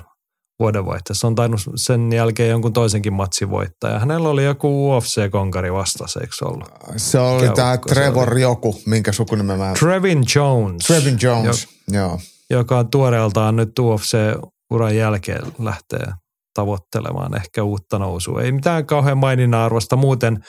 vuodenvaihteessa. 0.59 1.27
On 1.27 1.35
tainnut 1.35 1.61
sen 1.75 2.13
jälkeen 2.13 2.49
jonkun 2.49 2.73
toisenkin 2.73 3.13
matsin 3.13 3.49
voittaa. 3.49 3.89
Ja 3.89 3.99
hänellä 3.99 4.29
oli 4.29 4.45
joku 4.45 4.91
UFC-konkari 4.91 5.73
vastassa, 5.73 6.19
eikö 6.21 6.35
se 6.35 6.45
ollut? 6.45 6.69
Se 6.97 7.19
oli 7.19 7.41
Mikä 7.41 7.53
tämä 7.53 7.73
ukko 7.73 7.89
se 7.89 7.95
Trevor 7.95 8.37
joku, 8.37 8.81
minkä 8.85 9.11
sukunimen 9.11 9.59
mä... 9.59 9.73
Trevin 9.79 10.23
Jones. 10.35 10.85
Trevin 10.87 11.17
Jones, 11.21 11.67
joo. 11.91 12.19
Joka 12.51 12.77
on 12.77 12.89
tuoreeltaan 12.91 13.55
nyt 13.55 13.79
UFC-uran 13.79 14.95
jälkeen 14.95 15.41
lähtee 15.59 16.07
tavoittelemaan 16.53 17.35
ehkä 17.35 17.63
uutta 17.63 17.99
nousua. 17.99 18.41
Ei 18.41 18.51
mitään 18.51 18.85
kauhean 18.85 19.17
maininnan 19.17 19.61
arvosta 19.61 19.95
muuten 19.95 20.43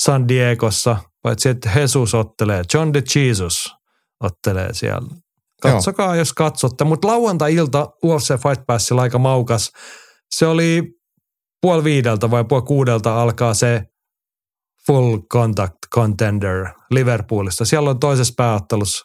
San 0.00 0.28
Diegossa, 0.28 0.96
paitsi 1.22 1.48
että 1.48 1.70
Jesus 1.76 2.14
ottelee, 2.14 2.62
John 2.74 2.92
de 2.94 3.02
Jesus 3.14 3.74
ottelee 4.20 4.74
siellä. 4.74 5.08
Katsokaa, 5.62 6.16
jos 6.16 6.32
katsotte. 6.32 6.84
Mutta 6.84 7.08
lauantai-ilta 7.08 7.88
UFC 8.04 8.28
Fight 8.28 8.66
Passilla 8.66 9.02
aika 9.02 9.18
maukas. 9.18 9.70
Se 10.34 10.46
oli 10.46 10.82
puoli 11.62 11.84
viideltä 11.84 12.30
vai 12.30 12.44
puoli 12.44 12.62
kuudelta 12.62 13.22
alkaa 13.22 13.54
se 13.54 13.82
Full 14.86 15.18
Contact 15.32 15.76
Contender 15.94 16.66
Liverpoolista. 16.90 17.64
Siellä 17.64 17.90
on 17.90 17.98
toisessa 17.98 18.34
pääottelussa 18.36 19.04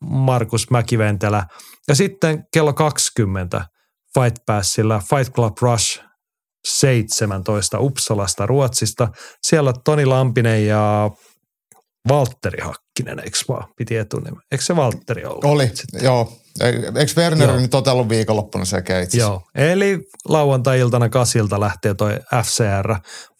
Markus 0.00 0.70
Mäkiventelä. 0.70 1.46
Ja 1.88 1.94
sitten 1.94 2.44
kello 2.52 2.72
20 2.72 3.66
Fight 4.14 4.36
Passilla 4.46 5.02
Fight 5.10 5.34
Club 5.34 5.58
Rush 5.60 6.00
17 6.68 7.80
Uppsalasta 7.80 8.46
Ruotsista. 8.46 9.08
Siellä 9.42 9.68
on 9.68 9.74
Toni 9.84 10.06
Lampinen 10.06 10.66
ja 10.66 11.10
Valtteri 12.08 12.60
Hakkinen, 12.60 13.18
eikö 13.24 13.38
vaan? 13.48 13.68
Piti 13.76 13.96
etunimen. 13.96 14.42
Eikö 14.52 14.64
se 14.64 14.76
Valtteri 14.76 15.24
ollut? 15.24 15.44
Oli, 15.44 15.70
Sitten? 15.74 16.04
joo. 16.04 16.32
Eikö 16.60 17.12
Werner 17.16 17.48
Joo. 17.48 17.58
nyt 17.58 17.70
viikonloppuna 18.08 18.64
sekä 18.64 19.00
itse? 19.00 19.18
Joo, 19.18 19.42
eli 19.54 19.98
lauantai-iltana 20.24 21.08
kasilta 21.08 21.60
lähtee 21.60 21.94
toi 21.94 22.18
FCR 22.44 22.94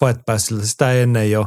Fight 0.05 0.21
Passilta. 0.27 0.67
Sitä 0.67 0.93
ennen 0.93 1.31
jo 1.31 1.47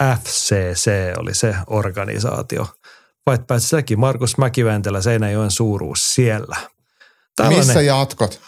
FCC 0.00 0.90
oli 1.18 1.34
se 1.34 1.54
organisaatio. 1.66 2.66
Fight 3.30 3.46
Passilläkin 3.46 4.00
Markus 4.00 4.38
Mäkiventelä 4.38 5.00
Seinäjoen 5.02 5.50
suuruus 5.50 6.14
siellä. 6.14 6.56
Missä 7.48 7.82
jatkot? 7.82 8.40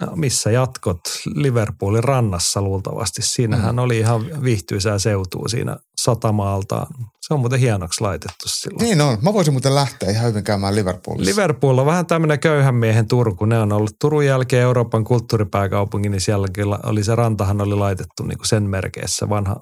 No, 0.00 0.12
missä 0.16 0.50
jatkot? 0.50 1.00
Liverpoolin 1.34 2.04
rannassa 2.04 2.62
luultavasti. 2.62 3.22
Siinähän 3.22 3.74
mm. 3.74 3.78
oli 3.78 3.98
ihan 3.98 4.42
viihtyisää 4.42 4.98
seutua 4.98 5.48
siinä 5.48 5.76
satamaaltaan. 6.02 6.86
Se 7.20 7.34
on 7.34 7.40
muuten 7.40 7.60
hienoksi 7.60 8.00
laitettu 8.00 8.48
silloin. 8.48 8.84
Niin 8.84 9.00
on. 9.00 9.18
Mä 9.22 9.32
voisin 9.32 9.54
muuten 9.54 9.74
lähteä 9.74 10.10
ihan 10.10 10.28
hyvin 10.28 10.44
käymään 10.44 10.76
Liverpoolissa. 10.76 11.30
Liverpool 11.30 11.78
on 11.78 11.86
vähän 11.86 12.06
tämmöinen 12.06 12.40
köyhän 12.40 12.74
miehen 12.74 13.08
Turku. 13.08 13.44
Ne 13.44 13.58
on 13.58 13.72
ollut 13.72 13.96
Turun 14.00 14.26
jälkeen 14.26 14.62
Euroopan 14.62 15.04
kulttuuripääkaupunki, 15.04 16.08
niin 16.08 16.20
sielläkin 16.20 16.70
la- 16.70 16.80
oli 16.82 17.04
se 17.04 17.14
rantahan 17.14 17.60
oli 17.60 17.74
laitettu 17.74 18.22
niin 18.22 18.38
kuin 18.38 18.48
sen 18.48 18.62
merkeissä 18.62 19.28
vanha 19.28 19.56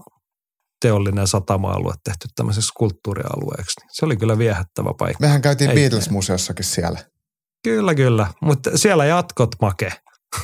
teollinen 0.85 1.27
satama-alue 1.27 1.95
tehty 2.05 2.29
tämmöiseksi 2.37 2.71
kulttuurialueeksi. 2.77 3.81
Se 3.93 4.05
oli 4.05 4.17
kyllä 4.17 4.39
viehättävä 4.39 4.91
paikka. 4.99 5.21
Mehän 5.21 5.43
käytiin 5.43 5.71
Ei- 5.71 5.77
Beatles-museossakin 5.77 6.65
siellä. 6.65 6.99
Kyllä, 7.63 7.95
kyllä. 7.95 8.27
Mutta 8.43 8.79
siellä 8.79 9.05
jatkot 9.05 9.51
make. 9.61 9.93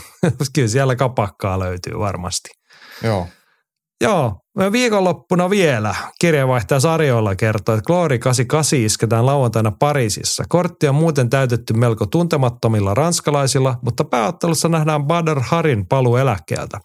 kyllä 0.55 0.69
siellä 0.69 0.97
kapakkaa 0.97 1.59
löytyy 1.59 1.99
varmasti. 1.99 2.49
Joo. 3.03 3.29
Joo, 4.03 4.33
viikonloppuna 4.73 5.51
vielä 5.51 5.95
kirjeenvaihtaja 6.21 6.81
Sarjoilla 6.81 7.37
kertoo, 7.37 7.75
että 7.75 7.87
Glory 7.87 8.19
88 8.19 8.79
isketään 8.79 9.27
lauantaina 9.27 9.73
Pariisissa. 9.79 10.45
Kortti 10.49 10.89
on 10.89 10.95
muuten 10.95 11.31
täytetty 11.31 11.73
melko 11.73 12.07
tuntemattomilla 12.07 12.95
ranskalaisilla, 12.95 13.77
mutta 13.83 14.05
pääottelussa 14.05 14.69
nähdään 14.69 15.05
Badr 15.05 15.41
Harin 15.41 15.87
paluu 15.87 16.17
eläkkeeltä. 16.17 16.79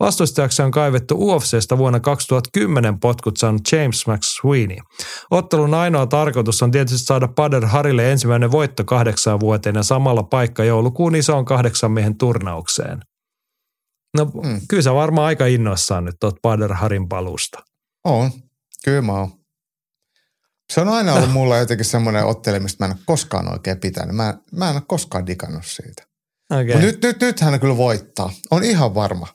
Vastustajaksi 0.00 0.62
on 0.62 0.70
kaivettu 0.70 1.14
UFCstä 1.18 1.78
vuonna 1.78 2.00
2010 2.00 3.00
potkut 3.00 3.36
saanut 3.36 3.62
James 3.72 4.06
McSweeney. 4.06 4.78
Ottelun 5.30 5.74
ainoa 5.74 6.06
tarkoitus 6.06 6.62
on 6.62 6.70
tietysti 6.70 7.06
saada 7.06 7.28
Badr 7.28 7.66
Harille 7.66 8.12
ensimmäinen 8.12 8.52
voitto 8.52 8.84
kahdeksaan 8.84 9.40
vuoteen 9.40 9.76
ja 9.76 9.82
samalla 9.82 10.22
paikka 10.22 10.64
joulukuun 10.64 11.14
isoon 11.14 11.44
kahdeksan 11.44 11.90
miehen 11.90 12.18
turnaukseen. 12.18 13.00
No 14.16 14.24
Mm. 14.24 14.60
kyllä 14.68 14.82
sä 14.82 14.94
varmaan 14.94 15.26
aika 15.26 15.46
innoissaan 15.46 16.04
nyt 16.04 16.16
tuot 16.20 16.42
Badr 16.42 16.72
Harin 16.74 17.08
palusta. 17.08 17.62
On. 18.04 18.30
Kyllä 18.84 19.02
mä 19.02 19.12
oon. 19.12 19.30
Se 20.72 20.80
on 20.80 20.88
aina 20.88 21.14
ollut 21.14 21.30
mulla 21.32 21.58
jotenkin 21.58 21.84
semmoinen 21.84 22.24
otteli, 22.24 22.60
mistä 22.60 22.84
mä 22.84 22.86
en 22.90 22.96
ole 22.96 23.02
koskaan 23.06 23.52
oikein 23.52 23.80
pitänyt. 23.80 24.16
Mä, 24.16 24.38
mä 24.52 24.70
en 24.70 24.76
ole 24.76 24.82
koskaan 24.86 25.26
digannut 25.26 25.66
siitä. 25.66 26.06
Okay. 26.50 26.64
Mutta 26.66 26.80
nyt, 26.86 27.02
nyt, 27.02 27.20
nyt 27.20 27.40
hän 27.40 27.60
kyllä 27.60 27.76
voittaa. 27.76 28.32
On 28.50 28.64
ihan 28.64 28.94
varma. 28.94 29.26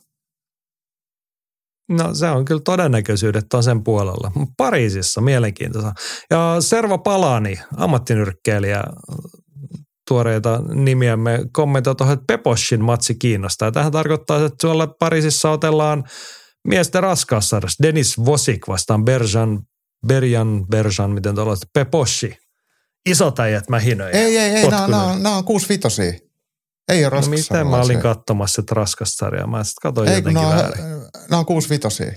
No 1.89 2.13
se 2.13 2.27
on 2.29 2.45
kyllä 2.45 2.61
todennäköisyydet 2.61 3.53
on 3.53 3.63
sen 3.63 3.83
puolella. 3.83 4.31
Mut 4.35 4.49
Pariisissa 4.57 5.21
mielenkiintoista. 5.21 5.93
Ja 6.29 6.55
Servo 6.59 6.97
Palani, 6.97 7.59
ammattinyrkkeilijä, 7.77 8.83
tuoreita 10.07 10.61
nimiämme 10.73 11.39
kommentoi 11.51 11.95
tuohon, 11.95 12.13
että 12.13 12.25
Peposhin 12.27 12.83
matsi 12.83 13.15
kiinnostaa. 13.15 13.71
Tähän 13.71 13.91
tarkoittaa, 13.91 14.37
että 14.45 14.55
tuolla 14.61 14.87
Pariisissa 14.87 15.51
otellaan 15.51 16.03
miesten 16.67 17.03
raskaassarjassa 17.03 17.83
Denis 17.83 18.17
Vosik 18.25 18.67
vastaan 18.67 19.05
Berjan, 19.05 19.59
Berjan, 20.07 20.65
Berjan, 20.67 21.11
miten 21.11 21.35
tuolla 21.35 21.55
Peposhi. 21.73 22.37
Isot 23.09 23.39
äijät 23.39 23.69
mä 23.69 23.79
hinoin. 23.79 24.15
Ei, 24.15 24.37
ei, 24.37 24.49
ei. 24.49 24.53
Nämä, 24.69 24.77
Potkunen. 24.77 24.91
nämä, 24.91 25.03
on- 25.03 25.23
nämä 25.23 25.35
on 25.37 25.43
kuusi 25.43 25.69
vitosia. 25.69 26.13
Ei 26.89 26.97
ole 26.97 27.03
No 27.03 27.09
raskassa. 27.09 27.53
miten 27.53 27.67
mä 27.67 27.81
olin 27.81 27.99
katsomassa 27.99 28.61
sitä 28.61 28.75
raskassarjaa? 28.75 29.47
Mä 29.47 29.63
sitten 29.63 29.81
katsoin 29.81 30.09
Ei, 30.09 30.15
jotenkin 30.15 30.41
nämä, 30.43 30.55
väärin. 30.55 30.83
on- 30.85 31.09
nämä 31.29 31.39
on 31.39 31.45
kuusi 31.45 31.69
vitosia. 31.69 32.11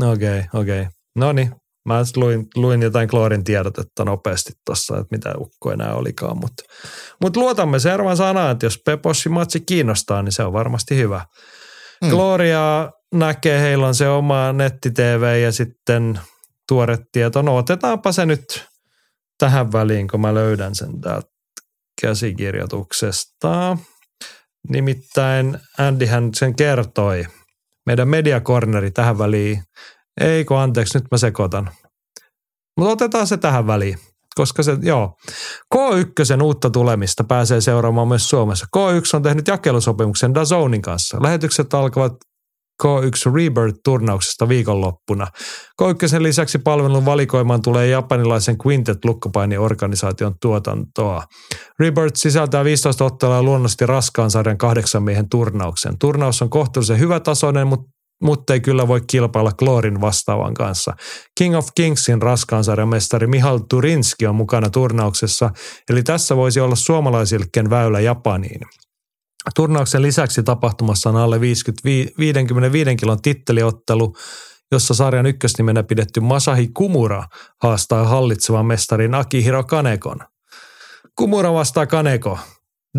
No 0.00 0.12
Okei, 0.12 0.38
okay, 0.38 0.60
okei. 0.60 0.80
Okay. 0.80 0.92
No 1.16 1.32
niin, 1.32 1.52
mä 1.86 2.02
luin, 2.16 2.46
luin 2.54 2.82
jotain 2.82 3.08
Kloorin 3.08 3.44
tiedotetta 3.44 4.04
nopeasti 4.04 4.52
tuossa, 4.64 4.98
että 4.98 5.16
mitä 5.16 5.34
ukko 5.38 5.72
enää 5.72 5.94
olikaan. 5.94 6.38
Mutta 6.40 6.62
mut 7.22 7.36
luotamme 7.36 7.78
Servan 7.78 8.16
sanaan, 8.16 8.52
että 8.52 8.66
jos 8.66 8.80
Pepossi 8.84 9.28
matsi 9.28 9.60
kiinnostaa, 9.60 10.22
niin 10.22 10.32
se 10.32 10.42
on 10.42 10.52
varmasti 10.52 10.96
hyvä. 10.96 11.24
Mm. 12.02 12.10
Gloria 12.10 12.92
näkee, 13.14 13.60
heillä 13.60 13.86
on 13.86 13.94
se 13.94 14.08
oma 14.08 14.52
netti-tv 14.52 15.42
ja 15.42 15.52
sitten 15.52 16.20
tuore 16.68 16.98
tieto. 17.12 17.42
No 17.42 17.56
otetaanpa 17.56 18.12
se 18.12 18.26
nyt 18.26 18.66
tähän 19.38 19.72
väliin, 19.72 20.08
kun 20.08 20.20
mä 20.20 20.34
löydän 20.34 20.74
sen 20.74 21.00
täältä 21.00 21.28
käsikirjoituksesta. 22.02 23.78
Nimittäin 24.68 25.58
Andyhän 25.78 26.30
sen 26.34 26.56
kertoi. 26.56 27.26
Meidän 27.86 28.08
mediakorneri 28.08 28.90
tähän 28.90 29.18
väliin. 29.18 29.62
Ei 30.20 30.44
kun 30.44 30.58
anteeksi, 30.58 30.98
nyt 30.98 31.06
mä 31.10 31.18
sekoitan. 31.18 31.70
Mutta 32.76 32.92
otetaan 32.92 33.26
se 33.26 33.36
tähän 33.36 33.66
väliin. 33.66 33.98
Koska 34.34 34.62
se, 34.62 34.76
joo. 34.82 35.16
K1 35.74 36.42
uutta 36.42 36.70
tulemista 36.70 37.24
pääsee 37.24 37.60
seuraamaan 37.60 38.08
myös 38.08 38.30
Suomessa. 38.30 38.66
K1 38.76 39.16
on 39.16 39.22
tehnyt 39.22 39.48
jakelusopimuksen 39.48 40.34
Dazonin 40.34 40.82
kanssa. 40.82 41.22
Lähetykset 41.22 41.74
alkavat 41.74 42.12
K1 42.82 43.32
Rebirth-turnauksesta 43.34 44.48
viikonloppuna. 44.48 45.26
K1 45.82 46.22
lisäksi 46.22 46.58
palvelun 46.58 47.04
valikoimaan 47.04 47.62
tulee 47.62 47.88
japanilaisen 47.88 48.56
Quintet 48.66 49.04
lukkopaini-organisaation 49.04 50.34
tuotantoa. 50.42 51.22
Rebirth 51.78 52.16
sisältää 52.16 52.64
15 52.64 53.04
ottelua 53.04 53.42
luonnollisesti 53.42 53.86
raskaan 53.86 54.30
sarjan 54.30 54.58
kahdeksan 54.58 55.02
miehen 55.02 55.28
turnauksen. 55.28 55.98
Turnaus 55.98 56.42
on 56.42 56.50
kohtuullisen 56.50 56.98
hyvätasoinen, 56.98 57.66
mutta 57.66 57.95
mutta 58.22 58.52
ei 58.52 58.60
kyllä 58.60 58.88
voi 58.88 59.00
kilpailla 59.06 59.52
Glorin 59.52 60.00
vastaavan 60.00 60.54
kanssa. 60.54 60.92
King 61.38 61.56
of 61.56 61.68
Kingsin 61.74 62.22
raskaan 62.22 62.64
sarjan 62.64 62.88
mestari 62.88 63.26
Mihal 63.26 63.58
Turinski 63.70 64.26
on 64.26 64.34
mukana 64.34 64.70
turnauksessa, 64.70 65.50
eli 65.90 66.02
tässä 66.02 66.36
voisi 66.36 66.60
olla 66.60 66.76
suomalaisillekin 66.76 67.70
väylä 67.70 68.00
Japaniin. 68.00 68.60
Turnauksen 69.54 70.02
lisäksi 70.02 70.42
tapahtumassa 70.42 71.10
on 71.10 71.16
alle 71.16 71.40
50, 71.40 71.82
55 72.18 72.96
kilon 72.96 73.22
titteliottelu, 73.22 74.16
jossa 74.72 74.94
sarjan 74.94 75.26
ykkösnimenä 75.26 75.82
pidetty 75.82 76.20
Masahi 76.20 76.68
Kumura 76.74 77.24
haastaa 77.62 78.04
hallitsevan 78.04 78.66
mestarin 78.66 79.14
Akihiro 79.14 79.64
Kanekon. 79.64 80.18
Kumura 81.18 81.52
vastaa 81.52 81.86
Kaneko. 81.86 82.38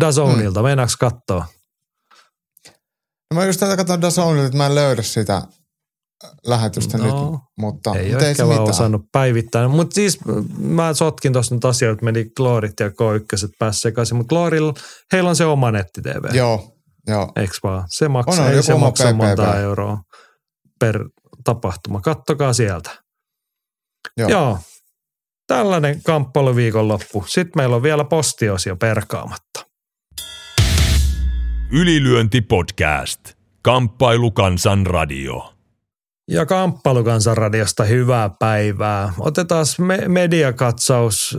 Dazonilta, 0.00 0.60
mm. 0.60 0.64
meinaaks 0.64 0.96
katsoa? 0.96 1.46
No 3.34 3.40
mä 3.40 3.46
just 3.46 3.60
tätä 3.60 3.76
katson 3.76 4.02
Dazonilta, 4.02 4.46
että 4.46 4.58
mä 4.58 4.66
en 4.66 4.74
löydä 4.74 5.02
sitä 5.02 5.42
lähetystä 6.46 6.98
no, 6.98 7.04
nyt, 7.04 7.40
mutta 7.58 7.94
ei 7.94 8.04
mutta 8.04 8.18
ole 8.18 8.30
ehkä 8.30 8.48
vaan 8.48 8.60
osannut 8.60 9.02
päivittää. 9.12 9.68
Mutta 9.68 9.94
siis 9.94 10.18
mä 10.58 10.94
sotkin 10.94 11.32
tuossa 11.32 11.54
nyt 11.54 11.64
asioita, 11.64 12.04
meni 12.04 12.24
Gloorit 12.36 12.80
ja 12.80 12.88
K1 12.88 13.48
pääsi 13.58 13.80
sekaisin, 13.80 14.16
mutta 14.16 14.28
Gloorilla, 14.28 14.74
heillä 15.12 15.30
on 15.30 15.36
se 15.36 15.44
oma 15.44 15.70
netti-TV. 15.70 16.34
Joo, 16.34 16.76
joo. 17.06 17.32
Eiks 17.36 17.58
vaan? 17.62 17.84
Se 17.88 18.08
maksaa, 18.08 18.46
on, 18.46 18.52
ei 18.52 18.62
se 18.62 18.74
maksaa 18.74 19.12
monta 19.12 19.60
euroa 19.60 19.98
per 20.80 21.04
tapahtuma. 21.44 22.00
Kattokaa 22.00 22.52
sieltä. 22.52 22.90
Joo. 24.16 24.30
Joo. 24.30 24.58
Tällainen 25.46 26.02
kamppailu 26.02 26.56
viikonloppu. 26.56 27.24
Sitten 27.28 27.52
meillä 27.56 27.76
on 27.76 27.82
vielä 27.82 28.04
postiosio 28.04 28.76
perkaamatta. 28.76 29.47
Ylilyönti 31.72 32.40
podcast. 32.40 33.20
Kamppailukansan 33.62 34.86
radio. 34.86 35.54
Ja 36.30 36.46
Kamppailukansanradiosta 36.46 37.84
hyvää 37.84 38.30
päivää. 38.38 39.12
Otetaan 39.18 39.66
me- 39.78 40.08
mediakatsaus 40.08 41.38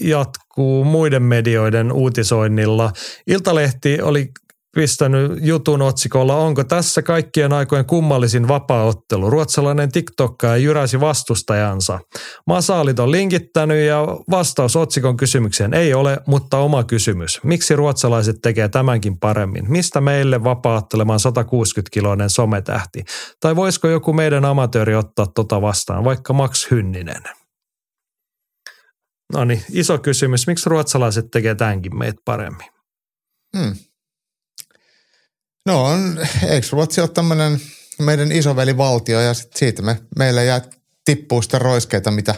jatkuu 0.00 0.84
muiden 0.84 1.22
medioiden 1.22 1.92
uutisoinnilla. 1.92 2.92
Iltalehti 3.26 4.02
oli 4.02 4.30
pistänyt 4.74 5.32
jutun 5.40 5.82
otsikolla, 5.82 6.36
onko 6.36 6.64
tässä 6.64 7.02
kaikkien 7.02 7.52
aikojen 7.52 7.84
kummallisin 7.84 8.48
vapaaottelu. 8.48 9.30
Ruotsalainen 9.30 9.92
TikTokka 9.92 10.56
jyräsi 10.56 11.00
vastustajansa. 11.00 12.00
Masaalit 12.46 12.98
on 12.98 13.10
linkittänyt 13.10 13.86
ja 13.86 14.06
vastaus 14.30 14.76
otsikon 14.76 15.16
kysymykseen 15.16 15.74
ei 15.74 15.94
ole, 15.94 16.18
mutta 16.26 16.58
oma 16.58 16.84
kysymys. 16.84 17.40
Miksi 17.44 17.76
ruotsalaiset 17.76 18.36
tekee 18.42 18.68
tämänkin 18.68 19.18
paremmin? 19.18 19.70
Mistä 19.70 20.00
meille 20.00 20.44
vapaattelemaan 20.44 21.20
160-kiloinen 21.20 22.30
sometähti? 22.30 23.04
Tai 23.40 23.56
voisiko 23.56 23.88
joku 23.88 24.12
meidän 24.12 24.44
amatööri 24.44 24.94
ottaa 24.94 25.26
tota 25.26 25.62
vastaan, 25.62 26.04
vaikka 26.04 26.32
Max 26.32 26.70
Hynninen? 26.70 27.22
No 29.32 29.44
niin, 29.44 29.62
iso 29.72 29.98
kysymys. 29.98 30.46
Miksi 30.46 30.70
ruotsalaiset 30.70 31.30
tekee 31.30 31.54
tämänkin 31.54 31.98
meitä 31.98 32.22
paremmin? 32.24 32.66
Hmm. 33.56 33.74
No 35.66 35.84
on, 35.84 36.18
eikö 36.48 36.66
Ruotsi 36.72 37.00
ole 37.00 37.08
tämmöinen 37.08 37.60
meidän 37.98 38.32
isovelivaltio 38.32 39.20
ja 39.20 39.34
sit 39.34 39.52
siitä 39.56 39.82
me, 39.82 40.00
meille 40.18 40.44
jää 40.44 40.60
tippuu 41.04 41.42
sitä 41.42 41.58
roiskeita, 41.58 42.10
mitä, 42.10 42.34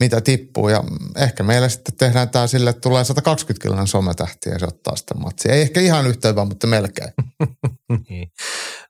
mitä 0.00 0.20
tippuu. 0.20 0.68
Ja 0.68 0.84
ehkä 1.16 1.42
meillä 1.42 1.68
sitten 1.68 1.96
tehdään 1.96 2.30
tämä 2.30 2.46
sille, 2.46 2.70
että 2.70 2.80
tulee 2.80 3.04
120 3.04 3.62
kiloinen 3.62 3.86
sometähti 3.86 4.50
ja 4.50 4.58
se 4.58 4.66
ottaa 4.66 4.96
sitä 4.96 5.14
matsia. 5.14 5.54
Ei 5.54 5.62
ehkä 5.62 5.80
ihan 5.80 6.06
yhtä 6.06 6.28
hyvä, 6.28 6.44
mutta 6.44 6.66
melkein. 6.66 7.12
niin. 8.08 8.28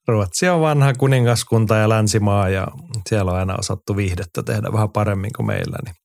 Ruotsi 0.08 0.48
on 0.48 0.60
vanha 0.60 0.92
kuningaskunta 0.94 1.76
ja 1.76 1.88
länsimaa 1.88 2.48
ja 2.48 2.66
siellä 3.08 3.32
on 3.32 3.38
aina 3.38 3.56
osattu 3.58 3.96
viihdettä 3.96 4.42
tehdä 4.42 4.72
vähän 4.72 4.90
paremmin 4.90 5.30
kuin 5.36 5.46
meillä. 5.46 5.76
Niin 5.84 6.01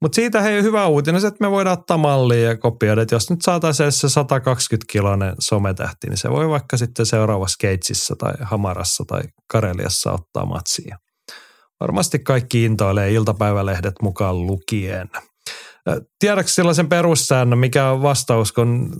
mutta 0.00 0.16
siitä 0.16 0.40
hei 0.40 0.62
hyvä 0.62 0.86
uutinen, 0.86 1.26
että 1.26 1.44
me 1.44 1.50
voidaan 1.50 1.78
ottaa 1.78 1.96
mallia 1.96 2.48
ja 2.48 2.56
kopioida, 2.56 3.02
että 3.02 3.14
jos 3.14 3.30
nyt 3.30 3.42
saataisiin 3.42 3.92
se 3.92 4.06
120-kiloinen 4.06 5.34
sometähti, 5.38 6.06
niin 6.08 6.18
se 6.18 6.30
voi 6.30 6.48
vaikka 6.48 6.76
sitten 6.76 7.06
seuraavassa 7.06 7.56
Keitsissä 7.60 8.14
tai 8.18 8.32
Hamarassa 8.40 9.04
tai 9.06 9.22
Kareliassa 9.46 10.12
ottaa 10.12 10.46
matsia. 10.46 10.98
Varmasti 11.80 12.18
kaikki 12.18 12.64
intoilee 12.64 13.12
iltapäivälehdet 13.12 13.94
mukaan 14.02 14.46
lukien. 14.46 15.10
Tiedätkö 16.18 16.52
sellaisen 16.52 16.88
perussäännön, 16.88 17.58
mikä 17.58 17.90
on 17.90 18.02
vastaus, 18.02 18.52
kun 18.52 18.92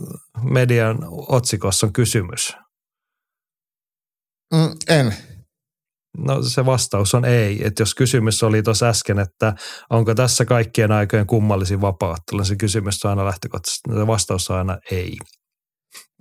median 0.43 0.97
otsikossa 1.27 1.87
on 1.87 1.93
kysymys? 1.93 2.53
Mm, 4.53 4.69
en. 4.87 5.30
No 6.17 6.43
se 6.43 6.65
vastaus 6.65 7.15
on 7.15 7.25
ei. 7.25 7.67
Että 7.67 7.81
jos 7.81 7.95
kysymys 7.95 8.43
oli 8.43 8.63
tuossa 8.63 8.87
äsken, 8.87 9.19
että 9.19 9.53
onko 9.89 10.15
tässä 10.15 10.45
kaikkien 10.45 10.91
aikojen 10.91 11.27
kummallisin 11.27 11.81
vapaattelu, 11.81 12.39
niin 12.39 12.45
se 12.45 12.55
kysymys 12.55 13.05
on 13.05 13.09
aina 13.09 13.25
lähtökohtaisesti. 13.25 13.89
Se 13.93 14.07
vastaus 14.07 14.49
on 14.49 14.57
aina 14.57 14.77
ei. 14.91 15.17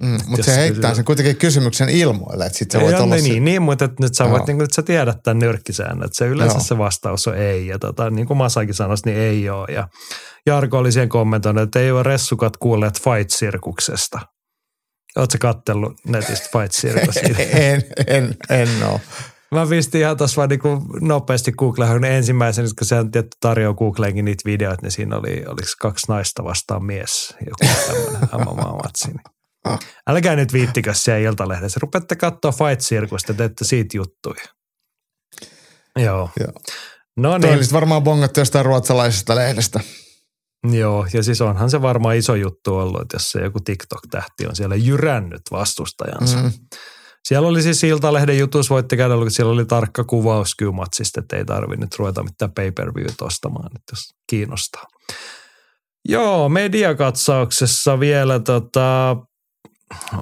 Mm, 0.02 0.18
mutta 0.26 0.44
se 0.44 0.56
heittää 0.56 0.80
kysymys... 0.80 0.96
sen 0.96 1.04
kuitenkin 1.04 1.36
kysymyksen 1.36 1.88
ilmoille, 1.88 2.46
että 2.46 2.58
sitten 2.58 2.80
se 2.80 2.86
voi 2.86 2.94
olla 2.94 3.14
niin, 3.14 3.34
se... 3.34 3.40
niin, 3.40 3.62
mutta 3.62 3.84
että 3.84 4.02
nyt 4.02 4.14
sä 4.14 4.30
voit, 4.30 4.46
niin 4.46 4.56
kuin, 4.56 4.64
että 4.64 4.74
sä 4.74 4.82
tiedät 4.82 5.18
tämän 5.22 5.38
nyrkkisäännön, 5.38 6.06
että 6.06 6.16
se 6.16 6.26
yleensä 6.26 6.56
Joo. 6.56 6.64
se 6.64 6.78
vastaus 6.78 7.26
on 7.28 7.36
ei. 7.36 7.66
Ja 7.66 7.78
tota, 7.78 8.10
niin 8.10 8.26
kuin 8.26 8.36
Masakin 8.36 8.74
sanoi, 8.74 8.96
niin 9.04 9.18
ei 9.18 9.50
ole. 9.50 9.66
Ja 9.74 9.88
Jarko 10.46 10.78
oli 10.78 10.92
siihen 10.92 11.08
kommentoinut, 11.08 11.62
että 11.62 11.80
ei 11.80 11.90
ole 11.90 12.02
ressukat 12.02 12.56
kuulleet 12.56 13.00
Fight-sirkuksesta. 13.00 14.20
Oletko 15.16 15.38
kattellut 15.40 15.92
netistä 16.06 16.48
Fight 16.52 16.72
Circus? 16.80 17.16
en, 17.52 17.82
en, 18.06 18.36
en 18.50 18.68
ole. 18.86 19.00
Mä 19.55 19.66
pistin 19.66 20.01
ihan 20.01 20.16
tuossa 20.16 20.36
vaan 20.36 20.48
niin 20.48 20.60
nopeasti 21.01 21.52
Googleen 21.52 22.05
ensimmäisen, 22.05 22.64
kun 22.78 22.86
se 22.86 22.94
on 22.94 23.10
tietty 23.10 23.36
tarjoaa 23.40 23.74
Googleenkin 23.74 24.24
niitä 24.24 24.43
videoita, 24.44 24.82
niin 24.82 24.93
siinä 24.93 25.16
oli, 25.16 25.44
oliko 25.47 25.68
kaksi 25.81 26.06
naista 26.09 26.44
vastaan 26.44 26.85
mies, 26.85 27.35
joku 27.47 27.74
tämmöinen 27.86 28.28
MMA-matsi. 28.47 29.06
Niin. 29.06 29.20
Ah. 29.64 29.78
Älkää 30.06 30.36
nyt 30.36 30.52
viittikö 30.52 30.94
siellä 30.94 31.28
Iltalehdessä. 31.28 31.81
Rupette 31.82 32.16
katsoa 32.16 32.52
Fight 32.52 32.81
Circusta, 32.81 33.35
teette 33.35 33.64
siitä 33.64 33.97
juttuja. 33.97 34.44
Joo. 35.97 36.31
Joo. 36.40 36.52
No 37.16 37.39
niin. 37.39 37.55
Toi 37.55 37.72
varmaan 37.72 38.02
bongattu 38.02 38.40
jostain 38.40 38.64
ruotsalaisesta 38.64 39.36
lehdestä. 39.36 39.81
Joo, 40.72 41.06
ja 41.12 41.22
siis 41.22 41.40
onhan 41.40 41.70
se 41.70 41.82
varmaan 41.82 42.16
iso 42.16 42.35
juttu 42.35 42.77
ollut, 42.77 43.01
että 43.02 43.14
jos 43.14 43.31
se 43.31 43.40
joku 43.40 43.59
TikTok-tähti 43.61 44.46
on 44.48 44.56
siellä 44.56 44.77
jyrännyt 44.77 45.43
vastustajansa. 45.51 46.37
Mm. 46.37 46.53
Siellä 47.24 47.49
oli 47.49 47.63
siis 47.63 47.85
Iltalehden 47.85 48.39
jutus, 48.39 48.71
voitte 48.71 48.97
käydä, 48.97 49.15
kun 49.15 49.31
siellä 49.31 49.53
oli 49.53 49.65
tarkka 49.65 50.05
kuvaus 50.05 50.55
kymatsista, 50.55 51.21
että 51.21 51.37
ei 51.37 51.45
tarvitse 51.45 51.85
nyt 51.85 51.99
ruveta 51.99 52.23
mitään 52.23 52.53
pay-per-viewt 52.53 53.23
ostamaan, 53.23 53.71
jos 53.90 54.01
kiinnostaa. 54.31 54.85
Joo, 56.09 56.49
mediakatsauksessa 56.49 58.01
vielä 58.01 58.40
tota, 58.40 59.16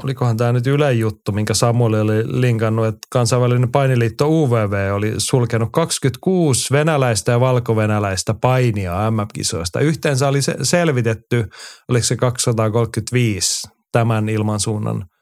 olikohan 0.05 0.36
tämä 0.36 0.52
nyt 0.52 0.67
Yle 0.67 0.93
juttu, 0.93 1.33
minkä 1.33 1.55
Samuel 1.55 1.94
oli 1.94 2.41
linkannut, 2.41 2.86
että 2.86 2.99
kansainvälinen 3.12 3.73
painiliitto 3.73 4.28
UVV 4.28 4.94
oli 4.94 5.15
sulkenut 5.18 5.68
26 5.73 6.73
venäläistä 6.73 7.33
ja 7.33 7.41
valkovenäläistä 7.41 8.35
painia 8.35 9.10
MM-kisoista. 9.10 9.81
Yhteensä 9.81 10.28
oli 10.28 10.39
selvitetty, 10.62 11.49
oliko 11.89 12.05
se 12.05 12.17
235 12.17 13.68
tämän 13.93 14.28
ilmansuunnan– 14.28 15.05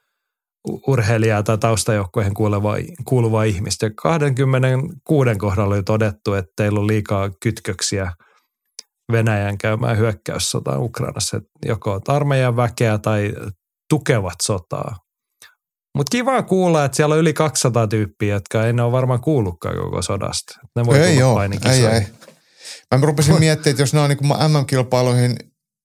urheilijaa 0.87 1.43
tai 1.43 1.59
taustajoukkoihin 1.59 2.35
kuuluvaa, 2.35 2.77
kuuluvaa 3.05 3.45
ihmistä. 3.45 3.91
26 4.03 5.31
kohdalla 5.39 5.75
oli 5.75 5.83
todettu, 5.83 6.35
että 6.35 6.53
teillä 6.57 6.81
on 6.81 6.87
liikaa 6.87 7.31
kytköksiä 7.43 8.13
Venäjän 9.13 9.59
käymään 9.59 9.99
hyökkäyssotaan 9.99 10.83
Ukrainassa, 10.83 11.37
että 11.37 11.51
joko 11.67 12.01
armeijan 12.09 12.57
väkeä 12.57 12.99
tai 12.99 13.33
tukevat 13.91 14.35
sotaa. 14.43 14.97
Mutta 15.97 16.11
kiva 16.11 16.43
kuulla, 16.43 16.85
että 16.85 16.97
siellä 16.97 17.13
on 17.13 17.19
yli 17.19 17.33
200 17.33 17.87
tyyppiä, 17.87 18.35
jotka 18.35 18.67
ei 18.67 18.73
ne 18.73 18.83
ole 18.83 18.93
varmaan 18.93 19.21
kuullutkaan 19.21 19.77
koko 19.77 20.03
sodasta. 20.03 20.55
Ne 20.77 20.87
voi 20.87 20.99
ei 20.99 21.19
joo, 21.19 21.43
ei, 21.43 21.87
ei. 21.87 22.07
Mä 22.95 23.07
rupesin 23.07 23.39
miettimään, 23.39 23.73
että 23.73 23.83
jos 23.83 23.95
ne 23.95 24.01
on 24.01 24.09
niin 24.09 24.53
MM-kilpailuihin 24.53 25.37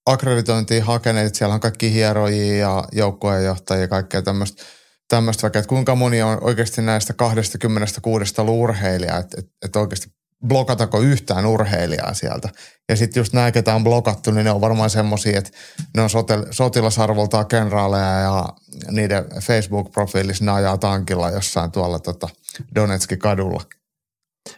akkreditointiin 0.05 0.83
hakeneet, 0.83 1.35
siellä 1.35 1.53
on 1.55 1.59
kaikki 1.61 1.93
hierojia 1.93 2.57
ja 2.57 2.83
joukkueenjohtajia 2.91 3.81
ja 3.81 3.87
kaikkea 3.87 4.21
tämmöistä 4.21 4.63
tämmöistä 5.11 5.41
vaikka, 5.41 5.59
että 5.59 5.69
kuinka 5.69 5.95
moni 5.95 6.21
on 6.21 6.37
oikeasti 6.41 6.81
näistä 6.81 7.13
26 7.13 8.33
urheilijaa, 8.41 9.17
että, 9.17 9.37
että, 9.39 9.51
että 9.65 9.79
oikeasti 9.79 10.09
blokatako 10.47 10.99
yhtään 10.99 11.45
urheilijaa 11.45 12.13
sieltä. 12.13 12.49
Ja 12.89 12.95
sitten 12.95 13.21
just 13.21 13.33
nämä, 13.33 13.51
ketä 13.51 13.75
on 13.75 13.83
blokattu, 13.83 14.31
niin 14.31 14.43
ne 14.43 14.51
on 14.51 14.61
varmaan 14.61 14.89
semmoisia, 14.89 15.37
että 15.37 15.51
ne 15.95 16.01
on 16.01 16.09
sotil, 16.09 16.45
sotilasarvoltaan 16.51 17.47
kenraaleja 17.47 18.19
ja 18.19 18.49
niiden 18.91 19.25
Facebook-profiilissa 19.25 20.45
ne 20.45 20.51
ajaa 20.51 20.77
tankilla 20.77 21.29
jossain 21.29 21.71
tuolla 21.71 21.99
tota 21.99 22.29
Donetskin 22.75 23.19
kadulla. 23.19 23.61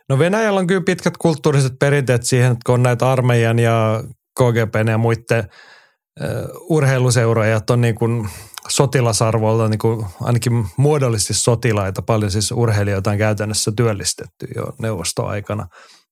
No 0.10 0.20
Venäjällä 0.20 0.60
on 0.60 0.68
kyllä 0.68 0.84
pitkät 0.86 1.18
kulttuuriset 1.18 1.74
perinteet 1.80 2.24
siihen, 2.24 2.52
että 2.52 2.62
kun 2.66 2.74
on 2.74 2.84
näitä 2.84 3.12
armeijan 3.12 3.60
ja 3.60 4.04
KGPn 4.40 4.88
ja 4.88 4.98
muiden 4.98 5.50
urheiluseuroja, 6.70 7.56
että 7.56 7.74
on 7.74 7.82
niin 7.82 7.96
kuin 7.96 8.30
sotilasarvolta 8.70 9.70
niin 9.70 9.80
kuin 9.80 10.06
ainakin 10.22 10.66
muodollisesti 10.78 11.34
sotilaita, 11.34 12.02
paljon 12.02 12.32
siis 12.32 12.52
urheilijoita 12.52 13.12
on 13.12 13.18
käytännössä 13.18 13.72
työllistetty 13.76 14.48
jo 14.56 14.64
neuvostoaikana. 14.80 15.68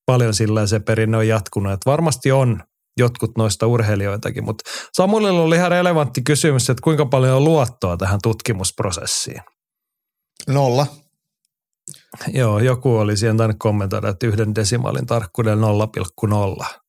Paljon 0.06 0.34
sillä 0.34 0.66
se 0.66 0.80
perinne 0.80 1.16
on 1.16 1.28
jatkunut, 1.28 1.72
että 1.72 1.90
varmasti 1.90 2.32
on 2.32 2.62
jotkut 2.98 3.30
noista 3.38 3.66
urheilijoitakin, 3.66 4.44
mutta 4.44 4.70
Samuelilla 4.92 5.42
oli 5.42 5.56
ihan 5.56 5.70
relevantti 5.70 6.22
kysymys, 6.22 6.70
että 6.70 6.82
kuinka 6.84 7.06
paljon 7.06 7.36
on 7.36 7.44
luottoa 7.44 7.96
tähän 7.96 8.18
tutkimusprosessiin? 8.22 9.42
Nolla. 10.48 10.86
Joo, 12.28 12.58
joku 12.58 12.96
oli 12.96 13.16
siihen 13.16 13.36
tainnut 13.36 13.56
kommentoida, 13.58 14.08
että 14.08 14.26
yhden 14.26 14.54
desimaalin 14.54 15.06
tarkkuudella 15.06 15.66
0,0. 16.60 16.81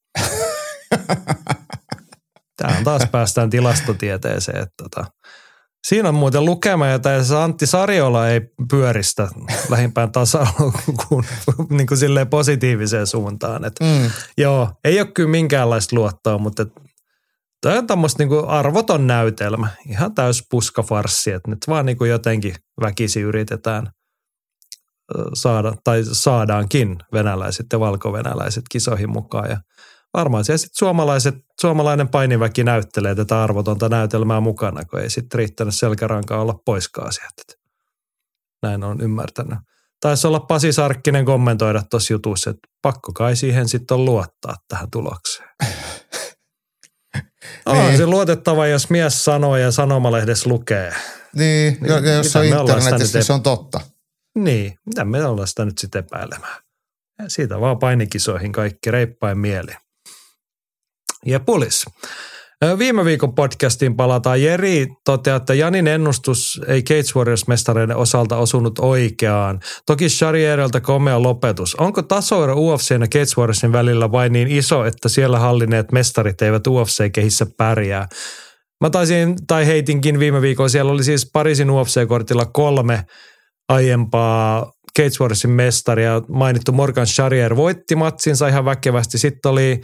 Tähän 2.61 2.83
taas 2.83 3.01
päästään 3.11 3.49
tilastotieteeseen, 3.49 4.57
että 4.57 4.73
tota, 4.83 5.05
Siinä 5.87 6.09
on 6.09 6.15
muuten 6.15 6.45
lukema, 6.45 6.87
jota 6.87 7.23
se 7.23 7.37
Antti 7.37 7.65
Sarjola 7.65 8.27
ei 8.27 8.41
pyöristä 8.69 9.27
lähimpään 9.69 10.11
tasa 10.11 10.47
kuin, 11.07 11.25
niin 11.77 11.87
kuin 11.87 11.97
silleen 11.97 12.27
positiiviseen 12.27 13.07
suuntaan. 13.07 13.65
Et, 13.65 13.73
Mm. 13.79 14.11
Joo, 14.37 14.71
ei 14.83 14.99
ole 14.99 15.11
kyllä 15.11 15.29
minkäänlaista 15.29 15.95
luottoa, 15.95 16.37
mutta 16.37 16.65
Tämä 17.63 17.77
on 17.77 17.87
tämmöistä 17.87 18.23
niinku 18.23 18.43
arvoton 18.47 19.07
näytelmä. 19.07 19.67
Ihan 19.89 20.15
täys 20.15 20.43
puskafarssi, 20.51 21.31
että 21.31 21.51
nyt 21.51 21.59
vaan 21.67 21.85
niinku 21.85 22.05
jotenkin 22.05 22.55
väkisi 22.81 23.21
yritetään 23.21 23.87
saada, 25.33 25.73
tai 25.83 26.03
saadaankin 26.11 26.97
venäläiset 27.13 27.65
ja 27.73 27.79
valkovenäläiset 27.79 28.63
kisoihin 28.71 29.09
mukaan. 29.09 29.49
Ja 29.49 29.57
varmaan 30.13 30.45
siellä 30.45 30.57
sitten 30.57 30.77
suomalaiset, 30.77 31.35
suomalainen 31.61 32.09
painiväki 32.09 32.63
näyttelee 32.63 33.15
tätä 33.15 33.43
arvotonta 33.43 33.89
näytelmää 33.89 34.39
mukana, 34.39 34.85
kun 34.85 34.99
ei 34.99 35.09
sitten 35.09 35.37
riittänyt 35.37 35.75
selkärankaa 35.75 36.41
olla 36.41 36.59
poiskaan 36.65 37.13
sieltä. 37.13 37.63
Näin 38.63 38.83
on 38.83 39.01
ymmärtänyt. 39.01 39.59
Taisi 40.01 40.27
olla 40.27 40.39
Pasi 40.39 40.73
Sarkkinen 40.73 41.25
kommentoida 41.25 41.83
tuossa 41.89 42.13
jutussa, 42.13 42.49
että 42.49 42.67
pakko 42.81 43.11
kai 43.13 43.35
siihen 43.35 43.69
sitten 43.69 43.95
on 43.95 44.05
luottaa 44.05 44.55
tähän 44.67 44.91
tulokseen. 44.91 45.49
On 47.65 47.77
Niin. 47.87 47.97
se 47.97 48.05
luotettava, 48.05 48.67
jos 48.67 48.89
mies 48.89 49.25
sanoo 49.25 49.57
ja 49.57 49.71
sanomalehdessä 49.71 50.49
lukee. 50.49 50.93
Niin, 51.35 51.77
ja 51.87 52.13
jos 52.13 52.35
on 52.35 52.45
internetissä, 52.45 53.17
niin 53.17 53.25
se 53.25 53.33
on 53.33 53.43
totta. 53.43 53.81
Niin, 54.37 54.75
mitä 54.85 55.05
me 55.05 55.25
ollaan 55.25 55.47
sitä 55.47 55.65
nyt 55.65 55.77
sitten 55.77 55.99
epäilemään. 55.99 56.63
Ja 57.19 57.29
siitä 57.29 57.59
vaan 57.59 57.79
painikisoihin 57.79 58.51
kaikki 58.51 58.91
reippain 58.91 59.37
mieli. 59.37 59.71
Ja 61.25 61.39
pulis. 61.39 61.85
Viime 62.77 63.05
viikon 63.05 63.35
podcastiin 63.35 63.95
palataan. 63.95 64.41
Jeri 64.41 64.87
toteaa, 65.05 65.37
että 65.37 65.53
Janin 65.53 65.87
ennustus 65.87 66.61
ei 66.67 66.83
Cage 66.83 67.11
Warriors-mestareiden 67.15 67.95
osalta 67.95 68.37
osunut 68.37 68.79
oikeaan. 68.79 69.59
Toki 69.85 70.07
Charriereltä 70.07 70.81
komea 70.81 71.23
lopetus. 71.23 71.75
Onko 71.75 72.01
tasoero 72.01 72.55
UFC 72.55 72.91
ja 72.91 72.99
Cage 72.99 73.33
Warriorsin 73.37 73.71
välillä 73.71 74.11
vain 74.11 74.33
niin 74.33 74.47
iso, 74.47 74.85
että 74.85 75.09
siellä 75.09 75.39
hallinneet 75.39 75.91
mestarit 75.91 76.41
eivät 76.41 76.67
UFC-kehissä 76.67 77.45
pärjää? 77.57 78.07
Mä 78.81 78.89
taisin, 78.89 79.35
tai 79.47 79.67
heitinkin 79.67 80.19
viime 80.19 80.41
viikolla, 80.41 80.69
siellä 80.69 80.91
oli 80.91 81.03
siis 81.03 81.29
Pariisin 81.33 81.69
UFC-kortilla 81.69 82.45
kolme 82.45 83.05
aiempaa 83.69 84.71
Cage 84.99 85.17
Warriorsin 85.21 85.51
mestaria. 85.51 86.21
Mainittu 86.27 86.71
Morgan 86.71 87.05
Charrier 87.05 87.55
voitti 87.55 87.95
matsinsa 87.95 88.47
ihan 88.47 88.65
väkevästi. 88.65 89.17
Sitten 89.17 89.51
oli 89.51 89.81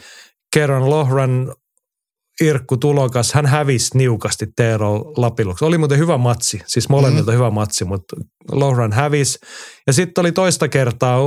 Keron 0.53 0.89
Lohran 0.89 1.55
Irkku 2.41 2.77
Tulokas, 2.77 3.33
hän 3.33 3.45
hävisi 3.45 3.97
niukasti 3.97 4.47
Teero 4.55 5.13
Lapiluksi. 5.17 5.65
Oli 5.65 5.77
muuten 5.77 5.97
hyvä 5.97 6.17
matsi, 6.17 6.61
siis 6.67 6.89
molemmilta 6.89 7.31
mm. 7.31 7.35
hyvä 7.35 7.49
matsi, 7.49 7.85
mutta 7.85 8.15
Lohran 8.51 8.93
hävisi. 8.93 9.39
Ja 9.87 9.93
sitten 9.93 10.21
oli 10.21 10.31
toista 10.31 10.67
kertaa 10.67 11.19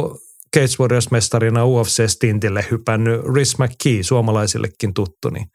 Cage 0.56 0.76
Warriors-mestarina 0.80 1.64
UFC-stintille 1.64 2.64
hypännyt 2.70 3.20
Rhys 3.24 3.58
McKee, 3.58 4.02
suomalaisillekin 4.02 4.94
tuttu, 4.94 5.30
niin 5.30 5.46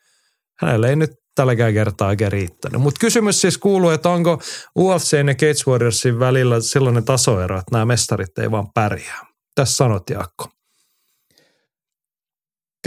hänelle 0.61 0.89
ei 0.89 0.95
nyt 0.95 1.11
tälläkään 1.35 1.73
kertaa 1.73 2.07
oikein 2.07 2.31
riittänyt. 2.31 2.81
Mutta 2.81 2.99
kysymys 2.99 3.41
siis 3.41 3.57
kuuluu, 3.57 3.89
että 3.89 4.09
onko 4.09 4.41
UFC 4.79 5.13
ja 5.13 5.23
Cage 5.23 5.71
Warriorsin 5.71 6.19
välillä 6.19 6.61
sellainen 6.61 7.05
tasoero, 7.05 7.55
että 7.59 7.71
nämä 7.71 7.85
mestarit 7.85 8.37
ei 8.37 8.51
vaan 8.51 8.67
pärjää. 8.73 9.21
Tässä 9.55 9.75
sanot 9.75 10.09
Jaakko. 10.09 10.56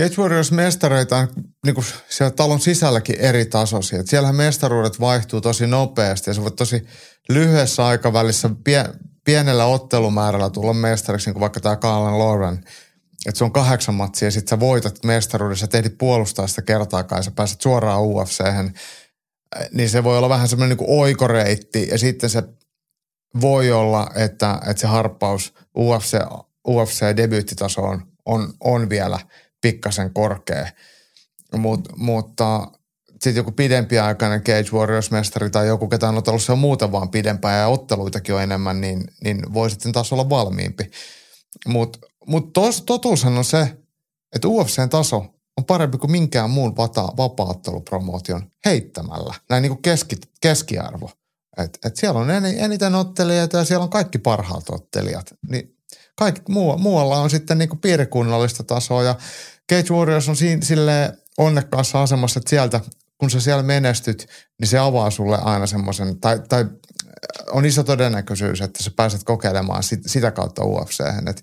Cage 0.01 0.23
Warriors 0.23 0.53
mestareita 0.53 1.17
on 1.17 1.29
niin 1.67 1.75
kuin 1.75 1.85
siellä 2.09 2.31
talon 2.31 2.61
sisälläkin 2.61 3.21
eri 3.21 3.47
tasoisia. 3.47 4.01
Et 4.01 4.07
siellähän 4.07 4.37
mestaruudet 4.37 5.01
vaihtuu 5.01 5.41
tosi 5.41 5.67
nopeasti 5.67 6.31
ja 6.31 6.35
se 6.35 6.43
voi 6.43 6.51
tosi 6.51 6.87
lyhyessä 7.29 7.87
aikavälissä 7.87 8.51
pie, 8.65 8.85
pienellä 9.25 9.65
ottelumäärällä 9.65 10.51
tulla 10.51 10.75
mestariksi, 10.75 11.29
niin 11.29 11.35
kuin 11.35 11.41
vaikka 11.41 11.61
tämä 11.61 11.77
Carlan 11.77 12.19
Lauren. 12.19 12.55
Että 13.27 13.39
se 13.39 13.45
on 13.45 13.53
kahdeksan 13.53 13.95
matsia 13.95 14.27
ja 14.27 14.31
sitten 14.33 14.51
sä 14.51 14.61
voitat 14.61 15.05
mestaruudessa, 15.05 15.67
sä 15.73 15.79
ehdit 15.79 15.99
puolustaa 15.99 16.47
sitä 16.47 16.63
kertaakaan 16.63 17.19
ja 17.19 17.23
sä 17.23 17.31
pääset 17.31 17.61
suoraan 17.61 18.03
UFC:hen. 18.03 18.75
Niin 19.73 19.91
se 19.91 20.05
voi 20.05 20.19
olla 20.19 20.29
vähän 20.29 20.49
semmoinen 20.49 20.79
niin 20.79 20.91
oikoreitti 20.91 21.89
ja 21.91 21.99
sitten 21.99 22.31
se 22.31 22.43
voi 23.41 23.73
olla, 23.73 24.11
että, 24.15 24.61
että 24.67 24.81
se 24.81 24.87
harppaus 24.87 25.55
UFC, 25.79 26.19
UFC-debyyttitaso 26.69 27.83
on, 27.83 28.03
on, 28.27 28.53
on 28.61 28.89
vielä 28.89 29.19
pikkasen 29.61 30.15
korkea. 30.15 30.67
Mut, 31.57 31.89
mutta 31.97 32.69
sitten 33.13 33.41
joku 33.41 33.53
pidempiaikainen 33.53 34.43
Cage 34.43 34.71
Warriors-mestari 34.73 35.51
tai 35.51 35.67
joku, 35.67 35.89
ketä 35.89 36.09
on 36.09 36.19
otellut 36.19 36.43
se 36.43 36.53
on 36.53 36.59
muuten 36.59 36.93
vaan 36.93 37.11
pidempään 37.11 37.61
ja 37.61 37.69
otteluitakin 37.69 38.35
on 38.35 38.43
enemmän, 38.43 38.81
niin, 38.81 39.05
niin 39.25 39.55
voi 39.55 39.71
sitten 39.71 39.93
taas 39.93 40.13
olla 40.13 40.31
valmiimpi. 40.31 40.91
Mutta 41.67 41.99
mut 42.27 42.53
totuushan 42.87 43.39
on 43.39 43.45
se, 43.45 43.77
että 44.35 44.49
UFCn 44.49 44.89
taso 44.91 45.27
on 45.57 45.65
parempi 45.65 45.99
kuin 45.99 46.11
minkään 46.11 46.51
muun 46.51 46.77
vata, 46.77 47.09
vapaattelupromootion 47.17 48.43
heittämällä. 48.65 49.35
Näin 49.51 49.63
niin 49.63 49.71
kuin 49.71 49.83
keski, 49.83 50.17
keskiarvo. 50.41 51.11
Et, 51.59 51.79
et 51.85 51.97
siellä 51.97 52.21
on 52.21 52.31
en, 52.31 52.45
eniten 52.45 52.95
ottelijoita 52.95 53.57
ja 53.57 53.65
siellä 53.65 53.85
on 53.85 53.91
kaikki 53.91 54.19
parhaat 54.19 54.71
ottelijat. 54.71 55.35
Niin 55.51 55.77
kaikki, 56.21 56.43
muu, 56.49 56.79
muualla 56.79 57.17
on 57.17 57.31
sitten 57.31 57.59
niin 57.59 57.69
kuin 57.69 57.81
piirikunnallista 57.81 58.65
tasoa 58.65 59.03
ja 59.03 59.15
Cage 59.73 59.95
Warriors 59.95 60.29
on 60.29 60.37
siinä, 60.37 60.63
sille 60.65 61.19
onnekkaassa 61.39 62.03
asemassa, 62.03 62.39
että 62.41 62.51
sieltä, 62.51 62.81
kun 63.19 63.31
sä 63.31 63.41
siellä 63.41 63.63
menestyt, 63.63 64.29
niin 64.61 64.69
se 64.69 64.79
avaa 64.79 65.11
sulle 65.11 65.39
aina 65.43 65.67
semmoisen, 65.67 66.21
tai, 66.21 66.41
tai 66.49 66.67
on 67.51 67.65
iso 67.65 67.83
todennäköisyys, 67.85 68.61
että 68.61 68.83
sä 68.83 68.91
pääset 68.97 69.25
kokeilemaan 69.25 69.83
sit, 69.83 70.01
sitä 70.07 70.31
kautta 70.31 70.65
UFC:hen. 70.65 71.29
Että 71.29 71.43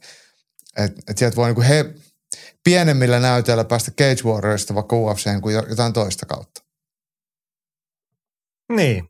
et, 0.78 0.94
et 1.10 1.18
sieltä 1.18 1.36
voi 1.36 1.48
niin 1.48 1.56
kuin 1.56 1.68
he, 1.68 1.94
pienemmillä 2.64 3.20
näytöillä 3.20 3.64
päästä 3.64 3.92
Cage 3.92 4.24
Warriorista 4.26 4.76
vaikka 4.76 4.96
UFC:hen 4.96 5.42
kuin 5.42 5.56
jotain 5.56 5.94
toista 5.94 6.26
kautta. 6.26 6.64
Niin. 8.76 9.10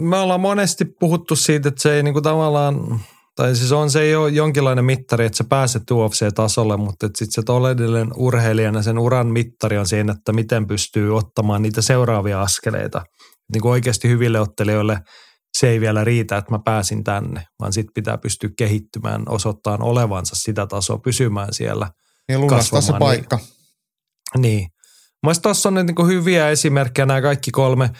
Me 0.00 0.16
ollaan 0.16 0.40
monesti 0.40 0.84
puhuttu 0.84 1.36
siitä, 1.36 1.68
että 1.68 1.82
se 1.82 1.94
ei 1.94 2.02
niinku 2.02 2.20
tavallaan, 2.20 3.00
tai 3.38 3.56
siis 3.56 3.72
on 3.72 3.90
se 3.90 4.16
ole 4.16 4.30
jonkinlainen 4.30 4.84
mittari, 4.84 5.26
että 5.26 5.36
sä 5.36 5.44
pääset 5.48 5.82
UFC-tasolle, 5.90 6.76
mutta 6.76 7.06
sitten 7.06 7.32
se 7.32 7.42
todellinen 7.42 8.08
urheilijana 8.16 8.82
sen 8.82 8.98
uran 8.98 9.26
mittari 9.26 9.78
on 9.78 9.86
siinä, 9.86 10.12
että 10.12 10.32
miten 10.32 10.66
pystyy 10.66 11.16
ottamaan 11.16 11.62
niitä 11.62 11.82
seuraavia 11.82 12.42
askeleita. 12.42 13.02
Niin 13.52 13.62
kuin 13.62 13.72
oikeasti 13.72 14.08
hyville 14.08 14.40
ottelijoille 14.40 14.98
se 15.58 15.68
ei 15.68 15.80
vielä 15.80 16.04
riitä, 16.04 16.36
että 16.36 16.52
mä 16.52 16.58
pääsin 16.64 17.04
tänne, 17.04 17.44
vaan 17.60 17.72
sitten 17.72 17.92
pitää 17.94 18.18
pystyä 18.18 18.50
kehittymään, 18.58 19.22
osoittaa 19.28 19.78
olevansa 19.80 20.36
sitä 20.36 20.66
tasoa, 20.66 20.98
pysymään 20.98 21.52
siellä. 21.52 21.90
Niin 22.28 22.40
lunastaa 22.40 22.80
se 22.80 22.92
niin- 22.92 22.98
paikka. 22.98 23.38
Niin. 24.38 24.68
Mielestäni 25.22 25.42
tuossa 25.42 25.68
on 25.68 25.74
nyt 25.74 25.86
niin 25.86 26.06
hyviä 26.06 26.50
esimerkkejä 26.50 27.06
nämä 27.06 27.22
kaikki 27.22 27.50
kolme. 27.50 27.90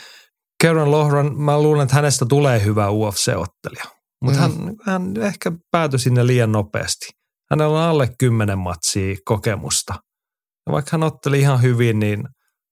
Karen 0.63 0.91
Lohran, 0.91 1.39
mä 1.41 1.63
luulen, 1.63 1.83
että 1.83 1.97
hänestä 1.97 2.27
tulee 2.29 2.65
hyvä 2.65 2.87
UFC-ottelija. 2.89 3.98
Mutta 4.25 4.49
Mm. 4.49 4.55
hän, 4.65 4.75
hän 4.87 5.17
ehkä 5.17 5.53
päätyi 5.71 5.99
sinne 5.99 6.27
liian 6.27 6.53
nopeasti. 6.53 7.07
Hänellä 7.51 7.79
on 7.79 7.85
alle 7.89 8.09
kymmenen 8.19 8.59
matsia 8.59 9.17
kokemusta. 9.25 9.95
Ja 10.67 10.73
vaikka 10.73 10.89
hän 10.93 11.03
otteli 11.03 11.41
ihan 11.41 11.63
hyvin, 11.63 11.99
niin 11.99 12.19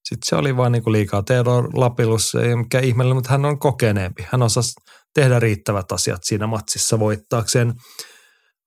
sitten 0.08 0.28
se 0.28 0.36
oli 0.36 0.56
vaan 0.56 0.72
niinku 0.72 0.92
liikaa. 0.92 1.22
Theodor 1.22 1.70
Lapilus 1.74 2.34
ei 2.34 2.56
mikään 2.56 2.84
ihmeellinen, 2.84 3.16
mutta 3.16 3.30
hän 3.30 3.44
on 3.44 3.58
kokeneempi. 3.58 4.26
Hän 4.32 4.42
osasi 4.42 4.72
tehdä 5.14 5.40
riittävät 5.40 5.92
asiat 5.92 6.20
siinä 6.24 6.46
matsissa 6.46 6.98
voittaakseen. 6.98 7.72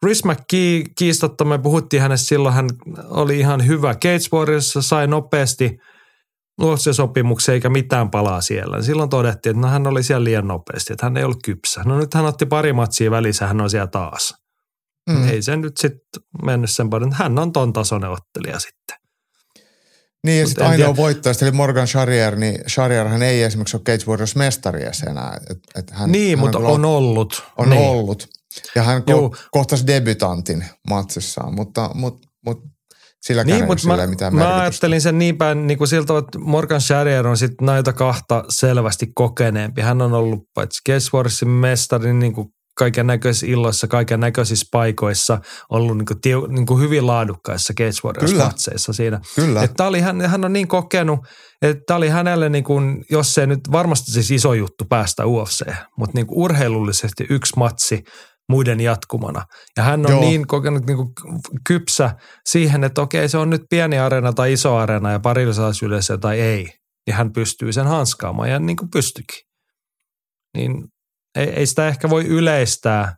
Rhys 0.06 0.24
McKee, 0.26 0.84
kiistatta 0.98 1.46
me 1.46 1.58
puhuttiin 1.60 2.02
hänestä 2.02 2.28
silloin, 2.28 2.56
hän 2.56 2.68
oli 3.10 3.40
ihan 3.40 3.68
hyvä. 3.68 3.94
Cage 3.94 4.38
Warriorissa 4.38 4.82
sai 4.82 5.08
nopeasti 5.08 5.78
sopimuksen 6.92 7.54
eikä 7.54 7.70
mitään 7.70 8.12
palaa 8.12 8.42
siellä. 8.42 8.82
Silloin 8.82 9.10
todettiin, 9.10 9.52
että 9.52 9.62
no 9.62 9.68
hän 9.68 9.88
oli 9.88 10.04
siellä 10.04 10.24
liian 10.24 10.48
nopeasti, 10.48 10.94
että 10.94 11.06
hän 11.06 11.18
ei 11.18 11.24
ollut 11.24 11.44
kypsä. 11.44 11.82
No 11.86 11.98
nyt 11.98 12.14
hän 12.14 12.26
otti 12.26 12.46
pari 12.46 12.74
matsia 12.74 13.12
välissä, 13.12 13.48
hän 13.48 13.62
on 13.62 13.70
siellä 13.70 13.88
taas. 13.88 14.36
Mm. 15.10 15.16
Mm. 15.16 15.30
Ei 15.30 15.42
se 15.42 15.56
nyt 15.56 15.78
sitten 15.78 16.24
mennyt 16.44 16.70
sen 16.70 16.90
paljon. 16.90 17.14
Hän 17.14 17.40
on 17.40 17.52
ton 17.52 17.74
tasoinen 17.74 18.10
ottelija 18.10 18.60
sitten. 18.60 18.98
Niin 20.24 20.40
ja 20.40 20.48
sitten 20.48 20.66
en 20.66 20.72
ainoa 20.72 20.88
tiedä. 20.88 20.98
voittajista, 20.98 21.46
eli 21.46 21.52
Morgan 21.52 21.88
Charrier, 21.88 22.36
niin 22.36 22.64
Charrierhan 22.66 23.24
ei 23.24 23.44
esimerkiksi 23.44 23.78
ole 23.78 23.84
Cage 23.84 24.06
Warriors 24.08 24.36
mestari 24.36 24.82
enää. 25.10 25.38
Et, 25.50 25.58
et 25.76 25.92
hän, 25.92 26.12
niin, 26.12 26.38
hän 26.38 26.40
mutta 26.40 26.58
on 26.58 26.86
ollut. 26.86 27.44
on 27.58 27.70
niin. 27.70 27.82
ollut. 27.82 28.28
Ja 28.76 28.84
hän 28.84 29.04
Juu. 29.08 29.36
ko- 29.36 29.48
kohtasi 29.52 29.88
debutantin 29.88 30.66
matsissaan, 30.90 31.56
mutta, 31.56 31.90
mutta, 31.94 32.28
mutta 32.46 32.68
silläkään 33.22 33.56
Niin, 33.56 33.64
ei 33.64 33.68
mutta 33.68 33.94
ole 33.94 34.02
mä, 34.02 34.08
mitään 34.08 34.36
mä 34.36 34.62
ajattelin 34.62 35.02
sen 35.02 35.20
niin 35.20 35.38
päin 35.38 35.68
niin 35.68 35.78
kuin 35.78 35.88
siltä, 35.88 36.18
että 36.18 36.40
Morgan 36.40 36.80
Charrier 36.80 37.28
on 37.28 37.38
sitten 37.38 37.66
näitä 37.66 37.94
kahta 37.94 38.44
selvästi 38.50 39.08
kokeneempi. 39.16 39.82
Hän 39.82 40.02
on 40.02 40.14
ollut 40.14 40.44
paitsi 40.54 40.82
Warriorsin 41.14 41.50
mestari 41.50 42.14
niin 42.14 42.34
kuin 42.34 42.48
kaiken 42.80 43.08
näköisissä 43.08 43.48
illoissa, 43.48 43.88
kaiken 43.88 44.20
näköisissä 44.20 44.68
paikoissa, 44.72 45.42
ollut 45.70 45.98
niin 45.98 46.06
kuin, 46.06 46.22
tiu, 46.22 46.48
niin 46.48 46.66
kuin 46.66 46.82
hyvin 46.82 47.08
laadukkaissa 47.08 47.74
Cage 47.74 47.92
Warriors-matseissa 48.06 48.94
siinä. 48.94 49.20
Kyllä. 49.36 49.64
Että 49.64 49.86
oli, 49.86 50.02
hän, 50.02 50.22
hän 50.22 50.46
on 50.46 50.54
niin 50.54 50.68
kokenut, 50.68 51.20
että 51.62 51.84
tämä 51.88 51.98
oli 51.98 52.10
hänelle, 52.10 52.50
niin 52.50 52.64
kuin, 52.64 53.06
jos 53.12 53.34
se 53.34 53.48
nyt 53.48 53.60
varmasti 53.72 54.12
siis 54.12 54.32
iso 54.32 54.54
juttu 54.54 54.86
päästä 54.90 55.26
UFC, 55.26 55.62
mutta 55.98 56.18
niin 56.18 56.28
kuin 56.28 56.38
urheilullisesti 56.38 57.26
yksi 57.30 57.54
matsi 57.58 58.04
muiden 58.50 58.82
jatkumana. 58.82 59.46
Ja 59.78 59.84
hän 59.84 60.06
on 60.06 60.12
Joo. 60.12 60.22
niin 60.22 60.48
kokenut 60.48 60.86
niin 60.86 60.98
kuin 60.98 61.14
kypsä 61.68 62.16
siihen, 62.46 62.84
että 62.84 63.02
okei, 63.02 63.30
se 63.30 63.38
on 63.38 63.50
nyt 63.50 63.62
pieni 63.70 64.00
areena 64.00 64.34
tai 64.34 64.54
iso 64.54 64.76
areena 64.76 65.12
ja 65.12 65.20
parilla 65.20 65.72
yleisöä 65.84 66.18
tai 66.18 66.40
ei. 66.40 66.68
Ja 67.08 67.16
hän 67.16 67.34
pystyy 67.34 67.74
sen 67.74 67.88
hanskaamaan 67.88 68.50
ja 68.50 68.60
niin 68.60 68.78
kuin 68.78 68.90
pystyikin. 68.92 69.40
Niin 70.58 70.84
ei, 71.36 71.50
ei 71.50 71.66
sitä 71.66 71.88
ehkä 71.88 72.10
voi 72.10 72.26
yleistää, 72.26 73.16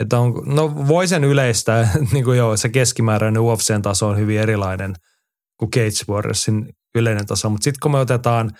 että 0.00 0.18
on, 0.18 0.34
no 0.46 0.88
voi 0.88 1.08
sen 1.08 1.24
yleistää, 1.24 1.90
niin 2.12 2.24
kuin 2.24 2.38
joo, 2.38 2.56
se 2.56 2.68
keskimääräinen 2.68 3.42
UFCn 3.42 3.82
taso 3.82 4.08
on 4.08 4.18
hyvin 4.18 4.40
erilainen 4.40 4.94
kuin 5.58 5.70
Cage 5.70 6.12
Warriorsin 6.12 6.68
yleinen 6.94 7.26
taso, 7.26 7.50
mutta 7.50 7.64
sitten 7.64 7.78
kun 7.82 7.92
me 7.92 7.98
otetaan 7.98 8.50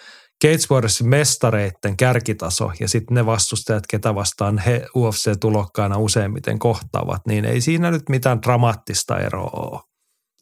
Cage 0.42 1.02
mestareitten 1.02 1.96
kärkitaso 1.96 2.72
ja 2.80 2.88
sitten 2.88 3.14
ne 3.14 3.26
vastustajat, 3.26 3.86
ketä 3.86 4.14
vastaan 4.14 4.58
he 4.58 4.86
UFC-tulokkaana 4.96 5.98
useimmiten 5.98 6.58
kohtaavat, 6.58 7.26
niin 7.26 7.44
ei 7.44 7.60
siinä 7.60 7.90
nyt 7.90 8.08
mitään 8.08 8.42
dramaattista 8.42 9.18
eroa 9.18 9.50
ole. 9.52 9.80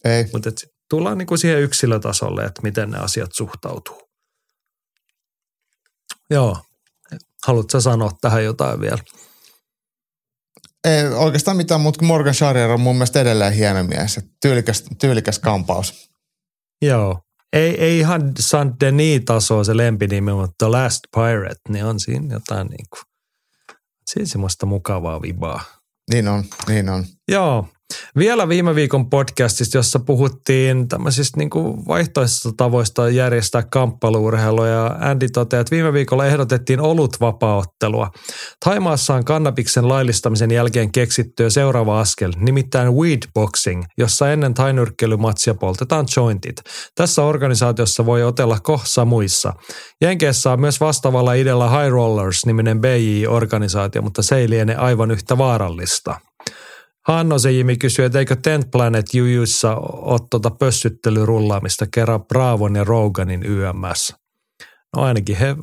Ei. 0.04 0.26
Mutta 0.32 0.50
tullaan 0.90 1.18
niinku 1.18 1.36
siihen 1.36 1.60
yksilötasolle, 1.60 2.44
että 2.44 2.62
miten 2.62 2.90
ne 2.90 2.98
asiat 2.98 3.30
suhtautuu. 3.32 4.02
Joo. 6.30 6.56
Haluatko 7.46 7.80
sanoa 7.80 8.10
tähän 8.20 8.44
jotain 8.44 8.80
vielä? 8.80 8.98
Ei 10.84 11.06
oikeastaan 11.06 11.56
mitään 11.56 11.82
kuin 11.82 12.06
Morgan 12.06 12.34
Charrier 12.34 12.70
on 12.70 12.80
mun 12.80 12.96
mielestä 12.96 13.20
edelleen 13.20 13.52
hieno 13.52 13.84
mies. 13.84 14.20
Tyylikäs, 14.42 14.84
tyylikäs 15.00 15.38
kampaus. 15.38 16.10
Joo. 16.82 17.20
Ei, 17.52 17.80
ei 17.80 17.98
ihan 17.98 18.32
Saint 18.38 18.74
Denis-tasoa 18.80 19.64
se 19.64 19.76
lempinimi, 19.76 20.32
mutta 20.32 20.54
The 20.58 20.66
Last 20.66 21.00
Pirate, 21.14 21.60
niin 21.68 21.84
on 21.84 22.00
siinä 22.00 22.34
jotain 22.34 22.66
niin 22.66 22.86
kuin, 22.90 23.00
siinä 24.06 24.26
semmoista 24.26 24.66
mukavaa 24.66 25.22
vibaa. 25.22 25.60
Niin 26.10 26.28
on, 26.28 26.44
niin 26.68 26.88
on. 26.88 27.04
Joo. 27.28 27.68
Vielä 28.16 28.48
viime 28.48 28.74
viikon 28.74 29.10
podcastista, 29.10 29.78
jossa 29.78 29.98
puhuttiin 29.98 30.88
tämmöisistä 30.88 31.38
niin 31.38 31.50
kuin 31.50 31.86
vaihtoehtoisista 31.88 32.50
tavoista 32.56 33.08
järjestää 33.08 33.62
kamppailuurheilua 33.62 34.68
ja 34.68 34.96
Andy 35.00 35.28
toteaa, 35.28 35.60
että 35.60 35.76
viime 35.76 35.92
viikolla 35.92 36.26
ehdotettiin 36.26 36.80
olutvapaaottelua. 36.80 38.10
Taimaassa 38.64 39.14
on 39.14 39.24
kannabiksen 39.24 39.88
laillistamisen 39.88 40.50
jälkeen 40.50 40.92
keksitty 40.92 41.42
jo 41.42 41.50
seuraava 41.50 42.00
askel, 42.00 42.32
nimittäin 42.36 42.94
weed 42.94 43.22
boxing, 43.34 43.84
jossa 43.98 44.32
ennen 44.32 44.54
tainyrkkeilymatsia 44.54 45.54
poltetaan 45.54 46.06
jointit. 46.16 46.56
Tässä 46.94 47.22
organisaatiossa 47.22 48.06
voi 48.06 48.22
otella 48.22 48.58
kohsa 48.62 49.04
muissa. 49.04 49.52
Jenkeissä 50.00 50.52
on 50.52 50.60
myös 50.60 50.80
vastaavalla 50.80 51.34
idealla 51.34 51.80
High 51.80 51.92
Rollers-niminen 51.92 52.80
BJ-organisaatio, 52.80 54.02
mutta 54.02 54.22
se 54.22 54.36
ei 54.36 54.50
liene 54.50 54.74
aivan 54.74 55.10
yhtä 55.10 55.38
vaarallista. 55.38 56.29
Hanno 57.10 57.38
se 57.38 57.52
Jimi 57.52 57.76
kysyy, 57.76 58.04
että 58.04 58.18
eikö 58.18 58.36
Tent 58.36 58.70
Planet 58.70 59.14
Jujuissa 59.14 59.76
ole 59.76 60.20
tuota 60.30 60.50
pössyttelyrullaamista 60.50 61.86
kerran 61.94 62.24
Bravon 62.24 62.76
ja 62.76 62.84
Roganin 62.84 63.42
YMS. 63.42 64.14
No 64.96 65.02
ainakin 65.02 65.36
he 65.36 65.56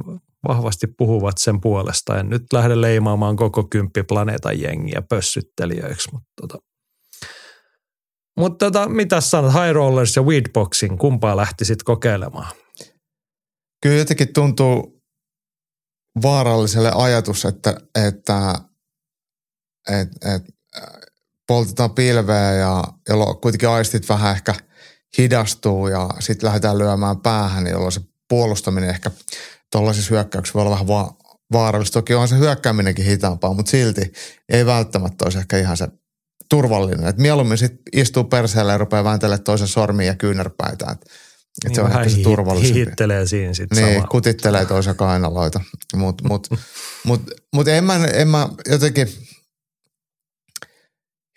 vahvasti 0.47 0.87
puhuvat 0.87 1.37
sen 1.37 1.61
puolesta. 1.61 2.19
En 2.19 2.29
nyt 2.29 2.43
lähde 2.53 2.81
leimaamaan 2.81 3.35
koko 3.35 3.63
kymppiplaneetan 3.63 4.61
jengiä 4.61 5.01
pössyttelijöiksi, 5.09 6.09
mutta 6.11 6.29
tota. 6.41 6.57
Mutta 8.39 8.65
tota, 8.65 8.89
mitä 8.89 9.21
sanot, 9.21 9.53
High 9.53 9.73
Rollers 9.73 10.15
ja 10.15 10.21
Weedboxing, 10.21 10.97
kumpaa 10.97 11.37
lähtisit 11.37 11.83
kokeilemaan? 11.83 12.55
Kyllä 13.83 13.95
jotenkin 13.95 14.33
tuntuu 14.33 15.01
vaaralliselle 16.23 16.91
ajatus, 16.95 17.45
että, 17.45 17.77
että 18.07 18.55
et, 19.89 20.09
et, 20.35 20.57
poltetaan 21.47 21.91
pilveä 21.91 22.53
ja 22.53 22.83
jolloin 23.09 23.37
kuitenkin 23.37 23.69
aistit 23.69 24.09
vähän 24.09 24.31
ehkä 24.31 24.53
hidastuu 25.17 25.87
ja 25.87 26.09
sitten 26.19 26.47
lähdetään 26.47 26.77
lyömään 26.77 27.19
päähän, 27.19 27.67
jolloin 27.67 27.91
se 27.91 28.01
puolustaminen 28.29 28.89
ehkä 28.89 29.11
tuollaisissa 29.71 30.13
hyökkäyksissä 30.13 30.53
voi 30.53 30.61
olla 30.61 30.71
vähän 30.71 30.87
va- 30.87 31.15
vaarallista. 31.53 31.93
Toki 31.93 32.13
on 32.13 32.27
se 32.27 32.37
hyökkääminenkin 32.37 33.05
hitaampaa, 33.05 33.53
mutta 33.53 33.69
silti 33.69 34.13
ei 34.49 34.65
välttämättä 34.65 35.25
olisi 35.25 35.37
ehkä 35.37 35.57
ihan 35.57 35.77
se 35.77 35.87
turvallinen. 36.49 37.07
Et 37.07 37.17
mieluummin 37.17 37.57
sitten 37.57 37.79
istuu 37.93 38.23
perseelle 38.23 38.71
ja 38.71 38.77
rupeaa 38.77 39.03
vääntelemään 39.03 39.43
toisen 39.43 39.67
sormia 39.67 40.07
ja 40.07 40.15
kyynärpäitä. 40.15 40.85
Et, 40.91 41.01
et 41.65 41.75
se 41.75 41.81
on 41.81 41.87
vähän 41.89 42.03
ehkä 42.03 42.15
se 42.17 42.21
turvallisempi. 42.23 42.79
Hiittelee 42.79 43.25
siinä 43.27 43.53
sitten 43.53 43.75
Niin, 43.77 43.87
samalla. 43.87 44.07
kutittelee 44.07 44.65
toisen 44.65 44.95
kainaloita. 44.95 45.61
Mutta 45.95 46.27
mut, 46.27 46.47
mut, 47.05 47.21
mut 47.53 47.67
en, 47.67 47.83
mä, 47.83 48.05
en 48.13 48.27
mä 48.27 48.49
jotenkin, 48.69 49.07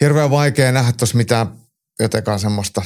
hirveän 0.00 0.30
vaikea 0.30 0.72
nähdä 0.72 0.92
tuossa 0.92 1.16
mitään 1.16 1.46
jotenkaan 2.00 2.38
semmoista 2.38 2.82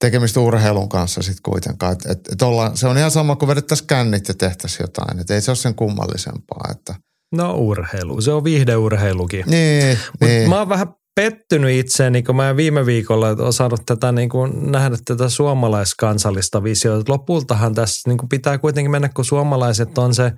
tekemistä 0.00 0.40
urheilun 0.40 0.88
kanssa 0.88 1.22
sitten 1.22 1.42
kuitenkaan. 1.42 1.92
Et, 1.92 2.06
et, 2.06 2.28
et 2.32 2.42
olla, 2.42 2.70
se 2.74 2.86
on 2.86 2.98
ihan 2.98 3.10
sama 3.10 3.36
kuin 3.36 3.48
vedettäisiin 3.48 3.86
kännit 3.86 4.28
ja 4.28 4.34
tehtäisiin 4.34 4.84
jotain. 4.84 5.20
Et 5.20 5.30
ei 5.30 5.40
se 5.40 5.50
ole 5.50 5.56
sen 5.56 5.74
kummallisempaa. 5.74 6.70
Että. 6.70 6.94
No 7.32 7.54
urheilu, 7.54 8.20
se 8.20 8.32
on 8.32 8.44
viihdeurheilukin. 8.44 9.44
Niin, 9.46 9.98
Mut 10.20 10.28
niin. 10.28 10.48
Mä 10.48 10.58
oon 10.58 10.68
vähän 10.68 10.88
pettynyt 11.14 11.70
itseäni, 11.70 12.22
kun 12.22 12.36
mä 12.36 12.56
viime 12.56 12.86
viikolla 12.86 13.28
osannut 13.28 13.82
tätä 13.86 14.12
niin 14.12 14.28
kuin, 14.28 14.72
nähdä 14.72 14.96
tätä 15.04 15.28
suomalaiskansallista 15.28 16.62
visiota. 16.62 17.12
Lopultahan 17.12 17.74
tässä 17.74 18.10
niin 18.10 18.18
kuin 18.18 18.28
pitää 18.28 18.58
kuitenkin 18.58 18.90
mennä, 18.90 19.08
kun 19.08 19.24
suomalaiset 19.24 19.98
on 19.98 20.14
se 20.14 20.32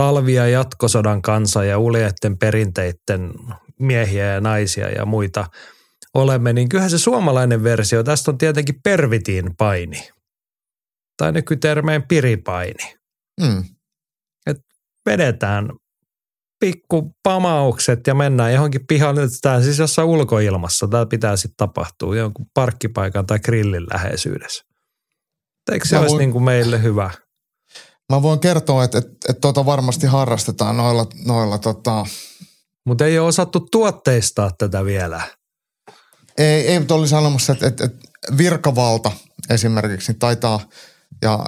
talvi- 0.00 0.34
ja 0.34 0.48
jatkosodan 0.48 1.22
kansa 1.22 1.64
ja 1.64 1.78
uljeiden 1.78 2.38
perinteiden 2.38 3.32
miehiä 3.80 4.24
ja 4.34 4.40
naisia 4.40 4.88
ja 4.90 5.06
muita 5.06 5.46
olemme, 6.14 6.52
niin 6.52 6.68
kyllähän 6.68 6.90
se 6.90 6.98
suomalainen 6.98 7.62
versio, 7.62 8.02
tästä 8.02 8.30
on 8.30 8.38
tietenkin 8.38 8.74
pervitiin 8.84 9.56
paini. 9.58 10.08
Tai 11.16 11.32
nykytermeen 11.32 12.02
piripaini 12.08 12.94
Mm. 13.40 13.64
vedetään 15.06 15.70
pikku 16.60 17.12
pamaukset 17.22 18.06
ja 18.06 18.14
mennään 18.14 18.52
johonkin 18.54 18.86
pihalle. 18.88 19.20
Tämä 19.42 19.62
siis 19.62 19.78
jossain 19.78 20.08
ulkoilmassa. 20.08 20.88
Tämä 20.88 21.06
pitää 21.06 21.36
sitten 21.36 21.56
tapahtua 21.56 22.16
jonkun 22.16 22.46
parkkipaikan 22.54 23.26
tai 23.26 23.38
grillin 23.38 23.86
läheisyydessä. 23.92 24.64
Eikö 25.72 25.88
se 25.88 25.94
Mä 25.96 26.00
olisi 26.00 26.12
voin- 26.12 26.18
niin 26.20 26.32
kuin 26.32 26.44
meille 26.44 26.82
hyvä? 26.82 27.10
Mä 28.10 28.22
voin 28.22 28.40
kertoa, 28.40 28.84
että, 28.84 28.98
että, 28.98 29.10
että 29.28 29.40
tota 29.40 29.66
varmasti 29.66 30.06
harrastetaan 30.06 30.76
noilla, 30.76 31.06
noilla 31.24 31.58
tota, 31.58 32.06
Mutta 32.86 33.06
ei 33.06 33.18
ole 33.18 33.28
osattu 33.28 33.60
tuotteistaa 33.60 34.50
tätä 34.58 34.84
vielä. 34.84 35.22
Ei, 36.38 36.68
ei 36.68 36.78
mutta 36.78 36.94
olin 36.94 37.08
sanomassa, 37.08 37.52
että, 37.52 37.66
että, 37.66 37.84
että 37.84 38.08
virkavalta 38.36 39.12
esimerkiksi 39.50 40.12
niin 40.12 40.18
taitaa 40.18 40.60
ja 41.22 41.46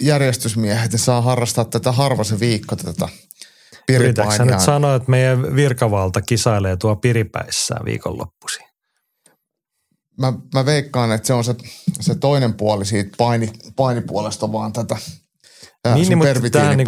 järjestysmiehet 0.00 0.92
niin 0.92 0.98
saa 0.98 1.20
harrastaa 1.20 1.64
tätä 1.64 1.92
harva 1.92 2.24
se 2.24 2.40
viikko 2.40 2.76
tätä 2.76 3.08
Yritätkö 3.88 4.30
sä 4.32 4.36
piripainia. 4.36 4.56
nyt 4.56 4.64
sanoa, 4.64 4.94
että 4.94 5.10
meidän 5.10 5.56
virkavalta 5.56 6.22
kisailee 6.22 6.76
tuo 6.76 6.96
piripäissään 6.96 7.84
viikonloppuisin? 7.84 8.66
Mä, 10.18 10.32
mä 10.54 10.66
veikkaan, 10.66 11.12
että 11.12 11.26
se 11.26 11.32
on 11.32 11.44
se, 11.44 11.54
se 12.00 12.14
toinen 12.14 12.54
puoli 12.54 12.84
siitä 12.84 13.10
paini, 13.18 13.52
painipuolesta 13.76 14.52
vaan 14.52 14.72
tätä 14.72 14.96
niin, 15.84 15.94
Niin, 15.94 16.06
sun 16.06 16.18
mutta 16.18 16.50
tämähän 16.50 16.78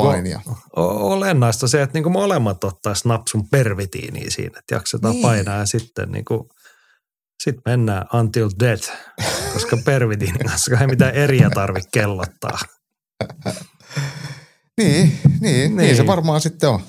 O- 0.76 1.12
olennaista 1.12 1.68
se, 1.68 1.82
että 1.82 1.94
niinku 1.94 2.10
molemmat 2.10 2.64
ottaisi 2.64 3.08
napsun 3.08 3.48
pervitiiniä 3.48 4.26
siinä, 4.30 4.58
että 4.58 4.74
jaksetaan 4.74 5.12
Niin. 5.12 5.22
niin. 5.22 5.28
painaa 5.44 5.58
ja 5.58 5.66
sitten 5.66 6.08
niinku, 6.12 6.48
sit 7.42 7.56
mennään 7.64 8.06
until 8.14 8.50
death, 8.60 8.90
koska 9.52 9.76
pervitiinin 9.84 10.46
kanssa 10.48 10.80
ei 10.80 10.86
mitään 10.86 11.14
eriä 11.14 11.50
tarvitse 11.50 11.88
kellottaa. 11.92 12.58
Niin, 14.80 15.12
niin, 15.24 15.40
niin. 15.40 15.76
niin 15.76 15.96
se 15.96 16.02
Niin. 16.02 16.06
varmaan 16.06 16.40
sitten 16.40 16.68
on. 16.70 16.80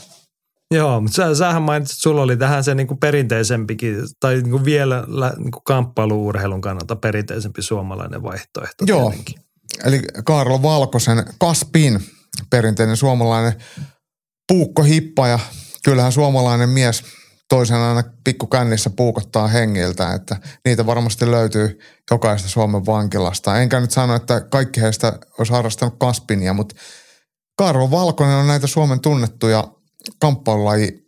Joo, 0.73 1.01
mutta 1.01 1.15
sä, 1.15 1.35
sähän 1.35 1.61
mainitsit, 1.61 1.93
että 1.95 2.01
sulla 2.01 2.21
oli 2.21 2.37
tähän 2.37 2.63
se 2.63 2.75
niinku 2.75 2.95
perinteisempikin, 2.95 3.95
tai 4.19 4.35
niinku 4.35 4.65
vielä 4.65 5.03
lä- 5.07 5.33
niinku 5.37 5.61
kamppailuurheilun 5.61 6.61
kannalta 6.61 6.95
perinteisempi 6.95 7.61
suomalainen 7.61 8.23
vaihtoehto. 8.23 8.85
Joo. 8.87 9.09
tietenkin. 9.09 9.35
Eli 9.83 10.01
Kaarlo 10.25 10.61
Valkosen 10.61 11.25
Kaspin, 11.39 12.11
perinteinen 12.49 12.97
suomalainen 12.97 13.53
puukkohippa 14.47 15.27
ja 15.27 15.39
kyllähän 15.83 16.11
suomalainen 16.11 16.69
mies 16.69 17.03
toisen 17.49 17.77
aina 17.77 18.03
pikkukännissä 18.23 18.89
puukottaa 18.89 19.47
hengiltä, 19.47 20.13
että 20.13 20.37
niitä 20.65 20.85
varmasti 20.85 21.31
löytyy 21.31 21.79
jokaista 22.11 22.49
Suomen 22.49 22.85
vankilasta. 22.85 23.61
Enkä 23.61 23.79
nyt 23.79 23.91
sano, 23.91 24.15
että 24.15 24.41
kaikki 24.41 24.81
heistä 24.81 25.19
olisi 25.39 25.53
harrastanut 25.53 25.95
Kaspinia, 25.99 26.53
mutta 26.53 26.75
Kaarlo 27.57 27.91
Valkonen 27.91 28.35
on 28.35 28.47
näitä 28.47 28.67
Suomen 28.67 28.99
tunnettuja 28.99 29.67
kamppailulaji, 30.19 31.07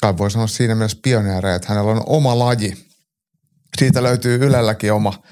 kai 0.00 0.18
voi 0.18 0.30
sanoa 0.30 0.46
siinä 0.46 0.74
mielessä 0.74 0.98
pioneereja, 1.02 1.54
että 1.54 1.68
hänellä 1.68 1.90
on 1.90 2.02
oma 2.06 2.38
laji. 2.38 2.86
Siitä 3.78 4.02
löytyy 4.02 4.46
Ylelläkin 4.46 4.92
oma 4.92 5.22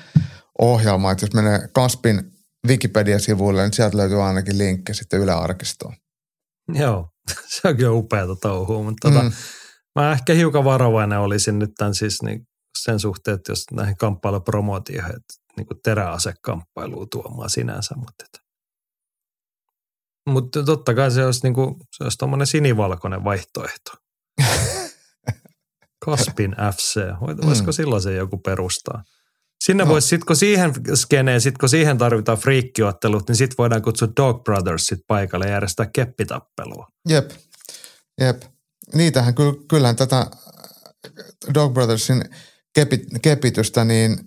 ohjelma, 0.58 1.10
että 1.10 1.24
jos 1.24 1.34
menee 1.34 1.68
Kaspin 1.72 2.31
Wikipedia-sivuille, 2.68 3.62
niin 3.62 3.72
sieltä 3.72 3.96
löytyy 3.96 4.22
ainakin 4.22 4.58
linkki 4.58 4.94
sitten 4.94 5.20
Yle 5.20 5.32
Arkistoon. 5.32 5.94
Joo, 6.74 7.08
se 7.54 7.68
on 7.68 7.76
kyllä 7.76 7.92
upeata 7.92 8.36
touhua, 8.36 8.82
mutta 8.82 9.08
tota, 9.10 9.22
Mm. 9.22 9.32
mä 9.94 10.12
ehkä 10.12 10.34
hiukan 10.34 10.64
varovainen 10.64 11.18
olisin 11.18 11.58
nyt 11.58 11.70
tämän 11.78 11.94
siis 11.94 12.22
niin 12.22 12.46
sen 12.78 13.00
suhteen, 13.00 13.34
että 13.34 13.52
jos 13.52 13.64
näihin 13.72 13.96
kamppailupromootioihin, 13.96 15.16
että 15.16 15.34
niin 15.56 15.66
kuin 15.66 15.78
teräasekamppailuun 15.84 17.08
tuomaan 17.10 17.50
sinänsä, 17.50 17.94
mutta 17.96 18.24
että. 18.24 18.38
Mutta 20.28 20.62
totta 20.64 20.94
kai 20.94 21.10
se 21.10 21.24
olisi, 21.26 21.40
niin 21.42 21.54
kuin, 21.54 21.74
se 21.96 22.04
olisi 22.04 22.18
tuommoinen 22.18 22.46
sinivalkoinen 22.46 23.24
vaihtoehto. 23.24 23.92
Kaspin 26.06 26.56
FC, 26.76 27.00
voisiko 27.46 27.66
Mm. 27.70 27.72
silloin 27.72 28.02
se 28.02 28.14
joku 28.14 28.38
perustaa? 28.38 29.02
Sinne 29.64 29.84
No. 29.84 29.90
voisi, 29.90 30.08
sit 30.08 30.24
kun 30.24 30.36
siihen 30.36 30.72
skeneen, 30.94 31.40
sit 31.40 31.58
kun 31.58 31.68
siihen 31.68 31.98
tarvitaan 31.98 32.38
friikkiottelut, 32.38 33.28
niin 33.28 33.36
sit 33.36 33.58
voidaan 33.58 33.82
kutsua 33.82 34.08
Dog 34.16 34.44
Brothersit 34.44 35.00
paikalle 35.06 35.46
ja 35.46 35.52
järjestää 35.52 35.86
keppitappelua. 35.92 36.88
Jep, 37.08 37.30
jep. 38.20 38.42
Niitähän 38.94 39.34
kyllä, 39.34 39.54
kyllähän 39.68 39.96
tätä 39.96 40.26
Dog 41.54 41.74
Brothersin 41.74 42.24
kepi, 42.74 43.06
kepitystä, 43.22 43.84
niin 43.84 44.18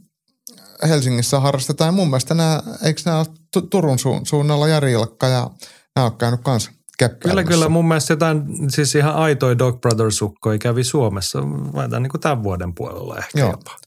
Helsingissä 0.87 1.39
harrastetaan. 1.39 1.87
Ja 1.87 1.91
mun 1.91 2.09
mielestä 2.09 2.33
nämä, 2.33 2.63
eikö 2.83 3.01
nämä 3.05 3.25
Turun 3.69 3.99
su, 3.99 4.21
suunnalla 4.23 4.67
Jari 4.67 4.91
Ilkka 4.91 5.27
ja 5.27 5.49
nämä 5.95 6.05
on 6.05 6.17
käynyt 6.17 6.41
kanssa 6.43 6.71
Kyllä, 7.19 7.43
kyllä. 7.43 7.69
Mun 7.69 7.87
mielestä 7.87 8.13
jotain, 8.13 8.41
siis 8.69 8.95
ihan 8.95 9.15
aitoi 9.15 9.57
Dog 9.57 9.81
Brothers-ukkoi 9.81 10.57
kävi 10.59 10.83
Suomessa, 10.83 11.39
väitän 11.75 12.03
niin 12.03 12.11
kuin 12.11 12.21
tämän 12.21 12.43
vuoden 12.43 12.75
puolella 12.75 13.17
ehkä 13.17 13.39
Joo. 13.39 13.51
jopa. 13.51 13.84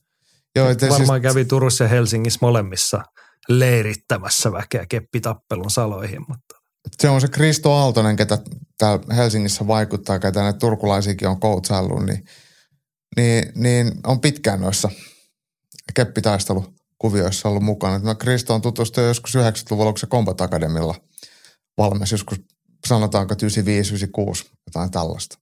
Joo, 0.57 0.71
et 0.71 0.83
Varmaan 0.83 1.21
siis, 1.21 1.23
kävi 1.23 1.45
Turussa 1.45 1.85
ja 1.85 1.89
Helsingissä 1.89 2.39
molemmissa 2.43 3.03
leirittämässä 3.49 4.53
väkeä 4.53 4.87
keppitappelun 4.89 5.71
saloihin, 5.71 6.21
mutta 6.29 6.59
se 6.99 7.09
on 7.09 7.21
se 7.21 7.29
Kristo 7.29 7.73
Aaltonen, 7.73 8.17
ketä 8.17 8.39
täällä 8.79 9.15
Helsingissä 9.15 9.67
vaikuttaa, 9.67 10.19
ketä 10.19 10.43
ne 10.43 10.53
turkulaisikin 10.53 11.29
on 11.29 11.41
coachaillut, 11.41 12.07
niin, 12.07 12.25
niin, 13.17 13.53
niin 13.55 13.93
on 14.07 14.21
pitkään 14.21 14.61
noissa 14.61 14.91
keppitaistelukuvioissa 15.95 17.49
ollut 17.49 17.63
mukana. 17.63 17.99
Mä 17.99 18.15
Kristo 18.15 18.55
on 18.55 18.63
tutustunut 18.63 19.09
joskus 19.09 19.35
90-luvulla, 19.35 19.93
kun 19.93 19.99
se 19.99 20.07
Combat 20.07 20.41
Academilla 20.41 20.95
valmis, 21.79 22.13
joskus 22.13 22.41
sanotaanko 22.87 23.35
95-96, 23.35 24.51
jotain 24.67 24.91
tällaista. 24.91 25.39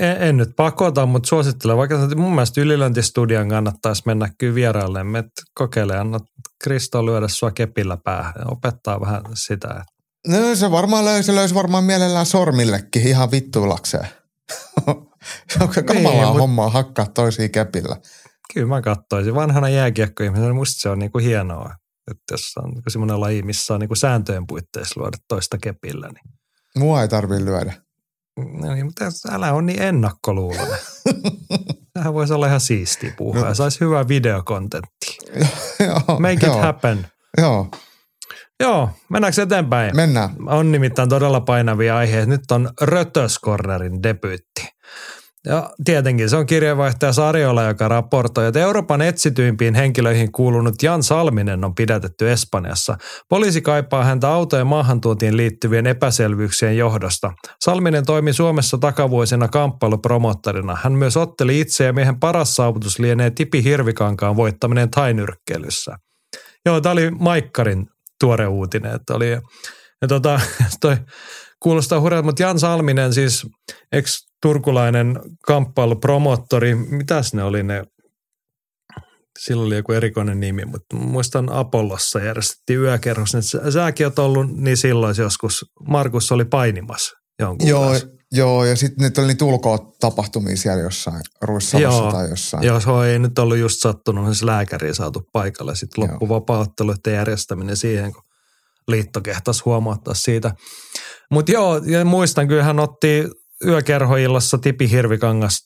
En, 0.00 0.22
en 0.22 0.36
nyt 0.36 0.50
pakota, 0.56 1.06
mutta 1.06 1.28
suosittelen 1.28 1.76
vaikka, 1.76 1.98
mun 2.16 2.34
mielestä 2.34 2.60
ylilöntistudion 2.60 3.48
kannattaisi 3.48 4.02
mennä 4.06 4.28
kyllä 4.38 4.54
vieraille, 4.54 5.00
että 5.18 5.42
kokeile, 5.54 5.98
anna 5.98 6.18
Kristo 6.64 7.06
lyödä 7.06 7.28
sua 7.28 7.50
kepillä 7.50 7.96
päähän 8.04 8.34
ja 8.38 8.44
opettaa 8.46 9.00
vähän 9.00 9.22
sitä, 9.34 9.84
No 10.28 10.54
se 10.54 10.70
varmaan 10.70 11.04
löysi, 11.04 11.34
löysi 11.34 11.54
varmaan 11.54 11.84
mielellään 11.84 12.26
sormillekin 12.26 13.08
ihan 13.08 13.30
vittuilakseen. 13.30 14.08
se 15.50 15.58
on 15.60 15.68
kamalaa 15.68 15.92
Niin, 15.94 16.04
niin, 16.04 16.28
mut- 16.28 16.38
hommaa 16.40 16.70
hakkaa 16.70 17.06
toisia 17.06 17.48
kepillä. 17.48 17.96
kyllä 18.54 18.66
mä 18.66 18.82
katsoisin. 18.82 19.34
Vanhana 19.34 19.68
jääkiekkoihmisenä 19.68 20.52
musta 20.52 20.80
se 20.82 20.88
on 20.88 20.98
niinku 20.98 21.18
hienoa, 21.18 21.74
että 22.10 22.24
jos 22.30 22.40
on 22.56 22.70
niinku 22.70 22.90
semmoinen 22.90 23.20
laji, 23.20 23.42
missä 23.42 23.74
on 23.74 23.80
niinku 23.80 23.94
sääntöjen 23.94 24.46
puitteissa 24.46 25.00
luoda 25.00 25.16
toista 25.28 25.58
kepillä, 25.58 26.06
niin 26.08 26.34
Mua 26.78 27.02
ei 27.02 27.08
tarvii 27.08 27.44
lyödä. 27.44 27.72
No 28.36 28.74
niin, 28.74 28.86
mutta 28.86 29.04
älä 29.30 29.52
on 29.52 29.66
niin 29.66 29.82
ennakkoluuloinen. 29.82 30.78
Tähän 31.94 32.14
voisi 32.14 32.32
olla 32.32 32.46
ihan 32.46 32.60
siistiä 32.60 33.12
puhua 33.16 33.40
No. 33.40 33.46
ja 33.48 33.54
saisi 33.54 33.80
hyvää 33.80 34.08
videokontenttia. 34.08 35.18
joo, 35.86 36.18
Make 36.20 36.46
it 36.46 36.60
happen. 36.60 37.06
Joo, 37.38 37.68
Joo, 38.60 38.90
mennäänkö 39.08 39.42
eteenpäin? 39.42 39.96
mennään. 39.96 40.30
On 40.46 40.72
nimittäin 40.72 41.08
todella 41.08 41.40
painavia 41.40 41.96
aiheita. 41.96 42.26
Nyt 42.30 42.50
on 42.50 42.70
Rötöskornerin 42.80 44.02
debyytti. 44.02 44.68
Ja 45.46 45.70
tietenkin 45.84 46.30
se 46.30 46.36
on 46.36 46.46
kirjeenvaihtaja 46.46 47.12
Sarjola, 47.12 47.62
joka 47.62 47.88
raportoi, 47.88 48.46
että 48.46 48.60
Euroopan 48.60 49.02
etsityimpiin 49.02 49.74
henkilöihin 49.74 50.32
kuulunut 50.32 50.82
Jan 50.82 51.02
Salminen 51.02 51.64
on 51.64 51.74
pidätetty 51.74 52.30
Espanjassa. 52.30 52.96
Poliisi 53.28 53.60
kaipaa 53.62 54.04
häntä 54.04 54.28
autojen 54.28 54.66
maahantuontiin 54.66 55.36
liittyvien 55.36 55.86
epäselvyyksien 55.86 56.76
johdosta. 56.76 57.32
Salminen 57.64 58.06
toimi 58.06 58.32
Suomessa 58.32 58.78
takavuosina 58.78 59.48
kamppailupromottorina. 59.48 60.76
Hän 60.82 60.92
myös 60.92 61.16
otteli 61.16 61.60
itse 61.60 61.84
ja 61.84 61.92
miehen 61.92 62.20
paras 62.20 62.54
saavutus 62.54 62.98
lienee 62.98 63.30
Tipi 63.30 63.64
Hirvikankaan 63.64 64.36
voittaminen 64.36 64.90
tainyrkkeilyssä. 64.90 65.96
Joo, 66.66 66.80
tämä 66.80 66.92
oli 66.92 67.10
Maikkarin 67.10 67.86
tuore 68.20 68.46
uutinen, 68.46 68.94
että 68.94 69.14
oli, 69.14 69.30
ja 70.02 70.08
tota, 70.08 70.40
toi 70.80 70.96
kuulostaa 71.60 72.00
hurjalta, 72.00 72.26
mutta 72.26 72.42
Jan 72.42 72.58
Salminen 72.58 73.12
siis, 73.12 73.46
ex 73.92 74.33
turkulainen 74.44 75.20
kamppailupromottori, 75.46 76.74
mitäs 76.74 77.34
ne 77.34 77.42
oli 77.42 77.62
ne, 77.62 77.84
sillä 79.38 79.62
oli 79.64 79.76
joku 79.76 79.92
erikoinen 79.92 80.40
nimi, 80.40 80.64
mutta 80.64 80.96
muistan 80.96 81.52
Apollossa 81.52 82.20
järjestettiin 82.20 82.80
yökerros, 82.80 83.34
että 83.34 83.50
sä- 83.50 83.70
säkin 83.70 84.06
oot 84.06 84.18
ollut 84.18 84.56
niin 84.56 84.76
silloin 84.76 85.14
joskus, 85.18 85.64
Markus 85.88 86.32
oli 86.32 86.44
painimassa 86.44 87.16
jonkun 87.38 87.68
Joo, 87.68 87.88
kanssa. 87.88 88.06
joo, 88.32 88.64
ja 88.64 88.76
sitten 88.76 89.04
nyt 89.04 89.18
oli 89.18 89.26
niitä 89.26 89.44
ulkoa-tapahtumia 89.44 90.56
siellä 90.56 90.82
jossain, 90.82 91.20
Ruissalossa 91.42 92.02
Joo, 92.02 92.12
tai 92.12 92.30
jossain. 92.30 92.62
Joo, 92.62 92.80
se 92.80 92.90
ei 93.12 93.18
nyt 93.18 93.38
ollut 93.38 93.58
just 93.58 93.80
sattunut, 93.80 94.26
siis 94.26 94.42
lääkäri 94.42 94.94
saatu 94.94 95.22
paikalle. 95.32 95.76
Sitten 95.76 96.04
loppu 96.04 96.28
vapaaotteluiden 96.28 97.14
järjestäminen 97.14 97.76
siihen, 97.76 98.12
kun 98.12 98.22
liitto 98.88 99.20
huomauttaa 99.64 100.14
siitä. 100.14 100.54
Mutta 101.30 101.52
joo, 101.52 101.76
ja 101.86 102.04
muistan 102.04 102.48
kyllä 102.48 102.64
hän 102.64 102.80
otti 102.80 103.24
yökerhoillassa 103.66 104.58
Tipi 104.58 104.90
Hirvikangas 104.90 105.58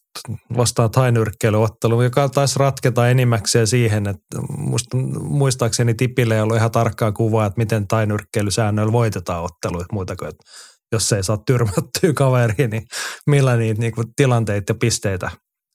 vastaan 0.56 0.90
tainyrkkeilyottelu, 0.90 2.02
joka 2.02 2.28
taisi 2.28 2.58
ratketa 2.58 3.08
enimmäkseen 3.08 3.66
siihen, 3.66 4.06
että 4.06 4.38
musta, 4.48 4.96
muistaakseni 5.20 5.94
Tipille 5.94 6.34
ei 6.34 6.40
ollut 6.40 6.56
ihan 6.56 6.70
tarkkaa 6.70 7.12
kuvaa, 7.12 7.46
että 7.46 7.58
miten 7.58 7.88
tainyrkkeilysäännöillä 7.88 8.92
voitetaan 8.92 9.44
otteluita 9.44 9.92
muuta 9.92 10.16
kuin, 10.16 10.28
että 10.28 10.44
jos 10.92 11.12
ei 11.12 11.22
saa 11.22 11.38
tyrmättyä 11.46 12.12
kaveriin, 12.14 12.70
niin 12.70 12.82
millä 13.26 13.56
niitä 13.56 13.80
niinku 13.80 14.04
tilanteita 14.16 14.70
ja 14.70 14.76
pisteitä 14.80 15.30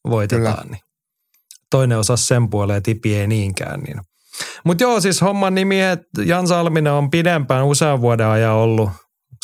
voitetaan. 0.09 0.57
Kyllä. 0.57 0.71
Niin 0.71 0.81
toinen 1.69 1.97
osa 1.97 2.17
sen 2.17 2.49
puoleen 2.49 2.77
ja 2.77 2.81
Tipi 2.81 3.15
ei 3.15 3.27
niinkään. 3.27 3.79
Niin. 3.79 4.01
Mutta 4.65 4.83
joo, 4.83 4.99
siis 4.99 5.21
homman 5.21 5.55
nimi, 5.55 5.81
että 5.81 6.23
Jan 6.25 6.47
Salminen 6.47 6.93
on 6.93 7.11
pidempään 7.11 7.65
usean 7.65 8.01
vuoden 8.01 8.27
ajan 8.27 8.53
ollut 8.53 8.89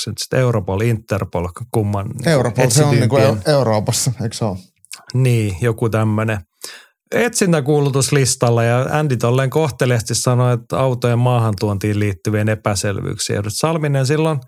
nyt 0.08 0.18
sitten 0.18 0.40
Europol, 0.40 0.82
Interpol, 0.82 1.48
kumman 1.72 2.08
Europol, 2.26 2.70
se 2.70 2.84
on 2.84 2.96
niin 2.96 3.10
kuin 3.10 3.24
Euroopassa, 3.46 4.12
eikö 4.22 4.36
se 4.36 4.46
ole? 4.46 4.58
niin, 5.14 5.58
joku 5.62 5.90
tämmöinen. 5.90 6.38
Etsintäkuulutuslistalla 7.12 8.64
ja 8.64 8.86
Andy 8.92 9.18
tolleen 9.18 9.50
kohteliasti 9.50 10.16
sanoi, 10.16 10.54
että 10.54 10.80
autojen 10.80 11.20
maahantuontiin 11.20 12.00
liittyvien 12.00 12.50
epäselvyyksiä. 12.50 13.42
Nyt 13.42 13.54
Salminen 13.54 14.06
silloin 14.06 14.40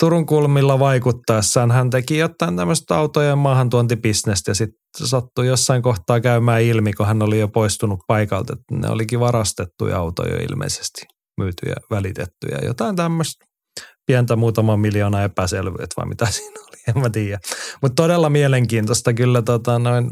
Turun 0.00 0.26
kulmilla 0.26 0.78
vaikuttaessaan 0.78 1.70
hän 1.70 1.90
teki 1.90 2.18
jotain 2.18 2.56
tämmöistä 2.56 2.96
autojen 2.96 3.38
maahantuontibisnestä 3.38 4.50
ja 4.50 4.54
sitten 4.54 5.06
sattui 5.06 5.46
jossain 5.46 5.82
kohtaa 5.82 6.20
käymään 6.20 6.62
ilmi, 6.62 6.92
kun 6.92 7.06
hän 7.06 7.22
oli 7.22 7.40
jo 7.40 7.48
poistunut 7.48 8.00
paikalta, 8.06 8.52
että 8.52 8.88
ne 8.88 8.88
olikin 8.88 9.20
varastettuja 9.20 9.98
autoja 9.98 10.42
ilmeisesti, 10.50 11.02
myytyjä, 11.40 11.74
välitettyjä, 11.90 12.58
jotain 12.62 12.96
tämmöistä 12.96 13.44
pientä 14.08 14.36
muutama 14.36 14.76
miljoona 14.76 15.22
epäselvyyttä 15.22 15.94
vai 15.96 16.06
mitä 16.06 16.26
siinä 16.36 16.60
oli, 16.60 16.76
en 16.88 17.02
mä 17.02 17.10
tiedä. 17.10 17.38
Mutta 17.82 18.02
todella 18.02 18.30
mielenkiintoista 18.30 19.12
kyllä 19.12 19.42
tota, 19.42 19.78
noin, 19.78 20.10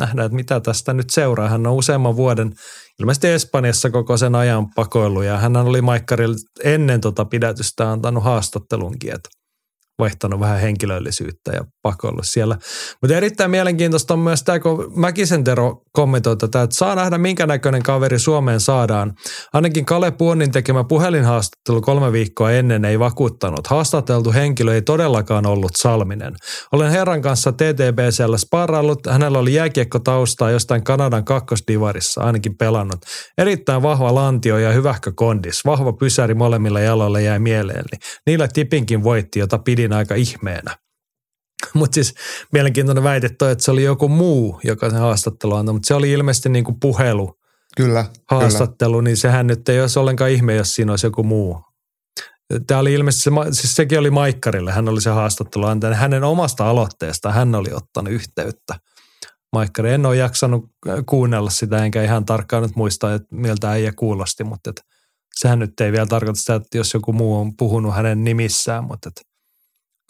nähdä, 0.00 0.24
että 0.24 0.36
mitä 0.36 0.60
tästä 0.60 0.92
nyt 0.92 1.10
seuraa. 1.10 1.48
Hän 1.48 1.66
on 1.66 1.72
useamman 1.74 2.16
vuoden 2.16 2.52
ilmeisesti 3.00 3.28
Espanjassa 3.28 3.90
koko 3.90 4.16
sen 4.16 4.34
ajan 4.34 4.66
pakoillut 4.74 5.24
ja 5.24 5.38
hän 5.38 5.56
oli 5.56 5.82
Maikkarille 5.82 6.36
ennen 6.64 7.00
tota 7.00 7.24
pidätystä 7.24 7.92
antanut 7.92 8.24
haastattelunkin, 8.24 9.14
että 9.14 9.28
vaihtanut 10.02 10.40
vähän 10.40 10.60
henkilöllisyyttä 10.60 11.52
ja 11.52 11.64
pakoillut 11.82 12.24
siellä. 12.24 12.58
Mutta 13.02 13.16
erittäin 13.16 13.50
mielenkiintoista 13.50 14.14
on 14.14 14.20
myös 14.20 14.42
tämä, 14.42 14.60
kun 14.60 14.92
Mäkisen 14.96 15.44
Tero 15.44 15.82
kommentoi 15.92 16.36
tätä, 16.36 16.62
että 16.62 16.76
saa 16.76 16.94
nähdä 16.94 17.18
minkä 17.18 17.46
näköinen 17.46 17.82
kaveri 17.82 18.18
Suomeen 18.18 18.60
saadaan. 18.60 19.12
Ainakin 19.52 19.84
Kale 19.84 20.10
Puonin 20.10 20.52
tekemä 20.52 20.84
puhelinhaastattelu 20.84 21.80
kolme 21.80 22.12
viikkoa 22.12 22.50
ennen 22.50 22.84
ei 22.84 22.98
vakuuttanut. 22.98 23.66
Haastateltu 23.66 24.32
henkilö 24.32 24.74
ei 24.74 24.82
todellakaan 24.82 25.46
ollut 25.46 25.72
Salminen. 25.76 26.34
Olen 26.72 26.90
herran 26.90 27.22
kanssa 27.22 27.52
TTBCllä 27.52 28.38
sparraillut. 28.38 29.06
Hänellä 29.10 29.38
oli 29.38 29.54
jääkiekko 29.54 29.98
taustaa 29.98 30.50
jostain 30.50 30.84
Kanadan 30.84 31.24
kakkosdivarissa 31.24 32.20
ainakin 32.22 32.56
pelannut. 32.56 33.00
Erittäin 33.38 33.82
vahva 33.82 34.14
lantio 34.14 34.58
ja 34.58 34.72
hyvähkö 34.72 35.12
kondis. 35.14 35.64
Vahva 35.66 35.92
pysäri 35.92 36.34
molemmilla 36.34 36.80
jaloilla 36.80 37.20
jäi 37.20 37.38
mieleeni. 37.38 37.98
Niillä 38.26 38.48
tipinkin 38.48 39.02
voitti, 39.02 39.38
jota 39.38 39.58
pidin 39.58 39.91
siinä 39.92 39.98
aika 39.98 40.14
ihmeenä. 40.14 40.76
Mutta 41.74 41.94
siis 41.94 42.14
mielenkiintoinen 42.52 43.04
väite 43.04 43.28
toi, 43.38 43.52
että 43.52 43.64
se 43.64 43.70
oli 43.70 43.82
joku 43.82 44.08
muu, 44.08 44.60
joka 44.64 44.90
sen 44.90 44.98
haastattelu 44.98 45.54
antoi, 45.54 45.72
mutta 45.72 45.86
se 45.86 45.94
oli 45.94 46.12
ilmeisesti 46.12 46.48
niin 46.48 46.64
kuin 46.64 46.80
puhelu 46.80 47.38
Kyllä, 47.76 48.04
haastattelu, 48.30 48.92
kyllä. 48.92 49.04
niin 49.04 49.16
sehän 49.16 49.46
nyt 49.46 49.68
ei 49.68 49.80
olisi 49.80 49.98
ollenkaan 49.98 50.30
ihme, 50.30 50.54
jos 50.54 50.74
siinä 50.74 50.92
olisi 50.92 51.06
joku 51.06 51.22
muu. 51.22 51.64
Tämä 52.66 52.80
oli 52.80 52.92
ilmeisesti, 52.92 53.30
se, 53.30 53.30
siis 53.60 53.76
sekin 53.76 53.98
oli 53.98 54.10
Maikkarille, 54.10 54.72
hän 54.72 54.88
oli 54.88 55.00
se 55.00 55.10
haastattelu 55.10 55.66
antaja. 55.66 55.94
Hänen 55.94 56.24
omasta 56.24 56.70
aloitteesta 56.70 57.32
hän 57.32 57.54
oli 57.54 57.72
ottanut 57.72 58.12
yhteyttä. 58.12 58.74
Maikkari, 59.52 59.92
en 59.92 60.06
ole 60.06 60.16
jaksanut 60.16 60.64
kuunnella 61.06 61.50
sitä, 61.50 61.84
enkä 61.84 62.02
ihan 62.02 62.24
tarkkaan 62.24 62.62
nyt 62.62 62.76
muista, 62.76 63.14
että 63.14 63.28
miltä 63.30 63.70
äijä 63.70 63.92
kuulosti, 63.92 64.44
mutta 64.44 64.70
että 64.70 64.82
sehän 65.40 65.58
nyt 65.58 65.80
ei 65.80 65.92
vielä 65.92 66.06
tarkoita 66.06 66.40
sitä, 66.40 66.54
että 66.54 66.78
jos 66.78 66.94
joku 66.94 67.12
muu 67.12 67.40
on 67.40 67.56
puhunut 67.56 67.94
hänen 67.94 68.24
nimissään, 68.24 68.84
mutta 68.84 69.08
että 69.08 69.31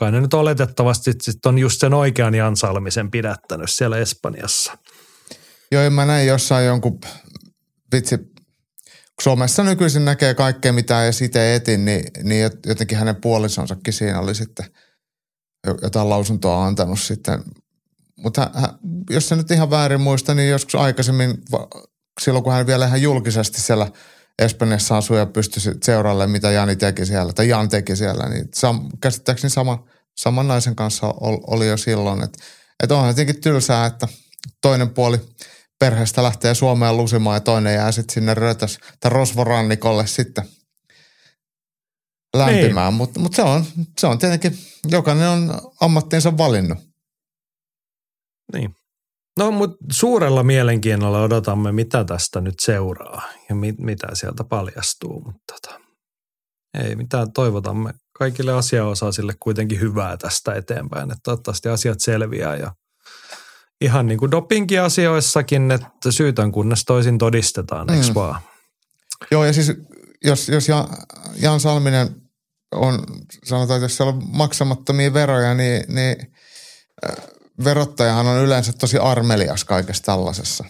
kai 0.02 0.12
ne 0.12 0.20
nyt 0.20 0.34
oletettavasti 0.34 1.12
sit 1.22 1.46
on 1.46 1.58
just 1.58 1.80
sen 1.80 1.94
oikean 1.94 2.34
Jan 2.34 2.56
Salmisen 2.56 3.10
pidättänyt 3.10 3.70
siellä 3.70 3.98
Espanjassa. 3.98 4.78
Joo, 5.72 5.90
mä 5.90 6.04
näin 6.04 6.26
jossain 6.26 6.66
jonkun, 6.66 7.00
vitsi, 7.94 8.18
somessa 9.22 9.64
nykyisin 9.64 10.04
näkee 10.04 10.34
kaikkea, 10.34 10.72
mitä 10.72 11.04
ei 11.04 11.10
itse 11.22 11.54
etin, 11.54 11.84
niin, 11.84 12.04
niin 12.22 12.50
jotenkin 12.66 12.98
hänen 12.98 13.16
puolisonsakin 13.16 13.92
siinä 13.92 14.20
oli 14.20 14.34
sitten 14.34 14.66
jotain 15.82 16.08
lausuntoa 16.08 16.66
antanut 16.66 17.00
sitten. 17.00 17.42
Mutta 18.16 18.50
jos 19.10 19.28
se 19.28 19.36
nyt 19.36 19.50
ihan 19.50 19.70
väärin 19.70 20.00
muista, 20.00 20.34
niin 20.34 20.50
joskus 20.50 20.74
aikaisemmin, 20.74 21.34
silloin 22.20 22.44
kun 22.44 22.52
hän 22.52 22.66
vielä 22.66 22.86
ihan 22.86 23.02
julkisesti 23.02 23.60
siellä 23.60 23.90
Espanjassa 24.38 24.96
asui 24.96 25.18
ja 25.18 25.26
pystyi 25.26 25.62
seuraalle, 25.82 26.26
mitä 26.26 26.50
Jani 26.50 26.76
teki 26.76 27.06
siellä, 27.06 27.32
tai 27.32 27.48
Jan 27.48 27.68
teki 27.68 27.96
siellä, 27.96 28.28
niin 28.28 28.48
sam, 28.54 28.88
käsittääkseni 29.00 29.50
sama, 29.50 29.88
saman 30.18 30.48
naisen 30.48 30.76
kanssa 30.76 31.14
oli 31.20 31.68
jo 31.68 31.76
silloin. 31.76 32.24
Että 32.24 32.38
et 32.82 32.92
onhan 32.92 33.08
jotenkin 33.08 33.40
tylsää, 33.40 33.86
että 33.86 34.08
toinen 34.60 34.90
puoli 34.90 35.20
perheestä 35.78 36.22
lähtee 36.22 36.54
Suomeen 36.54 36.96
lusimaan 36.96 37.36
ja 37.36 37.40
toinen 37.40 37.74
jää 37.74 37.92
sitten 37.92 38.14
sinne 38.14 38.34
rötös 38.34 38.78
tai 39.00 39.10
rosvorannikolle 39.10 40.06
sitten 40.06 40.44
lämpimään. 42.36 42.92
Niin. 42.92 42.96
Mutta 42.98 43.20
mut 43.20 43.34
se, 43.34 43.42
on, 43.42 43.64
se 44.00 44.06
on 44.06 44.18
tietenkin, 44.18 44.58
jokainen 44.88 45.28
on 45.28 45.60
ammattiinsa 45.80 46.38
valinnut. 46.38 46.78
Niin. 48.52 48.76
No, 49.38 49.50
mutta 49.50 49.76
suurella 49.92 50.42
mielenkiinnolla 50.42 51.22
odotamme, 51.22 51.72
mitä 51.72 52.04
tästä 52.04 52.40
nyt 52.40 52.54
seuraa 52.60 53.22
ja 53.48 53.54
mit, 53.54 53.78
mitä 53.78 54.06
sieltä 54.12 54.44
paljastuu. 54.44 55.20
Mutta 55.20 55.54
tota, 55.54 55.80
ei 56.78 56.96
mitään, 56.96 57.32
toivotamme 57.32 57.92
kaikille 58.18 58.52
asiaosaisille 58.52 59.34
kuitenkin 59.40 59.80
hyvää 59.80 60.16
tästä 60.16 60.54
eteenpäin, 60.54 61.10
että 61.10 61.20
toivottavasti 61.24 61.68
asiat 61.68 62.00
selviää 62.00 62.56
ja 62.56 62.72
ihan 63.80 64.06
niin 64.06 64.18
kuin 64.18 64.30
dopingiasioissakin, 64.30 65.70
että 65.70 66.10
syytön 66.10 66.52
kunnes 66.52 66.84
toisin 66.84 67.18
todistetaan, 67.18 67.90
eikö 67.90 68.06
mm. 68.06 68.14
vaan? 68.14 68.40
Joo, 69.30 69.44
ja 69.44 69.52
siis 69.52 69.72
jos, 70.24 70.48
jos 70.48 70.66
Jan 71.40 71.60
Salminen 71.60 72.08
on, 72.74 73.04
sanotaan, 73.44 73.76
että 73.76 73.84
jos 73.84 73.96
siellä 73.96 74.12
on 74.12 74.22
maksamattomia 74.26 75.14
veroja, 75.14 75.54
niin, 75.54 75.94
niin 75.94 76.16
verottajahan 77.64 78.26
on 78.26 78.44
yleensä 78.44 78.72
tosi 78.72 78.98
armelias 78.98 79.64
kaikessa 79.64 80.02
tällaisessa. 80.02 80.64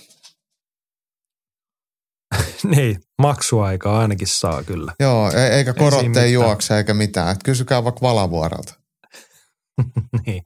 niin, 2.76 3.00
maksuaikaa 3.22 4.00
ainakin 4.00 4.28
saa 4.28 4.62
kyllä. 4.62 4.92
Joo, 5.00 5.32
e- 5.32 5.56
eikä 5.56 5.74
korotteen 5.74 6.24
ei 6.24 6.32
juokse 6.32 6.76
eikä 6.76 6.94
mitään. 6.94 7.32
Et 7.32 7.42
kysykää 7.44 7.84
vaikka 7.84 8.00
Valavuorelta. 8.02 8.74
niin. 10.26 10.42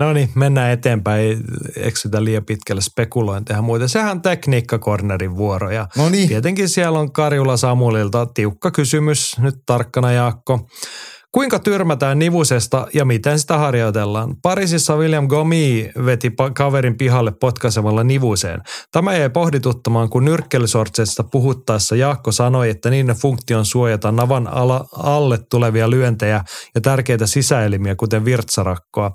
No 0.00 0.12
niin, 0.12 0.30
mennään 0.34 0.70
eteenpäin. 0.70 1.44
Eksytä 1.76 2.24
liian 2.24 2.44
pitkälle 2.44 2.80
spekulointeja 2.80 3.62
muuten. 3.62 3.88
Sehän 3.88 4.10
on 4.10 4.22
tekniikkakornerin 4.22 5.36
vuoro. 5.36 5.70
Ja 5.70 5.88
no 5.96 6.08
niin. 6.08 6.28
Tietenkin 6.28 6.68
siellä 6.68 6.98
on 6.98 7.12
Karjula 7.12 7.56
Samulilta 7.56 8.26
tiukka 8.26 8.70
kysymys. 8.70 9.38
Nyt 9.38 9.54
tarkkana 9.66 10.12
Jaakko. 10.12 10.68
Kuinka 11.34 11.58
tyrmätään 11.58 12.18
nivusesta 12.18 12.86
ja 12.94 13.04
miten 13.04 13.38
sitä 13.38 13.58
harjoitellaan? 13.58 14.34
Pariisissa 14.42 14.96
William 14.96 15.28
Gomi 15.28 15.90
veti 16.04 16.32
kaverin 16.56 16.96
pihalle 16.96 17.32
potkaisemalla 17.40 18.04
nivuseen. 18.04 18.60
Tämä 18.92 19.16
jäi 19.16 19.30
pohdituttamaan, 19.30 20.08
kun 20.08 20.24
nyrkkelysortseista 20.24 21.24
puhuttaessa 21.32 21.96
Jaakko 21.96 22.32
sanoi, 22.32 22.70
että 22.70 22.90
niiden 22.90 23.16
funktion 23.16 23.64
suojata 23.64 24.12
navan 24.12 24.46
ala, 24.46 24.84
alle 24.96 25.38
tulevia 25.50 25.90
lyöntejä 25.90 26.44
ja 26.74 26.80
tärkeitä 26.80 27.26
sisäelimiä, 27.26 27.94
kuten 27.96 28.24
virtsarakkoa. 28.24 29.10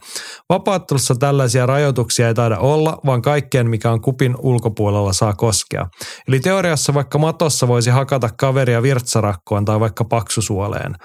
Vapaattelussa 0.50 1.16
tällaisia 1.16 1.66
rajoituksia 1.66 2.28
ei 2.28 2.34
taida 2.34 2.58
olla, 2.58 2.98
vaan 3.06 3.22
kaikkeen, 3.22 3.70
mikä 3.70 3.92
on 3.92 4.02
kupin 4.02 4.36
ulkopuolella, 4.40 5.14
saa 5.14 5.34
koskea. 5.34 5.86
Eli 6.28 6.40
teoriassa 6.40 6.94
vaikka 6.94 7.18
matossa 7.18 7.68
voisi 7.68 7.90
hakata 7.90 8.30
kaveria 8.40 8.82
virtsarakkoon 8.82 9.66
tai 9.66 9.80
vaikka 9.80 10.04
paksusuoleen. 10.06 10.96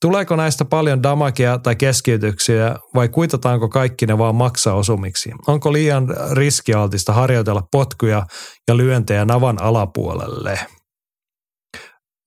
Tuleeko 0.00 0.36
näistä 0.36 0.64
paljon 0.64 1.02
damakia 1.02 1.58
tai 1.58 1.76
keskeytyksiä 1.76 2.76
vai 2.94 3.08
kuitataanko 3.08 3.68
kaikki 3.68 4.06
ne 4.06 4.18
vaan 4.18 4.34
maksaosumiksi? 4.34 5.30
Onko 5.46 5.72
liian 5.72 6.08
riskialtista 6.30 7.12
harjoitella 7.12 7.62
potkuja 7.72 8.26
ja 8.68 8.76
lyöntejä 8.76 9.24
navan 9.24 9.62
alapuolelle? 9.62 10.58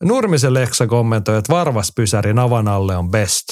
Nurmisen 0.03 0.53
Leksa 0.53 0.87
kommentoi, 0.87 1.37
että 1.37 1.53
varvaspysäri 1.53 2.33
navan 2.33 2.67
alle 2.67 2.97
on 2.97 3.11
best. 3.11 3.45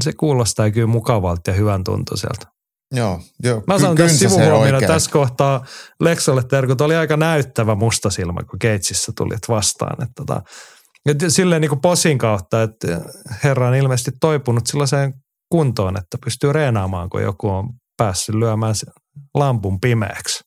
Se 0.00 0.12
kuulostaa 0.12 0.70
kyllä 0.70 0.86
mukavalta 0.86 1.50
ja 1.50 1.54
hyvän 1.54 1.84
tuntuiselta. 1.84 2.46
Joo, 2.92 3.20
joo. 3.42 3.62
Mä 3.66 3.78
sanon 3.78 3.96
tässä 3.96 4.18
sivuhuomiona 4.18 4.80
tässä 4.80 5.10
kohtaa 5.10 5.64
Leksalle 6.00 6.42
terkut 6.42 6.80
oli 6.80 6.96
aika 6.96 7.16
näyttävä 7.16 7.74
mustasilmä, 7.74 8.40
kun 8.50 8.58
Keitsissä 8.58 9.12
tulit 9.16 9.48
vastaan. 9.48 10.02
Että 10.02 10.12
tota, 10.16 10.42
ja 11.06 11.30
silleen 11.30 11.60
niin 11.60 11.68
kuin 11.68 11.80
posin 11.80 12.18
kautta, 12.18 12.62
että 12.62 13.00
herra 13.44 13.68
on 13.68 13.74
ilmeisesti 13.74 14.10
toipunut 14.20 14.66
sellaiseen 14.66 15.14
kuntoon, 15.48 15.96
että 15.96 16.18
pystyy 16.24 16.52
reenaamaan, 16.52 17.10
kun 17.10 17.22
joku 17.22 17.48
on 17.48 17.70
päässyt 17.96 18.34
lyömään 18.34 18.74
lampun 19.34 19.80
pimeäksi. 19.80 20.44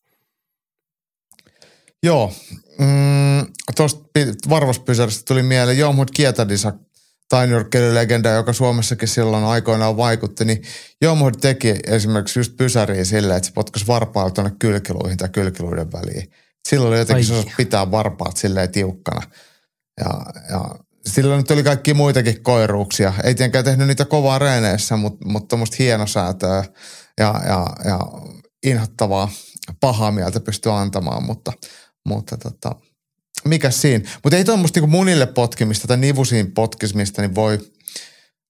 Joo. 2.03 2.34
Mm, 2.80 3.53
Tuosta 3.76 4.03
varvaspysäristä 4.50 5.24
tuli 5.27 5.44
mieleen 5.44 5.77
Jomhut 5.77 6.11
Kietadisa, 6.11 6.74
tainyrkkeilylegenda, 7.30 8.30
joka 8.30 8.53
Suomessakin 8.53 9.08
silloin 9.08 9.44
aikoinaan 9.44 9.98
vaikutti, 9.98 10.45
niin 10.45 10.61
Jomhut 11.02 11.38
teki 11.42 11.76
esimerkiksi 11.88 12.40
just 12.40 12.58
pysäriä 12.58 13.03
silleen, 13.03 13.38
että 13.38 13.48
se 13.48 13.53
potkasi 13.53 13.88
varpailla 13.88 14.32
tuonne 14.32 14.53
kylkiluihin 14.60 15.18
tai 15.18 15.30
kylkiluiden 15.30 15.92
väliin. 15.92 16.32
Silloin 16.69 16.90
oli 16.90 17.00
jotenkin 17.00 17.26
se 17.26 17.45
pitää 17.58 17.92
varpaat 17.92 18.38
silleen 18.38 18.72
tiukkana– 18.72 19.22
ja, 19.98 20.26
ja 20.50 20.76
sillä 21.06 21.38
nyt 21.38 21.51
oli 21.51 21.64
kaikki 21.64 21.93
muitakin 21.93 22.43
koiruuksia. 22.43 23.14
Ei 23.24 23.35
tietenkään 23.35 23.66
tehnyt 23.66 23.88
niitä 23.88 24.06
kovaa 24.06 24.40
reeneissä, 24.40 24.98
mutta, 24.98 25.26
mutta 25.30 25.48
tuommoista 25.48 25.76
hienosäätöä 25.80 26.64
ja, 27.19 27.42
ja, 27.48 27.67
ja 27.85 28.00
inhottavaa 28.64 29.30
pahaa 29.80 30.11
mieltä 30.11 30.40
pystyy 30.40 30.72
antamaan, 30.72 31.24
mutta, 31.24 31.53
mutta 32.06 32.38
tota, 32.38 32.76
mikä 33.45 33.72
siinä. 33.72 34.09
Mutta 34.24 34.38
ei 34.38 34.45
tuommoista 34.45 34.80
niin 34.80 34.90
munille 34.90 35.26
potkimista 35.26 35.88
tai 35.88 35.98
nivusiin 35.98 36.53
potkimista, 36.53 37.22
niin 37.22 37.35
voi, 37.35 37.59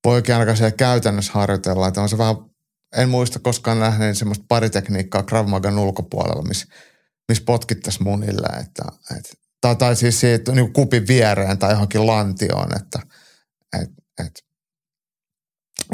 voi 0.06 0.16
oikein 0.16 0.34
ainakaan 0.34 0.58
siellä 0.58 0.72
käytännössä 0.72 1.32
harjoitella. 1.34 1.88
Että 1.88 2.01
on 2.01 2.09
se 2.09 2.17
vähän, 2.17 2.35
en 2.98 3.09
muista 3.09 3.40
koskaan 3.40 3.80
nähneen 3.80 4.16
semmoista 4.16 4.45
paritekniikkaa 4.48 5.24
Krav 5.24 5.48
Magan 5.48 5.80
ulkopuolella, 5.80 6.43
missä 6.43 6.66
miss 7.30 7.42
potkittaisiin 7.42 8.03
munille. 8.03 8.48
Että, 8.48 8.84
että 9.17 9.47
tai, 9.68 9.76
tai 9.76 9.96
siis 9.96 10.20
siitä 10.20 10.52
niin 10.52 10.74
kupin 10.74 11.08
viereen 11.08 11.58
tai 11.58 11.72
johonkin 11.72 12.08
lantioon, 12.08 12.70
että 12.76 13.00
et, 13.82 13.90
et, 14.26 14.44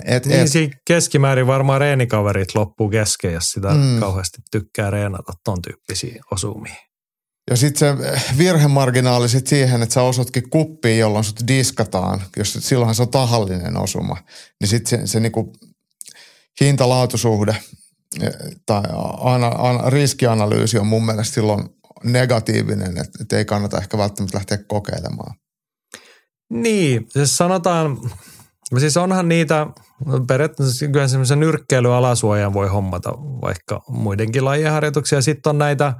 et, 0.05 0.25
niin 0.25 0.39
et, 0.39 0.47
siinä 0.47 0.73
keskimäärin 0.87 1.47
varmaan 1.47 1.81
reenikaverit 1.81 2.55
loppuu 2.55 2.89
kesken, 2.89 3.33
jos 3.33 3.51
sitä 3.51 3.69
mm. 3.69 3.99
kauheasti 3.99 4.37
tykkää 4.51 4.89
reenata 4.89 5.33
ton 5.43 5.61
tyyppisiä 5.61 6.23
osumia. 6.31 6.75
Ja 7.49 7.57
sitten 7.57 7.97
se 7.97 8.11
virhemarginaali 8.37 9.29
sit 9.29 9.47
siihen, 9.47 9.81
että 9.81 9.93
sä 9.93 10.01
osutkin 10.01 10.49
kuppiin, 10.49 10.99
jolloin 10.99 11.23
sut 11.23 11.47
diskataan, 11.47 12.21
jos 12.37 12.57
silloinhan 12.61 12.95
se 12.95 13.01
on 13.01 13.09
tahallinen 13.09 13.77
osuma, 13.77 14.17
niin 14.61 14.67
sitten 14.67 14.99
se, 14.99 15.11
se 15.11 15.19
niinku 15.19 15.53
hinta-laatusuhde 16.61 17.55
tai 18.65 18.83
ana, 19.19 19.47
ana, 19.47 19.89
riskianalyysi 19.89 20.77
on 20.77 20.87
mun 20.87 21.05
mielestä 21.05 21.33
silloin 21.33 21.69
negatiivinen, 22.03 22.97
että, 22.97 23.17
että 23.21 23.37
ei 23.37 23.45
kannata 23.45 23.77
ehkä 23.77 23.97
välttämättä 23.97 24.37
lähteä 24.37 24.57
kokeilemaan. 24.67 25.35
Niin, 26.49 27.05
siis 27.09 27.37
sanotaan, 27.37 27.97
siis 28.79 28.97
onhan 28.97 29.29
niitä, 29.29 29.67
periaatteessa 30.27 30.87
kyllä 30.87 31.07
semmoisen 31.07 31.39
nyrkkeilyalasuojan 31.39 32.53
voi 32.53 32.67
hommata 32.67 33.11
vaikka 33.17 33.81
muidenkin 33.87 34.45
lajien 34.45 34.71
harjoituksia. 34.71 35.21
Sitten 35.21 35.49
on 35.49 35.57
näitä, 35.57 35.93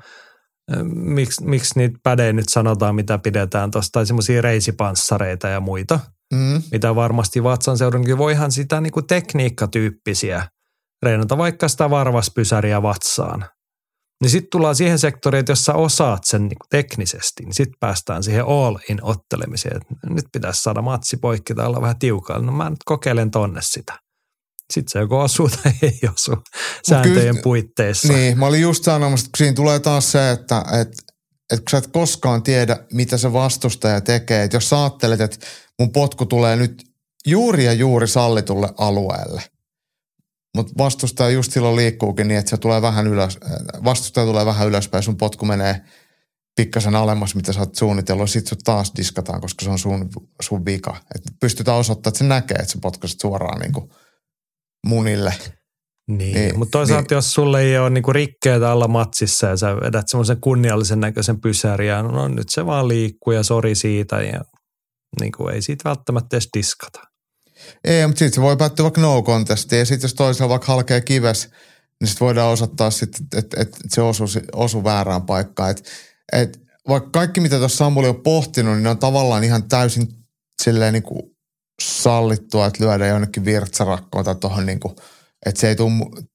miksi, 0.93 1.45
miksi 1.45 1.79
niitä 1.79 1.97
pädejä 2.03 2.33
nyt 2.33 2.49
sanotaan, 2.49 2.95
mitä 2.95 3.17
pidetään 3.17 3.71
tuossa, 3.71 3.91
tai 3.91 4.05
semmoisia 4.05 4.41
reisipanssareita 4.41 5.47
ja 5.47 5.59
muita. 5.59 5.99
Mm. 6.33 6.61
mitä 6.71 6.95
varmasti 6.95 7.43
Vatsan 7.43 7.77
seudunkin. 7.77 8.17
Voihan 8.17 8.51
sitä 8.51 8.81
niin 8.81 8.91
kuin 8.91 9.07
tekniikkatyyppisiä 9.07 10.47
reenata, 11.03 11.37
vaikka 11.37 11.67
sitä 11.67 11.89
varvaspysäriä 11.89 12.81
vatsaan. 12.81 13.45
Niin 14.23 14.31
sitten 14.31 14.49
tullaan 14.49 14.75
siihen 14.75 14.99
sektoriin, 14.99 15.39
että 15.39 15.51
jos 15.51 15.65
sä 15.65 15.73
osaat 15.73 16.23
sen 16.23 16.47
niin 16.47 16.57
teknisesti, 16.69 17.43
niin 17.43 17.53
sitten 17.53 17.75
päästään 17.79 18.23
siihen 18.23 18.45
all-in 18.47 19.03
ottelemiseen. 19.03 19.77
Et 19.77 20.09
nyt 20.09 20.25
pitäisi 20.33 20.61
saada 20.61 20.81
matsi 20.81 21.17
poikki 21.17 21.55
tai 21.55 21.65
olla 21.67 21.81
vähän 21.81 21.99
tiukalla. 21.99 22.45
No 22.45 22.51
mä 22.51 22.69
nyt 22.69 22.83
kokeilen 22.85 23.31
tonne 23.31 23.61
sitä. 23.63 23.99
Sitten 24.73 24.91
se 24.91 24.99
joko 24.99 25.19
osuu 25.19 25.49
tai 25.49 25.71
ei 25.81 25.99
osu 26.13 26.31
sääntöjen 26.89 27.27
kyllä- 27.27 27.41
puitteissa. 27.43 28.13
Niin, 28.13 28.39
mä 28.39 28.45
olin 28.45 28.61
just 28.61 28.83
sanomassa, 28.83 29.25
että 29.25 29.37
siinä 29.37 29.53
tulee 29.53 29.79
taas 29.79 30.11
se, 30.11 30.31
että, 30.31 30.59
että, 30.59 31.03
että 31.51 31.57
kun 31.57 31.71
sä 31.71 31.77
et 31.77 31.87
koskaan 31.87 32.43
tiedä, 32.43 32.77
mitä 32.93 33.17
se 33.17 33.33
vastustaja 33.33 34.01
tekee. 34.01 34.43
Että 34.43 34.57
jos 34.57 34.69
sä 34.69 34.83
ajattelet, 34.83 35.21
että 35.21 35.37
mun 35.79 35.91
potku 35.91 36.25
tulee 36.25 36.55
nyt 36.55 36.83
juuri 37.27 37.65
ja 37.65 37.73
juuri 37.73 38.07
sallitulle 38.07 38.69
alueelle, 38.77 39.41
mutta 40.55 40.73
vastustaja 40.77 41.29
just 41.29 41.51
silloin 41.51 41.75
liikkuukin 41.75 42.27
niin, 42.27 42.39
että 42.39 42.49
se 42.49 42.57
tulee 42.57 42.81
vähän 42.81 43.07
ylös, 43.07 43.37
äh, 43.45 43.83
vastustaja 43.83 44.25
tulee 44.25 44.45
vähän 44.45 44.67
ylöspäin, 44.67 45.03
sun 45.03 45.17
potku 45.17 45.45
menee 45.45 45.81
pikkasen 46.55 46.95
alemmas, 46.95 47.35
mitä 47.35 47.53
sä 47.53 47.59
oot 47.59 47.75
suunnitellut, 47.75 48.29
sit 48.29 48.47
sut 48.47 48.59
taas 48.63 48.91
diskataan, 48.97 49.41
koska 49.41 49.65
se 49.65 49.71
on 49.71 49.79
sun, 49.79 50.09
sun 50.41 50.65
vika. 50.65 50.95
Et 51.15 51.21
pystytään 51.39 51.77
osoittamaan, 51.77 52.11
että 52.11 52.17
se 52.17 52.23
näkee, 52.23 52.57
että 52.57 52.71
sä 52.71 52.79
potkasit 52.81 53.19
suoraan 53.19 53.59
niin 53.59 53.73
kuin 53.73 53.89
munille. 54.87 55.33
Niin, 55.39 56.17
Niin, 56.17 56.33
niin 56.33 56.59
mutta 56.59 56.71
toisaalta 56.71 57.07
niin. 57.09 57.17
jos 57.17 57.33
sulle 57.33 57.61
ei 57.61 57.77
ole 57.77 57.89
niinku 57.89 58.13
rikkeitä 58.13 58.71
alla 58.71 58.87
matsissa 58.87 59.47
ja 59.47 59.57
sä 59.57 59.75
vedät 59.75 60.07
semmoisen 60.07 60.41
kunniallisen 60.41 60.99
näköisen 60.99 61.41
pysäriä, 61.41 62.03
no 62.03 62.27
nyt 62.27 62.49
se 62.49 62.65
vaan 62.65 62.87
liikkuu 62.87 63.33
ja 63.33 63.43
sori 63.43 63.75
siitä 63.75 64.21
ja 64.21 64.41
niinku 65.19 65.47
ei 65.47 65.61
siitä 65.61 65.89
välttämättä 65.89 66.35
edes 66.35 66.49
diskata. 66.57 67.12
Ei, 67.83 68.07
mutta 68.07 68.19
sitten 68.19 68.35
se 68.35 68.41
voi 68.41 68.57
päättyä 68.57 68.83
vaikka 68.83 69.01
no 69.01 69.21
contestiin 69.21 69.79
ja 69.79 69.85
sitten 69.85 70.05
jos 70.05 70.13
toisella 70.13 70.49
vaikka 70.49 70.67
halkee 70.67 71.01
kives, 71.01 71.49
niin 72.01 72.07
sitten 72.07 72.25
voidaan 72.25 72.51
osoittaa 72.51 72.91
sitten, 72.91 73.27
että 73.37 73.61
et, 73.61 73.69
et 73.69 73.91
se 73.91 74.01
osuu, 74.01 74.27
osu 74.53 74.83
väärään 74.83 75.21
paikkaan. 75.21 75.71
Et, 75.71 75.89
et, 76.33 76.61
vaikka 76.87 77.09
kaikki, 77.09 77.39
mitä 77.39 77.57
tuossa 77.57 77.77
Samuli 77.77 78.07
on 78.07 78.21
pohtinut, 78.21 78.73
niin 78.73 78.83
ne 78.83 78.89
on 78.89 78.99
tavallaan 78.99 79.43
ihan 79.43 79.69
täysin 79.69 80.07
silleen 80.61 80.93
niin 80.93 81.03
kuin 81.03 81.21
sallittua, 81.81 82.65
että 82.65 82.83
lyödään 82.83 83.09
jonnekin 83.09 83.45
virtsarakkoon 83.45 84.25
tai 84.25 84.35
tuohon 84.35 84.65
niin 84.65 84.79
kuin, 84.79 84.95
että 85.45 85.61
se 85.61 85.67
ei 85.67 85.75
tuu, 85.75 85.91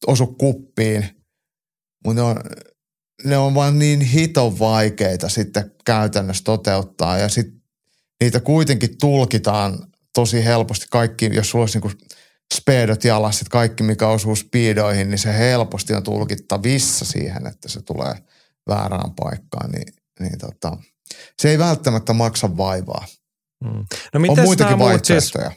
osu 0.06 0.26
kuppiin. 0.26 1.08
Mutta 2.04 2.22
ne 2.22 2.22
on, 2.22 2.36
ne 3.24 3.38
on 3.38 3.54
vaan 3.54 3.78
niin 3.78 4.00
hiton 4.00 4.58
vaikeita 4.58 5.28
sitten 5.28 5.72
käytännössä 5.84 6.44
toteuttaa 6.44 7.18
ja 7.18 7.28
sitten 7.28 7.62
niitä 8.20 8.40
kuitenkin 8.40 8.98
tulkitaan 8.98 9.87
tosi 10.14 10.44
helposti 10.44 10.86
kaikki, 10.90 11.30
jos 11.32 11.50
sulla 11.50 11.62
olisi 11.62 11.78
niinku 11.78 11.98
speedot 12.54 13.04
jalassa, 13.04 13.42
että 13.42 13.50
kaikki 13.52 13.82
mikä 13.82 14.08
osuu 14.08 14.36
speedoihin, 14.36 15.10
niin 15.10 15.18
se 15.18 15.38
helposti 15.38 15.94
on 15.94 16.02
tulkittavissa 16.02 17.04
siihen, 17.04 17.46
että 17.46 17.68
se 17.68 17.82
tulee 17.82 18.14
väärään 18.68 19.14
paikkaan, 19.22 19.70
niin, 19.70 19.94
niin 20.20 20.38
tota, 20.38 20.76
se 21.42 21.50
ei 21.50 21.58
välttämättä 21.58 22.12
maksa 22.12 22.56
vaivaa. 22.56 23.04
Mm. 23.64 23.84
No 24.14 24.20
On 24.28 24.40
muitakin 24.44 24.76
siis, 24.76 24.78
vaihtoehtoja. 24.78 25.50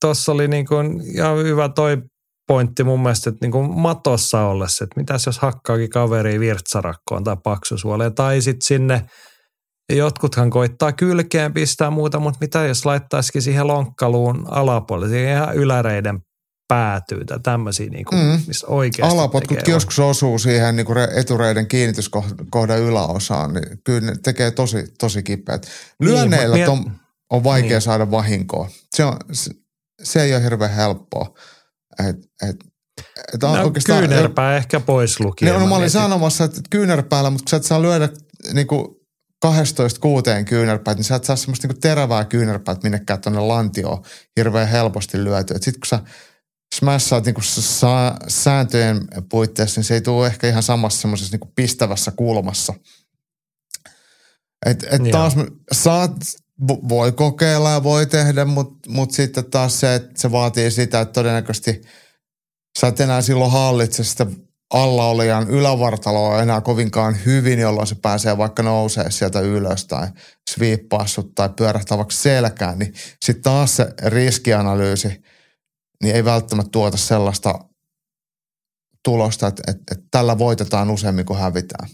tuossa 0.00 0.32
oli 0.32 0.48
niin 0.48 0.66
kuin 0.66 1.00
ihan 1.14 1.38
hyvä 1.38 1.68
toi 1.68 2.02
pointti 2.48 2.84
mun 2.84 3.02
mielestä, 3.02 3.30
että 3.30 3.46
niin 3.46 3.52
kuin 3.52 3.80
matossa 3.80 4.46
ollessa, 4.46 4.84
että 4.84 5.00
mitäs 5.00 5.26
jos 5.26 5.38
hakkaakin 5.38 5.90
kaveri 5.90 6.40
virtsarakkoon 6.40 7.24
tai 7.24 7.36
paksusuoleen 7.44 8.14
tai 8.14 8.42
sitten 8.42 8.66
sinne 8.66 9.04
Jotkuthan 9.96 10.50
koittaa 10.50 10.92
kylkeen 10.92 11.52
pistää 11.52 11.90
muuta, 11.90 12.18
mutta 12.20 12.38
mitä 12.40 12.64
jos 12.66 12.86
laittaisikin 12.86 13.42
siihen 13.42 13.66
lonkkaluun 13.66 14.44
alapuolelle, 14.50 15.08
siihen 15.08 15.36
ihan 15.36 15.54
yläreiden 15.54 16.20
päätyy 16.68 17.24
tai 17.24 17.40
tämmöisiä, 17.42 17.90
niin 17.90 18.04
kuin, 18.04 18.22
Mm. 18.22 18.40
missä 18.46 18.66
oikeasti 18.66 19.14
Alapotkutkin 19.16 19.72
joskus 19.72 19.98
osuu 19.98 20.38
siihen 20.38 20.76
niin 20.76 20.86
kuin 20.86 20.98
etureiden 21.16 21.66
kiinnityskohdan 21.66 22.78
yläosaan, 22.78 23.54
niin 23.54 23.80
kyllä 23.84 24.00
ne 24.00 24.12
tekee 24.22 24.50
tosi, 24.50 24.84
tosi 24.98 25.22
kipeät. 25.22 25.66
Lyönneillä 26.00 26.56
Niin, 26.56 26.68
on, 26.68 26.92
on 27.30 27.44
vaikea 27.44 27.70
niin. 27.70 27.80
saada 27.80 28.10
vahinkoa. 28.10 28.68
Se, 28.96 29.04
on, 29.04 29.16
se, 29.32 29.50
se 30.02 30.22
ei 30.22 30.34
ole 30.34 30.42
hirveän 30.42 30.70
helppoa. 30.74 31.34
Et, 32.08 32.16
et, 32.48 32.56
et 33.34 33.42
on 33.44 33.58
No, 33.58 33.70
kyynärpää 33.86 34.56
ehkä 34.56 34.80
pois 34.80 35.20
lukien. 35.20 35.52
Niin, 35.52 35.60
no, 35.60 35.66
mä 35.66 35.76
olin 35.76 35.90
sanomassa, 35.90 36.44
että 36.44 36.60
kyynärpäällä, 36.70 37.30
mutta 37.30 37.42
kun 37.44 37.50
sä 37.50 37.56
et 37.56 37.64
saa 37.64 37.82
lyödä 37.82 38.08
niin 38.52 38.66
kuin 38.66 38.86
12 39.40 40.00
kuuteen 40.00 40.44
kyynärpäät, 40.44 40.96
niin 40.96 41.04
sä 41.04 41.14
et 41.14 41.24
saa 41.24 41.36
semmoista 41.36 41.68
niin 41.68 41.74
kuin 41.74 41.80
terävää 41.80 42.24
kyynärpäät 42.24 42.82
minnekään 42.82 43.20
tuonne 43.20 43.40
lantioon 43.40 44.02
hirveän 44.36 44.68
helposti 44.68 45.24
lyötyä. 45.24 45.58
Sitten 45.60 45.80
kun 45.80 45.86
sä 45.86 46.00
smassaat 46.74 47.24
niin 47.24 47.34
kuin 47.34 47.44
sa- 47.44 48.16
sääntöjen 48.28 49.00
puitteissa, 49.30 49.78
niin 49.78 49.86
se 49.86 49.94
ei 49.94 50.00
tule 50.00 50.26
ehkä 50.26 50.48
ihan 50.48 50.62
samassa 50.62 51.00
semmoisessa 51.00 51.32
niin 51.32 51.40
kuin 51.40 51.52
pistävässä 51.54 52.10
kulmassa. 52.10 52.74
Et, 54.66 54.86
et 54.90 55.00
Joo. 55.04 55.10
taas 55.10 55.34
saat, 55.72 56.12
vo- 56.62 56.88
voi 56.88 57.12
kokeilla 57.12 57.70
ja 57.70 57.82
voi 57.82 58.06
tehdä, 58.06 58.44
mutta 58.44 58.90
mut 58.90 59.10
sitten 59.10 59.50
taas 59.50 59.80
se, 59.80 59.94
että 59.94 60.20
se 60.20 60.32
vaatii 60.32 60.70
sitä, 60.70 61.00
että 61.00 61.12
todennäköisesti 61.12 61.80
sä 62.78 62.86
et 62.86 63.00
enää 63.00 63.22
silloin 63.22 63.50
hallitse 63.50 64.04
sitä 64.04 64.26
alla 64.70 65.06
olijan 65.06 65.50
ylävartaloa 65.50 66.42
enää 66.42 66.60
kovinkaan 66.60 67.16
hyvin, 67.26 67.58
jolloin 67.58 67.86
se 67.86 67.94
pääsee 68.02 68.38
vaikka 68.38 68.62
nousee 68.62 69.10
sieltä 69.10 69.40
ylös 69.40 69.86
tai 69.86 70.08
sviippaa 70.50 71.04
tai 71.34 71.48
pyörähtää 71.56 71.98
vaikka 71.98 72.14
selkään, 72.14 72.78
niin 72.78 72.94
sitten 73.24 73.42
taas 73.42 73.76
se 73.76 73.88
riskianalyysi 74.06 75.22
niin 76.02 76.16
ei 76.16 76.24
välttämättä 76.24 76.70
tuota 76.72 76.96
sellaista 76.96 77.54
tulosta, 79.04 79.46
että, 79.46 79.62
että, 79.68 79.82
että 79.92 80.06
tällä 80.10 80.38
voitetaan 80.38 80.90
useammin 80.90 81.26
kuin 81.26 81.38
hävitään. 81.38 81.88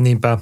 Niinpä. 0.00 0.38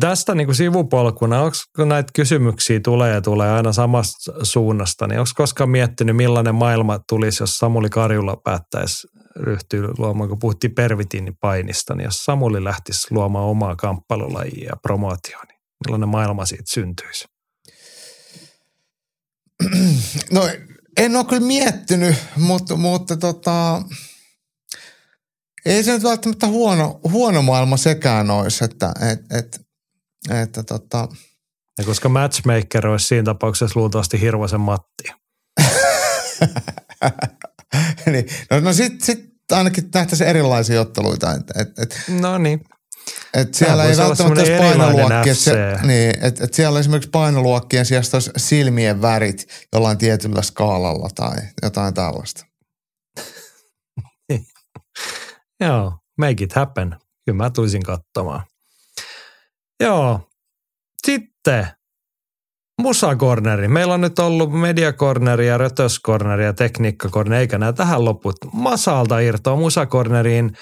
Tästä 0.00 0.34
niin 0.34 0.46
kuin 0.46 0.56
sivupolkuna, 0.56 1.42
onko 1.42 1.56
kun 1.76 1.88
näitä 1.88 2.10
kysymyksiä 2.14 2.80
tulee 2.84 3.14
ja 3.14 3.20
tulee 3.20 3.50
aina 3.50 3.72
samasta 3.72 4.32
suunnasta, 4.42 5.06
niin 5.06 5.18
onko 5.18 5.30
koskaan 5.36 5.70
miettinyt, 5.70 6.16
millainen 6.16 6.54
maailma 6.54 7.00
tulisi, 7.08 7.42
jos 7.42 7.58
Samuli 7.58 7.88
Karjula 7.88 8.36
päättäisi 8.44 9.08
ryhtyä 9.36 9.88
luomaan, 9.98 10.28
kun 10.28 10.38
puhuttiin 10.38 10.74
pervitiinipainista, 10.74 11.94
niin 11.94 12.04
jos 12.04 12.24
Samuli 12.24 12.64
lähtisi 12.64 13.06
luomaan 13.10 13.44
omaa 13.44 13.76
kamppailulajia 13.76 14.68
ja 14.68 14.76
promootioon, 14.82 15.46
niin 15.48 15.60
millainen 15.86 16.08
maailma 16.08 16.46
siitä 16.46 16.64
syntyisi? 16.66 17.24
No 20.32 20.48
en 20.96 21.16
ole 21.16 21.24
kyllä 21.24 21.46
miettinyt, 21.46 22.16
mutta, 22.36 22.76
mutta 22.76 23.16
tota, 23.16 23.82
ei 25.66 25.84
se 25.84 25.92
nyt 25.92 26.02
välttämättä 26.02 26.46
huono, 26.46 27.00
huono 27.04 27.42
maailma 27.42 27.76
sekään 27.76 28.30
olisi, 28.30 28.64
että 28.64 28.92
et, 29.12 29.20
et, 29.38 29.60
että 30.42 30.62
tota, 30.62 31.08
Ja 31.78 31.84
koska 31.84 32.08
matchmaker 32.08 32.86
olisi 32.86 33.06
siinä 33.06 33.24
tapauksessa 33.24 33.80
luultavasti 33.80 34.20
Hirvosen 34.20 34.60
Matti. 34.60 35.04
niin, 38.12 38.26
no, 38.50 38.60
no 38.60 38.72
sitten 38.72 39.06
sit 39.06 39.30
ainakin 39.52 39.90
nähtäisiin 39.94 40.30
erilaisia 40.30 40.80
otteluita, 40.80 41.34
että 41.34 41.54
et, 41.60 41.78
et, 41.78 42.00
No 42.20 42.38
niin. 42.38 42.60
et 43.34 43.54
siellä 43.54 43.84
ei 43.84 43.96
välttämättä 43.96 44.40
olisi 44.40 44.58
painoluokkia, 44.58 45.34
se, 45.34 45.54
niin, 45.82 46.24
että 46.24 46.44
et 46.44 46.54
siellä 46.54 46.80
esimerkiksi 46.80 47.10
painoluokkien 47.10 47.86
sijasta 47.86 48.16
olisi 48.16 48.30
silmien 48.36 49.02
värit 49.02 49.46
jollain 49.72 49.98
tietyllä 49.98 50.42
skaalalla 50.42 51.08
tai 51.14 51.36
jotain 51.62 51.94
tällaista. 51.94 52.46
Joo, 55.60 55.92
make 56.18 56.44
it 56.44 56.52
happen. 56.52 56.96
Kyllä 57.24 57.36
mä 57.36 57.50
tulisin 57.50 57.82
katsomaan. 57.82 58.44
Joo, 59.80 60.28
sitten 61.06 61.68
musakorneri. 62.80 63.68
Meillä 63.68 63.94
on 63.94 64.00
nyt 64.00 64.18
ollut 64.18 64.52
mediakorneri 64.52 65.46
ja 65.46 65.58
rötöskorneri 65.58 66.44
ja 66.44 66.52
tekniikkakorneri, 66.52 67.40
eikä 67.40 67.58
nämä 67.58 67.72
tähän 67.72 68.04
loput. 68.04 68.36
Masalta 68.52 69.18
irtoa 69.18 69.56
musakorneriin 69.56 70.52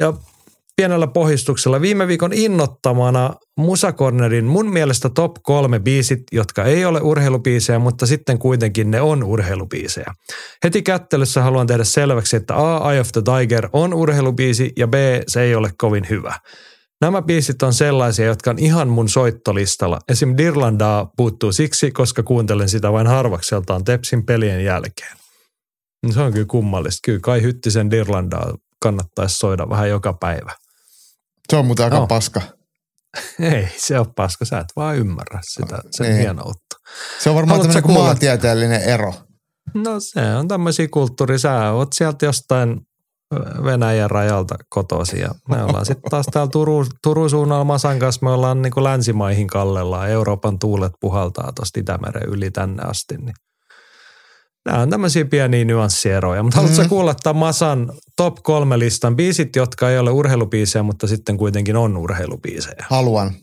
ja 0.00 0.12
pienellä 0.76 1.06
pohjustuksella. 1.06 1.80
Viime 1.80 2.08
viikon 2.08 2.32
innottamana 2.32 3.34
musakornerin 3.56 4.44
mun 4.44 4.72
mielestä 4.72 5.08
top 5.08 5.32
kolme 5.42 5.78
biisit, 5.78 6.22
jotka 6.32 6.64
ei 6.64 6.84
ole 6.84 7.00
urheilubiisejä, 7.00 7.78
mutta 7.78 8.06
sitten 8.06 8.38
kuitenkin 8.38 8.90
ne 8.90 9.00
on 9.00 9.24
urheilubiisejä. 9.24 10.14
Heti 10.64 10.82
kättelyssä 10.82 11.42
haluan 11.42 11.66
tehdä 11.66 11.84
selväksi, 11.84 12.36
että 12.36 12.54
A, 12.56 12.92
Eye 12.92 13.00
of 13.00 13.08
the 13.12 13.22
Tiger 13.22 13.68
on 13.72 13.94
urheilubiisi 13.94 14.72
ja 14.76 14.86
B, 14.86 14.94
se 15.26 15.42
ei 15.42 15.54
ole 15.54 15.70
kovin 15.78 16.06
hyvä. 16.10 16.34
Nämä 17.00 17.22
biisit 17.22 17.62
on 17.62 17.74
sellaisia, 17.74 18.26
jotka 18.26 18.50
on 18.50 18.58
ihan 18.58 18.88
mun 18.88 19.08
soittolistalla. 19.08 19.98
Esim. 20.08 20.34
Dirlandaa 20.36 21.10
puuttuu 21.16 21.52
siksi, 21.52 21.90
koska 21.90 22.22
kuuntelen 22.22 22.68
sitä 22.68 22.92
vain 22.92 23.06
harvakseltaan 23.06 23.84
Tepsin 23.84 24.26
pelien 24.26 24.64
jälkeen. 24.64 25.16
Niin 26.02 26.12
Se 26.14 26.20
on 26.20 26.32
kyllä 26.32 26.46
kummallista. 26.46 26.98
Kyllä 27.04 27.20
Kai 27.20 27.42
Hyttisen 27.42 27.90
Dirlandaa 27.90 28.54
kannattaisi 28.82 29.36
soida 29.36 29.68
vähän 29.68 29.88
joka 29.88 30.12
päivä. 30.12 30.52
Se 31.50 31.56
on 31.56 31.66
muuten 31.66 31.84
aika 31.84 31.96
Joo. 31.96 32.06
paska. 32.06 32.40
Ei, 33.52 33.68
se 33.76 33.98
on 33.98 34.14
paska. 34.14 34.44
Sä 34.44 34.58
et 34.58 34.66
vaan 34.76 34.96
ymmärrä 34.96 35.40
sitä, 35.42 35.78
sen 35.90 36.06
Niin. 36.06 36.18
hienoutta. 36.18 36.76
Se 37.18 37.30
on 37.30 37.36
varmaan 37.36 37.58
Haluatko 37.60 37.80
tämmöinen 37.80 38.04
maantieteellinen 38.04 38.82
ero. 38.82 39.14
No 39.74 40.00
se 40.00 40.34
on 40.34 40.48
tämmöisiä 40.48 40.88
kulttuuri. 40.90 41.38
Sä 41.38 41.70
oot 41.72 41.92
sieltä 41.92 42.26
jostain 42.26 42.80
Venäjän 43.64 44.10
rajalta 44.10 44.54
kotoisin 44.68 45.20
ja 45.20 45.28
me 45.48 45.62
ollaan 45.62 45.86
sitten 45.86 46.10
taas 46.10 46.26
täällä 46.26 46.50
Turun, 46.50 46.86
Turun 47.02 47.30
suunnalla 47.30 47.64
Masan 47.64 47.98
kanssa, 47.98 48.26
me 48.26 48.30
ollaan 48.30 48.62
niin 48.62 48.72
kuin 48.72 48.84
länsimaihin 48.84 49.46
kallellaan. 49.46 50.10
Euroopan 50.10 50.58
tuulet 50.58 50.92
puhaltaa 51.00 51.52
tuosta 51.52 51.80
Itämeren 51.80 52.28
yli 52.28 52.50
tänne 52.50 52.82
asti. 52.82 53.16
Niin. 53.16 53.34
Nämä 54.66 54.82
on 54.82 54.90
tämmöisiä 54.90 55.24
pieniä 55.24 55.64
nyanssieroja, 55.64 56.42
mutta 56.42 56.56
haluatko 56.56 56.82
mm. 56.82 56.88
kuulla 56.88 57.14
tämän 57.22 57.36
Masan 57.36 57.92
top 58.16 58.34
kolme 58.42 58.78
listan 58.78 59.16
biisit, 59.16 59.56
jotka 59.56 59.90
ei 59.90 59.98
ole 59.98 60.10
urheilubiisejä, 60.10 60.82
mutta 60.82 61.06
sitten 61.06 61.36
kuitenkin 61.36 61.76
on 61.76 61.96
urheilubiisejä? 61.96 62.86
Haluan. 62.88 63.34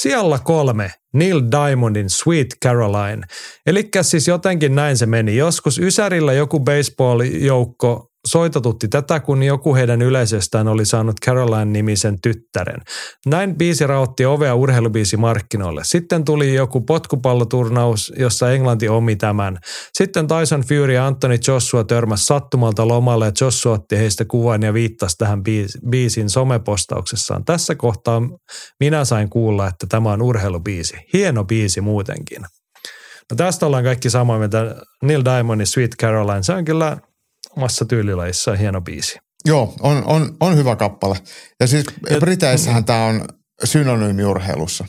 Sijalla 0.00 0.38
kolme, 0.38 0.92
Neil 1.14 1.42
Diamondin 1.50 2.10
Sweet 2.10 2.48
Caroline. 2.64 3.22
Eli 3.66 3.88
siis 4.02 4.28
jotenkin 4.28 4.74
näin 4.74 4.96
se 4.96 5.06
meni. 5.06 5.36
Joskus 5.36 5.78
Ysärillä 5.78 6.32
joku 6.32 6.60
baseball-joukko 6.60 8.13
soitatutti 8.28 8.88
tätä, 8.88 9.20
kun 9.20 9.42
joku 9.42 9.74
heidän 9.74 10.02
yleisöstään 10.02 10.68
oli 10.68 10.84
saanut 10.84 11.16
Caroline-nimisen 11.26 12.20
tyttären. 12.22 12.80
Näin 13.26 13.56
biisi 13.56 13.86
rautti 13.86 14.26
ovea 14.26 14.54
urheilubiisi 14.54 15.16
markkinoille. 15.16 15.80
Sitten 15.84 16.24
tuli 16.24 16.54
joku 16.54 16.80
potkupalloturnaus, 16.80 18.12
jossa 18.18 18.52
Englanti 18.52 18.88
omi 18.88 19.16
tämän. 19.16 19.58
Sitten 19.92 20.26
Tyson 20.28 20.60
Fury 20.60 20.92
ja 20.92 21.06
Anthony 21.06 21.36
Joshua 21.48 21.84
törmäs 21.84 22.26
sattumalta 22.26 22.88
lomalle 22.88 23.24
ja 23.24 23.32
Joshua 23.40 23.72
otti 23.72 23.98
heistä 23.98 24.24
kuvan 24.24 24.62
ja 24.62 24.74
viittasi 24.74 25.16
tähän 25.18 25.38
biis- 25.38 25.88
biisin 25.90 26.30
somepostauksessaan. 26.30 27.44
Tässä 27.44 27.74
kohtaa 27.74 28.22
minä 28.80 29.04
sain 29.04 29.30
kuulla, 29.30 29.66
että 29.66 29.86
tämä 29.88 30.12
on 30.12 30.22
urheilubiisi. 30.22 30.96
Hieno 31.12 31.44
biisi 31.44 31.80
muutenkin. 31.80 32.42
No 33.30 33.36
tästä 33.36 33.66
ollaan 33.66 33.84
kaikki 33.84 34.10
samaa 34.10 34.38
mieltä. 34.38 34.76
Neil 35.02 35.22
Diamondin 35.24 35.66
Sweet 35.66 35.90
Caroline, 36.00 36.42
se 36.42 36.52
on 36.52 36.64
kyllä 36.64 36.98
omassa 37.56 37.84
tyylilajissa 37.84 38.54
hieno 38.54 38.80
biisi. 38.80 39.18
Joo, 39.44 39.74
on, 39.80 40.02
on, 40.06 40.36
on 40.40 40.56
hyvä 40.56 40.76
kappale. 40.76 41.16
Ja 41.60 41.66
siis 41.66 41.86
Briteissähän 42.20 42.84
tämä 42.84 43.04
on 43.04 43.24
synonyymi 43.64 44.24
urheilussa. 44.24 44.84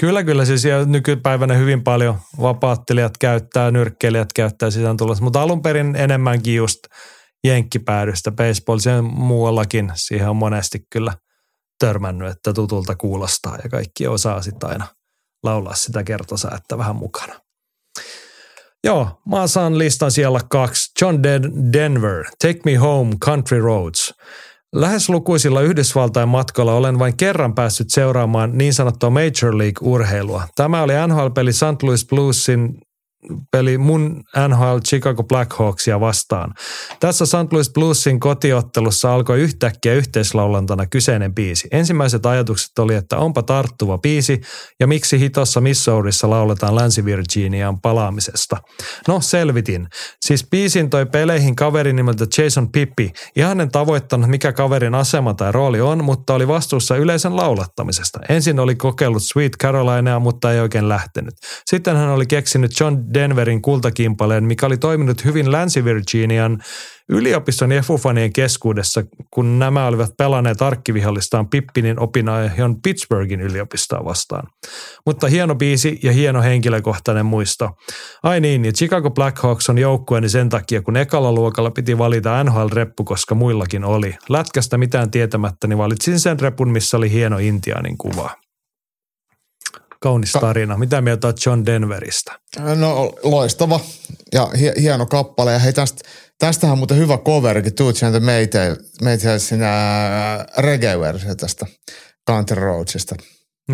Kyllä, 0.00 0.24
kyllä. 0.24 0.44
Siis 0.44 0.64
ja 0.64 0.84
nykypäivänä 0.84 1.54
hyvin 1.54 1.84
paljon 1.84 2.18
vapaattelijat 2.42 3.18
käyttää, 3.18 3.70
nyrkkeilijät 3.70 4.32
käyttää 4.32 4.70
sisään 4.70 4.96
tulossa, 4.96 5.24
mutta 5.24 5.42
alun 5.42 5.62
perin 5.62 5.96
enemmänkin 5.96 6.54
just 6.54 6.78
jenkkipäädystä. 7.44 8.30
Baseball 8.30 8.78
sen 8.78 9.04
muuallakin 9.04 9.92
siihen 9.94 10.28
on 10.28 10.36
monesti 10.36 10.78
kyllä 10.92 11.12
törmännyt, 11.78 12.28
että 12.28 12.52
tutulta 12.52 12.96
kuulostaa 12.96 13.58
ja 13.62 13.68
kaikki 13.68 14.06
osaa 14.06 14.42
sitten 14.42 14.68
aina 14.68 14.86
laulaa 15.42 15.74
sitä 15.74 16.04
kertosäättä 16.04 16.78
vähän 16.78 16.96
mukana. 16.96 17.40
Joo, 18.88 19.08
mä 19.28 19.46
saan 19.46 19.78
listan 19.78 20.10
siellä 20.10 20.40
kaksi. 20.50 20.92
John 21.00 21.16
Den- 21.22 21.72
Denver, 21.72 22.24
Take 22.42 22.58
Me 22.64 22.76
Home, 22.76 23.16
Country 23.24 23.60
Roads. 23.60 24.14
Lähes 24.74 25.08
lukuisilla 25.08 25.60
Yhdysvaltain 25.60 26.28
matkoilla 26.28 26.74
olen 26.74 26.98
vain 26.98 27.16
kerran 27.16 27.54
päässyt 27.54 27.90
seuraamaan 27.90 28.58
niin 28.58 28.74
sanottua 28.74 29.10
Major 29.10 29.58
League-urheilua. 29.58 30.42
Tämä 30.56 30.82
oli 30.82 30.92
NHL-peli 31.08 31.52
St. 31.52 31.82
Louis 31.82 32.06
Bluesin 32.06 32.78
peli 33.50 33.78
mun 33.78 34.22
NHL 34.48 34.78
Chicago 34.88 35.24
Blackhawksia 35.24 36.00
vastaan. 36.00 36.54
Tässä 37.00 37.26
St. 37.26 37.52
Louis 37.52 37.72
Bluesin 37.72 38.20
kotiottelussa 38.20 39.14
alkoi 39.14 39.40
yhtäkkiä 39.40 39.94
yhteislaulantana 39.94 40.86
kyseinen 40.86 41.34
biisi. 41.34 41.68
Ensimmäiset 41.72 42.26
ajatukset 42.26 42.78
oli, 42.78 42.94
että 42.94 43.16
onpa 43.16 43.42
tarttuva 43.42 43.98
biisi 43.98 44.40
ja 44.80 44.86
miksi 44.86 45.18
hitossa 45.18 45.60
Missourissa 45.60 46.30
lauletaan 46.30 46.74
Länsi-Virginian 46.74 47.80
palaamisesta. 47.80 48.56
No 49.08 49.20
selvitin. 49.20 49.86
Siis 50.26 50.46
biisin 50.50 50.90
toi 50.90 51.06
peleihin 51.06 51.56
kaveri 51.56 51.92
nimeltä 51.92 52.26
Jason 52.38 52.72
Pippi. 52.72 53.12
Ihan 53.36 53.60
en 53.60 53.70
tavoittanut 53.70 54.30
mikä 54.30 54.52
kaverin 54.52 54.94
asema 54.94 55.34
tai 55.34 55.52
rooli 55.52 55.80
on, 55.80 56.04
mutta 56.04 56.34
oli 56.34 56.48
vastuussa 56.48 56.96
yleisen 56.96 57.36
laulattamisesta. 57.36 58.20
Ensin 58.28 58.60
oli 58.60 58.74
kokeillut 58.74 59.22
Sweet 59.22 59.52
Carolinea, 59.62 60.18
mutta 60.18 60.52
ei 60.52 60.60
oikein 60.60 60.88
lähtenyt. 60.88 61.34
Sitten 61.66 61.96
hän 61.96 62.08
oli 62.08 62.26
keksinyt 62.26 62.80
John 62.80 62.96
Denverin 63.18 63.62
kultakimpaleen, 63.62 64.44
mikä 64.44 64.66
oli 64.66 64.76
toiminut 64.76 65.24
hyvin 65.24 65.52
Länsi-Virginian 65.52 66.58
yliopiston 67.08 67.72
Jefufanien 67.72 68.32
keskuudessa, 68.32 69.02
kun 69.30 69.58
nämä 69.58 69.86
olivat 69.86 70.10
pelanneet 70.18 70.62
arkkivihollistaan 70.62 71.48
Pippinin 71.48 72.00
opinahjon 72.00 72.82
Pittsburghin 72.82 73.40
yliopistoa 73.40 74.04
vastaan. 74.04 74.48
Mutta 75.06 75.28
hieno 75.28 75.54
biisi 75.54 75.98
ja 76.02 76.12
hieno 76.12 76.42
henkilökohtainen 76.42 77.26
muisto. 77.26 77.70
Ai 78.22 78.40
niin, 78.40 78.64
ja 78.64 78.72
Chicago 78.72 79.10
Blackhawks 79.10 79.70
on 79.70 79.78
joukkueeni 79.78 80.28
sen 80.28 80.48
takia, 80.48 80.82
kun 80.82 80.96
ekalla 80.96 81.32
luokalla 81.32 81.70
piti 81.70 81.98
valita 81.98 82.44
NHL-reppu, 82.44 83.04
koska 83.04 83.34
muillakin 83.34 83.84
oli. 83.84 84.16
Lätkästä 84.28 84.78
mitään 84.78 85.10
tietämättä, 85.10 85.66
niin 85.66 85.78
valitsin 85.78 86.20
sen 86.20 86.40
repun, 86.40 86.70
missä 86.70 86.96
oli 86.96 87.12
hieno 87.12 87.38
Intianin 87.38 87.98
kuva. 87.98 88.47
Kaunis 90.00 90.32
tarina. 90.32 90.78
Mitä 90.78 91.00
mieltä 91.00 91.26
olet 91.26 91.46
John 91.46 91.66
Denveristä? 91.66 92.32
No 92.76 93.12
loistava 93.22 93.80
ja 94.32 94.50
hi- 94.58 94.72
hieno 94.80 95.06
kappale. 95.06 95.52
Ja 95.52 95.58
hei 95.58 95.72
tästä, 95.72 96.08
tästähän 96.38 96.72
on 96.72 96.78
muuten 96.78 96.96
hyvä 96.96 97.18
coverikin, 97.18 97.74
Toots 97.74 98.02
and 98.02 98.20
the 98.20 98.20
Maytalesin 99.04 99.60
reggae-versio 100.58 101.34
tästä 101.34 101.66
Country 102.30 102.60
Roadsista. 102.60 103.14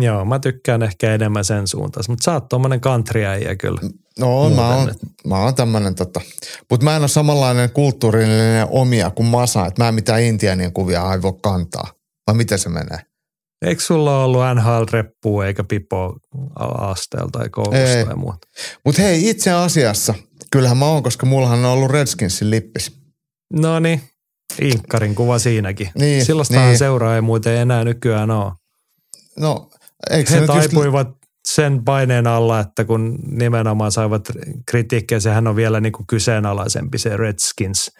Joo, 0.01 0.25
mä 0.25 0.39
tykkään 0.39 0.83
ehkä 0.83 1.13
enemmän 1.13 1.45
sen 1.45 1.67
suuntaan, 1.67 2.03
mutta 2.07 2.23
sä 2.23 2.33
oot 2.33 2.49
tommonen 2.49 2.81
country 2.81 3.21
kyllä. 3.59 3.81
No 4.19 4.49
mä 4.49 4.75
oon, 4.75 4.91
mä 5.27 5.39
oon 5.39 5.55
tämmönen 5.55 5.95
tota, 5.95 6.21
mutta 6.69 6.83
mä 6.83 6.95
en 6.95 7.01
ole 7.01 7.07
samanlainen 7.07 7.69
kulttuurillinen 7.69 8.67
omia 8.69 9.09
kuin 9.09 9.27
Masa, 9.27 9.65
että 9.65 9.83
mä 9.83 9.87
en 9.87 9.95
mitään 9.95 10.21
intianien 10.21 10.73
kuvia 10.73 11.13
ei 11.13 11.21
voi 11.21 11.33
kantaa. 11.41 11.87
Vai 12.27 12.35
miten 12.35 12.59
se 12.59 12.69
menee? 12.69 12.99
Eikö 13.61 13.81
sulla 13.81 14.23
ollut 14.23 14.41
NHL-reppua 14.55 15.45
eikä 15.45 15.63
pipo 15.63 16.17
asteella 16.77 17.29
tai 17.31 17.49
koulusta 17.49 17.77
Ei. 17.77 18.05
tai 18.05 18.15
muuta? 18.15 18.47
Mutta 18.85 19.01
hei, 19.01 19.29
itse 19.29 19.51
asiassa, 19.51 20.13
kyllähän 20.51 20.77
mä 20.77 20.85
oon, 20.85 21.03
koska 21.03 21.25
mullahan 21.25 21.59
on 21.59 21.71
ollut 21.71 21.91
Redskinsin 21.91 22.49
lippis. 22.49 22.91
No 23.53 23.79
niin, 23.79 24.01
Inkkarin 24.61 25.15
kuva 25.15 25.39
siinäkin. 25.39 25.89
Niin, 25.99 26.25
Silloinhan 26.25 26.67
niin. 26.67 26.77
seuraa 26.77 27.15
ei 27.15 27.21
muuten 27.21 27.57
enää 27.57 27.83
nykyään 27.83 28.31
ole. 28.31 28.51
No, 29.39 29.69
eikö 30.09 30.29
se 30.29 30.35
He 30.35 30.41
just... 30.41 30.53
taipuivat 30.53 31.07
sen 31.47 31.83
paineen 31.85 32.27
alla, 32.27 32.59
että 32.59 32.85
kun 32.85 33.19
nimenomaan 33.31 33.91
saivat 33.91 34.29
kritiikkiä, 34.67 35.19
sehän 35.19 35.47
on 35.47 35.55
vielä 35.55 35.81
niin 35.81 35.93
kuin 35.93 36.07
kyseenalaisempi 36.07 36.97
se 36.97 37.17
Redskins 37.17 37.91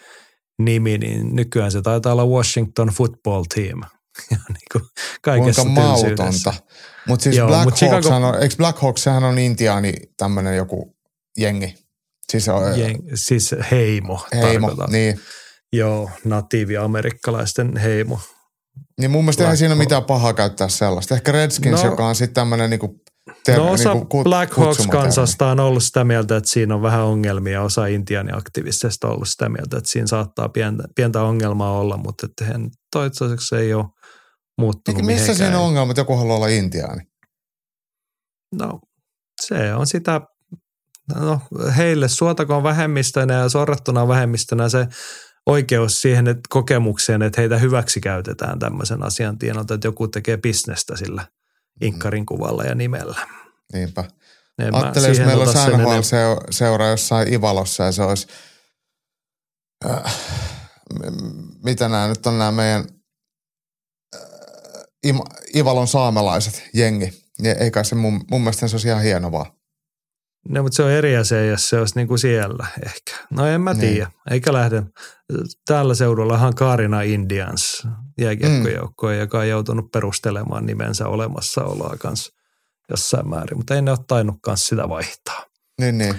nimi, 0.59 0.98
niin 0.98 1.35
nykyään 1.35 1.72
se 1.72 1.82
taitaa 1.82 2.11
olla 2.11 2.25
Washington 2.25 2.88
Football 2.88 3.43
Team. 3.56 3.82
Ja 4.31 4.37
niin 4.49 4.57
kuin 4.71 4.83
kaikessa 5.21 5.61
Kuinka 5.61 5.81
mautonta. 5.81 6.53
Mutta 7.07 7.23
siis 7.23 7.35
Joo, 7.37 7.47
Black 7.47 7.63
mut 7.63 7.81
Hawks, 7.81 8.05
Chicago- 8.07 8.25
on, 8.25 8.41
eikö 8.43 8.55
Black 8.57 8.79
Hawks, 8.81 9.03
sehän 9.03 9.23
on 9.23 9.39
intiaani 9.39 9.93
tämmöinen 10.17 10.55
joku 10.57 10.95
jengi. 11.37 11.75
Siis 12.31 12.49
on, 12.49 12.79
Jeng, 12.79 12.99
siis 13.15 13.55
heimo. 13.71 14.25
heimo, 14.33 14.67
tarkoitan. 14.67 14.91
niin. 14.93 15.19
Joo, 15.73 16.09
natiivi-amerikkalaisten 16.25 17.77
heimo. 17.77 18.19
Niin 19.01 19.11
mun 19.11 19.23
mielestä 19.23 19.43
eihän 19.43 19.51
Black 19.51 19.59
siinä 19.59 19.71
ole 19.73 19.77
Hawk. 19.77 19.85
mitään 19.85 20.03
pahaa 20.03 20.33
käyttää 20.33 20.67
sellaista. 20.67 21.15
Ehkä 21.15 21.31
Redskins, 21.31 21.83
No- 21.83 21.89
joka 21.89 22.07
on 22.07 22.15
sitten 22.15 22.33
tämmöinen 22.35 22.69
niinku, 22.69 22.95
ter- 23.45 23.57
No 23.57 23.71
osa 23.71 23.93
niinku 23.93 24.05
ku- 24.05 24.23
Black 24.23 24.49
kutsumatermi. 24.53 24.91
Hawks-kansasta 24.91 25.47
on 25.47 25.59
ollut 25.59 25.83
sitä 25.83 26.03
mieltä, 26.03 26.37
että 26.37 26.49
siinä 26.49 26.75
on 26.75 26.81
vähän 26.81 27.01
ongelmia. 27.03 27.61
Osa 27.61 27.85
intiaani-aktivisteista 27.85 29.07
on 29.07 29.13
ollut 29.13 29.27
sitä 29.27 29.49
mieltä, 29.49 29.77
että 29.77 29.89
siinä 29.89 30.07
saattaa 30.07 30.49
pientä, 30.49 30.83
pientä 30.95 31.21
ongelmaa 31.21 31.79
olla, 31.79 31.97
mutta 31.97 32.25
että 32.25 32.45
toistaiseksi 32.91 33.55
ei 33.55 33.73
ole 33.73 33.85
muuttunut 34.58 35.00
Eikä 35.00 35.06
missä 35.06 35.34
siinä 35.34 35.59
on 35.59 35.66
ongelma, 35.66 35.92
että 35.92 36.01
joku 36.01 36.16
haluaa 36.16 36.35
olla 36.35 36.48
intiaani? 36.48 37.01
No 38.56 38.80
se 39.42 39.74
on 39.74 39.88
sitä, 39.88 40.22
no 41.16 41.42
heille 41.77 42.08
suotakoon 42.08 42.64
vähemmistönä 42.64 43.34
ja 43.34 43.50
sorrettuna 43.50 44.08
vähemmistönä 44.08 44.69
se 44.69 44.88
oikeus 45.45 46.01
siihen 46.01 46.27
että 46.27 46.42
kokemukseen, 46.50 47.22
että 47.22 47.42
heitä 47.42 47.58
hyväksi 47.58 48.01
käytetään 48.01 48.59
tämmöisen 48.59 49.03
asian 49.03 49.38
tienoilta, 49.38 49.74
että 49.74 49.88
joku 49.88 50.08
tekee 50.08 50.38
bisnestä 50.38 50.98
sillä 50.98 51.27
inkkarin 51.82 52.25
kuvalla 52.25 52.64
ja 52.64 52.75
nimellä. 52.75 53.27
Niinpä. 53.74 54.03
En 54.59 54.75
Ajattele, 54.75 55.08
jos 55.08 55.19
meillä 55.19 55.43
olisi 55.43 55.53
sen 55.53 55.64
NHL 55.64 55.80
enempää. 55.80 56.01
seur- 56.01 56.48
seura 56.50 56.88
jossain 56.88 57.34
Ivalossa 57.34 57.84
ja 57.84 57.92
se 57.92 58.03
olisi, 58.03 58.27
äh, 59.85 60.16
mitä 61.64 61.90
nämä 61.90 62.08
nyt 62.08 62.25
on 62.25 62.38
nämä 62.38 62.51
meidän 62.51 62.85
Ivalon 65.56 65.88
saamelaiset 65.88 66.69
jengi. 66.74 67.14
Ja 67.42 67.53
ei 67.53 67.72
kai 67.72 67.85
se 67.85 67.95
mun, 67.95 68.24
mun 68.32 68.42
mielestä 68.42 68.67
se 68.67 68.75
olisi 68.75 68.88
ihan 68.88 69.03
hieno 69.03 69.32
vaan. 69.32 69.45
No, 70.50 70.64
mutta 70.64 70.75
se 70.75 70.84
on 70.84 70.92
eri 70.92 71.17
asia, 71.17 71.45
jos 71.45 71.69
se 71.69 71.80
olisi 71.80 71.95
niin 71.95 72.08
kuin 72.08 72.19
siellä 72.19 72.67
ehkä. 72.85 73.25
No 73.30 73.45
en 73.48 73.61
mä 73.61 73.74
Niin. 73.74 73.80
tiedä. 73.93 74.11
Eikä 74.32 74.53
lähde. 74.53 74.84
Tällä 75.66 75.95
seudullahan 75.95 76.56
Kaarina 76.56 77.01
Indians 77.01 77.88
jääkiekkojoukkoja, 78.17 79.16
mm. 79.16 79.19
joka 79.19 79.40
on 79.40 79.50
joutunut 79.50 79.92
perustelemaan 79.92 80.66
nimensä 80.66 81.08
olemassaoloa 81.08 81.95
kanssa 82.00 82.34
jossain 82.90 83.30
määrin, 83.30 83.58
mutta 83.58 83.75
ei 83.75 83.82
ne 83.82 83.92
ole 83.92 84.00
tainnutkaan 84.08 84.58
sitä 84.58 84.90
vaihtaa. 84.90 85.45
Niin, 85.82 85.98
niin. 85.98 86.16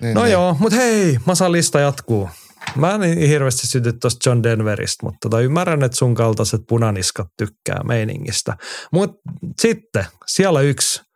niin 0.00 0.14
No 0.14 0.22
niin. 0.22 0.32
joo, 0.32 0.56
mutta 0.60 0.76
hei, 0.76 1.18
Masan 1.24 1.52
lista 1.52 1.80
jatkuu. 1.80 2.28
Mä 2.76 2.94
en 2.94 3.00
niin 3.00 3.28
hirveästi 3.28 3.66
syty 3.66 3.92
tuosta 3.92 4.30
John 4.30 4.42
Denveristä, 4.42 5.06
mutta 5.06 5.18
tota, 5.22 5.40
ymmärrän, 5.40 5.82
että 5.82 5.96
sun 5.96 6.14
kaltaiset 6.14 6.60
punaniskat 6.68 7.28
tykkää 7.36 7.80
meiningistä. 7.84 8.56
Mutta 8.92 9.16
sitten, 9.60 10.04
siellä 10.26 10.60
yksi. 10.60 11.07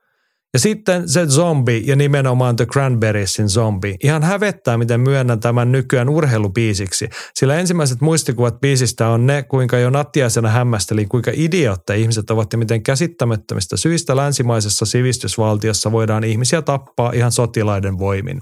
Ja 0.54 0.58
sitten 0.58 1.08
se 1.08 1.26
zombi 1.26 1.82
ja 1.86 1.96
nimenomaan 1.96 2.56
The 2.56 2.66
Cranberriesin 2.66 3.48
zombi. 3.48 3.96
Ihan 4.02 4.22
hävettää, 4.22 4.78
miten 4.78 5.00
myönnän 5.00 5.40
tämän 5.40 5.72
nykyään 5.72 6.08
urheilubiisiksi. 6.08 7.08
Sillä 7.34 7.56
ensimmäiset 7.56 8.00
muistikuvat 8.00 8.60
biisistä 8.60 9.08
on 9.08 9.26
ne, 9.26 9.42
kuinka 9.42 9.78
jo 9.78 9.90
nattiaisena 9.90 10.48
hämmästelin, 10.48 11.08
kuinka 11.08 11.30
idiootteja 11.34 11.98
ihmiset 11.98 12.30
ovat 12.30 12.52
ja 12.52 12.58
miten 12.58 12.82
käsittämättömistä 12.82 13.76
syistä 13.76 14.16
länsimaisessa 14.16 14.86
sivistysvaltiossa 14.86 15.92
voidaan 15.92 16.24
ihmisiä 16.24 16.62
tappaa 16.62 17.12
ihan 17.14 17.32
sotilaiden 17.32 17.98
voimin. 17.98 18.40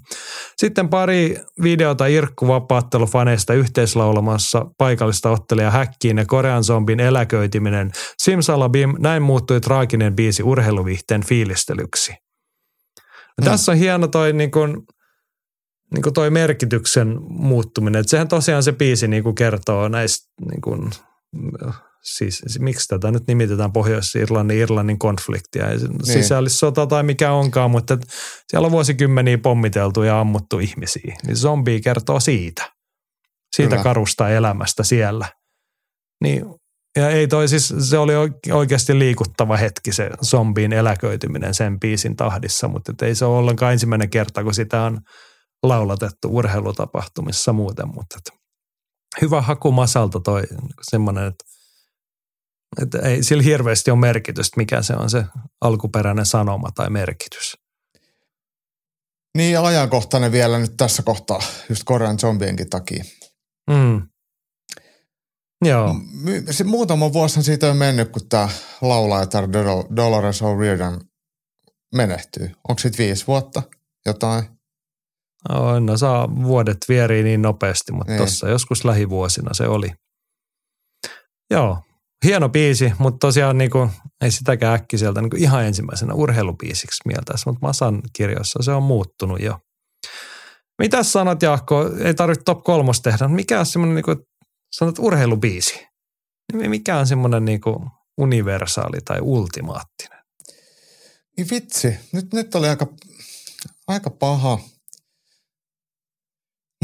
Sitten 0.57 0.89
pari 0.89 1.37
videota 1.63 2.07
Irkku 2.07 2.49
vapaattelufaneista 2.49 3.55
yhteislaulamassa 3.55 4.67
paikallista 4.79 5.31
ottelija 5.31 5.71
häkkiin 5.71 6.19
ja 6.19 6.25
Korean 6.27 6.65
zombin 6.65 7.01
eläköityminen. 7.01 7.91
Simsalabim, 8.19 8.95
näin 8.99 9.23
muuttui 9.23 9.61
traaginen 9.61 10.17
biisi 10.17 10.43
urheiluvihteen 10.43 11.25
fiilistelyksi. 11.25 12.00
No 13.41 13.47
Mm. 13.47 13.51
Tässä 13.51 13.73
on 13.73 13.79
hieno 13.79 14.09
toi 14.09 14.33
niin 14.33 14.51
kuin, 14.51 14.77
niin 15.95 16.03
kuin 16.03 16.15
toi 16.15 16.31
merkityksen 16.31 17.17
muuttuminen. 17.29 18.01
Että 18.01 18.11
sehän 18.11 18.29
tosiaan 18.29 18.63
se 18.63 18.73
biisi 18.73 19.09
niin 19.09 19.23
kuin 19.23 19.35
kertoo 19.35 19.89
näistä, 19.89 20.29
niin 20.51 20.61
kuin, 20.61 20.91
siis 22.03 22.59
miksi 22.59 22.89
tätä 22.89 23.11
nyt 23.11 23.27
nimitetään 23.27 23.73
Pohjois-Irlannin 23.73 24.59
Irlannin 24.59 24.99
konfliktia. 24.99 25.69
Ei 25.69 25.79
Niin. 25.79 26.07
Sisällissota 26.07 26.87
tai 26.87 27.03
mikä 27.03 27.33
onkaan, 27.33 27.71
mutta 27.71 27.95
et 27.95 28.01
siellä 28.49 28.67
on 28.67 28.73
vuosikymmeniä 28.73 29.39
pommiteltu 29.39 30.03
ja 30.03 30.21
ammuttu 30.21 30.59
ihmisiä. 30.59 31.17
Niin 31.27 31.37
zombi 31.37 31.81
kertoo 31.81 32.21
siitä. 32.21 32.73
Siitä 33.57 33.71
Kyllä. 33.71 33.83
karusta 33.83 34.31
elämästä 34.31 34.83
siellä. 34.83 35.29
Niin, 36.23 36.45
ja 36.97 37.11
ei 37.11 37.29
toi 37.29 37.49
siis, 37.49 37.75
se 37.79 37.99
oli 37.99 38.13
oike- 38.13 38.53
oikeasti 38.53 38.99
liikuttava 38.99 39.57
hetki 39.57 39.93
se 39.93 40.11
zombiin 40.25 40.73
eläköityminen 40.73 41.55
sen 41.55 41.81
biisin 41.81 42.17
tahdissa, 42.17 42.69
mutta 42.69 42.93
et 42.93 43.03
ei 43.03 43.15
se 43.15 43.25
ole 43.25 43.39
ollenkaan 43.39 43.73
ensimmäinen 43.73 44.11
kerta, 44.11 44.45
kun 44.45 44.55
sitä 44.55 44.83
on 44.83 45.01
laulatettu 45.63 46.29
urheilutapahtumissa 46.37 47.53
muuten, 47.53 47.89
mutta 47.89 48.19
et 48.19 48.41
hyvä 49.21 49.41
haku 49.41 49.73
Masalta 49.73 50.21
toi 50.21 50.43
semmoinen, 50.91 51.27
että, 51.27 51.45
että 52.83 52.99
ei 52.99 53.23
sillä 53.23 53.43
hirveästi 53.43 53.91
ole 53.91 53.99
merkitystä, 53.99 54.57
mikä 54.57 54.83
se 54.83 54.95
on 54.95 55.11
se 55.11 55.25
alkuperäinen 55.61 56.27
sanoma 56.27 56.69
tai 56.75 56.91
merkitys. 56.91 57.57
Niin 59.37 59.53
ja 59.53 59.65
ajankohtainen 59.65 60.33
vielä 60.33 60.59
nyt 60.59 60.77
tässä 60.77 61.03
kohtaa, 61.03 61.41
just 61.69 61.83
Korean 61.85 62.19
zombienkin 62.19 62.71
takia. 62.71 63.05
Mm. 63.71 64.10
Joo, 65.65 65.95
Se 66.51 66.65
muutama 66.65 67.13
vuosi 67.13 67.43
siitä 67.43 67.71
on 67.71 67.77
mennyt, 67.77 68.09
kun 68.09 68.29
tämä 68.29 68.49
laulajatar 68.81 69.45
Dol- 69.45 69.97
Dolores 69.97 70.43
O'Riordan 70.43 71.05
menehtyy. 71.95 72.51
Onko 72.69 72.79
sitten 72.79 73.07
viisi 73.07 73.27
vuotta 73.27 73.63
jotain? 74.07 74.45
no, 75.81 75.97
saa 75.97 76.37
vuodet 76.43 76.79
vierii 76.89 77.23
niin 77.23 77.43
nopeasti, 77.43 77.93
mutta 77.93 78.13
Niin. 78.13 78.17
tuossa 78.19 78.49
joskus 78.49 78.85
lähivuosina 78.85 79.55
se 79.55 79.69
oli. 79.69 79.89
Joo, 81.51 81.79
hieno 82.25 82.49
biisi, 82.49 82.93
mutta 82.99 83.19
tosiaan 83.27 83.59
niin 83.59 83.71
kuin, 83.71 83.91
ei 84.21 84.31
sitäkään 84.31 84.75
äkkiseltä 84.75 85.21
niin 85.21 85.31
kuin 85.31 85.43
ihan 85.43 85.65
ensimmäisenä 85.65 86.15
urheilubiisiksi 86.15 87.03
mieltäisi, 87.07 87.43
mutta 87.47 87.67
Masan 87.67 88.03
kirjoissa 88.13 88.63
se 88.63 88.73
on 88.73 88.83
muuttunut 88.83 89.41
jo. 89.43 89.59
Mitäs 90.83 91.13
sanot 91.13 91.43
Jaakko, 91.43 91.91
ei 92.05 92.15
tarvitse 92.15 92.43
top 92.45 92.65
kolmos 92.65 93.01
tehdä, 93.01 93.29
mikä 93.29 93.61
on 93.61 93.67
semmoinen, 93.67 93.95
niin 93.95 94.05
kuin, 94.05 94.19
sanot 94.71 94.99
urheilubiisi, 94.99 95.87
niin 96.53 96.71
mikä 96.71 96.99
on 96.99 97.07
semmoinen 97.07 97.45
niin 97.45 97.61
universaali 98.19 98.99
tai 99.05 99.21
ultimaattinen? 99.21 100.19
Niin 101.37 101.47
vitsi, 101.51 101.97
nyt, 102.13 102.33
nyt 102.33 102.55
oli 102.55 102.69
aika, 102.69 102.87
aika 103.87 104.11
paha. 104.11 104.59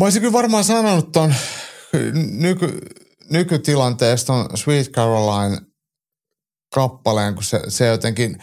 Mä 0.00 0.04
olisin 0.04 0.22
kyllä 0.22 0.32
varmaan 0.32 0.64
sanonut 0.64 1.12
ton 1.12 1.34
nyky, 2.30 2.80
nykytilanteesta 3.30 4.32
on 4.32 4.56
Sweet 4.56 4.90
Caroline 4.90 5.60
kappaleen, 6.74 7.34
kun 7.34 7.44
se, 7.44 7.60
se 7.68 7.86
jotenkin 7.86 8.38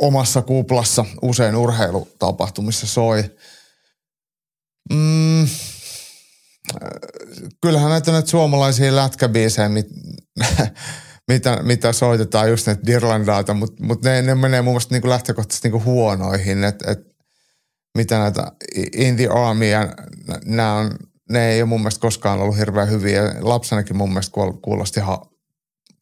omassa 0.00 0.42
kuplassa 0.42 1.04
usein 1.22 1.56
urheilutapahtumissa 1.56 2.86
soi. 2.86 3.24
Mm, 4.92 5.48
kyllähän 7.60 7.90
näitä 7.90 8.12
näitä 8.12 8.30
suomalaisia 8.30 8.96
lätkäbiisejä, 8.96 9.68
mit, 9.68 9.86
mitä, 11.32 11.62
mitä 11.62 11.92
soitetaan, 11.92 12.50
just 12.50 12.66
näitä 12.66 12.86
Dirlandaita, 12.86 13.54
mutta 13.54 13.84
mut 13.84 14.02
ne, 14.02 14.22
ne 14.22 14.34
menee 14.34 14.62
mun 14.62 14.72
mielestä 14.72 14.94
niinku 14.94 15.08
lähtökohtaisesti 15.08 15.68
niinku 15.68 15.84
huonoihin, 15.84 16.64
että 16.64 16.90
et, 16.90 16.98
mitä 17.98 18.18
näitä 18.18 18.52
In 18.96 19.16
the 19.16 19.28
Army 19.28 19.66
nämä 20.44 20.74
on, 20.74 20.90
ne 21.30 21.50
ei 21.52 21.62
ole 21.62 21.68
mun 21.68 21.80
mielestä 21.80 22.00
koskaan 22.00 22.40
ollut 22.40 22.58
hirveän 22.58 22.90
hyviä. 22.90 23.22
Lapsenakin 23.40 23.96
mun 23.96 24.08
mielestä 24.08 24.32
kuul- 24.40 24.60
kuulosti 24.62 25.00
ihan 25.00 25.18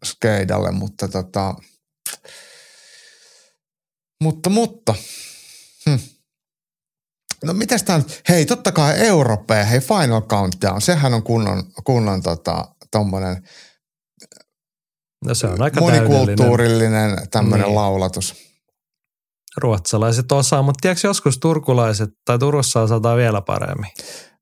skeidalle, 0.05 0.71
mutta 0.71 1.09
tota, 1.09 1.55
mutta, 4.23 4.51
mutta. 4.51 4.95
No 7.45 7.53
mitäs 7.53 7.83
tää 7.83 7.99
nyt? 7.99 8.23
Hei, 8.29 8.47
totta 8.47 8.73
kai 8.73 8.99
Europea, 9.07 9.65
hei 9.65 9.81
Final 9.81 10.23
Countdown, 10.23 10.81
sehän 10.81 11.15
on 11.15 11.23
kunnon, 11.23 11.63
kunnon 11.85 12.23
tota, 12.23 12.65
tommonen 12.91 13.43
No 15.25 15.35
se 15.35 15.47
on 15.47 15.63
aika 15.63 15.81
monikulttuurillinen 15.81 17.17
tämmöinen 17.31 17.67
Niin. 17.67 17.75
laulatus. 17.75 18.35
Ruotsalaiset 19.57 20.33
osaa, 20.33 20.63
mutta 20.63 20.79
tiedätkö 20.83 21.09
joskus 21.09 21.39
turkulaiset 21.39 22.11
tai 22.25 22.39
Turussa 22.39 22.81
osataan 22.81 23.17
vielä 23.17 23.41
paremmin. 23.41 23.91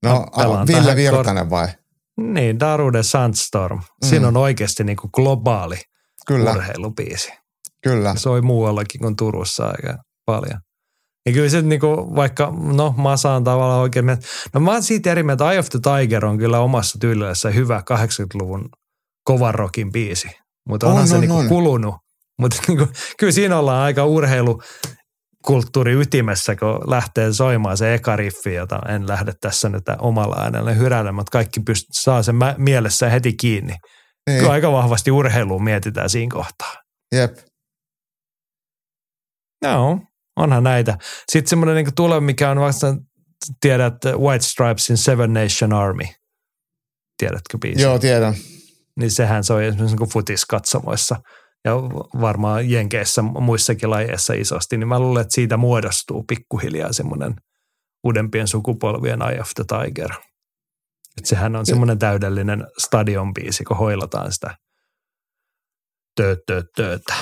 No, 0.03 0.27
a, 0.33 0.67
Ville 0.67 0.97
Virtanen 0.97 1.51
vai? 1.51 1.69
Niin, 2.17 2.61
Darude 2.61 3.03
Sandstorm. 3.03 3.81
Siinä 4.07 4.23
Mm. 4.23 4.29
on 4.29 4.37
oikeasti 4.37 4.85
niin 4.85 4.97
kuin 4.97 5.11
globaali 5.15 5.77
Kyllä, 6.27 6.51
urheilubiisi. 6.53 7.33
kyllä. 7.83 8.13
Se 8.15 8.21
soi 8.21 8.43
muuallakin 8.43 9.01
kuin 9.01 9.17
Turussa 9.17 9.67
aika 9.67 10.03
paljon. 10.27 10.61
Ja 11.27 11.33
kyllä 11.33 11.49
se 11.49 11.63
niin 11.63 11.81
kuin, 11.81 12.17
vaikka, 12.17 12.53
no 12.75 12.95
Masa 12.97 13.33
on 13.33 13.45
tavallaan 13.45 13.81
oikein, 13.81 14.07
no 14.55 14.61
mä 14.61 14.73
oon 14.73 14.83
siitä 14.83 15.11
eri 15.11 15.23
mieltä, 15.23 15.51
Eye 15.51 15.59
of 15.59 15.69
the 15.69 15.79
Tiger 15.83 16.25
on 16.27 16.39
kyllä 16.39 16.59
omassa 16.61 16.99
tyylillässä 16.99 17.51
hyvä 17.51 17.83
80-luvun 17.93 18.69
kovan 19.25 19.55
rockin 19.55 19.93
biisi. 19.93 20.29
Mutta 20.69 20.87
onhan 20.87 21.03
On, 21.03 21.09
se 21.09 21.15
on, 21.15 21.21
niin 21.21 21.31
kuin 21.31 21.41
on. 21.43 21.49
kulunut. 21.49 21.95
Mutta 22.41 22.57
niin 22.69 22.79
kuin, 22.79 22.91
kyllä 23.19 23.33
siinä 23.33 23.59
ollaan 23.59 23.83
aika 23.83 24.05
urheilu 24.05 24.63
kulttuuri 25.47 25.93
ytimessä, 25.93 26.57
kun 26.57 26.91
lähtee 26.91 27.33
soimaan 27.33 27.77
se 27.77 27.95
eka 27.95 28.17
riffi, 28.17 28.55
jota 28.55 28.79
en 28.89 29.09
lähde 29.09 29.33
tässä 29.41 29.69
nyt 29.69 29.83
omalla 29.99 30.37
äänellä 30.43 30.73
hyräilemään, 30.73 31.15
mutta 31.15 31.31
kaikki 31.31 31.61
pyst- 31.61 31.89
saa 31.93 32.23
sen 32.23 32.35
mä- 32.37 32.55
mielessä 32.59 33.11
heti 33.11 33.33
kiinni. 33.33 33.75
Niin, 34.31 34.39
Kyllä 34.39 34.53
aika 34.53 34.73
vahvasti 34.73 35.11
urheiluun 35.11 35.65
mietitään 35.65 36.11
siinä 36.11 36.31
kohtaa. 36.35 36.75
jep. 37.15 37.37
Joo, 39.63 39.99
onhan 40.39 40.65
näitä. 40.65 40.99
Sitten 41.33 41.51
semmoinen 41.51 41.77
niin 41.77 41.95
tuleva, 41.95 42.21
mikä 42.21 42.51
on 42.51 42.61
vasta, 42.61 42.97
tiedät 43.61 43.95
White 44.19 44.45
Stripesin 44.45 44.97
Seven 44.97 45.33
Nation 45.33 45.73
Army. 45.73 46.05
Tiedätkö 47.19 47.59
biisi? 47.59 47.83
Joo, 47.83 47.99
tiedän. 47.99 48.35
Niin 48.97 49.11
sehän 49.11 49.45
soi 49.45 49.67
esimerkiksi 49.67 49.97
niin 49.97 50.09
futiskatsomoissa 50.09 51.17
ja 51.65 51.75
varmaan 52.21 52.71
Jenkeissä 52.71 53.23
muissakin 53.23 53.91
lajeissa 53.91 54.35
isosti. 54.35 54.77
Niin 54.77 54.89
mä 54.89 55.01
luulen, 55.01 55.23
että 55.23 55.35
siitä 55.35 55.57
muodostuu 55.57 56.25
pikkuhiljaa 56.29 56.93
semmoinen 56.93 57.35
uudempien 58.05 58.49
sukupolvien 58.49 59.23
Eye 59.23 59.41
of 59.41 59.51
the 59.55 59.65
Tiger. 59.65 60.11
Että 61.19 61.29
sehän 61.29 61.57
on 61.57 61.67
semmoinen 61.67 61.99
täydellinen 61.99 62.67
stadionbiisi, 62.79 63.65
kun 63.65 63.77
hoilataan 63.77 64.33
sitä 64.33 64.57
tööt, 66.21 66.39
tööt, 66.47 66.67
töötä. 66.77 67.15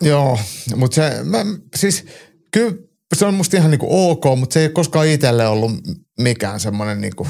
Joo, 0.00 0.38
mutta 0.76 0.94
se, 0.94 1.20
mä, 1.24 1.38
siis 1.76 2.06
kyllä 2.52 2.72
se 3.16 3.26
on 3.26 3.34
musta 3.34 3.56
ihan 3.56 3.70
niinku 3.70 4.10
ok, 4.10 4.24
mutta 4.38 4.54
se 4.54 4.60
ei 4.60 4.66
ole 4.66 4.72
koskaan 4.72 5.06
itselle 5.06 5.46
ollut 5.46 5.72
mikään 6.20 6.60
semmoinen 6.60 7.00
niinku, 7.00 7.28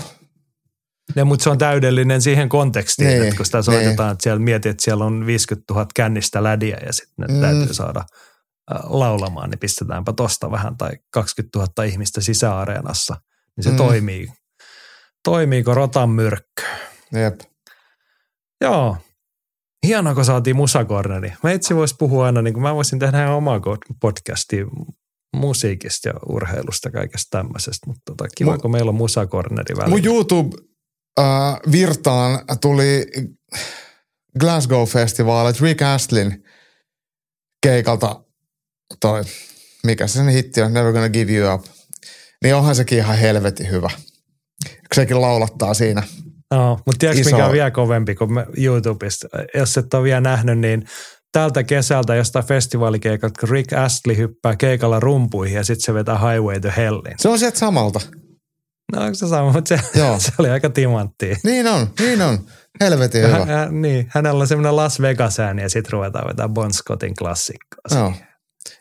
Ja, 1.16 1.24
mutta 1.24 1.42
se 1.44 1.50
on 1.50 1.58
täydellinen 1.58 2.22
siihen 2.22 2.48
kontekstiin, 2.48 3.06
Niin, 3.08 3.18
niin, 3.18 3.28
että 3.28 3.36
kun 3.36 3.46
sitä 3.46 3.62
soitetaan, 3.62 4.12
että 4.12 4.22
siellä 4.22 4.38
mietit, 4.40 4.70
että 4.70 4.84
siellä 4.84 5.04
on 5.04 5.26
50 5.26 5.74
000 5.74 5.86
kännistä 5.94 6.42
lädiä 6.42 6.78
ja 6.86 6.92
sitten 6.92 7.14
ne 7.28 7.34
Mm. 7.34 7.40
täytyy 7.40 7.74
saada 7.74 8.04
laulamaan, 8.84 9.50
niin 9.50 9.58
pistetäänpä 9.58 10.12
tosta 10.12 10.50
vähän 10.50 10.76
tai 10.76 10.90
20 11.10 11.58
000 11.58 11.84
ihmistä 11.84 12.20
sisäareenassa, 12.20 13.16
niin 13.56 13.64
se 13.64 13.70
Mm. 13.70 13.76
toimii. 13.76 14.28
Toimiiko 15.24 15.74
rotan 15.74 16.10
myrkky? 16.10 16.62
jep. 17.12 17.40
Joo. 18.60 18.96
hienoa, 19.86 20.14
kun 20.14 20.24
saatiin 20.24 20.56
musakorneri. 20.56 21.32
Mä 21.42 21.52
itse 21.52 21.76
vois 21.76 21.94
puhua 21.94 22.26
aina, 22.26 22.42
niin 22.42 22.54
kuin 22.54 22.62
mä 22.62 22.74
voisin 22.74 22.98
tehdä 22.98 23.22
ihan 23.22 23.34
omaa 23.34 23.60
podcastia 24.00 24.64
musiikista 25.36 26.08
ja 26.08 26.14
urheilusta, 26.28 26.90
kaikesta 26.90 27.38
tämmöisestä. 27.38 27.86
Mutta 27.86 28.02
tota, 28.06 28.24
kiva, 28.36 28.50
mun, 28.50 28.60
kun 28.60 28.70
meillä 28.70 28.88
on 28.88 28.94
musakorneri 28.94 29.76
välillä. 29.76 29.90
Mun 29.90 30.04
YouTube-virtaan 30.04 32.34
äh, 32.34 32.40
tuli 32.60 33.06
Glasgow-festivaalit 34.40 35.60
Rick 35.60 35.82
Astlin 35.82 36.44
keikalta 37.62 38.24
toi, 39.00 39.22
mikä 39.84 40.06
se 40.06 40.12
sen 40.12 40.28
hitti 40.28 40.62
on, 40.62 40.74
Never 40.74 40.92
Gonna 40.92 41.08
Give 41.08 41.32
You 41.32 41.54
Up. 41.54 41.64
Niin 42.42 42.54
onhan 42.54 42.74
sekin 42.74 42.98
ihan 42.98 43.18
helvetin 43.18 43.70
hyvä. 43.70 43.90
Sekin 44.94 45.20
laulattaa 45.20 45.74
siinä– 45.74 46.02
No, 46.50 46.78
mutta 46.86 46.98
tiedätkö 46.98 47.20
Iso... 47.20 47.30
mikä 47.30 47.46
on 47.46 47.52
vielä 47.52 47.70
kovempi 47.70 48.14
kuin 48.14 48.30
YouTubesta? 48.56 49.28
Jos 49.54 49.78
et 49.78 49.94
ole 49.94 50.02
vielä 50.02 50.20
nähnyt, 50.20 50.58
niin 50.58 50.84
tältä 51.32 51.62
kesältä 51.62 52.14
jostain 52.14 52.44
festivaalikeikalta, 52.44 53.40
kun 53.40 53.48
Rick 53.48 53.72
Astley 53.72 54.16
hyppää 54.16 54.56
keikalla 54.56 55.00
rumpuihin 55.00 55.56
ja 55.56 55.64
sitten 55.64 55.84
se 55.84 55.94
vetää 55.94 56.18
Highway 56.18 56.60
to 56.60 56.68
Hellin. 56.76 57.14
Se 57.18 57.28
on 57.28 57.38
sieltä 57.38 57.58
samalta. 57.58 58.00
No 58.92 59.02
onko 59.02 59.14
se 59.14 59.28
sama, 59.28 59.52
mutta 59.52 59.76
se, 59.76 59.98
Joo. 59.98 60.18
se 60.20 60.32
oli 60.38 60.50
aika 60.50 60.70
timanttia. 60.70 61.36
Niin 61.44 61.66
on, 61.66 61.90
niin 61.98 62.22
on. 62.22 62.38
Helvetin 62.80 63.26
hyvä. 63.26 63.44
Hän, 63.44 63.82
niin, 63.82 64.06
hänellä 64.08 64.40
on 64.40 64.48
semmoinen 64.48 64.76
Las 64.76 65.00
Vegas 65.00 65.40
ääni 65.40 65.62
ja 65.62 65.68
sitten 65.68 65.92
ruvetaan 65.92 66.28
vetää 66.28 66.48
Bon 66.48 66.72
Scottin 66.72 67.14
klassikkoa. 67.16 67.98
Joo. 67.98 68.12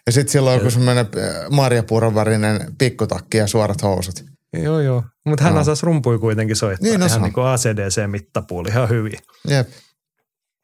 Ja 0.05 0.11
sitten 0.11 0.31
silloin 0.31 0.57
joku 0.57 0.71
semmoinen 0.71 1.05
äh, 1.05 1.49
marjapuuron 1.49 2.15
värinen 2.15 2.73
pikkutakki 2.77 3.37
ja 3.37 3.47
suorat 3.47 3.81
housut. 3.81 4.23
Joo, 4.53 4.79
joo. 4.79 5.03
Mutta 5.25 5.43
hän 5.43 5.53
no. 5.53 5.61
osasi 5.61 5.85
rumpui 5.85 6.19
kuitenkin 6.19 6.55
soittaa. 6.55 6.89
Niin, 6.89 7.03
ihan 7.03 7.21
niin 7.21 7.33
kuin 7.33 7.47
ACDC-mittapuuli 7.47 8.69
ihan 8.69 8.89
hyvin. 8.89 9.19
Jep. 9.47 9.67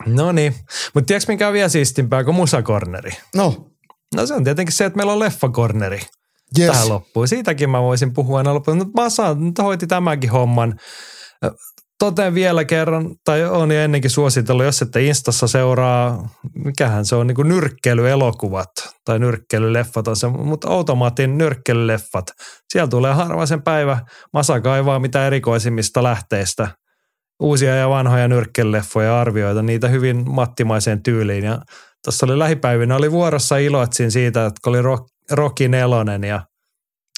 No 0.06 0.32
niin. 0.32 0.56
Mutta 0.94 1.08
tiedätkö 1.08 1.32
mikä 1.32 1.48
on 1.48 1.54
vielä 1.54 1.70
siistimpää 1.70 2.24
kuin 2.24 2.36
musakorneri? 2.36 3.12
No. 3.36 3.72
No 4.16 4.26
se 4.26 4.34
on 4.34 4.44
tietenkin 4.44 4.74
se, 4.74 4.86
että 4.86 4.98
meillä 4.98 5.14
on 5.14 5.20
leffakorneri 5.20 6.02
yes. 6.60 6.72
tähän 6.72 6.90
loppuun. 6.90 7.28
Siitäkin 7.28 7.70
mä 7.70 7.82
voisin 7.82 8.14
puhua 8.14 8.38
aina 8.38 8.54
loppuun. 8.54 8.78
Mutta 8.78 9.02
mä 9.02 9.10
saan, 9.10 9.46
nyt 9.46 9.58
hoiti 9.58 9.88
tämänkin 9.88 10.30
homman 10.30 10.80
toteen 12.00 12.34
vielä 12.34 12.66
kerran, 12.66 13.16
tai 13.26 13.44
on 13.44 13.72
jo 13.72 13.82
ennenkin 13.82 14.12
suositellut, 14.12 14.66
jos 14.66 14.82
ette 14.82 15.04
Instassa 15.04 15.48
seuraa, 15.48 16.30
mikähän 16.66 17.06
se 17.06 17.16
on, 17.16 17.28
niin 17.28 17.36
kuin 17.36 17.48
nyrkkelyelokuvat 17.48 18.70
tai 19.06 19.20
nyrkkelyleffat 19.20 20.08
on 20.08 20.16
se, 20.16 20.28
mutta 20.28 20.68
automaatin 20.68 21.38
nyrkkelyleffat. 21.38 22.26
Siellä 22.74 22.88
tulee 22.88 23.14
harvaisen 23.14 23.62
päivä 23.62 24.00
Masa 24.34 24.62
kaivaa 24.62 25.00
mitä 25.00 25.28
erikoisimmista 25.28 26.04
lähteistä 26.04 26.68
uusia 27.40 27.76
ja 27.76 27.90
vanhoja 27.90 28.28
nyrkkelyleffoja 28.28 29.22
arvioita, 29.22 29.62
niitä 29.62 29.88
hyvin 29.88 30.24
mattimaiseen 30.30 31.04
tyyliin. 31.04 31.44
Ja 31.44 31.62
tuossa 32.06 32.26
oli 32.26 32.40
lähipäivinä, 32.40 32.96
oli 32.96 33.12
vuorossa 33.12 33.58
iloitsin 33.58 34.12
siitä, 34.12 34.46
että 34.46 34.70
oli 34.70 34.80
Rocky 35.32 35.68
nelonen 35.68 36.24
ja 36.24 36.42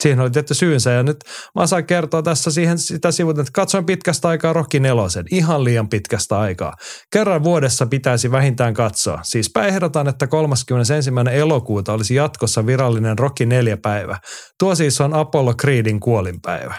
Siihen 0.02 0.20
oli 0.20 0.32
tietty 0.32 0.54
syynsä 0.54 0.92
ja 0.92 1.04
nyt 1.04 1.18
mä 1.56 1.68
saan 1.68 1.86
kertoa 1.86 2.22
tässä 2.22 2.52
siihen 2.52 2.78
sitä 2.78 3.12
sivut, 3.12 3.40
että 3.40 3.52
katsoin 3.54 3.86
pitkästä 3.86 4.28
aikaa 4.28 4.54
Rocky 4.54 4.80
nelosen, 4.80 5.26
ihan 5.32 5.64
liian 5.64 5.90
pitkästä 5.90 6.40
aikaa. 6.40 6.74
Kerran 7.14 7.44
vuodessa 7.44 7.86
pitäisi 7.86 8.32
vähintään 8.32 8.74
katsoa. 8.74 9.20
Siis 9.24 9.52
ehdotan, 9.68 10.08
että 10.08 10.28
31. 10.28 11.12
elokuuta 11.32 11.94
olisi 11.94 12.16
jatkossa 12.16 12.66
virallinen 12.66 13.20
Rocky 13.20 13.46
neljä 13.46 13.78
päivä. 13.78 14.18
Tuo 14.60 14.76
siis 14.76 15.02
on 15.02 15.14
Apollo 15.14 15.54
Creedin 15.54 16.00
kuolinpäivä. 16.00 16.76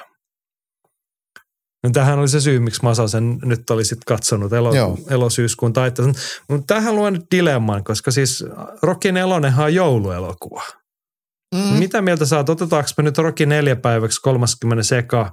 No 1.88 1.92
tähän 1.92 2.18
oli 2.18 2.28
se 2.28 2.40
syy, 2.40 2.60
miksi 2.60 2.82
Masa 2.82 3.08
sen 3.08 3.38
nyt 3.44 3.70
oli 3.70 3.84
sitten 3.84 4.02
katsonut 4.06 4.52
elo, 4.52 4.70
elosyyskuun 5.10 5.72
taitteessa. 5.72 6.20
Mutta 6.48 6.74
tähän 6.74 6.96
luen 6.96 7.12
nyt 7.12 7.26
dilemman, 7.30 7.84
koska 7.84 8.10
siis 8.10 8.44
Rocky 8.82 9.12
nelonenhan 9.12 9.64
on 9.64 9.74
jouluelokuva. 9.74 10.62
Mm. 11.54 11.78
Mitä 11.78 12.02
mieltä 12.02 12.26
sä 12.26 12.36
oot? 12.36 12.48
Otetaanko 12.48 12.90
me 12.96 13.02
nyt 13.04 13.18
Rocky 13.18 13.46
neljä 13.46 13.76
päiväksi 13.76 14.20
30 14.20 14.82
seka 14.82 15.32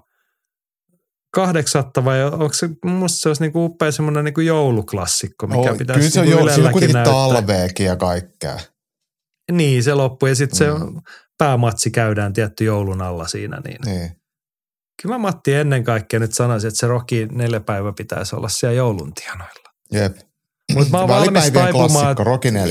kahdeksatta 1.33 2.05
vai 2.05 2.23
onko 2.23 2.53
se, 2.53 2.69
musta 2.85 3.19
se 3.19 3.29
olisi 3.29 3.43
niinku 3.43 3.65
upea 3.65 3.91
semmoinen 3.91 4.25
niinku 4.25 4.41
jouluklassikko, 4.41 5.47
mikä 5.47 5.71
oh, 5.71 5.77
pitäisi 5.77 5.99
Kyllä 5.99 6.11
se 6.11 6.19
on 6.19 6.25
niinku 6.25 6.39
joulu, 6.39 6.53
siinä 6.53 6.67
on 6.67 6.71
kuitenkin 6.71 7.03
talveekin 7.03 7.85
ja 7.85 7.95
kaikkea. 7.95 8.57
Niin, 9.51 9.83
se 9.83 9.93
loppui 9.93 10.29
ja 10.29 10.35
sitten 10.35 10.73
mm. 10.73 10.95
se 10.95 11.01
päämatsi 11.37 11.91
käydään 11.91 12.33
tietty 12.33 12.63
joulun 12.63 13.01
alla 13.01 13.27
siinä. 13.27 13.61
Niin. 13.65 13.81
niin. 13.85 14.11
Kyllä 15.01 15.15
mä 15.15 15.19
Matti 15.19 15.53
ennen 15.53 15.83
kaikkea 15.83 16.19
nyt 16.19 16.33
sanoisin, 16.33 16.67
että 16.67 16.79
se 16.79 16.87
Rocky 16.87 17.27
neljä 17.31 17.59
päivä 17.59 17.93
pitäisi 17.97 18.35
olla 18.35 18.49
siellä 18.49 18.75
joulun 18.75 19.13
tienoilla. 19.13 19.69
Jep. 19.91 20.17
Mutta 20.73 20.91
mä 20.91 20.99
oon 20.99 21.09
valmis 21.09 21.51
taipumaan, 21.51 22.15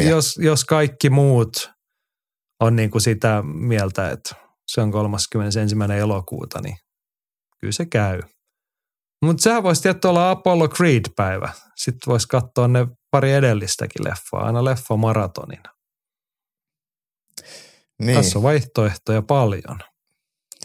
jos, 0.09 0.37
jos 0.37 0.65
kaikki 0.65 1.11
muut– 1.11 1.53
on 2.61 2.77
niin 2.77 2.91
kuin 2.91 3.03
sitä 3.03 3.43
mieltä, 3.43 4.11
että 4.11 4.35
se 4.67 4.81
on 4.81 4.91
31. 4.91 5.77
elokuuta, 5.99 6.61
niin 6.61 6.77
kyllä 7.61 7.73
se 7.73 7.87
käy. 7.87 8.21
Mutta 9.25 9.43
sehän 9.43 9.63
voisi 9.63 9.83
tietty 9.83 10.09
olla 10.09 10.31
Apollo 10.31 10.69
Creed-päivä. 10.69 11.53
Sitten 11.77 12.11
voisi 12.11 12.29
katsoa 12.29 12.69
ne 12.69 12.87
pari 13.11 13.33
edellistäkin 13.33 14.05
leffaa, 14.05 14.47
aina 14.47 14.65
leffa 14.65 14.97
maratonina. 14.97 15.75
Niin. 18.03 18.17
Tässä 18.17 18.39
on 18.39 18.43
vaihtoehtoja 18.43 19.23
paljon. 19.23 19.79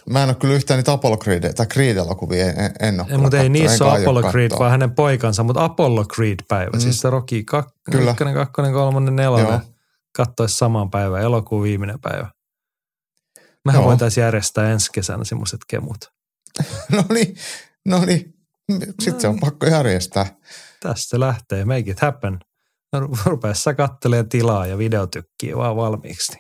Mä 0.10 0.24
en 0.24 0.30
ole 0.30 0.36
kyllä 0.36 0.54
yhtään 0.54 0.78
niitä 0.78 0.92
Apollo 0.92 1.18
Creed, 1.18 1.54
tai 1.54 1.66
Creed-elokuvia 1.66 2.46
en, 2.46 2.72
en 2.80 3.02
ole 3.02 3.18
Mutta 3.18 3.40
ei 3.40 3.50
niissä 3.50 3.86
ole 3.86 4.02
Apollo 4.02 4.32
Creed, 4.32 4.52
vaan 4.60 4.72
hänen 4.72 4.96
poikansa, 4.96 5.44
mutta 5.44 5.64
Apollo 5.64 6.06
Creed-päivä, 6.06 6.72
mm. 6.74 6.80
siis 6.80 7.00
se 7.00 7.10
Rocky 7.10 7.44
2, 7.44 7.80
1, 7.94 8.16
2, 8.34 8.54
3, 8.74 9.12
4 9.12 9.60
katsoisi 10.16 10.58
saman 10.58 10.90
päivän, 10.90 11.22
elokuun 11.22 11.64
viimeinen 11.64 12.00
päivä. 12.02 12.32
Mehän 13.66 13.82
Joo. 13.82 13.90
voitaisiin 13.90 14.22
järjestää 14.22 14.72
ensi 14.72 14.90
kesänä 14.94 15.24
semmoiset 15.24 15.60
kemut. 15.68 15.98
no 16.96 17.04
niin, 17.10 17.36
no 17.86 18.06
niin. 18.06 18.34
Sitten 18.70 19.14
no. 19.14 19.20
se 19.20 19.28
on 19.28 19.40
pakko 19.40 19.66
järjestää. 19.66 20.26
Tästä 20.80 21.20
lähtee, 21.20 21.66
make 21.66 21.92
it 21.92 22.00
happen. 22.00 22.40
No, 22.94 23.10
Rupea 23.26 23.54
sä 23.54 23.74
kattelee 23.74 24.24
tilaa 24.24 24.68
ja 24.68 24.78
videotykkiä 24.78 25.58
vaan 25.58 25.76
valmiiksi. 25.76 26.38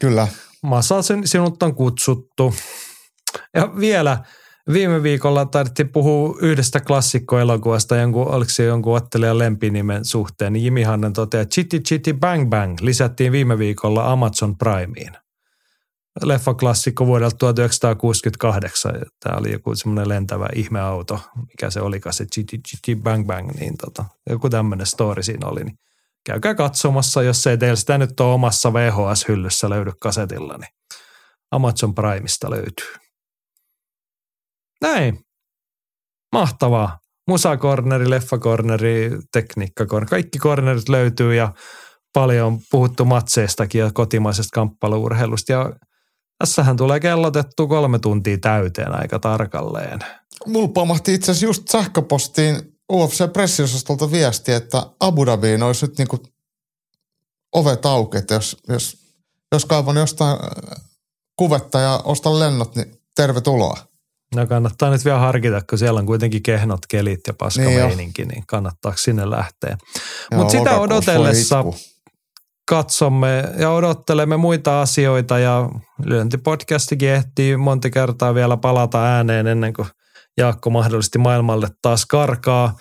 Kyllä. 0.00 0.28
Masa, 0.62 0.94
sinut 1.24 1.62
on 1.62 1.74
kutsuttu. 1.74 2.54
Ja 3.54 3.72
vielä, 3.80 4.24
Viime 4.72 5.02
viikolla 5.02 5.46
tarvittiin 5.46 5.88
puhua 5.88 6.36
yhdestä 6.40 6.80
klassikkoelokuvasta, 6.80 7.96
jonkun, 7.96 8.28
oliko 8.28 8.50
se 8.50 8.64
jonkun 8.64 8.96
ottelijan 8.96 9.38
lempinimen 9.38 10.04
suhteen, 10.04 10.52
niin 10.52 10.64
Jimi 10.64 10.82
Hannen 10.82 11.12
toteaa, 11.12 11.42
että 11.42 11.54
Chitty 11.54 11.80
Chitty 11.80 12.12
Bang 12.12 12.48
Bang 12.48 12.76
lisättiin 12.80 13.32
viime 13.32 13.58
viikolla 13.58 14.12
Amazon 14.12 14.58
Primeen. 14.58 15.16
Leffa-klassikko 16.24 17.06
vuodelta 17.06 17.36
1968. 17.36 18.92
Tämä 19.20 19.36
oli 19.36 19.52
joku 19.52 19.74
semmoinen 19.74 20.08
lentävä 20.08 20.48
ihmeauto, 20.54 21.20
mikä 21.48 21.70
se 21.70 21.80
olikaan 21.80 22.12
se 22.12 22.26
Chitty 22.26 22.58
Chitty 22.58 23.02
Bang 23.02 23.26
Bang, 23.26 23.50
niin 23.50 23.76
tota, 23.76 24.04
joku 24.30 24.50
tämmöinen 24.50 24.86
story 24.86 25.22
siinä 25.22 25.46
oli. 25.46 25.64
Niin 25.64 25.78
käykää 26.26 26.54
katsomassa, 26.54 27.22
jos 27.22 27.46
ei 27.46 27.58
teillä 27.58 27.76
sitä 27.76 27.98
nyt 27.98 28.20
ole 28.20 28.34
omassa 28.34 28.72
VHS-hyllyssä 28.72 29.70
löydy 29.70 29.92
kasetilla, 30.00 30.58
niin 30.58 30.98
Amazon 31.50 31.94
Primeista 31.94 32.50
löytyy. 32.50 32.99
Näin. 34.80 35.20
Mahtavaa. 36.32 36.98
Musakorneri, 37.28 38.10
leffakorneri, 38.10 39.18
tekniikkakorneri. 39.32 40.10
Kaikki 40.10 40.38
kornerit 40.38 40.88
löytyy 40.88 41.34
ja 41.34 41.52
paljon 42.12 42.46
on 42.46 42.58
puhuttu 42.70 43.04
matseistakin 43.04 43.78
ja 43.78 43.90
kotimaisesta 43.92 44.54
kamppailuurheilusta. 44.54 45.52
Ja 45.52 45.72
tässähän 46.38 46.76
tulee 46.76 47.00
kellotettu 47.00 47.68
kolme 47.68 47.98
tuntia 47.98 48.38
täyteen 48.38 49.00
aika 49.00 49.18
tarkalleen. 49.18 49.98
Mulla 50.46 50.68
pamahti 50.68 51.14
itse 51.14 51.32
asiassa 51.32 51.46
just 51.46 51.68
sähköpostiin 51.68 52.56
UFC-pressiosastolta 52.92 54.10
viesti, 54.10 54.52
että 54.52 54.82
Abu 55.00 55.26
Dhabiin 55.26 55.62
olisi 55.62 55.86
nyt 55.86 55.98
niinku 55.98 56.18
ovet 57.52 57.86
auki, 57.86 58.16
että 58.18 58.34
jos, 58.34 58.56
jos, 58.68 58.96
jos 59.52 59.64
kaivan 59.64 59.96
jostain 59.96 60.38
kuvetta 61.36 61.80
ja 61.80 62.00
ostan 62.04 62.38
lennot, 62.38 62.76
niin 62.76 63.00
tervetuloa. 63.16 63.89
No 64.34 64.46
kannattaa 64.46 64.90
nyt 64.90 65.04
vielä 65.04 65.18
harkita, 65.18 65.60
kun 65.70 65.78
siellä 65.78 66.00
on 66.00 66.06
kuitenkin 66.06 66.42
kehnot 66.42 66.80
kelit 66.88 67.20
ja 67.26 67.34
paska 67.34 67.62
niin, 67.62 67.80
meininki, 67.80 68.24
niin 68.24 68.44
kannattaako 68.46 68.98
sinne 68.98 69.30
lähteä. 69.30 69.78
Mutta 70.34 70.50
sitä 70.50 70.78
odotellessa 70.78 71.64
katsomme 72.68 73.44
ja 73.58 73.70
odottelemme 73.70 74.36
muita 74.36 74.80
asioita 74.82 75.38
ja 75.38 75.68
lyöntipodcastikin 76.04 77.08
ehtii 77.08 77.56
monta 77.56 77.90
kertaa 77.90 78.34
vielä 78.34 78.56
palata 78.56 79.04
ääneen 79.04 79.46
ennen 79.46 79.72
kuin 79.72 79.88
Jaakko 80.36 80.70
mahdollisesti 80.70 81.18
maailmalle 81.18 81.68
taas 81.82 82.06
karkaa. 82.06 82.76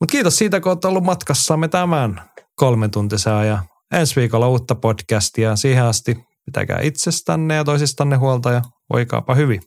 Mutta 0.00 0.12
kiitos 0.12 0.38
siitä, 0.38 0.60
kun 0.60 0.72
olet 0.72 0.84
ollut 0.84 1.04
matkassamme 1.04 1.68
tämän 1.68 2.22
kolmen 2.54 2.90
tuntisää 2.90 3.44
ja 3.44 3.58
ensi 3.92 4.16
viikolla 4.16 4.48
uutta 4.48 4.74
podcastia. 4.74 5.56
Siihen 5.56 5.84
asti 5.84 6.16
pitäkää 6.44 6.78
itsestänne 6.82 7.54
ja 7.54 7.64
toisistanne 7.64 8.16
huolta 8.16 8.50
ja 8.50 8.62
voikaapa 8.92 9.34
hyvin. 9.34 9.62